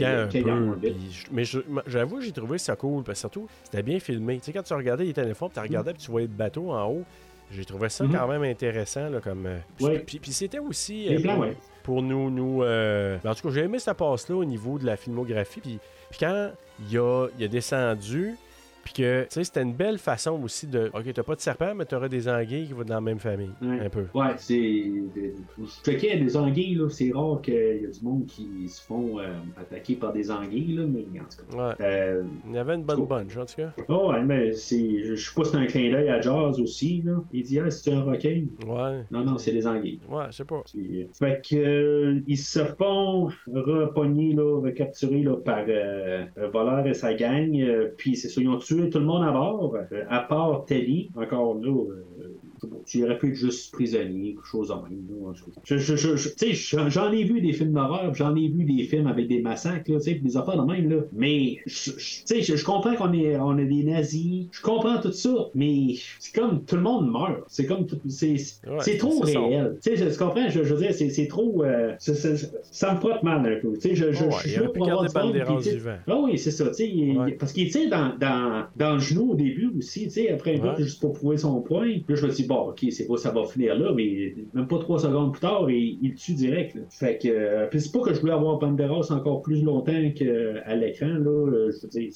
mais 1.32 1.44
j'avoue, 1.88 2.22
j'ai 2.22 2.32
trouvé 2.32 2.58
ça 2.58 2.76
cool. 2.76 3.04
Parce 3.04 3.18
que 3.18 3.22
surtout, 3.22 3.48
c'était 3.64 3.84
bien 3.84 4.00
filmé. 4.00 4.38
Tu 4.38 4.46
sais, 4.46 4.54
quand 4.54 4.64
tu 4.64 4.74
regardais 4.74 5.04
les 5.06 5.14
téléphones, 5.14 5.50
tu 5.54 5.60
regardais 5.60 5.94
puis 5.94 6.02
tu 6.04 6.12
voyais 6.12 6.28
le 6.28 6.34
bateau 6.34 6.72
en 6.72 6.88
haut. 6.90 7.04
J'ai 7.52 7.66
trouvé 7.66 7.90
ça 7.90 8.04
Mhm. 8.06 8.14
quand 8.16 8.28
même 8.28 8.44
intéressant. 8.44 9.10
Là, 9.10 9.20
comme, 9.20 9.46
euh, 9.46 9.58
puis, 9.76 9.86
Ouais. 9.86 10.00
puis- 10.00 10.20
puis 10.20 10.32
c'était 10.32 10.60
aussi. 10.60 11.14
Euh, 11.14 11.22
pour, 11.22 11.40
ouais. 11.40 11.58
pour 11.84 12.02
nous. 12.02 12.30
nous 12.30 12.64
euh, 12.64 13.18
ben, 13.24 13.32
en 13.32 13.36
tout 13.36 13.48
cas, 13.48 13.54
j'ai 13.54 13.62
aimé 13.62 13.78
cette 13.80 13.98
passe-là 13.98 14.36
au 14.36 14.46
niveau 14.46 14.80
de 14.80 14.86
la 14.86 14.96
filmographie. 14.96 15.60
Puis, 15.60 15.80
puis 16.10 16.20
quand 16.20 16.52
il 16.90 16.98
a, 16.98 17.28
il 17.38 17.44
a 17.44 17.48
descendu, 17.48 18.36
puis 18.84 18.94
que, 18.94 19.22
tu 19.24 19.28
sais, 19.30 19.44
c'était 19.44 19.62
une 19.62 19.74
belle 19.74 19.98
façon 19.98 20.42
aussi 20.44 20.68
de. 20.68 20.90
Ok, 20.94 21.12
t'as 21.14 21.24
pas 21.24 21.36
de 21.36 21.42
serpent, 21.42 21.74
mais 21.76 21.86
t'auras 21.86 22.10
des 22.10 22.28
anguilles 22.28 22.68
qui 22.68 22.74
vont 22.74 22.84
dans 22.84 22.96
la 22.96 23.02
même 23.02 23.20
famille. 23.20 23.52
Ouais. 23.62 23.80
Un 23.86 23.90
peu. 23.90 24.06
Ouais, 24.14 24.34
c'est. 24.38 24.92
Je 25.16 25.66
checkais 25.84 26.18
des 26.18 26.36
anguilles, 26.38 26.76
là. 26.76 26.90
C'est 26.90 27.12
rare 27.14 27.42
qu'il 27.42 27.54
y 27.54 27.86
a 27.86 27.90
du 27.90 28.02
monde 28.04 28.26
qui 28.26 28.68
se 28.68 28.82
font 28.82 29.20
euh, 29.20 29.34
attaquer 29.60 29.96
par 29.96 30.14
des 30.14 30.30
anguilles, 30.32 30.76
là, 30.76 30.84
mais 30.88 31.20
en 31.20 31.24
tout 31.24 31.56
cas. 31.56 31.70
Ouais. 31.70 31.76
Euh, 31.82 32.24
Il 32.48 32.54
y 32.56 32.58
avait 32.58 32.76
une 32.76 32.84
bonne 32.84 33.06
bunch, 33.06 33.38
en 33.38 33.46
tout 33.46 33.56
cas. 33.58 33.72
Oh, 33.88 34.12
ouais, 34.12 34.24
mais 34.24 34.52
c'est. 34.54 35.04
Je 35.04 35.16
sais 35.16 35.34
pas 35.36 35.44
si 35.46 35.52
c'est 35.52 35.58
un 35.58 35.66
clin 35.66 35.92
d'œil 35.92 36.10
à 36.10 36.20
Jazz 36.22 36.60
aussi, 36.60 37.02
là. 37.06 37.24
Il 37.32 37.44
dit, 37.44 37.60
ah, 37.60 37.70
c'est 37.70 37.92
un 37.94 38.02
requin. 38.04 38.46
Ouais. 38.68 39.04
Non, 39.12 39.24
non, 39.24 39.38
c'est 39.38 39.52
des 39.52 39.68
anguilles. 39.68 40.00
Ouais, 40.10 40.26
je 40.32 40.38
sais 40.38 40.46
pas. 40.46 40.62
Puis, 40.66 41.08
Fait 41.14 41.42
que 41.48 41.56
euh, 41.56 42.20
ils 42.28 42.38
se 42.38 42.64
font 42.66 43.30
repogner, 43.48 44.34
là, 44.34 44.60
recapturer 44.62 45.22
là, 45.24 45.36
par 45.38 45.64
euh, 45.68 46.26
un 46.38 46.48
voleur 46.48 46.86
et 46.88 46.94
sa 46.94 47.14
gang. 47.14 47.56
euh, 47.60 47.90
puis 47.98 48.16
c'est 48.16 48.30
ça, 48.30 48.42
ils 48.42 48.48
ont 48.50 48.58
tué 48.58 48.71
tout 48.76 49.00
le 49.00 49.06
monde 49.06 49.24
à 49.24 49.32
bord, 49.32 49.76
euh, 49.76 50.04
à 50.10 50.20
part 50.22 50.66
Teddy. 50.66 51.12
Encore 51.16 51.56
là, 51.56 51.70
euh, 51.70 52.41
tu 52.86 53.04
aurais 53.04 53.18
pu 53.18 53.30
être 53.30 53.36
juste 53.36 53.72
prisonnier, 53.74 54.34
quelque 54.34 54.46
chose 54.48 54.72
en 54.72 54.84
même. 54.84 55.04
Là, 55.10 55.34
je, 55.64 55.78
je, 55.78 55.96
je- 55.96 56.16
je- 56.16 56.30
tu 56.30 56.56
sais, 56.56 56.90
j'en- 56.90 57.12
ai 57.12 57.24
vu 57.24 57.42
des 57.42 57.54
films 57.54 57.74
d'horreur, 57.74 58.14
j'en 58.16 58.36
ai 58.36 58.48
vu 58.48 58.64
des 58.64 58.84
films 58.84 59.08
avec 59.08 59.28
des 59.28 59.42
massacres, 59.42 59.90
là, 59.92 59.98
tu 60.00 60.04
sais, 60.06 60.12
puis 60.16 60.24
des 60.24 60.38
affaires 60.38 60.62
de 60.64 60.72
même. 60.72 60.90
Là. 60.90 60.98
Mais 61.14 61.58
tu 61.66 61.72
sais, 61.72 62.42
je, 62.42 62.64
comprends 62.64 62.96
qu'on 62.96 63.14
est, 63.14 63.38
on 63.38 63.58
est 63.58 63.66
des 63.66 63.84
nazis, 63.84 64.48
je 64.52 64.62
comprends 64.62 65.00
tout 65.02 65.12
ça, 65.12 65.34
mais 65.56 65.96
c'est 66.20 66.34
comme 66.40 66.64
tout 66.64 66.76
le 66.76 66.82
monde 66.82 67.12
meurt. 67.12 67.44
C'est 67.48 67.66
comme 67.66 67.86
c'est 68.08 68.36
Ouais, 68.68 68.98
trop 68.98 69.20
réel. 69.20 69.78
Tu 69.84 69.98
sais, 69.98 70.12
je, 70.12 70.18
comprends? 70.18 70.50
Je, 70.50 70.64
je 70.64 70.74
veux 70.74 70.82
dire, 70.82 70.94
c'est 70.94 71.28
trop. 71.28 71.64
euh, 71.64 71.94
ça 72.00 72.94
me 72.94 73.00
frotte 73.00 73.24
mal 73.24 73.46
un 73.46 73.60
peu. 73.60 73.74
Tu 73.74 73.82
sais, 73.90 73.96
je, 73.96 74.12
je, 74.12 74.24
Oh, 74.24 74.28
ouais, 74.28 74.36
je 74.44 74.50
suis 74.50 74.62
là 74.62 74.70
pour 74.70 74.88
avoir 74.90 75.04
du 75.32 75.70
vivant. 75.70 75.92
Ah 76.08 76.20
oui, 76.22 76.38
c'est 76.38 76.52
ça. 76.52 76.68
tu 76.68 76.74
sais, 76.76 76.92
Ouais. 77.18 77.32
parce 77.34 77.52
qu'il 77.54 77.70
tire 77.72 77.90
dans, 77.90 78.16
dans, 78.18 78.66
dans 78.76 78.94
le 78.94 79.00
genou 79.00 79.32
au 79.32 79.36
début 79.36 79.72
aussi, 79.78 80.04
tu 80.06 80.10
sais, 80.12 80.30
après 80.30 80.56
un 80.60 80.74
peu, 80.76 80.84
juste 80.84 81.02
pour 81.02 81.14
prouver 81.14 81.38
son 81.38 81.62
point. 81.62 81.88
Puis 81.92 82.04
là, 82.10 82.16
je 82.16 82.26
me 82.28 82.32
dis, 82.32 82.44
bon, 82.52 82.70
ok, 82.70 82.86
c'est 82.92 83.08
pas, 83.08 83.18
ça 83.18 83.32
va 83.32 83.46
finir 83.46 83.76
là, 83.78 83.94
mais 83.94 84.36
même 84.54 84.68
pas 84.68 84.80
trois 84.80 85.00
secondes 85.00 85.32
plus 85.32 85.42
tard, 85.42 85.70
il, 85.70 86.14
tue 86.16 86.34
direct. 86.34 86.76
là. 86.76 86.82
Fait 86.90 87.18
que, 87.18 87.28
euh, 87.28 87.68
puis 87.68 87.80
c'est 87.82 87.92
pas 87.92 88.02
que 88.04 88.14
je 88.14 88.20
voulais 88.20 88.34
avoir 88.34 88.60
Banderas 88.60 89.08
encore 89.12 89.42
plus 89.42 89.64
longtemps 89.64 89.92
qu'à 90.16 90.76
l'écran, 90.76 91.08
là. 91.08 91.30
euh, 91.30 91.72
Je 91.72 91.82
veux 91.82 91.90
dire, 91.90 92.10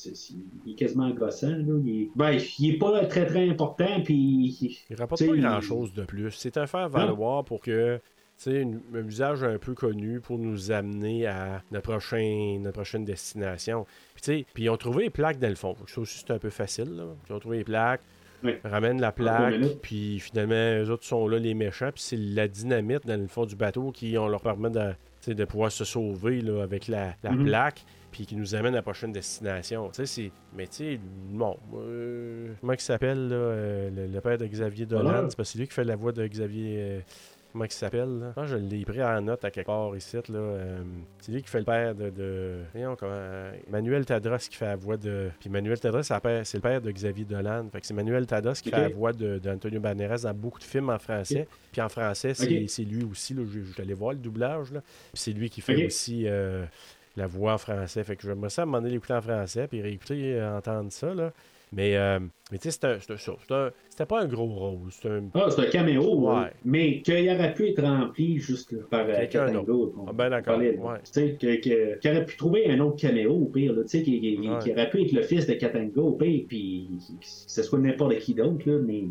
il 0.66 0.72
est 0.72 0.76
quasiment 0.76 1.10
gossant, 1.12 1.50
là. 1.50 1.80
Il 1.84 2.02
est, 2.04 2.10
ben, 2.16 2.38
il 2.60 2.74
est 2.76 2.78
pas 2.78 3.06
très 3.06 3.26
très 3.26 3.50
important, 3.50 4.02
puis. 4.04 4.78
Il 4.90 4.96
rapporte 4.98 5.26
pas 5.26 5.36
grand-chose 5.38 5.94
de 5.94 6.04
plus. 6.04 6.32
C'est 6.32 6.58
un 6.58 6.68
faire 6.68 6.90
valoir 6.90 7.44
pour 7.46 7.62
que 7.62 8.00
une- 8.48 8.82
un 8.94 9.06
usage 9.08 9.44
un 9.44 9.58
peu 9.58 9.74
connu 9.74 10.20
pour 10.20 10.38
nous 10.38 10.72
amener 10.72 11.26
à 11.26 11.64
notre, 11.72 11.90
prochain, 11.90 12.58
notre 12.60 12.76
prochaine 12.76 13.06
destination. 13.06 13.86
Puis, 14.22 14.46
puis 14.54 14.64
ils 14.66 14.70
ont 14.70 14.78
trouvé 14.78 15.04
les 15.06 15.10
plaques 15.10 15.40
dans 15.40 15.48
le 15.50 15.56
fond. 15.56 15.76
Ça 15.88 16.02
aussi, 16.02 16.20
c'est 16.26 16.34
un 16.34 16.40
peu 16.40 16.50
facile. 16.50 16.96
Là. 16.98 17.06
Ils 17.30 17.34
ont 17.34 17.40
trouvé 17.40 17.60
les 17.60 17.64
plaques, 17.64 18.02
Oui. 18.46 18.56
ramènent 18.64 19.02
la 19.02 19.12
plaque, 19.12 19.56
puis 19.82 20.20
finalement, 20.20 20.56
eux 20.84 20.90
autres 20.90 21.06
sont 21.06 21.28
là, 21.28 21.38
les 21.40 21.54
méchants, 21.54 21.92
puis 21.94 22.02
c'est 22.04 22.18
la 22.18 22.48
dynamite 22.48 23.06
dans 23.06 23.20
le 23.20 23.28
fond 23.28 23.46
du 23.46 23.56
bateau 23.56 23.92
qui 23.92 24.18
on 24.18 24.28
leur 24.28 24.42
permet 24.42 24.70
de. 24.70 24.94
de 25.34 25.46
pouvoir 25.46 25.72
se 25.72 25.84
sauver 25.86 26.42
là, 26.42 26.62
avec 26.62 26.88
la, 26.88 27.16
la 27.24 27.32
Mhm. 27.32 27.46
plaque, 27.46 27.84
puis 28.12 28.28
qui 28.28 28.36
nous 28.36 28.54
amène 28.54 28.74
à 28.74 28.78
la 28.78 28.82
prochaine 28.84 29.12
destination. 29.12 29.88
Tu 29.90 29.96
sais, 29.96 30.06
c'est. 30.06 30.32
Mais 30.56 30.68
tu 30.68 30.76
sais, 30.76 31.00
non. 31.32 31.58
euh, 31.76 32.54
comment 32.62 32.74
il 32.74 32.80
s'appelle, 32.80 33.30
euh, 33.32 33.90
le, 33.90 34.06
le 34.14 34.22
père 34.22 34.38
de 34.38 34.46
Xavier 34.46 34.86
Dolan? 34.86 35.04
Voilà. 35.04 35.18
C'est 35.30 35.36
parce 35.36 35.50
que 35.50 35.54
c'est 35.54 35.60
lui 35.60 35.68
qui 35.68 35.74
fait 35.74 35.84
la 35.84 35.96
voix 35.96 36.12
de 36.12 36.28
Xavier. 36.28 36.76
euh, 36.80 37.00
Comment 37.56 37.64
il 37.64 37.72
s'appelle, 37.72 38.20
là? 38.20 38.46
Je 38.46 38.58
l'ai 38.58 38.84
pris 38.84 39.02
en 39.02 39.22
note 39.22 39.46
à 39.46 39.50
quelque 39.50 39.68
part 39.68 39.96
ici, 39.96 40.18
là. 40.28 40.38
euh, 40.38 40.84
c'est 41.22 41.32
lui 41.32 41.42
qui 41.42 41.48
fait 41.48 41.60
le 41.60 41.64
père 41.64 41.96
de... 41.96 42.10
de... 42.10 42.58
Voyons, 42.74 42.98
comment... 42.98 43.14
euh, 43.14 43.54
Manuel 43.70 44.06
Tadros 44.06 44.40
qui 44.40 44.58
fait 44.58 44.66
la 44.66 44.76
voix 44.76 44.98
de... 44.98 45.30
Puis 45.40 45.50
Manuel 45.50 45.80
Tadros, 45.80 46.04
c'est 46.04 46.14
le 46.54 46.60
père 46.60 46.82
de 46.82 46.92
Xavier 46.92 47.24
Dolan. 47.24 47.70
Fait 47.72 47.80
que 47.80 47.88
c'est 47.88 47.94
Manuel 47.94 48.28
Tadros 48.28 48.56
qui 48.56 48.72
fait 48.72 48.82
la 48.82 48.90
voix 48.90 49.14
d'Antonio 49.14 49.80
Banderas 49.80 50.24
dans 50.24 50.34
beaucoup 50.34 50.60
de 50.60 50.66
films 50.66 50.90
en 50.90 51.00
français. 51.00 51.48
Puis 51.72 51.80
en 51.80 51.88
français, 51.88 52.34
c'est 52.34 52.84
lui 52.84 53.06
aussi, 53.06 53.34
là. 53.34 53.44
Je, 53.46 53.62
je 53.62 53.72
suis 53.72 53.82
allé 53.82 53.94
voir 53.94 54.12
le 54.12 54.20
doublage, 54.20 54.74
là. 54.74 54.82
Puis 54.82 55.22
c'est 55.22 55.32
lui 55.32 55.50
qui 55.50 55.62
fait 55.62 55.86
aussi... 55.86 56.28
euh, 56.28 56.66
la 57.16 57.28
voix 57.28 57.54
en 57.54 57.58
français. 57.58 58.04
Fait 58.04 58.18
que 58.18 58.24
j'aimerais 58.24 58.50
ça 58.50 58.64
à 58.64 58.64
un 58.64 58.66
moment 58.66 58.82
donné 58.82 58.96
l'écouter 58.96 59.14
en 59.14 59.22
français, 59.22 59.70
puis 59.70 59.82
réécouter, 59.82 60.36
euh, 60.36 60.58
entendre 60.58 60.92
ça, 60.92 61.14
là. 61.14 61.32
Mais, 61.72 61.96
euh, 61.96 62.20
mais 62.52 62.60
tu 62.60 62.70
sais, 62.70 63.00
c'était 63.90 64.06
pas 64.06 64.22
un 64.22 64.28
gros 64.28 64.46
rôle. 64.46 64.92
C'était 64.92 65.10
un... 65.10 65.24
Ah, 65.34 65.48
c'est 65.50 65.62
un 65.62 65.70
caméo, 65.70 66.20
Ouais. 66.20 66.52
mais 66.64 67.02
qu'il 67.02 67.28
aurait 67.28 67.56
pu 67.56 67.70
être 67.70 67.82
rempli 67.82 68.38
juste 68.38 68.80
par 68.90 69.08
euh, 69.08 69.14
Quelqu'un 69.28 69.64
d'autre. 69.64 69.96
Ah, 70.08 70.14
ben 70.14 70.30
d'accord, 70.30 70.60
ouais. 70.60 70.76
Tu 71.12 71.12
sais, 71.12 71.38
qu'il 71.40 72.12
aurait 72.12 72.26
pu 72.26 72.38
trouver 72.38 72.70
un 72.70 72.80
autre 72.82 72.98
caméo, 72.98 73.34
au 73.34 73.46
pire, 73.46 73.74
tu 73.82 73.88
sais, 73.88 74.04
qui, 74.04 74.38
aurait 74.72 74.90
pu 74.92 75.02
être 75.02 75.12
le 75.14 75.24
fils 75.24 75.48
de 75.48 75.54
Katanga, 75.54 76.00
au 76.02 76.12
pire, 76.12 76.44
puis 76.48 76.88
que 77.20 77.26
ce 77.26 77.64
soit 77.64 77.80
n'importe 77.80 78.20
qui 78.20 78.36
d'autre, 78.36 78.70
là, 78.70 78.78
mais 78.78 79.06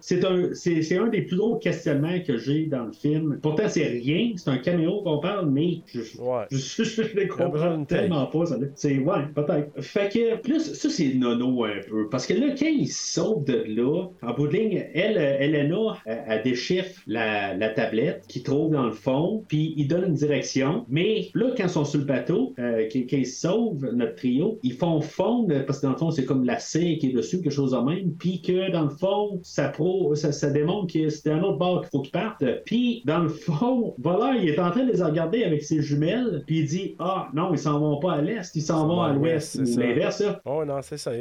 c'est 0.00 0.24
un, 0.24 0.48
c'est, 0.54 0.98
un 0.98 1.06
des 1.06 1.22
plus 1.22 1.36
gros 1.36 1.56
questionnements 1.56 2.18
que 2.26 2.36
j'ai 2.36 2.66
dans 2.66 2.86
le 2.86 2.92
film. 2.92 3.38
Pourtant, 3.40 3.68
c'est 3.68 3.86
rien, 3.86 4.32
c'est 4.36 4.50
un 4.50 4.58
caméo 4.58 5.02
qu'on 5.02 5.20
parle, 5.20 5.50
mais 5.50 5.78
je, 5.86 6.00
je- 6.00 6.56
je, 6.56 6.82
je, 6.84 7.26
comprends 7.28 7.84
tellement 7.84 8.26
pas, 8.26 8.46
ça. 8.46 8.58
C'est, 8.74 8.98
ouais, 8.98 9.26
peut-être. 9.36 9.80
Fait 9.80 10.12
que, 10.12 10.36
plus, 10.40 10.74
ça, 10.74 10.90
c'est 10.90 11.14
nono 11.14 11.64
un 11.64 11.78
peu. 11.88 11.91
Parce 12.10 12.26
que 12.26 12.34
là, 12.34 12.54
quand 12.58 12.66
il 12.66 12.88
saute 12.88 13.46
de 13.46 13.64
là, 13.68 14.06
en 14.22 14.34
bout 14.34 14.48
de 14.48 14.52
ligne, 14.52 14.86
elle, 14.94 15.18
euh, 15.18 15.38
Elena, 15.40 15.98
elle, 16.06 16.24
elle 16.26 16.42
déchiffre 16.42 17.00
la, 17.06 17.54
la 17.54 17.68
tablette 17.70 18.24
qu'il 18.28 18.42
trouve 18.42 18.70
dans 18.72 18.84
le 18.84 18.92
fond, 18.92 19.44
puis 19.48 19.74
il 19.76 19.88
donne 19.88 20.04
une 20.08 20.14
direction. 20.14 20.84
Mais 20.88 21.28
là, 21.34 21.46
quand 21.56 21.64
ils 21.64 21.70
sont 21.70 21.84
sur 21.84 22.00
le 22.00 22.04
bateau, 22.04 22.54
euh, 22.58 22.86
qu'ils 22.88 23.06
qu'ils 23.06 23.26
se 23.26 23.40
sauvent, 23.40 23.84
notre 23.92 24.16
trio, 24.16 24.58
ils 24.62 24.74
font 24.74 25.00
fondre, 25.00 25.64
parce 25.66 25.80
que 25.80 25.86
dans 25.86 25.92
le 25.92 25.98
fond, 25.98 26.10
c'est 26.10 26.24
comme 26.24 26.44
la 26.44 26.58
cire 26.58 26.98
qui 26.98 27.10
est 27.10 27.12
dessus, 27.12 27.40
quelque 27.40 27.52
chose 27.52 27.72
de 27.72 27.78
même, 27.78 28.12
puis 28.18 28.40
que 28.42 28.70
dans 28.70 28.84
le 28.84 28.90
fond, 28.90 29.40
ça, 29.42 29.68
pro, 29.68 30.14
ça, 30.14 30.32
ça 30.32 30.50
démontre 30.50 30.92
que 30.92 31.08
c'était 31.08 31.30
un 31.30 31.42
autre 31.42 31.58
bord 31.58 31.80
qu'il 31.82 31.90
faut 31.90 32.02
qu'ils 32.02 32.12
partent. 32.12 32.44
Puis, 32.64 33.02
dans 33.04 33.20
le 33.20 33.28
fond, 33.28 33.94
voilà, 34.02 34.36
il 34.36 34.48
est 34.48 34.58
en 34.58 34.70
train 34.70 34.84
de 34.84 34.92
les 34.92 35.02
regarder 35.02 35.44
avec 35.44 35.62
ses 35.62 35.82
jumelles, 35.82 36.42
puis 36.46 36.60
il 36.60 36.66
dit 36.66 36.96
Ah, 36.98 37.28
non, 37.34 37.52
ils 37.52 37.58
s'en 37.58 37.78
vont 37.78 37.98
pas 37.98 38.14
à 38.14 38.22
l'est, 38.22 38.54
ils 38.54 38.62
s'en 38.62 38.86
vont 38.86 39.00
à 39.00 39.12
l'ouest. 39.12 39.56
c'est 39.56 39.66
ça. 39.66 39.80
L'inverse, 39.80 40.20
là. 40.20 40.40
Oh 40.44 40.64
non, 40.64 40.80
c'est 40.82 40.96
ça. 40.96 41.12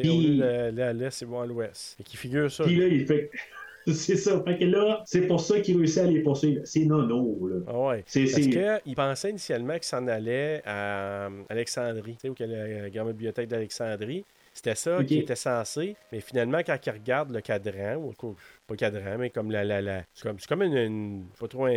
D'aller 0.72 0.82
à 0.84 0.94
l'est, 0.94 1.22
ils 1.22 1.28
vont 1.28 1.42
à 1.42 1.46
l'ouest. 1.46 1.96
Et 2.00 2.04
qui 2.04 2.18
figure 2.18 2.52
ça. 2.52 2.64
Puis 2.64 2.76
là, 2.76 2.88
il 2.88 3.06
fait. 3.06 3.30
C'est 3.88 4.16
ça. 4.16 4.40
Fait 4.46 4.60
que 4.60 4.66
là, 4.66 5.02
c'est 5.08 5.26
pour 5.26 5.40
ça 5.42 5.60
qu'il 5.60 5.76
réussit 5.76 5.98
à 5.98 6.06
les 6.06 6.20
poursuivre. 6.20 6.62
C'est 6.66 6.86
nono, 6.86 7.48
là. 7.48 7.56
Ah 7.68 7.80
ouais. 7.80 8.04
C'est- 8.06 8.26
Parce 8.32 8.46
qu'il 8.84 8.96
pensait 8.96 9.32
initialement 9.32 9.74
qu'il 9.74 9.86
s'en 9.86 10.08
allait 10.08 10.62
à 10.66 11.26
euh, 11.26 11.30
Alexandrie, 11.50 12.14
tu 12.14 12.20
sais, 12.22 12.30
où 12.30 12.36
il 12.40 12.46
y 12.48 12.54
a 12.54 12.82
la 12.84 12.90
grande 12.92 13.08
bibliothèque 13.08 13.48
d'Alexandrie. 13.48 14.24
C'était 14.54 14.76
ça 14.76 15.04
qui 15.04 15.18
était 15.18 15.36
censé. 15.36 15.96
Mais 16.12 16.20
finalement, 16.20 16.60
quand 16.60 16.78
il 16.86 16.90
regarde 16.92 17.32
le 17.32 17.42
cadran, 17.42 17.96
ou 17.96 18.14
quoi, 18.16 18.36
pas 18.68 18.74
le 18.74 18.78
cadran, 18.78 19.18
mais 19.18 19.32
comme 19.32 19.50
la. 19.50 19.64
la, 19.64 19.82
la 19.82 20.04
c'est 20.14 20.28
comme, 20.28 20.38
c'est 20.40 20.48
comme 20.48 20.62
une, 20.62 20.78
une- 20.78 21.26
Pas 21.40 21.48
trop 21.48 21.66
un. 21.66 21.72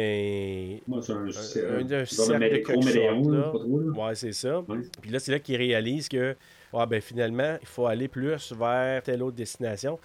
Moi, 0.87 1.01
c'est 1.01 1.13
un, 1.13 1.31
c'est 1.31 1.65
un, 1.67 1.75
un 1.77 1.89
genre 1.89 2.07
cercle 2.07 2.43
de 2.43 2.49
quelque 2.49 2.73
gros 2.73 2.83
médaillon, 2.85 3.23
sorte, 3.25 3.33
là, 3.35 3.39
là. 3.39 3.45
pas 3.53 3.59
trop, 3.61 3.81
là. 3.81 4.07
Ouais, 4.09 4.15
c'est 4.15 4.33
ça. 4.33 4.61
Ouais. 4.61 4.79
Puis 5.01 5.11
là, 5.11 5.19
c'est 5.21 5.33
là 5.33 5.39
qu'il 5.39 5.57
réalise 5.57 6.09
que 6.09 6.37
ah, 6.79 6.87
ben, 6.87 7.01
finalement, 7.01 7.57
il 7.61 7.67
faut 7.67 7.87
aller 7.87 8.09
plus 8.09 8.53
vers 8.59 9.03
telle 9.03 9.23
autre 9.23 9.37
destination. 9.37 9.99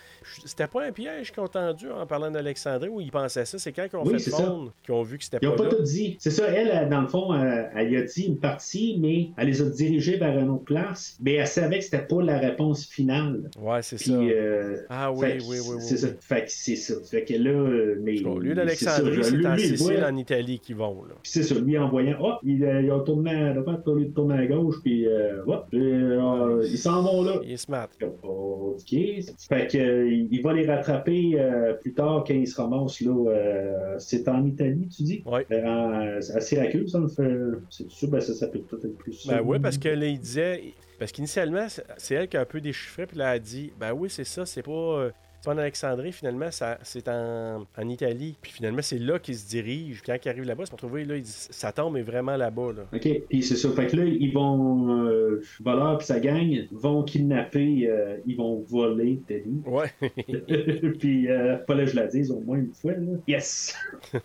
C'était 0.46 0.68
pas 0.68 0.86
un 0.86 0.92
piège 0.92 1.32
qu'ils 1.32 1.42
ont 1.44 1.48
tendu 1.48 1.90
en 1.92 2.06
parlant 2.06 2.32
d'Alexandrie 2.32 2.90
où 2.90 3.02
ils 3.02 3.12
pensaient 3.12 3.46
ça? 3.46 3.58
C'est 3.58 3.72
quand 3.72 3.86
ils 3.92 3.96
ont 3.96 4.04
Oui, 4.06 4.14
fait 4.20 4.30
ça. 4.32 4.38
fondre 4.38 4.72
qu'ils 4.84 4.94
ont 4.94 5.04
vu 5.04 5.18
que 5.18 5.24
c'était 5.24 5.38
Ils 5.42 5.48
pas, 5.48 5.52
n'ont 5.52 5.58
pas 5.58 5.64
là? 5.64 5.70
tout 5.76 5.84
dit. 5.84 6.18
C'est 6.20 6.32
ça, 6.32 6.48
elle, 6.48 6.90
dans 6.90 7.02
le 7.02 7.08
fond, 7.08 7.34
elle, 7.34 7.70
elle 7.76 7.92
y 7.92 7.98
a 7.98 8.02
dit 8.04 8.24
une 8.24 8.38
partie, 8.38 8.98
mais 9.00 9.30
elle 9.38 9.48
les 9.48 9.62
a 9.62 9.66
dirigés 9.70 10.18
vers 10.18 10.38
une 10.40 10.50
autre 10.50 10.66
place. 10.66 11.18
Mais 11.22 11.34
elle 11.36 11.48
savait 11.48 11.80
que 11.80 11.86
c'était 11.86 12.06
pas 12.06 12.22
la 12.22 12.38
réponse 12.40 12.86
finale. 12.86 13.50
Ouais, 13.60 13.82
c'est 13.82 13.98
ça. 13.98 14.12
euh, 14.14 14.78
Ah 14.90 15.12
oui, 15.12 15.20
fait 15.28 15.38
oui, 15.42 15.58
oui, 15.62 15.76
oui. 15.76 15.82
C'est 15.82 15.98
ça. 15.98 16.08
oui. 16.08 16.14
Fait 16.22 16.42
que 16.46 16.52
c'est 16.52 16.76
ça. 16.76 16.94
Fait 17.10 17.24
que 17.24 17.34
là, 17.34 17.96
mais. 18.02 18.24
Au 18.26 18.40
lieu 18.40 18.54
d'Alexandrie, 18.54 19.24
ça, 19.24 19.30
c'est 19.32 19.46
en 19.48 19.58
Sicile, 19.58 20.06
en 20.10 20.16
Italie 20.18 20.60
qu'ils 20.60 20.76
vont. 20.76 21.04
Là. 21.04 21.16
Puis 21.24 21.32
c'est 21.32 21.44
ça, 21.44 21.56
lui 21.56 21.78
en 21.78 21.90
voyant, 21.90 22.18
hop, 22.22 22.40
il, 22.44 22.64
euh, 22.64 22.82
il 22.82 22.92
a 22.92 23.00
tourné 23.00 23.32
à 23.34 23.54
droite, 23.54 23.84
tourner 24.16 24.38
à 24.38 24.46
gauche, 24.48 24.76
puis 24.84 25.06
euh, 25.08 25.42
hop, 25.48 25.66
euh, 25.74 26.59
ils 26.66 26.78
s'en 26.78 27.02
vont 27.02 27.24
là. 27.24 27.40
Il 27.44 27.52
est 27.52 27.58
smart. 27.58 27.88
OK. 28.24 28.90
Fait 28.90 29.68
que, 29.72 29.78
euh, 29.78 30.10
il 30.32 30.42
va 30.42 30.54
les 30.54 30.66
rattraper 30.66 31.32
euh, 31.40 31.74
plus 31.74 31.94
tard 31.94 32.24
quand 32.26 32.34
ils 32.34 32.48
se 32.48 32.60
ramassent 32.60 33.02
là. 33.02 33.12
euh, 33.32 33.96
c'est 34.00 34.28
en 34.28 34.46
Italie, 34.46 34.88
tu 34.88 35.04
dis? 35.04 35.24
Euh, 35.28 35.66
en- 35.66 36.18
à 36.18 36.42
Syracuse, 36.42 36.92
ça 36.92 37.00
me 37.00 37.08
fait. 37.08 37.30
C'est 37.70 37.90
sûr, 37.90 38.08
ben 38.10 38.22
ça, 38.22 38.48
peut 38.48 38.60
peut-être 38.60 38.86
être 38.86 38.98
plus. 38.98 39.28
Ben 39.28 39.42
oui, 39.44 39.60
parce 39.60 39.78
que 39.78 39.90
là, 39.90 40.06
il 40.06 40.20
disait. 40.20 40.74
Parce 40.98 41.12
qu'initialement, 41.14 41.68
c'est- 41.70 41.86
c'est 41.98 42.16
elle 42.16 42.28
qui 42.28 42.36
a 42.38 42.42
un 42.42 42.46
peu 42.46 42.60
déchiffré, 42.60 43.06
puis 43.06 43.18
là, 43.18 43.30
elle 43.32 43.36
a 43.38 43.40
dit 43.40 43.72
Ben 43.80 43.94
oui, 43.94 44.10
c'est 44.10 44.26
ça, 44.26 44.46
c'est 44.46 44.64
pas. 44.64 45.10
En 45.48 45.58
Alexandrie, 45.58 46.12
finalement, 46.12 46.52
ça, 46.52 46.78
c'est 46.84 47.08
en, 47.08 47.66
en 47.78 47.90
Italie. 47.90 48.38
Puis 48.42 48.52
finalement, 48.52 48.82
c'est 48.82 49.00
là 49.00 49.20
qu'il 49.20 49.36
se 49.36 49.48
dirige. 49.48 50.02
Puis 50.02 50.12
quand 50.12 50.18
il 50.26 50.30
arrive 50.30 50.44
là-bas, 50.44 50.66
c'est 50.66 50.72
pour 50.72 50.80
trouver, 50.80 51.06
là, 51.06 51.16
il 51.16 51.24
dit, 51.24 51.32
sa 51.32 51.72
tombe 51.72 51.98
est 51.98 52.04
vraiment 52.04 52.36
là-bas. 52.36 52.74
Là. 52.74 52.84
OK. 52.94 53.22
Puis 53.30 53.44
c'est 53.44 53.56
ça. 53.56 53.70
Fait 53.72 53.88
que 53.88 53.98
là, 53.98 54.06
ils 54.06 54.34
vont. 54.34 55.08
Euh, 55.08 55.42
voleur 55.60 55.98
puis 55.98 56.08
sa 56.08 56.20
gang 56.20 56.68
vont 56.72 57.04
kidnapper, 57.04 57.88
euh, 57.88 58.18
ils 58.26 58.36
vont 58.36 58.64
voler 58.68 59.22
Teddy. 59.28 59.62
Ouais. 59.66 59.92
puis, 61.00 61.30
euh, 61.30 61.58
pas 61.58 61.76
là, 61.76 61.86
je 61.86 61.96
la 61.96 62.08
dise 62.08 62.32
au 62.32 62.40
moins 62.42 62.58
une 62.58 62.74
fois. 62.74 62.94
Là. 62.94 63.18
Yes! 63.28 63.76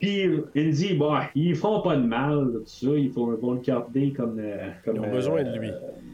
Puis 0.00 0.28
il 0.54 0.70
dit, 0.72 0.94
bon, 0.94 1.12
ils 1.34 1.54
feront 1.54 1.82
pas 1.82 1.94
de 1.96 2.04
mal, 2.06 2.48
tout 2.54 2.62
ça, 2.64 2.88
ils 2.96 3.10
vont, 3.10 3.26
vont 3.36 3.52
le 3.52 3.60
garder 3.60 4.12
comme. 4.12 4.38
euh, 4.38 4.68
comme 4.84 4.96
Ils 4.96 5.00
ont 5.00 5.04
euh, 5.04 5.12
besoin 5.12 5.42
de 5.44 5.58
lui. 5.58 5.70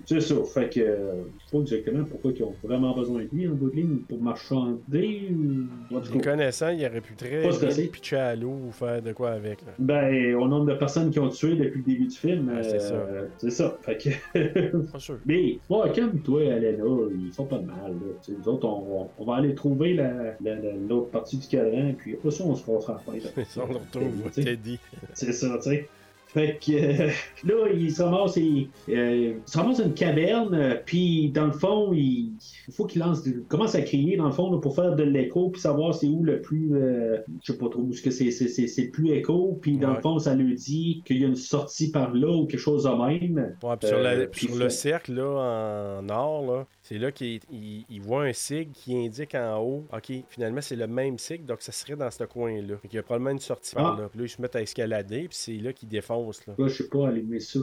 C'est 0.07 0.21
ça. 0.21 0.37
Fait 0.55 0.69
que 0.73 0.79
euh, 0.81 1.13
je 1.39 1.45
sais 1.45 1.51
pas 1.57 1.59
exactement 1.63 2.05
pourquoi 2.05 2.31
ils 2.37 2.43
ont 2.45 2.55
vraiment 2.63 2.95
besoin 2.95 3.23
de 3.23 3.29
lui 3.33 3.49
en 3.49 3.53
bout 3.55 3.71
de 3.71 3.77
ligne 3.77 3.99
pour 4.09 4.21
marchander 4.23 5.29
ou. 5.33 5.97
Les 6.15 6.21
connaissant, 6.21 6.69
il 6.71 6.85
aurait 6.87 7.01
pu 7.01 7.15
très 7.15 7.43
Pas 7.43 7.49
bien 7.67 7.87
pitcher 7.89 8.17
à 8.17 8.37
l'eau 8.37 8.57
ou 8.69 8.71
faire 8.71 9.03
de 9.03 9.13
quoi 9.13 9.31
avec. 9.31 9.63
Là. 9.63 9.73
Ben, 9.81 10.35
au 10.37 10.47
nombre 10.47 10.67
de 10.67 10.75
personnes 10.75 11.11
qui 11.11 11.19
ont 11.19 11.29
tué 11.29 11.57
depuis 11.57 11.79
le 11.79 11.85
début 11.85 12.07
du 12.07 12.17
film, 12.17 12.53
Ah, 12.57 12.63
c'est 12.63 12.93
euh, 12.93 13.27
c'est 13.39 13.51
ça. 13.51 13.77
Fait 13.83 13.97
que. 13.97 14.77
Pas 14.93 14.99
sûr. 14.99 15.19
Mais, 15.27 15.59
ouais, 15.71 15.91
calme-toi, 15.93 16.53
Alena, 16.53 16.85
ils 17.25 17.33
font 17.33 17.45
pas 17.47 17.59
de 17.59 17.67
mal. 17.67 17.77
Là. 17.93 18.35
Nous 18.39 18.49
autres, 18.49 18.67
on, 18.69 19.09
on 19.19 19.25
va 19.25 19.37
aller 19.37 19.55
trouver 19.55 19.95
la- 19.95 20.35
la- 20.41 20.55
la- 20.57 20.73
l'autre 20.89 21.11
partie 21.11 21.37
du 21.39 21.47
cadran, 21.49 21.93
puis 21.99 22.15
après 22.15 22.31
ça, 22.31 22.45
on 22.45 22.55
se 22.55 22.65
à 22.71 23.01
la 23.13 23.45
On 23.77 23.98
retrouve, 23.98 24.31
Teddy. 24.32 24.78
C'est 25.15 25.32
ça, 25.32 25.57
tu 25.62 25.70
sais. 25.70 25.89
Fait 26.28 26.59
que 26.61 26.73
euh, 26.73 27.11
là, 27.47 27.55
il 27.73 27.90
se 27.90 28.03
ramasse, 28.03 28.36
il, 28.36 28.69
euh, 28.90 29.35
il 29.47 29.51
se 29.51 29.57
ramasse 29.57 29.78
une 29.78 29.94
caverne, 29.94 30.55
euh, 30.55 30.74
puis 30.85 31.31
dans 31.31 31.47
le 31.47 31.53
fond, 31.53 31.93
il, 31.94 32.32
il 32.69 32.74
faut 32.74 32.85
qu'il 32.85 33.01
lance, 33.01 33.23
il 33.24 33.44
commence 33.48 33.74
à 33.74 33.81
crier 33.81 34.16
dans 34.19 34.27
le 34.27 34.32
fond 34.32 34.51
là, 34.53 34.59
pour 34.61 34.74
faire 34.74 34.94
de 34.97 35.03
l'écho, 35.05 35.48
puis 35.48 35.61
savoir 35.62 35.94
c'est 35.94 36.09
où 36.09 36.24
le 36.24 36.43
plus, 36.43 36.73
je 36.74 37.53
sais 37.53 37.57
pas 37.57 37.69
trop 37.70 37.81
où 37.81 37.93
ce 37.94 38.03
que 38.03 38.11
c'est, 38.11 38.24
le 38.24 38.90
plus 38.90 39.11
écho, 39.12 39.57
puis 39.62 39.78
dans 39.78 39.90
Ouais. 39.90 39.94
le 39.97 40.01
fond, 40.03 40.19
ça 40.19 40.35
lui 40.35 40.55
dit 40.57 41.03
qu'il 41.07 41.19
y 41.19 41.24
a 41.24 41.28
une 41.28 41.36
sortie 41.36 41.90
par 41.90 42.12
là 42.12 42.28
ou 42.31 42.44
quelque 42.47 42.59
chose 42.61 42.85
de 42.85 42.90
même. 42.90 43.57
Ouais, 43.62 43.77
puis 43.78 43.89
sur, 43.89 43.98
la- 43.98 44.16
puis 44.27 44.28
puis 44.32 44.47
sur 44.48 44.57
ça- 44.59 44.65
le 44.65 44.69
cercle, 44.70 45.12
là, 45.15 46.01
en 46.03 46.09
or, 46.11 46.44
là, 46.53 46.66
c'est 46.89 46.99
là 46.99 47.11
qu'il 47.11 47.41
il- 47.51 47.85
il 47.91 48.01
voit 48.01 48.23
un 48.23 48.33
sigle 48.33 48.71
qui 48.71 48.97
indique 48.97 49.35
en 49.35 49.59
haut, 49.61 49.85
OK, 49.93 50.13
finalement, 50.29 50.61
c'est 50.61 50.77
le 50.77 50.87
même 50.87 51.19
sigle, 51.19 51.45
donc 51.45 51.61
ça 51.61 51.73
serait 51.73 51.97
dans 51.97 52.11
ce 52.13 52.23
coin-là. 52.23 52.77
Qu'il 52.83 52.95
y 52.95 52.99
a 52.99 53.03
probablement 53.03 53.31
une 53.33 53.41
sortie 53.41 53.75
par 53.75 53.95
Ah. 53.99 54.03
là. 54.03 54.09
Puis 54.09 54.21
là, 54.21 54.25
ils 54.27 54.29
se 54.29 54.41
mettent 54.41 54.55
à 54.55 54.63
escalader, 54.63 55.23
puis 55.29 55.37
c'est 55.37 55.55
là 55.57 55.73
qu'ils 55.73 55.89
défoncent, 55.89 56.47
là. 56.47 56.55
Là, 56.57 56.69
je 56.69 56.75
sais 56.75 56.89
pas 56.89 57.09
allumer 57.09 57.41
ça. 57.41 57.59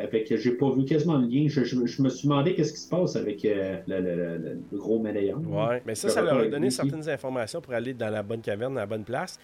Avec, 0.00 0.32
j'ai 0.36 0.52
pas 0.52 0.70
vu 0.70 0.84
quasiment 0.84 1.18
le 1.18 1.26
lien. 1.26 1.46
Je, 1.48 1.64
je- 1.64 1.86
je 1.86 2.02
me 2.02 2.08
suis 2.08 2.28
demandé 2.28 2.54
qu'est-ce 2.54 2.72
qui 2.72 2.78
se 2.80 2.88
passe 2.88 3.16
avec 3.16 3.44
euh, 3.44 3.78
le, 3.88 4.00
le- 4.00 4.14
le- 4.14 4.38
le- 4.38 4.58
le 4.70 4.78
gros 4.78 5.00
médaillon. 5.00 5.38
Ouais, 5.48 5.82
mais 5.84 5.96
ça, 5.96 6.08
ça 6.08 6.22
leur 6.22 6.38
a 6.38 6.46
donné 6.46 6.70
certaines 6.70 7.08
informations 7.08 7.60
pour 7.60 7.72
aller 7.74 7.94
dans 7.94 8.10
la 8.10 8.22
bonne 8.22 8.40
caverne, 8.42 8.74
dans 8.74 8.80
la 8.80 8.86
bonne 8.86 9.04
place. 9.04 9.38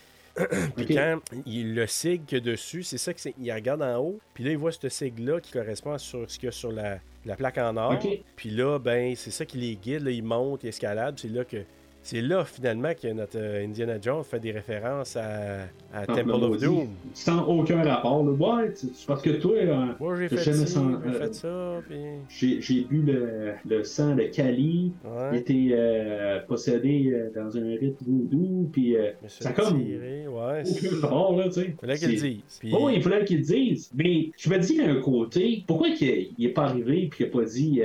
Puis 0.77 0.87
quand 0.87 1.21
il 1.47 1.75
le 1.75 1.87
sigle 1.87 2.25
qu'il 2.25 2.39
y 2.39 2.41
a 2.41 2.45
dessus, 2.45 2.83
c'est 2.83 2.99
ça 2.99 3.15
qu'il 3.15 3.53
regarde 3.53 3.83
en 3.83 3.99
haut. 3.99 4.19
Puis 4.35 4.45
là, 4.45 4.51
il 4.51 4.59
voit 4.59 4.73
ce 4.73 4.89
sigle-là 4.89 5.41
qui 5.41 5.53
correspond 5.53 5.93
à 5.93 5.99
sur 5.99 6.29
ce 6.31 6.39
qu'il 6.39 6.47
y 6.47 6.49
a 6.49 6.53
sur 6.53 6.73
la, 6.73 6.99
la 7.25 7.37
plaque 7.37 7.59
en 7.59 7.77
or. 7.77 7.99
Puis 8.37 8.51
là, 8.51 8.79
ben, 8.79 9.15
c'est 9.17 9.31
ça 9.31 9.45
qui 9.45 9.59
les 9.59 9.77
guide. 9.77 10.03
Là, 10.03 10.11
ils 10.11 10.25
montent, 10.25 10.65
ils 10.65 10.69
escaladent. 10.69 11.19
C'est 11.19 11.29
là 11.29 11.45
que 11.45 11.59
c'est 12.05 12.21
là, 12.21 12.45
finalement, 12.45 12.93
que 12.95 13.09
notre 13.13 13.39
euh, 13.39 13.65
Indiana 13.65 13.95
Jones 14.01 14.23
fait 14.25 14.39
des 14.39 14.53
références 14.53 15.17
à, 15.17 15.63
à 15.93 16.05
Temple 16.07 16.21
Temple 16.21 16.31
of 16.33 16.41
Maudit. 16.51 16.65
Doom. 16.67 16.89
Sans 17.15 17.45
aucun 17.47 17.83
rapport. 17.83 18.23
là. 18.25 18.31
Ouais, 18.33 18.73
tu- 18.75 18.87
parce 19.07 19.23
que 19.23 19.31
toi, 19.31 19.57
euh, 19.57 19.87
Moi, 19.99 20.15
j'ai 20.17 20.29
fait, 20.29 20.37
jamais 20.37 20.67
ci, 20.67 20.73
sen- 20.75 21.01
j'ai 21.03 21.11
euh, 21.11 21.19
fait 21.19 21.35
ça, 21.35 21.83
puis... 21.89 21.97
j'ai 22.29 22.61
j'ai 22.61 22.81
bu 22.85 23.03
le, 23.03 23.53
le 23.67 23.83
sang 23.85 24.15
de 24.15 24.23
Kali. 24.25 24.93
Il 25.03 25.11
Ouais. 25.11 25.39
était 25.39 25.69
euh, 25.73 26.41
possédé 26.47 27.13
dans 27.35 27.57
un 27.57 27.75
rite 27.81 27.97
voodoo, 28.07 28.69
puis 28.71 28.97
ça 29.27 29.53
comme 29.53 29.81
ouais. 29.81 30.27
aucun 30.29 31.01
rapport, 31.01 31.37
là, 31.39 31.45
tu 31.47 31.53
sais. 31.53 31.75
Fallait 31.81 31.97
qu'ils 31.97 32.11
le 32.13 32.17
C'est- 32.19 32.29
disent. 32.29 32.59
Puis- 32.61 32.73
Oh, 32.79 32.91
il 32.91 33.03
fallait 33.03 33.25
qu'ils 33.25 33.39
le 33.39 33.45
disent. 33.45 33.91
Mais 33.95 34.31
je 34.37 34.51
me 34.51 34.59
dis 34.59 34.77
d'un 34.77 35.01
côté, 35.01 35.65
pourquoi 35.67 35.91
qu'il 35.93 36.29
n'est 36.39 36.49
pas 36.51 36.65
arrivé 36.65 37.05
et 37.05 37.09
qu'il 37.09 37.25
n'a 37.27 37.33
pas 37.33 37.45
dit 37.45 37.81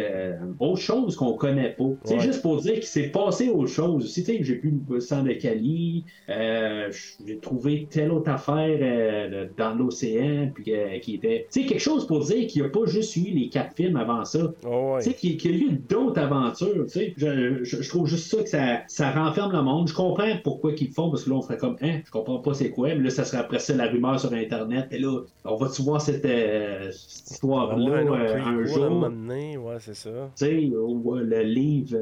autre 0.60 0.82
chose 0.82 1.16
qu'on 1.16 1.34
connaît 1.34 1.70
pas? 1.78 1.90
C'est 2.04 2.20
juste 2.20 2.42
pour 2.42 2.60
dire 2.62 2.74
qu'il 2.74 2.84
s'est 2.84 3.08
passé 3.10 3.50
autre 3.50 3.70
chose. 3.72 4.09
Si 4.10 4.24
tu 4.24 4.32
sais, 4.34 4.44
j'ai 4.44 4.56
pu 4.56 4.74
le 4.90 5.00
sang 5.00 5.24
de 5.24 5.32
Cali, 5.34 6.04
euh, 6.30 6.92
j'ai 7.26 7.38
trouvé 7.40 7.88
telle 7.90 8.12
autre 8.12 8.30
affaire 8.30 8.78
euh, 8.82 9.48
dans 9.58 9.74
l'océan, 9.76 10.52
puis 10.54 10.74
euh, 10.74 11.00
qui 11.00 11.16
était. 11.16 11.48
Tu 11.52 11.62
sais, 11.62 11.68
quelque 11.68 11.80
chose 11.82 12.06
pour 12.08 12.26
dire 12.26 12.48
qu'il 12.48 12.62
n'y 12.62 12.68
a 12.68 12.72
pas 12.72 12.86
juste 12.86 13.16
eu 13.16 13.30
les 13.32 13.50
quatre 13.50 13.76
films 13.76 13.96
avant 13.96 14.26
ça. 14.26 14.52
Oh, 14.66 14.94
ouais. 14.96 15.04
Tu 15.04 15.10
sais, 15.12 15.16
qu'il 15.16 15.38
qu'il 15.38 15.52
y 15.58 15.62
a 15.64 15.68
eu 15.68 15.72
d'autres 15.74 16.20
aventures, 16.20 16.86
tu 16.86 16.90
sais. 16.90 17.14
Je, 17.18 17.64
je- 17.64 17.82
je 17.82 17.90
trouve 17.90 18.08
juste 18.08 18.30
ça 18.36 18.44
que 18.44 18.50
ça, 18.50 18.82
ça 18.88 19.12
renferme 19.12 19.52
le 19.54 19.62
monde. 19.62 19.88
Je 19.88 19.94
comprends 19.94 20.28
pourquoi 20.44 20.74
qu'ils 20.74 20.88
le 20.88 20.94
font, 20.94 21.10
parce 21.10 21.24
que 21.24 21.30
là, 21.30 21.36
on 21.38 21.42
ferait 21.42 21.58
comme, 21.58 21.78
hein, 21.82 22.00
je 22.06 22.12
comprends 22.12 22.40
pas 22.40 22.54
c'est 22.54 22.72
quoi, 22.72 22.90
mais 22.90 23.04
là, 23.04 23.10
ça 23.10 23.26
serait 23.26 23.38
après 23.42 23.60
ça 23.60 23.76
la 23.76 23.88
rumeur 23.88 24.20
sur 24.20 24.34
Internet. 24.34 24.88
Et 24.92 25.00
là, 25.00 25.22
on 25.46 25.56
va-tu 25.56 25.82
voir 25.84 26.02
cette, 26.02 26.26
euh, 26.26 26.90
cette 26.92 27.32
histoire-là 27.32 28.04
Ouais, 28.04 28.18
un 28.34 28.46
un 28.60 28.66
jour? 28.66 29.00
donné, 29.02 29.58
ouais, 29.58 29.76
c'est 29.80 29.94
ça. 29.96 30.10
Tu 30.38 30.46
sais, 30.46 30.52
le 30.54 31.42
livre, 31.44 31.98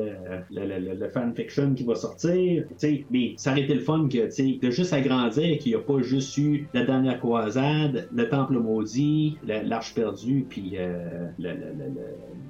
le, 0.52 0.66
le, 0.66 0.80
le- 0.80 0.94
le 0.96 1.10
fanfiction 1.10 1.74
qui 1.74 1.84
va 1.84 1.96
sortir, 1.98 2.64
mais 3.12 3.34
ça 3.38 3.52
aurait 3.52 3.62
été 3.62 3.74
le 3.74 3.82
fun 3.82 4.08
que, 4.10 4.60
de 4.66 4.72
juste 4.72 4.94
agrandir 4.94 5.58
qu'il 5.60 5.72
n'y 5.74 5.76
a 5.78 5.82
pas 5.82 6.02
juste 6.02 6.38
eu 6.38 6.68
la 6.74 6.86
dernière 6.86 7.20
croisade, 7.20 8.08
le 8.14 8.30
temple 8.30 8.60
maudit, 8.60 9.38
la- 9.46 9.64
l'arche 9.64 9.94
perdue, 9.94 10.46
puis 10.48 10.74
euh, 10.78 11.28
le, 11.40 11.50
le, 11.50 11.56
le, 11.56 11.86
le- 11.96 12.02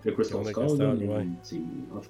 le 0.05 0.11
Crystal 0.11 0.45
Skull. 0.45 0.77
Ouais. 1.09 1.25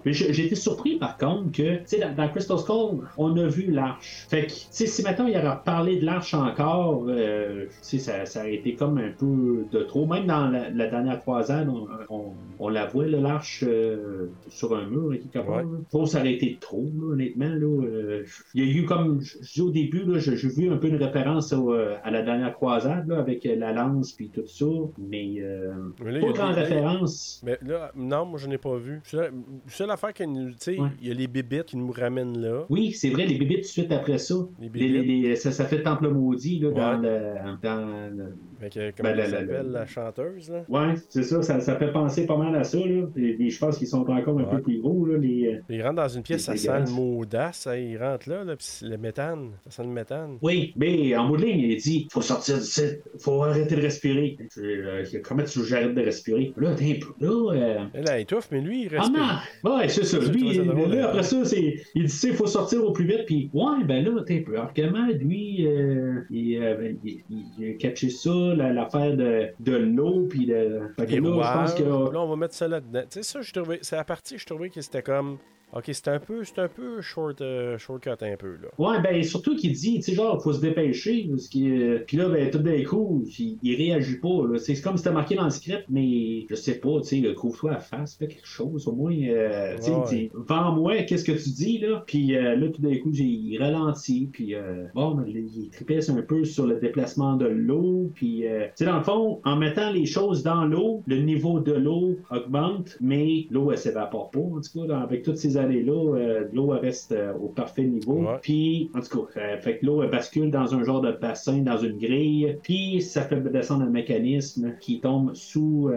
j'ai 0.05 0.45
été 0.45 0.55
surpris 0.55 0.97
par 0.97 1.18
contre 1.18 1.51
que, 1.51 1.99
dans, 1.99 2.15
dans 2.15 2.30
Crystal 2.30 2.57
Skull, 2.57 2.99
on 3.18 3.35
a 3.38 3.47
vu 3.47 3.72
l'arche. 3.72 4.26
Fait 4.30 4.47
que, 4.47 4.51
si 4.51 5.03
maintenant 5.03 5.26
il 5.27 5.34
y 5.34 5.38
aurait 5.38 5.57
parlé 5.64 5.97
de 5.97 6.05
l'arche 6.05 6.34
encore, 6.34 7.05
euh, 7.07 7.65
ça, 7.81 8.26
ça 8.26 8.41
aurait 8.41 8.55
été 8.55 8.76
comme 8.76 8.97
un 8.97 9.11
peu 9.18 9.65
de 9.72 9.80
trop. 9.84 10.05
Même 10.05 10.27
dans 10.27 10.47
la, 10.49 10.69
la 10.69 10.88
dernière 10.88 11.19
croisade, 11.22 11.69
on, 11.69 11.88
on, 12.09 12.34
on 12.59 12.69
la 12.69 12.85
voit, 12.85 13.05
l'arche, 13.07 13.64
euh, 13.68 14.27
sur 14.49 14.76
un 14.76 14.85
mur, 14.88 15.11
quelque 15.11 15.45
part. 15.45 15.57
Ouais. 15.57 15.64
là. 15.64 15.69
Je 15.85 15.89
trouve 15.89 16.03
que 16.03 16.09
ça 16.09 16.19
aurait 16.19 16.34
été 16.34 16.57
trop, 16.59 16.85
là, 17.15 17.15
honnêtement. 17.35 17.55
Là, 17.55 17.83
euh, 17.85 18.23
il 18.53 18.63
y 18.63 18.67
a 18.69 18.81
eu 18.81 18.85
comme, 18.85 19.21
je 19.21 19.37
dis 19.53 19.61
au 19.61 19.69
début, 19.69 20.03
là, 20.05 20.19
j'ai 20.19 20.35
vu 20.35 20.69
un 20.71 20.77
peu 20.77 20.87
une 20.87 20.95
référence 21.01 21.53
au, 21.53 21.73
euh, 21.73 21.95
à 22.03 22.11
la 22.11 22.21
dernière 22.21 22.53
croisade, 22.53 23.07
là, 23.07 23.19
avec 23.19 23.43
la 23.43 23.73
lance 23.73 24.13
puis 24.13 24.29
tout 24.29 24.45
ça, 24.45 24.65
mais 24.97 25.35
euh, 25.39 25.73
Mais 26.03 26.11
là, 26.11 26.19
pas 26.33 26.53
des- 26.53 26.61
référence. 26.61 27.41
Mais 27.45 27.57
là, 27.65 27.91
non, 27.95 28.25
moi, 28.25 28.39
je 28.39 28.47
n'ai 28.47 28.57
pas 28.57 28.75
vu. 28.77 28.99
Seule, 29.03 29.31
seule 29.67 29.91
affaire 29.91 30.13
qui 30.13 30.27
nous. 30.27 30.49
Tu 30.51 30.55
sais, 30.59 30.79
Ouais. 30.79 30.89
il 31.01 31.07
y 31.07 31.11
a 31.11 31.13
les 31.13 31.27
bébites 31.27 31.65
qui 31.65 31.77
nous 31.77 31.91
ramènent 31.91 32.39
là. 32.39 32.65
Oui, 32.69 32.91
c'est 32.91 33.09
vrai, 33.09 33.25
les 33.25 33.37
bébés 33.37 33.55
tout 33.55 33.61
de 33.61 33.65
suite 33.65 33.91
après 33.91 34.17
ça. 34.17 34.35
Les 34.59 34.69
Les- 34.69 34.87
les- 34.87 34.99
bébites. 35.01 35.25
les- 35.27 35.35
ça, 35.35 35.51
ça 35.51 35.65
fait 35.65 35.81
Temple 35.83 36.09
maudit 36.09 36.59
là, 36.59 36.71
dans, 36.71 37.01
Ouais. 37.01 37.07
le, 37.09 37.57
dans 37.61 38.09
le- 38.15 38.35
Que, 38.59 38.91
comment 38.97 39.09
Ben, 39.09 39.11
elle 39.11 39.17
la- 39.17 39.23
la- 39.23 39.29
s'appelle, 39.29 39.71
la- 39.71 39.79
la 39.79 39.85
chanteuse, 39.85 40.49
là? 40.49 40.65
Ouais, 40.67 40.93
c'est 41.09 41.23
ça, 41.23 41.41
ça, 41.41 41.59
ça 41.59 41.75
fait 41.77 41.91
penser 41.91 42.25
pas 42.25 42.38
mal 42.38 42.55
à 42.55 42.63
ça. 42.63 42.77
Là. 42.77 43.07
Et, 43.15 43.38
et 43.45 43.49
je 43.49 43.59
pense 43.59 43.77
qu'ils 43.77 43.88
sont 43.88 44.01
encore 44.09 44.39
un 44.39 44.43
Ouais. 44.43 44.49
peu 44.55 44.61
plus 44.61 44.79
gros. 44.81 45.05
Là, 45.05 45.17
les, 45.17 45.47
euh, 45.47 45.59
Il 45.69 45.81
rentre 45.84 45.95
dans 45.95 46.07
une 46.07 46.23
pièce, 46.23 46.43
ça 46.43 46.55
sent 46.57 46.71
le 46.88 46.91
mot 46.91 47.19
audace, 47.19 47.57
ça, 47.59 47.77
il 47.77 47.97
rentre 47.97 48.29
là, 48.29 48.43
là 48.43 48.55
puis 48.55 48.65
c'est 48.67 48.85
le 48.88 48.97
méthane, 48.97 49.51
ça 49.65 49.71
sent 49.71 49.84
le 49.84 49.89
méthane. 49.93 50.38
Oui, 50.41 50.73
mais 50.75 51.15
en 51.15 51.27
bout 51.27 51.38
de 51.38 51.45
ligne, 51.45 51.59
il 51.59 51.77
dit 51.77 52.07
faut 52.11 52.21
sortir 52.21 52.57
d'ici, 52.57 52.81
faut 53.19 53.43
arrêter 53.43 53.75
de 53.75 53.81
respirer. 53.81 54.38
Euh, 54.57 55.03
comment 55.23 55.43
tu 55.43 55.59
veux 55.59 55.65
que 55.65 55.69
j'arrête 55.69 55.93
de 55.93 56.01
respirer? 56.01 56.51
Là, 56.57 56.73
t'es 56.75 56.97
un 56.97 57.05
peu. 57.05 57.25
Là, 57.25 57.53
euh, 57.53 57.85
Elle, 57.93 58.05
elle 58.11 58.21
étouffe, 58.21 58.49
mais 58.51 58.61
lui, 58.61 58.84
il 58.85 58.89
Ah 58.97 59.01
respire. 59.01 59.41
non! 59.63 59.75
Ouais, 59.77 59.88
c'est 59.89 60.03
ça. 60.03 60.17
Lui, 60.19 60.25
trouve 60.41 60.53
ça 60.53 60.61
il- 60.61 60.67
drôle, 60.67 60.89
là, 60.89 61.05
hein. 61.05 61.09
après 61.09 61.23
ça, 61.23 61.45
c'est, 61.45 61.75
il 61.95 62.05
dit, 62.05 62.19
il 62.23 62.34
faut 62.34 62.47
sortir 62.47 62.84
au 62.84 62.91
plus 62.91 63.05
vite, 63.05 63.25
puis 63.25 63.49
ouais, 63.53 63.84
ben 63.85 64.03
là, 64.03 64.23
t'es 64.25 64.39
un 64.39 64.43
peu. 64.43 64.53
Alors, 64.57 64.71
comment, 64.75 65.07
lui, 65.19 65.67
euh, 65.67 66.21
il, 66.29 66.57
euh, 66.57 66.93
il, 67.03 67.21
il- 67.29 67.43
il 67.59 67.69
a 67.69 67.73
catché 67.73 68.09
ça, 68.09 68.29
l'affaire 68.53 69.15
de, 69.15 69.49
de 69.59 69.75
l'eau, 69.75 70.27
puis 70.29 70.45
de. 70.45 70.81
Fait 70.97 71.05
que 71.05 71.15
là, 71.15 71.17
je 71.21 71.57
pense 71.59 71.73
que. 71.73 71.83
là, 71.83 72.19
on 72.21 72.27
va 72.27 72.35
mettre 72.35 72.53
ça 72.53 72.67
là-dedans. 72.67 73.01
Tu 73.01 73.07
sais, 73.21 73.23
ça, 73.23 73.41
je 73.41 73.53
trouvais, 73.53 73.79
c'est 73.81 73.95
la 73.95 74.03
partie, 74.03 74.37
je 74.37 74.45
trouvais 74.45 74.69
que 74.69 74.81
c'était 74.81 75.01
comme, 75.01 75.37
ok, 75.73 75.84
c'était 75.88 76.11
un 76.11 76.19
peu, 76.19 76.44
c'était 76.44 76.61
un 76.61 76.68
peu 76.68 77.02
short, 77.02 77.41
euh, 77.41 77.77
shortcut 77.77 78.10
un 78.22 78.35
peu, 78.38 78.56
là. 78.61 78.68
Ouais, 78.77 79.02
ben 79.02 79.23
surtout 79.23 79.56
qu'il 79.56 79.73
dit, 79.73 79.95
tu 79.95 80.02
sais, 80.02 80.14
genre, 80.14 80.41
faut 80.41 80.53
se 80.53 80.61
dépêcher, 80.61 81.27
parce 81.30 81.48
que. 81.48 81.98
Puis 81.99 82.18
là, 82.18 82.30
ben, 82.30 82.49
tout 82.49 82.60
d'un 82.60 82.84
coup, 82.84 83.23
il, 83.39 83.57
il 83.61 83.76
réagit 83.76 84.18
pas, 84.19 84.48
là. 84.49 84.57
C'est 84.57 84.80
comme 84.81 84.98
si 84.98 85.03
c'était 85.03 85.14
marqué 85.14 85.35
dans 85.35 85.44
le 85.44 85.49
script, 85.49 85.85
mais 85.89 86.45
je 86.49 86.56
sais 86.56 86.76
pas, 86.80 87.02
tu 87.02 87.22
sais, 87.22 87.34
couvre-toi 87.34 87.73
à 87.73 87.80
face, 87.80 88.15
fais 88.18 88.27
quelque 88.27 88.48
chose, 88.48 88.88
au 88.88 88.94
moins, 88.94 89.14
euh, 89.14 89.76
tu 89.77 89.84
sais, 89.84 89.91
Ouais. 89.91 89.98
il 90.11 90.18
dit, 90.18 90.30
vends-moi, 90.34 91.03
qu'est-ce 91.03 91.26
que 91.26 91.31
tu 91.34 91.49
dis, 91.49 91.77
là? 91.80 92.03
Puis 92.07 92.35
euh, 92.35 92.56
là, 92.56 92.68
tout 92.69 92.81
d'un 92.81 92.98
coup, 92.98 93.11
j'ai- 93.14 93.23
il 93.26 93.57
ralentit, 93.61 94.30
puis 94.31 94.56
euh, 94.56 94.85
bon, 94.95 95.15
ben, 95.15 95.26
il 95.27 95.69
tripesse 95.69 96.10
un 96.10 96.22
peu 96.22 96.44
sur 96.45 96.65
le 96.65 96.80
déplacement 96.80 97.35
de 97.35 97.45
l'eau, 97.45 98.11
puis, 98.15 98.48
euh, 98.48 98.65
tu 98.68 98.72
sais, 98.76 98.85
dans 98.85 98.98
le 98.98 99.03
fond, 99.03 99.41
en 99.44 99.56
mettant 99.57 99.91
les 99.91 100.06
choses 100.06 100.44
dans 100.44 100.65
l'eau, 100.65 101.03
le 101.07 101.18
niveau 101.22 101.60
de 101.60 101.73
l'eau 101.73 102.18
augmente, 102.31 102.98
mais 103.02 103.48
l'eau, 103.52 103.72
elle 103.72 103.77
s'évapore 103.77 104.31
pas, 104.31 104.39
en 104.39 104.61
tout 104.61 104.88
cas, 104.88 104.98
avec 104.99 105.23
toutes 105.23 105.38
ces 105.38 105.56
années-là, 105.57 106.15
euh, 106.15 106.47
l'eau, 106.53 106.67
reste 106.67 107.11
euh, 107.11 107.34
au 107.34 107.47
parfait 107.49 107.84
niveau. 107.84 108.13
Ouais. 108.19 108.38
Puis, 108.41 108.89
en 108.95 109.01
tout 109.01 109.25
cas, 109.27 109.39
euh, 109.41 109.57
fait 109.59 109.77
que 109.79 109.85
l'eau 109.85 110.07
bascule 110.09 110.51
dans 110.51 110.73
un 110.75 110.84
genre 110.84 111.01
de 111.01 111.11
bassin, 111.11 111.57
dans 111.59 111.77
une 111.77 111.97
grille, 111.97 112.57
puis 112.63 113.01
ça 113.01 113.23
fait 113.23 113.39
descendre 113.51 113.84
un 113.84 113.89
mécanisme 113.89 114.73
qui 114.79 114.99
tombe 114.99 115.34
sous, 115.34 115.89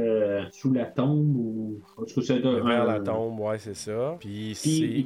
sous 0.52 0.72
la 0.72 0.84
tombe 0.86 1.36
ou. 1.36 1.80
En 1.96 2.04
tout 2.04 2.20
cas, 2.20 2.26
c'est 2.26 2.44
un- 2.44 2.60
Vers 2.64 2.84
la 2.86 3.00
tombe, 3.00 3.38
ouais, 3.40 3.58
c'est 3.58 3.76
ça. 3.76 4.16
Puis 4.20 4.52
c'est, 4.54 5.04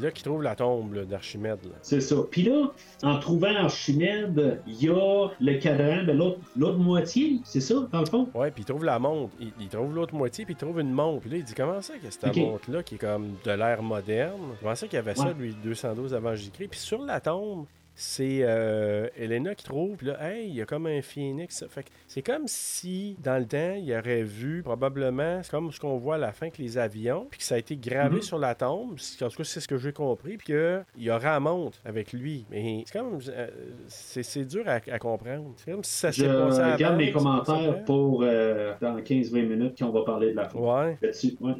là 0.00 0.10
qu'il 0.10 0.24
trouve 0.24 0.42
la 0.42 0.54
tombe 0.54 0.94
d'Archimède. 1.04 1.58
C'est 1.82 2.00
ça. 2.00 2.16
Puis 2.30 2.42
là, 2.42 2.72
en 3.02 3.18
trouvant 3.18 3.54
Archimède, 3.54 4.60
il 4.66 4.84
y 4.84 4.88
a 4.88 5.28
le 5.40 5.54
cadran 5.58 6.04
de 6.04 6.12
l'autre, 6.12 6.38
l'autre 6.56 6.78
moitié, 6.78 7.40
c'est 7.44 7.60
ça, 7.60 7.86
dans 7.92 8.00
le 8.00 8.06
fond? 8.06 8.28
Ouais, 8.34 8.50
puis 8.50 8.62
il 8.62 8.66
trouve 8.66 8.84
la 8.84 8.98
montre. 8.98 9.32
Il, 9.40 9.48
il 9.60 9.68
trouve 9.68 9.94
l'autre 9.94 10.14
moitié, 10.14 10.44
puis 10.44 10.54
il 10.54 10.56
trouve 10.64 10.80
une 10.80 10.92
montre. 10.92 11.20
Puis 11.20 11.30
là, 11.30 11.36
il 11.38 11.44
dit 11.44 11.54
comment 11.54 11.80
ça 11.80 11.94
que 11.94 12.10
cette 12.10 12.24
Ok. 12.28 12.36
montre-là, 12.36 12.82
qui 12.82 12.94
est 12.96 12.98
comme 12.98 13.32
de 13.44 13.50
l'ère 13.52 13.82
moderne, 13.84 14.56
comment 14.60 14.74
ça 14.74 14.86
qu'il 14.86 14.96
y 14.96 14.98
avait 14.98 15.14
ça, 15.14 15.26
Ouais. 15.26 15.34
lui, 15.34 15.54
212 15.62 16.12
avant 16.14 16.34
Jésus-Christ. 16.34 16.68
Puis 16.68 16.80
sur 16.80 17.02
la 17.02 17.20
tombe, 17.20 17.66
c'est 17.96 18.38
euh, 18.42 19.08
Elena 19.16 19.54
qui 19.54 19.64
trouve, 19.64 20.02
là, 20.04 20.16
hey, 20.20 20.48
il 20.48 20.54
y 20.54 20.60
a 20.62 20.64
comme 20.66 20.86
un 20.86 21.00
phénix. 21.02 21.64
Fait 21.68 21.84
que 21.84 21.88
c'est 22.08 22.22
comme 22.22 22.42
si, 22.46 23.16
dans 23.22 23.38
le 23.38 23.46
temps, 23.46 23.74
il 23.76 23.92
aurait 23.92 24.22
vu, 24.24 24.62
probablement, 24.62 25.40
c'est 25.42 25.50
comme 25.50 25.70
ce 25.70 25.78
qu'on 25.78 25.96
voit 25.98 26.16
à 26.16 26.18
la 26.18 26.32
fin 26.32 26.46
avec 26.46 26.58
les 26.58 26.76
avions, 26.78 27.26
puis 27.30 27.38
que 27.38 27.44
ça 27.44 27.54
a 27.54 27.58
été 27.58 27.76
gravé 27.76 28.16
Mhm. 28.16 28.22
sur 28.22 28.38
la 28.38 28.54
tombe. 28.54 28.92
En 29.22 29.28
tout 29.28 29.36
cas, 29.36 29.44
c'est 29.44 29.60
ce 29.60 29.68
que 29.68 29.76
j'ai 29.78 29.92
compris, 29.92 30.36
puis 30.36 30.46
qu'il 30.46 30.84
y 30.98 31.10
aura 31.10 31.32
la 31.32 31.40
montre 31.40 31.78
avec 31.84 32.12
lui. 32.12 32.44
Mais 32.50 32.82
c'est 32.86 32.98
comme, 32.98 33.18
euh, 33.28 33.46
c'est 33.86 34.22
c'est 34.24 34.44
dur 34.44 34.64
à, 34.66 34.80
à 34.92 34.98
comprendre. 34.98 35.52
C'est 35.56 35.70
comme 35.70 35.84
si 35.84 35.92
ça 35.92 36.10
Je 36.10 36.22
s'est 36.22 36.28
passé 36.28 36.60
avant. 36.60 36.72
regarde 36.74 36.98
les 37.00 37.12
commentaires 37.12 37.84
pour 37.84 38.22
euh, 38.24 38.74
dans 38.80 38.96
15-20 39.00 39.46
minutes 39.46 39.78
qu'on 39.78 39.90
va 39.90 40.02
parler 40.04 40.30
de 40.32 40.36
la 40.36 40.48
fin. 40.48 40.58
Ouais. 40.58 40.98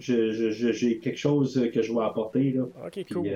J'ai 0.00 0.98
quelque 0.98 1.16
chose 1.18 1.70
que 1.72 1.82
je 1.82 1.92
vais 1.92 2.02
apporter. 2.04 2.52
Là. 2.52 2.62
Ok, 2.86 3.04
cool. 3.12 3.28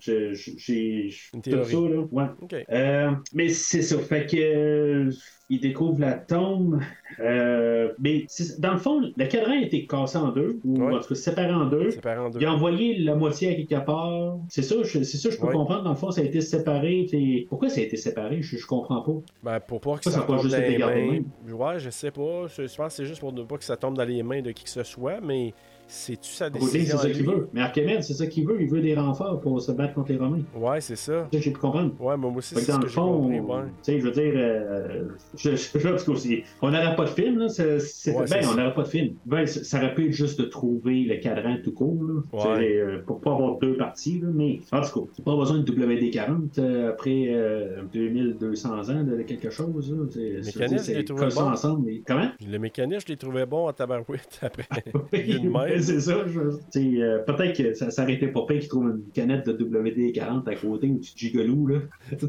j'ai 0.00 1.10
Une 1.34 1.42
tout 1.42 1.50
théorie. 1.50 1.70
ça, 1.72 1.78
là. 1.78 2.00
Ouais. 2.10 2.24
Euh, 2.70 3.10
mais 3.34 3.48
c'est 3.48 3.82
ça. 3.82 3.98
Fait 3.98 4.26
que 4.26 4.36
euh, 4.36 5.10
il 5.48 5.60
découvre 5.60 6.00
la 6.00 6.12
tombe. 6.14 6.80
Euh, 7.20 7.92
mais 7.98 8.26
dans 8.58 8.72
le 8.72 8.78
fond, 8.78 9.00
le 9.16 9.24
cadran 9.26 9.52
a 9.52 9.60
été 9.60 9.86
cassé 9.86 10.16
en 10.18 10.28
deux, 10.32 10.58
ou 10.64 10.80
Ouais. 10.82 10.94
en 10.94 11.00
tout 11.00 11.08
cas 11.08 11.14
séparé 11.14 11.52
en 11.52 11.66
deux. 11.66 11.90
Séparé 11.90 12.18
en 12.18 12.30
deux. 12.30 12.40
Il 12.40 12.46
a 12.46 12.52
envoyé 12.52 12.98
la 12.98 13.14
moitié 13.14 13.50
à 13.50 13.54
quelque 13.54 13.84
part. 13.84 14.38
C'est 14.48 14.62
ça, 14.62 14.76
je, 14.82 15.02
c'est 15.02 15.16
ça, 15.18 15.30
je 15.30 15.36
peux 15.36 15.46
Ouais. 15.46 15.52
comprendre. 15.52 15.82
Dans 15.84 15.90
le 15.90 15.96
fond, 15.96 16.10
ça 16.10 16.20
a 16.20 16.24
été 16.24 16.40
séparé. 16.40 17.06
Pourquoi 17.48 17.68
ça 17.68 17.80
a 17.80 17.84
été 17.84 17.96
séparé? 17.96 18.40
Je, 18.42 18.56
je 18.56 18.66
comprends 18.66 19.02
pas. 19.02 19.12
Ben, 19.42 19.60
pour 19.60 19.80
pas 19.80 19.96
que 19.98 20.04
Ça, 20.04 20.10
ça, 20.10 20.20
ça 20.20 20.26
pas 20.26 20.38
juste 20.38 20.54
dans 20.54 20.60
été 20.60 20.70
les 20.70 20.78
gardé 20.78 21.02
mains? 21.46 21.54
Ouais, 21.54 21.78
je 21.78 21.90
sais 21.90 22.10
pas. 22.10 22.46
Je 22.48 22.62
pense 22.62 22.76
que 22.76 22.88
c'est 22.90 23.06
juste 23.06 23.20
pour 23.20 23.32
ne 23.32 23.42
pas 23.42 23.58
que 23.58 23.64
ça 23.64 23.76
tombe 23.76 23.96
dans 23.96 24.04
les 24.04 24.22
mains 24.22 24.40
de 24.42 24.52
qui 24.52 24.64
que 24.64 24.70
ce 24.70 24.82
soit, 24.82 25.20
mais 25.20 25.52
c'est-tu 25.92 26.30
sa 26.32 26.46
Rodin, 26.46 26.60
c'est 26.60 26.72
décision 26.78 26.98
ça 26.98 27.10
qu'il 27.10 27.26
veut. 27.26 27.48
Mais 27.52 27.60
Archimède, 27.60 28.02
c'est 28.02 28.14
ça 28.14 28.26
qu'il 28.26 28.46
veut. 28.46 28.60
Il 28.62 28.68
veut 28.68 28.80
des 28.80 28.94
renforts 28.94 29.40
pour 29.40 29.60
se 29.60 29.72
battre 29.72 29.94
contre 29.94 30.10
les 30.12 30.18
Romains. 30.18 30.40
Ouais, 30.56 30.80
c'est 30.80 30.96
ça. 30.96 31.28
Ça, 31.32 31.38
j'ai 31.40 31.50
pu 31.50 31.58
comprendre. 31.58 31.92
Ouais, 32.00 32.16
mais 32.16 32.28
moi 32.28 32.36
aussi, 32.38 32.54
c'est 32.54 32.62
ce 32.62 32.72
dans 32.72 32.78
que 32.78 32.82
le 32.84 32.88
j'ai 32.88 32.94
fond, 32.94 33.20
compris, 33.20 33.36
tu 33.36 33.42
ouais. 33.44 33.62
sais, 33.82 34.00
je 34.00 34.04
veux 34.04 34.10
dire, 34.10 34.32
euh, 34.36 35.04
je, 35.36 35.50
je, 35.50 35.78
je- 35.78 35.88
parce 35.88 36.04
qu'aussi, 36.04 36.42
on 36.62 36.70
n'aurait 36.70 36.96
pas 36.96 37.04
de 37.04 37.10
film, 37.10 37.38
là. 37.38 37.48
c'est- 37.48 38.12
Ouais, 38.16 38.24
ben, 38.30 38.44
on 38.50 38.54
n'aurait 38.56 38.74
pas 38.74 38.82
de 38.82 38.88
film. 38.88 39.14
Ben, 39.26 39.46
ça 39.46 39.78
aurait 39.78 39.94
pu 39.94 40.06
être 40.06 40.12
juste 40.12 40.40
de 40.40 40.46
trouver 40.46 41.04
le 41.04 41.16
cadran 41.16 41.56
tout 41.62 41.72
court, 41.72 42.02
là. 42.02 42.22
Ouais. 42.56 42.78
Euh, 42.78 43.02
pour 43.06 43.20
pas 43.20 43.32
avoir 43.32 43.58
deux 43.58 43.76
parties, 43.76 44.20
là. 44.20 44.28
Mais, 44.32 44.60
en 44.72 44.80
tout 44.80 45.06
cas, 45.06 45.22
pas 45.24 45.36
besoin 45.36 45.58
de 45.58 45.70
WD-40 45.72 46.58
euh, 46.58 46.88
après 46.90 47.26
euh, 47.28 47.82
2200 47.92 48.88
ans 48.90 49.02
de 49.04 49.22
quelque 49.22 49.50
chose, 49.50 49.92
là. 49.92 50.06
C'est- 50.10 50.58
Mécanisme, 50.58 50.92
je 50.92 50.98
l'ai 50.98 51.04
trouvé 51.04 51.26
bon. 51.34 51.42
ensemble. 51.42 51.82
mais- 51.86 52.02
Comment? 52.06 52.28
Le 52.46 52.58
mécanisme, 52.58 53.02
je 53.06 53.12
l'ai 53.12 53.16
trouvé 53.18 53.46
bon 53.46 53.66
à 53.66 53.72
tabarouette 53.72 54.38
après. 54.42 54.66
Une 55.12 55.50
c'est 55.86 56.00
ça. 56.00 56.16
euh, 56.24 57.18
Peut-être 57.26 57.56
que 57.56 57.74
ça 57.74 57.90
s'arrêtait 57.90 58.28
pas 58.28 58.44
pire 58.46 58.60
qu'il 58.60 58.68
trouve 58.68 58.88
une 58.90 59.02
canette 59.12 59.48
de 59.48 59.64
WD-40 59.64 60.48
à 60.48 60.54
côté 60.54 60.86
ou 60.88 60.98
du 60.98 61.08
gigolo. 61.16 61.66
Là. 61.66 61.78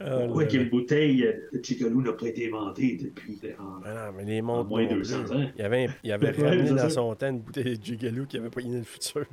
Ah, 0.00 0.20
Pourquoi 0.24 0.42
là, 0.42 0.48
qu'une 0.48 0.68
bouteille 0.68 1.26
de 1.52 1.60
gigolo 1.62 2.02
n'a 2.02 2.12
pas 2.12 2.28
été 2.28 2.48
inventée 2.48 2.98
depuis 3.00 3.38
en- 3.58 3.80
Ah 3.84 4.10
non, 4.10 4.16
mais 4.18 4.24
les 4.24 4.42
montres. 4.42 4.68
moins 4.68 4.86
plus. 4.86 4.96
200 4.98 5.30
ans? 5.34 5.46
Il 5.56 5.64
avait, 5.64 5.88
il 6.02 6.12
avait 6.12 6.30
ramené 6.32 6.70
dans 6.70 6.90
son 6.90 7.14
temps 7.14 7.28
une 7.30 7.40
bouteille 7.40 7.78
de 7.78 7.84
Jugaloo 7.84 8.26
qui 8.26 8.36
avait 8.38 8.50
pas 8.50 8.60
dans 8.60 8.72
le 8.72 8.82
futur. 8.82 9.24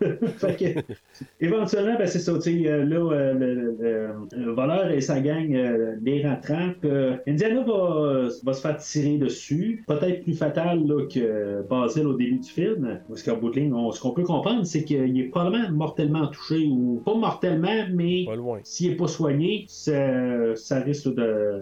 Fait 0.38 0.56
que, 0.56 0.94
éventuellement, 1.40 1.96
ben, 1.98 2.06
c'est 2.06 2.18
ça. 2.18 2.34
tu 2.34 2.40
sais, 2.40 2.66
euh, 2.68 2.84
là, 2.84 2.96
euh, 3.12 3.34
le, 3.34 3.54
le- 3.54 4.44
le 4.44 4.52
voleur 4.52 4.90
et 4.90 5.00
sa 5.00 5.20
gang 5.20 5.54
euh, 5.54 5.96
les 6.02 6.22
rattrapent. 6.26 6.84
Euh, 6.84 7.16
Indiana 7.26 7.62
va, 7.62 8.28
va 8.42 8.52
se 8.52 8.60
faire 8.60 8.76
tirer 8.78 9.18
dessus. 9.18 9.84
Peut-être 9.86 10.22
plus 10.22 10.34
fatal 10.34 10.86
là, 10.86 11.06
que 11.06 11.62
Basil 11.68 12.06
au 12.06 12.14
début 12.14 12.38
du 12.38 12.48
film. 12.48 13.00
Parce 13.08 13.22
qu'en 13.22 13.36
bout 13.36 13.50
de 13.50 13.60
ligne, 13.60 13.72
on- 13.74 13.90
ce 13.92 14.00
qu'on 14.00 14.12
peut 14.12 14.22
comprendre, 14.22 14.64
c'est 14.64 14.84
qu'il 14.84 15.18
est 15.20 15.24
probablement 15.28 15.70
mortellement 15.72 16.26
touché. 16.28 16.66
ou 16.70 17.02
Pas 17.04 17.14
mortellement, 17.14 17.86
mais 17.92 18.24
s'il 18.64 18.90
n'est 18.90 18.96
pas 18.96 19.08
soigné, 19.08 19.64
ça, 19.68 20.54
ça 20.56 20.80
risque 20.80 21.14
de, 21.14 21.60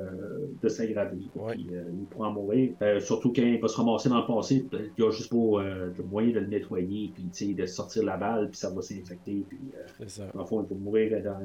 de 0.62 0.68
s'aggraver. 0.68 1.18
Ouais. 1.34 1.54
Euh, 1.72 1.82
il 1.98 2.04
pourra 2.10 2.30
mourir. 2.30 2.70
Euh, 2.82 3.00
surtout 3.00 3.32
quand 3.34 3.42
il 3.42 3.60
va 3.60 3.68
se 3.68 3.76
ramasser 3.76 4.08
dans 4.08 4.20
le 4.20 4.26
passé, 4.26 4.64
qu'il 4.96 5.04
y 5.04 5.06
a 5.06 5.10
juste 5.10 5.30
pas 5.30 5.36
euh, 5.36 5.90
le 5.96 6.04
moyen 6.04 6.30
de 6.32 6.40
le 6.40 6.46
nettoyer, 6.46 7.12
puis 7.14 7.54
de 7.54 7.66
sortir 7.66 8.04
la 8.04 8.16
balle, 8.20 8.48
puis 8.50 8.58
ça 8.58 8.70
va 8.70 8.80
s'infecter. 8.82 9.44
Puis, 9.48 9.58
euh, 9.74 10.04
dans 10.34 10.40
le 10.40 10.46
fond, 10.46 10.64
il 10.68 10.74
va 10.74 10.80
mourir 10.80 11.10
dans 11.24 11.36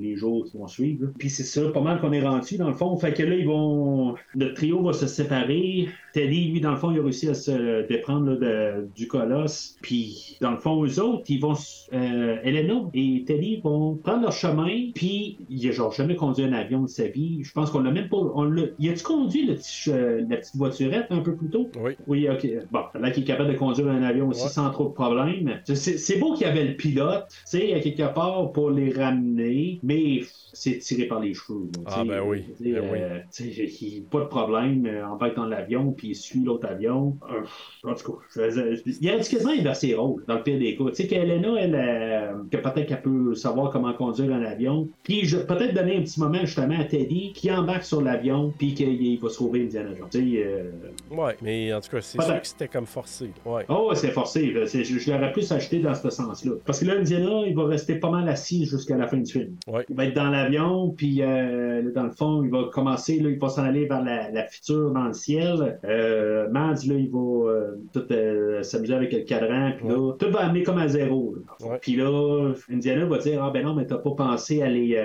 les, 0.00 0.16
jours 0.16 0.44
qui 0.44 0.56
vont 0.58 0.66
suivre. 0.66 1.08
Puis 1.18 1.30
c'est 1.30 1.42
ça, 1.44 1.68
pas 1.70 1.80
mal 1.80 2.00
qu'on 2.00 2.12
est 2.12 2.22
rendu, 2.22 2.56
dans 2.56 2.68
le 2.68 2.74
fond. 2.74 2.96
Fait 2.96 3.12
que 3.12 3.22
là, 3.22 3.34
ils 3.36 3.46
vont. 3.46 4.14
Le 4.34 4.52
trio 4.54 4.82
va 4.82 4.92
se 4.92 5.06
séparer. 5.06 5.88
Teddy, 6.12 6.50
lui, 6.52 6.60
dans 6.60 6.70
le 6.72 6.76
fond, 6.76 6.90
il 6.92 6.98
a 7.00 7.02
réussi 7.02 7.28
à 7.28 7.34
se 7.34 7.86
déprendre 7.88 8.30
là, 8.32 8.36
de- 8.36 8.88
du 8.94 9.06
colosse. 9.08 9.76
Puis, 9.82 10.38
dans 10.40 10.52
le 10.52 10.56
fond, 10.58 10.84
eux 10.84 11.00
autres, 11.00 11.24
ils 11.28 11.40
vont. 11.40 11.54
euh, 11.92 12.36
Elena 12.44 12.82
et 12.94 13.24
Teddy 13.26 13.60
vont 13.62 13.96
prendre 13.96 14.22
leur 14.22 14.32
chemin. 14.32 14.90
Puis, 14.94 15.38
il 15.50 15.68
a 15.68 15.72
genre 15.72 15.92
jamais 15.92 16.16
conduit 16.16 16.44
un 16.44 16.52
avion 16.52 16.82
de 16.82 16.88
sa 16.88 17.06
vie. 17.08 17.42
Je 17.42 17.52
pense 17.52 17.70
qu'on 17.70 17.80
l'a 17.80 17.90
même 17.90 18.08
pas. 18.08 18.16
On 18.16 18.44
l'a... 18.44 18.62
Il 18.78 18.88
a-tu 18.90 19.02
conduit 19.02 19.46
le 19.46 19.54
petit, 19.56 19.90
che- 19.90 20.24
la 20.28 20.36
petite 20.36 20.56
voiturette 20.56 21.06
un 21.10 21.20
peu 21.20 21.34
plus 21.34 21.50
tôt? 21.50 21.68
Oui. 21.82 21.92
Oui, 22.06 22.28
ok. 22.28 22.46
Bon, 22.70 22.80
là, 22.98 23.10
qui 23.10 23.20
est 23.20 23.24
capable 23.24 23.52
de 23.52 23.56
conduire 23.58 23.88
un 23.88 24.02
avion 24.02 24.28
aussi 24.28 24.44
Ouais. 24.44 24.48
sans 24.48 24.70
trop 24.70 24.88
de 24.88 24.94
problèmes. 24.94 25.60
C'est- 25.64 25.98
C'est 25.98 26.13
c'est 26.14 26.20
beau 26.20 26.34
qu'il 26.34 26.46
y 26.46 26.50
avait 26.50 26.64
le 26.64 26.76
pilote, 26.76 27.26
tu 27.28 27.36
sais, 27.44 27.74
à 27.74 27.80
quelque 27.80 28.14
part 28.14 28.52
pour 28.52 28.70
les 28.70 28.92
ramener, 28.92 29.80
mais 29.82 30.20
c'est 30.52 30.78
tiré 30.78 31.04
par 31.06 31.20
les 31.20 31.34
cheveux. 31.34 31.68
là, 31.76 31.82
Ah, 31.86 32.02
sais. 32.02 32.08
ben 32.08 32.22
oui, 32.26 32.44
ben 32.60 32.82
oui. 32.92 32.98
euh, 33.00 33.18
il- 33.40 34.04
pas 34.10 34.20
de 34.20 34.24
problème, 34.26 34.86
euh, 34.86 35.06
embarque 35.06 35.36
dans 35.36 35.46
l'avion, 35.46 35.92
puis 35.92 36.08
il 36.08 36.14
suit 36.14 36.40
l'autre 36.44 36.66
avion. 36.68 37.16
Euh, 37.30 37.88
en 37.90 37.94
tout 37.94 38.12
cas, 38.12 38.18
je 38.34 38.80
il 38.86 39.04
y 39.04 39.10
a 39.10 39.16
quasiment 39.18 39.50
inversé 39.52 39.88
les 39.88 39.94
rôles, 39.94 40.24
dans 40.28 40.36
le 40.36 40.42
pire 40.42 40.58
des 40.58 40.76
cas. 40.76 40.84
Tu 40.90 40.94
sais, 40.94 41.06
qu'Elena, 41.06 41.54
elle, 41.58 41.74
euh, 41.74 42.32
que 42.50 42.56
peut-être 42.58 42.86
qu'elle 42.86 43.02
peut 43.02 43.34
savoir 43.34 43.70
comment 43.70 43.92
conduire 43.94 44.32
un 44.32 44.42
avion, 44.44 44.88
puis 45.02 45.24
je- 45.24 45.38
peut-être 45.38 45.74
donner 45.74 45.96
un 45.96 46.02
petit 46.02 46.20
moment 46.20 46.40
justement 46.44 46.78
à 46.78 46.84
Teddy 46.84 47.32
qui 47.34 47.50
embarque 47.50 47.84
sur 47.84 48.00
l'avion, 48.02 48.52
puis 48.58 48.74
qu'il 48.74 49.18
va 49.20 49.28
sauver 49.28 49.62
Indiana 49.64 49.90
Jones. 49.96 50.08
Tu 50.10 50.18
sais, 50.34 50.44
euh, 50.44 50.70
Ouais, 51.10 51.36
mais 51.42 51.72
en 51.72 51.80
tout 51.80 51.90
cas, 51.90 52.00
c'est 52.00 52.20
sûr 52.20 52.40
que 52.40 52.46
c'était 52.46 52.68
comme 52.68 52.86
forcé. 52.86 53.30
Ouais. 53.44 53.64
Oh, 53.68 53.90
c'est 53.94 54.10
forcé. 54.10 54.52
Je, 54.66 54.82
je 54.82 55.10
l'aurais 55.12 55.32
plus 55.32 55.50
acheté 55.52 55.78
dans 55.80 55.93
ce 55.94 56.10
sens-là. 56.10 56.52
Parce 56.64 56.80
que 56.80 56.86
là, 56.86 56.94
Indiana, 56.98 57.42
il 57.46 57.54
va 57.54 57.64
rester 57.66 57.96
pas 57.96 58.10
mal 58.10 58.28
assis 58.28 58.66
jusqu'à 58.66 58.96
la 58.96 59.06
fin 59.06 59.16
du 59.18 59.30
film. 59.30 59.52
Ouais. 59.66 59.84
Il 59.88 59.96
va 59.96 60.06
être 60.06 60.14
dans 60.14 60.30
l'avion, 60.30 60.90
puis 60.90 61.22
euh, 61.22 61.90
dans 61.94 62.04
le 62.04 62.10
fond, 62.10 62.42
il 62.44 62.50
va 62.50 62.64
commencer, 62.72 63.18
là, 63.20 63.30
il 63.30 63.38
va 63.38 63.48
s'en 63.48 63.62
aller 63.64 63.86
vers 63.86 64.02
la, 64.02 64.30
la 64.30 64.44
future 64.46 64.90
dans 64.92 65.06
le 65.06 65.12
ciel. 65.12 65.78
Euh, 65.84 66.48
Mads, 66.50 66.86
là, 66.86 66.94
il 66.94 67.10
va 67.10 67.18
euh, 67.50 67.74
tout 67.92 68.04
euh, 68.10 68.62
s'amuser 68.62 68.94
avec 68.94 69.12
le 69.12 69.20
cadran, 69.20 69.72
puis 69.76 69.88
là, 69.88 70.12
tout 70.18 70.30
va 70.30 70.40
amener 70.46 70.62
comme 70.62 70.78
à 70.78 70.88
zéro. 70.88 71.36
là. 71.60 71.78
Puis 71.80 71.96
là, 71.96 72.52
Indiana 72.70 73.04
va 73.06 73.18
dire 73.18 73.42
Ah 73.42 73.50
ben 73.52 73.64
non, 73.64 73.74
mais 73.74 73.86
t'as 73.86 73.98
pas 73.98 74.12
pensé 74.12 74.62
à 74.62 74.68
les. 74.68 74.98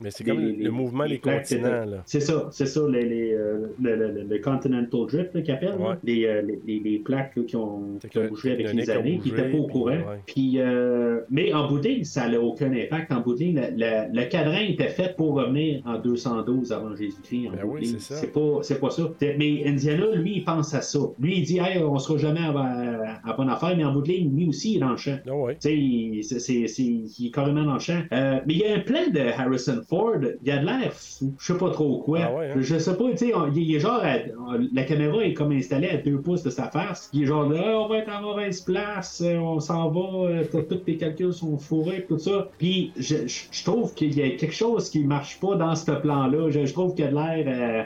Mais 0.00 0.10
c'est 0.10 0.24
comme 0.24 0.38
le- 0.40 0.50
les- 0.50 0.64
le 0.64 0.70
mouvement 0.70 1.04
les 1.04 1.10
des 1.16 1.18
continents, 1.18 1.84
là. 1.84 2.02
C'est 2.06 2.20
ça, 2.20 2.48
c'est 2.50 2.66
ça, 2.66 2.80
les, 2.90 3.04
les, 3.04 3.30
le, 3.80 4.24
le- 4.28 4.38
Continental 4.40 5.06
Drift 5.06 5.42
qu'ils 5.42 5.54
appellent. 5.54 5.76
Ouais. 5.78 5.94
les, 6.04 6.42
les, 6.66 6.98
plaques 7.04 7.36
là, 7.36 7.42
qui 7.46 7.56
ont, 7.56 7.82
qui 8.10 8.18
bougé 8.28 8.52
avec 8.52 8.72
les 8.72 8.90
années, 8.90 9.18
qui 9.22 9.30
n'étaient 9.30 9.50
pas 9.50 9.58
au 9.58 9.66
courant. 9.66 9.90
ouais. 9.90 10.19
Puis, 10.26 10.54
euh, 10.58 11.20
mais 11.30 11.52
en 11.52 11.68
bout 11.68 11.78
de 11.80 11.88
ligne, 11.88 12.04
ça 12.04 12.28
n'a 12.28 12.40
aucun 12.40 12.72
impact. 12.72 13.12
En 13.12 13.20
bout 13.20 13.34
de 13.34 13.40
ligne, 13.40 13.60
le, 13.76 14.24
cadran 14.28 14.58
était 14.60 14.88
fait 14.88 15.16
pour 15.16 15.34
revenir 15.34 15.82
en 15.86 15.98
212 15.98 16.72
avant 16.72 16.94
Jésus-Christ. 16.94 17.48
En 17.48 17.52
Ben 17.56 17.62
oui, 17.64 17.86
c'est 17.86 18.00
ça. 18.00 18.14
C'est 18.16 18.32
pas, 18.32 18.58
c'est 18.62 18.80
pas 18.80 18.90
ça. 18.90 19.02
Mais 19.20 19.66
Indiana, 19.66 20.06
lui, 20.14 20.36
il 20.36 20.44
pense 20.44 20.74
à 20.74 20.82
ça. 20.82 20.98
Lui, 21.18 21.38
il 21.38 21.44
dit, 21.44 21.58
hey, 21.58 21.82
on 21.82 21.98
sera 21.98 22.18
jamais 22.18 22.40
à, 22.40 23.18
à 23.24 23.32
bonne 23.34 23.48
affaire, 23.50 23.76
mais 23.76 23.84
en 23.84 23.92
bout 23.92 24.02
de 24.02 24.08
ligne, 24.08 24.34
lui 24.36 24.48
aussi, 24.48 24.72
il 24.72 24.76
est 24.76 24.80
dans 24.80 24.90
le 24.90 24.96
champ. 24.96 25.16
Ah 25.28 25.34
ouais. 25.34 25.56
Il, 25.64 26.22
c'est- 26.24 26.38
c'est- 26.40 26.66
c'est- 26.66 26.82
il 26.82 27.26
est 27.26 27.30
carrément 27.30 27.64
dans 27.64 27.74
le 27.74 27.78
champ. 27.80 28.00
Euh, 28.12 28.40
mais 28.46 28.54
il 28.54 28.58
y 28.60 28.64
a 28.66 28.74
un 28.76 28.80
plan 28.80 29.08
de 29.12 29.20
Harrison 29.20 29.80
Ford, 29.88 30.16
il 30.44 30.50
a 30.50 30.58
de 30.58 30.66
l'air 30.66 30.92
fou. 30.92 31.34
Je 31.38 31.52
sais 31.52 31.58
pas 31.58 31.70
trop 31.70 31.98
quoi. 31.98 32.18
Ah 32.22 32.34
ouais, 32.34 32.50
hein? 32.50 32.54
Je 32.60 32.78
sais 32.78 32.96
pas, 32.96 33.10
tu 33.10 33.16
sais, 33.18 33.32
il, 33.54 33.74
est 33.74 33.80
genre, 33.80 34.00
à- 34.02 34.18
la 34.72 34.82
caméra 34.84 35.24
est 35.24 35.34
comme 35.34 35.52
installée 35.52 35.88
à 35.88 35.96
deux 35.96 36.20
pouces 36.20 36.42
de 36.42 36.50
sa 36.50 36.68
face. 36.70 37.10
Il 37.12 37.22
est 37.22 37.26
genre, 37.26 37.48
là, 37.48 37.78
on 37.80 37.88
va 37.88 37.98
être 37.98 38.10
en 38.10 38.22
mauvaise 38.22 38.60
place, 38.62 39.22
on 39.26 39.60
s'en 39.60 39.90
va, 39.90 40.00
tous 40.50 40.76
tes 40.76 40.96
calculs 40.96 41.32
sont 41.32 41.58
fourrés, 41.58 42.04
tout 42.08 42.18
ça. 42.18 42.50
Puis 42.58 42.92
je, 42.96 43.26
je- 43.26 43.46
je 43.50 43.64
trouve 43.64 43.94
qu'il 43.94 44.16
y 44.18 44.22
a 44.22 44.30
quelque 44.36 44.54
chose 44.54 44.90
qui 44.90 45.04
marche 45.04 45.38
pas 45.40 45.56
dans 45.56 45.74
ce 45.74 45.90
plan-là. 45.92 46.50
Je, 46.50 46.64
je 46.66 46.72
trouve 46.72 46.94
qu'il 46.94 47.04
y 47.04 47.08
a 47.08 47.10
de 47.10 47.16
l'air. 47.16 47.44
euh, 47.46 47.84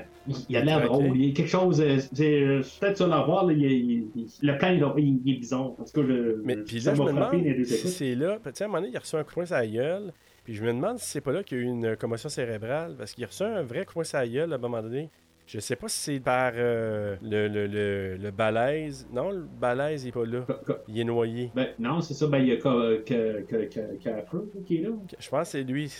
il 0.48 0.56
a 0.56 0.60
de 0.62 0.66
l'air 0.66 0.80
drôle. 0.86 1.12
Il 1.16 1.26
y 1.26 1.30
a 1.30 1.34
quelque 1.34 1.48
chose. 1.50 1.80
euh, 1.82 1.98
euh, 2.20 2.62
peut-être 2.80 2.96
sur 2.96 3.08
la 3.08 3.22
voir, 3.22 3.44
là, 3.46 3.52
il, 3.52 3.62
il- 3.62 4.06
il- 4.16 4.26
le 4.42 4.56
plan, 4.58 4.70
il, 4.96 5.20
il- 5.24 5.34
est 5.34 5.38
bizarre. 5.38 5.60
En 5.66 5.70
tout 5.84 5.84
cas, 6.00 6.06
je, 6.06 6.36
Mais 6.44 6.56
puis 6.56 6.80
ça 6.80 6.90
là, 6.90 6.96
je 6.96 7.02
m'a 7.02 7.04
me 7.10 7.12
demande 7.38 7.64
si 7.64 7.88
c'est 7.88 8.14
là. 8.14 8.38
À 8.44 8.64
un 8.64 8.66
moment 8.66 8.78
donné, 8.80 8.88
il 8.90 8.96
a 8.96 9.00
reçu 9.00 9.16
un 9.16 9.22
coup 9.22 9.30
de 9.30 9.34
poing 9.34 9.44
sur 9.46 9.56
la 9.56 9.66
gueule. 9.66 10.12
Puis 10.44 10.54
je 10.54 10.62
me 10.62 10.72
demande 10.72 10.98
si 10.98 11.08
c'est 11.10 11.20
pas 11.20 11.32
là 11.32 11.42
qu'il 11.42 11.58
y 11.58 11.60
a 11.60 11.64
eu 11.64 11.66
une 11.66 11.96
commotion 11.96 12.28
cérébrale. 12.28 12.94
Parce 12.98 13.12
qu'il 13.12 13.24
a 13.24 13.26
reçu 13.26 13.42
un 13.42 13.62
vrai 13.62 13.80
coup 13.84 13.90
de 13.90 13.92
poing 13.94 14.04
sur 14.04 14.18
la 14.18 14.28
gueule 14.28 14.52
à 14.52 14.56
un 14.56 14.58
moment 14.58 14.82
donné. 14.82 15.10
Je 15.46 15.60
sais 15.60 15.76
pas 15.76 15.88
si 15.88 15.98
c'est 15.98 16.20
par 16.20 16.52
euh, 16.54 17.16
le, 17.22 17.48
le, 17.48 17.66
le, 17.66 18.16
le 18.16 18.30
balèze. 18.30 19.06
Non, 19.12 19.30
le 19.30 19.42
balèze, 19.60 20.04
il 20.04 20.08
est 20.08 20.12
pas 20.12 20.24
là. 20.24 20.40
Il 20.88 20.98
est 20.98 21.04
noyé. 21.04 21.50
Ben, 21.54 21.66
non, 21.78 22.00
c'est 22.00 22.14
ça. 22.14 22.26
Ben, 22.26 22.38
il 22.38 22.46
y 22.48 22.52
a 22.52 22.56
Capra, 22.56 24.38
qui 24.64 24.76
est 24.76 24.82
là. 24.82 24.88
Je 25.18 25.28
pense 25.28 25.40
que 25.52 25.58
c'est 25.58 25.62
lui. 25.64 25.92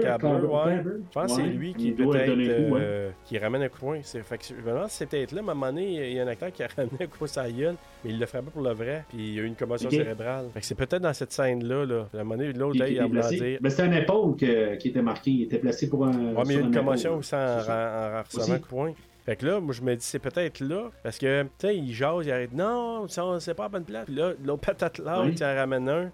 Clabber, 0.00 0.28
ouais. 0.46 0.82
Je 0.84 1.12
pense 1.12 1.36
que 1.36 1.42
c'est 1.42 1.48
lui 1.48 1.74
qui 1.74 1.90
peut-être 1.92 2.34
le 2.36 2.44
euh, 2.80 3.10
qui 3.24 3.36
ramène 3.38 3.62
un 3.62 3.68
coup 3.68 3.76
de 3.78 3.80
poing. 3.80 3.98
C'est- 4.02 4.22
Fait 4.22 4.38
que 4.38 4.44
je 4.48 4.54
me 4.54 4.62
demande 4.70 4.88
si 4.88 4.96
c'est 4.98 5.06
peut-être 5.06 5.32
là, 5.32 5.38
à 5.38 5.42
un 5.42 5.46
moment 5.46 5.66
donné, 5.66 6.10
il 6.10 6.16
y 6.16 6.20
a 6.20 6.22
un 6.24 6.28
acteur 6.28 6.52
qui 6.52 6.62
a 6.62 6.68
ramené 6.76 6.92
un 7.00 7.06
coup 7.06 7.24
de 7.26 7.30
la 7.36 7.50
gueule, 7.50 7.74
mais 8.04 8.10
il 8.10 8.18
l'a 8.20 8.26
frappé 8.26 8.50
pour 8.52 8.62
le 8.62 8.72
vrai, 8.74 9.04
puis 9.08 9.18
il 9.18 9.34
y 9.34 9.38
a 9.40 9.42
eu 9.42 9.46
une 9.46 9.56
commotion 9.56 9.88
cérébrale. 10.04 10.46
Fait 10.54 10.60
que 10.60 10.66
c'est 10.66 10.74
peut-être 10.76 11.02
dans 11.02 11.12
cette 11.12 11.32
scène-là, 11.32 11.84
là. 11.84 12.08
À 12.14 12.20
un 12.20 12.24
moment 12.24 12.36
donné, 12.36 12.52
l'autre, 12.52 12.76
il 12.76 12.82
a 12.82 12.86
dire. 13.38 13.58
Ben, 13.60 13.70
c'était 13.70 13.86
une 13.86 13.94
épaule 13.94 14.36
que- 14.36 14.76
qui 14.76 14.88
était 14.88 15.02
marquée. 15.02 15.30
Il 15.32 15.42
était 15.42 15.58
placé 15.58 15.88
pour 15.88 16.06
un. 16.06 16.12
Ouais, 16.12 16.42
mais 16.46 16.54
il 16.54 16.56
y 16.56 16.56
a 16.56 16.60
une 16.60 16.66
un 16.68 16.78
commotion 16.78 17.16
aussi 17.16 17.34
en, 17.34 17.38
en- 17.38 18.22
recevant 18.22 18.52
un 18.54 18.58
coup 18.58 18.62
de 18.62 18.66
poing. 18.68 18.93
Fait 19.24 19.36
que 19.36 19.46
là, 19.46 19.58
moi, 19.60 19.72
je 19.74 19.80
me 19.82 19.94
dis, 19.94 20.04
c'est 20.04 20.18
peut-être 20.18 20.60
là. 20.60 20.90
Parce 21.02 21.16
que, 21.18 21.42
tu 21.44 21.48
sais, 21.58 21.76
il 21.76 21.92
jase, 21.94 22.26
il 22.26 22.32
arrête. 22.32 22.52
Non, 22.52 23.06
c'est 23.08 23.54
pas 23.54 23.64
à 23.64 23.68
bonne 23.68 23.84
place. 23.84 24.04
Puis 24.06 24.14
là, 24.14 24.32
l'autre 24.44 24.60
patate 24.66 24.98
là, 24.98 25.22
Oui. 25.22 25.34
il 25.34 25.44
en 25.44 25.54
ramène 25.54 25.88
un. 25.88 26.10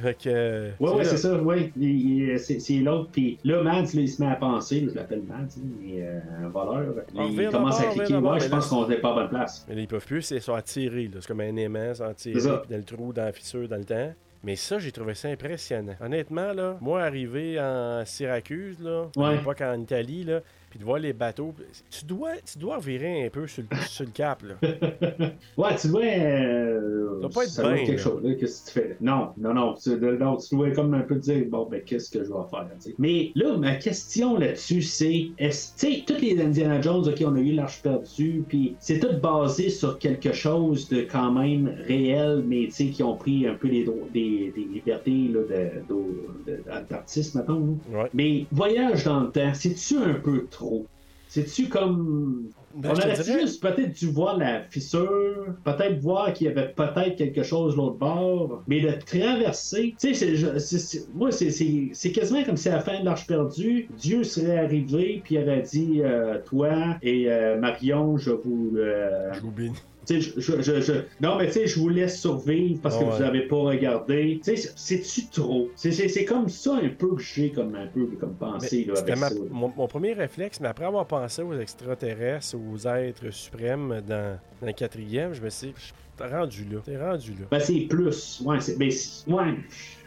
Fait 0.00 0.16
que. 0.16 0.70
Ouais, 0.78 0.90
ouais, 0.92 1.04
c'est 1.04 1.16
ça, 1.16 1.42
ouais. 1.42 1.72
Il- 1.76 2.28
il- 2.30 2.38
C'est 2.38 2.74
l'autre. 2.78 3.08
Puis 3.10 3.38
là, 3.42 3.62
Mads, 3.62 3.94
il 3.94 4.08
se 4.08 4.22
met 4.22 4.30
à 4.30 4.36
penser. 4.36 4.86
je 4.88 4.94
l'appelle 4.94 5.22
Mads, 5.22 5.56
là, 5.56 5.62
mais 5.80 5.94
euh, 6.06 6.20
un 6.44 6.48
voleur. 6.50 6.94
Il 7.14 7.48
commence 7.50 7.80
à 7.80 7.86
cliquer. 7.86 8.14
Ouais, 8.16 8.38
je 8.38 8.48
pense 8.48 8.68
qu'on 8.68 8.86
n'est 8.86 8.96
pas 8.98 9.10
à 9.10 9.14
bonne 9.14 9.28
place. 9.30 9.64
Mais 9.68 9.74
là, 9.74 9.80
ils 9.80 9.88
peuvent 9.88 10.06
plus, 10.06 10.22
c'est 10.22 10.38
sont 10.38 10.54
attirés. 10.54 11.04
là. 11.12 11.18
C'est 11.20 11.26
comme 11.28 11.40
un 11.40 11.56
aimant, 11.56 11.92
C'est 12.16 12.38
ça. 12.38 12.58
puis 12.58 12.70
dans 12.70 12.76
le 12.76 12.84
trou, 12.84 13.12
dans 13.12 13.24
la 13.24 13.32
fissure, 13.32 13.66
dans 13.68 13.76
le 13.76 13.84
temps. 13.84 14.12
Mais 14.44 14.56
ça, 14.56 14.78
j'ai 14.78 14.92
trouvé 14.92 15.14
ça 15.14 15.28
impressionnant. 15.28 15.94
Honnêtement, 16.00 16.52
là, 16.52 16.76
moi, 16.80 17.02
arrivé 17.02 17.60
en 17.60 18.02
Syracuse, 18.04 18.78
là, 18.80 19.06
à 19.16 19.32
l'époque 19.32 19.60
en 19.62 19.80
Italie, 19.80 20.24
là, 20.24 20.40
puis 20.72 20.78
de 20.78 20.84
voir 20.86 20.98
les 21.00 21.12
bateaux, 21.12 21.52
tu 21.90 22.06
dois, 22.06 22.30
tu 22.50 22.56
dois 22.58 22.78
virer 22.78 23.26
un 23.26 23.28
peu 23.28 23.46
sur 23.46 23.62
le, 23.70 23.76
sur 23.86 24.06
le 24.06 24.10
cap. 24.10 24.42
Là. 24.42 24.54
Ouais, 25.58 25.76
tu 25.78 25.88
dois. 25.88 26.02
Euh, 26.02 27.20
doit 27.20 27.28
pas 27.28 27.44
être 27.44 27.50
ça 27.50 27.62
doit 27.62 27.74
quelque 27.74 27.90
là. 27.92 27.98
chose. 27.98 28.22
là, 28.24 28.34
Qu'est-ce 28.36 28.62
que 28.64 28.66
tu 28.68 28.72
fais? 28.88 28.96
Non, 29.02 29.28
non, 29.36 29.52
non. 29.52 29.74
Tu, 29.74 29.90
non, 29.90 30.36
tu 30.38 30.54
dois 30.56 30.70
comme 30.70 30.94
un 30.94 31.00
peu 31.02 31.16
dire, 31.16 31.44
bon, 31.50 31.68
ben, 31.70 31.82
qu'est-ce 31.84 32.10
que 32.10 32.20
je 32.24 32.28
vais 32.30 32.48
faire? 32.50 32.66
Mais 32.98 33.32
là, 33.34 33.54
ma 33.58 33.74
question 33.76 34.38
là-dessus, 34.38 34.80
c'est, 34.80 35.26
est-ce, 35.36 35.74
tu 35.76 35.92
sais, 35.96 36.02
toutes 36.06 36.22
les 36.22 36.40
Indiana 36.40 36.80
Jones, 36.80 37.06
OK, 37.06 37.22
on 37.26 37.36
a 37.36 37.40
eu 37.40 37.52
l'Arche 37.52 37.82
perdue, 37.82 38.42
puis 38.48 38.74
c'est 38.80 38.98
tout 38.98 39.14
basé 39.20 39.68
sur 39.68 39.98
quelque 39.98 40.32
chose 40.32 40.88
de 40.88 41.02
quand 41.02 41.32
même 41.32 41.74
réel, 41.86 42.42
mais 42.46 42.64
tu 42.68 42.70
sais, 42.72 42.86
qui 42.86 43.02
ont 43.02 43.16
pris 43.16 43.46
un 43.46 43.54
peu 43.54 43.68
les 43.68 43.82
des, 44.14 44.52
des 44.56 44.64
libertés 44.72 45.28
là, 45.28 45.40
de, 45.40 45.94
de, 45.94 46.52
de- 46.56 46.62
d'artistes, 46.88 47.34
mettons. 47.34 47.78
là. 47.92 48.02
Ouais. 48.04 48.10
Mais 48.14 48.46
voyage 48.52 49.04
dans 49.04 49.20
le 49.20 49.30
temps, 49.30 49.52
c'est-tu 49.52 49.98
un 49.98 50.14
peu 50.14 50.46
trop? 50.50 50.61
C'est-tu 51.28 51.68
comme. 51.68 52.48
Ben, 52.74 52.90
on 52.90 52.92
aurait 52.92 53.12
dirais- 53.22 53.40
juste 53.40 53.62
peut-être 53.62 53.92
dû 53.92 54.06
voir 54.08 54.38
la 54.38 54.62
fissure, 54.62 55.46
peut-être 55.64 55.98
voir 56.00 56.32
qu'il 56.32 56.46
y 56.46 56.50
avait 56.50 56.68
peut-être 56.68 57.16
quelque 57.16 57.42
chose 57.42 57.72
de 57.72 57.78
l'autre 57.78 57.96
bord, 57.96 58.62
mais 58.66 58.80
de 58.80 58.92
traverser, 59.04 59.94
tu 60.00 60.14
sais, 60.14 60.34
moi, 61.14 61.30
c'est- 61.32 61.50
c'est 61.50 61.90
c'est 61.92 62.12
quasiment 62.12 62.42
comme 62.44 62.56
si 62.56 62.68
à 62.68 62.76
la 62.76 62.80
fin 62.80 62.98
de 63.00 63.04
l'Arche 63.04 63.26
perdue, 63.26 63.88
Dieu 63.98 64.24
serait 64.24 64.58
arrivé 64.58 65.20
puis 65.24 65.38
aurait 65.38 65.62
dit, 65.62 66.00
euh, 66.02 66.38
toi 66.44 66.96
et 67.02 67.30
euh, 67.30 67.58
Marion, 67.58 68.16
je 68.18 68.30
vous... 68.30 68.72
euh, 68.76 69.32
Je 69.34 69.40
vous 69.40 69.50
bénis. 69.50 69.76
Je, 70.08 70.18
je- 70.20 70.62
je- 70.62 70.80
je- 70.80 70.92
Non, 71.20 71.36
mais 71.38 71.46
tu 71.46 71.52
sais, 71.52 71.66
je 71.66 71.78
vous 71.78 71.88
laisse 71.88 72.20
survivre 72.20 72.80
parce 72.82 72.96
que 72.98 73.04
Ouais. 73.04 73.10
vous 73.10 73.18
n'avez 73.18 73.42
pas 73.46 73.56
regardé. 73.56 74.40
Tu 74.44 74.56
sais, 74.56 74.70
c'est-tu 74.76 75.26
trop? 75.28 75.70
C'est- 75.76 76.24
comme 76.24 76.48
ça 76.48 76.74
un 76.82 76.88
peu 76.88 77.14
que 77.16 77.22
j'ai 77.22 77.50
comme 77.50 77.74
un 77.74 77.86
peu 77.86 78.06
comme 78.18 78.34
pensée 78.34 78.84
là, 78.84 78.94
avec 78.98 79.16
ma- 79.18 79.28
ça. 79.28 79.34
mon, 79.50 79.72
mon 79.76 79.86
premier 79.86 80.12
réflexe, 80.12 80.60
mais 80.60 80.68
après 80.68 80.84
avoir 80.84 81.06
pensé 81.06 81.42
aux 81.42 81.54
extraterrestres, 81.58 82.54
aux 82.56 82.86
êtres 82.86 83.30
suprêmes 83.30 84.00
dans, 84.06 84.38
dans 84.60 84.66
le 84.66 84.72
quatrième, 84.72 85.32
je 85.34 85.42
me 85.42 85.50
suis 85.50 85.68
dit, 85.68 85.74
t'es 86.16 86.26
rendu 86.26 86.64
là. 86.70 86.80
T'es 86.84 86.96
rendu 86.96 87.30
là. 87.32 87.46
Ben, 87.50 87.60
c'est 87.60 87.80
plus. 87.80 88.42
Ouais, 88.44 88.60
c'est. 88.60 88.78
Ben, 88.78 88.90
ouais. 89.28 89.54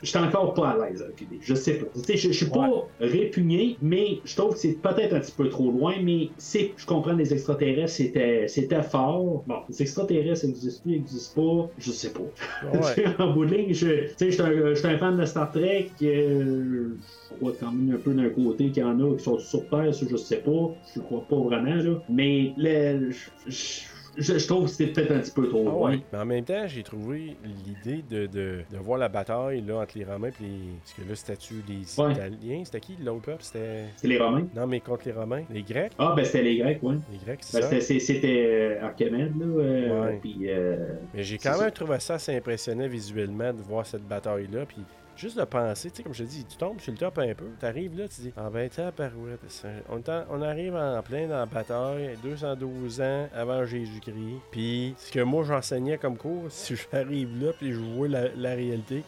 Je 0.03 0.09
suis 0.09 0.19
encore 0.19 0.53
pas 0.53 0.69
à 0.69 0.77
l'aise 0.89 1.01
avec 1.01 1.19
l'idée. 1.21 1.39
Je 1.41 1.55
sais 1.55 1.75
pas. 1.75 1.87
Tu 1.95 2.01
sais, 2.01 2.17
je, 2.17 2.31
suis 2.31 2.45
pas 2.45 2.69
répugné, 2.99 3.77
mais 3.81 4.19
je 4.23 4.35
trouve 4.35 4.53
que 4.53 4.59
c'est 4.59 4.73
peut-être 4.73 5.13
un 5.13 5.19
petit 5.19 5.31
peu 5.31 5.49
trop 5.49 5.71
loin, 5.71 5.95
mais 6.01 6.29
c'est. 6.37 6.73
Je 6.77 6.85
comprends 6.85 7.13
les 7.13 7.33
extraterrestres, 7.33 7.93
c'était, 7.93 8.47
c'était 8.47 8.83
fort. 8.83 9.43
Bon, 9.47 9.59
les 9.67 9.81
extraterrestres 9.81 10.45
existent 10.45 10.83
plus, 10.83 10.95
existent 10.95 11.41
pas? 11.41 11.71
Je 11.79 11.91
sais 11.91 12.11
pas. 12.11 12.69
Ouais. 12.71 13.05
en 13.19 13.33
bout 13.33 13.45
de 13.45 13.55
ligne, 13.55 13.73
je, 13.73 14.07
tu 14.15 14.31
sais, 14.31 14.31
je 14.31 14.75
suis 14.75 14.87
un, 14.87 14.97
fan 14.97 15.17
de 15.17 15.25
Star 15.25 15.51
Trek. 15.51 15.89
euh, 16.03 16.97
je 17.31 17.35
crois 17.37 17.53
quand 17.59 17.71
même 17.71 17.95
un 17.95 17.99
peu 17.99 18.13
d'un 18.13 18.29
côté 18.29 18.69
qu'il 18.69 18.83
y 18.83 18.85
en 18.85 18.99
a 18.99 19.15
qui 19.15 19.23
sont 19.23 19.39
sur 19.39 19.67
Terre, 19.69 19.93
ça, 19.93 20.05
je 20.09 20.17
sais 20.17 20.37
pas. 20.37 20.71
Je 20.93 21.01
crois 21.01 21.25
pas 21.27 21.37
vraiment, 21.37 21.75
là. 21.75 22.03
Mais 22.09 22.53
le, 22.57 23.11
je, 23.11 23.29
je- 23.47 23.94
je 24.17 24.47
trouve 24.47 24.65
que 24.65 24.69
c'était 24.71 24.91
peut-être 24.93 25.11
un 25.11 25.19
petit 25.19 25.31
peu 25.31 25.47
trop 25.49 25.65
Ah 25.67 25.71
loin. 25.71 25.91
ouais. 25.91 25.99
Mais 26.13 26.19
en 26.19 26.25
même 26.25 26.43
temps, 26.45 26.67
j'ai 26.67 26.83
trouvé 26.83 27.35
l'idée 27.65 28.03
de, 28.09 28.25
de, 28.27 28.59
de 28.71 28.77
voir 28.77 28.97
la 28.97 29.09
bataille 29.09 29.61
là, 29.61 29.77
entre 29.79 29.97
les 29.97 30.05
Romains 30.05 30.29
et 30.29 30.43
les. 30.43 30.49
Parce 30.81 30.93
que 30.93 31.01
là, 31.09 31.15
c'était-tu 31.15 31.53
les 31.67 32.01
Ouais. 32.01 32.11
Italiens 32.13 32.61
C'était 32.65 32.79
qui 32.79 32.95
l'autre 33.03 33.21
peuple? 33.21 33.43
C'était. 33.43 33.85
C'est 33.97 34.07
les 34.07 34.17
Romains. 34.17 34.47
Non, 34.55 34.67
mais 34.67 34.79
contre 34.79 35.03
les 35.05 35.11
Romains. 35.13 35.43
Les 35.49 35.63
Grecs? 35.63 35.91
Ah, 35.97 36.13
ben 36.15 36.23
c'était 36.25 36.43
les 36.43 36.57
Grecs, 36.57 36.81
ouais. 36.83 36.95
Les 37.11 37.17
Grecs, 37.25 37.39
c'est 37.41 37.57
Ben, 37.59 37.63
ça. 37.63 37.69
c'était, 37.69 37.81
c'est- 37.81 37.99
c'était 37.99 38.45
euh, 38.47 38.85
Archimède, 38.85 39.33
là. 39.39 39.45
euh, 39.45 40.05
Ouais. 40.05 40.19
Puis, 40.21 40.37
euh, 40.49 40.77
Mais 41.13 41.23
j'ai 41.23 41.37
c'est 41.37 41.49
quand 41.49 41.55
même 41.57 41.67
ça. 41.67 41.71
trouvé 41.71 41.99
ça 41.99 42.13
assez 42.15 42.35
impressionnant 42.35 42.87
visuellement 42.87 43.53
de 43.53 43.61
voir 43.61 43.85
cette 43.85 44.07
bataille-là. 44.07 44.65
Puis 44.65 44.77
juste 45.17 45.37
de 45.37 45.43
penser, 45.43 45.89
tu 45.89 45.97
sais, 45.97 46.03
comme 46.03 46.13
je 46.13 46.23
te 46.23 46.29
dis, 46.29 46.45
tu 46.45 46.57
tombes 46.57 46.79
sur 46.79 46.91
le 46.91 46.97
top 46.97 47.17
un 47.19 47.33
peu, 47.33 47.45
t'arrives 47.59 47.97
là, 47.97 48.07
tu 48.07 48.21
dis, 48.21 48.33
en 48.37 48.49
20 48.49 48.79
ans, 48.79 48.91
parouette, 48.95 49.65
on, 49.89 50.01
on 50.29 50.41
arrive 50.41 50.75
en 50.75 51.01
plein 51.01 51.27
dans 51.27 51.37
la 51.37 51.45
bataille, 51.45 52.17
212 52.23 53.01
ans 53.01 53.29
avant 53.33 53.65
Jésus-Christ. 53.65 54.41
Puis 54.51 54.95
ce 54.97 55.11
que 55.11 55.21
moi 55.21 55.43
j'enseignais 55.43 55.97
comme 55.97 56.17
cours, 56.17 56.45
si 56.49 56.75
j'arrive 56.75 57.43
là, 57.43 57.51
puis 57.57 57.73
je 57.73 57.79
vois 57.79 58.07
la, 58.07 58.29
la 58.35 58.55
réalité, 58.55 59.03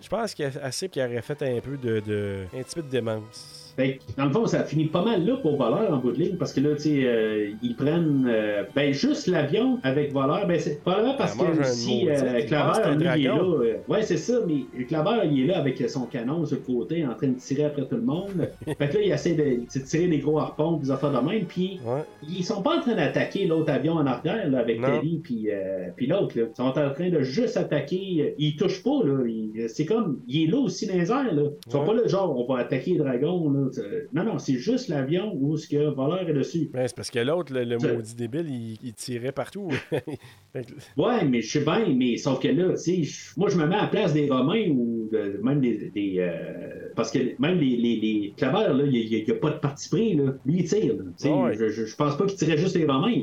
je 0.00 0.08
pense 0.08 0.34
qu'il 0.34 0.44
y 0.44 0.56
a 0.56 0.64
assez 0.64 0.88
qui 0.88 1.02
aurait 1.02 1.22
fait 1.22 1.42
un 1.42 1.60
peu 1.60 1.76
de, 1.76 2.00
de 2.00 2.44
un 2.54 2.62
petit 2.62 2.74
peu 2.74 2.82
de 2.82 2.88
démence. 2.88 3.67
Fait 3.78 3.98
que, 3.98 4.02
dans 4.16 4.24
le 4.24 4.32
fond, 4.32 4.44
ça 4.46 4.64
finit 4.64 4.86
pas 4.86 5.04
mal 5.04 5.24
là 5.24 5.36
pour 5.36 5.56
Voleur 5.56 5.92
en 5.92 5.98
bout 5.98 6.10
de 6.10 6.18
ligne, 6.18 6.36
parce 6.36 6.52
que 6.52 6.58
là, 6.60 6.74
tu 6.74 6.82
sais, 6.82 7.02
euh, 7.04 7.50
ils 7.62 7.76
prennent 7.76 8.26
euh, 8.28 8.64
ben, 8.74 8.92
juste 8.92 9.28
l'avion 9.28 9.78
avec 9.84 10.12
Voleur. 10.12 10.48
Ben, 10.48 10.58
c'est 10.58 10.80
probablement 10.80 11.14
parce 11.16 11.36
que 11.36 11.60
aussi, 11.60 12.04
maudit, 12.06 12.08
euh, 12.10 12.40
Claver, 12.46 12.94
lui, 12.96 13.06
il 13.20 13.26
est 13.26 13.28
là. 13.28 13.36
euh, 13.40 13.74
ouais, 13.86 14.02
c'est 14.02 14.16
ça, 14.16 14.40
mais 14.48 14.84
Claver, 14.86 15.28
il 15.30 15.44
est 15.44 15.46
là 15.46 15.58
avec 15.58 15.88
son 15.88 16.06
canon 16.06 16.44
sur 16.44 16.56
le 16.56 16.62
côté, 16.74 17.06
en 17.06 17.14
train 17.14 17.28
de 17.28 17.38
tirer 17.38 17.66
après 17.66 17.86
tout 17.86 17.94
le 17.94 18.02
monde. 18.02 18.48
fait 18.66 18.88
que 18.88 18.94
là, 18.96 19.00
il 19.04 19.12
essaie 19.12 19.34
de, 19.34 19.44
de 19.44 19.84
tirer 19.84 20.08
des 20.08 20.18
gros 20.18 20.40
harpons, 20.40 20.72
des 20.78 20.90
affaires 20.90 21.12
de 21.12 21.24
même, 21.24 21.44
puis 21.44 21.78
Ouais. 21.86 22.02
ils 22.28 22.42
sont 22.44 22.62
pas 22.62 22.78
en 22.78 22.80
train 22.80 22.96
d'attaquer 22.96 23.46
l'autre 23.46 23.70
avion 23.72 23.92
en 23.92 24.06
arrière, 24.06 24.50
là, 24.50 24.58
avec. 24.58 24.80
Kelly, 24.80 25.20
puis 25.22 25.48
puis 25.96 26.06
l'autre, 26.08 26.36
là. 26.36 26.46
Ils 26.52 26.56
sont 26.56 26.64
en 26.64 26.72
train 26.92 27.10
de 27.10 27.20
juste 27.20 27.56
attaquer. 27.56 28.34
Ils 28.38 28.56
touchent 28.56 28.82
pas, 28.82 29.04
là. 29.04 29.22
C'est 29.68 29.84
comme, 29.84 30.18
il 30.26 30.42
est 30.48 30.50
là 30.50 30.58
aussi 30.58 30.88
dans 30.88 30.94
les 30.94 31.10
airs, 31.12 31.32
là. 31.32 31.42
Ils 31.66 31.70
sont 31.72 31.80
Ouais. 31.80 31.86
pas 31.86 31.94
là, 31.94 32.06
genre, 32.08 32.36
on 32.36 32.52
va 32.52 32.60
attaquer 32.60 32.92
les 32.92 32.98
dragons, 32.98 33.48
là. 33.50 33.67
C'est- 33.72 34.08
Non, 34.12 34.24
non, 34.24 34.38
c'est 34.38 34.54
juste 34.54 34.88
l'avion 34.88 35.32
où 35.34 35.56
ce 35.56 35.68
que 35.68 35.76
voleur 35.94 36.28
est 36.28 36.32
dessus. 36.32 36.70
Ouais, 36.74 36.88
c'est 36.88 36.96
parce 36.96 37.10
que 37.10 37.18
l'autre, 37.20 37.52
le, 37.54 37.76
maudit 37.94 38.14
débile, 38.14 38.46
il, 38.48 38.78
il 38.82 38.94
tirait 38.94 39.32
partout. 39.32 39.68
Ouais, 40.96 41.24
mais 41.24 41.40
je 41.42 41.50
sais 41.58 41.64
bien, 41.64 41.94
mais 41.94 42.16
sauf 42.16 42.40
que 42.40 42.48
là, 42.48 42.70
tu 42.70 42.76
sais, 42.78 43.02
je- 43.04 43.38
moi, 43.38 43.48
je 43.48 43.56
me 43.58 43.66
mets 43.66 43.76
à 43.76 43.82
la 43.82 43.86
place 43.88 44.12
des 44.12 44.28
Romains 44.28 44.68
ou 44.70 45.08
de- 45.12 45.38
même 45.42 45.60
des. 45.60 45.90
des, 45.94 46.16
euh, 46.18 46.88
parce 46.96 47.10
que 47.12 47.18
même 47.40 47.58
les, 47.58 47.76
les, 47.76 47.96
les 47.96 48.34
claveurs, 48.36 48.74
là, 48.74 48.84
il 48.84 49.08
n'y 49.08 49.30
a, 49.30 49.34
pas 49.34 49.50
de 49.50 49.58
parti 49.58 49.88
pris, 49.88 50.14
là. 50.14 50.34
Lui, 50.46 50.60
il 50.60 50.64
tire, 50.64 50.94
là. 50.96 51.30
Ouais. 51.30 51.54
je, 51.56 51.68
je 51.68 51.96
pense 51.96 52.16
pas 52.16 52.26
qu'il 52.26 52.36
tirait 52.38 52.56
juste 52.58 52.76
les 52.76 52.86
Romains. 52.86 53.22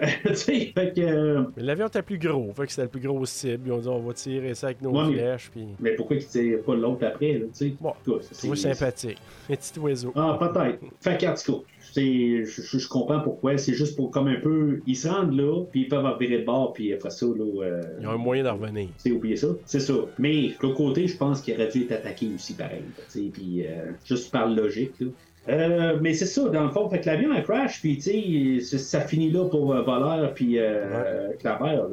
Là. 0.00 0.08
tu 0.26 0.34
sais, 0.36 0.72
fait 0.74 0.92
que. 0.94 1.00
euh, 1.00 1.42
Mais 1.56 1.62
l'avion 1.62 1.86
était 1.86 2.02
plus 2.02 2.18
gros, 2.18 2.52
fait 2.54 2.64
que 2.66 2.70
c'était 2.70 2.82
le 2.82 2.88
plus 2.88 3.00
gros 3.00 3.24
cible. 3.26 3.62
Ils 3.66 3.72
ont 3.72 3.78
dit 3.78 3.88
on 3.88 4.00
va 4.00 4.12
tirer 4.14 4.54
ça 4.54 4.66
avec 4.68 4.82
nos 4.82 4.90
Ouais, 4.90 5.08
mais- 5.08 5.14
flèches. 5.14 5.50
Puis... 5.52 5.66
Mais 5.80 5.92
pourquoi 5.94 6.16
qu'il 6.16 6.26
tire 6.26 6.62
pas 6.62 6.74
l'autre 6.74 7.04
après, 7.06 7.34
là, 7.34 7.40
tu 7.46 7.48
sais? 7.52 7.74
Bon, 7.80 7.92
C'est 8.20 8.54
sympathique. 8.56 9.18
Un 9.50 9.54
petit 9.56 9.78
oiseau. 9.78 10.12
Ah, 10.14 10.36
peut-être. 10.40 10.78
Fait 11.00 11.18
qu'en 11.20 11.34
tout 11.34 11.64
je, 11.94 12.44
je- 12.44 12.78
je 12.78 12.88
comprends 12.88 13.20
pourquoi. 13.20 13.58
C'est 13.58 13.74
juste 13.74 13.96
pour 13.96 14.10
comme 14.10 14.28
un 14.28 14.40
peu. 14.40 14.80
Ils 14.86 14.96
se 14.96 15.08
rendent 15.08 15.34
là, 15.36 15.62
puis 15.70 15.82
ils 15.82 15.88
peuvent 15.88 16.06
virer 16.18 16.38
de 16.38 16.44
bord, 16.46 16.72
puis 16.72 16.92
après 16.92 17.10
ça, 17.10 17.26
là. 17.26 17.62
euh, 17.64 17.82
Ils 18.00 18.06
ont 18.06 18.12
un 18.12 18.16
moyen 18.16 18.44
de 18.44 18.48
revenir. 18.48 18.88
c'est 18.96 19.10
oublié 19.10 19.36
ça, 19.36 19.48
c'est 19.66 19.80
ça. 19.80 19.92
Mais 20.18 20.48
de 20.48 20.54
l'autre 20.62 20.76
côté, 20.76 21.06
je 21.06 21.16
pense 21.18 21.42
qu'il 21.42 21.52
aurait 21.54 21.68
dû 21.68 21.82
être 21.82 21.92
attaqué 21.92 22.28
aussi 22.34 22.54
pareil. 22.54 22.82
tu 22.96 23.24
sais, 23.24 23.30
Puis 23.32 23.66
euh, 23.66 23.90
juste 24.06 24.30
par 24.32 24.48
logique. 24.48 24.92
Là. 25.00 25.08
Euh, 25.48 25.98
mais 26.00 26.14
c'est 26.14 26.26
ça, 26.26 26.48
dans 26.48 26.64
le 26.64 26.70
fond, 26.70 26.88
fait 26.88 27.00
que 27.00 27.06
l'avion 27.06 27.32
a 27.32 27.42
crash, 27.42 27.80
puis 27.80 27.96
tu 27.96 28.02
sais, 28.02 28.60
c'est- 28.64 28.78
ça 28.78 29.00
finit 29.00 29.30
là 29.30 29.48
pour 29.48 29.72
euh, 29.74 29.82
Voleur, 29.82 30.32
puis 30.34 30.58
euh, 30.58 31.32
Claver. 31.40 31.76
là. 31.76 31.86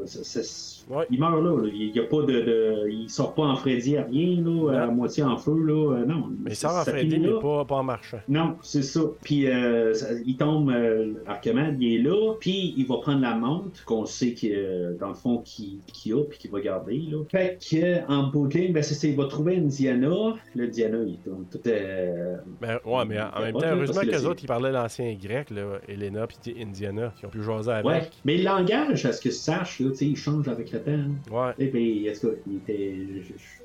Ouais. 0.89 1.05
Il 1.11 1.19
meurt 1.19 1.41
là, 1.43 1.55
là. 1.55 1.69
il 1.71 1.95
y 1.95 1.99
a 1.99 2.03
pas 2.03 2.21
de, 2.23 2.41
de- 2.41 2.89
il 2.89 3.09
sort 3.09 3.35
pas 3.35 3.43
en 3.43 3.55
Freddy 3.55 3.95
à 3.97 4.03
rien, 4.03 4.41
là, 4.41 4.83
à 4.83 4.87
moitié 4.87 5.23
en 5.23 5.37
feu, 5.37 5.55
là. 5.63 5.93
Euh, 5.99 6.05
non. 6.05 6.29
Mais 6.43 6.51
il 6.51 6.55
ça- 6.55 6.69
sort 6.69 6.79
en 6.79 6.83
Freddy, 6.83 7.19
mais 7.19 7.39
pas, 7.39 7.63
pas 7.65 7.75
en 7.75 7.83
marchant. 7.83 8.19
Non, 8.27 8.55
c'est 8.63 8.81
ça. 8.81 9.01
Puis 9.23 9.47
euh, 9.47 9.93
ça- 9.93 10.07
il 10.25 10.35
tombe, 10.35 10.69
euh, 10.71 11.13
Archimède, 11.27 11.77
il 11.79 11.95
est 11.99 12.01
là, 12.09 12.33
puis 12.39 12.73
il 12.75 12.85
va 12.87 12.97
prendre 12.97 13.21
la 13.21 13.35
montre 13.35 13.85
qu'on 13.85 14.05
sait 14.05 14.33
que 14.33 14.47
euh, 14.47 14.97
dans 14.99 15.09
le 15.09 15.13
fond 15.13 15.37
qu'il 15.45 15.79
qu'il 15.93 16.13
a, 16.13 16.23
puis 16.23 16.39
qu'il 16.39 16.49
va 16.51 16.59
garder. 16.59 16.97
Là. 17.11 17.17
Fait 17.29 17.57
que 17.59 17.75
euh, 17.77 17.99
en 18.07 18.23
bout 18.27 18.47
de 18.47 18.57
ligne, 18.57 18.73
ben, 18.73 18.83
il 19.03 19.15
va 19.15 19.25
trouver 19.25 19.55
une 19.55 19.67
Diana. 19.67 20.09
Le 20.55 20.67
Diana, 20.67 20.97
il 21.05 21.17
tourne 21.19 21.45
tout. 21.51 21.59
euh, 21.67 22.37
Ben, 22.61 22.79
ouais, 22.85 23.05
mais 23.05 23.19
en, 23.21 23.29
en 23.37 23.41
même 23.41 23.53
temps, 23.53 23.67
heureusement 23.67 24.01
que 24.01 24.07
les 24.07 24.25
autres, 24.25 24.43
ils 24.43 24.47
parlaient 24.47 24.71
l'ancien 24.71 25.15
grec, 25.21 25.51
là, 25.51 25.79
Elena 25.87 26.25
puis 26.25 26.55
Indiana, 26.59 27.13
qui 27.19 27.25
ont 27.25 27.29
pu 27.29 27.43
jaser 27.43 27.71
avec. 27.71 27.85
Ouais, 27.85 28.01
mais 28.25 28.37
le 28.37 28.43
langage, 28.43 29.05
à 29.05 29.13
ce 29.13 29.21
que 29.21 29.29
je 29.29 29.35
sache, 29.35 29.79
là, 29.79 29.89
tu 29.91 29.95
sais, 29.97 30.05
il 30.07 30.15
change 30.15 30.47
avec 30.47 30.73
le 30.85 30.91
temps. 30.91 31.37
Ouais. 31.45 31.53
Et 31.59 31.67
puis, 31.67 32.07
est-ce 32.07 32.27
qu'il 32.27 32.57
était. 32.57 32.95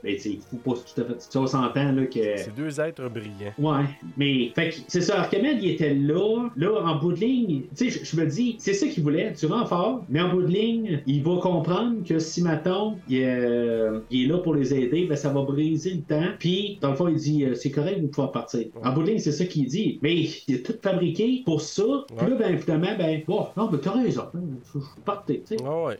Ben, 0.02 0.14
tu 0.14 0.20
sais, 0.20 0.30
il 0.30 0.40
faut 0.40 0.56
pas 0.56 0.78
tout 0.78 1.00
à 1.00 1.04
fait. 1.04 1.38
On 1.38 1.46
s'entend 1.46 1.92
là, 1.92 2.06
que. 2.06 2.36
C'est 2.36 2.54
deux 2.54 2.80
êtres 2.80 3.08
brillants. 3.08 3.54
Ouais, 3.58 3.84
mais 4.16 4.52
fait 4.54 4.70
que 4.70 4.74
c'est 4.88 5.00
ça, 5.00 5.20
Archimède, 5.20 5.58
il 5.62 5.70
était 5.70 5.94
là, 5.94 6.48
là, 6.56 6.80
en 6.84 6.96
bout 6.96 7.12
de 7.12 7.20
ligne, 7.20 7.62
tu 7.76 7.90
sais, 7.90 8.04
je, 8.04 8.16
me 8.20 8.26
dis, 8.26 8.56
c'est 8.58 8.74
ça 8.74 8.86
qu'il 8.86 9.02
voulait, 9.02 9.32
tu 9.32 9.46
rends 9.46 9.66
fort, 9.66 10.04
mais 10.08 10.20
en 10.20 10.30
bout 10.30 10.42
de 10.42 10.48
ligne, 10.48 11.02
il 11.06 11.22
va 11.22 11.38
comprendre 11.40 12.04
que 12.04 12.18
si, 12.18 12.42
maintenant 12.42 12.98
il, 13.08 13.18
est, 13.18 13.26
euh, 13.26 14.00
il 14.10 14.24
est 14.24 14.26
là 14.28 14.38
pour 14.38 14.54
les 14.54 14.74
aider, 14.74 15.06
ben 15.06 15.16
ça 15.16 15.30
va 15.30 15.42
briser 15.42 15.94
le 15.94 16.02
temps, 16.02 16.32
puis, 16.38 16.78
dans 16.80 16.90
le 16.90 16.96
fond, 16.96 17.08
il 17.08 17.16
dit, 17.16 17.44
euh, 17.44 17.54
c'est 17.54 17.70
correct, 17.70 18.00
vous 18.00 18.08
pouvez 18.08 18.28
partir. 18.32 18.66
En 18.82 18.92
bout 18.92 19.02
de 19.02 19.08
ligne, 19.08 19.18
c'est 19.18 19.32
ça 19.32 19.44
qu'il 19.44 19.66
dit, 19.66 19.98
mais 20.02 20.14
il 20.48 20.54
a 20.56 20.58
tout 20.58 20.74
fabriqué 20.82 21.42
pour 21.44 21.60
ça, 21.60 21.82
puis 22.16 22.28
là, 22.28 22.36
ben, 22.36 22.52
évidemment, 22.52 22.96
ben, 22.98 23.22
bon, 23.26 23.46
non, 23.56 23.70
mais 23.70 23.78
t'as 23.78 23.92
raison, 23.92 24.24
hein, 24.34 24.80
partez, 25.04 25.42
tu 25.46 25.56
sais. 25.56 25.62
Ouais, 25.62 25.84
ouais. 25.86 25.98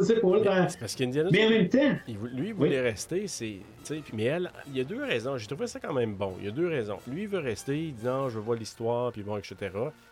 Je 0.00 0.04
sais 0.04 0.20
pas, 0.20 0.38
là, 0.38 0.68
parce 0.78 0.94
qu'Indiana, 0.94 1.28
mais 1.30 1.46
en 1.46 1.50
même 1.50 1.68
temps, 1.68 1.96
il 2.08 2.16
lui, 2.34 2.48
il 2.48 2.54
voulait 2.54 2.80
rester, 2.80 3.26
c'est. 3.28 3.58
Mais 4.12 4.24
elle, 4.24 4.50
il 4.66 4.76
y 4.76 4.80
a 4.80 4.84
deux 4.84 5.02
raisons. 5.02 5.36
J'ai 5.36 5.46
trouvé 5.46 5.66
ça 5.66 5.78
quand 5.80 5.92
même 5.92 6.14
bon. 6.14 6.36
Il 6.38 6.46
y 6.46 6.48
a 6.48 6.52
deux 6.52 6.68
raisons. 6.68 6.98
Lui, 7.06 7.22
il 7.22 7.28
veut 7.28 7.38
rester, 7.38 7.78
il 7.78 7.94
dit 7.94 8.04
non, 8.06 8.28
je 8.28 8.36
veux 8.36 8.44
voir 8.44 8.58
l'histoire, 8.58 9.12
puis 9.12 9.22
bon, 9.22 9.36
etc. 9.36 9.56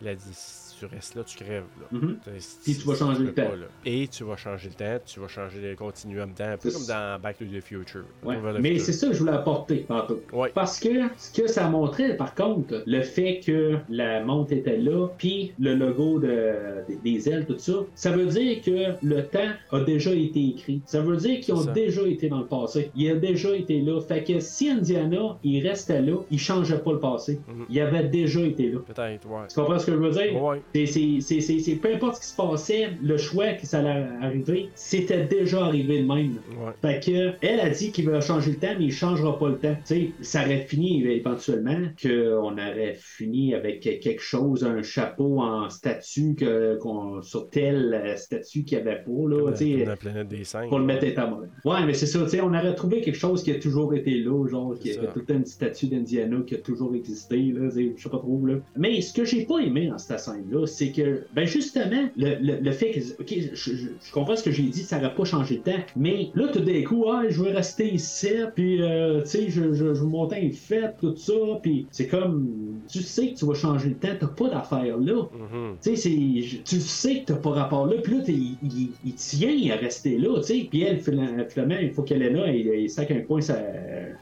Il 0.00 0.08
a 0.08 0.14
dit 0.14 0.34
tu 0.78 0.86
restes 0.86 1.14
là, 1.14 1.24
tu 1.24 1.36
crèves. 1.36 1.64
Là. 1.80 1.98
Tu 2.00 2.40
sais, 2.40 2.56
Puis 2.64 2.76
tu 2.76 2.86
vas 2.86 2.94
changer 2.94 3.22
le 3.24 3.34
temps. 3.34 3.42
pas. 3.42 3.54
Et 3.84 4.08
tu 4.08 4.24
vas 4.24 4.36
changer 4.36 4.68
le 4.68 4.74
temps, 4.74 5.02
tu 5.04 5.20
vas 5.20 5.28
changer 5.28 5.60
le 5.60 5.74
continuum 5.76 6.30
de 6.32 6.34
temps, 6.36 6.48
un 6.50 6.56
peu 6.56 6.70
comme 6.70 6.86
dans 6.86 7.20
Back 7.20 7.38
to 7.38 7.44
the 7.44 7.60
Future. 7.60 8.04
Ouais. 8.24 8.36
Mais 8.60 8.78
c'est 8.78 8.92
ça 8.92 9.08
que 9.08 9.14
je 9.14 9.18
voulais 9.20 9.32
apporter 9.32 9.82
tantôt. 9.88 10.20
Ouais. 10.32 10.50
Parce 10.54 10.78
que 10.80 10.88
ce 11.16 11.32
que 11.40 11.46
ça 11.48 11.68
montrait, 11.68 12.16
par 12.16 12.34
contre, 12.34 12.82
le 12.86 13.02
fait 13.02 13.40
que 13.44 13.76
la 13.88 14.22
montre 14.24 14.52
était 14.52 14.76
là, 14.78 15.08
puis 15.18 15.52
le 15.58 15.74
logo 15.74 16.18
de, 16.18 16.52
des- 17.04 17.28
ailes, 17.28 17.46
tout 17.46 17.58
ça, 17.58 17.72
ça 17.94 18.10
veut 18.12 18.26
dire 18.26 18.60
que 18.62 18.94
le 19.04 19.24
temps 19.26 19.50
a 19.72 19.80
déjà 19.80 20.12
été 20.12 20.48
écrit. 20.48 20.80
Ça 20.86 21.00
veut 21.00 21.16
dire 21.16 21.40
qu'ils 21.40 21.54
ont 21.54 21.62
ça. 21.62 21.72
déjà 21.72 22.02
été 22.02 22.28
dans 22.28 22.38
le 22.40 22.46
passé. 22.46 22.90
Il 22.94 23.10
a 23.10 23.14
déjà 23.16 23.54
été 23.56 23.80
là. 23.80 24.00
Fait 24.00 24.22
que 24.22 24.38
si 24.40 24.68
Indiana, 24.70 25.36
il 25.42 25.66
restait 25.66 26.00
là, 26.00 26.16
il 26.30 26.38
changeait 26.38 26.78
pas 26.78 26.92
le 26.92 27.00
passé. 27.00 27.40
Mhm. 27.48 27.66
Il 27.68 27.80
avait 27.80 28.04
déjà 28.04 28.40
été 28.40 28.70
là. 28.70 28.78
Peut-être, 28.86 29.26
ouais. 29.28 29.46
Tu 29.48 29.54
comprends 29.56 29.78
ce 29.78 29.86
que 29.86 29.92
je 29.92 29.96
veux 29.98 30.10
dire? 30.10 30.40
Ouais. 30.42 30.62
C'est- 30.74 31.78
peu 31.80 31.94
importe 31.94 32.16
ce 32.16 32.20
qui 32.20 32.26
se 32.28 32.36
passait, 32.36 32.90
le 33.02 33.16
choix 33.16 33.52
que 33.54 33.66
ça 33.66 33.78
allait 33.80 34.06
arriver, 34.22 34.68
c'était 34.74 35.24
déjà 35.24 35.64
arrivé 35.64 36.02
de 36.02 36.06
même. 36.06 36.36
Ouais. 36.60 36.72
Fait 36.82 37.00
que, 37.04 37.32
elle 37.46 37.60
a 37.60 37.70
dit 37.70 37.90
qu'il 37.92 38.08
va 38.08 38.20
changer 38.20 38.52
le 38.52 38.56
temps, 38.58 38.74
mais 38.78 38.86
il 38.86 38.92
changera 38.92 39.38
pas 39.38 39.48
le 39.48 39.58
temps. 39.58 39.76
Ça 40.20 40.42
aurait 40.44 40.60
fini 40.66 41.04
éventuellement 41.06 41.78
qu'on 42.02 42.52
aurait 42.52 42.96
fini 42.98 43.54
avec 43.54 43.80
quelque 43.80 44.20
chose, 44.22 44.64
un 44.64 44.82
chapeau 44.82 45.40
en 45.40 45.68
statue 45.70 46.34
que, 46.34 46.76
qu'on, 46.78 47.22
sur 47.22 47.48
tel 47.50 47.94
euh, 47.94 48.16
statue 48.16 48.64
qu'il 48.64 48.78
n'y 48.78 48.82
avait 48.88 49.02
pas. 49.02 49.10
Là, 49.28 49.52
Comme 49.52 49.84
la 49.86 49.96
planète 49.96 50.28
des 50.28 50.44
singes. 50.44 50.68
pour 50.68 50.78
le 50.78 50.84
mettre 50.84 51.18
à 51.18 51.26
mode. 51.26 51.48
Ouais, 51.64 51.84
mais 51.86 51.94
c'est 51.94 52.06
ça, 52.06 52.22
tu 52.24 52.30
sais, 52.30 52.40
on 52.40 52.48
aurait 52.48 52.74
trouvé 52.74 53.00
quelque 53.00 53.16
chose 53.18 53.42
qui 53.42 53.50
a 53.50 53.58
toujours 53.58 53.94
été 53.94 54.18
là, 54.18 54.46
genre, 54.48 54.74
qui 54.78 54.92
C'est 54.92 54.98
a 55.00 55.02
ça. 55.04 55.08
tout 55.12 55.24
une 55.32 55.44
statue 55.46 55.86
d'Indiana 55.86 56.40
qui 56.46 56.54
a 56.54 56.58
toujours 56.58 56.94
existé, 56.94 57.36
là, 57.52 57.68
je 57.70 58.02
sais 58.02 58.08
pas 58.10 58.18
trop, 58.18 58.44
là. 58.46 58.54
Mais 58.76 59.00
ce 59.00 59.12
que 59.12 59.24
j'ai 59.24 59.44
pas 59.44 59.58
aimé 59.60 59.86
dans 59.88 59.98
cette 59.98 60.12
c'est 60.66 60.92
que, 60.92 61.26
ben 61.32 61.46
justement, 61.46 62.08
le, 62.16 62.36
le, 62.40 62.58
le 62.60 62.70
fait 62.72 62.90
que, 62.92 63.00
ok, 63.20 63.34
je, 63.52 63.54
je- 63.74 63.88
je 64.00 64.12
comprends 64.12 64.36
ce 64.36 64.42
que 64.42 64.50
j'ai 64.50 64.64
dit, 64.64 64.82
ça 64.82 64.98
aurait 64.98 65.14
pas 65.14 65.24
changé 65.24 65.58
de 65.58 65.62
temps, 65.62 65.78
mais 65.96 66.30
là, 66.34 66.48
tout 66.48 66.60
d'un 66.60 66.82
coup, 66.82 67.04
ah, 67.08 67.24
je 67.28 67.42
veux 67.42 67.50
rester 67.50 67.92
ici, 67.92 68.28
puis, 68.54 68.82
euh, 68.82 69.22
tu 69.22 69.28
sais, 69.28 69.48
je, 69.48 69.72
je, 69.72 69.94
je 69.94 70.00
veux 70.00 70.06
monter 70.06 70.36
un 70.36 70.50
fait, 70.52 70.94
tout 71.00 71.16
ça, 71.16 71.32
puis 71.62 71.88
c'est 71.90 72.06
comme, 72.08 72.48
tu 72.88 73.00
sais 73.02 73.32
que 73.32 73.38
tu 73.38 73.44
vas 73.46 73.54
changer 73.54 73.90
le 73.90 73.98
temps, 73.98 74.08
t'as 74.18 74.26
pas 74.28 74.48
d'affaires 74.50 74.98
là. 74.98 75.22
Mhm. 75.32 75.76
Tu 75.82 75.96
sais, 75.96 76.62
tu 76.64 76.80
sais 76.80 77.20
que 77.20 77.26
t'as 77.26 77.36
pas 77.36 77.50
rapport 77.50 77.86
là, 77.86 77.96
puis 78.02 78.14
là, 78.14 78.22
il, 78.28 79.14
tient 79.14 79.72
à 79.72 79.76
rester 79.76 80.18
là, 80.18 80.36
tu 80.40 80.46
sais. 80.46 80.68
Puis 80.70 80.82
elle, 80.82 80.98
fina- 81.00 81.44
finalement, 81.48 81.76
il 81.80 81.92
faut 81.92 82.02
qu'elle 82.02 82.22
est 82.22 82.30
là, 82.30 82.50
il, 82.52 82.66
il 82.66 82.90
sac 82.90 83.10
un 83.10 83.20
coin 83.20 83.40
sa, 83.40 83.58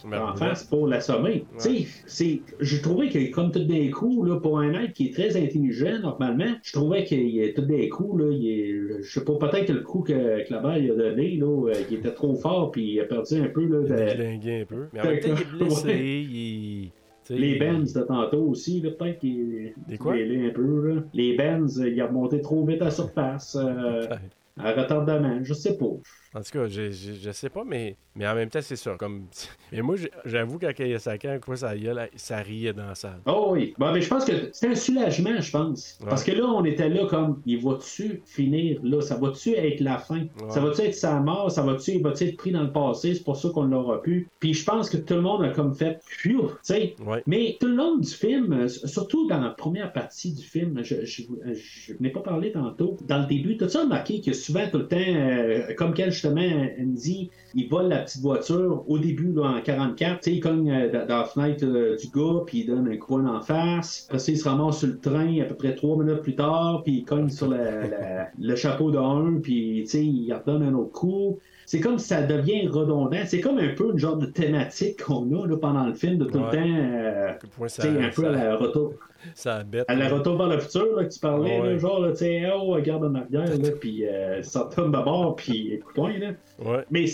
en 0.04 0.36
face 0.36 0.64
pour 0.64 0.86
l'assommer. 0.86 1.46
Tu 1.60 1.84
sais, 1.84 1.86
c'est- 2.06 2.44
j'ai 2.60 2.80
trouvé 2.80 3.08
que 3.08 3.30
comme 3.30 3.50
tout 3.52 3.64
d'un 3.64 3.90
coup, 3.90 4.24
là, 4.24 4.40
pour 4.40 4.58
un 4.58 4.72
être 4.74 4.92
qui 4.92 5.06
est 5.08 5.12
très 5.14 5.36
intelligent, 5.36 5.98
normalement, 6.00 6.25
je 6.62 6.72
trouvais 6.72 7.04
qu'il 7.04 7.38
est 7.40 7.54
tout 7.54 7.62
d'un 7.62 7.88
coup, 7.88 8.16
là, 8.16 8.30
il 8.30 8.46
est, 8.48 9.02
je 9.02 9.08
sais 9.20 9.24
pas, 9.24 9.34
peut-être 9.38 9.66
que 9.66 9.72
le 9.72 9.80
coup 9.82 10.00
que, 10.00 10.12
il 10.48 10.54
a 10.54 10.94
donné, 10.94 11.36
là, 11.36 11.46
euh, 11.68 11.74
il 11.90 11.96
était 11.98 12.12
trop 12.14 12.34
fort, 12.34 12.70
puis 12.70 12.92
il 12.92 13.00
a 13.00 13.04
perdu 13.04 13.36
un 13.36 13.48
peu, 13.48 13.66
là, 13.66 13.80
Il 13.86 13.92
est 13.92 13.96
de- 13.96 14.10
déglingué 14.10 14.60
un 14.62 14.64
peu. 14.66 14.86
Mais 14.92 15.00
en 15.00 15.04
même 15.06 15.20
temps, 15.20 15.28
il 15.28 15.42
est 15.42 15.58
blessé. 15.64 15.86
Ouais. 15.88 16.04
il... 16.04 16.90
tu 17.24 17.34
sais, 17.34 17.38
les 17.40 17.58
Benz 17.58 17.92
de 17.92 18.02
tantôt 18.02 18.42
aussi, 18.48 18.80
là, 18.80 18.90
peut-être 18.90 19.18
qu'il 19.18 19.72
Des 19.88 19.94
est 19.94 20.46
un 20.46 20.50
peu, 20.50 20.88
là. 20.94 21.02
Les 21.12 21.36
Benz, 21.36 21.82
il 21.86 22.00
a 22.00 22.06
remonté 22.06 22.40
trop 22.40 22.64
vite 22.64 22.82
à 22.82 22.90
surface. 22.90 23.56
euh, 23.60 24.06
à 24.58 24.72
retardement, 24.72 25.38
je 25.42 25.52
sais 25.54 25.76
pas. 25.76 25.86
En 26.34 26.40
tout 26.40 26.50
cas, 26.52 26.68
je, 26.68 26.90
je, 26.90 27.12
je 27.14 27.30
sais 27.30 27.48
pas, 27.48 27.64
mais, 27.64 27.96
mais 28.14 28.26
en 28.26 28.34
même 28.34 28.50
temps, 28.50 28.60
c'est 28.62 28.76
ça. 28.76 28.96
Comme... 28.98 29.26
Mais 29.72 29.82
moi, 29.82 29.96
j'avoue, 30.24 30.58
quand 30.58 30.70
il 30.78 30.88
y 30.88 30.94
a 30.94 30.98
sa 30.98 31.18
canne, 31.18 31.40
quoi, 31.40 31.56
ça, 31.56 31.76
gueule, 31.76 32.08
ça 32.14 32.38
riait 32.38 32.72
dans 32.72 32.86
la 32.86 32.94
salle. 32.94 33.20
Oh 33.26 33.48
oui. 33.50 33.74
Bon, 33.78 33.92
mais 33.92 34.00
je 34.00 34.08
pense 34.08 34.24
que 34.24 34.50
c'est 34.52 34.68
un 34.68 34.74
soulagement, 34.76 35.40
je 35.40 35.50
pense. 35.50 35.98
Ouais. 36.00 36.08
Parce 36.08 36.22
que 36.22 36.30
là, 36.30 36.44
on 36.44 36.64
était 36.64 36.88
là 36.88 37.06
comme, 37.06 37.42
il 37.46 37.60
va-tu 37.62 38.22
finir 38.24 38.78
là? 38.84 39.00
Ça 39.00 39.16
va-tu 39.16 39.50
être 39.50 39.80
la 39.80 39.98
fin? 39.98 40.26
Ça 40.48 40.60
va-tu 40.60 40.82
être 40.82 40.94
sa 40.94 41.18
mort? 41.18 41.50
Ça 41.50 41.62
va-tu, 41.62 41.98
va-tu 41.98 42.24
être 42.24 42.36
pris 42.36 42.52
dans 42.52 42.62
le 42.62 42.72
passé? 42.72 43.14
C'est 43.14 43.24
pour 43.24 43.36
ça 43.36 43.48
qu'on 43.52 43.64
l'aura 43.64 44.00
pu. 44.00 44.28
Puis 44.38 44.54
je 44.54 44.64
pense 44.64 44.88
que 44.88 44.96
tout 44.96 45.14
le 45.14 45.22
monde 45.22 45.42
a 45.42 45.48
comme 45.48 45.74
fait, 45.74 46.00
tu 46.20 46.38
sais. 46.62 46.94
Ouais. 47.04 47.22
Mais 47.26 47.56
tout 47.58 47.66
le 47.66 47.74
long 47.74 47.96
du 47.96 48.08
film, 48.08 48.52
euh, 48.52 48.68
surtout 48.68 49.26
dans 49.26 49.40
la 49.40 49.50
première 49.50 49.92
partie 49.92 50.32
du 50.32 50.44
film, 50.44 50.80
je, 50.84 51.04
je, 51.04 51.22
je 51.52 51.92
n'ai 51.98 52.10
pas 52.10 52.20
parlé 52.20 52.52
tantôt, 52.52 52.96
dans 53.02 53.18
le 53.18 53.26
début, 53.26 53.56
t'as-tu 53.56 53.78
remarqué 53.78 54.20
que 54.20 54.32
souvent, 54.32 54.68
tout 54.70 54.78
le 54.78 54.88
temps, 54.88 54.96
euh, 54.96 55.74
comme 55.74 55.92
qu'elle 55.92 56.12
justement, 56.16 56.66
dit, 56.78 57.30
il 57.54 57.68
vole 57.68 57.88
la 57.88 57.98
petite 57.98 58.22
voiture 58.22 58.84
au 58.88 58.98
début, 58.98 59.32
là, 59.32 59.54
en 59.56 59.60
44, 59.60 60.20
tu 60.20 60.30
sais, 60.30 60.36
il 60.36 60.40
cogne 60.40 60.70
euh, 60.70 60.90
dans, 60.92 61.06
dans 61.06 61.18
la 61.18 61.24
fenêtre 61.24 61.64
euh, 61.64 61.96
du 61.96 62.08
gars, 62.08 62.42
puis 62.46 62.60
il 62.60 62.66
donne 62.66 62.88
un 62.88 62.96
coup 62.96 63.20
en 63.20 63.40
face. 63.40 64.06
Après 64.08 64.18
ça, 64.18 64.32
il 64.32 64.38
se 64.38 64.48
ramasse 64.48 64.78
sur 64.78 64.88
le 64.88 64.98
train 64.98 65.40
à 65.40 65.44
peu 65.44 65.54
près 65.54 65.74
trois 65.74 65.96
minutes 66.02 66.22
plus 66.22 66.34
tard, 66.36 66.82
puis 66.84 66.98
il 66.98 67.04
cogne 67.04 67.28
sur 67.28 67.48
la- 67.48 67.86
la- 67.86 68.28
le 68.38 68.56
chapeau 68.56 68.90
d'un, 68.90 69.38
puis 69.42 69.82
tu 69.84 69.90
sais, 69.90 70.04
il 70.04 70.32
redonne 70.32 70.62
un 70.62 70.74
autre 70.74 70.92
coup. 70.92 71.38
C'est 71.68 71.80
comme 71.80 71.98
si 71.98 72.06
ça 72.08 72.22
devient 72.22 72.68
redondant. 72.68 73.16
C'est 73.26 73.40
comme 73.40 73.58
un 73.58 73.74
peu 73.74 73.90
une 73.90 73.98
genre 73.98 74.16
de 74.16 74.26
thématique 74.26 75.02
qu'on 75.04 75.24
a 75.42 75.46
là, 75.48 75.56
pendant 75.56 75.86
le 75.86 75.94
film, 75.94 76.16
de 76.18 76.24
tout 76.26 76.38
Ouais. 76.38 76.44
le 76.44 76.50
temps, 76.52 77.58
euh, 77.58 77.66
ça, 77.68 77.88
un 77.88 78.10
peu 78.14 78.26
à 78.26 78.30
la 78.30 78.56
retour. 78.56 78.94
ça 79.34 79.62
bête. 79.64 79.84
À 79.88 79.94
la 79.94 80.08
retour 80.08 80.36
vers 80.36 80.48
le 80.48 80.58
futur, 80.58 80.96
là, 80.96 81.04
que 81.04 81.12
tu 81.12 81.18
parlais, 81.20 81.60
Ouais. 81.60 81.72
là, 81.72 81.78
genre, 81.78 82.00
là, 82.00 82.14
sais, 82.14 82.42
oh, 82.54 82.68
regarde 82.72 83.04
en 83.04 83.14
arrière, 83.14 83.56
là, 83.58 83.70
puis 83.80 84.06
euh, 84.06 84.42
ça 84.42 84.68
tombe 84.74 84.92
d'abord, 84.92 85.36
puis 85.36 85.72
écoute-moi, 85.74 86.10
là. 86.18 86.30
Ouais. 86.58 86.84
Mais 86.90 87.04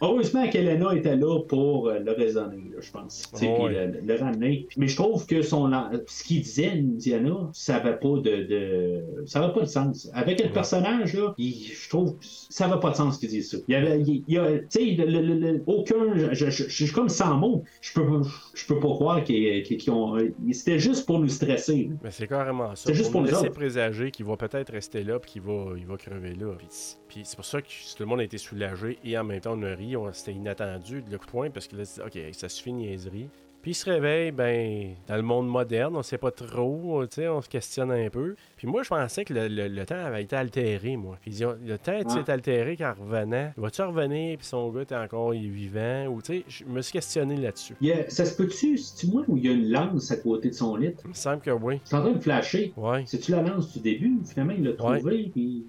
heureusement 0.00 0.48
qu'Elena 0.48 0.94
était 0.94 1.16
là 1.16 1.40
pour 1.48 1.88
euh, 1.88 1.98
le 1.98 2.12
raisonner, 2.12 2.70
là, 2.72 2.78
je 2.80 2.90
pense. 2.90 3.24
Oh, 3.32 3.36
puis 3.36 3.48
ouais. 3.48 3.86
le, 3.88 4.00
le 4.06 4.14
ramener. 4.20 4.66
Mais 4.76 4.88
je 4.88 4.96
trouve 4.96 5.26
que 5.26 5.42
son 5.42 5.70
ce 6.06 6.24
qu'il 6.24 6.42
disait, 6.42 6.68
Indiana, 6.68 7.50
ça 7.52 7.74
n'avait 7.74 7.96
pas 7.98 8.08
de, 8.18 8.20
de- 8.46 9.02
ça 9.26 9.42
avait 9.42 9.52
pas 9.52 9.60
de 9.60 9.66
sens. 9.66 10.10
Avec 10.14 10.42
le 10.42 10.50
personnage, 10.50 11.14
là, 11.14 11.34
il- 11.38 11.54
je 11.74 11.88
trouve 11.88 12.12
que 12.12 12.24
ça 12.48 12.68
n'avait 12.68 12.80
pas 12.80 12.90
de 12.90 12.96
sens 12.96 13.18
qu'il 13.18 13.28
dise 13.28 13.50
ça. 13.50 13.58
Il 13.68 13.72
y 13.72 13.74
avait, 13.74 14.00
il, 14.00 14.24
il 14.28 14.34
y 14.34 14.38
a, 14.38 14.58
tu 14.58 14.96
sais, 14.96 14.96
aucun, 15.66 16.16
je, 16.16 16.34
je- 16.34 16.50
je- 16.50 16.68
je 16.68 16.84
suis 16.84 16.92
comme 16.92 17.08
sans 17.08 17.36
mots. 17.36 17.64
Je 17.80 17.92
peux, 17.92 18.06
je 18.54 18.66
peux 18.66 18.78
pas 18.80 18.88
croire 18.88 19.24
qu'ils 19.24 19.90
ont, 19.90 20.16
c'était 20.52 20.78
juste 20.78 21.06
pour 21.06 21.18
nous 21.18 21.28
stresser. 21.28 21.45
Mais 22.02 22.10
c'est 22.10 22.26
carrément 22.26 22.74
ça. 22.74 22.84
C'est 22.86 22.94
juste 22.94 23.10
pour 23.12 23.20
nous 23.22 23.28
nous 23.28 23.34
laisser 23.34 23.50
présager 23.50 24.10
qu'il 24.10 24.26
va 24.26 24.36
peut-être 24.36 24.72
rester 24.72 25.02
là 25.04 25.18
puis 25.18 25.32
qu'il 25.32 25.42
va, 25.42 25.72
il 25.76 25.86
va 25.86 25.96
crever 25.96 26.34
là. 26.34 26.54
Puis, 26.58 26.68
puis 27.08 27.20
c'est 27.24 27.36
pour 27.36 27.44
ça 27.44 27.60
que 27.62 27.66
tout 27.68 28.02
le 28.02 28.06
monde 28.06 28.20
a 28.20 28.24
été 28.24 28.38
soulagé 28.38 28.98
et 29.04 29.16
en 29.18 29.24
même 29.24 29.40
temps 29.40 29.54
on 29.58 29.62
a 29.62 29.74
ri. 29.74 29.96
On- 29.96 30.12
C'était 30.12 30.32
inattendu 30.32 31.02
le 31.10 31.18
poing 31.18 31.50
parce 31.50 31.66
que 31.68 31.76
là, 31.76 31.82
ok, 32.04 32.18
ça 32.32 32.48
suffit 32.48 32.72
niaiserie. 32.72 33.28
Puis 33.62 33.72
il 33.72 33.74
se 33.74 33.90
réveille, 33.90 34.30
ben, 34.30 34.94
dans 35.08 35.16
le 35.16 35.22
monde 35.22 35.48
moderne, 35.48 35.96
on 35.96 36.02
sait 36.04 36.18
pas 36.18 36.30
trop, 36.30 37.04
tu 37.06 37.16
sais, 37.16 37.26
on 37.28 37.40
se 37.42 37.48
questionne 37.48 37.90
un 37.90 38.08
peu. 38.10 38.36
Puis 38.66 38.72
moi, 38.72 38.82
je 38.82 38.88
pensais 38.88 39.24
que 39.24 39.32
le, 39.32 39.46
le- 39.46 39.68
le 39.68 39.86
temps 39.86 39.94
avait 40.04 40.24
été 40.24 40.34
altéré, 40.34 40.96
moi. 40.96 41.18
Puis 41.20 41.38
le 41.40 41.78
temps 41.78 41.92
Ouais. 41.92 42.02
s'est 42.08 42.28
altéré 42.32 42.76
quand 42.76 42.94
revenant. 42.98 43.52
Va-tu 43.56 43.80
revenir, 43.82 44.38
puis 44.38 44.44
son 44.46 44.70
gars 44.72 44.80
est 44.80 44.92
encore 44.92 45.34
il 45.34 45.46
est 45.46 45.48
vivant, 45.48 46.06
ou 46.08 46.20
tu 46.20 46.38
sais, 46.38 46.44
je 46.48 46.64
me 46.64 46.82
suis 46.82 46.94
questionné 46.94 47.36
là-dessus. 47.36 47.76
Ça 48.08 48.24
se 48.24 48.36
peut-tu, 48.36 48.76
c'est-tu 48.76 49.06
moi 49.12 49.22
où 49.28 49.36
il 49.36 49.46
y 49.46 49.48
a 49.48 49.52
une 49.52 49.70
lance 49.70 50.10
à 50.10 50.16
côté 50.16 50.48
de 50.48 50.54
son 50.54 50.74
lit? 50.74 50.90
Il 51.04 51.10
me 51.10 51.14
semble 51.14 51.42
que 51.42 51.52
oui. 51.52 51.80
C'est 51.84 51.94
en 51.94 52.00
train 52.00 52.10
de 52.10 52.18
flasher. 52.18 52.72
Ouais. 52.76 53.04
C'est-tu 53.06 53.30
la 53.30 53.42
lance 53.42 53.72
du 53.72 53.78
début? 53.78 54.18
Finalement, 54.24 54.54
il 54.58 54.64
l'a 54.64 54.72
trouvé. 54.72 55.00
Ouais. 55.02 55.30
Puis... 55.32 55.64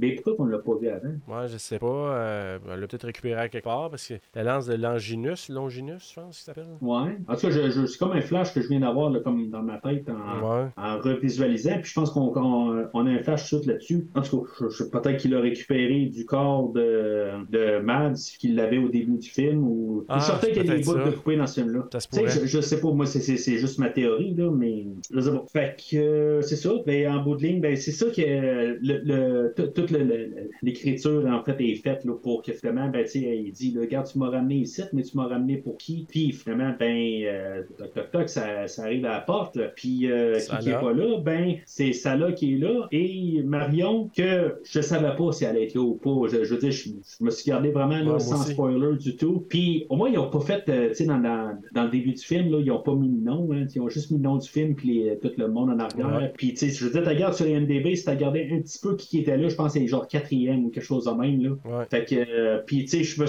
Mais 0.00 0.16
pourquoi 0.16 0.44
on 0.44 0.48
l'a 0.48 0.58
pas 0.58 0.74
vu 0.74 0.88
avant? 0.88 1.08
Ouais, 1.28 1.46
je 1.48 1.56
sais 1.56 1.78
pas. 1.78 1.86
euh, 1.86 2.58
elle 2.72 2.80
l'a 2.80 2.86
peut-être 2.88 3.04
récupéré 3.06 3.40
à 3.40 3.48
quelque 3.48 3.64
part 3.64 3.90
parce 3.90 4.08
que 4.08 4.14
la 4.34 4.42
lance 4.42 4.66
de 4.66 4.74
Longinus, 4.74 5.48
Longinus, 5.50 6.10
je 6.10 6.20
pense 6.20 6.36
qu'il 6.36 6.44
s'appelle. 6.44 6.66
Ouais. 6.80 7.16
En 7.28 7.34
tout 7.36 7.42
cas, 7.42 7.50
je, 7.50 7.70
je- 7.70 7.86
c'est 7.86 7.98
comme 7.98 8.12
un 8.12 8.20
flash 8.20 8.52
que 8.52 8.60
je 8.60 8.66
viens 8.68 8.80
d'avoir 8.80 9.10
là, 9.10 9.20
comme 9.20 9.48
dans 9.50 9.62
ma 9.62 9.78
tête 9.78 10.08
en, 10.10 10.46
Ouais. 10.60 10.66
en 10.76 10.98
revisualisant. 10.98 11.78
Puis 11.80 11.90
je 11.90 11.94
pense 11.94 12.10
qu'on 12.10 12.30
qu'on- 12.40 12.84
on 12.94 13.06
a 13.06 13.10
un 13.10 13.22
flash 13.22 13.44
suite 13.46 13.66
là-dessus. 13.66 14.06
En 14.14 14.22
tout 14.22 14.40
cas, 14.42 14.66
peut-être 14.92 15.18
qu'il 15.18 15.34
a 15.34 15.40
récupéré 15.40 16.06
du 16.06 16.24
corps 16.24 16.72
de, 16.72 17.28
de 17.50 17.78
Mads 17.80 18.14
qu'il 18.38 18.54
l'avait 18.56 18.78
au 18.78 18.88
début 18.88 19.16
du 19.18 19.28
film. 19.28 19.64
Ou... 19.64 20.04
Ah, 20.08 20.18
je 20.18 20.24
suis 20.24 20.30
certain 20.32 20.46
c'est 20.48 20.52
qu'il 20.52 20.66
y 20.66 20.70
a 20.70 20.76
des 20.76 20.82
bouts 20.84 20.92
ça. 20.94 21.04
de 21.04 21.10
coupés 21.10 21.36
dans 21.36 21.46
ce 21.46 21.60
film-là. 21.60 21.88
Ça 21.92 21.98
je, 22.26 22.46
je 22.46 22.60
sais 22.60 22.80
pas, 22.80 22.90
moi, 22.90 23.06
c'est- 23.06 23.20
c'est 23.20 23.36
c'est 23.36 23.58
juste 23.58 23.78
ma 23.78 23.88
théorie, 23.90 24.34
là, 24.34 24.50
mais 24.50 24.84
je 25.12 25.20
sais 25.20 25.30
pas. 25.30 25.44
Fait 25.52 25.76
que 25.90 25.96
euh, 25.96 26.42
c'est 26.42 26.56
ça. 26.56 26.70
Ben, 26.86 27.10
en 27.12 27.22
bout 27.22 27.36
de 27.36 27.42
ligne, 27.42 27.60
ben, 27.60 27.76
c'est 27.76 27.92
ça 27.92 28.06
que 28.06 28.20
euh, 28.22 28.76
le, 28.82 29.00
le- 29.04 29.52
tout- 29.56 29.68
toute 29.68 29.90
le- 29.90 30.04
le- 30.04 30.30
l'écriture, 30.62 31.26
en 31.26 31.42
fait, 31.44 31.56
est 31.60 31.74
faite 31.76 32.04
là, 32.04 32.12
pour 32.22 32.42
que 32.42 32.52
finalement, 32.52 32.88
ben, 32.88 33.06
il 33.14 33.52
dit, 33.52 33.72
là, 33.72 33.80
regarde, 33.82 34.06
tu 34.10 34.18
m'as 34.18 34.30
ramené 34.30 34.56
ici, 34.56 34.82
mais 34.92 35.02
tu 35.02 35.16
m'as 35.16 35.26
ramené 35.26 35.56
pour 35.58 35.76
qui? 35.76 36.06
Puis 36.08 36.32
finalement, 36.32 36.74
ben, 36.78 36.96
euh, 37.24 37.62
toc, 37.78 37.92
toc, 37.94 38.10
toc, 38.10 38.28
ça, 38.28 38.66
ça 38.66 38.84
arrive 38.84 39.04
à 39.04 39.12
la 39.12 39.20
porte. 39.20 39.58
Puis 39.76 40.10
euh, 40.10 40.34
qui, 40.38 40.46
qui 40.58 40.68
est 40.68 40.72
Salah. 40.72 40.78
pas 40.80 40.92
là, 40.92 41.18
ben, 41.20 41.54
c'est 41.66 41.92
Qui 42.32 42.54
est 42.54 42.58
là. 42.58 42.86
Et 42.92 43.42
Marion, 43.44 44.08
que 44.16 44.56
je 44.64 44.80
savais 44.80 45.14
pas 45.16 45.32
si 45.32 45.44
elle 45.44 45.50
allait 45.50 45.64
être 45.64 45.74
là 45.74 45.80
ou 45.82 45.94
pas. 45.94 46.28
Je, 46.30 46.44
je 46.44 46.54
veux 46.54 46.60
dire, 46.60 46.70
je, 46.70 46.88
je 47.18 47.24
me 47.24 47.30
suis 47.30 47.50
gardé 47.50 47.70
vraiment 47.70 47.98
là, 47.98 48.12
Ouais, 48.14 48.20
sans 48.20 48.40
aussi. 48.42 48.52
spoiler 48.52 48.96
du 48.98 49.16
tout. 49.16 49.44
Puis 49.48 49.86
au 49.88 49.96
moins, 49.96 50.08
ils 50.10 50.18
ont 50.18 50.30
pas 50.30 50.40
fait, 50.40 50.64
euh, 50.68 50.88
tu 50.88 50.94
sais, 50.96 51.04
dans, 51.06 51.18
dans, 51.18 51.56
dans 51.72 51.84
le 51.84 51.90
début 51.90 52.12
du 52.12 52.22
film, 52.22 52.50
là, 52.52 52.58
ils 52.60 52.70
ont 52.70 52.80
pas 52.80 52.94
mis 52.94 53.08
le 53.08 53.20
nom. 53.22 53.48
Hein, 53.52 53.66
ils 53.74 53.80
ont 53.80 53.88
juste 53.88 54.10
mis 54.10 54.18
le 54.18 54.24
nom 54.24 54.36
du 54.36 54.48
film, 54.48 54.74
puis 54.74 54.88
les- 55.04 55.18
tout 55.18 55.30
le 55.36 55.48
monde 55.48 55.70
en 55.70 55.78
arrière. 55.78 56.16
Ouais. 56.20 56.32
Puis, 56.36 56.50
tu 56.54 56.56
sais, 56.56 56.68
je 56.70 56.84
veux 56.84 56.90
dire, 56.92 57.02
tu 57.02 57.08
regardes 57.08 57.34
sur 57.34 57.46
les 57.46 57.52
NDB, 57.58 57.94
si 57.96 58.04
tu 58.04 58.10
regardé 58.10 58.48
un 58.52 58.60
petit 58.60 58.78
peu 58.80 58.96
qui 58.96 59.18
était 59.20 59.36
là, 59.36 59.48
je 59.48 59.54
pense 59.54 59.72
que 59.74 59.78
c'est 59.80 59.86
genre 59.86 60.06
quatrième 60.06 60.64
ou 60.64 60.68
quelque 60.70 60.84
chose 60.84 61.04
de 61.06 61.10
même. 61.10 61.42
Là. 61.42 61.50
Ouais. 61.50 61.84
Fait 61.90 62.04
que, 62.04 62.14
euh, 62.16 62.58
puis, 62.66 62.84
tu 62.84 63.04
sais, 63.04 63.24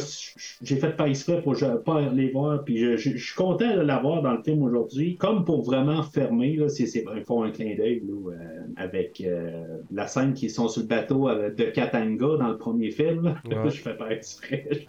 j'ai 0.61 0.75
fait 0.75 0.95
pas 0.95 1.07
exprès 1.07 1.41
pour 1.41 1.55
je- 1.55 1.65
pas 1.77 2.01
les 2.13 2.29
voir, 2.29 2.63
puis 2.63 2.77
je, 2.77 2.97
je- 2.97 3.11
je 3.17 3.25
suis 3.25 3.35
content 3.35 3.75
de 3.75 3.81
l'avoir 3.81 4.21
dans 4.21 4.33
le 4.33 4.41
film 4.43 4.63
aujourd'hui, 4.63 5.15
comme 5.17 5.45
pour 5.45 5.61
vraiment 5.63 6.03
fermer, 6.03 6.55
là, 6.55 6.69
c'est, 6.69 6.85
c'est, 6.85 7.05
ils 7.15 7.23
font 7.23 7.43
un 7.43 7.51
clin 7.51 7.75
d'œil, 7.75 8.01
là, 8.07 8.31
euh, 8.33 8.80
avec 8.81 9.21
euh, 9.21 9.77
la 9.91 10.07
scène 10.07 10.33
qui 10.33 10.49
sont 10.49 10.67
sur 10.67 10.81
le 10.81 10.87
bateau 10.87 11.29
euh, 11.29 11.49
de 11.49 11.65
Katanga 11.65 12.37
dans 12.37 12.49
le 12.49 12.57
premier 12.57 12.91
film. 12.91 13.35
Ouais. 13.45 13.69
je 13.69 13.81
fais 13.81 13.95
pas 13.95 14.11
exprès 14.11 14.87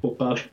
pour 0.00 0.16
parler. 0.16 0.40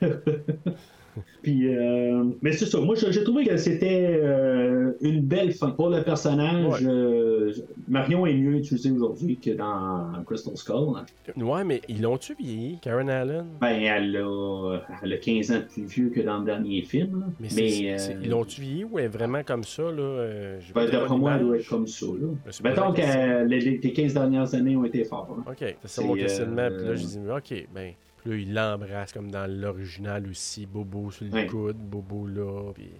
Puis, 1.42 1.74
euh, 1.74 2.24
mais 2.42 2.52
c'est 2.52 2.66
ça. 2.66 2.80
Moi, 2.80 2.94
j'ai 2.96 3.22
trouvé 3.24 3.44
que 3.44 3.56
c'était 3.56 4.18
euh, 4.22 4.92
une 5.00 5.20
belle 5.20 5.52
fin 5.52 5.70
pour 5.70 5.90
le 5.90 6.02
personnage. 6.02 6.82
Ouais. 6.82 6.86
euh, 6.88 7.52
Marion 7.88 8.26
est 8.26 8.34
mieux 8.34 8.56
utilisée 8.56 8.90
aujourd'hui 8.90 9.36
que 9.36 9.50
dans 9.50 10.12
Crystal 10.26 10.56
Skull. 10.56 10.94
Ouais, 11.36 11.64
mais 11.64 11.80
ils 11.88 12.02
l'ont-tu 12.02 12.34
vieilli, 12.34 12.78
Karen 12.82 13.08
Allen? 13.10 13.44
Ben, 13.60 13.68
elle 13.80 14.16
a, 14.16 14.78
elle 15.02 15.12
a 15.12 15.16
15 15.16 15.50
ans 15.52 15.54
de 15.58 15.60
plus 15.60 15.84
vieux 15.86 16.08
que 16.10 16.20
dans 16.20 16.38
le 16.38 16.44
dernier 16.44 16.82
film. 16.82 17.20
là. 17.20 17.26
Mais, 17.56 17.92
euh, 17.92 17.96
ils 18.22 18.30
l'ont-tu 18.30 18.60
vieilli 18.60 18.84
ou 18.84 18.98
elle 18.98 19.04
est 19.04 19.08
vraiment 19.08 19.42
comme 19.44 19.64
ça, 19.64 19.82
là? 19.84 20.26
ben, 20.74 20.90
d'après 20.90 21.16
moi, 21.16 21.34
elle 21.38 21.42
doit 21.46 21.56
être 21.58 21.68
comme 21.68 21.86
ça. 21.86 22.06
Là. 22.06 22.28
Mettons 22.64 22.92
que 22.92 23.44
les, 23.46 23.60
les- 23.60 23.78
les 23.78 23.92
15 23.92 24.14
dernières 24.14 24.54
années 24.54 24.76
ont 24.76 24.84
été 24.84 25.04
fortes. 25.04 25.30
hein. 25.38 25.44
Ok, 25.48 25.56
c'est 25.60 25.74
ça 25.82 26.02
C'est, 26.02 26.04
mon 26.04 26.14
questionnement. 26.14 26.68
Puis 26.76 26.86
là, 26.86 26.94
je 26.94 27.06
dis, 27.06 27.18
ok, 27.18 27.66
ben. 27.74 27.92
Là, 28.26 28.34
il 28.36 28.52
l'embrasse 28.54 29.12
comme 29.12 29.30
dans 29.30 29.50
l'original 29.50 30.26
aussi. 30.28 30.66
Bobo 30.66 31.10
sur 31.10 31.26
le 31.32 31.48
coude, 31.48 31.76
Bobo 31.76 32.26
là. 32.26 32.72
Puis. 32.74 32.90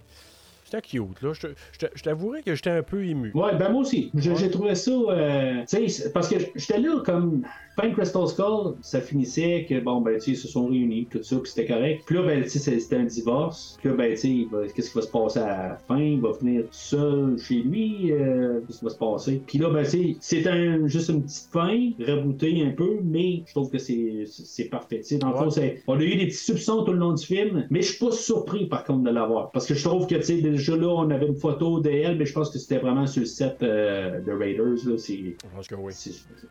C'était 0.65 0.83
cute, 0.83 1.23
là. 1.23 1.33
Je 1.33 1.87
je 1.95 2.03
t'avouerais 2.03 2.43
que 2.43 2.55
j'étais 2.55 2.71
un 2.71 2.83
peu 2.83 3.05
ému. 3.05 3.31
Ouais, 3.35 3.55
ben 3.57 3.71
moi 3.71 3.83
aussi. 3.83 4.11
J'ai 4.15 4.33
Ouais. 4.33 4.51
trouvé 4.51 4.75
ça. 4.75 4.91
euh, 4.91 5.61
tu 5.61 5.67
sais, 5.69 5.89
c'est- 5.89 6.13
parce 6.13 6.29
que 6.29 6.37
j'étais 6.57 6.79
là 6.81 7.01
comme. 7.05 7.43
Fin 7.79 7.89
de 7.91 7.95
Crystal 7.95 8.27
Skull, 8.27 8.75
ça 8.81 9.01
finissait 9.01 9.67
que, 9.69 9.81
bon, 9.81 10.01
ben, 10.01 10.19
tu 10.19 10.31
ils 10.31 10.37
se 10.37 10.49
sont 10.49 10.67
réunis, 10.69 11.07
tout 11.11 11.23
ça, 11.23 11.37
puis 11.37 11.51
c'était 11.51 11.67
correct. 11.73 12.03
Puis 12.07 12.17
là, 12.17 12.23
ben, 12.23 12.43
tu 12.43 12.49
c'était 12.59 12.97
un 12.97 13.05
divorce. 13.05 13.77
Puis 13.79 13.89
là, 13.91 13.95
ben, 13.97 14.15
tu 14.17 14.49
qu'est-ce 14.75 14.91
qui 14.91 14.97
va 14.97 15.03
se 15.03 15.11
passer 15.11 15.39
à 15.41 15.47
la 15.69 15.79
fin? 15.87 15.99
Il 16.01 16.21
va 16.21 16.33
venir 16.33 16.63
tout 16.63 16.69
seul 16.73 17.39
chez 17.39 17.57
lui. 17.57 18.13
euh, 18.13 18.61
qu'est-ce 18.67 18.79
qui 18.79 18.85
va 18.85 18.91
se 18.91 18.99
passer? 18.99 19.43
Puis 19.47 19.59
là, 19.59 19.71
ben, 19.71 19.85
tu 19.85 19.91
sais, 19.91 20.17
c'est 20.21 20.47
un, 20.49 20.87
juste 20.87 21.11
une 21.11 21.23
petite 21.25 21.49
fin, 21.53 21.91
rebootée 22.01 22.63
un 22.63 22.71
peu, 22.71 22.99
mais 23.05 23.43
je 23.47 23.53
trouve 23.53 23.71
que 23.71 23.79
c'est 23.79 24.25
c'est 24.27 24.69
parfait. 24.71 24.99
Tu 25.01 25.05
sais, 25.05 25.19
dans 25.19 25.31
le 25.31 25.37
fond, 25.37 25.51
c'est- 25.51 25.83
on 25.87 25.99
a 25.99 26.03
eu 26.03 26.17
des 26.17 26.27
petits 26.27 26.37
soupçons 26.37 26.83
tout 26.85 26.93
le 26.93 26.99
long 26.99 27.13
du 27.13 27.25
film, 27.25 27.67
mais 27.71 27.83
je 27.83 27.93
suis 27.93 28.05
pas 28.05 28.11
surpris, 28.13 28.67
par 28.67 28.85
contre, 28.85 29.03
de 29.05 29.11
l'avoir. 29.11 29.51
Parce 29.51 29.67
que 29.67 29.75
je 29.75 29.85
trouve 29.87 30.07
que, 30.07 30.15
tu 30.17 30.23
sais, 30.23 30.41
déjà 30.41 30.77
là, 30.77 30.89
on 30.89 31.11
avait 31.11 31.27
une 31.27 31.37
photo 31.37 31.81
d'elle, 31.81 32.17
mais 32.17 32.25
je 32.27 32.33
pense 32.33 32.51
que 32.51 32.59
c'était 32.59 32.79
vraiment 32.79 33.07
sur 33.07 33.21
le 33.21 33.27
set 33.27 33.57
euh, 33.63 34.21
de 34.21 34.33
Raiders, 34.33 34.77
là. 34.87 34.97
C'est. 34.97 35.17
Je 35.17 35.49
pense 35.55 35.67
que 35.67 35.75
oui. 35.75 35.93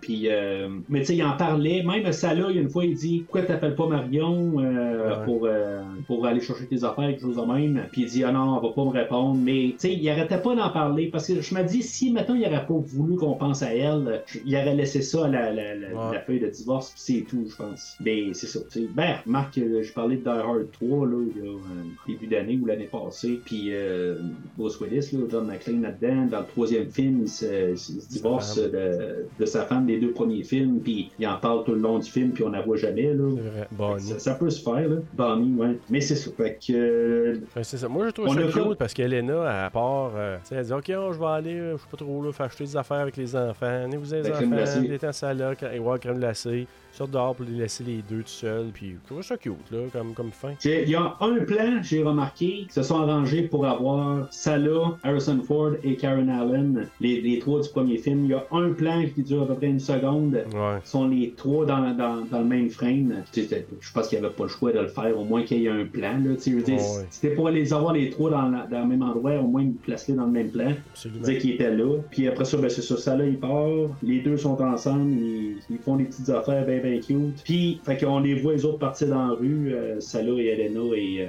Puis, 0.02 0.30
euh, 0.30 0.70
mais 0.90 1.00
tu 1.02 1.08
sais, 1.08 1.15
il 1.16 1.24
en 1.24 1.36
parlait. 1.38 1.84
Même 1.84 2.06
a 2.06 2.50
une 2.52 2.70
fois, 2.70 2.86
il 2.86 2.96
dit 2.96 3.20
Pourquoi 3.26 3.44
t'appelles 3.44 3.76
pas 3.76 3.88
Marion 3.88 4.54
euh, 4.60 4.96
Ouais. 5.20 5.26
pour, 5.26 5.42
euh, 5.46 5.82
pour 6.08 6.26
aller 6.26 6.42
chercher 6.42 6.66
tes 6.66 6.84
affaires, 6.84 7.08
quelque 7.08 7.22
chose 7.22 7.38
de 7.38 7.42
même? 7.54 7.82
Puis 7.92 8.04
il 8.04 8.08
dit 8.08 8.24
Ah 8.24 8.32
non, 8.32 8.58
on 8.58 8.62
va 8.62 8.74
pas 8.74 8.84
me 8.84 8.90
répondre. 8.90 9.40
Mais 9.42 9.70
tu 9.72 9.76
sais, 9.80 9.94
il 9.94 10.10
arrêtait 10.10 10.42
pas 10.42 10.56
d'en 10.56 10.70
parler 10.70 11.08
parce 11.08 11.28
que 11.28 11.42
je 11.42 11.56
me 11.56 11.64
dis 11.64 11.82
Si 11.82 12.12
maintenant 12.12 12.36
il 12.36 12.46
aurait 12.46 12.66
pas 12.66 12.74
voulu 12.74 13.16
qu'on 13.16 13.34
pense 13.36 13.62
à 13.64 13.74
elle, 13.74 14.24
il 14.46 14.56
aurait 14.56 14.76
laissé 14.76 15.02
ça 15.02 15.26
à 15.26 15.30
la, 15.30 15.52
la, 15.52 15.76
la, 15.76 15.88
Ouais. 15.88 16.14
la 16.14 16.20
feuille 16.22 16.40
de 16.40 16.48
divorce, 16.48 16.92
puis 16.92 17.02
c'est 17.02 17.26
tout, 17.30 17.46
je 17.50 17.56
pense. 17.56 17.96
Mais 18.02 18.34
c'est 18.34 18.48
ça. 18.48 18.60
tu 18.72 18.82
sais. 18.82 18.88
Ben, 18.94 19.16
Marc, 19.26 19.58
euh, 19.58 19.82
je 19.84 19.94
parlais 19.94 20.18
de 20.18 20.22
Die 20.24 20.28
Hard 20.30 20.68
3, 20.74 21.08
là, 21.08 21.24
il 21.36 21.44
y 21.44 21.48
a 21.48 21.52
un 21.52 21.86
début 22.08 22.28
d'année 22.28 22.60
ou 22.62 22.66
l'année 22.66 22.90
passée. 22.92 23.40
Puis 23.46 23.70
euh, 23.72 24.16
Bruce 24.58 24.80
Willis, 24.82 25.10
là, 25.14 25.20
John 25.30 25.48
McClane 25.48 25.82
là-dedans, 25.82 26.26
dans 26.32 26.40
le 26.40 26.46
troisième 26.46 26.90
film, 26.90 27.20
il 27.24 27.30
se, 27.30 27.72
il 27.72 27.78
se 27.78 28.10
divorce 28.10 28.58
de, 28.58 29.26
de 29.40 29.46
sa 29.46 29.64
femme 29.66 29.86
des 29.86 30.00
deux 30.00 30.12
premiers 30.12 30.44
films, 30.44 30.80
puis 30.84 31.05
il 31.20 31.28
en 31.28 31.38
parle 31.38 31.64
tout 31.64 31.74
le 31.74 31.80
long 31.80 32.00
du 32.00 32.10
film, 32.10 32.32
puis 32.32 32.44
on 32.44 32.50
la 32.50 32.62
voit 32.62 32.78
jamais. 32.78 33.14
Là. 33.14 33.24
Vrai. 33.72 34.00
Ça, 34.00 34.20
ça 34.20 34.36
peut 34.36 34.50
se 34.50 34.62
faire, 34.64 34.88
là. 34.88 34.98
Bonnie, 35.14 35.54
ouais. 35.56 35.78
Mais 35.90 36.02
c'est 36.02 36.16
ça. 36.16 36.32
Fait 36.36 36.58
que. 36.66 36.74
euh, 36.74 37.34
Ouais, 37.56 37.64
c'est 37.64 37.78
ça. 37.78 37.88
Moi, 37.88 38.06
je 38.08 38.12
trouve 38.12 38.28
ça 38.34 38.42
comme- 38.52 38.76
parce 38.76 38.94
qu'Elena, 38.94 39.66
à 39.66 39.70
part, 39.70 40.12
euh, 40.16 40.38
elle 40.52 40.64
dit 40.66 40.74
Ok, 40.74 40.92
oh, 40.98 41.12
je 41.14 41.20
vais 41.20 41.26
aller, 41.26 41.56
euh, 41.56 41.78
je 41.78 41.82
sais 41.82 41.88
pas 41.90 41.98
trop, 41.98 42.24
là, 42.24 42.32
faire 42.32 42.46
acheter 42.48 42.64
des 42.64 42.78
affaires 42.78 42.98
avec 43.00 43.18
les 43.18 43.36
enfants. 43.36 43.84
Venez 43.84 43.98
vous 43.98 44.12
les 44.12 44.22
La 44.24 44.30
crème 44.32 44.54
enfants, 44.54 45.12
ça 45.12 45.34
là, 45.34 45.54
et 45.74 45.80
voir 45.80 46.00
crème 46.00 46.18
glacée. 46.18 46.68
Sort 46.96 47.08
dehors 47.10 47.36
pour 47.36 47.46
les 47.46 47.58
laisser 47.58 47.84
les 47.84 48.02
deux 48.10 48.22
tout 48.22 48.28
seuls. 48.28 48.68
Puis, 48.74 48.96
je 49.04 49.08
trouve 49.08 49.22
ça 49.22 49.36
cute, 49.38 49.54
là, 49.72 49.80
comme, 49.92 50.14
comme 50.14 50.32
fin. 50.32 50.54
Il 50.64 50.90
y 50.90 50.96
a 50.96 51.16
un 51.20 51.36
plan, 51.44 51.82
j'ai 51.82 52.02
remarqué, 52.02 52.66
qui 52.68 52.74
se 52.74 52.84
sont 52.84 53.02
arrangés 53.02 53.42
pour 53.44 53.66
avoir 53.66 54.28
Salah, 54.32 54.98
Harrison 55.04 55.42
Ford 55.46 55.72
et 55.84 55.96
Karen 55.98 56.30
Allen, 56.30 56.88
les, 57.02 57.20
les 57.20 57.40
trois 57.40 57.62
du 57.62 57.68
premier 57.70 57.98
film. 57.98 58.24
Il 58.26 58.32
y 58.32 58.34
a 58.34 58.46
un 58.52 58.70
plan 58.72 59.04
qui 59.14 59.24
dure 59.24 59.44
à 59.44 59.48
peu 59.48 59.56
près 59.56 59.68
une 59.68 59.80
seconde. 59.80 60.36
Ouais. 60.54 60.80
sont 60.86 61.08
les 61.08 61.34
trois 61.36 61.66
dans, 61.66 61.94
dans, 61.94 62.22
dans 62.32 62.40
le 62.40 62.46
même 62.46 62.70
frame. 62.70 63.24
Je 63.36 63.92
pense 63.94 64.08
qu'il 64.08 64.20
n'y 64.20 64.26
avait 64.26 64.34
pas 64.34 64.44
le 64.44 64.50
choix 64.50 64.72
de 64.72 64.80
le 64.80 64.88
faire, 64.88 65.20
au 65.20 65.26
moins 65.26 65.44
qu'il 65.44 65.60
y 65.62 65.66
ait 65.66 65.70
un 65.70 65.86
plan. 65.86 66.14
Là. 66.14 66.36
Je 66.46 66.52
veux 66.52 66.62
dire, 66.62 66.76
ouais. 66.76 67.06
C'était 67.10 67.36
pour 67.36 67.50
les 67.50 67.74
avoir 67.74 67.92
les 67.94 68.10
trois 68.10 68.30
dans, 68.30 68.48
la- 68.50 68.68
dans 68.68 68.80
le 68.82 68.88
même 68.88 69.02
endroit, 69.04 69.34
au 69.40 69.48
moins 69.48 69.66
placer 69.84 70.14
dans 70.14 70.26
le 70.26 70.32
même 70.32 70.50
plan. 70.50 70.72
Absolument. 70.92 71.24
Dire 71.26 71.40
qu'ils 71.40 71.52
étaient 71.52 71.76
là. 71.76 71.98
Puis 72.10 72.28
après 72.30 72.46
ça, 72.46 72.56
ben, 72.58 72.70
c'est 72.70 72.82
ça, 72.82 73.16
là, 73.18 73.26
il 73.26 73.38
part. 73.38 73.68
Les 74.02 74.20
deux 74.22 74.38
sont 74.38 74.62
ensemble, 74.62 75.12
ils, 75.12 75.58
ils 75.70 75.78
font 75.80 75.98
des 75.98 76.06
petites 76.06 76.30
affaires 76.30 76.66
bien, 76.66 76.80
bien 76.90 77.00
cute. 77.00 77.42
Puis, 77.44 77.80
fait 77.84 77.98
qu'on 77.98 78.20
les 78.20 78.36
voit 78.36 78.54
les 78.54 78.66
autres 78.66 78.80
partir 78.80 79.08
dans 79.10 79.28
la 79.28 79.34
rue, 79.34 79.74
euh, 79.74 80.00
Salah 80.00 80.34
et 80.42 80.48
Elena 80.48 80.82
et, 80.96 81.22
euh, 81.22 81.28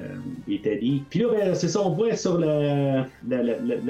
et 0.49 0.61
Teddy. 0.61 1.03
Puis 1.11 1.21
là, 1.21 1.27
ben, 1.33 1.55
c'est 1.55 1.69
ça, 1.69 1.81
on 1.85 1.91
voit 1.91 2.15
sur 2.17 2.39
la, 2.39 3.07
la, 3.29 3.43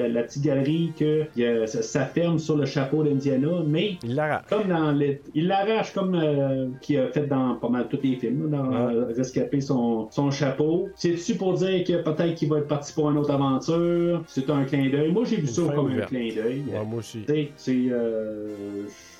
la, 0.07 0.23
petite 0.23 0.43
galerie 0.43 0.91
que 0.97 1.23
a- 1.63 1.67
ça, 1.67 1.81
ça 1.81 2.05
ferme 2.05 2.39
sur 2.39 2.55
le 2.57 2.65
chapeau 2.65 3.03
d'Indiana, 3.03 3.63
mais 3.65 3.97
Il 4.03 4.15
l'arrache. 4.15 4.45
comme 4.49 4.67
dans 4.67 4.91
les... 4.91 5.21
Il 5.35 5.47
l'arrache 5.47 5.93
comme 5.93 6.15
euh, 6.15 6.67
qu'il 6.81 6.97
a 6.99 7.07
fait 7.09 7.27
dans 7.27 7.55
pas 7.55 7.69
mal 7.69 7.87
tous 7.89 7.99
les 8.03 8.15
films, 8.15 8.51
là, 8.51 8.57
dans 8.57 8.67
Ouais. 8.67 8.95
euh, 8.95 9.05
Rescapé 9.15 9.61
son, 9.61 10.07
son 10.11 10.31
chapeau. 10.31 10.89
C'est-tu 10.95 11.35
pour 11.35 11.53
dire 11.53 11.83
que 11.83 12.01
peut-être 12.01 12.35
qu'il 12.35 12.49
va 12.49 12.59
être 12.59 12.67
parti 12.67 12.93
pour 12.93 13.09
une 13.09 13.17
autre 13.17 13.31
aventure? 13.31 14.23
C'est 14.27 14.49
un 14.49 14.63
clin 14.65 14.89
d'œil. 14.89 15.11
Moi, 15.11 15.23
j'ai 15.25 15.37
vu 15.37 15.47
ça 15.47 15.61
comme 15.73 15.85
ouverte. 15.85 16.11
un 16.13 16.15
clin 16.15 16.29
d'œil. 16.35 16.63
Ouais, 16.71 16.85
moi 16.85 16.99
aussi. 16.99 17.21
C'est. 17.57 17.75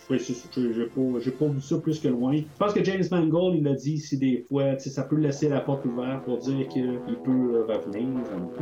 Ça, 0.08 0.16
j'ai 0.56 1.32
pas, 1.32 1.46
pas 1.46 1.52
vu 1.52 1.62
ça 1.62 1.78
plus 1.80 2.00
que 2.00 2.08
loin. 2.08 2.36
Je 2.38 2.58
pense 2.58 2.74
que 2.74 2.84
James 2.84 3.04
Mangold, 3.12 3.58
il 3.60 3.68
a 3.68 3.74
dit 3.74 3.98
si 3.98 4.18
des 4.18 4.46
fois, 4.48 4.80
ça 4.80 5.04
peut 5.04 5.18
laisser 5.18 5.50
la 5.50 5.60
porte 5.60 5.86
ouverte 5.86 6.24
pour 6.24 6.38
dire 6.38 6.68
qu'il 6.70 7.00
peut 7.24 7.32
euh, 7.32 7.66
revenir. 7.68 8.08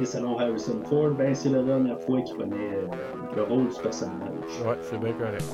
Et 0.02 0.06
selon 0.06 0.38
Harrison 0.38 0.82
Ford, 0.90 1.12
ben, 1.12 1.36
c'est 1.36 1.50
la 1.50 1.62
dernière 1.62 2.00
fois 2.02 2.22
qu'il 2.22 2.36
prenait 2.36 2.56
euh, 2.56 2.88
le 3.36 3.44
rôle 3.44 3.68
du 3.68 3.82
personnage. 3.82 4.62
Ouais, 4.66 4.78
c'est 4.82 5.00
bien 5.00 5.14
correct. 5.14 5.46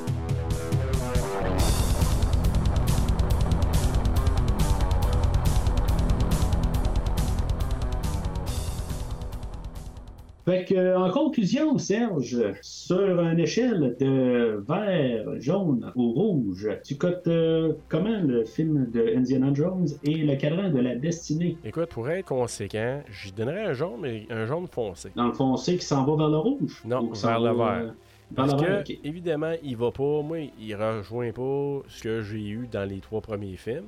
Fait 10.45 10.65
que, 10.65 10.73
euh, 10.73 10.97
en 10.99 11.11
conclusion, 11.11 11.77
Serge, 11.77 12.37
sur 12.61 13.21
une 13.21 13.39
échelle 13.39 13.95
de 13.99 14.63
vert, 14.67 15.39
jaune 15.39 15.91
ou 15.95 16.11
rouge, 16.13 16.67
tu 16.83 16.95
cotes 16.95 17.27
euh, 17.27 17.73
comment 17.89 18.19
le 18.21 18.43
film 18.45 18.89
de 18.91 19.15
Indiana 19.15 19.51
Jones 19.53 19.87
et 20.03 20.15
le 20.15 20.35
cadran 20.37 20.69
de 20.71 20.79
la 20.79 20.95
destinée? 20.95 21.57
Écoute, 21.63 21.89
pour 21.89 22.09
être 22.09 22.25
conséquent, 22.25 23.01
j'y 23.11 23.31
donnerais 23.31 23.65
un 23.65 23.73
jaune, 23.73 23.99
mais 24.01 24.25
un 24.31 24.45
jaune 24.45 24.67
foncé. 24.67 25.09
Dans 25.15 25.27
le 25.27 25.33
fond, 25.33 25.55
c'est 25.57 25.77
qui 25.77 25.85
s'en 25.85 26.03
va 26.05 26.15
vers 26.15 26.29
le 26.29 26.37
rouge? 26.37 26.81
Non, 26.85 27.03
Ou 27.03 27.13
vers 27.13 27.39
le 27.39 27.51
va, 27.51 27.73
vert. 27.79 27.83
euh, 27.89 27.91
Parce 28.35 28.53
le 28.63 28.83
que, 28.83 29.07
évidemment, 29.07 29.53
il 29.63 29.77
va 29.77 29.91
pas, 29.91 30.21
moi, 30.23 30.39
il 30.59 30.75
rejoint 30.75 31.31
pas 31.31 31.81
ce 31.87 32.01
que 32.01 32.21
j'ai 32.23 32.47
eu 32.49 32.67
dans 32.71 32.89
les 32.89 32.99
trois 32.99 33.21
premiers 33.21 33.57
films. 33.57 33.85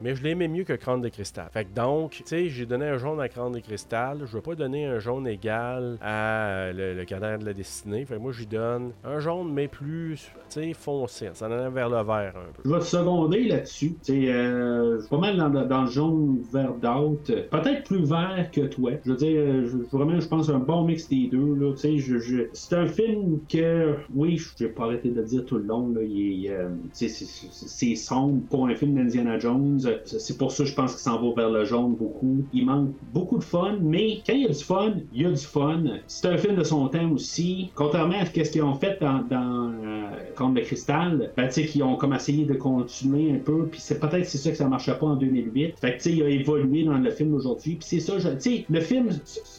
Mais 0.00 0.14
je 0.14 0.22
l'aimais 0.22 0.48
mieux 0.48 0.64
que 0.64 0.72
Crâne 0.72 1.00
de 1.00 1.08
Cristal. 1.08 1.48
Fait 1.52 1.64
que 1.64 1.74
donc, 1.74 2.10
tu 2.12 2.22
sais, 2.26 2.48
j'ai 2.48 2.66
donné 2.66 2.86
un 2.86 2.98
jaune 2.98 3.20
à 3.20 3.28
Crâne 3.28 3.52
de 3.52 3.60
Cristal. 3.60 4.22
Je 4.26 4.36
vais 4.36 4.42
pas 4.42 4.54
donner 4.54 4.86
un 4.86 4.98
jaune 4.98 5.26
égal 5.26 5.98
à 6.00 6.46
euh, 6.48 6.72
le, 6.72 6.94
le 6.94 7.04
cadran 7.04 7.38
de 7.38 7.44
la 7.44 7.52
destinée. 7.52 8.04
Fait 8.04 8.14
que 8.16 8.20
moi, 8.20 8.32
j'y 8.32 8.46
donne 8.46 8.90
un 9.04 9.18
jaune, 9.20 9.52
mais 9.52 9.68
plus, 9.68 10.30
tu 10.50 10.60
sais, 10.60 10.72
foncé. 10.72 11.30
Ça 11.34 11.46
en 11.46 11.70
vers 11.70 11.88
le 11.88 11.96
vert 12.02 12.34
un 12.36 12.52
peu. 12.54 12.62
Je 12.64 12.70
vais 12.70 12.78
te 12.80 12.84
seconder 12.84 13.44
là-dessus. 13.44 13.94
C'est 14.02 14.28
euh, 14.32 14.96
je 14.96 15.00
suis 15.00 15.08
pas 15.10 15.18
mal 15.18 15.36
dans, 15.68 15.82
le 15.84 15.90
jaune 15.90 16.42
d'out. 16.52 17.18
Peut-être 17.26 17.84
plus 17.84 18.04
vert 18.04 18.48
que 18.52 18.62
toi. 18.62 18.92
Je 19.04 19.10
veux 19.10 19.16
dire, 19.16 19.40
euh, 19.40 19.66
je- 19.66 19.96
vraiment, 19.96 20.18
je 20.18 20.26
pense 20.28 20.48
un 20.48 20.58
bon 20.58 20.84
mix 20.84 21.08
des 21.08 21.28
deux. 21.28 21.54
Là. 21.54 21.72
Tu 21.72 21.78
sais, 21.78 21.98
Je, 21.98 22.18
je- 22.18 22.42
C'est 22.52 22.74
un 22.76 22.86
film 22.86 23.38
que, 23.48 23.94
oui, 24.14 24.36
je 24.38 24.64
n'ai 24.64 24.70
pas 24.70 24.84
arrêté 24.84 25.08
de 25.10 25.20
le 25.20 25.24
dire 25.26 25.44
tout 25.44 25.56
le 25.58 25.64
long. 25.64 25.92
Euh, 25.96 26.68
tu 26.96 27.08
sais, 27.08 27.26
c'est 27.50 27.94
sombre 27.94 28.42
pour 28.50 28.66
un 28.66 28.74
film 28.74 28.94
d'Indiana 28.94 29.38
Jones. 29.38 29.80
C'est 30.04 30.38
pour 30.38 30.52
ça 30.52 30.64
que 30.64 30.70
je 30.70 30.74
pense 30.74 30.92
qu'il 30.92 31.00
s'en 31.00 31.20
va 31.20 31.34
vers 31.34 31.50
le 31.50 31.64
jaune 31.64 31.94
beaucoup. 31.94 32.44
Il 32.52 32.66
manque 32.66 32.90
beaucoup 33.12 33.38
de 33.38 33.44
fun, 33.44 33.78
mais 33.80 34.18
quand 34.26 34.34
il 34.34 34.42
y 34.42 34.44
a 34.46 34.48
du 34.48 34.54
fun, 34.64 34.94
il 35.12 35.22
y 35.22 35.26
a 35.26 35.30
du 35.30 35.36
fun. 35.36 35.82
C'est 36.06 36.26
un 36.28 36.36
film 36.36 36.56
de 36.56 36.64
son 36.64 36.88
temps 36.88 37.10
aussi. 37.10 37.70
Contrairement 37.74 38.16
à 38.20 38.26
ce 38.26 38.30
qu'ils 38.50 38.62
ont 38.62 38.74
fait 38.74 38.98
dans, 39.00 39.22
dans 39.28 39.72
euh, 39.84 40.50
de 40.54 40.60
Cristal, 40.60 41.32
ben, 41.36 41.46
tu 41.48 41.54
sais, 41.54 41.66
qu'ils 41.66 41.82
ont 41.82 41.96
comme 41.96 42.12
essayé 42.14 42.44
de 42.44 42.54
continuer 42.54 43.32
un 43.32 43.38
peu, 43.38 43.66
puis 43.66 43.80
c'est 43.80 43.98
peut-être 43.98 44.26
c'est 44.26 44.38
ça 44.38 44.50
que 44.50 44.56
ça 44.56 44.68
marchait 44.68 44.96
pas 44.98 45.06
en 45.06 45.16
2008. 45.16 45.74
Fait 45.80 45.92
que, 45.92 45.96
tu 45.96 46.00
sais, 46.02 46.12
il 46.12 46.22
a 46.22 46.28
évolué 46.28 46.84
dans 46.84 46.98
le 46.98 47.10
film 47.10 47.34
aujourd'hui, 47.34 47.76
puis 47.76 47.86
c'est 47.88 48.00
ça, 48.00 48.14
tu 48.20 48.40
sais, 48.40 48.64
le 48.68 48.80
film, 48.80 49.08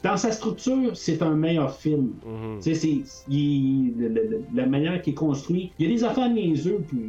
dans 0.04 0.18
sa 0.18 0.32
structure, 0.32 0.92
c'est 0.96 1.22
un 1.22 1.36
meilleur 1.36 1.74
film. 1.76 2.14
Mhm. 2.26 2.60
Tu 2.62 2.76
sais, 2.76 2.76
c'est 2.76 3.32
le- 3.32 4.08
le- 4.10 4.42
la 4.54 4.66
manière 4.66 5.02
qu'il 5.02 5.12
est 5.14 5.16
construit. 5.16 5.72
Il 5.80 5.88
y 5.88 5.92
a 5.92 5.96
des 5.96 6.04
affaires 6.04 6.30
niaiseux, 6.30 6.84
puis 6.88 7.00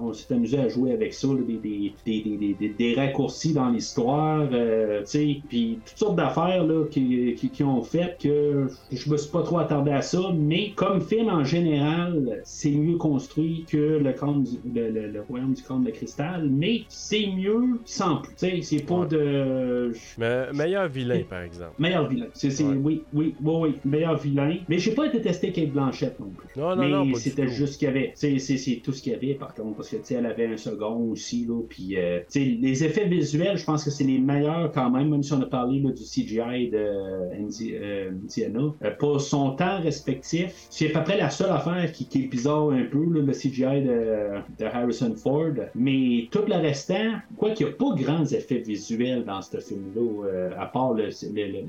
on 0.00 0.12
s'est 0.12 0.32
amusé 0.34 0.58
à 0.58 0.68
jouer 0.68 0.92
avec 0.92 1.12
ça, 1.14 1.28
là, 1.28 1.34
des, 1.46 1.56
des, 1.56 1.92
des, 2.04 2.36
des, 2.36 2.54
des- 2.60 2.94
raccourcis 2.94 3.52
dans 3.52 3.68
l'histoire, 3.70 4.48
euh, 4.52 5.00
tu 5.00 5.06
sais, 5.06 5.36
puis 5.48 5.78
toutes 5.86 5.98
sortes 5.98 6.16
d'affaires 6.16 6.64
là, 6.64 6.84
qui, 6.90 7.34
qui, 7.36 7.50
qui 7.50 7.62
ont 7.62 7.82
fait 7.82 8.16
que 8.20 8.66
je 8.90 9.10
me 9.10 9.16
suis 9.16 9.30
pas 9.30 9.42
trop 9.42 9.58
attardé 9.58 9.90
à 9.90 10.02
ça, 10.02 10.20
mais 10.36 10.72
comme 10.74 11.00
film 11.00 11.28
en 11.28 11.44
général, 11.44 12.40
c'est 12.44 12.70
mieux 12.70 12.96
construit 12.96 13.64
que 13.70 13.76
le, 13.98 14.12
crâne 14.12 14.42
du- 14.44 14.58
le, 14.74 14.90
le- 14.90 15.08
le 15.08 15.20
royaume 15.22 15.52
du 15.54 15.62
crâne 15.62 15.84
de 15.84 15.90
cristal, 15.90 16.48
mais 16.50 16.82
c'est 16.88 17.26
mieux 17.26 17.80
sans 17.84 18.16
plus, 18.16 18.34
tu 18.34 18.46
sais, 18.48 18.62
c'est 18.62 18.84
pas 18.86 19.00
Ouais. 19.00 19.06
de... 19.08 19.92
Mais 20.18 20.52
meilleur 20.52 20.88
vilain, 20.88 21.22
par 21.28 21.42
exemple. 21.42 21.74
Meilleur 21.78 22.08
vilain. 22.08 22.26
C'est, 22.34 22.50
c'est- 22.50 22.64
Ouais. 22.64 22.74
Oui, 22.82 23.02
oui, 23.12 23.34
oui, 23.42 23.54
oui, 23.60 23.74
meilleur 23.84 24.16
vilain. 24.18 24.56
Mais 24.68 24.78
j'ai 24.78 24.92
pas 24.92 25.08
détesté 25.08 25.52
Kate 25.52 25.70
Blanchett 25.70 26.18
non 26.20 26.30
plus. 26.36 26.48
Non, 26.60 26.70
non, 26.70 26.76
mais 26.76 26.88
non, 26.90 27.14
c'était 27.14 27.48
juste 27.48 27.74
ce 27.74 27.78
qu'il 27.78 27.86
y 27.88 27.90
avait. 27.90 28.12
C'est, 28.14 28.38
c'est, 28.38 28.56
c'est 28.56 28.80
tout 28.84 28.92
ce 28.92 29.02
qu'il 29.02 29.12
y 29.12 29.14
avait, 29.14 29.34
par 29.34 29.54
contre, 29.54 29.76
parce 29.76 29.88
que, 29.90 29.96
tu 29.96 30.04
sais, 30.04 30.14
elle 30.14 30.26
avait 30.26 30.46
un 30.46 30.56
second 30.56 30.96
aussi, 31.10 31.46
là, 31.46 31.60
puis, 31.68 31.96
euh, 31.96 32.18
tu 32.20 32.24
sais, 32.28 32.47
les 32.48 32.84
effets 32.84 33.06
visuels, 33.06 33.56
je 33.56 33.64
pense 33.64 33.84
que 33.84 33.90
c'est 33.90 34.04
les 34.04 34.18
meilleurs 34.18 34.72
quand 34.72 34.90
même, 34.90 35.10
même 35.10 35.22
si 35.22 35.32
on 35.32 35.40
a 35.40 35.46
parlé 35.46 35.80
là, 35.80 35.90
du 35.90 36.02
CGI 36.02 36.70
de 36.70 37.38
Indi- 37.40 37.74
euh, 37.74 38.10
Indiana. 38.10 38.74
Euh, 38.82 38.90
pour 38.98 39.20
son 39.20 39.52
temps 39.52 39.80
respectif, 39.80 40.66
c'est 40.70 40.94
à 40.94 40.98
peu 40.98 41.04
près 41.04 41.18
la 41.18 41.30
seule 41.30 41.50
affaire 41.50 41.90
qui, 41.92 42.08
est 42.14 42.26
bizarre 42.26 42.70
un 42.70 42.84
peu, 42.84 43.04
le 43.04 43.32
CGI 43.32 43.82
de, 43.82 44.64
Harrison 44.64 45.14
Ford. 45.14 45.54
Mais 45.74 46.28
tout 46.30 46.42
le 46.46 46.54
restant, 46.56 47.14
quoi 47.36 47.50
qu'il 47.50 47.66
n'y 47.66 47.72
a 47.72 47.74
pas 47.76 47.94
grands 47.94 48.26
effets 48.26 48.58
visuels 48.58 49.24
dans 49.24 49.42
ce 49.42 49.58
film-là, 49.58 50.26
euh, 50.26 50.50
à 50.58 50.66
part 50.66 50.94
le, 50.94 51.06
le. 51.06 51.68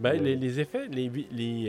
Ben, 0.00 0.20
Euh, 0.20 0.36
les, 0.36 0.60
effets, 0.60 0.88
les, 0.90 1.10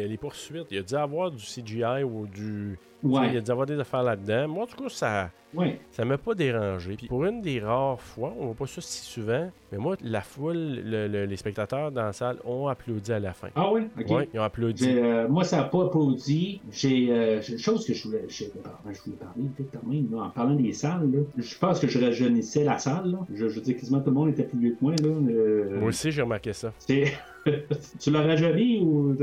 les 0.07 0.17
poursuites, 0.17 0.67
il 0.71 0.77
y 0.77 0.79
a 0.79 0.83
dû 0.83 0.95
avoir 0.95 1.31
du 1.31 1.43
CGI 1.43 2.03
ou 2.03 2.27
du. 2.27 2.77
Ouais. 3.03 3.27
Il 3.27 3.33
y 3.33 3.37
a 3.37 3.41
dû 3.41 3.51
avoir 3.51 3.65
des 3.65 3.79
affaires 3.79 4.03
là-dedans. 4.03 4.47
Moi, 4.47 4.63
en 4.63 4.67
tout 4.67 4.83
cas, 4.83 4.89
ça. 4.89 5.29
Ouais. 5.53 5.79
Ça 5.91 6.05
m'a 6.05 6.17
pas 6.17 6.33
dérangé. 6.33 6.95
Puis 6.95 7.07
pour 7.07 7.25
une 7.25 7.41
des 7.41 7.59
rares 7.59 7.99
fois, 7.99 8.33
on 8.39 8.47
voit 8.47 8.55
pas 8.55 8.67
ça 8.67 8.81
si 8.81 8.99
souvent, 9.05 9.49
mais 9.71 9.77
moi, 9.77 9.95
la 10.03 10.21
foule, 10.21 10.57
le- 10.83 11.07
le- 11.07 11.25
les 11.25 11.35
spectateurs 11.37 11.91
dans 11.91 12.03
la 12.03 12.13
salle 12.13 12.37
ont 12.45 12.67
applaudi 12.67 13.11
à 13.13 13.19
la 13.19 13.33
fin. 13.33 13.49
Ah 13.55 13.71
ouais? 13.71 13.87
Ok. 13.99 14.09
Ouais, 14.09 14.29
ils 14.33 14.39
ont 14.39 14.43
applaudi. 14.43 14.89
Euh, 14.89 15.27
moi, 15.27 15.43
ça 15.43 15.57
n'a 15.57 15.63
pas 15.63 15.85
applaudi. 15.85 16.61
J'ai 16.71 17.07
euh, 17.11 17.41
une 17.41 17.57
chose 17.57 17.85
que 17.85 17.93
je 17.93 18.07
voulais, 18.07 18.25
je, 18.27 18.45
ben, 18.45 18.93
je 18.93 19.01
voulais 19.01 19.17
parler 19.17 19.43
vite 19.57 19.69
quand 19.73 19.87
même, 19.87 20.07
là, 20.11 20.23
en 20.23 20.29
parlant 20.29 20.55
des 20.55 20.73
salles. 20.73 21.09
là. 21.11 21.19
Je 21.37 21.57
pense 21.57 21.79
que 21.79 21.87
je 21.87 21.99
rajeunissais 21.99 22.63
la 22.63 22.77
salle. 22.77 23.11
là. 23.11 23.19
Je, 23.33 23.47
je 23.47 23.55
veux 23.55 23.61
dire, 23.61 23.75
quasiment 23.77 23.99
tout 23.99 24.09
le 24.09 24.15
monde 24.15 24.29
était 24.29 24.43
plus 24.43 24.59
vieux 24.59 24.71
que 24.71 24.77
moi. 24.81 24.93
Là. 25.01 25.07
Euh, 25.07 25.79
Moi 25.79 25.89
aussi, 25.89 26.11
j'ai 26.11 26.21
remarqué 26.21 26.53
ça. 26.53 26.73
tu 27.99 28.11
l'as 28.11 28.21
rajeuni 28.21 28.79
ou. 28.81 29.17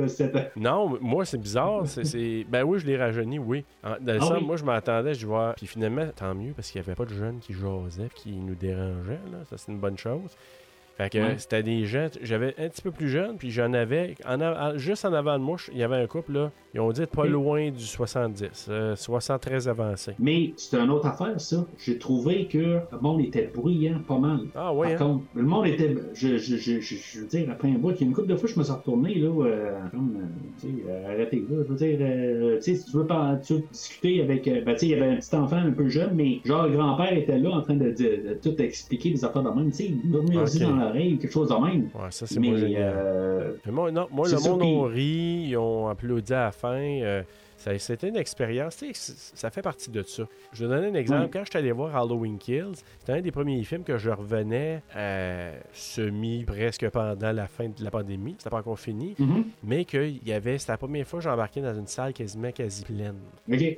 Non, 0.56 0.98
moi, 1.00 1.24
c'est 1.24 1.38
bizarre. 1.38 1.86
c'est- 1.86 2.44
Ben 2.48 2.64
oui, 2.64 2.78
je 2.80 2.86
l'ai 2.86 2.96
rajeuni, 2.96 3.38
oui. 3.38 3.64
Dans 3.82 3.96
le 4.12 4.18
Ah 4.20 4.24
sens, 4.24 4.38
oui? 4.40 4.44
moi, 4.46 4.56
je 4.56 4.64
m'attendais, 4.64 5.14
je 5.14 5.26
vois. 5.26 5.54
Puis 5.56 5.66
finalement, 5.66 6.06
tant 6.16 6.34
mieux, 6.34 6.52
parce 6.52 6.70
qu'il 6.70 6.80
n'y 6.80 6.86
avait 6.86 6.94
pas 6.96 7.04
de 7.04 7.14
jeunes 7.14 7.38
qui 7.38 7.52
jasaient, 7.52 8.08
qui 8.14 8.32
nous 8.32 8.54
dérangeaient. 8.54 9.20
Là. 9.30 9.44
Ça, 9.48 9.56
c'est 9.56 9.70
une 9.70 9.78
bonne 9.78 9.98
chose. 9.98 10.36
Fait 10.98 11.08
que 11.10 11.18
Ouais. 11.18 11.34
c'était 11.38 11.62
des 11.62 11.84
gens, 11.86 12.08
j'avais 12.22 12.54
un 12.58 12.68
petit 12.68 12.82
peu 12.82 12.90
plus 12.90 13.08
jeune, 13.08 13.36
puis 13.38 13.50
j'en 13.52 13.72
avais, 13.72 14.16
en 14.26 14.76
juste 14.76 15.04
en 15.04 15.12
avant 15.12 15.38
de 15.38 15.44
moi, 15.44 15.56
il 15.72 15.78
y 15.78 15.82
avait 15.84 15.96
un 15.96 16.06
couple, 16.08 16.32
là, 16.32 16.50
ils 16.74 16.80
ont 16.80 16.90
dit 16.90 17.02
être 17.02 17.12
pas 17.14 17.24
loin 17.26 17.70
du 17.70 17.84
70, 17.84 18.66
euh, 18.68 18.96
73 18.96 19.68
avancé. 19.68 20.12
Mais 20.18 20.52
c'est 20.56 20.76
une 20.76 20.90
autre 20.90 21.06
affaire, 21.06 21.40
ça. 21.40 21.64
J'ai 21.78 21.98
trouvé 21.98 22.46
que 22.46 22.58
le 22.58 22.98
monde 23.00 23.20
était 23.20 23.50
bruyant 23.54 24.00
pas 24.06 24.18
mal. 24.18 24.40
Ah 24.56 24.72
oui, 24.74 24.88
Par 24.88 25.02
hein? 25.06 25.12
contre, 25.12 25.24
le 25.34 25.42
monde 25.44 25.66
était. 25.68 25.94
Je, 26.14 26.36
je, 26.36 26.56
je, 26.56 26.80
je, 26.80 26.96
je 26.96 27.20
veux 27.20 27.26
dire, 27.28 27.48
après 27.50 27.68
un 27.68 27.78
bout, 27.78 27.92
il 27.92 28.00
y 28.00 28.04
a 28.04 28.06
une 28.08 28.12
couple 28.12 28.28
de 28.28 28.36
fois, 28.36 28.48
je 28.52 28.58
me 28.58 28.64
suis 28.64 28.72
retourné, 28.72 29.14
là, 29.14 29.28
euh, 29.46 29.78
comme, 29.92 30.16
euh, 30.16 30.26
tu 30.60 30.66
sais, 30.66 30.74
euh, 30.88 31.12
arrêtez, 31.14 31.44
là. 31.48 31.62
Je 31.64 31.72
veux 31.72 31.76
dire, 31.76 31.98
euh, 32.00 32.56
tu 32.56 32.62
sais, 32.62 32.74
si 32.74 32.90
tu 32.90 32.96
veux, 32.96 33.06
pas, 33.06 33.36
tu 33.36 33.54
veux 33.54 33.62
discuter 33.72 34.20
avec. 34.20 34.46
euh, 34.48 34.62
ben, 34.66 34.72
tu 34.74 34.80
sais, 34.80 34.86
il 34.86 34.90
y 34.90 34.94
avait 34.94 35.12
un 35.12 35.16
petit 35.16 35.34
enfant 35.36 35.56
un 35.56 35.70
peu 35.70 35.88
jeune, 35.88 36.10
mais 36.14 36.40
genre, 36.44 36.66
le 36.66 36.76
grand-père 36.76 37.12
était 37.16 37.38
là 37.38 37.50
en 37.50 37.62
train 37.62 37.76
de, 37.76 37.90
de, 37.90 38.28
de 38.30 38.38
tout 38.42 38.60
expliquer 38.60 39.10
des 39.10 39.24
affaires 39.24 39.44
de 39.44 39.50
même, 39.50 39.70
tu 39.70 39.76
sais, 39.76 39.84
il 39.86 40.10
m'a 40.10 40.18
mis 40.22 40.36
Ok. 40.38 40.44
Quelque 40.92 41.30
chose 41.32 41.48
de 41.48 41.54
même. 41.54 41.84
Ouais, 41.94 42.10
ça, 42.10 42.26
c'est 42.26 42.40
Mais, 42.40 42.50
euh, 42.52 43.52
Mais 43.66 43.72
moi, 43.72 43.90
non, 43.90 44.08
moi 44.10 44.28
le 44.28 44.36
ça, 44.36 44.48
monde 44.48 44.62
a 44.62 44.88
ri, 44.92 45.46
ils 45.48 45.56
ont 45.56 45.88
applaudi 45.88 46.32
à 46.34 46.44
la 46.46 46.52
fin. 46.52 46.76
euh, 46.78 47.22
ça- 47.56 47.76
C'était 47.78 48.08
une 48.08 48.16
expérience. 48.16 48.76
Tu 48.76 48.86
sais, 48.86 48.94
c- 48.94 49.32
ça 49.34 49.50
fait 49.50 49.62
partie 49.62 49.90
de 49.90 50.02
ça. 50.02 50.22
Je 50.52 50.64
vais 50.64 50.74
donner 50.74 50.88
un 50.88 50.94
exemple. 50.94 51.28
Quand 51.32 51.40
je 51.44 51.50
suis 51.50 51.58
allé 51.58 51.72
voir 51.72 51.94
Halloween 51.96 52.38
Kills, 52.38 52.74
c'était 53.00 53.12
un 53.12 53.20
des 53.20 53.32
premiers 53.32 53.62
films 53.64 53.82
que 53.82 53.98
je 53.98 54.10
revenais 54.10 54.80
euh, 54.96 55.58
semi 55.72 56.44
presque 56.44 56.88
pendant 56.90 57.32
la 57.32 57.46
fin 57.48 57.64
de 57.68 57.82
la 57.82 57.90
pandémie. 57.90 58.36
C'était 58.38 58.50
pas 58.50 58.58
encore 58.58 58.78
fini. 58.78 59.14
mhm, 59.18 59.44
Mais 59.64 59.84
qu'il 59.84 60.20
y 60.26 60.32
avait, 60.32 60.58
c'était 60.58 60.72
la 60.72 60.78
première 60.78 61.06
fois 61.06 61.18
que 61.18 61.24
j'embarquais 61.24 61.60
dans 61.60 61.74
une 61.74 61.86
salle 61.88 62.12
quasiment 62.12 62.52
quasi 62.52 62.84
pleine. 62.84 63.16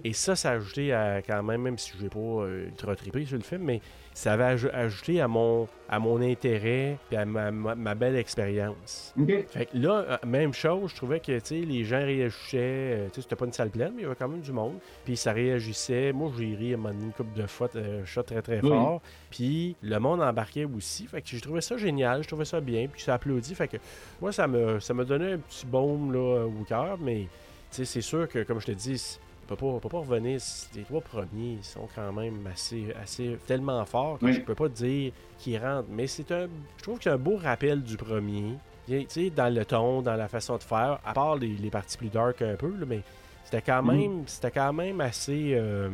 Et 0.04 0.12
ça, 0.12 0.36
ça 0.36 0.50
a 0.50 0.52
ajouté 0.54 0.92
à 0.92 1.22
quand 1.22 1.42
même, 1.42 1.62
même 1.62 1.78
si 1.78 1.92
je 1.96 2.02
n'ai 2.02 2.10
pas 2.10 2.18
euh, 2.18 2.66
ultra 2.66 2.94
trippé 2.96 3.24
sur 3.24 3.36
le 3.38 3.42
film, 3.44 3.62
mais 3.62 3.80
ça 4.20 4.34
avait 4.34 4.54
aj- 4.56 4.70
ajouté 4.74 5.20
à 5.22 5.28
mon, 5.28 5.66
à 5.88 5.98
mon 5.98 6.20
intérêt 6.20 6.98
et 7.10 7.16
à 7.16 7.24
ma, 7.24 7.50
ma- 7.50 7.74
ma 7.74 7.94
belle 7.94 8.16
expérience. 8.16 9.14
Fait 9.48 9.64
que 9.64 9.78
là, 9.78 10.04
euh, 10.10 10.16
même 10.26 10.52
chose, 10.52 10.90
je 10.90 10.96
trouvais 10.96 11.20
que 11.20 11.32
les 11.50 11.84
gens 11.84 12.04
réagissaient. 12.04 12.58
euh, 12.58 13.08
sais, 13.14 13.22
c'était 13.22 13.34
pas 13.36 13.46
une 13.46 13.52
salle 13.54 13.70
pleine, 13.70 13.92
mais 13.96 14.00
il 14.00 14.02
y 14.02 14.06
avait 14.06 14.14
quand 14.14 14.28
même 14.28 14.42
du 14.42 14.52
monde. 14.52 14.74
Puis 15.06 15.16
ça 15.16 15.32
réagissait. 15.32 16.12
Moi, 16.12 16.30
j'ai 16.38 16.54
ri 16.54 16.74
à 16.74 16.76
une 16.76 17.12
couple 17.16 17.34
de 17.40 17.46
fois, 17.46 17.68
euh, 17.76 18.04
shot 18.04 18.22
très 18.24 18.42
très 18.42 18.60
Oui. 18.62 18.68
fort. 18.68 19.00
Puis 19.30 19.74
le 19.82 19.98
monde 19.98 20.20
embarquait 20.20 20.66
aussi. 20.66 21.06
Fait 21.06 21.22
que 21.22 21.28
j'ai 21.28 21.40
trouvé 21.40 21.62
ça 21.62 21.78
génial, 21.78 22.22
je 22.22 22.28
trouvais 22.28 22.44
ça 22.44 22.60
bien. 22.60 22.88
Puis 22.92 23.00
ça 23.00 23.14
applaudit. 23.14 23.54
Fait 23.54 23.68
que 23.68 23.78
moi, 24.20 24.32
ça 24.32 24.46
me, 24.46 24.80
ça 24.80 24.92
me 24.92 25.06
donnait 25.06 25.32
un 25.32 25.38
petit 25.38 25.64
baume 25.64 26.12
là, 26.12 26.44
au 26.44 26.64
cœur. 26.64 26.98
Mais 27.00 27.24
c'est 27.70 27.84
sûr 28.02 28.28
que, 28.28 28.42
comme 28.42 28.60
je 28.60 28.66
te 28.66 28.72
dis, 28.72 29.18
peut 29.50 29.56
pas, 29.56 29.66
on 29.66 29.78
peut 29.80 29.88
pas 29.88 29.98
revenir. 29.98 30.40
Les 30.74 30.82
trois 30.82 31.00
premiers 31.00 31.58
sont 31.62 31.88
quand 31.94 32.12
même 32.12 32.46
assez, 32.50 32.92
assez 33.02 33.36
tellement 33.46 33.84
forts 33.84 34.18
que 34.18 34.26
Oui. 34.26 34.32
je 34.34 34.40
peux 34.40 34.54
pas 34.54 34.68
dire 34.68 35.12
qu'ils 35.38 35.58
rentrent. 35.58 35.88
Mais 35.90 36.06
c'est 36.06 36.30
un, 36.32 36.48
je 36.76 36.82
trouve 36.82 36.98
que 36.98 37.04
c'est 37.04 37.10
un 37.10 37.16
beau 37.18 37.36
rappel 37.36 37.82
du 37.82 37.96
premier. 37.96 38.54
Bien, 38.88 39.00
Tu 39.00 39.06
sais, 39.08 39.30
dans 39.30 39.52
le 39.52 39.64
ton, 39.64 40.02
dans 40.02 40.14
la 40.16 40.28
façon 40.28 40.56
de 40.56 40.62
faire, 40.62 40.98
à 41.04 41.12
part 41.12 41.36
les, 41.36 41.48
les 41.48 41.70
parties 41.70 41.96
plus 41.98 42.08
dark 42.08 42.40
un 42.42 42.54
peu, 42.56 42.68
là, 42.78 42.86
mais 42.86 43.02
c'était 43.44 43.62
quand 43.62 43.82
Mhm. 43.82 43.96
même, 43.96 44.22
c'était 44.26 44.50
quand 44.50 44.72
même 44.72 45.00
assez. 45.00 45.52
euh, 45.54 45.88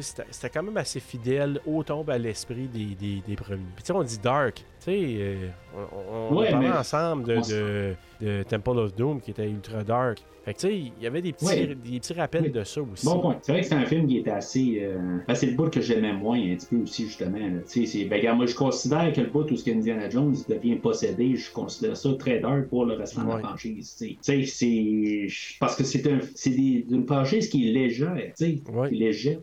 c'était 0.00 0.48
quand 0.48 0.62
même 0.62 0.76
assez 0.78 1.00
fidèle 1.00 1.60
au 1.66 1.82
tombe 1.82 2.08
à 2.10 2.16
l'esprit 2.18 2.66
des, 2.66 2.94
des, 2.94 3.22
des 3.26 3.36
premiers. 3.36 3.58
Puis 3.76 3.82
tu 3.84 3.86
sais, 3.88 3.92
on 3.92 4.02
dit 4.02 4.18
dark. 4.18 4.64
Sais, 4.84 4.98
euh, 5.00 5.48
on, 5.76 6.34
on, 6.34 6.38
Ouais, 6.40 6.52
mais- 6.56 6.70
ensemble 6.70 7.22
de, 7.24 7.36
on 7.36 7.40
de, 7.40 7.94
de 8.20 8.42
Temple 8.42 8.78
of 8.78 8.94
Doom 8.96 9.20
qui 9.20 9.30
était 9.30 9.48
ultra 9.48 9.84
dark. 9.84 10.18
Fait 10.44 10.54
que 10.54 10.58
tu 10.58 10.66
sais, 10.66 10.76
il 10.76 10.92
y 11.00 11.06
avait 11.06 11.22
des 11.22 11.30
petits, 11.32 11.44
Ouais. 11.46 11.66
des 11.68 12.00
petits 12.00 12.14
rappels 12.14 12.42
Oui. 12.42 12.50
de 12.50 12.64
ça 12.64 12.82
aussi. 12.82 13.06
Bon 13.06 13.20
point. 13.20 13.38
C'est 13.42 13.52
vrai 13.52 13.60
que 13.60 13.68
c'est 13.68 13.76
un 13.76 13.84
film 13.86 14.08
qui 14.08 14.18
était 14.18 14.32
assez. 14.32 14.80
Euh... 14.82 15.18
ben, 15.28 15.36
c'est 15.36 15.46
le 15.46 15.52
bout 15.54 15.70
que 15.70 15.80
j'aimais 15.80 16.12
moins 16.14 16.36
un 16.36 16.56
petit 16.56 16.66
peu 16.66 16.76
aussi, 16.78 17.04
justement. 17.04 17.38
Tu 17.70 17.86
sais, 17.86 18.04
ben, 18.06 18.18
regarde, 18.18 18.38
moi, 18.38 18.46
je 18.46 18.56
considère 18.56 19.12
que 19.12 19.20
le 19.20 19.28
bout 19.28 19.48
où 19.48 19.54
ce 19.56 19.64
qu'Indiana 19.64 20.10
Jones 20.10 20.34
devient 20.48 20.74
possédé, 20.74 21.36
je 21.36 21.52
considère 21.52 21.96
ça 21.96 22.12
très 22.18 22.40
dark 22.40 22.66
pour 22.66 22.86
le 22.86 22.94
restant 22.94 23.22
de 23.22 23.28
la 23.28 23.38
franchise. 23.38 23.94
tu 23.96 24.16
sais. 24.20 24.42
C'est. 24.44 25.28
Parce 25.60 25.76
que 25.76 25.84
c'est 25.84 26.04
un... 26.10 26.18
des... 26.46 26.86
une 26.90 27.06
franchise 27.06 27.48
qui 27.48 27.68
est 27.68 27.72
légère, 27.72 28.16
tu 28.16 28.32
sais. 28.34 28.62
Ouais. 28.72 28.88
Qui 28.88 28.96
est 28.96 28.98
légère. 28.98 29.38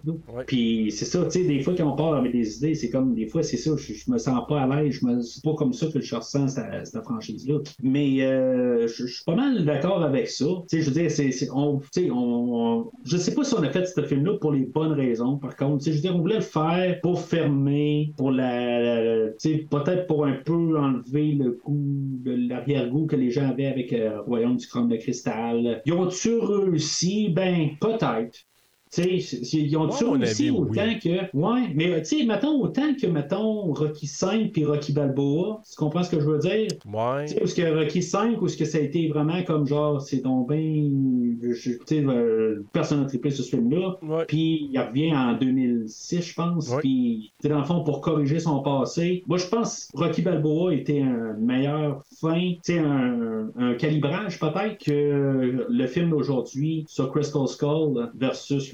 Puis 0.47 0.91
c'est 0.91 1.05
ça, 1.05 1.23
tu 1.23 1.31
sais, 1.31 1.43
des 1.45 1.61
fois, 1.61 1.75
quand 1.77 1.87
on 1.93 1.95
part 1.95 2.15
avec 2.15 2.33
des 2.33 2.57
idées, 2.57 2.75
c'est 2.75 2.89
comme 2.89 3.15
des 3.15 3.27
fois, 3.27 3.41
c'est 3.41 3.55
ça, 3.55 3.71
je, 3.77 3.93
je 3.93 4.11
me 4.11 4.17
sens 4.17 4.41
pas 4.49 4.63
à 4.63 4.67
l'aise, 4.67 4.99
je 4.99 5.05
me 5.05 5.21
c'est 5.29 5.43
pas 5.43 5.53
comme 5.55 5.73
ça 5.73 5.87
que 5.91 5.99
je 6.01 6.15
ressens 6.15 6.47
cette, 6.49 6.87
cette 6.87 7.03
franchise-là. 7.03 7.59
Mais 7.83 8.21
euh, 8.23 8.87
je, 8.87 9.05
suis 9.05 9.23
pas 9.25 9.35
mal 9.35 9.65
d'accord 9.65 10.03
avec 10.03 10.29
ça. 10.29 10.45
Tu 10.69 10.77
sais, 10.77 10.81
je 10.81 10.87
veux 10.89 10.93
dire, 11.01 11.11
c'est, 11.11 11.31
c'est- 11.31 11.49
on, 11.51 11.79
on, 11.97 12.11
on- 12.13 12.91
je 13.03 13.17
sais 13.17 13.33
pas 13.33 13.43
si 13.43 13.53
on 13.55 13.63
a 13.63 13.71
fait 13.71 13.85
ce 13.85 14.01
film-là 14.03 14.37
pour 14.39 14.51
les 14.51 14.65
bonnes 14.65 14.93
raisons. 14.93 15.37
Par 15.37 15.55
contre, 15.55 15.85
je 15.85 15.91
veux 15.91 15.99
dire, 15.99 16.15
on 16.15 16.19
voulait 16.21 16.35
le 16.35 16.41
faire 16.41 16.99
pour 17.01 17.21
fermer, 17.21 18.13
pour 18.17 18.31
la, 18.31 18.79
la- 19.25 19.31
sais, 19.37 19.67
peut-être 19.69 20.07
pour 20.07 20.25
un 20.25 20.33
peu 20.45 20.77
enlever 20.79 21.33
le 21.33 21.51
goût, 21.63 22.19
l'arrière-goût 22.25 23.05
que 23.07 23.15
les 23.15 23.31
gens 23.31 23.49
avaient 23.49 23.67
avec 23.67 23.93
euh, 23.93 24.21
Royaume 24.21 24.57
du 24.57 24.67
Crâne 24.67 24.87
de 24.89 24.97
Cristal. 24.97 25.81
Ils 25.85 25.93
ont-tu 25.93 26.37
réussi? 26.39 27.29
Ben, 27.29 27.71
peut-être. 27.79 28.48
Ils 28.97 29.77
mon 29.77 29.87
réussi 30.13 30.47
avis, 30.47 30.51
autant 30.51 30.81
oui. 30.87 30.99
que. 30.99 31.37
Ouais, 31.37 31.71
mais 31.75 32.01
tu 32.01 32.19
sais, 32.19 32.25
mettons 32.25 32.61
autant 32.61 32.93
que, 32.99 33.07
mettons, 33.07 33.73
Rocky 33.73 34.07
5 34.07 34.51
puis 34.51 34.65
Rocky 34.65 34.93
Balboa. 34.93 35.61
Tu 35.69 35.75
comprends 35.75 36.03
ce 36.03 36.09
que 36.09 36.19
je 36.19 36.25
veux 36.25 36.39
dire? 36.39 36.67
Ouais. 36.85 37.25
Tu 37.25 37.33
sais, 37.33 37.43
est-ce 37.43 37.55
que 37.55 37.79
Rocky 37.79 38.01
5 38.01 38.41
ou 38.41 38.47
est-ce 38.47 38.57
que 38.57 38.65
ça 38.65 38.79
a 38.79 38.81
été 38.81 39.07
vraiment 39.07 39.43
comme 39.43 39.67
genre, 39.67 40.01
c'est 40.01 40.21
donc 40.21 40.51
bien. 40.51 40.89
Tu 41.41 41.79
sais, 41.85 42.03
euh, 42.03 42.63
personne 42.73 43.01
n'a 43.01 43.07
triplé 43.07 43.31
ce 43.31 43.43
film-là. 43.43 43.97
Puis 44.27 44.69
il 44.71 44.79
revient 44.79 45.13
en 45.13 45.33
2006, 45.33 46.21
je 46.21 46.33
pense. 46.33 46.75
Puis, 46.79 47.31
dans 47.43 47.59
le 47.59 47.65
fond, 47.65 47.83
pour 47.83 48.01
corriger 48.01 48.39
son 48.39 48.61
passé. 48.61 49.23
Moi, 49.27 49.37
je 49.37 49.47
pense 49.47 49.89
Rocky 49.93 50.21
Balboa 50.21 50.73
était 50.73 51.01
un 51.01 51.35
meilleur 51.39 52.03
fin, 52.19 52.39
tu 52.63 52.73
sais, 52.73 52.79
un, 52.79 53.49
un 53.57 53.73
calibrage 53.75 54.39
peut-être 54.39 54.83
que 54.83 55.65
le 55.69 55.87
film 55.87 56.09
d'aujourd'hui 56.09 56.85
sur 56.87 57.11
Crystal 57.11 57.47
Skull 57.47 58.09
versus 58.15 58.73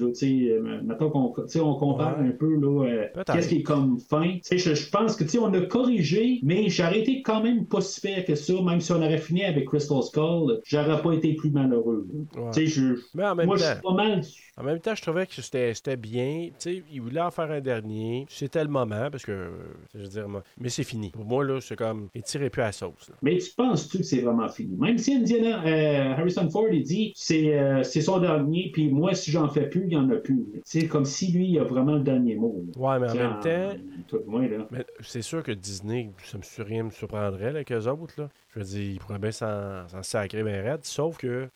mettons 0.83 1.09
qu'on 1.09 1.33
on 1.61 1.75
compare 1.75 2.19
Ouais. 2.19 2.27
un 2.27 2.31
peu, 2.31 2.55
là, 2.55 2.85
euh, 2.85 3.07
qu'est-ce 3.25 3.49
qui 3.49 3.57
est 3.57 3.63
comme 3.63 3.99
fin. 3.99 4.37
Je, 4.51 4.57
je 4.75 4.89
pense 4.89 5.15
que, 5.15 5.23
tu 5.23 5.31
sais, 5.31 5.39
on 5.39 5.53
a 5.53 5.61
corrigé, 5.61 6.39
mais 6.43 6.69
j'aurais 6.69 6.99
été 6.99 7.21
quand 7.21 7.41
même 7.43 7.65
pas 7.65 7.81
si 7.81 8.01
pire 8.01 8.25
que 8.25 8.35
ça, 8.35 8.53
même 8.61 8.79
si 8.81 8.91
on 8.91 8.97
aurait 8.97 9.17
fini 9.17 9.43
avec 9.43 9.65
Crystal 9.65 10.01
Skull, 10.03 10.61
j'aurais 10.65 11.01
pas 11.01 11.13
été 11.13 11.33
plus 11.33 11.51
malheureux. 11.51 12.07
là. 12.35 12.41
Ouais. 12.43 12.51
Tu 12.51 12.67
sais, 12.67 12.67
je, 12.67 12.93
Mais 13.13 13.25
en 13.25 13.35
même 13.35 13.47
moi, 13.47 13.57
je 13.57 13.63
suis 13.63 13.81
pas 13.81 13.93
mal. 13.93 14.21
en 14.57 14.63
même 14.63 14.79
temps, 14.79 14.95
je 14.95 15.01
trouvais 15.01 15.25
que 15.25 15.33
c'était 15.41 15.97
bien. 15.97 16.47
Tu 16.49 16.53
sais, 16.59 16.83
il 16.91 17.01
voulait 17.01 17.21
en 17.21 17.31
faire 17.31 17.51
un 17.51 17.61
dernier. 17.61 18.25
C'était 18.29 18.63
le 18.63 18.69
moment, 18.69 19.09
parce 19.11 19.25
que, 19.25 19.31
euh, 19.31 19.49
je 19.93 19.99
veux 20.01 20.07
dire, 20.07 20.29
moi- 20.29 20.43
mais 20.59 20.69
c'est 20.69 20.83
fini. 20.83 21.09
Pour 21.09 21.25
moi, 21.25 21.43
là, 21.43 21.59
c'est 21.61 21.75
comme, 21.75 22.09
il 22.15 22.23
tirait 22.23 22.49
plus 22.49 22.61
à 22.61 22.65
la 22.65 22.71
sauce. 22.71 23.09
là. 23.09 23.15
Mais 23.21 23.37
tu 23.37 23.51
penses-tu 23.55 23.97
que 23.99 24.03
c'est 24.03 24.21
vraiment 24.21 24.47
fini? 24.49 24.75
Même 24.77 24.97
si 24.97 25.13
Indiana, 25.15 25.63
euh, 25.65 26.13
Harrison 26.13 26.49
Ford, 26.49 26.67
il 26.71 26.83
dit 26.83 27.11
c'est 27.15 27.57
euh, 27.57 27.83
c'est 27.83 28.01
son 28.01 28.19
dernier, 28.19 28.69
puis 28.73 28.89
moi, 28.89 29.13
si 29.13 29.31
j'en 29.31 29.47
fais 29.49 29.69
plus, 29.69 29.85
n'y 29.99 30.05
en 30.05 30.09
a 30.09 30.17
plus. 30.17 30.45
C'est 30.63 30.87
comme 30.87 31.05
si 31.05 31.31
lui, 31.31 31.47
il 31.49 31.59
a 31.59 31.63
vraiment 31.63 31.93
le 31.95 32.01
dernier 32.01 32.35
mot. 32.35 32.63
là. 32.75 32.81
Ouais, 32.81 32.99
mais 32.99 33.11
en 33.11 33.15
même 33.15 33.39
temps, 33.39 33.77
tout 34.07 34.19
de 34.19 34.25
moins, 34.25 34.47
là. 34.47 34.67
Mais 34.71 34.85
c'est 35.01 35.21
sûr 35.21 35.43
que 35.43 35.51
Disney, 35.51 36.11
ça 36.23 36.37
me 36.37 36.63
rien 36.63 36.83
me 36.83 36.89
surprendrait 36.91 37.47
avec 37.47 37.71
eux 37.71 37.87
autres. 37.87 38.13
Là. 38.17 38.29
Je 38.49 38.59
veux 38.59 38.65
dire, 38.65 38.91
ils 38.93 38.99
pourraient 38.99 39.19
bien 39.19 39.31
s'en 39.31 39.87
s'en 39.87 40.03
sacrer 40.03 40.43
bien 40.43 40.61
raide. 40.61 40.83
Sauf 40.83 41.17
que, 41.17 41.47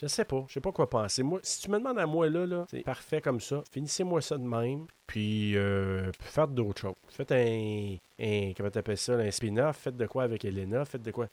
je 0.00 0.06
sais 0.06 0.24
pas, 0.24 0.44
je 0.48 0.54
sais 0.54 0.60
pas 0.60 0.72
quoi 0.72 0.88
penser. 0.90 1.22
Moi, 1.22 1.40
si 1.42 1.62
tu 1.62 1.70
me 1.70 1.78
demandes 1.78 1.98
à 1.98 2.06
moi 2.06 2.28
là, 2.28 2.46
là 2.46 2.66
c'est 2.70 2.82
parfait 2.82 3.20
comme 3.20 3.40
ça. 3.40 3.62
Finissez-moi 3.70 4.20
ça 4.20 4.36
de 4.36 4.44
même. 4.44 4.86
Puis, 5.06 5.56
euh, 5.56 6.10
faites 6.20 6.52
d'autres 6.52 6.80
choses. 6.80 6.94
Faites 7.08 7.32
un, 7.32 7.96
un 8.20 8.52
comment 8.56 8.70
t'appelles 8.70 8.98
ça, 8.98 9.14
un 9.14 9.30
spin-off. 9.30 9.76
Faites 9.76 9.96
de 9.96 10.06
quoi 10.06 10.24
avec 10.24 10.44
Elena. 10.44 10.84
Faites 10.84 11.02
de 11.02 11.10
quoi 11.10 11.28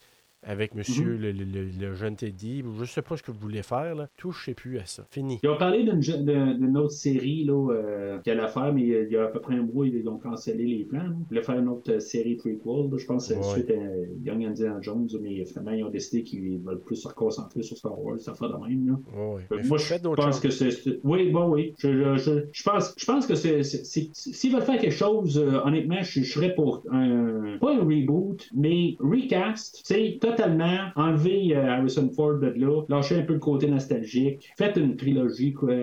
avec 0.46 0.76
monsieur 0.76 1.18
le, 1.18 1.32
le- 1.32 1.44
le- 1.44 1.70
le 1.80 1.94
jeune 1.94 2.16
Teddy. 2.16 2.64
Je 2.80 2.86
sais 2.86 3.02
pas 3.02 3.18
ce 3.18 3.24
que 3.24 3.32
vous 3.32 3.40
voulez 3.40 3.64
faire. 3.64 3.96
Là. 3.96 4.08
Touchez 4.18 4.54
plus 4.54 4.78
à 4.80 4.86
ça. 4.86 5.06
Fini. 5.10 5.40
Ils 5.44 5.50
ont 5.50 5.58
parlé 5.58 5.84
d'une 5.84 6.78
autre 6.78 6.92
série 6.92 7.44
là, 7.46 7.72
euh, 7.72 8.20
qu'elle 8.20 8.40
allait 8.40 8.50
faire, 8.52 8.74
mais 8.74 8.82
il 8.82 9.12
y 9.12 9.18
a 9.18 9.26
à 9.26 9.28
peu 9.28 9.40
près 9.40 9.56
un 9.56 9.64
mois, 9.64 9.88
ils 9.88 10.08
ont 10.08 10.18
cancellé 10.18 10.66
les 10.66 10.84
plans. 10.86 11.04
là. 11.04 11.10
Ils 11.20 11.28
voulaient 11.30 11.44
faire 11.44 11.60
une 11.60 11.68
autre 11.70 11.92
euh, 11.92 12.00
série 12.00 12.36
prequel. 12.36 12.60
là. 12.66 12.98
Je 12.98 13.06
pense 13.06 13.28
que 13.28 13.34
c'est 13.34 13.40
Ouais. 13.40 13.54
suite 13.54 13.72
à 13.72 14.26
Young 14.30 14.44
Indiana 14.46 14.78
Jones, 14.82 15.08
mais 15.22 15.44
finalement, 15.46 15.72
ils 15.72 15.84
ont 15.84 15.90
décidé 15.90 16.24
qu'ils 16.24 16.60
veulent 16.60 16.80
plus 16.82 16.96
se 16.98 17.08
concentrer 17.10 17.62
sur 17.64 17.78
Star 17.78 18.00
Wars. 18.02 18.20
Ça 18.20 18.34
fait 18.34 18.48
de 18.48 18.68
même. 18.68 18.88
Là. 18.88 19.20
Ouais, 19.34 19.42
que 19.50 19.68
moi, 19.68 19.78
je 19.78 19.98
pense 20.16 20.40
que 20.40 20.50
c'est. 20.50 20.70
Oui, 21.04 21.30
bon, 21.32 21.50
oui. 21.50 21.74
Je, 21.78 21.88
je, 21.92 22.18
je, 22.18 22.32
je 22.52 22.64
pense, 22.64 22.94
je 22.98 23.06
pense 23.06 23.26
que 23.28 23.36
c'est. 23.36 23.64
S'ils 23.64 24.54
veulent 24.54 24.62
faire 24.62 24.80
quelque 24.80 24.92
chose, 24.92 25.38
euh, 25.38 25.60
honnêtement, 25.64 26.02
je, 26.02 26.22
je 26.22 26.32
serais 26.32 26.54
pour 26.56 26.84
un. 26.92 27.58
Pas 27.60 27.74
un 27.76 27.80
reboot, 27.80 28.50
mais 28.56 28.96
recast. 29.00 29.78
Tu 29.86 29.94
sais, 29.94 30.18
totalement. 30.36 30.78
Enlever 30.96 31.56
euh, 31.56 31.68
Harrison 31.72 32.10
Ford 32.16 32.36
de 32.40 32.48
là. 32.56 32.82
Lâcher 32.90 33.16
un 33.16 33.22
peu 33.24 33.34
le 33.34 33.40
côté 33.40 33.68
nostalgique. 33.68 34.50
Faites 34.58 34.78
une 34.78 34.96
trilogie. 34.96 35.54
Quoi. 35.54 35.74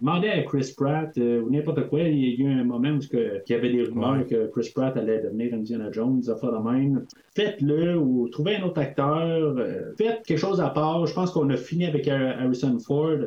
Demandez 0.00 0.28
à 0.28 0.42
Chris 0.42 0.72
Pratt 0.76 1.16
euh, 1.18 1.40
ou 1.42 1.50
n'importe 1.50 1.88
quoi. 1.88 2.00
Il 2.00 2.18
y 2.18 2.42
a 2.42 2.46
eu 2.48 2.52
un 2.52 2.64
moment 2.64 2.90
où 2.90 3.00
il 3.12 3.42
y 3.48 3.52
avait 3.54 3.70
des 3.70 3.82
rumeurs 3.82 4.18
Ouais. 4.18 4.26
que 4.26 4.46
Chris 4.52 4.70
Pratt 4.74 4.96
allait 4.96 5.22
devenir 5.22 5.54
Indiana 5.54 5.90
Jones, 5.92 6.22
ça 6.22 6.36
fait 6.36 6.46
de 6.46 6.70
même. 6.70 7.04
Faites-le 7.34 7.96
ou 7.98 8.28
trouvez 8.28 8.56
un 8.56 8.64
autre 8.64 8.80
acteur. 8.80 9.56
euh, 9.58 9.92
faites 9.98 10.22
quelque 10.26 10.38
chose 10.38 10.60
à 10.60 10.70
part. 10.70 11.06
Je 11.06 11.14
pense 11.14 11.30
qu'on 11.30 11.48
a 11.50 11.56
fini 11.56 11.86
avec 11.86 12.06
Har- 12.08 12.38
Harrison 12.40 12.78
Ford. 12.78 13.18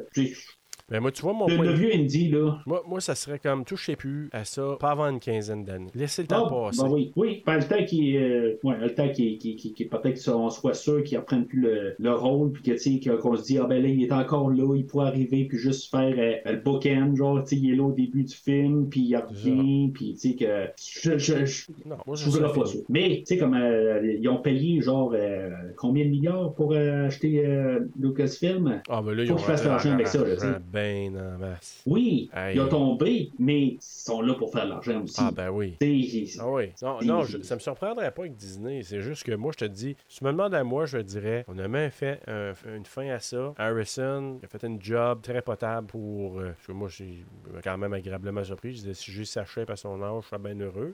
Mais 0.93 0.99
moi, 0.99 1.11
tu 1.11 1.23
vois, 1.23 1.33
mon 1.33 1.47
Le, 1.47 1.55
point 1.55 1.65
le 1.65 1.71
vieux 1.73 1.89
Indy, 1.91 2.29
là. 2.29 2.59
Moi, 2.67 2.83
moi, 2.87 3.01
ça 3.01 3.15
serait 3.15 3.39
comme 3.39 3.65
touchez 3.65 3.95
plus 3.95 4.29
à 4.31 4.45
ça, 4.45 4.77
pas 4.79 4.91
avant 4.91 5.07
une 5.09 5.19
quinzaine 5.19 5.63
d'années. 5.65 5.89
Laissez 5.95 6.21
le 6.21 6.27
temps 6.27 6.45
Ah, 6.47 6.67
passer. 6.67 6.83
ben 6.83 6.89
oui, 6.91 7.11
oui. 7.15 7.41
Ben, 7.47 7.57
le 7.57 7.63
temps 7.63 7.83
qui, 7.83 8.15
euh, 8.15 8.53
ouais, 8.63 8.77
le 8.79 8.93
temps 8.93 9.09
qui, 9.09 9.39
qui, 9.39 9.55
qui, 9.55 9.73
qui- 9.73 9.85
peut-être 9.85 10.23
qu'on 10.23 10.51
soit 10.51 10.75
sûr 10.75 11.03
qu'ils 11.03 11.17
reprennent 11.17 11.47
plus 11.47 11.61
le, 11.61 11.95
le 11.97 12.13
rôle, 12.13 12.51
puis 12.51 12.61
que, 12.61 12.71
tu 12.73 12.77
sais, 12.77 12.99
que- 12.99 13.15
qu'on 13.19 13.35
se 13.35 13.41
dit, 13.43 13.57
ah 13.57 13.65
ben 13.65 13.81
là, 13.81 13.89
il 13.89 14.03
est 14.03 14.11
encore 14.11 14.51
là, 14.51 14.75
il 14.75 14.85
pourrait 14.85 15.07
arriver, 15.07 15.45
puis 15.45 15.57
juste 15.57 15.89
faire 15.89 16.13
euh, 16.15 16.51
le 16.51 16.57
bookend, 16.57 17.15
genre, 17.15 17.43
tu 17.43 17.55
sais, 17.55 17.61
il 17.61 17.71
est 17.73 17.75
là 17.75 17.85
au 17.85 17.91
début 17.91 18.23
du 18.23 18.35
film, 18.35 18.87
puis 18.87 19.01
il 19.01 19.17
revient, 19.17 19.89
puis, 19.95 20.13
tu 20.13 20.29
sais, 20.29 20.35
que. 20.35 20.67
Je, 20.79 21.17
je, 21.17 21.45
je, 21.45 21.65
Non, 21.87 21.95
moi, 22.05 22.15
je 22.15 22.25
je 22.25 22.29
voudrais 22.29 22.53
pas 22.53 22.67
ça. 22.67 22.77
Mais, 22.89 23.23
tu 23.25 23.33
sais, 23.33 23.37
comme 23.39 23.55
euh, 23.55 24.15
ils 24.19 24.29
ont 24.29 24.37
payé, 24.37 24.79
genre, 24.79 25.11
euh, 25.15 25.49
combien 25.75 26.05
de 26.05 26.09
milliards 26.11 26.53
pour 26.53 26.73
acheter 26.75 27.43
Lucasfilm? 27.99 28.81
Ah, 28.89 29.01
ben 29.01 29.13
là, 29.15 29.23
ils 29.23 29.27
Faut 29.27 29.33
ont 29.33 29.37
qu'ils 29.37 29.45
fassent 29.45 29.65
l'argent 29.65 29.91
avec 29.93 30.07
ça, 30.07 30.19
là, 30.23 30.59
Ben 30.83 31.37
masse. 31.37 31.81
Oui, 31.85 32.29
Hey. 32.33 32.55
ils 32.55 32.61
ont 32.61 32.67
tombé, 32.67 33.31
mais 33.39 33.59
ils 33.61 33.77
sont 33.81 34.21
là 34.21 34.33
pour 34.33 34.51
faire 34.51 34.65
de 34.65 34.69
l'argent 34.71 35.01
aussi. 35.03 35.15
Ah, 35.19 35.31
ben 35.31 35.49
oui. 35.49 35.77
Ah 36.39 36.49
oui. 36.49 36.69
Non, 36.81 36.99
non 37.01 37.23
je- 37.23 37.41
ça 37.41 37.55
me 37.55 37.59
surprendrait 37.59 38.11
pas 38.11 38.23
avec 38.23 38.35
Disney. 38.35 38.83
C'est 38.83 39.01
juste 39.01 39.23
que 39.23 39.33
moi, 39.33 39.51
je 39.53 39.65
te 39.65 39.69
dis, 39.71 39.95
si 40.07 40.17
tu 40.19 40.23
me 40.25 40.31
demandes 40.31 40.53
à 40.53 40.63
moi, 40.63 40.85
je 40.85 40.97
dirais, 40.97 41.45
on 41.47 41.57
a 41.57 41.67
même 41.67 41.91
fait 41.91 42.19
un- 42.27 42.53
une 42.75 42.85
fin 42.85 43.07
à 43.09 43.19
ça. 43.19 43.53
Harrison 43.57 44.39
a 44.43 44.47
fait 44.47 44.63
un 44.65 44.77
job 44.79 45.21
très 45.21 45.41
potable 45.41 45.87
pour. 45.87 46.39
euh, 46.39 46.47
parce 46.53 46.67
que 46.67 46.71
moi, 46.73 46.89
j'ai 46.89 47.25
quand 47.63 47.77
même 47.77 47.93
agréablement 47.93 48.43
surpris. 48.43 48.71
Je 48.71 48.77
disais, 48.77 48.93
si 48.93 49.11
j'ai 49.11 49.25
sa 49.25 49.43
à 49.67 49.75
son 49.75 50.01
âge, 50.01 50.23
je 50.23 50.27
serais 50.29 50.39
bien 50.39 50.59
heureux. 50.59 50.93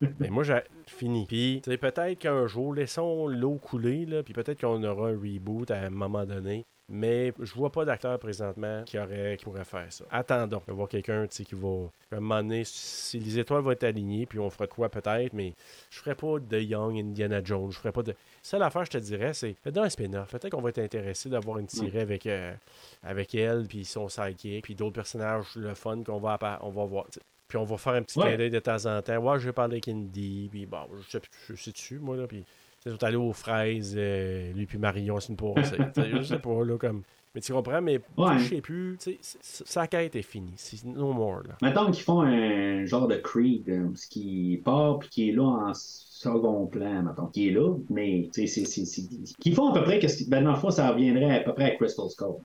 Mais 0.20 0.30
moi, 0.30 0.44
j'ai 0.44 0.60
fini. 0.86 1.26
Puis, 1.26 1.60
peut-être 1.64 2.18
qu'un 2.18 2.46
jour, 2.46 2.72
laissons 2.74 3.26
l'eau 3.26 3.56
couler, 3.56 4.06
là, 4.06 4.22
puis 4.22 4.32
peut-être 4.32 4.60
qu'on 4.60 4.82
aura 4.84 5.08
un 5.08 5.18
reboot 5.18 5.70
à 5.70 5.80
un 5.80 5.90
moment 5.90 6.24
donné. 6.24 6.64
Mais 6.90 7.34
je 7.38 7.52
vois 7.54 7.70
pas 7.70 7.84
d'acteur 7.84 8.18
présentement 8.18 8.82
qui 8.84 8.98
aurait 8.98 9.36
qui 9.36 9.44
pourrait 9.44 9.64
faire 9.64 9.92
ça. 9.92 10.04
Attendons 10.10 10.62
de 10.66 10.72
voir 10.72 10.88
quelqu'un 10.88 11.26
qui 11.26 11.46
va. 11.52 11.88
À 12.10 12.16
un 12.16 12.20
moment 12.20 12.42
donné, 12.42 12.62
si 12.64 13.18
les 13.18 13.38
étoiles 13.38 13.60
vont 13.62 13.72
être 13.72 13.84
alignées, 13.84 14.24
puis 14.24 14.38
on 14.38 14.48
fera 14.48 14.66
de 14.66 14.72
quoi 14.72 14.88
peut-être, 14.88 15.34
mais 15.34 15.52
je 15.90 15.98
ferai 15.98 16.14
pas 16.14 16.38
de 16.38 16.58
Young 16.58 16.96
Indiana 16.98 17.42
Jones. 17.44 17.70
Je 17.70 17.78
ferai 17.78 17.92
pas 17.92 18.02
de. 18.02 18.14
Seule 18.42 18.62
affaire, 18.62 18.86
je 18.86 18.90
te 18.92 18.98
dirais, 18.98 19.34
c'est 19.34 19.54
faites 19.62 19.76
un 19.76 19.88
spin-off. 19.90 20.30
Peut-être 20.30 20.50
qu'on 20.50 20.62
va 20.62 20.70
être 20.70 20.78
intéressé 20.78 21.28
d'avoir 21.28 21.58
une 21.58 21.66
tirée 21.66 22.00
avec, 22.00 22.26
euh, 22.26 22.54
avec 23.02 23.34
elle, 23.34 23.66
puis 23.66 23.84
son 23.84 24.08
sidekick, 24.08 24.64
puis 24.64 24.74
d'autres 24.74 24.94
personnages, 24.94 25.44
le 25.56 25.74
fun 25.74 26.02
qu'on 26.02 26.18
va, 26.18 26.38
on 26.62 26.70
va 26.70 26.84
voir. 26.86 27.06
Puis 27.48 27.56
on 27.58 27.64
va 27.64 27.76
faire 27.78 27.94
un 27.94 28.02
petit 28.02 28.18
Ouais. 28.18 28.26
clin 28.28 28.36
d'œil 28.38 28.50
de 28.50 28.58
temps 28.60 28.86
en 28.86 29.00
temps. 29.02 29.16
Ouais, 29.18 29.38
je 29.38 29.46
vais 29.46 29.52
parler 29.52 29.74
avec 29.74 29.88
Indy, 29.88 30.48
puis 30.50 30.64
bon, 30.66 30.86
je 31.02 31.10
sais, 31.18 31.20
je 31.48 31.54
sais 31.54 31.72
dessus, 31.72 31.98
moi, 31.98 32.16
là, 32.16 32.26
puis. 32.26 32.44
Ils 32.86 32.92
sont 32.92 33.04
allés 33.04 33.16
aux 33.16 33.32
fraises, 33.32 33.94
euh, 33.98 34.52
lui 34.52 34.66
puis 34.66 34.78
Marion, 34.78 35.18
c'est 35.20 35.30
une 35.30 35.36
sais, 35.94 36.10
je 36.12 36.22
sais 36.22 36.38
pas, 36.38 36.64
là, 36.64 36.76
comme. 36.78 37.02
Mais 37.34 37.42
tu 37.42 37.52
comprends, 37.52 37.82
mais 37.82 38.00
Ouais. 38.16 38.38
je 38.38 38.44
sais 38.54 38.60
plus. 38.62 38.96
Sa 39.20 39.86
quête 39.86 40.16
est 40.16 40.22
finie. 40.22 40.54
C'est 40.56 40.82
no 40.84 41.12
more, 41.12 41.42
là. 41.46 41.56
Mettons 41.60 41.90
qu'ils 41.90 42.02
font 42.02 42.22
un 42.22 42.86
genre 42.86 43.06
de 43.06 43.16
Creed, 43.16 43.68
euh, 43.68 43.88
ce 43.94 44.08
qui 44.08 44.60
part 44.64 44.98
puis 44.98 45.08
qui 45.10 45.28
est 45.28 45.32
là 45.32 45.42
en 45.44 45.74
second 45.74 46.66
plan, 46.66 47.02
mettons, 47.02 47.26
qui 47.26 47.48
est 47.48 47.52
là, 47.52 47.74
mais 47.90 48.28
tu 48.32 48.46
sais, 48.48 48.64
c'est- 48.64 49.34
Qui 49.38 49.52
font 49.52 49.68
à 49.70 49.74
peu 49.74 49.82
près, 49.84 49.98
qui- 49.98 50.28
ben 50.28 50.42
dans 50.42 50.52
le 50.52 50.56
fond, 50.56 50.70
ça 50.70 50.90
reviendrait 50.90 51.40
à 51.40 51.40
peu 51.40 51.52
près 51.54 51.64
à 51.64 51.70
Crystal 51.76 52.08
Skull. 52.08 52.36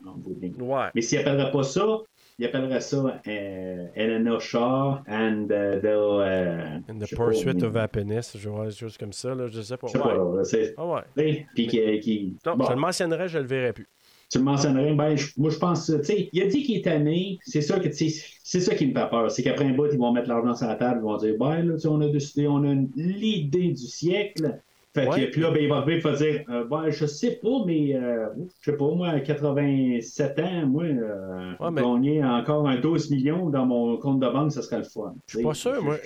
Ouais. 0.60 0.88
Mais 0.94 1.02
s'ils 1.02 1.20
appelleraient 1.20 1.52
pas 1.52 1.64
ça, 1.64 2.00
ils 2.40 2.46
appelleraient 2.46 2.82
ça 2.82 3.22
euh, 3.28 3.86
Elena 3.96 4.40
Shaw 4.40 5.00
and 5.08 5.48
uh, 5.50 5.80
the. 5.82 7.16
pas, 7.16 7.28
pursuit 7.28 7.64
of 7.64 7.76
happiness, 7.76 8.36
je 8.38 8.50
vois 8.50 8.66
des 8.66 8.72
choses 8.72 8.98
comme 8.98 9.14
ça, 9.14 9.34
là, 9.36 9.48
je 9.48 9.62
sais 9.62 9.78
pas. 9.78 9.88
Je 9.88 9.94
sais 9.94 10.00
pas, 10.00 10.18
Ouais. 10.18 10.44
c'est. 10.44 10.74
Ah 10.78 10.86
ouais. 10.88 11.46
Puis 11.56 11.68
qui. 11.68 12.00
qui- 12.00 12.36
Non, 12.46 12.56
bon. 12.56 12.66
je 12.66 12.72
le 12.72 12.80
mentionnerai, 12.80 13.28
je 13.28 13.38
le 13.40 13.46
verrai 13.46 13.74
plus. 13.74 13.88
tu 14.32 14.40
le 14.40 14.46
mentionnerais, 14.46 14.94
ben, 14.96 15.16
je- 15.16 15.32
moi 15.38 15.52
je 15.52 15.60
pense, 15.60 15.86
tu 15.86 16.04
sais, 16.04 16.30
il 16.34 16.42
a 16.42 16.48
dit 16.48 16.64
qu'il 16.64 16.78
est 16.78 16.84
tanné, 16.86 17.38
c'est 17.44 17.62
sûr 17.62 17.80
que, 17.80 17.88
tu 17.90 18.10
sais, 18.10 18.26
c'est 18.44 18.62
ça 18.62 18.74
qui 18.74 18.88
me 18.88 18.94
fait 19.00 19.08
peur, 19.10 19.30
c'est 19.30 19.44
qu'après 19.44 19.66
un 19.66 19.74
bout, 19.74 19.86
ils 19.92 20.00
vont 20.00 20.12
mettre 20.12 20.28
l'argent 20.28 20.56
sur 20.56 20.68
la 20.68 20.76
table, 20.76 21.02
ils 21.02 21.06
vont 21.06 21.18
dire, 21.18 21.36
ben, 21.40 21.62
là, 21.62 21.74
tu 21.76 21.82
sais, 21.82 21.88
on 21.88 22.02
a 22.02 22.08
décidé, 22.08 22.48
on 22.48 22.64
a 22.64 22.74
l'idée 22.96 23.68
du 23.70 23.76
siècle. 23.86 24.60
Fait 24.96 25.08
Ouais. 25.08 25.26
que, 25.26 25.32
puis 25.32 25.42
là, 25.42 25.50
ben, 25.50 25.64
il 25.64 25.70
va 25.70 25.78
arriver, 25.78 25.96
il 25.98 26.02
va 26.04 26.12
dire, 26.16 26.44
euh, 26.50 26.66
ben, 26.66 26.90
je 26.92 27.08
sais 27.08 27.40
pas, 27.42 27.64
mais, 27.66 27.96
euh, 27.96 28.28
je 28.62 28.70
sais 28.72 28.78
pas, 28.78 28.86
moi, 28.94 29.08
à 29.10 29.20
87 29.22 30.40
ans, 30.40 30.68
moi, 30.68 30.84
euh, 30.84 31.54
Ouais, 31.60 31.72
mais- 31.72 31.82
gagner 31.82 32.24
encore 32.24 32.68
un 32.68 32.78
12 32.80 33.10
millions 33.10 33.50
dans 33.50 33.66
mon 33.66 33.98
compte 33.98 34.20
de 34.20 34.28
banque, 34.30 34.52
ça 34.52 34.62
serait 34.62 34.78
le 34.78 34.84
fun. 34.84 35.16
Je 35.28 35.38
suis 35.38 35.44
pas 35.44 35.54
sûr. 35.56 35.82
Moi, 35.84 35.98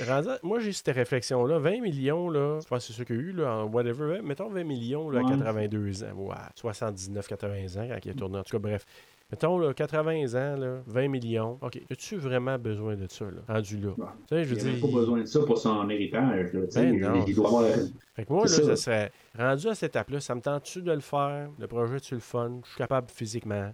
moi 0.44 0.60
j'ai 0.60 0.72
cette 0.72 0.96
réflexion-là. 0.96 1.60
20 1.60 1.82
millions, 1.82 2.30
là, 2.30 2.60
je 2.64 2.68
pense 2.68 2.88
que 2.88 2.94
c'est 2.94 2.98
ça 3.00 3.04
qu'il 3.06 3.16
y 3.18 3.20
a 3.20 3.22
eu, 3.24 3.32
là, 3.34 3.58
en 3.58 3.66
whatever. 3.66 4.22
Mettons 4.24 4.50
20 4.50 4.64
millions 4.64 5.10
là, 5.10 5.20
à 5.20 5.24
Ouais. 5.24 5.30
82 5.32 6.04
ans, 6.06 6.08
ou 6.18 6.32
à 6.32 6.50
79, 6.56 7.28
80 7.28 7.78
ans, 7.82 7.88
quand 7.90 8.00
il 8.06 8.12
est 8.12 8.14
tourné. 8.14 8.38
En 8.38 8.44
tout 8.44 8.52
cas, 8.52 8.60
bref. 8.60 8.86
Mettons, 9.30 9.58
là, 9.60 9.74
80 9.74 10.36
ans, 10.36 10.56
là, 10.58 10.82
20 10.86 11.08
millions. 11.10 11.58
OK, 11.62 11.82
as-tu 11.92 12.16
vraiment 12.16 12.58
besoin 12.58 12.96
de 12.96 13.08
ça, 13.10 13.26
là, 13.26 13.42
rendu 13.50 13.78
là? 13.78 13.90
Ouais. 13.98 14.06
Tu 14.28 14.36
sais, 14.36 14.44
je 14.46 14.56
Il 14.56 14.62
veux 14.62 14.72
dire. 14.72 14.82
pas 14.82 14.94
besoin 15.00 15.20
de 15.20 15.26
ça 15.26 15.40
pour 15.46 15.58
son 15.58 15.90
héritage. 15.90 16.54
Là. 16.54 16.62
Ben 16.74 17.00
non. 17.00 17.26
il 17.28 17.36
doit 17.36 17.48
avoir. 17.48 17.66
Fait 18.16 18.24
que 18.26 18.32
moi, 18.32 18.44
là, 18.44 18.48
ça. 18.48 18.76
serait 18.78 19.12
rendu 19.38 19.68
à 19.68 19.76
cette 19.76 19.92
étape-là, 19.92 20.22
ça 20.22 20.34
me 20.34 20.40
tente-tu 20.42 20.82
de 20.82 20.94
le 20.94 21.02
faire? 21.02 21.50
Le 21.60 21.68
projet, 21.68 22.00
tu 22.00 22.14
le 22.14 22.22
fun? 22.22 22.60
Je 22.64 22.70
suis 22.70 22.78
capable 22.78 23.10
physiquement? 23.10 23.74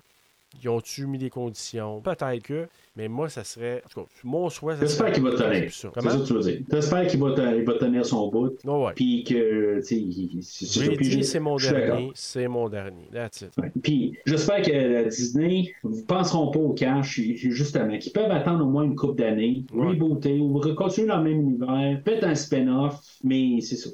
Ils 0.61 0.69
ont-tu 0.69 1.05
mis 1.05 1.19
des 1.19 1.29
conditions? 1.29 2.01
Peut-être 2.01 2.41
que, 2.43 2.67
mais 2.95 3.07
moi, 3.07 3.27
ça 3.27 3.43
serait. 3.43 3.81
En 3.85 3.89
tout 3.89 4.01
cas, 4.01 4.07
mon 4.23 4.49
souhait, 4.49 4.75
ça 4.75 4.81
J'espère 4.81 5.11
qu'il 5.11 5.23
va 5.23 5.31
tenir. 5.31 5.71
C'est 5.71 5.87
ça 5.87 5.89
que 5.89 6.27
tu 6.27 6.33
veux 6.33 6.39
dire. 6.41 6.59
J'espère 6.71 7.07
qu'il 7.07 7.19
va, 7.19 7.29
va 7.29 7.73
tenir 7.79 8.05
son 8.05 8.29
bout. 8.29 8.53
Oh, 8.67 8.85
ouais. 8.85 8.93
Puis 8.95 9.23
que, 9.23 9.79
c'est 9.81 11.39
mon 11.39 11.55
dernier, 11.57 12.11
c'est 12.13 12.47
mon 12.47 12.69
dernier. 12.69 13.07
That's 13.11 13.41
it. 13.41 13.49
Ouais. 13.57 13.71
Puis 13.81 14.15
j'espère 14.25 14.61
que 14.61 14.71
la 14.71 15.03
Disney 15.05 15.73
ne 15.83 16.01
penseront 16.03 16.51
pas 16.51 16.59
au 16.59 16.73
cash, 16.73 17.19
justement, 17.19 17.97
qu'ils 17.97 18.11
peuvent 18.13 18.29
attendre 18.31 18.65
au 18.65 18.69
moins 18.69 18.83
une 18.83 18.95
couple 18.95 19.15
d'années, 19.21 19.63
Ouais. 19.73 19.87
rebooter 19.89 20.39
ou 20.39 20.59
continuer 20.75 21.07
dans 21.07 21.17
le 21.17 21.23
même 21.23 21.41
univers, 21.41 22.01
peut-être 22.03 22.25
un 22.25 22.35
spin-off, 22.35 22.99
mais 23.23 23.59
c'est 23.61 23.75
ça. 23.75 23.89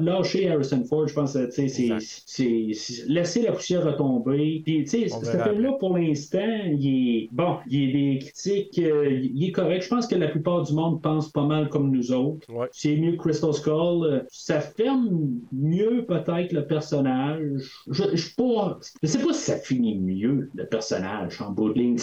Lâcher 0.00 0.48
Harrison 0.48 0.82
Ford, 0.84 1.06
je 1.06 1.14
pense, 1.14 1.32
sais, 1.32 1.68
c'est- 1.68 3.04
laisser 3.06 3.42
la 3.42 3.52
poussière 3.52 3.84
retomber. 3.84 4.62
Puis, 4.64 4.84
tu 4.84 4.86
sais, 4.86 5.08
ce 5.08 5.24
film-là, 5.42 5.72
pour 5.72 5.90
pour 5.90 5.98
l'instant, 5.98 6.38
il 6.78 6.86
est 7.24 7.28
bon, 7.32 7.56
il 7.68 7.82
est 7.88 7.92
des 7.92 8.18
critiques, 8.32 8.78
euh, 8.78 9.10
il 9.10 9.44
est 9.44 9.52
correct. 9.52 9.82
Je 9.82 9.88
pense 9.88 10.06
que 10.06 10.14
la 10.14 10.28
plupart 10.28 10.62
du 10.62 10.72
monde 10.72 11.02
pense 11.02 11.30
pas 11.30 11.44
mal 11.46 11.68
comme 11.68 11.90
nous 11.90 12.12
autres. 12.12 12.46
Ouais. 12.52 12.68
C'est 12.72 12.96
mieux 12.96 13.12
que 13.12 13.16
Crystal 13.18 13.52
Skull. 13.52 14.04
Euh, 14.06 14.20
Ça 14.30 14.60
ferme 14.60 15.30
mieux 15.52 16.04
peut-être 16.06 16.52
le 16.52 16.66
personnage. 16.66 17.82
Je, 17.90 18.04
je, 18.14 18.34
pas- 18.36 18.78
je 19.02 19.06
sais 19.08 19.18
pas 19.18 19.32
si 19.32 19.42
ça 19.42 19.56
finit 19.56 19.98
mieux 19.98 20.50
le 20.54 20.66
personnage 20.66 21.40
en 21.40 21.50
bout 21.50 21.72
de 21.72 21.78
ligne. 21.78 21.96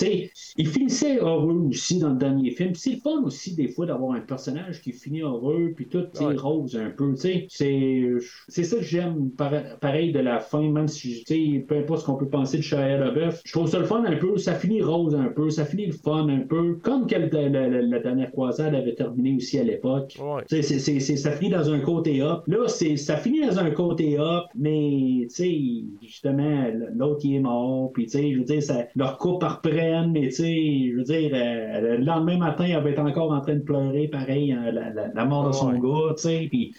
Il 0.58 0.68
finissait 0.68 1.18
heureux 1.20 1.68
aussi 1.70 2.00
dans 2.00 2.10
le 2.10 2.18
dernier 2.18 2.52
film. 2.52 2.74
C'est 2.76 2.92
le 2.92 2.98
fun 2.98 3.22
aussi 3.24 3.56
des 3.56 3.68
fois 3.70 3.86
d'avoir 3.86 4.14
un 4.14 4.22
personnage 4.22 4.82
qui 4.82 4.92
finit 4.92 5.22
heureux 5.22 5.74
puis 5.76 5.88
tout 5.88 6.06
Ouais. 6.22 6.36
rose 6.36 6.76
un 6.76 6.90
peu. 6.90 7.14
C'est 7.16 7.48
c'est 7.50 8.64
ça 8.64 8.78
que 8.78 8.84
j'aime 8.84 9.30
par- 9.32 9.78
pareil 9.80 10.12
de 10.12 10.20
la 10.20 10.40
fin, 10.40 10.62
même 10.70 10.88
si 10.88 11.24
peu 11.68 11.78
importe 11.78 12.02
ce 12.02 12.06
qu'on 12.06 12.16
peut 12.16 12.28
penser 12.30 12.58
de 12.58 12.64
Shia 12.64 12.98
LaBeouf. 12.98 13.42
Je 13.46 13.52
trouve 13.52 13.68
ça 13.68 13.80
le 13.80 13.86
fun 13.86 14.04
un 14.06 14.16
peu. 14.18 14.38
Ça 14.38 14.54
finit 14.56 14.82
rose 14.82 15.16
un 15.16 15.30
peu. 15.30 15.50
Ça 15.50 15.66
finit 15.66 15.86
le 15.88 15.94
fun 15.94 16.17
un 16.18 16.40
peu. 16.40 16.76
Comme 16.84 17.08
que 17.08 17.16
la, 17.16 17.28
la- 17.50 17.68
la- 17.70 17.82
la 17.82 18.00
dernière 18.00 18.32
croisade 18.32 18.74
avait 18.76 18.96
terminé 18.96 19.36
aussi 19.36 19.60
à 19.60 19.64
l'époque. 19.64 20.16
Ouais. 20.20 20.44
C'est- 20.48 20.62
c'est- 20.62 21.00
c'est- 21.00 21.16
ça 21.18 21.32
finit 21.32 21.50
dans 21.52 21.70
un 21.72 21.80
côté 21.80 22.22
up. 22.22 22.42
Là, 22.48 22.68
c'est, 22.68 22.96
ça 22.98 23.18
finit 23.18 23.42
dans 23.46 23.60
un 23.60 23.72
côté 23.72 24.18
up, 24.20 24.46
mais 24.56 25.28
tu 25.30 25.36
sais, 25.36 25.58
justement, 26.02 26.66
l'autre 26.96 27.22
il 27.24 27.36
est 27.36 27.40
mort, 27.40 27.92
puis 27.94 28.06
tu 28.06 28.12
sais, 28.12 28.34
je 28.34 28.40
veux 28.40 28.46
dire, 28.46 28.64
ça, 28.64 28.86
leur 28.96 29.18
couple 29.18 29.46
reprenne, 29.46 30.12
mais 30.12 30.28
tu 30.30 30.32
sais, 30.32 30.90
je 30.92 30.96
veux 30.98 31.04
dire, 31.04 31.32
euh, 31.34 31.98
le 31.98 32.04
lendemain 32.04 32.38
matin, 32.38 32.66
elle 32.66 32.84
va 32.84 32.90
être 32.90 33.00
encore 33.00 33.32
en 33.32 33.42
train 33.42 33.56
de 33.56 33.62
pleurer, 33.62 34.08
pareil, 34.08 34.52
hein, 34.52 34.72
la, 35.14 35.26
mort 35.26 35.48
de 35.48 35.54
son 35.54 35.72
Ouais. 35.72 35.80
gars, 35.80 36.14
tu 36.16 36.22
sais, 36.24 36.48
puis 36.50 36.74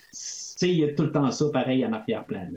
sais, 0.59 0.71
il 0.71 0.79
y 0.79 0.85
a 0.85 0.93
tout 0.93 1.05
le 1.05 1.13
temps 1.13 1.31
ça, 1.31 1.51
pareil, 1.53 1.85
en 1.87 1.93
arrière-plan. 1.93 2.49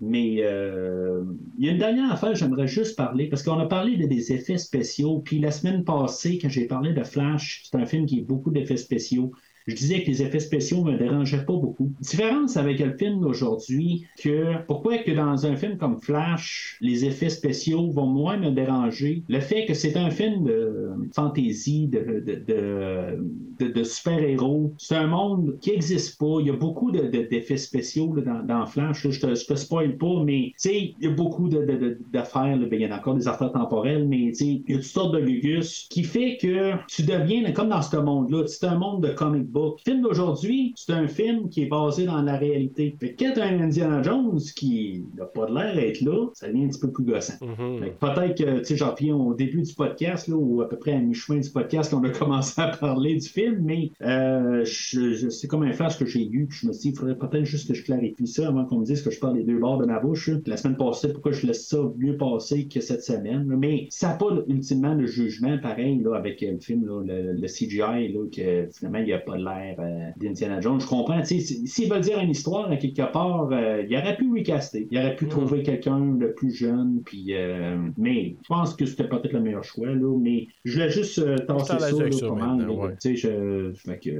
mais 0.00 0.38
euh, 0.40 1.24
il 1.58 1.66
y 1.66 1.68
a 1.68 1.72
une 1.72 1.78
dernière 1.78 2.12
affaire, 2.12 2.34
j'aimerais 2.34 2.66
juste 2.66 2.96
parler, 2.96 3.28
parce 3.28 3.42
qu'on 3.42 3.58
a 3.58 3.66
parlé 3.66 3.96
de 3.96 4.06
des 4.06 4.32
effets 4.32 4.58
spéciaux, 4.58 5.20
puis 5.20 5.38
la 5.38 5.50
semaine 5.50 5.84
passée, 5.84 6.38
quand 6.38 6.48
j'ai 6.48 6.66
parlé 6.66 6.92
de 6.92 7.02
Flash, 7.04 7.62
c'est 7.64 7.76
un 7.76 7.86
film 7.86 8.06
qui 8.06 8.20
a 8.20 8.24
beaucoup 8.24 8.50
d'effets 8.50 8.76
spéciaux. 8.76 9.32
Je 9.66 9.74
disais 9.74 10.02
que 10.02 10.08
les 10.08 10.22
effets 10.22 10.40
spéciaux 10.40 10.82
me 10.82 10.96
dérangeaient 10.96 11.44
pas 11.44 11.52
beaucoup. 11.56 11.92
Différence 12.00 12.56
avec 12.56 12.80
le 12.80 12.96
film 12.96 13.20
d'aujourd'hui, 13.20 14.06
que 14.22 14.56
pourquoi 14.66 14.98
que 14.98 15.10
dans 15.12 15.46
un 15.46 15.56
film 15.56 15.76
comme 15.78 16.00
Flash, 16.00 16.76
les 16.80 17.04
effets 17.04 17.28
spéciaux 17.30 17.90
vont 17.90 18.06
moins 18.06 18.36
me 18.36 18.50
déranger? 18.50 19.22
Le 19.28 19.40
fait 19.40 19.66
que 19.66 19.74
c'est 19.74 19.96
un 19.96 20.10
film 20.10 20.44
de 20.44 20.90
fantasy, 21.14 21.86
de, 21.88 22.22
de, 22.26 23.68
de, 23.68 23.84
super-héros, 23.84 24.72
c'est 24.78 24.96
un 24.96 25.06
monde 25.06 25.58
qui 25.60 25.70
n'existe 25.70 26.18
pas. 26.18 26.38
Il 26.40 26.46
y 26.46 26.50
a 26.50 26.54
beaucoup 26.56 26.90
de- 26.90 27.02
de- 27.08 27.28
d'effets 27.28 27.56
spéciaux 27.56 28.14
dans, 28.46 28.66
Flash. 28.66 29.08
Je 29.08 29.20
te, 29.20 29.26
te 29.26 29.54
spoil 29.54 29.96
pas, 29.96 30.22
mais 30.24 30.52
il 30.64 30.94
y 31.00 31.06
a 31.06 31.10
beaucoup 31.10 31.48
d'affaires. 31.48 32.58
Ben, 32.58 32.68
il 32.72 32.80
y 32.80 32.84
a 32.84 32.96
encore 32.96 33.14
des 33.14 33.28
affaires 33.28 33.52
temporelles, 33.52 34.06
mais 34.08 34.32
il 34.40 34.62
y 34.68 34.72
a 34.72 34.76
toutes 34.76 34.82
sortes 34.84 35.14
de 35.14 35.20
gugus 35.20 35.86
qui 35.90 36.04
fait 36.04 36.36
que 36.40 36.72
tu 36.88 37.02
deviens 37.02 37.50
comme 37.52 37.68
dans 37.68 37.82
ce 37.82 37.96
monde-là. 37.96 38.46
C'est 38.46 38.66
un 38.66 38.76
monde 38.78 39.02
de 39.02 39.08
comic 39.12 39.44
book. 39.52 39.80
Le 39.86 39.92
film 39.92 40.02
d'aujourd'hui, 40.02 40.72
c'est 40.76 40.92
un 40.92 41.06
film 41.08 41.48
qui 41.48 41.62
est 41.62 41.66
basé 41.66 42.04
dans 42.06 42.22
la 42.22 42.36
réalité. 42.36 42.96
Fait 42.98 43.12
que 43.14 43.24
quand 43.24 43.32
t'as 43.34 43.46
un 43.46 43.60
Indiana 43.60 44.02
Jones 44.02 44.40
qui 44.56 45.04
n'a 45.16 45.24
pas 45.26 45.46
de 45.46 45.54
l'air 45.54 45.74
d'être 45.74 46.00
là, 46.00 46.28
ça 46.34 46.48
devient 46.48 46.64
un 46.64 46.68
petit 46.68 46.80
peu 46.80 46.90
plus 46.90 47.04
gossant. 47.04 47.34
Mhm. 47.40 47.78
Fait 47.80 47.90
que 47.90 47.98
Peut-être 48.00 48.36
que, 48.38 48.58
tu 48.60 48.64
sais, 48.64 48.76
j'en 48.76 48.92
reviens 48.92 49.14
au 49.16 49.34
début 49.34 49.62
du 49.62 49.74
podcast, 49.74 50.28
là, 50.28 50.36
ou 50.36 50.60
à 50.62 50.68
peu 50.68 50.76
près 50.76 50.92
à 50.92 50.98
mi-chemin 50.98 51.40
du 51.40 51.50
podcast, 51.50 51.92
qu'on 51.92 52.02
a 52.04 52.10
commencé 52.18 52.60
à 52.60 52.68
parler 52.68 53.14
du 53.16 53.28
film, 53.28 53.58
mais 53.62 53.90
euh, 54.02 54.64
je, 54.64 55.12
je- 55.14 55.28
c'est 55.28 55.46
comme 55.46 55.62
un 55.62 55.72
flash 55.72 55.98
que 55.98 56.06
j'ai 56.06 56.26
eu, 56.26 56.46
puis 56.46 56.58
je 56.62 56.66
me 56.68 56.72
suis 56.72 56.82
dit, 56.82 56.88
il 56.90 56.98
faudrait 56.98 57.16
peut-être 57.16 57.44
juste 57.44 57.68
que 57.68 57.74
je 57.74 57.84
clarifie 57.84 58.26
ça 58.26 58.48
avant 58.48 58.64
qu'on 58.64 58.78
me 58.80 58.84
dise 58.84 59.02
que 59.02 59.10
je 59.10 59.20
parle 59.20 59.36
les 59.36 59.44
deux 59.44 59.58
bords 59.58 59.78
de 59.78 59.86
ma 59.86 60.00
bouche. 60.00 60.30
La 60.46 60.56
semaine 60.56 60.76
passée, 60.76 61.12
pourquoi 61.12 61.32
je 61.32 61.46
laisse 61.46 61.66
ça 61.68 61.78
mieux 61.96 62.16
passer 62.16 62.66
que 62.68 62.80
cette 62.80 63.02
semaine. 63.02 63.48
là. 63.48 63.56
Mais 63.56 63.86
ça 63.90 64.08
n'a 64.08 64.14
pas 64.14 64.30
ultimement 64.48 64.94
le 64.94 65.06
jugement 65.06 65.58
pareil 65.58 66.00
là, 66.02 66.14
avec 66.16 66.42
euh, 66.42 66.52
le 66.52 66.58
film, 66.60 66.86
là, 66.86 67.02
le, 67.04 67.32
le 67.34 67.46
CGI, 67.46 68.12
là, 68.12 68.26
que 68.34 68.68
finalement, 68.72 68.98
il 68.98 69.04
n'y 69.04 69.12
a 69.12 69.18
pas 69.18 69.36
l'air 69.36 69.41
euh, 69.48 70.10
d'Indiana 70.16 70.60
Jones. 70.60 70.80
Je 70.80 70.86
comprends, 70.86 71.22
s'ils 71.24 71.90
veulent 71.90 72.00
dire 72.00 72.18
une 72.20 72.30
histoire, 72.30 72.70
à 72.70 72.76
quelque 72.76 73.10
part, 73.12 73.48
euh, 73.52 73.84
il 73.88 73.96
aurait 73.96 74.16
pu 74.16 74.30
recaster. 74.32 74.86
Il 74.90 74.98
aurait 74.98 75.16
pu 75.16 75.26
trouver 75.26 75.62
quelqu'un 75.62 76.00
de 76.00 76.26
plus 76.26 76.54
jeune, 76.54 77.02
puis... 77.04 77.34
euh, 77.34 77.76
mais 77.96 78.36
je 78.42 78.48
pense 78.48 78.74
que 78.74 78.86
c'était 78.86 79.08
peut-être 79.08 79.32
le 79.32 79.40
meilleur 79.40 79.64
choix, 79.64 79.88
là, 79.88 80.16
mais 80.18 80.46
je 80.64 80.74
voulais 80.74 80.90
juste 80.90 81.20
tasser 81.46 81.78
ça, 81.78 81.90
là, 81.90 82.12
ça 82.12 82.30
mal, 82.30 82.70
ouais. 82.70 82.94
Je... 83.04 83.72
Fait 83.74 83.98
que, 83.98 84.10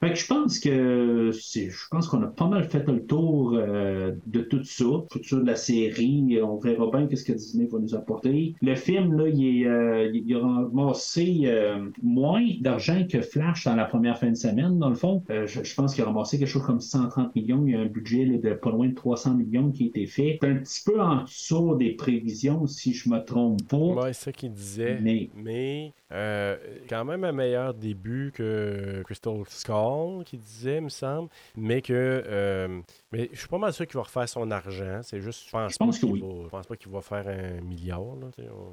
fait 0.00 0.10
que 0.10 0.14
je 0.14 0.26
pense 0.26 0.58
que 0.58 1.30
je 1.32 1.88
pense 1.90 2.08
qu'on 2.08 2.22
a 2.22 2.26
pas 2.26 2.48
mal 2.48 2.64
fait 2.64 2.86
le 2.88 3.04
tour 3.04 3.54
euh, 3.54 4.12
de 4.26 4.40
tout 4.40 4.64
ça, 4.64 4.84
tout 5.10 5.22
ça 5.22 5.36
de 5.36 5.46
la 5.46 5.56
série. 5.56 6.38
On 6.42 6.58
verra 6.58 6.90
bien 6.90 7.06
qu'est-ce 7.06 7.24
que 7.24 7.32
Disney 7.32 7.68
va 7.70 7.78
nous 7.78 7.94
apporter. 7.94 8.54
Le 8.62 8.74
film 8.74 9.16
là, 9.16 9.28
il, 9.28 9.62
est, 9.62 9.66
euh, 9.66 10.10
il 10.12 10.22
il 10.26 10.36
a 10.36 10.40
ramassé 10.40 11.42
euh, 11.44 11.88
moins 12.02 12.44
d'argent 12.60 13.06
que 13.10 13.20
Flash 13.20 13.64
dans 13.64 13.76
la 13.76 13.84
première 13.84 14.18
fin 14.18 14.30
de 14.30 14.36
semaine. 14.36 14.71
Dans 14.78 14.88
le 14.88 14.94
fond, 14.94 15.22
Euh, 15.30 15.46
je, 15.46 15.62
je 15.62 15.74
pense 15.74 15.94
qu'il 15.94 16.02
a 16.04 16.06
ramassé 16.06 16.38
quelque 16.38 16.48
chose 16.48 16.62
comme 16.64 16.80
130 16.80 17.34
millions. 17.34 17.64
Il 17.66 17.72
y 17.72 17.76
a 17.76 17.80
un 17.80 17.86
budget 17.86 18.24
là, 18.24 18.38
de 18.38 18.54
pas 18.54 18.70
loin 18.70 18.88
de 18.88 18.94
300 18.94 19.34
millions 19.34 19.70
qui 19.70 19.84
a 19.84 19.86
été 19.88 20.06
fait. 20.06 20.38
C'est 20.40 20.48
un 20.48 20.56
petit 20.56 20.82
peu 20.84 21.00
en 21.00 21.22
dessous 21.24 21.74
des 21.76 21.92
prévisions, 21.94 22.66
si 22.66 22.92
je 22.92 23.08
me 23.08 23.18
trompe 23.24 23.66
pas. 23.68 23.76
Ouais, 23.76 24.12
c'est 24.12 24.24
ça 24.24 24.32
qu'il 24.32 24.52
disait. 24.52 24.98
Mais- 25.00 25.30
Mais, 25.34 25.92
euh, 26.12 26.56
quand 26.88 27.04
même 27.04 27.24
un 27.24 27.32
meilleur 27.32 27.74
début 27.74 28.32
que 28.34 29.02
Crystal 29.04 29.42
Skull, 29.48 30.24
qui 30.24 30.38
disait, 30.38 30.80
me 30.80 30.88
semble. 30.88 31.28
Mais 31.56 31.82
que. 31.82 32.82
Mais 33.12 33.28
je 33.32 33.38
suis 33.40 33.48
pas 33.48 33.58
mal 33.58 33.72
sûr 33.72 33.86
qu'il 33.86 33.96
va 33.96 34.02
refaire 34.02 34.28
son 34.28 34.50
argent. 34.50 35.00
C'est 35.02 35.20
juste, 35.20 35.44
je 35.46 35.50
pense, 35.50 35.72
Je 35.72 35.76
pense 35.78 35.98
pas 35.98 36.06
que 36.06 36.12
qu'il 36.12 36.22
va- 36.22 36.28
je 36.44 36.48
pense 36.48 36.66
pas 36.66 36.76
qu'il 36.76 36.92
va 36.92 37.00
faire 37.00 37.24
un 37.28 37.60
milliard. 37.62 38.00
Là, 38.20 38.28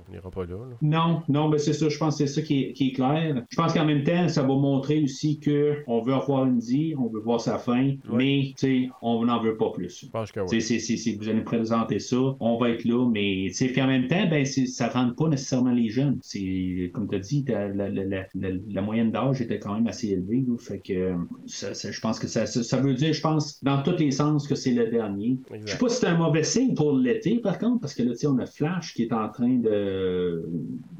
on 0.07 0.11
n'ira 0.11 0.29
pas 0.31 0.41
là. 0.45 0.55
là. 0.55 0.75
Non, 0.81 1.21
non, 1.29 1.49
mais 1.49 1.57
c'est 1.57 1.73
ça, 1.73 1.89
je 1.89 1.97
pense 1.97 2.17
que 2.17 2.25
c'est 2.25 2.33
ça 2.33 2.41
qui 2.41 2.63
est, 2.63 2.73
qui 2.73 2.89
est 2.89 2.91
clair. 2.93 3.43
Je 3.49 3.55
pense 3.55 3.73
qu'en 3.73 3.85
même 3.85 4.03
temps, 4.03 4.27
ça 4.29 4.41
va 4.41 4.47
montrer 4.55 5.03
aussi 5.03 5.39
que 5.39 5.83
on 5.87 6.01
veut 6.01 6.15
revoir 6.15 6.43
Indy, 6.43 6.95
on 6.97 7.07
veut 7.07 7.19
voir 7.19 7.41
sa 7.41 7.57
fin, 7.57 7.95
mais 8.11 8.53
tu 8.57 8.85
sais, 8.85 8.89
on 9.01 9.25
n'en 9.25 9.41
veut 9.41 9.57
pas 9.57 9.71
plus. 9.71 10.05
Je 10.05 10.09
pense 10.11 10.31
que 10.31 10.39
oui. 10.41 10.47
sais, 10.49 10.59
c'est- 10.61 10.79
c'est- 10.79 10.97
c'est- 10.97 11.15
vous 11.17 11.27
allez 11.27 11.39
me 11.39 11.43
présenter 11.43 11.99
ça, 11.99 12.17
on 12.39 12.57
va 12.57 12.69
être 12.69 12.85
là, 12.85 13.07
mais 13.09 13.45
tu 13.49 13.53
sais, 13.53 13.67
puis 13.67 13.81
en 13.81 13.87
même 13.87 14.07
temps, 14.07 14.27
ben, 14.29 14.45
ça 14.45 14.87
ne 14.87 14.93
rentre 14.93 15.15
pas 15.15 15.27
nécessairement 15.27 15.71
les 15.71 15.89
jeunes. 15.89 16.17
C'est 16.21 16.91
comme 16.93 17.07
tu 17.09 17.15
as 17.15 17.19
dit, 17.19 17.45
la, 17.47 17.67
la- 17.67 17.89
la- 17.89 18.25
la- 18.35 18.81
moyenne 18.81 19.11
d'âge 19.11 19.41
était 19.41 19.59
quand 19.59 19.73
même 19.75 19.87
assez 19.87 20.07
élevée, 20.09 20.43
là, 20.47 20.55
fait 20.57 20.79
que 20.79 21.13
ça, 21.45 21.73
ça- 21.73 21.91
je 21.91 21.99
pense 21.99 22.19
que 22.19 22.27
ça, 22.27 22.45
ça, 22.45 22.63
ça 22.63 22.77
veut 22.77 22.93
dire, 22.93 23.13
je 23.13 23.21
pense, 23.21 23.61
dans 23.63 23.81
tous 23.83 23.97
les 23.97 24.11
sens 24.11 24.28
que 24.37 24.55
c'est 24.55 24.71
le 24.71 24.87
dernier. 24.87 25.37
Je 25.65 25.71
sais 25.71 25.77
pas 25.77 25.89
si 25.89 25.97
c'est 25.97 26.07
un 26.07 26.17
mauvais 26.17 26.43
signe 26.43 26.73
pour 26.75 26.93
l'été, 26.93 27.39
par 27.39 27.57
contre, 27.59 27.81
parce 27.81 27.93
que 27.93 28.03
là, 28.03 28.13
on 28.27 28.37
a 28.39 28.45
Flash 28.45 28.93
qui 28.93 29.03
est 29.03 29.13
en 29.13 29.29
train 29.29 29.55
de. 29.57 30.45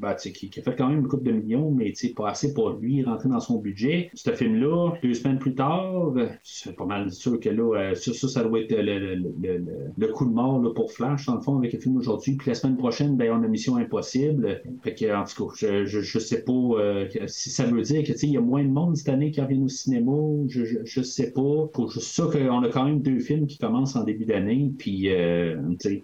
Ben, 0.00 0.14
qui, 0.14 0.48
qui 0.50 0.60
a 0.60 0.62
fait 0.62 0.74
quand 0.76 0.88
même 0.88 1.00
une 1.00 1.08
coupe 1.08 1.22
de 1.22 1.32
millions, 1.32 1.70
mais 1.70 1.92
pas 2.16 2.30
assez 2.30 2.54
pour 2.54 2.70
lui 2.70 3.02
rentrer 3.04 3.28
dans 3.28 3.40
son 3.40 3.58
budget. 3.58 4.10
Ce 4.14 4.30
film-là, 4.32 4.92
deux 5.02 5.14
semaines 5.14 5.38
plus 5.38 5.54
tard, 5.54 6.12
c'est 6.42 6.74
pas 6.76 6.86
mal 6.86 7.10
sûr 7.12 7.38
que 7.38 7.48
là, 7.50 7.78
euh, 7.78 7.94
ça, 7.94 8.28
ça, 8.28 8.42
doit 8.42 8.60
être 8.60 8.72
le, 8.72 8.98
le- 8.98 9.14
le- 9.14 9.32
le- 9.42 9.64
le 9.96 10.08
coup 10.08 10.24
de 10.24 10.32
mort 10.32 10.60
là, 10.62 10.70
pour 10.74 10.92
Flash, 10.92 11.26
dans 11.26 11.34
le 11.36 11.40
fond, 11.40 11.58
avec 11.58 11.72
le 11.72 11.78
film 11.78 11.96
aujourd'hui. 11.96 12.36
Puis 12.36 12.48
la 12.48 12.54
semaine 12.54 12.76
prochaine, 12.76 13.16
ben, 13.16 13.30
on 13.32 13.42
a 13.44 13.48
Mission 13.48 13.76
Impossible. 13.76 14.62
Fait 14.82 14.94
que, 14.94 15.14
en 15.14 15.24
tout 15.24 15.46
cas, 15.46 15.54
je, 15.56 15.84
je, 15.84 16.00
je 16.00 16.18
sais 16.18 16.42
pas 16.42 16.52
euh, 16.52 17.06
si 17.26 17.50
ça 17.50 17.64
veut 17.64 17.82
dire 17.82 18.02
que, 18.04 18.12
il 18.22 18.30
y 18.32 18.36
a 18.36 18.40
moins 18.40 18.64
de 18.64 18.68
monde 18.70 18.96
cette 18.96 19.08
année 19.08 19.30
qui 19.30 19.40
revient 19.40 19.62
au 19.62 19.68
cinéma. 19.68 20.12
Je, 20.48 20.64
je, 20.64 20.78
je 20.84 21.02
sais 21.02 21.30
pas. 21.32 21.66
Pour 21.72 21.90
juste 21.90 22.08
ça 22.12 22.24
qu'on 22.32 22.62
a 22.62 22.68
quand 22.68 22.84
même 22.84 23.00
deux 23.02 23.19
films 23.20 23.46
qui 23.46 23.58
commencent 23.58 23.96
en 23.96 24.04
début 24.04 24.24
d'année. 24.24 24.72
Puis, 24.78 25.08
euh, 25.08 25.56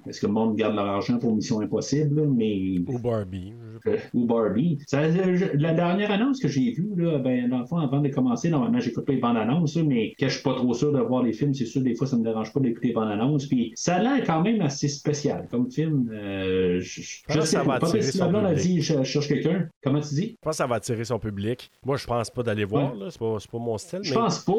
est-ce 0.06 0.20
que 0.20 0.26
le 0.26 0.32
monde 0.32 0.56
garde 0.56 0.74
leur 0.74 0.86
argent 0.86 1.18
pour 1.18 1.34
Mission 1.34 1.60
Impossible? 1.60 2.26
Mais 2.28 2.78
Ou 2.86 2.98
Barbie. 2.98 3.52
je 3.84 3.90
euh, 3.90 3.96
ou 4.14 4.26
Barbie. 4.26 4.78
Ça, 4.86 5.10
je- 5.10 5.56
la 5.56 5.74
dernière 5.74 6.10
annonce 6.10 6.40
que 6.40 6.48
j'ai 6.48 6.72
vue, 6.72 6.90
là, 6.96 7.18
ben, 7.18 7.48
dans 7.48 7.60
le 7.60 7.66
fond, 7.66 7.76
avant 7.78 8.00
de 8.00 8.08
commencer, 8.08 8.50
normalement, 8.50 8.78
j'écoute 8.80 9.04
pas 9.06 9.12
les 9.12 9.18
bandes 9.20 9.36
annonces, 9.36 9.76
mais 9.76 10.14
quand 10.18 10.28
je 10.28 10.34
suis 10.34 10.42
pas 10.42 10.54
trop 10.54 10.72
sûr 10.74 10.92
de 10.92 11.00
voir 11.00 11.22
les 11.22 11.32
films, 11.32 11.54
c'est 11.54 11.66
sûr, 11.66 11.82
des 11.82 11.94
fois, 11.94 12.06
ça 12.06 12.16
me 12.16 12.24
dérange 12.24 12.52
pas 12.52 12.60
d'écouter 12.60 12.88
les 12.88 12.94
bandes 12.94 13.10
annonces. 13.10 13.46
Puis 13.46 13.72
ça 13.74 13.96
a 13.96 14.02
l'air 14.02 14.24
quand 14.26 14.42
même 14.42 14.60
assez 14.60 14.88
spécial 14.88 15.46
comme 15.50 15.70
film. 15.70 16.10
Euh, 16.12 16.80
je, 16.80 17.00
je, 17.02 17.22
que 17.26 17.32
sais 17.40 17.46
ça 17.46 17.62
va 17.62 17.78
pas. 17.78 17.86
si 17.88 18.02
son 18.02 18.24
la 18.24 18.30
blonde 18.30 18.44
a 18.46 18.48
public. 18.54 18.66
dit, 18.66 18.80
je, 18.82 18.94
je 18.98 19.02
cherche 19.04 19.28
quelqu'un. 19.28 19.68
Comment 19.82 20.00
tu 20.00 20.14
dis? 20.14 20.28
Je 20.30 20.36
pense 20.42 20.52
que 20.52 20.56
ça 20.56 20.66
va 20.66 20.76
attirer 20.76 21.04
son 21.04 21.18
public. 21.18 21.70
Moi, 21.84 21.96
je 21.96 22.06
pense 22.06 22.30
pas 22.30 22.42
d'aller 22.42 22.64
voir. 22.64 22.92
Ouais. 22.94 23.04
là. 23.04 23.10
C'est 23.10 23.18
pas, 23.50 23.58
mon 23.58 23.78
style. 23.78 24.00
Je 24.02 24.10
mais 24.10 24.16
pense 24.20 24.40
pas. 24.40 24.52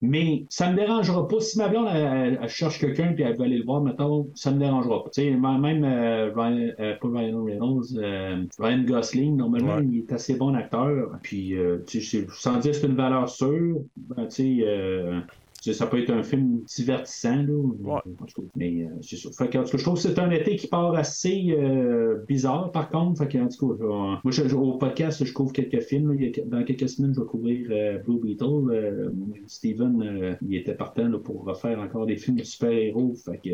Mais 0.00 0.46
ça 0.48 0.70
me 0.70 0.76
dérangera 0.76 1.26
pas. 1.26 1.40
Si 1.40 1.58
ma 1.58 1.68
blonde, 1.68 1.88
elle, 1.92 2.04
elle- 2.34 2.38
elle 2.40 2.48
cherche 2.48 2.78
quelqu'un 2.78 3.12
puis 3.14 3.24
elle 3.24 3.36
veut 3.36 3.44
aller 3.44 3.58
le 3.58 3.64
voir, 3.64 3.82
mettons, 3.82 4.30
ça 4.34 4.52
me 4.52 4.58
dérangera 4.60 5.02
pas. 5.02 5.10
Tu 5.10 5.22
sais, 5.22 5.30
même 5.32 5.84
euh, 5.84 6.32
Ryan, 6.34 6.70
euh, 6.78 6.94
pas 7.00 7.08
Ryan 7.08 7.42
Reynolds, 7.44 7.96
euh, 7.96 8.44
Ryan 8.58 8.84
Gosling, 8.84 9.36
normalement, 9.36 9.76
Ouais. 9.76 9.84
il 9.86 9.98
est 9.98 10.12
assez 10.12 10.36
bon 10.36 10.54
acteur. 10.54 11.18
Puis, 11.22 11.56
euh, 11.56 11.78
tu 11.86 12.00
sais, 12.00 12.26
c'est- 12.26 12.30
sans 12.30 12.58
dire 12.58 12.70
que 12.72 12.78
c'est 12.78 12.86
une 12.86 12.94
valeur 12.96 13.28
sûre, 13.28 13.78
ben, 13.96 14.28
ça 15.62 15.86
peut 15.86 16.00
être 16.00 16.10
un 16.10 16.22
film 16.22 16.60
divertissant, 16.64 17.42
là. 17.42 17.52
En 18.20 18.24
tout 18.26 18.42
cas, 18.42 18.48
mais 18.56 18.84
euh, 18.84 18.88
c'est 19.02 19.16
ça. 19.16 19.30
Fait 19.36 19.50
que, 19.50 19.58
en 19.58 19.64
tout 19.64 19.70
cas, 19.72 19.78
je 19.78 19.82
trouve 19.82 19.94
que 19.94 20.00
c'est 20.00 20.18
un 20.18 20.30
été 20.30 20.56
qui 20.56 20.66
part 20.66 20.94
assez 20.94 21.46
euh, 21.50 22.18
bizarre, 22.26 22.70
par 22.72 22.88
contre. 22.90 23.18
Fait 23.22 23.28
que, 23.28 23.38
en 23.38 23.48
tout 23.48 23.68
cas, 23.76 23.84
moi, 24.22 24.30
je- 24.30 24.54
au 24.54 24.72
podcast, 24.78 25.24
je 25.24 25.32
couvre 25.32 25.52
quelques 25.52 25.80
films. 25.82 26.12
là. 26.12 26.26
Dans 26.46 26.62
quelques 26.64 26.88
semaines, 26.88 27.12
je 27.14 27.20
vais 27.20 27.26
couvrir 27.26 27.66
euh, 27.70 27.98
Blue 27.98 28.18
Beetle. 28.20 28.44
Euh, 28.70 29.10
Steven, 29.46 30.36
il 30.42 30.54
était 30.54 30.74
partant 30.74 31.08
là, 31.08 31.18
pour 31.18 31.44
refaire 31.44 31.78
encore 31.80 32.06
des 32.06 32.16
films 32.16 32.36
de 32.38 32.44
super-héros. 32.44 33.14
Fait 33.24 33.38
que, 33.38 33.50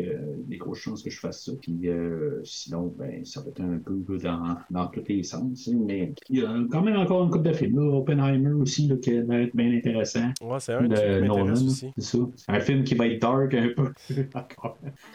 des 0.47 0.57
grosses 0.57 0.79
chances 0.79 1.03
que 1.03 1.09
je 1.09 1.19
fasse 1.19 1.43
ça. 1.45 1.51
Puis, 1.61 1.87
euh, 1.89 2.41
sinon, 2.43 2.93
ben, 2.97 3.23
ça 3.25 3.41
va 3.41 3.47
être 3.49 3.61
un 3.61 3.79
peu 3.79 4.17
dans, 4.17 4.55
dans 4.69 4.87
tous 4.87 5.03
les 5.07 5.23
sens. 5.23 5.69
Mais 5.73 6.13
il 6.29 6.39
y 6.39 6.45
a 6.45 6.53
quand 6.71 6.81
même 6.81 6.97
encore 6.97 7.23
une 7.23 7.29
couple 7.31 7.49
de 7.49 7.53
films. 7.53 7.79
Là. 7.79 7.95
Oppenheimer 7.97 8.51
aussi, 8.53 8.87
là, 8.87 8.95
qui 8.97 9.19
va 9.21 9.39
être 9.41 9.55
bien 9.55 9.71
intéressant. 9.75 10.29
Ouais, 10.41 10.59
c'est 10.59 10.73
un 10.73 10.83
qui 10.87 10.89
m'intéresse 11.27 11.59
aussi. 11.67 11.91
C'est 11.97 12.03
ça. 12.03 12.17
Un 12.49 12.59
film 12.59 12.83
qui 12.83 12.93
va 12.95 13.07
être 13.07 13.21
dark 13.21 13.53
un 13.53 13.69
peu. 13.75 13.93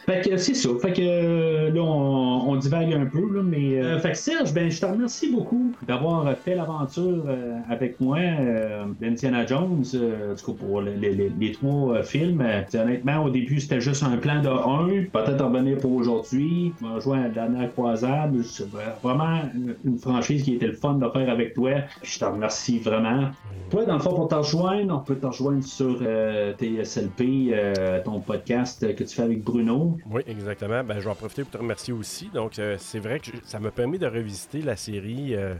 Fait 0.07 0.21
que 0.27 0.37
c'est 0.37 0.55
ça. 0.55 0.69
Fait 0.81 0.93
que 0.93 1.01
euh, 1.01 1.71
là, 1.71 1.81
on, 1.81 2.49
on 2.49 2.55
divague 2.55 2.91
un 2.93 3.05
peu, 3.05 3.19
là, 3.33 3.43
mais. 3.43 3.79
euh, 3.81 3.99
fait 3.99 4.11
que 4.13 4.17
Serge, 4.17 4.53
ben, 4.53 4.69
je 4.71 4.81
te 4.81 4.85
remercie 4.85 5.31
beaucoup 5.31 5.77
d'avoir 5.81 6.35
fait 6.39 6.55
l'aventure 6.55 7.23
euh, 7.27 7.59
avec 7.69 7.99
moi 7.99 8.17
euh, 8.19 8.85
d'Indiana 8.99 9.45
Jones, 9.45 9.81
du 9.83 10.43
coup, 10.43 10.55
pour 10.55 10.81
les, 10.81 10.95
les- 10.97 11.29
les- 11.29 11.51
trois 11.51 12.01
films. 12.03 12.43
Honnêtement, 12.73 13.23
au 13.25 13.29
début, 13.29 13.59
c'était 13.59 13.81
juste 13.81 14.03
un 14.03 14.17
plan 14.17 14.41
de 14.41 14.49
un. 14.49 15.05
Peut-être 15.11 15.43
revenir 15.45 15.77
pour 15.79 15.93
aujourd'hui. 15.93 16.73
On 16.81 16.93
va 16.95 16.99
jouer 16.99 17.17
croisade. 17.73 18.41
C'est 18.43 18.69
vraiment 19.03 19.41
une, 19.53 19.97
franchise 19.99 20.43
qui 20.43 20.55
était 20.55 20.67
le 20.67 20.73
fun 20.73 20.95
de 20.95 21.07
faire 21.09 21.29
avec 21.29 21.53
toi. 21.53 21.71
Je 22.01 22.19
te 22.19 22.25
remercie 22.25 22.79
vraiment. 22.79 23.31
Toi, 23.69 23.85
dans 23.85 23.93
le 23.95 23.99
fond, 24.01 24.13
pour 24.13 24.27
te 24.27 24.35
rejoindre, 24.35 24.93
on 24.95 24.99
peut 25.03 25.17
te 25.19 25.25
rejoindre 25.25 25.63
sur 25.63 25.99
euh, 26.01 26.53
TSLP, 26.77 27.51
euh, 27.53 28.01
ton 28.03 28.19
podcast 28.19 28.95
que 28.95 29.03
tu 29.03 29.15
fais 29.15 29.23
avec 29.23 29.43
Bruno. 29.43 29.97
Oui, 30.09 30.21
exactement. 30.27 30.83
Ben, 30.83 30.95
je 30.99 31.05
vais 31.05 31.09
en 31.11 31.15
profiter 31.15 31.43
pour 31.43 31.51
te 31.51 31.57
remercier 31.57 31.93
aussi. 31.93 32.29
Donc, 32.33 32.57
euh, 32.59 32.75
c'est 32.79 32.99
vrai 32.99 33.19
que 33.19 33.27
je- 33.27 33.31
ça 33.43 33.59
m'a 33.59 33.71
permis 33.71 33.99
de 33.99 34.07
revisiter 34.07 34.61
la 34.61 34.75
série, 34.75 35.35
euh, 35.35 35.55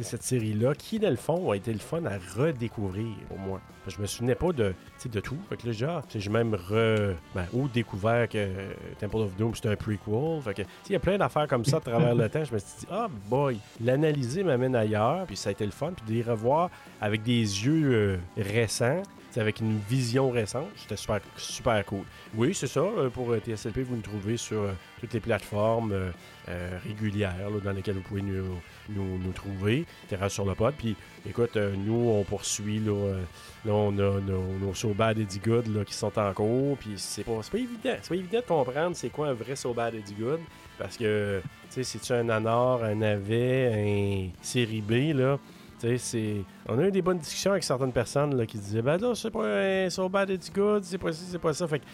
cette 0.00 0.22
série-là, 0.22 0.74
qui, 0.74 0.98
dans 0.98 1.10
le 1.10 1.16
fond, 1.16 1.50
a 1.50 1.56
été 1.56 1.72
le 1.72 1.78
fun 1.78 2.04
à 2.06 2.18
redécouvrir 2.36 3.06
pour 3.28 3.38
moi. 3.38 3.60
Parce 3.84 3.96
que 3.96 3.98
Je 3.98 4.02
me 4.02 4.06
souvenais 4.06 4.34
pas 4.36 4.52
de, 4.52 4.74
de 5.12 5.20
tout. 5.20 5.36
Fait 5.48 5.56
que 5.56 5.66
là, 5.66 5.72
genre, 5.72 6.02
j'ai 6.14 6.30
même 6.30 6.54
re, 6.54 7.14
ben, 7.34 7.44
ou 7.52 7.66
découvert 7.68 8.28
que 8.28 8.38
euh, 8.38 8.72
Temple 9.00 9.16
of 9.16 9.36
Doom, 9.36 9.54
c'était 9.54 9.70
un 9.70 9.76
prequel. 9.76 10.40
Fait 10.44 10.54
que, 10.54 10.62
il 10.88 10.92
y 10.92 10.96
a 10.96 11.00
plein 11.00 11.18
d'affaires 11.18 11.48
comme 11.48 11.64
ça 11.64 11.78
à 11.78 11.80
travers 11.80 12.14
le 12.14 12.28
temps. 12.30 12.44
Je 12.44 12.54
me 12.54 12.58
suis 12.58 12.68
dit, 12.80 12.86
ah, 12.90 13.08
boy, 13.28 13.58
l'analyser 13.80 14.44
m'amène 14.44 14.76
ailleurs. 14.76 15.24
Puis 15.26 15.36
ça 15.36 15.48
a 15.48 15.52
été 15.52 15.64
le 15.64 15.72
fun. 15.72 15.92
Puis 15.96 16.04
de 16.06 16.12
les 16.12 16.22
revoir 16.22 16.70
avec 17.00 17.22
des 17.24 17.40
yeux 17.40 18.20
récents. 18.36 19.02
Avec 19.36 19.60
une 19.60 19.78
vision 19.88 20.30
récente. 20.30 20.68
C'était 20.76 20.96
super, 20.96 21.20
super 21.36 21.84
cool. 21.86 22.04
Oui, 22.34 22.54
c'est 22.54 22.66
ça. 22.66 22.80
euh, 22.80 23.08
Pour 23.08 23.30
euh, 23.32 23.40
TSLP, 23.40 23.78
vous 23.80 23.96
nous 23.96 24.02
trouvez 24.02 24.36
sur 24.36 24.60
euh, 24.62 24.72
toutes 25.00 25.14
les 25.14 25.20
plateformes 25.20 25.94
régulières 26.84 27.50
dans 27.64 27.70
lesquelles 27.72 27.94
vous 27.94 28.02
pouvez 28.02 28.22
nous, 28.22 28.58
nous, 28.88 29.18
nous 29.18 29.32
trouver. 29.32 29.86
Terrasse 30.08 30.32
sur 30.34 30.44
le 30.44 30.54
pod. 30.54 30.74
Puis, 30.76 30.96
écoute, 31.28 31.56
nous, 31.56 32.10
on 32.10 32.24
poursuit. 32.24 32.80
Là, 32.80 33.14
là, 33.64 33.72
on 33.72 33.90
a 33.98 34.20
nos, 34.20 34.58
nos 34.60 34.74
So 34.74 34.94
Good 34.94 35.68
là, 35.68 35.84
qui 35.84 35.94
sont 35.94 36.18
en 36.18 36.32
cours. 36.32 36.76
Puis, 36.78 36.94
c'est 36.96 37.24
pas, 37.24 37.40
pas 37.50 37.58
évident. 37.58 37.96
C'est 38.02 38.08
pas 38.08 38.16
évident 38.16 38.40
de 38.40 38.44
comprendre 38.44 38.96
c'est 38.96 39.10
quoi 39.10 39.28
un 39.28 39.34
vrai 39.34 39.54
So 39.56 39.72
Bad 39.72 39.94
Good. 40.18 40.40
Parce 40.78 40.96
que, 40.96 41.40
tu 41.70 41.74
sais, 41.74 41.84
c'est-tu 41.84 42.12
un 42.12 42.28
anor, 42.28 42.82
un 42.82 42.96
navet, 42.96 44.30
un 44.32 44.42
série 44.42 44.80
B, 44.82 45.16
là? 45.16 45.38
C'est... 45.98 46.36
On 46.68 46.78
a 46.78 46.86
eu 46.86 46.90
des 46.92 47.02
bonnes 47.02 47.18
discussions 47.18 47.50
avec 47.52 47.64
certaines 47.64 47.92
personnes 47.92 48.36
là, 48.36 48.46
qui 48.46 48.58
disaient 48.58 48.82
Ben 48.82 48.98
là, 48.98 49.14
c'est 49.14 49.30
pas 49.30 49.44
un 49.46 49.90
so 49.90 50.08
bad 50.08 50.30
it's 50.30 50.52
good, 50.52 50.84
c'est 50.84 50.98
pas 50.98 51.12
ci, 51.12 51.24
c'est 51.28 51.38
pas 51.38 51.52
ça. 51.52 51.66
Fait 51.66 51.80
que 51.80 51.84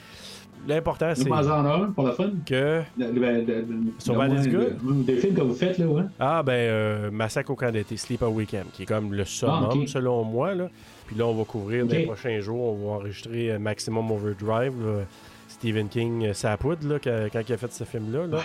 l'important, 0.66 1.12
c'est 1.14 1.24
Nous 1.24 1.32
en 1.32 1.48
en 1.48 1.82
un 1.84 1.90
pour 1.92 2.04
le 2.06 2.12
fun. 2.12 2.30
que. 2.44 2.82
De- 2.96 4.12
moins 4.12 4.28
moins 4.28 4.42
de- 4.42 4.50
good? 4.50 5.04
Des 5.04 5.16
films 5.16 5.34
que 5.34 5.40
vous 5.42 5.54
faites, 5.54 5.78
là, 5.78 5.86
ouais. 5.86 6.02
Ah, 6.18 6.42
ben, 6.42 6.52
euh, 6.52 7.10
Massacre 7.10 7.50
au 7.50 7.54
camp 7.56 7.70
d'été, 7.70 7.96
Sleep 7.96 8.22
a 8.22 8.28
Weekend, 8.28 8.66
qui 8.72 8.82
est 8.82 8.86
comme 8.86 9.14
le 9.14 9.24
summum, 9.24 9.70
Ah, 9.72 9.86
selon 9.86 10.24
moi. 10.24 10.54
Là. 10.54 10.68
Puis 11.06 11.16
là, 11.16 11.26
on 11.26 11.34
va 11.34 11.44
couvrir 11.44 11.86
dans 11.86 11.94
les 11.94 12.04
prochains 12.04 12.40
jours, 12.40 12.74
on 12.74 12.86
va 12.88 12.92
enregistrer 12.96 13.52
euh, 13.52 13.58
Maximum 13.58 14.10
Overdrive, 14.10 14.74
là, 14.84 15.04
Stephen 15.48 15.88
King, 15.88 16.26
euh, 16.26 16.34
sa 16.34 16.56
poudre, 16.58 16.86
là, 16.86 16.98
quand, 17.02 17.28
quand 17.32 17.40
il 17.48 17.52
a 17.52 17.56
fait 17.56 17.72
ce 17.72 17.84
film-là. 17.84 18.26
Là. 18.26 18.38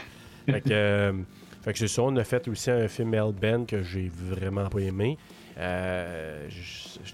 fait 0.49 0.61
que, 0.61 0.69
euh, 0.71 1.11
fait 1.61 1.73
que 1.73 1.79
c'est 1.79 1.87
ça, 1.89 2.03
on 2.03 2.15
a 2.15 2.23
fait 2.23 2.47
aussi 2.47 2.71
un 2.71 2.87
film 2.87 3.13
Hellbent 3.13 3.65
que 3.65 3.83
j'ai 3.83 4.09
vraiment 4.15 4.69
pas 4.69 4.79
aimé. 4.79 5.17
Euh, 5.57 6.47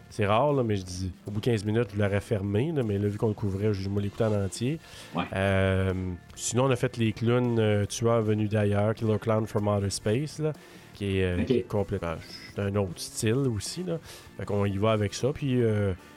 c'est 0.10 0.26
rare, 0.26 0.54
là, 0.54 0.64
mais 0.64 0.76
je 0.78 0.84
dis, 0.84 1.12
au 1.28 1.32
bout 1.32 1.40
de 1.40 1.46
15 1.46 1.66
minutes, 1.66 1.90
je 1.96 2.02
l'aurais 2.02 2.22
fermé, 2.22 2.72
là, 2.72 2.84
mais 2.84 2.98
là, 2.98 3.08
vu 3.08 3.18
qu'on 3.18 3.28
le 3.30 3.34
couvrait, 3.34 3.74
je 3.74 3.90
vais 3.90 4.02
l'écouter 4.02 4.24
en 4.26 4.34
entier. 4.46 4.80
Ouais. 5.16 5.24
Euh, 5.36 5.94
sinon, 6.36 6.66
on 6.66 6.72
a 6.72 6.76
fait 6.76 6.98
les 6.98 7.12
clowns 7.14 7.60
euh, 7.60 7.86
tueurs 7.86 8.22
venus 8.22 8.50
d'ailleurs, 8.50 8.94
Killer 8.96 9.20
Clown 9.20 9.46
from 9.48 9.68
Outer 9.68 9.90
Space, 9.90 10.40
là, 10.40 10.54
qui, 10.94 11.18
est, 11.20 11.24
euh, 11.24 11.40
Ok. 11.42 11.46
qui 11.46 11.58
est 11.58 11.68
complètement. 11.68 12.16
Un 12.58 12.76
autre 12.76 12.92
style 12.98 13.48
aussi. 13.56 13.84
Là. 13.84 13.98
Fait 14.38 14.46
qu'on 14.46 14.66
y 14.66 14.78
va 14.78 14.92
avec 14.92 15.14
ça. 15.14 15.32
Puis 15.34 15.62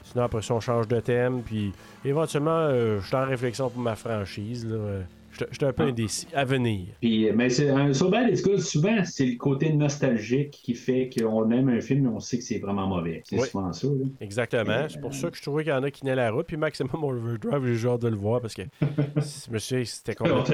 sinon, 0.02 0.24
après 0.24 0.42
ça, 0.42 0.54
on 0.54 0.60
change 0.60 0.88
de 0.88 0.98
thème. 1.00 1.42
Puis 1.42 1.72
éventuellement, 2.04 2.68
je 2.70 3.00
suis 3.04 3.14
en 3.14 3.24
réflexion 3.24 3.70
pour 3.70 3.80
ma 3.80 3.94
franchise. 3.94 4.66
Là. 4.66 5.02
Euh, 5.40 5.46
J'étais 5.50 5.66
un 5.66 5.72
peu 5.72 5.84
indécis. 5.84 6.26
À 6.34 6.44
venir. 6.44 6.88
Puis, 7.00 7.30
mais 7.32 7.48
c'est 7.50 7.70
un 7.70 7.90
Bad 8.10 8.36
souvent, 8.58 9.04
c'est 9.04 9.26
le 9.26 9.36
côté 9.36 9.72
nostalgique 9.72 10.50
qui 10.50 10.74
fait 10.74 11.08
qu'on 11.08 11.50
aime 11.50 11.68
un 11.68 11.80
film, 11.80 12.02
mais 12.02 12.08
on 12.08 12.20
sait 12.20 12.38
que 12.38 12.44
c'est 12.44 12.58
vraiment 12.58 12.86
mauvais. 12.86 13.22
C'est 13.24 13.38
Oui. 13.40 13.48
souvent 13.48 13.72
ça, 13.72 13.86
là. 13.88 14.04
Exactement. 14.20 14.86
C'est 14.88 15.00
pour 15.00 15.14
ça 15.14 15.30
que 15.30 15.36
je 15.36 15.42
trouvais 15.42 15.62
qu'il 15.64 15.72
y 15.72 15.76
en 15.76 15.82
a 15.82 15.90
qui 15.90 16.00
tenaient 16.00 16.14
la 16.14 16.30
route. 16.30 16.46
Puis 16.46 16.56
Maximum 16.56 17.02
Overdrive, 17.04 17.74
j'ai 17.74 17.88
hâte 17.88 18.02
de 18.02 18.08
le 18.08 18.16
voir 18.16 18.40
parce 18.40 18.54
que 18.54 18.62
je 18.80 19.50
me 19.52 19.58
suis 19.58 19.76
dit, 19.82 19.86
c'était 19.86 20.14
complètement. 20.14 20.44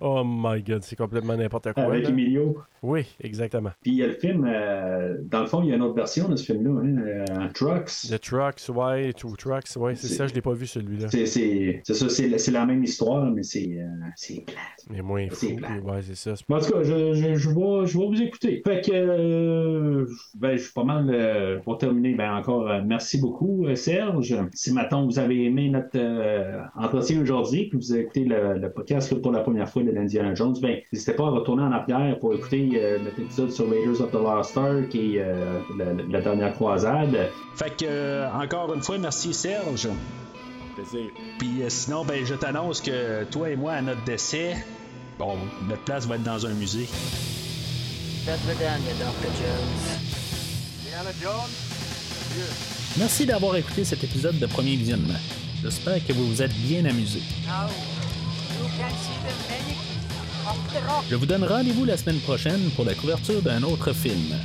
Oh 0.00 0.22
my 0.24 0.62
god, 0.62 0.82
c'est 0.82 0.96
complètement 0.96 1.36
n'importe 1.36 1.72
quoi. 1.72 1.82
Avec 1.84 2.04
là. 2.04 2.10
Emilio. 2.10 2.56
Oui, 2.84 3.06
exactement. 3.22 3.70
Puis 3.80 3.92
il 3.92 3.96
y 3.96 4.02
a 4.02 4.08
le 4.08 4.12
film, 4.12 4.44
euh, 4.46 5.16
dans 5.30 5.40
le 5.40 5.46
fond, 5.46 5.62
il 5.62 5.70
y 5.70 5.72
a 5.72 5.76
une 5.76 5.80
autre 5.82 5.94
version 5.94 6.28
de 6.28 6.36
ce 6.36 6.44
film-là, 6.44 6.82
hein, 6.82 6.98
euh, 6.98 7.48
Trucks. 7.54 8.08
The 8.10 8.20
Trucks, 8.20 8.68
ouais, 8.68 9.14
Two 9.14 9.34
Trucks, 9.36 9.74
ouais, 9.76 9.94
c'est 9.94 10.08
ça, 10.08 10.26
je 10.26 10.34
l'ai 10.34 10.42
pas 10.42 10.52
vu 10.52 10.66
celui-là. 10.66 11.08
C'est 11.10 11.24
ça, 11.82 12.08
c'est 12.10 12.50
la- 12.50 12.66
même 12.66 12.84
histoire, 12.84 13.30
mais 13.30 13.42
c'est 13.42 13.78
euh, 13.78 13.86
c'est 14.16 14.44
plate. 14.44 14.56
Mais 14.90 15.00
moins 15.00 15.26
fou. 15.30 15.56
Plate. 15.56 15.82
Ouais, 15.82 16.02
c'est 16.02 16.14
ça. 16.14 16.34
Bon, 16.48 16.56
en 16.56 16.60
tout 16.60 16.72
cas, 16.72 16.82
je, 16.82 17.14
je, 17.14 17.34
je, 17.36 17.48
vais, 17.50 17.86
je 17.86 17.98
vais 17.98 18.06
vous 18.06 18.22
écouter. 18.22 18.62
Fait 18.66 18.80
que, 18.84 18.90
euh, 18.92 20.06
ben, 20.38 20.56
je 20.56 20.62
suis 20.64 20.72
pas 20.72 20.84
mal, 20.84 21.60
pour 21.64 21.78
terminer, 21.78 22.14
ben, 22.14 22.34
encore, 22.34 22.70
merci 22.84 23.18
beaucoup, 23.18 23.66
Serge. 23.76 24.34
Si 24.52 24.72
maintenant 24.74 25.06
vous 25.06 25.18
avez 25.18 25.44
aimé 25.44 25.70
notre 25.70 25.98
entretien 26.78 27.20
aujourd'hui, 27.22 27.70
que 27.70 27.76
vous 27.76 27.92
avez 27.92 28.02
écouté 28.02 28.24
le, 28.24 28.58
le 28.58 28.70
podcast 28.70 29.10
là, 29.10 29.18
pour 29.20 29.32
la 29.32 29.40
première 29.40 29.68
fois 29.70 29.82
de 29.82 29.90
l'Indiana 29.90 30.34
Jones, 30.34 30.54
ben, 30.60 30.80
n'hésitez 30.92 31.12
pas 31.12 31.24
à 31.26 31.30
retourner 31.30 31.62
en 31.62 31.72
arrière 31.72 32.18
pour 32.18 32.34
écouter 32.34 32.73
euh, 32.76 32.98
notre 32.98 33.20
épisode 33.20 33.50
sur 33.50 33.68
Raiders 33.70 34.00
of 34.00 34.10
the 34.10 34.14
Lost 34.14 34.56
Ark 34.56 34.94
et 34.94 35.14
euh, 35.18 35.60
la, 35.76 35.86
la 36.08 36.20
dernière 36.20 36.52
croisade. 36.54 37.30
Fait 37.56 37.76
que, 37.76 37.84
euh, 37.86 38.28
encore 38.32 38.72
une 38.74 38.82
fois, 38.82 38.98
merci 38.98 39.32
Serge. 39.34 39.88
Plaisir. 40.74 41.10
Puis 41.38 41.62
euh, 41.62 41.68
sinon, 41.68 42.04
ben, 42.04 42.24
je 42.24 42.34
t'annonce 42.34 42.80
que 42.80 43.24
toi 43.24 43.50
et 43.50 43.56
moi, 43.56 43.72
à 43.74 43.82
notre 43.82 44.02
décès, 44.04 44.56
bon, 45.18 45.36
notre 45.68 45.82
place 45.82 46.06
va 46.06 46.16
être 46.16 46.24
dans 46.24 46.44
un 46.46 46.52
musée. 46.54 46.88
Merci 52.98 53.26
d'avoir 53.26 53.56
écouté 53.56 53.84
cet 53.84 54.02
épisode 54.04 54.38
de 54.38 54.46
Premier 54.46 54.76
Visionnement. 54.76 55.18
J'espère 55.62 56.04
que 56.06 56.12
vous 56.12 56.26
vous 56.26 56.42
êtes 56.42 56.54
bien 56.54 56.84
amusés. 56.84 57.22
Je 61.08 61.16
vous 61.16 61.26
donne 61.26 61.44
rendez-vous 61.44 61.84
la 61.84 61.96
semaine 61.96 62.20
prochaine 62.20 62.70
pour 62.76 62.84
la 62.84 62.94
couverture 62.94 63.40
d'un 63.42 63.62
autre 63.62 63.92
film. 63.92 64.36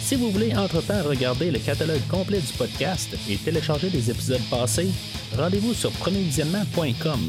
Si 0.00 0.16
vous 0.16 0.30
voulez 0.30 0.54
entre-temps 0.56 1.02
regarder 1.04 1.50
le 1.50 1.58
catalogue 1.58 2.06
complet 2.08 2.40
du 2.40 2.52
podcast 2.52 3.16
et 3.28 3.36
télécharger 3.36 3.90
les 3.90 4.10
épisodes 4.10 4.40
passés, 4.50 4.90
rendez-vous 5.36 5.74
sur 5.74 5.90
premiervisionnement.com. 5.92 7.20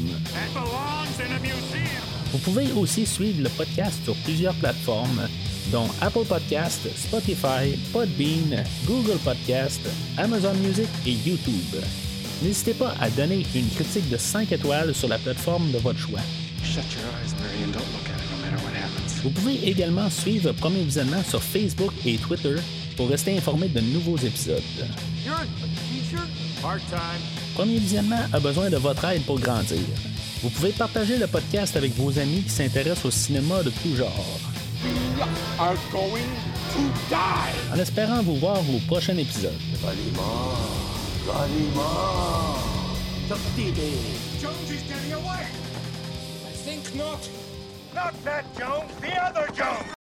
Vous 2.32 2.38
pouvez 2.38 2.72
aussi 2.72 3.04
suivre 3.06 3.42
le 3.42 3.48
podcast 3.50 4.02
sur 4.04 4.14
plusieurs 4.16 4.54
plateformes, 4.54 5.28
dont 5.70 5.88
Apple 6.00 6.24
Podcast, 6.24 6.80
Spotify, 6.96 7.76
Podbean, 7.92 8.64
Google 8.86 9.18
Podcast, 9.18 9.80
Amazon 10.16 10.54
Music 10.54 10.88
et 11.06 11.12
YouTube. 11.12 11.76
N'hésitez 12.42 12.74
pas 12.74 12.94
à 13.00 13.10
donner 13.10 13.46
une 13.54 13.68
critique 13.68 14.08
de 14.08 14.16
5 14.16 14.50
étoiles 14.50 14.94
sur 14.94 15.08
la 15.08 15.18
plateforme 15.18 15.70
de 15.72 15.78
votre 15.78 15.98
choix. 15.98 16.20
Vous 19.22 19.30
pouvez 19.30 19.68
également 19.68 20.08
suivre 20.08 20.52
Premier 20.52 20.82
Visionnement 20.82 21.22
sur 21.22 21.42
Facebook 21.42 21.92
et 22.06 22.16
Twitter 22.16 22.56
pour 22.96 23.08
rester 23.08 23.36
informé 23.36 23.68
de 23.68 23.80
nouveaux 23.80 24.16
épisodes. 24.16 24.62
Premier 27.54 27.78
Visionnement 27.78 28.24
a 28.32 28.40
besoin 28.40 28.70
de 28.70 28.76
votre 28.76 29.04
aide 29.04 29.22
pour 29.24 29.38
grandir. 29.38 29.78
Vous 30.42 30.50
pouvez 30.50 30.70
partager 30.70 31.18
le 31.18 31.26
podcast 31.26 31.76
avec 31.76 31.94
vos 31.94 32.18
amis 32.18 32.42
qui 32.42 32.50
s'intéressent 32.50 33.04
au 33.06 33.10
cinéma 33.10 33.62
de 33.62 33.70
tout 33.70 33.94
genre. 33.94 34.40
En 37.72 37.78
espérant 37.78 38.22
vous 38.22 38.36
voir 38.36 38.58
au 38.58 38.78
prochain 38.86 39.16
épisode. 39.16 39.52
Getting 44.92 45.12
away! 45.12 45.61
Think 46.72 46.94
not. 46.94 47.28
Not 47.94 48.24
that 48.24 48.46
Jones, 48.56 48.94
the 49.02 49.22
other 49.22 49.46
Jones! 49.52 50.01